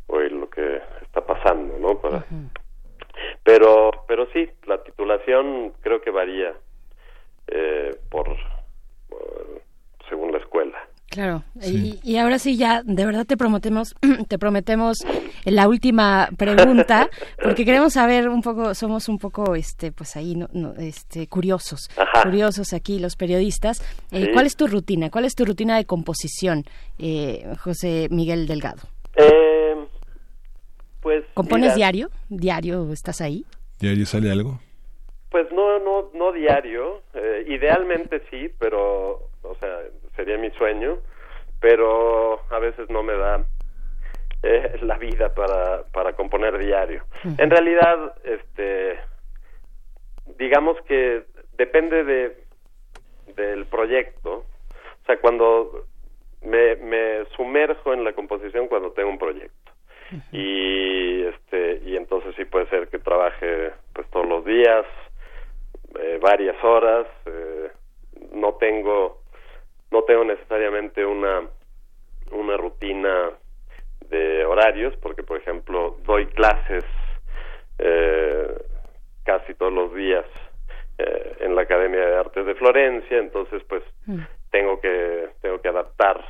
oír 0.08 0.34
lo 0.34 0.50
que 0.50 0.82
está 1.02 1.22
pasando 1.26 1.80
no 1.80 1.98
para 2.02 2.26
pero 3.42 3.90
pero 4.06 4.26
sí 4.34 4.50
la 4.68 4.84
titulación 4.84 5.72
creo 5.82 6.02
que 6.02 6.12
varía 6.12 6.54
eh, 7.48 7.92
por, 8.10 8.28
por- 9.08 9.62
según 10.10 10.34
la 10.34 10.40
escuela 10.40 10.78
Claro, 11.12 11.44
y, 11.62 12.00
y 12.04 12.16
ahora 12.18 12.40
sí 12.40 12.56
ya, 12.56 12.84
de 12.86 13.06
verdad 13.06 13.26
te 13.26 13.36
prometemos, 13.36 13.96
te 14.30 14.40
prometemos 14.40 15.00
la 15.44 15.68
última 15.68 16.30
pregunta, 16.38 17.10
porque 17.44 17.66
queremos 17.66 17.92
saber 17.94 18.30
un 18.30 18.42
poco, 18.42 18.74
somos 18.74 19.10
un 19.10 19.18
poco, 19.20 19.56
este, 19.56 19.92
pues 19.92 20.16
ahí, 20.16 20.36
no, 20.36 20.48
no, 20.54 20.74
este, 20.76 21.28
curiosos, 21.28 21.90
Ajá. 21.98 22.24
curiosos 22.24 22.72
aquí 22.72 22.98
los 22.98 23.16
periodistas. 23.18 23.82
Eh, 24.12 24.22
Sí. 24.22 24.30
¿Cuál 24.34 24.46
es 24.46 24.56
tu 24.56 24.68
rutina? 24.68 25.10
¿Cuál 25.10 25.26
es 25.26 25.36
tu 25.36 25.44
rutina 25.44 25.76
de 25.76 25.84
composición, 25.84 26.64
eh, 26.98 27.46
José 27.60 28.08
Miguel 28.10 28.48
Delgado? 28.48 28.82
Eh, 29.18 29.76
pues 31.02 31.26
¿Compones 31.34 31.64
mira, 31.66 31.76
diario? 31.76 32.10
¿Diario 32.30 32.90
estás 32.94 33.20
ahí? 33.20 33.46
¿Diario 33.80 34.06
sale 34.06 34.32
algo? 34.32 34.60
Pues 35.30 35.48
no, 35.52 35.80
no, 35.80 36.10
no 36.14 36.32
diario. 36.32 37.02
Eh, 37.14 37.46
idealmente 37.50 38.22
sí, 38.30 38.50
pero, 38.60 39.28
o 39.42 39.56
sea, 39.60 39.70
sería 40.22 40.38
mi 40.38 40.52
sueño, 40.52 41.00
pero 41.60 42.42
a 42.52 42.60
veces 42.60 42.90
no 42.90 43.02
me 43.02 43.14
da 43.14 43.44
eh, 44.44 44.78
la 44.84 44.98
vida 44.98 45.34
para, 45.34 45.84
para 45.92 46.14
componer 46.14 46.58
diario. 46.60 47.04
En 47.38 47.50
realidad, 47.50 48.14
este, 48.24 49.00
digamos 50.38 50.80
que 50.84 51.24
depende 51.58 52.04
de 52.04 52.42
del 53.36 53.66
proyecto. 53.66 54.46
O 55.02 55.06
sea, 55.06 55.18
cuando 55.22 55.86
me, 56.42 56.76
me 56.76 57.26
sumerjo 57.38 57.94
en 57.94 58.04
la 58.04 58.14
composición 58.14 58.68
cuando 58.68 58.92
tengo 58.92 59.10
un 59.10 59.18
proyecto 59.18 59.72
y 60.34 61.24
este 61.24 61.82
y 61.86 61.96
entonces 61.96 62.36
sí 62.36 62.44
puede 62.44 62.68
ser 62.68 62.90
que 62.90 63.00
trabaje 63.00 63.72
pues 63.94 64.10
todos 64.10 64.28
los 64.28 64.44
días 64.44 64.86
eh, 65.98 66.20
varias 66.22 66.62
horas 66.64 67.08
eh, 67.26 67.72
no 68.34 68.56
tengo 68.56 69.21
no 69.92 70.04
tengo 70.04 70.24
necesariamente 70.24 71.06
una 71.06 71.42
una 72.32 72.58
rutina 72.58 73.32
de 74.10 74.46
horarios 74.46 74.96
porque 74.98 75.24
por 75.24 75.38
ejemplo 75.38 75.98
doy 76.04 76.28
clases 76.28 76.86
eh, 77.78 78.56
casi 79.24 79.54
todos 79.56 79.74
los 79.74 79.94
días 79.94 80.26
eh, 80.98 81.38
en 81.42 81.56
la 81.56 81.64
Academia 81.64 82.00
de 82.00 82.18
Artes 82.18 82.46
de 82.46 82.56
Florencia 82.56 83.18
entonces 83.18 83.64
pues 83.68 83.84
tengo 84.50 84.80
que 84.80 85.30
tengo 85.42 85.62
que 85.62 85.68
adaptar 85.68 86.24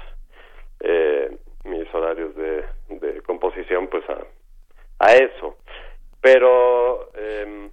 eh, 0.80 1.38
mis 1.64 1.94
horarios 1.94 2.36
de, 2.36 2.66
de 2.90 3.22
composición 3.22 3.88
pues 3.88 4.04
a, 4.10 4.18
a 5.00 5.14
eso. 5.14 5.58
Pero 6.22 7.10
em, 7.16 7.70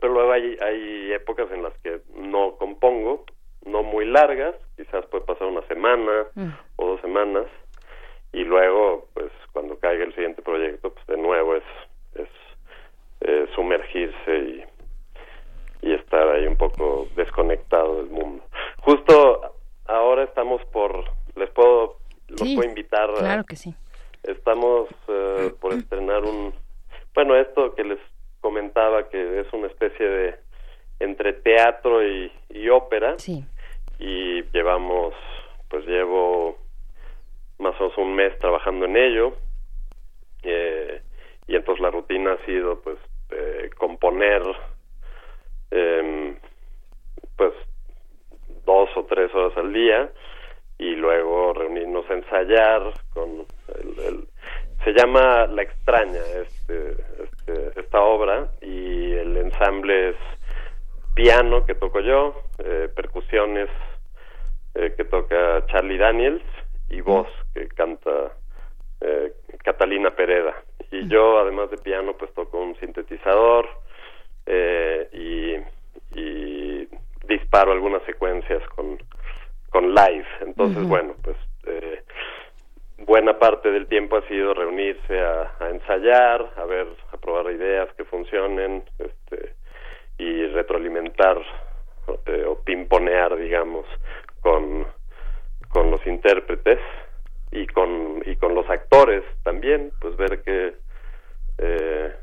pero 0.00 0.12
luego 0.12 0.32
hay, 0.32 0.56
hay 0.60 1.12
épocas 1.12 1.50
en 1.50 1.62
las 1.62 1.72
que 1.78 2.00
no 2.14 2.56
compongo 2.56 3.24
no 3.64 3.82
muy 3.82 4.04
largas 4.06 4.54
quizás 4.76 5.04
puede 5.06 5.24
pasar 5.24 5.46
una 5.48 5.66
semana 5.66 6.26
o 6.76 6.86
dos 6.86 7.00
semanas 7.00 7.46
y 8.32 8.44
luego 8.44 9.08
pues 9.14 9.30
cuando 9.52 9.78
caiga 9.78 10.04
el 10.04 10.14
siguiente 10.14 10.42
proyecto 10.42 10.92
pues 10.92 11.06
de 11.06 11.16
nuevo 11.16 11.56
es 11.56 11.62
es 12.14 12.28
eh, 13.22 13.46
sumergirse 13.54 14.36
y 14.38 14.64
y 15.82 15.92
estar 15.94 16.26
ahí 16.28 16.46
un 16.46 16.56
poco 16.56 17.08
desconectado 17.14 17.96
del 17.96 18.06
mundo. 18.06 18.42
Justo 18.78 19.54
ahora 19.84 20.24
estamos 20.24 20.64
por, 20.72 21.04
les 21.36 21.50
puedo, 21.50 21.98
los 22.28 22.40
Sí, 22.40 22.56
puedo 22.56 22.66
invitar, 22.66 23.10
a- 23.10 23.14
Claro 23.18 23.44
que 23.44 23.56
sí. 23.56 23.74
estamos 24.22 24.88
eh, 25.08 25.52
por 25.60 25.74
estrenar 25.74 26.22
un, 26.24 26.54
bueno, 27.14 27.36
esto 27.36 27.74
que 27.74 27.84
les 27.84 27.98
comentaba 28.40 29.10
que 29.10 29.40
es 29.40 29.52
una 29.52 29.66
especie 29.66 30.06
de 30.08 30.34
entre 31.00 31.34
teatro 31.34 32.02
y, 32.02 32.32
y 32.48 32.68
ópera 32.70 33.18
Sí. 33.18 33.44
Y 33.98 34.42
llevamos, 34.52 35.14
pues 35.68 35.86
llevo 35.86 36.58
más 37.58 37.74
o 37.80 37.84
menos 37.84 37.98
un 37.98 38.14
mes 38.14 38.38
trabajando 38.38 38.86
en 38.86 38.96
ello 38.96 39.36
eh, 40.42 41.00
y 41.46 41.54
entonces 41.56 41.82
la 41.82 41.90
rutina 41.90 42.32
ha 42.32 42.44
sido 42.46 42.80
pues 42.80 42.98
eh, 43.30 43.70
componer 43.78 44.42
em, 45.70 46.36
pues 47.36 47.52
dos 48.64 48.88
o 48.96 49.04
tres 49.04 49.32
horas 49.34 49.56
al 49.56 49.72
día 49.72 50.10
y 50.78 50.94
luego 50.96 51.52
reunirnos 51.52 52.08
a 52.10 52.14
ensayar 52.14 52.92
con 53.12 53.46
el- 53.68 54.28
se 54.84 54.92
llama 54.92 55.46
La 55.46 55.62
extraña 55.62 56.20
este, 56.42 56.90
este- 57.22 57.80
esta 57.80 58.02
obra 58.02 58.48
y 58.60 59.12
el 59.12 59.36
ensamble 59.36 60.10
es 60.10 60.16
piano 61.14 61.64
que 61.64 61.74
toco 61.74 62.00
yo 62.00 62.34
eh, 62.58 62.88
percusiones 62.94 63.68
eh, 64.74 64.94
que 64.96 65.04
toca 65.04 65.64
Charlie 65.66 65.98
Daniels 65.98 66.44
y 66.90 67.00
voz 67.00 67.28
que 67.52 67.68
canta 67.68 68.32
eh, 69.00 69.32
Catalina 69.62 70.10
Pereda. 70.10 70.54
Y 70.90 71.08
yo, 71.08 71.38
además 71.38 71.70
de 71.70 71.78
piano, 71.78 72.14
pues 72.16 72.32
toco 72.34 72.60
un 72.60 72.76
sintetizador 72.76 73.68
eh, 74.46 75.08
y, 75.12 76.20
y 76.20 76.88
disparo 77.26 77.72
algunas 77.72 78.02
secuencias 78.04 78.62
con, 78.70 78.98
con 79.70 79.94
live. 79.94 80.26
Entonces, 80.40 80.86
bueno, 80.86 81.14
pues 81.22 81.36
eh, 81.66 82.02
buena 82.98 83.38
parte 83.38 83.70
del 83.70 83.86
tiempo 83.86 84.16
ha 84.16 84.28
sido 84.28 84.54
reunirse 84.54 85.18
a, 85.18 85.52
a 85.58 85.70
ensayar, 85.70 86.52
a 86.56 86.64
ver, 86.64 86.86
a 87.12 87.16
probar 87.16 87.52
ideas 87.52 87.92
que 87.94 88.04
funcionen, 88.04 88.84
este, 88.98 89.54
y 90.18 90.46
retroalimentar 90.46 91.38
eh, 92.26 92.44
o 92.46 92.56
pimponear, 92.62 93.36
digamos, 93.36 93.86
con, 94.40 94.86
con 95.68 95.90
los 95.90 96.06
intérpretes 96.06 96.78
y 97.50 97.66
con, 97.66 98.22
y 98.26 98.36
con 98.36 98.54
los 98.54 98.68
actores 98.68 99.24
también, 99.42 99.92
pues 100.00 100.16
ver 100.16 100.42
que 100.42 100.74
eh, 101.58 102.14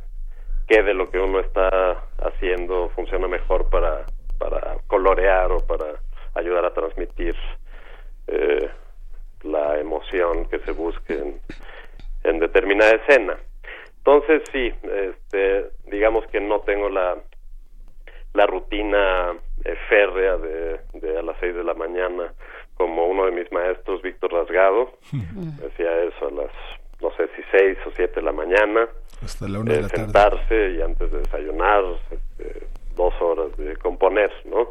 qué 0.68 0.84
de 0.84 0.94
lo 0.94 1.10
que 1.10 1.20
uno 1.20 1.40
está 1.40 2.04
haciendo 2.20 2.90
funciona 2.90 3.28
mejor 3.28 3.70
para, 3.70 4.06
para 4.38 4.78
colorear 4.88 5.52
o 5.52 5.58
para 5.60 6.00
ayudar 6.36 6.66
a 6.66 6.74
transmitir 6.74 7.36
eh, 8.28 8.70
la 9.44 9.80
emoción 9.80 10.48
que 10.48 10.60
se 10.60 10.72
busque 10.72 11.14
en, 11.14 11.42
en 12.24 12.40
determinada 12.40 12.92
escena. 12.92 13.38
Entonces 13.98 14.44
sí, 14.52 14.74
este, 14.84 15.72
digamos 15.86 16.26
que 16.28 16.40
no 16.40 16.62
tengo 16.62 16.90
la 16.90 17.18
la 18.34 18.46
rutina 18.46 19.34
eh, 19.66 19.76
férrea 19.90 20.38
de, 20.38 20.80
de 20.94 21.18
a 21.18 21.22
las 21.22 21.38
seis 21.40 21.56
de 21.56 21.64
la 21.64 21.74
mañana 21.74 22.34
como 22.76 23.06
uno 23.08 23.26
de 23.26 23.32
mis 23.32 23.52
maestros, 23.52 24.02
Víctor 24.02 24.34
Rasgado, 24.34 24.94
decía 25.12 26.04
eso 26.04 26.28
a 26.28 26.32
las 26.32 26.52
no 27.02 27.12
sé 27.18 27.28
si 27.36 27.42
seis 27.52 27.78
o 27.86 27.92
siete 27.96 28.16
de 28.20 28.22
la 28.24 28.32
mañana, 28.32 28.88
Hasta 29.24 29.48
la 29.48 29.60
una 29.60 29.74
de 29.74 29.80
eh, 29.80 29.82
tarde. 29.84 29.98
sentarse 29.98 30.70
y 30.72 30.82
antes 30.82 31.12
de 31.12 31.20
desayunar 31.20 31.84
este, 32.12 32.68
dos 32.96 33.14
horas 33.22 33.56
de 33.58 33.76
componer, 33.78 34.32
¿no? 34.46 34.70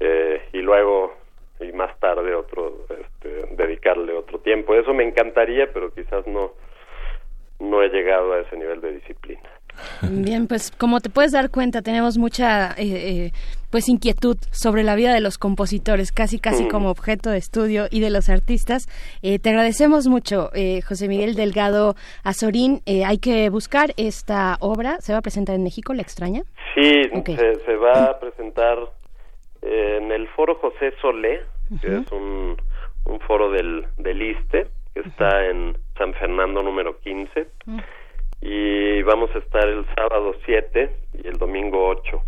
Eh, 0.00 0.42
y 0.52 0.58
luego 0.58 1.14
y 1.60 1.70
más 1.72 1.96
tarde 2.00 2.34
otro 2.34 2.86
este, 2.90 3.54
dedicarle 3.56 4.12
otro 4.12 4.40
tiempo. 4.40 4.74
Eso 4.74 4.92
me 4.92 5.04
encantaría, 5.04 5.72
pero 5.72 5.92
quizás 5.94 6.26
no 6.26 6.52
no 7.60 7.80
he 7.80 7.88
llegado 7.90 8.32
a 8.32 8.40
ese 8.40 8.56
nivel 8.56 8.80
de 8.80 8.92
disciplina. 8.94 9.48
Bien, 10.02 10.46
pues 10.46 10.70
como 10.70 11.00
te 11.00 11.10
puedes 11.10 11.32
dar 11.32 11.50
cuenta, 11.50 11.82
tenemos 11.82 12.18
mucha 12.18 12.72
eh, 12.72 12.82
eh, 13.26 13.32
pues 13.70 13.88
inquietud 13.88 14.36
sobre 14.50 14.82
la 14.82 14.94
vida 14.94 15.14
de 15.14 15.20
los 15.20 15.38
compositores, 15.38 16.12
casi 16.12 16.38
casi 16.38 16.64
Mm. 16.64 16.68
como 16.68 16.90
objeto 16.90 17.30
de 17.30 17.38
estudio 17.38 17.86
y 17.90 18.00
de 18.00 18.10
los 18.10 18.28
artistas. 18.28 18.86
Eh, 19.22 19.38
te 19.38 19.48
agradecemos 19.50 20.08
mucho, 20.08 20.50
eh, 20.54 20.82
José 20.82 21.08
Miguel 21.08 21.34
Delgado 21.34 21.94
Azorín. 22.22 22.82
Eh, 22.86 23.04
hay 23.04 23.16
que 23.18 23.48
buscar 23.48 23.94
esta 23.96 24.56
obra. 24.60 25.00
Se 25.00 25.12
va 25.12 25.20
a 25.20 25.22
presentar 25.22 25.54
en 25.54 25.62
México, 25.64 25.94
¿la 25.94 26.02
extraña? 26.02 26.42
Sí, 26.74 27.02
se, 27.24 27.54
se 27.64 27.76
va 27.76 28.04
a 28.04 28.20
presentar 28.20 28.78
eh, 29.62 29.98
en 30.02 30.12
el 30.12 30.28
foro 30.28 30.56
José 30.56 30.92
Solé, 31.00 31.40
que 31.80 31.96
es 31.96 32.12
un, 32.12 32.56
un 33.06 33.20
foro 33.20 33.50
del, 33.50 33.86
del 33.96 34.20
ISTE, 34.20 34.66
que 34.92 35.00
está 35.00 35.46
en 35.46 35.78
San 35.96 36.12
Fernando 36.14 36.62
número 36.62 36.98
15. 37.00 37.46
Y 38.42 39.02
vamos 39.02 39.30
a 39.34 39.38
estar 39.38 39.68
el 39.68 39.86
sábado 39.94 40.34
7 40.44 40.90
y 41.22 41.28
el 41.28 41.38
domingo 41.38 41.88
8. 41.88 42.22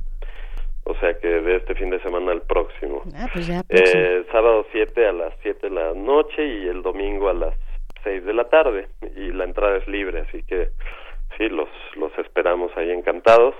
O 0.84 0.94
sea 0.96 1.14
que 1.18 1.26
de 1.26 1.56
este 1.56 1.74
fin 1.74 1.90
de 1.90 2.00
semana 2.02 2.30
al 2.30 2.42
próximo. 2.42 3.02
Ah, 3.16 3.26
pues 3.32 3.48
ya. 3.48 3.62
Eh, 3.68 4.24
sábado 4.30 4.64
7 4.70 5.08
a 5.08 5.12
las 5.12 5.34
7 5.42 5.68
de 5.68 5.74
la 5.74 5.92
noche 5.92 6.46
y 6.46 6.68
el 6.68 6.82
domingo 6.82 7.30
a 7.30 7.34
las 7.34 7.54
6 8.04 8.24
de 8.24 8.34
la 8.34 8.48
tarde. 8.48 8.86
Y 9.16 9.32
la 9.32 9.44
entrada 9.44 9.78
es 9.78 9.88
libre, 9.88 10.20
así 10.20 10.42
que 10.44 10.68
sí, 11.36 11.48
los, 11.48 11.68
los 11.96 12.16
esperamos 12.18 12.70
ahí 12.76 12.90
encantados. 12.90 13.54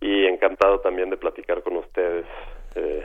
Y 0.00 0.26
encantado 0.26 0.80
también 0.80 1.10
de 1.10 1.16
platicar 1.16 1.62
con 1.62 1.76
ustedes, 1.76 2.24
eh, 2.74 3.04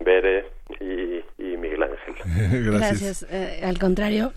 Bere 0.00 0.46
y, 0.80 1.20
y 1.42 1.56
Miguel 1.56 1.82
Ángel. 1.82 2.64
Gracias. 2.72 3.26
eh, 3.30 3.60
al 3.64 3.78
contrario, 3.78 4.32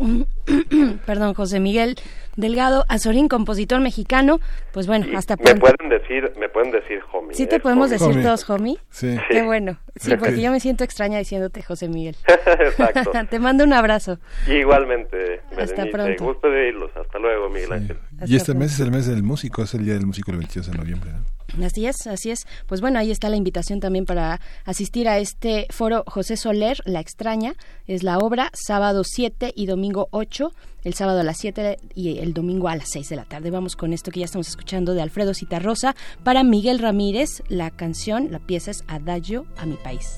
perdón, 1.06 1.34
José 1.34 1.60
Miguel 1.60 1.96
Delgado 2.36 2.86
Azorín, 2.90 3.28
compositor 3.28 3.80
mexicano. 3.82 4.40
Pues 4.72 4.86
bueno, 4.88 5.08
hasta 5.18 5.36
Me 5.38 5.44
pronto. 5.44 5.62
pueden 5.62 5.90
decir, 5.90 6.32
me 6.40 6.50
pueden 6.50 6.72
decir 6.72 7.00
homie. 7.14 7.34
¿Sí 7.34 7.44
¿eh? 7.44 7.48
te 7.48 7.60
podemos 7.60 7.92
Homie. 7.92 7.98
decir 8.08 8.24
todos, 8.24 8.50
homie? 8.50 8.78
Sí. 8.90 9.18
Qué 9.30 9.42
bueno. 9.42 9.80
Sí, 9.96 10.16
porque 10.18 10.40
yo 10.42 10.52
me 10.52 10.60
siento 10.60 10.84
extraña 10.84 11.18
diciéndote 11.18 11.64
José 11.64 11.88
Miguel. 11.88 12.16
Exacto. 12.46 13.12
te 13.30 13.40
mando 13.40 13.64
un 13.64 13.74
abrazo. 13.74 14.20
Igualmente, 14.48 15.42
Hasta 15.58 15.86
Berenice. 15.86 15.92
pronto. 15.92 16.24
Gusto 16.26 16.50
de 16.50 16.68
irlos. 16.70 16.92
Hasta 16.96 17.18
luego, 17.20 17.50
Miguel 17.50 17.72
Ángel. 17.74 17.98
Y 18.26 18.36
este 18.36 18.54
mes 18.54 18.74
es 18.74 18.80
el 18.82 18.92
mes 18.92 19.08
del 19.08 19.24
músico, 19.24 19.64
es 19.64 19.74
el 19.74 19.86
día 19.86 19.94
del 19.96 20.06
músico 20.06 20.32
el 20.32 20.38
22 20.38 20.72
de 20.72 20.78
noviembre. 20.78 21.12
¿no? 21.58 21.66
Así 21.66 21.88
es, 21.88 22.06
así 22.08 22.30
es. 22.30 22.46
Pues 22.68 22.82
bueno, 22.82 23.00
ahí 23.00 23.10
está 23.10 23.30
la 23.30 23.38
invitación 23.38 23.80
también 23.80 24.06
para 24.06 24.40
asistir 24.66 25.08
a 25.08 25.18
este 25.18 25.66
foro 25.72 26.04
José 26.18 26.36
Soler, 26.36 26.80
La 26.86 27.00
extraña. 27.00 27.54
Es 27.86 28.02
la 28.02 28.18
obra, 28.18 28.50
sábado 28.54 29.04
7 29.04 29.54
y 29.56 29.68
domingo 29.68 30.08
8, 30.10 30.52
el 30.84 30.96
sábado 30.96 31.20
a 31.20 31.24
las 31.24 31.38
7 31.38 31.78
y 31.94 32.18
el 32.18 32.34
domingo 32.34 32.70
a 32.70 32.76
las 32.76 32.90
6 32.90 33.10
de 33.10 33.16
la 33.18 33.26
tarde. 33.26 33.52
Vamos 33.52 33.76
con 33.76 33.94
esto 33.94 34.10
que 34.10 34.22
ya 34.22 34.26
estamos 34.26 34.48
escuchando 34.48 34.96
de 34.96 35.04
Alfredo 35.04 35.36
Citarrosa 35.36 35.96
para 36.24 36.44
Miguel 36.44 36.80
Ramírez. 36.80 37.44
La 37.50 37.70
canción, 37.70 38.32
la 38.32 38.40
pieza 38.40 38.72
es 38.72 38.84
Adagio 38.88 39.46
a 39.58 39.68
mi 39.68 39.76
país. 39.76 40.18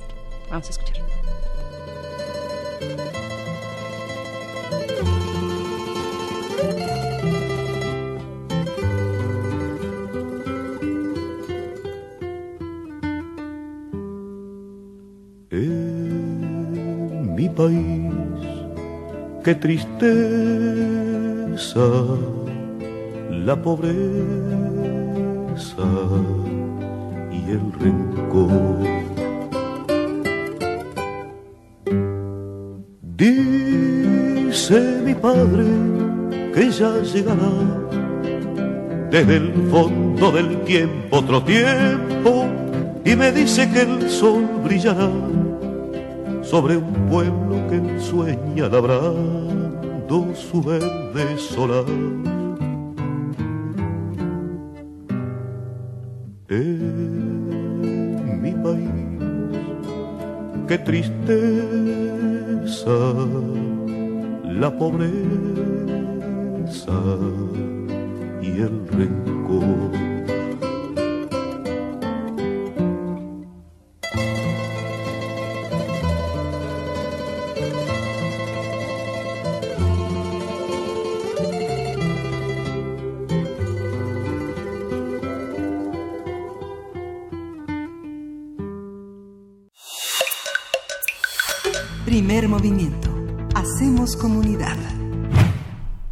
Vamos 0.50 0.68
a 0.68 0.70
escuchar. 0.70 0.96
Mi 17.40 17.48
país, 17.48 18.12
qué 19.46 19.56
tristeza, 19.56 19.88
la 23.30 23.56
pobreza 23.56 23.94
y 27.32 27.52
el 27.56 27.66
rencor. 27.80 28.84
Dice 33.16 34.80
mi 35.06 35.16
padre 35.16 35.66
que 36.54 36.70
ya 36.72 36.92
llegará 37.14 37.54
desde 39.12 39.38
el 39.38 39.54
fondo 39.72 40.32
del 40.34 40.62
tiempo 40.66 41.18
otro 41.20 41.42
tiempo 41.44 42.48
y 43.06 43.16
me 43.16 43.32
dice 43.32 43.70
que 43.72 43.84
el 43.84 44.10
sol 44.10 44.46
brillará 44.66 45.10
sobre 46.50 46.78
un 46.78 46.92
pueblo 47.12 47.68
que 47.70 47.76
él 47.76 48.02
sueña 48.02 48.68
labrando 48.70 50.34
su 50.34 50.64
verde 50.64 51.38
solar. 51.38 51.86
En 56.50 58.42
mi 58.42 58.52
país, 58.64 58.90
qué 60.68 60.80
tristeza, 60.80 61.38
la 64.44 64.76
pobreza 64.76 65.20
y 68.42 68.48
el 68.48 68.88
rencor. 68.88 69.89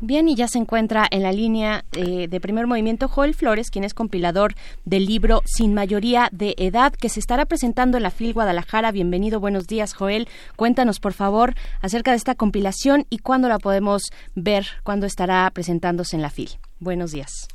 Bien, 0.08 0.30
y 0.30 0.36
ya 0.38 0.48
se 0.48 0.58
encuentra 0.58 1.06
en 1.12 1.22
la 1.22 1.34
línea 1.34 1.84
eh, 1.98 2.30
de 2.30 2.40
primer 2.40 2.66
movimiento 2.66 3.10
Joel 3.10 3.34
Flores, 3.34 3.70
quien 3.70 3.84
es 3.84 3.94
compilador 3.94 4.54
del 4.86 5.06
libro 5.06 5.42
Sin 5.44 5.74
mayoría 5.74 6.30
de 6.32 6.56
edad, 6.58 6.94
que 6.94 7.10
se 7.10 7.20
estará 7.20 7.44
presentando 7.44 7.98
en 7.98 8.04
la 8.04 8.10
FIL 8.10 8.34
Guadalajara. 8.34 8.94
Bienvenido, 8.94 9.42
buenos 9.42 9.68
días, 9.68 9.94
Joel. 9.94 10.30
Cuéntanos, 10.56 11.02
por 11.02 11.12
favor, 11.12 11.56
acerca 11.82 12.12
de 12.12 12.18
esta 12.18 12.36
compilación 12.36 13.04
y 13.10 13.18
cuándo 13.18 13.50
la 13.50 13.60
podemos 13.60 14.04
ver, 14.34 14.66
cuándo 14.84 15.06
estará 15.06 15.52
presentándose 15.54 16.16
en 16.16 16.22
la 16.22 16.30
FIL. 16.30 16.52
Buenos 16.80 17.12
días. 17.12 17.50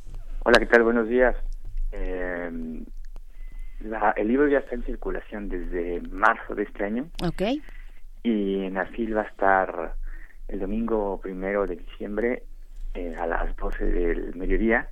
Hola, 0.45 0.59
¿qué 0.59 0.67
tal? 0.67 0.83
Buenos 0.83 1.09
días. 1.09 1.35
Eh, 1.91 2.51
la- 3.79 4.13
el 4.15 4.27
libro 4.27 4.47
ya 4.47 4.59
está 4.59 4.75
en 4.75 4.83
circulación 4.85 5.49
desde 5.49 6.01
marzo 6.11 6.53
de 6.53 6.61
este 6.63 6.83
año 6.85 7.07
Ok. 7.25 7.41
y 8.21 8.59
en 8.65 8.75
la 8.75 8.85
FIL 8.85 9.17
va 9.17 9.21
a 9.21 9.25
estar 9.27 9.95
el 10.47 10.59
domingo 10.59 11.19
primero 11.21 11.65
de 11.65 11.77
diciembre 11.77 12.43
eh, 12.93 13.15
a 13.19 13.25
las 13.25 13.55
12 13.55 13.85
del 13.85 14.35
mediodía. 14.35 14.89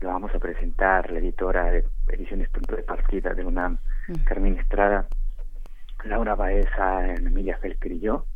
Lo 0.00 0.08
vamos 0.08 0.34
a 0.34 0.38
presentar 0.38 1.10
la 1.10 1.18
editora 1.18 1.70
de 1.70 1.84
Ediciones 2.08 2.48
Punto 2.50 2.76
de 2.76 2.82
Partida 2.82 3.34
de 3.34 3.44
UNAM, 3.44 3.78
Carmen 4.24 4.58
Estrada, 4.58 5.06
Laura 6.04 6.34
Baeza, 6.34 7.14
Emilia 7.14 7.58
Felker 7.58 7.92
y 7.92 8.00
yo. 8.00 8.26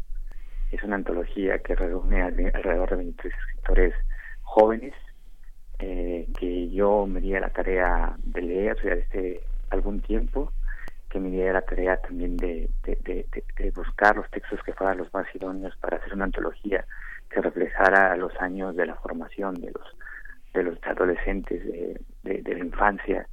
Es 0.70 0.82
una 0.82 0.96
antología 0.96 1.58
que 1.58 1.74
reúne 1.74 2.22
alrededor 2.22 2.90
de 2.90 2.96
23 2.96 3.34
escritores 3.34 3.94
jóvenes 4.42 4.94
eh, 5.78 6.26
que 6.38 6.70
yo 6.70 7.06
me 7.06 7.20
di 7.20 7.34
a 7.34 7.40
la 7.40 7.50
tarea 7.50 8.16
de 8.24 8.42
leer 8.42 8.76
desde 8.82 9.42
algún 9.70 10.00
tiempo, 10.00 10.52
que 11.16 11.20
me 11.20 11.30
di 11.30 11.40
a 11.40 11.52
la 11.54 11.62
tarea 11.62 11.96
también 11.96 12.36
de, 12.36 12.68
buscar 13.74 14.16
los 14.16 14.30
textos 14.30 14.62
que 14.62 14.74
fueran 14.74 14.98
los 14.98 15.12
más 15.14 15.26
idóneos 15.34 15.74
para 15.76 15.96
hacer 15.96 16.12
una 16.12 16.24
antología 16.24 16.84
que 17.30 17.40
reflejara 17.40 18.14
los 18.16 18.36
años 18.38 18.76
de 18.76 18.84
la 18.84 18.96
formación 18.96 19.54
de 19.54 19.70
los 19.70 19.96
de 20.52 20.62
los 20.62 20.78
adolescentes 20.82 21.64
de, 21.64 22.00
de, 22.22 22.54
la 22.54 22.64
infancia, 22.64 23.26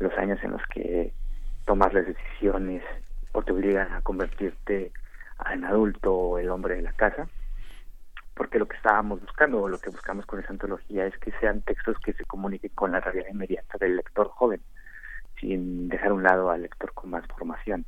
los 0.00 0.12
años 0.18 0.38
en 0.42 0.50
los 0.50 0.62
que 0.66 1.14
tomas 1.64 1.94
las 1.94 2.06
decisiones 2.06 2.82
o 3.32 3.42
te 3.42 3.52
obligan 3.52 3.90
a 3.90 4.02
convertirte 4.02 4.92
en 5.50 5.64
adulto 5.64 6.14
o 6.14 6.38
el 6.38 6.50
hombre 6.50 6.76
de 6.76 6.82
la 6.82 6.92
casa 6.92 7.26
porque 8.34 8.58
lo 8.58 8.68
que 8.68 8.76
estábamos 8.76 9.18
buscando 9.22 9.62
o 9.62 9.68
lo 9.68 9.78
que 9.78 9.88
buscamos 9.88 10.26
con 10.26 10.40
esa 10.40 10.52
antología 10.52 11.06
es 11.06 11.16
que 11.18 11.32
sean 11.40 11.62
textos 11.62 11.96
que 12.04 12.12
se 12.12 12.24
comuniquen 12.24 12.72
con 12.74 12.92
la 12.92 13.00
realidad 13.00 13.28
inmediata 13.30 13.78
del 13.78 13.96
lector 13.96 14.28
joven, 14.28 14.60
sin 15.40 15.88
dejar 15.88 16.10
a 16.10 16.14
un 16.14 16.22
lado 16.22 16.50
al 16.50 16.62
lector 16.62 16.92
con 16.92 17.10
más 17.10 17.26
formación. 17.26 17.84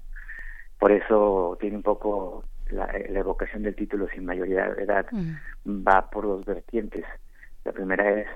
Por 0.79 0.91
eso 0.91 1.57
tiene 1.61 1.77
un 1.77 1.83
poco 1.83 2.45
la, 2.71 2.91
evocación 2.93 3.63
del 3.63 3.77
título 3.77 4.09
sin 4.09 4.25
mayoría 4.25 4.69
de 4.71 4.83
edad, 4.83 5.07
mm. 5.13 5.87
va 5.87 6.11
por 6.11 6.25
dos 6.25 6.45
vertientes. 6.45 7.05
La 7.65 7.73
primera 7.73 8.21
es 8.21 8.27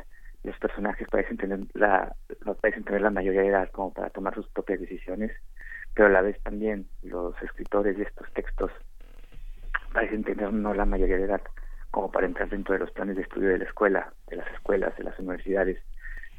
los 0.44 0.56
personajes 0.58 1.08
parecen 1.08 1.36
tener 1.36 1.58
la 1.74 2.14
no 2.44 2.54
parecen 2.54 2.84
tener 2.84 3.02
la 3.02 3.10
mayoría 3.10 3.40
de 3.40 3.48
edad 3.48 3.70
como 3.72 3.92
para 3.92 4.10
tomar 4.10 4.34
sus 4.34 4.46
propias 4.48 4.80
decisiones, 4.80 5.32
pero 5.92 6.06
a 6.06 6.12
la 6.12 6.22
vez 6.22 6.40
también 6.42 6.86
los 7.02 7.34
escritores 7.42 7.96
de 7.96 8.04
estos 8.04 8.32
textos 8.32 8.70
parecen 9.92 10.22
tener 10.22 10.52
no 10.52 10.72
la 10.72 10.84
mayoría 10.84 11.16
de 11.16 11.24
edad 11.24 11.40
como 11.90 12.12
para 12.12 12.26
entrar 12.26 12.48
dentro 12.48 12.74
de 12.74 12.80
los 12.80 12.90
planes 12.92 13.16
de 13.16 13.22
estudio 13.22 13.48
de 13.48 13.58
la 13.58 13.64
escuela, 13.64 14.12
de 14.28 14.36
las 14.36 14.46
escuelas, 14.52 14.96
de 14.96 15.04
las 15.04 15.18
universidades, 15.18 15.78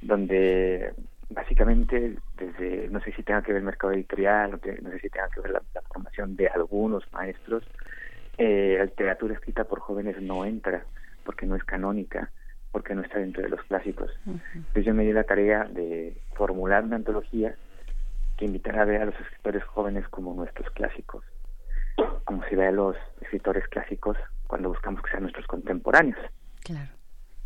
donde 0.01 0.93
básicamente 1.30 2.17
desde, 2.38 2.88
no 2.89 3.01
sé 3.01 3.11
si 3.14 3.23
tenga 3.23 3.41
que 3.41 3.51
ver 3.51 3.59
el 3.59 3.65
mercado 3.65 3.93
editorial, 3.93 4.51
no, 4.51 4.91
sé 4.91 4.99
si 4.99 5.09
tenga 5.09 5.30
que 5.30 5.41
ver 5.41 5.51
la, 5.51 5.61
formación 5.88 6.35
de 6.35 6.47
algunos 6.47 7.03
maestros, 7.11 7.64
eh, 8.38 8.75
la 8.77 8.85
literatura 8.85 9.33
escrita 9.33 9.64
por 9.64 9.80
jóvenes 9.80 10.22
no 10.22 10.45
entra 10.45 10.85
porque 11.23 11.45
no 11.45 11.56
es 11.56 11.64
canónica, 11.64 12.31
porque 12.72 12.95
no 12.95 13.01
está 13.01 13.19
dentro 13.19 13.43
de 13.43 13.49
los 13.49 13.61
clásicos. 13.64 14.11
Entonces 14.25 14.85
yo 14.85 14.93
me 14.93 15.03
di 15.03 15.11
la 15.11 15.23
tarea 15.23 15.65
de 15.65 16.15
formular 16.35 16.83
una 16.83 16.95
antología 16.95 17.56
que 18.38 18.45
invitara 18.45 18.83
a 18.83 18.85
ver 18.85 19.01
a 19.01 19.06
los 19.06 19.19
escritores 19.19 19.64
jóvenes 19.65 20.07
como 20.09 20.33
nuestros 20.35 20.69
clásicos, 20.72 21.25
como 22.23 22.43
si 22.45 22.56
ve 22.56 22.67
a 22.67 22.72
los 22.72 22.95
escritores 23.22 23.67
clásicos 23.67 24.17
cuando 24.45 24.69
buscamos 24.69 25.01
que 25.01 25.09
sean 25.09 25.23
nuestros 25.23 25.47
contemporáneos. 25.47 26.19
Claro. 26.64 26.97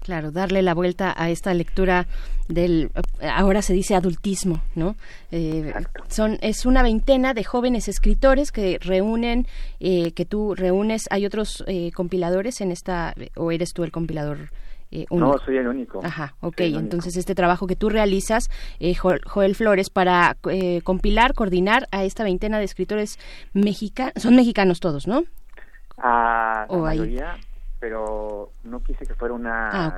Claro, 0.01 0.31
darle 0.31 0.61
la 0.61 0.73
vuelta 0.73 1.13
a 1.15 1.29
esta 1.29 1.53
lectura 1.53 2.07
del, 2.47 2.91
ahora 3.21 3.61
se 3.61 3.73
dice 3.73 3.95
adultismo, 3.95 4.61
¿no? 4.75 4.95
Eh, 5.31 5.73
son 6.07 6.39
es 6.41 6.65
una 6.65 6.81
veintena 6.81 7.33
de 7.33 7.43
jóvenes 7.43 7.87
escritores 7.87 8.51
que 8.51 8.79
reúnen, 8.81 9.45
eh, 9.79 10.11
que 10.13 10.25
tú 10.25 10.55
reúnes. 10.55 11.05
Hay 11.11 11.25
otros 11.25 11.63
eh, 11.67 11.91
compiladores 11.93 12.61
en 12.61 12.71
esta, 12.71 13.13
o 13.35 13.51
eres 13.51 13.73
tú 13.73 13.83
el 13.83 13.91
compilador 13.91 14.49
eh, 14.91 15.05
no, 15.09 15.37
soy 15.39 15.57
el 15.57 15.67
único. 15.67 16.01
Ajá, 16.03 16.35
ok. 16.41 16.59
Entonces 16.59 17.15
este 17.15 17.33
trabajo 17.33 17.65
que 17.65 17.77
tú 17.77 17.89
realizas, 17.89 18.49
eh, 18.79 18.93
Joel 18.93 19.55
Flores, 19.55 19.89
para 19.89 20.35
eh, 20.49 20.81
compilar, 20.83 21.33
coordinar 21.33 21.87
a 21.91 22.03
esta 22.03 22.25
veintena 22.25 22.59
de 22.59 22.65
escritores 22.65 23.17
mexicanos, 23.53 24.13
son 24.17 24.35
mexicanos 24.35 24.81
todos, 24.81 25.07
¿no? 25.07 25.23
Ah, 25.97 26.65
la 26.69 26.77
mayoría, 26.77 27.37
pero 27.81 28.51
no 28.63 28.81
quise 28.83 29.05
que 29.07 29.15
fuera 29.15 29.33
una 29.33 29.87
ah, 29.87 29.95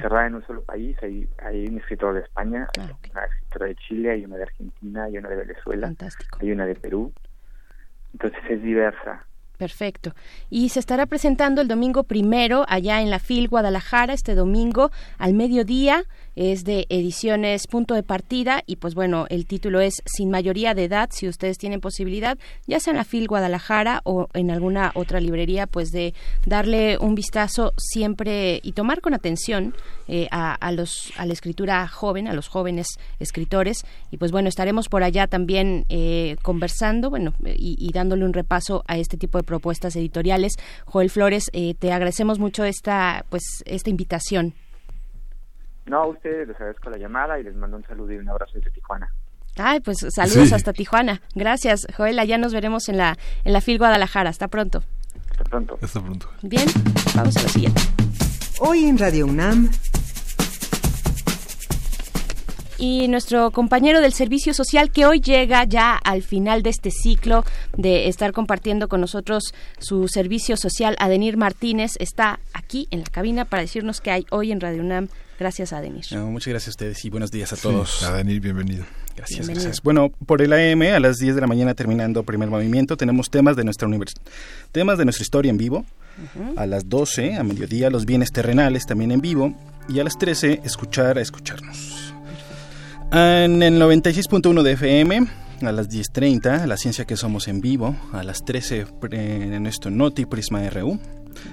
cerrada 0.00 0.26
en 0.26 0.34
un 0.34 0.44
solo 0.44 0.62
país. 0.62 0.96
Hay, 1.02 1.28
hay 1.38 1.66
un 1.68 1.78
escritor 1.78 2.14
de 2.14 2.20
España, 2.20 2.68
ah, 2.78 2.90
una 3.12 3.24
escritora 3.24 3.66
de 3.66 3.76
Chile, 3.76 4.10
hay 4.10 4.24
una 4.24 4.36
de 4.36 4.42
Argentina, 4.42 5.04
hay 5.04 5.16
una 5.16 5.28
de 5.28 5.36
Venezuela, 5.36 5.94
hay 6.40 6.50
una 6.50 6.66
de 6.66 6.74
Perú. 6.74 7.12
Entonces 8.12 8.40
es 8.50 8.60
diversa. 8.60 9.24
Perfecto. 9.56 10.12
Y 10.50 10.68
se 10.70 10.80
estará 10.80 11.06
presentando 11.06 11.62
el 11.62 11.68
domingo 11.68 12.02
primero 12.02 12.66
allá 12.68 13.00
en 13.00 13.10
la 13.10 13.20
FIL 13.20 13.48
Guadalajara, 13.48 14.12
este 14.12 14.34
domingo 14.34 14.90
al 15.18 15.32
mediodía 15.32 16.04
es 16.36 16.64
de 16.64 16.86
ediciones 16.90 17.66
Punto 17.66 17.94
de 17.94 18.02
Partida 18.02 18.62
y 18.66 18.76
pues 18.76 18.94
bueno, 18.94 19.26
el 19.30 19.46
título 19.46 19.80
es 19.80 20.02
Sin 20.04 20.30
mayoría 20.30 20.74
de 20.74 20.84
edad, 20.84 21.08
si 21.12 21.26
ustedes 21.26 21.58
tienen 21.58 21.80
posibilidad, 21.80 22.38
ya 22.66 22.78
sea 22.78 22.92
en 22.92 22.98
la 22.98 23.06
Guadalajara 23.26 24.02
o 24.04 24.28
en 24.34 24.50
alguna 24.50 24.92
otra 24.94 25.20
librería, 25.20 25.66
pues 25.66 25.90
de 25.90 26.12
darle 26.44 26.98
un 26.98 27.14
vistazo 27.14 27.72
siempre 27.78 28.60
y 28.62 28.72
tomar 28.72 29.00
con 29.00 29.14
atención 29.14 29.74
eh, 30.08 30.28
a, 30.30 30.70
los, 30.72 31.12
a 31.16 31.24
la 31.24 31.32
escritura 31.32 31.88
joven, 31.88 32.28
a 32.28 32.34
los 32.34 32.48
jóvenes 32.48 32.86
escritores 33.18 33.84
y 34.10 34.18
pues 34.18 34.32
bueno, 34.32 34.48
estaremos 34.48 34.88
por 34.88 35.02
allá 35.02 35.26
también 35.26 35.86
eh, 35.88 36.36
conversando, 36.42 37.10
bueno, 37.10 37.32
y, 37.44 37.90
dándole 37.92 38.26
un 38.26 38.34
repaso 38.34 38.84
a 38.86 38.98
este 38.98 39.16
tipo 39.16 39.38
de 39.38 39.44
propuestas 39.44 39.96
editoriales. 39.96 40.56
Joel 40.84 41.08
Flores, 41.08 41.48
eh, 41.54 41.74
te 41.78 41.92
agradecemos 41.92 42.38
mucho 42.38 42.64
esta, 42.64 43.24
pues, 43.30 43.42
esta 43.64 43.88
invitación. 43.88 44.54
No, 45.86 46.02
a 46.02 46.06
ustedes 46.08 46.48
les 46.48 46.56
agradezco 46.56 46.90
la 46.90 46.98
llamada 46.98 47.38
y 47.38 47.44
les 47.44 47.54
mando 47.54 47.76
un 47.76 47.84
saludo 47.84 48.12
y 48.12 48.16
un 48.16 48.28
abrazo 48.28 48.52
desde 48.54 48.70
Tijuana. 48.72 49.08
Ay, 49.56 49.80
pues 49.80 49.98
saludos 50.10 50.52
hasta 50.52 50.72
Tijuana. 50.72 51.22
Gracias, 51.34 51.86
Joel. 51.96 52.20
Ya 52.26 52.38
nos 52.38 52.52
veremos 52.52 52.88
en 52.88 52.98
la, 52.98 53.16
en 53.44 53.52
la 53.52 53.60
FIL 53.60 53.78
Guadalajara. 53.78 54.28
Hasta 54.28 54.48
pronto. 54.48 54.82
Hasta 55.30 55.44
pronto. 55.44 55.78
Hasta 55.80 56.00
pronto. 56.00 56.28
Bien, 56.42 56.66
vamos 57.14 57.36
a 57.36 57.42
lo 57.42 57.48
siguiente. 57.48 57.80
Hoy 58.58 58.84
en 58.84 58.98
Radio 58.98 59.26
UNAM. 59.26 59.70
Y 62.78 63.08
nuestro 63.08 63.52
compañero 63.52 64.02
del 64.02 64.12
Servicio 64.12 64.52
Social 64.52 64.90
que 64.90 65.06
hoy 65.06 65.20
llega 65.20 65.64
ya 65.64 65.96
al 65.96 66.22
final 66.22 66.62
de 66.62 66.68
este 66.68 66.90
ciclo 66.90 67.42
de 67.74 68.08
estar 68.08 68.32
compartiendo 68.32 68.88
con 68.88 69.00
nosotros 69.00 69.54
su 69.78 70.08
servicio 70.08 70.58
social, 70.58 70.94
Adenir 70.98 71.38
Martínez, 71.38 71.92
está 71.98 72.38
aquí 72.52 72.86
en 72.90 73.00
la 73.00 73.06
cabina 73.06 73.46
para 73.46 73.62
decirnos 73.62 74.02
qué 74.02 74.10
hay 74.10 74.26
hoy 74.30 74.52
en 74.52 74.60
Radio 74.60 74.82
UNAM 74.82 75.08
Gracias, 75.38 75.72
Adenir. 75.72 76.04
muchas 76.12 76.48
gracias 76.48 76.68
a 76.68 76.70
ustedes 76.70 77.04
y 77.04 77.10
buenos 77.10 77.30
días 77.30 77.52
a 77.52 77.56
todos. 77.56 78.02
Adenir, 78.02 78.40
bienvenido. 78.40 78.84
Gracias, 79.16 79.48
gracias. 79.48 79.82
Bueno, 79.82 80.10
por 80.26 80.40
el 80.42 80.52
AM 80.52 80.94
a 80.94 81.00
las 81.00 81.16
10 81.16 81.34
de 81.34 81.40
la 81.40 81.46
mañana 81.46 81.74
terminando 81.74 82.22
primer 82.22 82.48
movimiento 82.48 82.96
tenemos 82.96 83.30
temas 83.30 83.56
de 83.56 83.64
nuestra 83.64 83.86
universidad, 83.86 84.22
temas 84.72 84.98
de 84.98 85.04
nuestra 85.04 85.22
historia 85.22 85.50
en 85.50 85.58
vivo. 85.58 85.84
A 86.56 86.64
las 86.64 86.88
12 86.88 87.34
a 87.34 87.42
mediodía 87.42 87.90
los 87.90 88.06
bienes 88.06 88.32
terrenales 88.32 88.86
también 88.86 89.12
en 89.12 89.20
vivo 89.20 89.54
y 89.88 90.00
a 90.00 90.04
las 90.04 90.16
13 90.16 90.62
escuchar 90.64 91.18
a 91.18 91.20
escucharnos. 91.20 92.14
En 93.12 93.62
el 93.62 93.80
96.1 93.80 94.62
de 94.62 94.72
FM 94.72 95.26
a 95.62 95.72
las 95.72 95.88
10.30 95.88 96.66
La 96.66 96.76
Ciencia 96.76 97.04
que 97.04 97.16
Somos 97.16 97.48
en 97.48 97.60
vivo, 97.60 97.96
a 98.12 98.22
las 98.22 98.44
13 98.44 98.86
en 99.12 99.62
nuestro 99.62 99.90
Noti 99.90 100.26
Prisma 100.26 100.68
RU, 100.68 100.98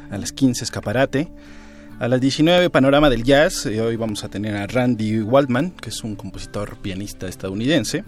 a 0.10 0.18
las 0.18 0.32
15 0.32 0.64
Escaparate, 0.64 1.30
a 2.00 2.08
las 2.08 2.20
19, 2.20 2.70
Panorama 2.70 3.10
del 3.10 3.24
Jazz. 3.24 3.66
Eh, 3.66 3.82
hoy 3.82 3.96
vamos 3.96 4.24
a 4.24 4.30
tener 4.30 4.56
a 4.56 4.68
Randy 4.68 5.22
Waldman, 5.22 5.72
que 5.72 5.90
es 5.90 6.04
un 6.04 6.16
compositor 6.16 6.78
pianista 6.78 7.28
estadounidense. 7.28 8.04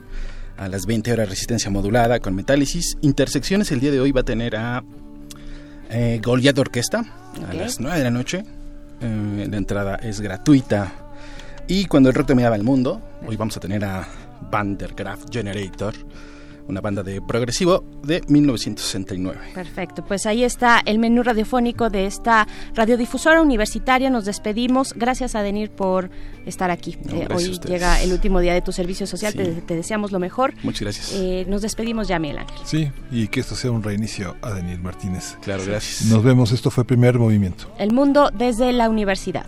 A 0.58 0.68
las 0.68 0.86
20 0.86 1.12
horas, 1.12 1.30
Resistencia 1.30 1.70
Modulada 1.70 2.20
con 2.20 2.36
Metálisis. 2.36 2.98
Intersecciones, 3.02 3.72
el 3.72 3.80
día 3.80 3.92
de 3.92 4.00
hoy 4.00 4.12
va 4.12 4.22
a 4.22 4.26
tener 4.26 4.56
a 4.56 4.84
eh, 5.90 6.20
Goliath 6.24 6.58
Orquesta 6.58 7.06
a 7.48 7.54
las 7.54 7.80
9 7.80 7.98
de 7.98 8.04
la 8.04 8.12
noche. 8.12 8.44
Eh, 9.02 9.48
la 9.50 9.58
entrada 9.58 9.96
es 9.96 10.22
gratuita. 10.22 10.92
Y 11.68 11.86
cuando 11.86 12.10
el 12.10 12.16
rock 12.16 12.30
dominaba 12.30 12.56
el 12.56 12.64
mundo, 12.64 13.02
hoy 13.28 13.36
vamos 13.36 13.58
a 13.58 13.60
tener 13.60 13.84
a 13.84 14.08
Vandergraaf 14.50 15.26
Generator 15.32 15.94
una 16.68 16.82
banda 16.82 17.04
de 17.04 17.22
progresivo 17.22 17.84
de 18.04 18.22
1969. 18.28 19.40
Perfecto, 19.54 20.04
pues 20.06 20.26
ahí 20.26 20.44
está 20.44 20.82
el 20.86 21.00
menú 21.00 21.24
radiofónico 21.24 21.90
de 21.90 22.06
esta 22.06 22.48
radiodifusora 22.74 23.42
universitaria. 23.42 24.10
Nos 24.10 24.26
despedimos. 24.26 24.94
Gracias 24.96 25.36
a 25.36 25.42
Denir 25.42 25.70
por 25.70 26.10
estar 26.46 26.72
aquí. 26.72 26.98
Eh, 27.12 27.28
hoy 27.34 27.60
llega 27.66 28.02
el 28.02 28.12
último 28.12 28.40
día 28.40 28.54
de 28.54 28.62
tu 28.62 28.72
servicio 28.72 29.08
social. 29.08 29.34
Te, 29.34 29.76
deseamos 29.76 30.12
lo 30.12 30.20
mejor. 30.20 30.54
Muchas 30.64 30.82
gracias. 30.82 31.12
Eh, 31.14 31.46
nos 31.48 31.62
despedimos 31.62 32.08
ya, 32.08 32.20
Miguel 32.20 32.40
Ángel. 32.40 32.58
Sí, 32.64 32.92
y 33.12 33.28
que 33.28 33.40
esto 33.40 33.56
sea 33.56 33.72
un 33.72 33.84
reinicio 33.84 34.36
a 34.42 34.54
Denir 34.54 34.80
Martínez. 34.80 35.38
Claro, 35.42 35.64
gracias. 35.66 36.10
Nos 36.10 36.24
vemos. 36.24 36.52
Esto 36.52 36.72
fue 36.72 36.86
Primer 36.86 37.20
Movimiento. 37.20 37.72
El 37.78 37.92
mundo 37.92 38.32
desde 38.34 38.72
la 38.74 38.90
universidad. 38.90 39.48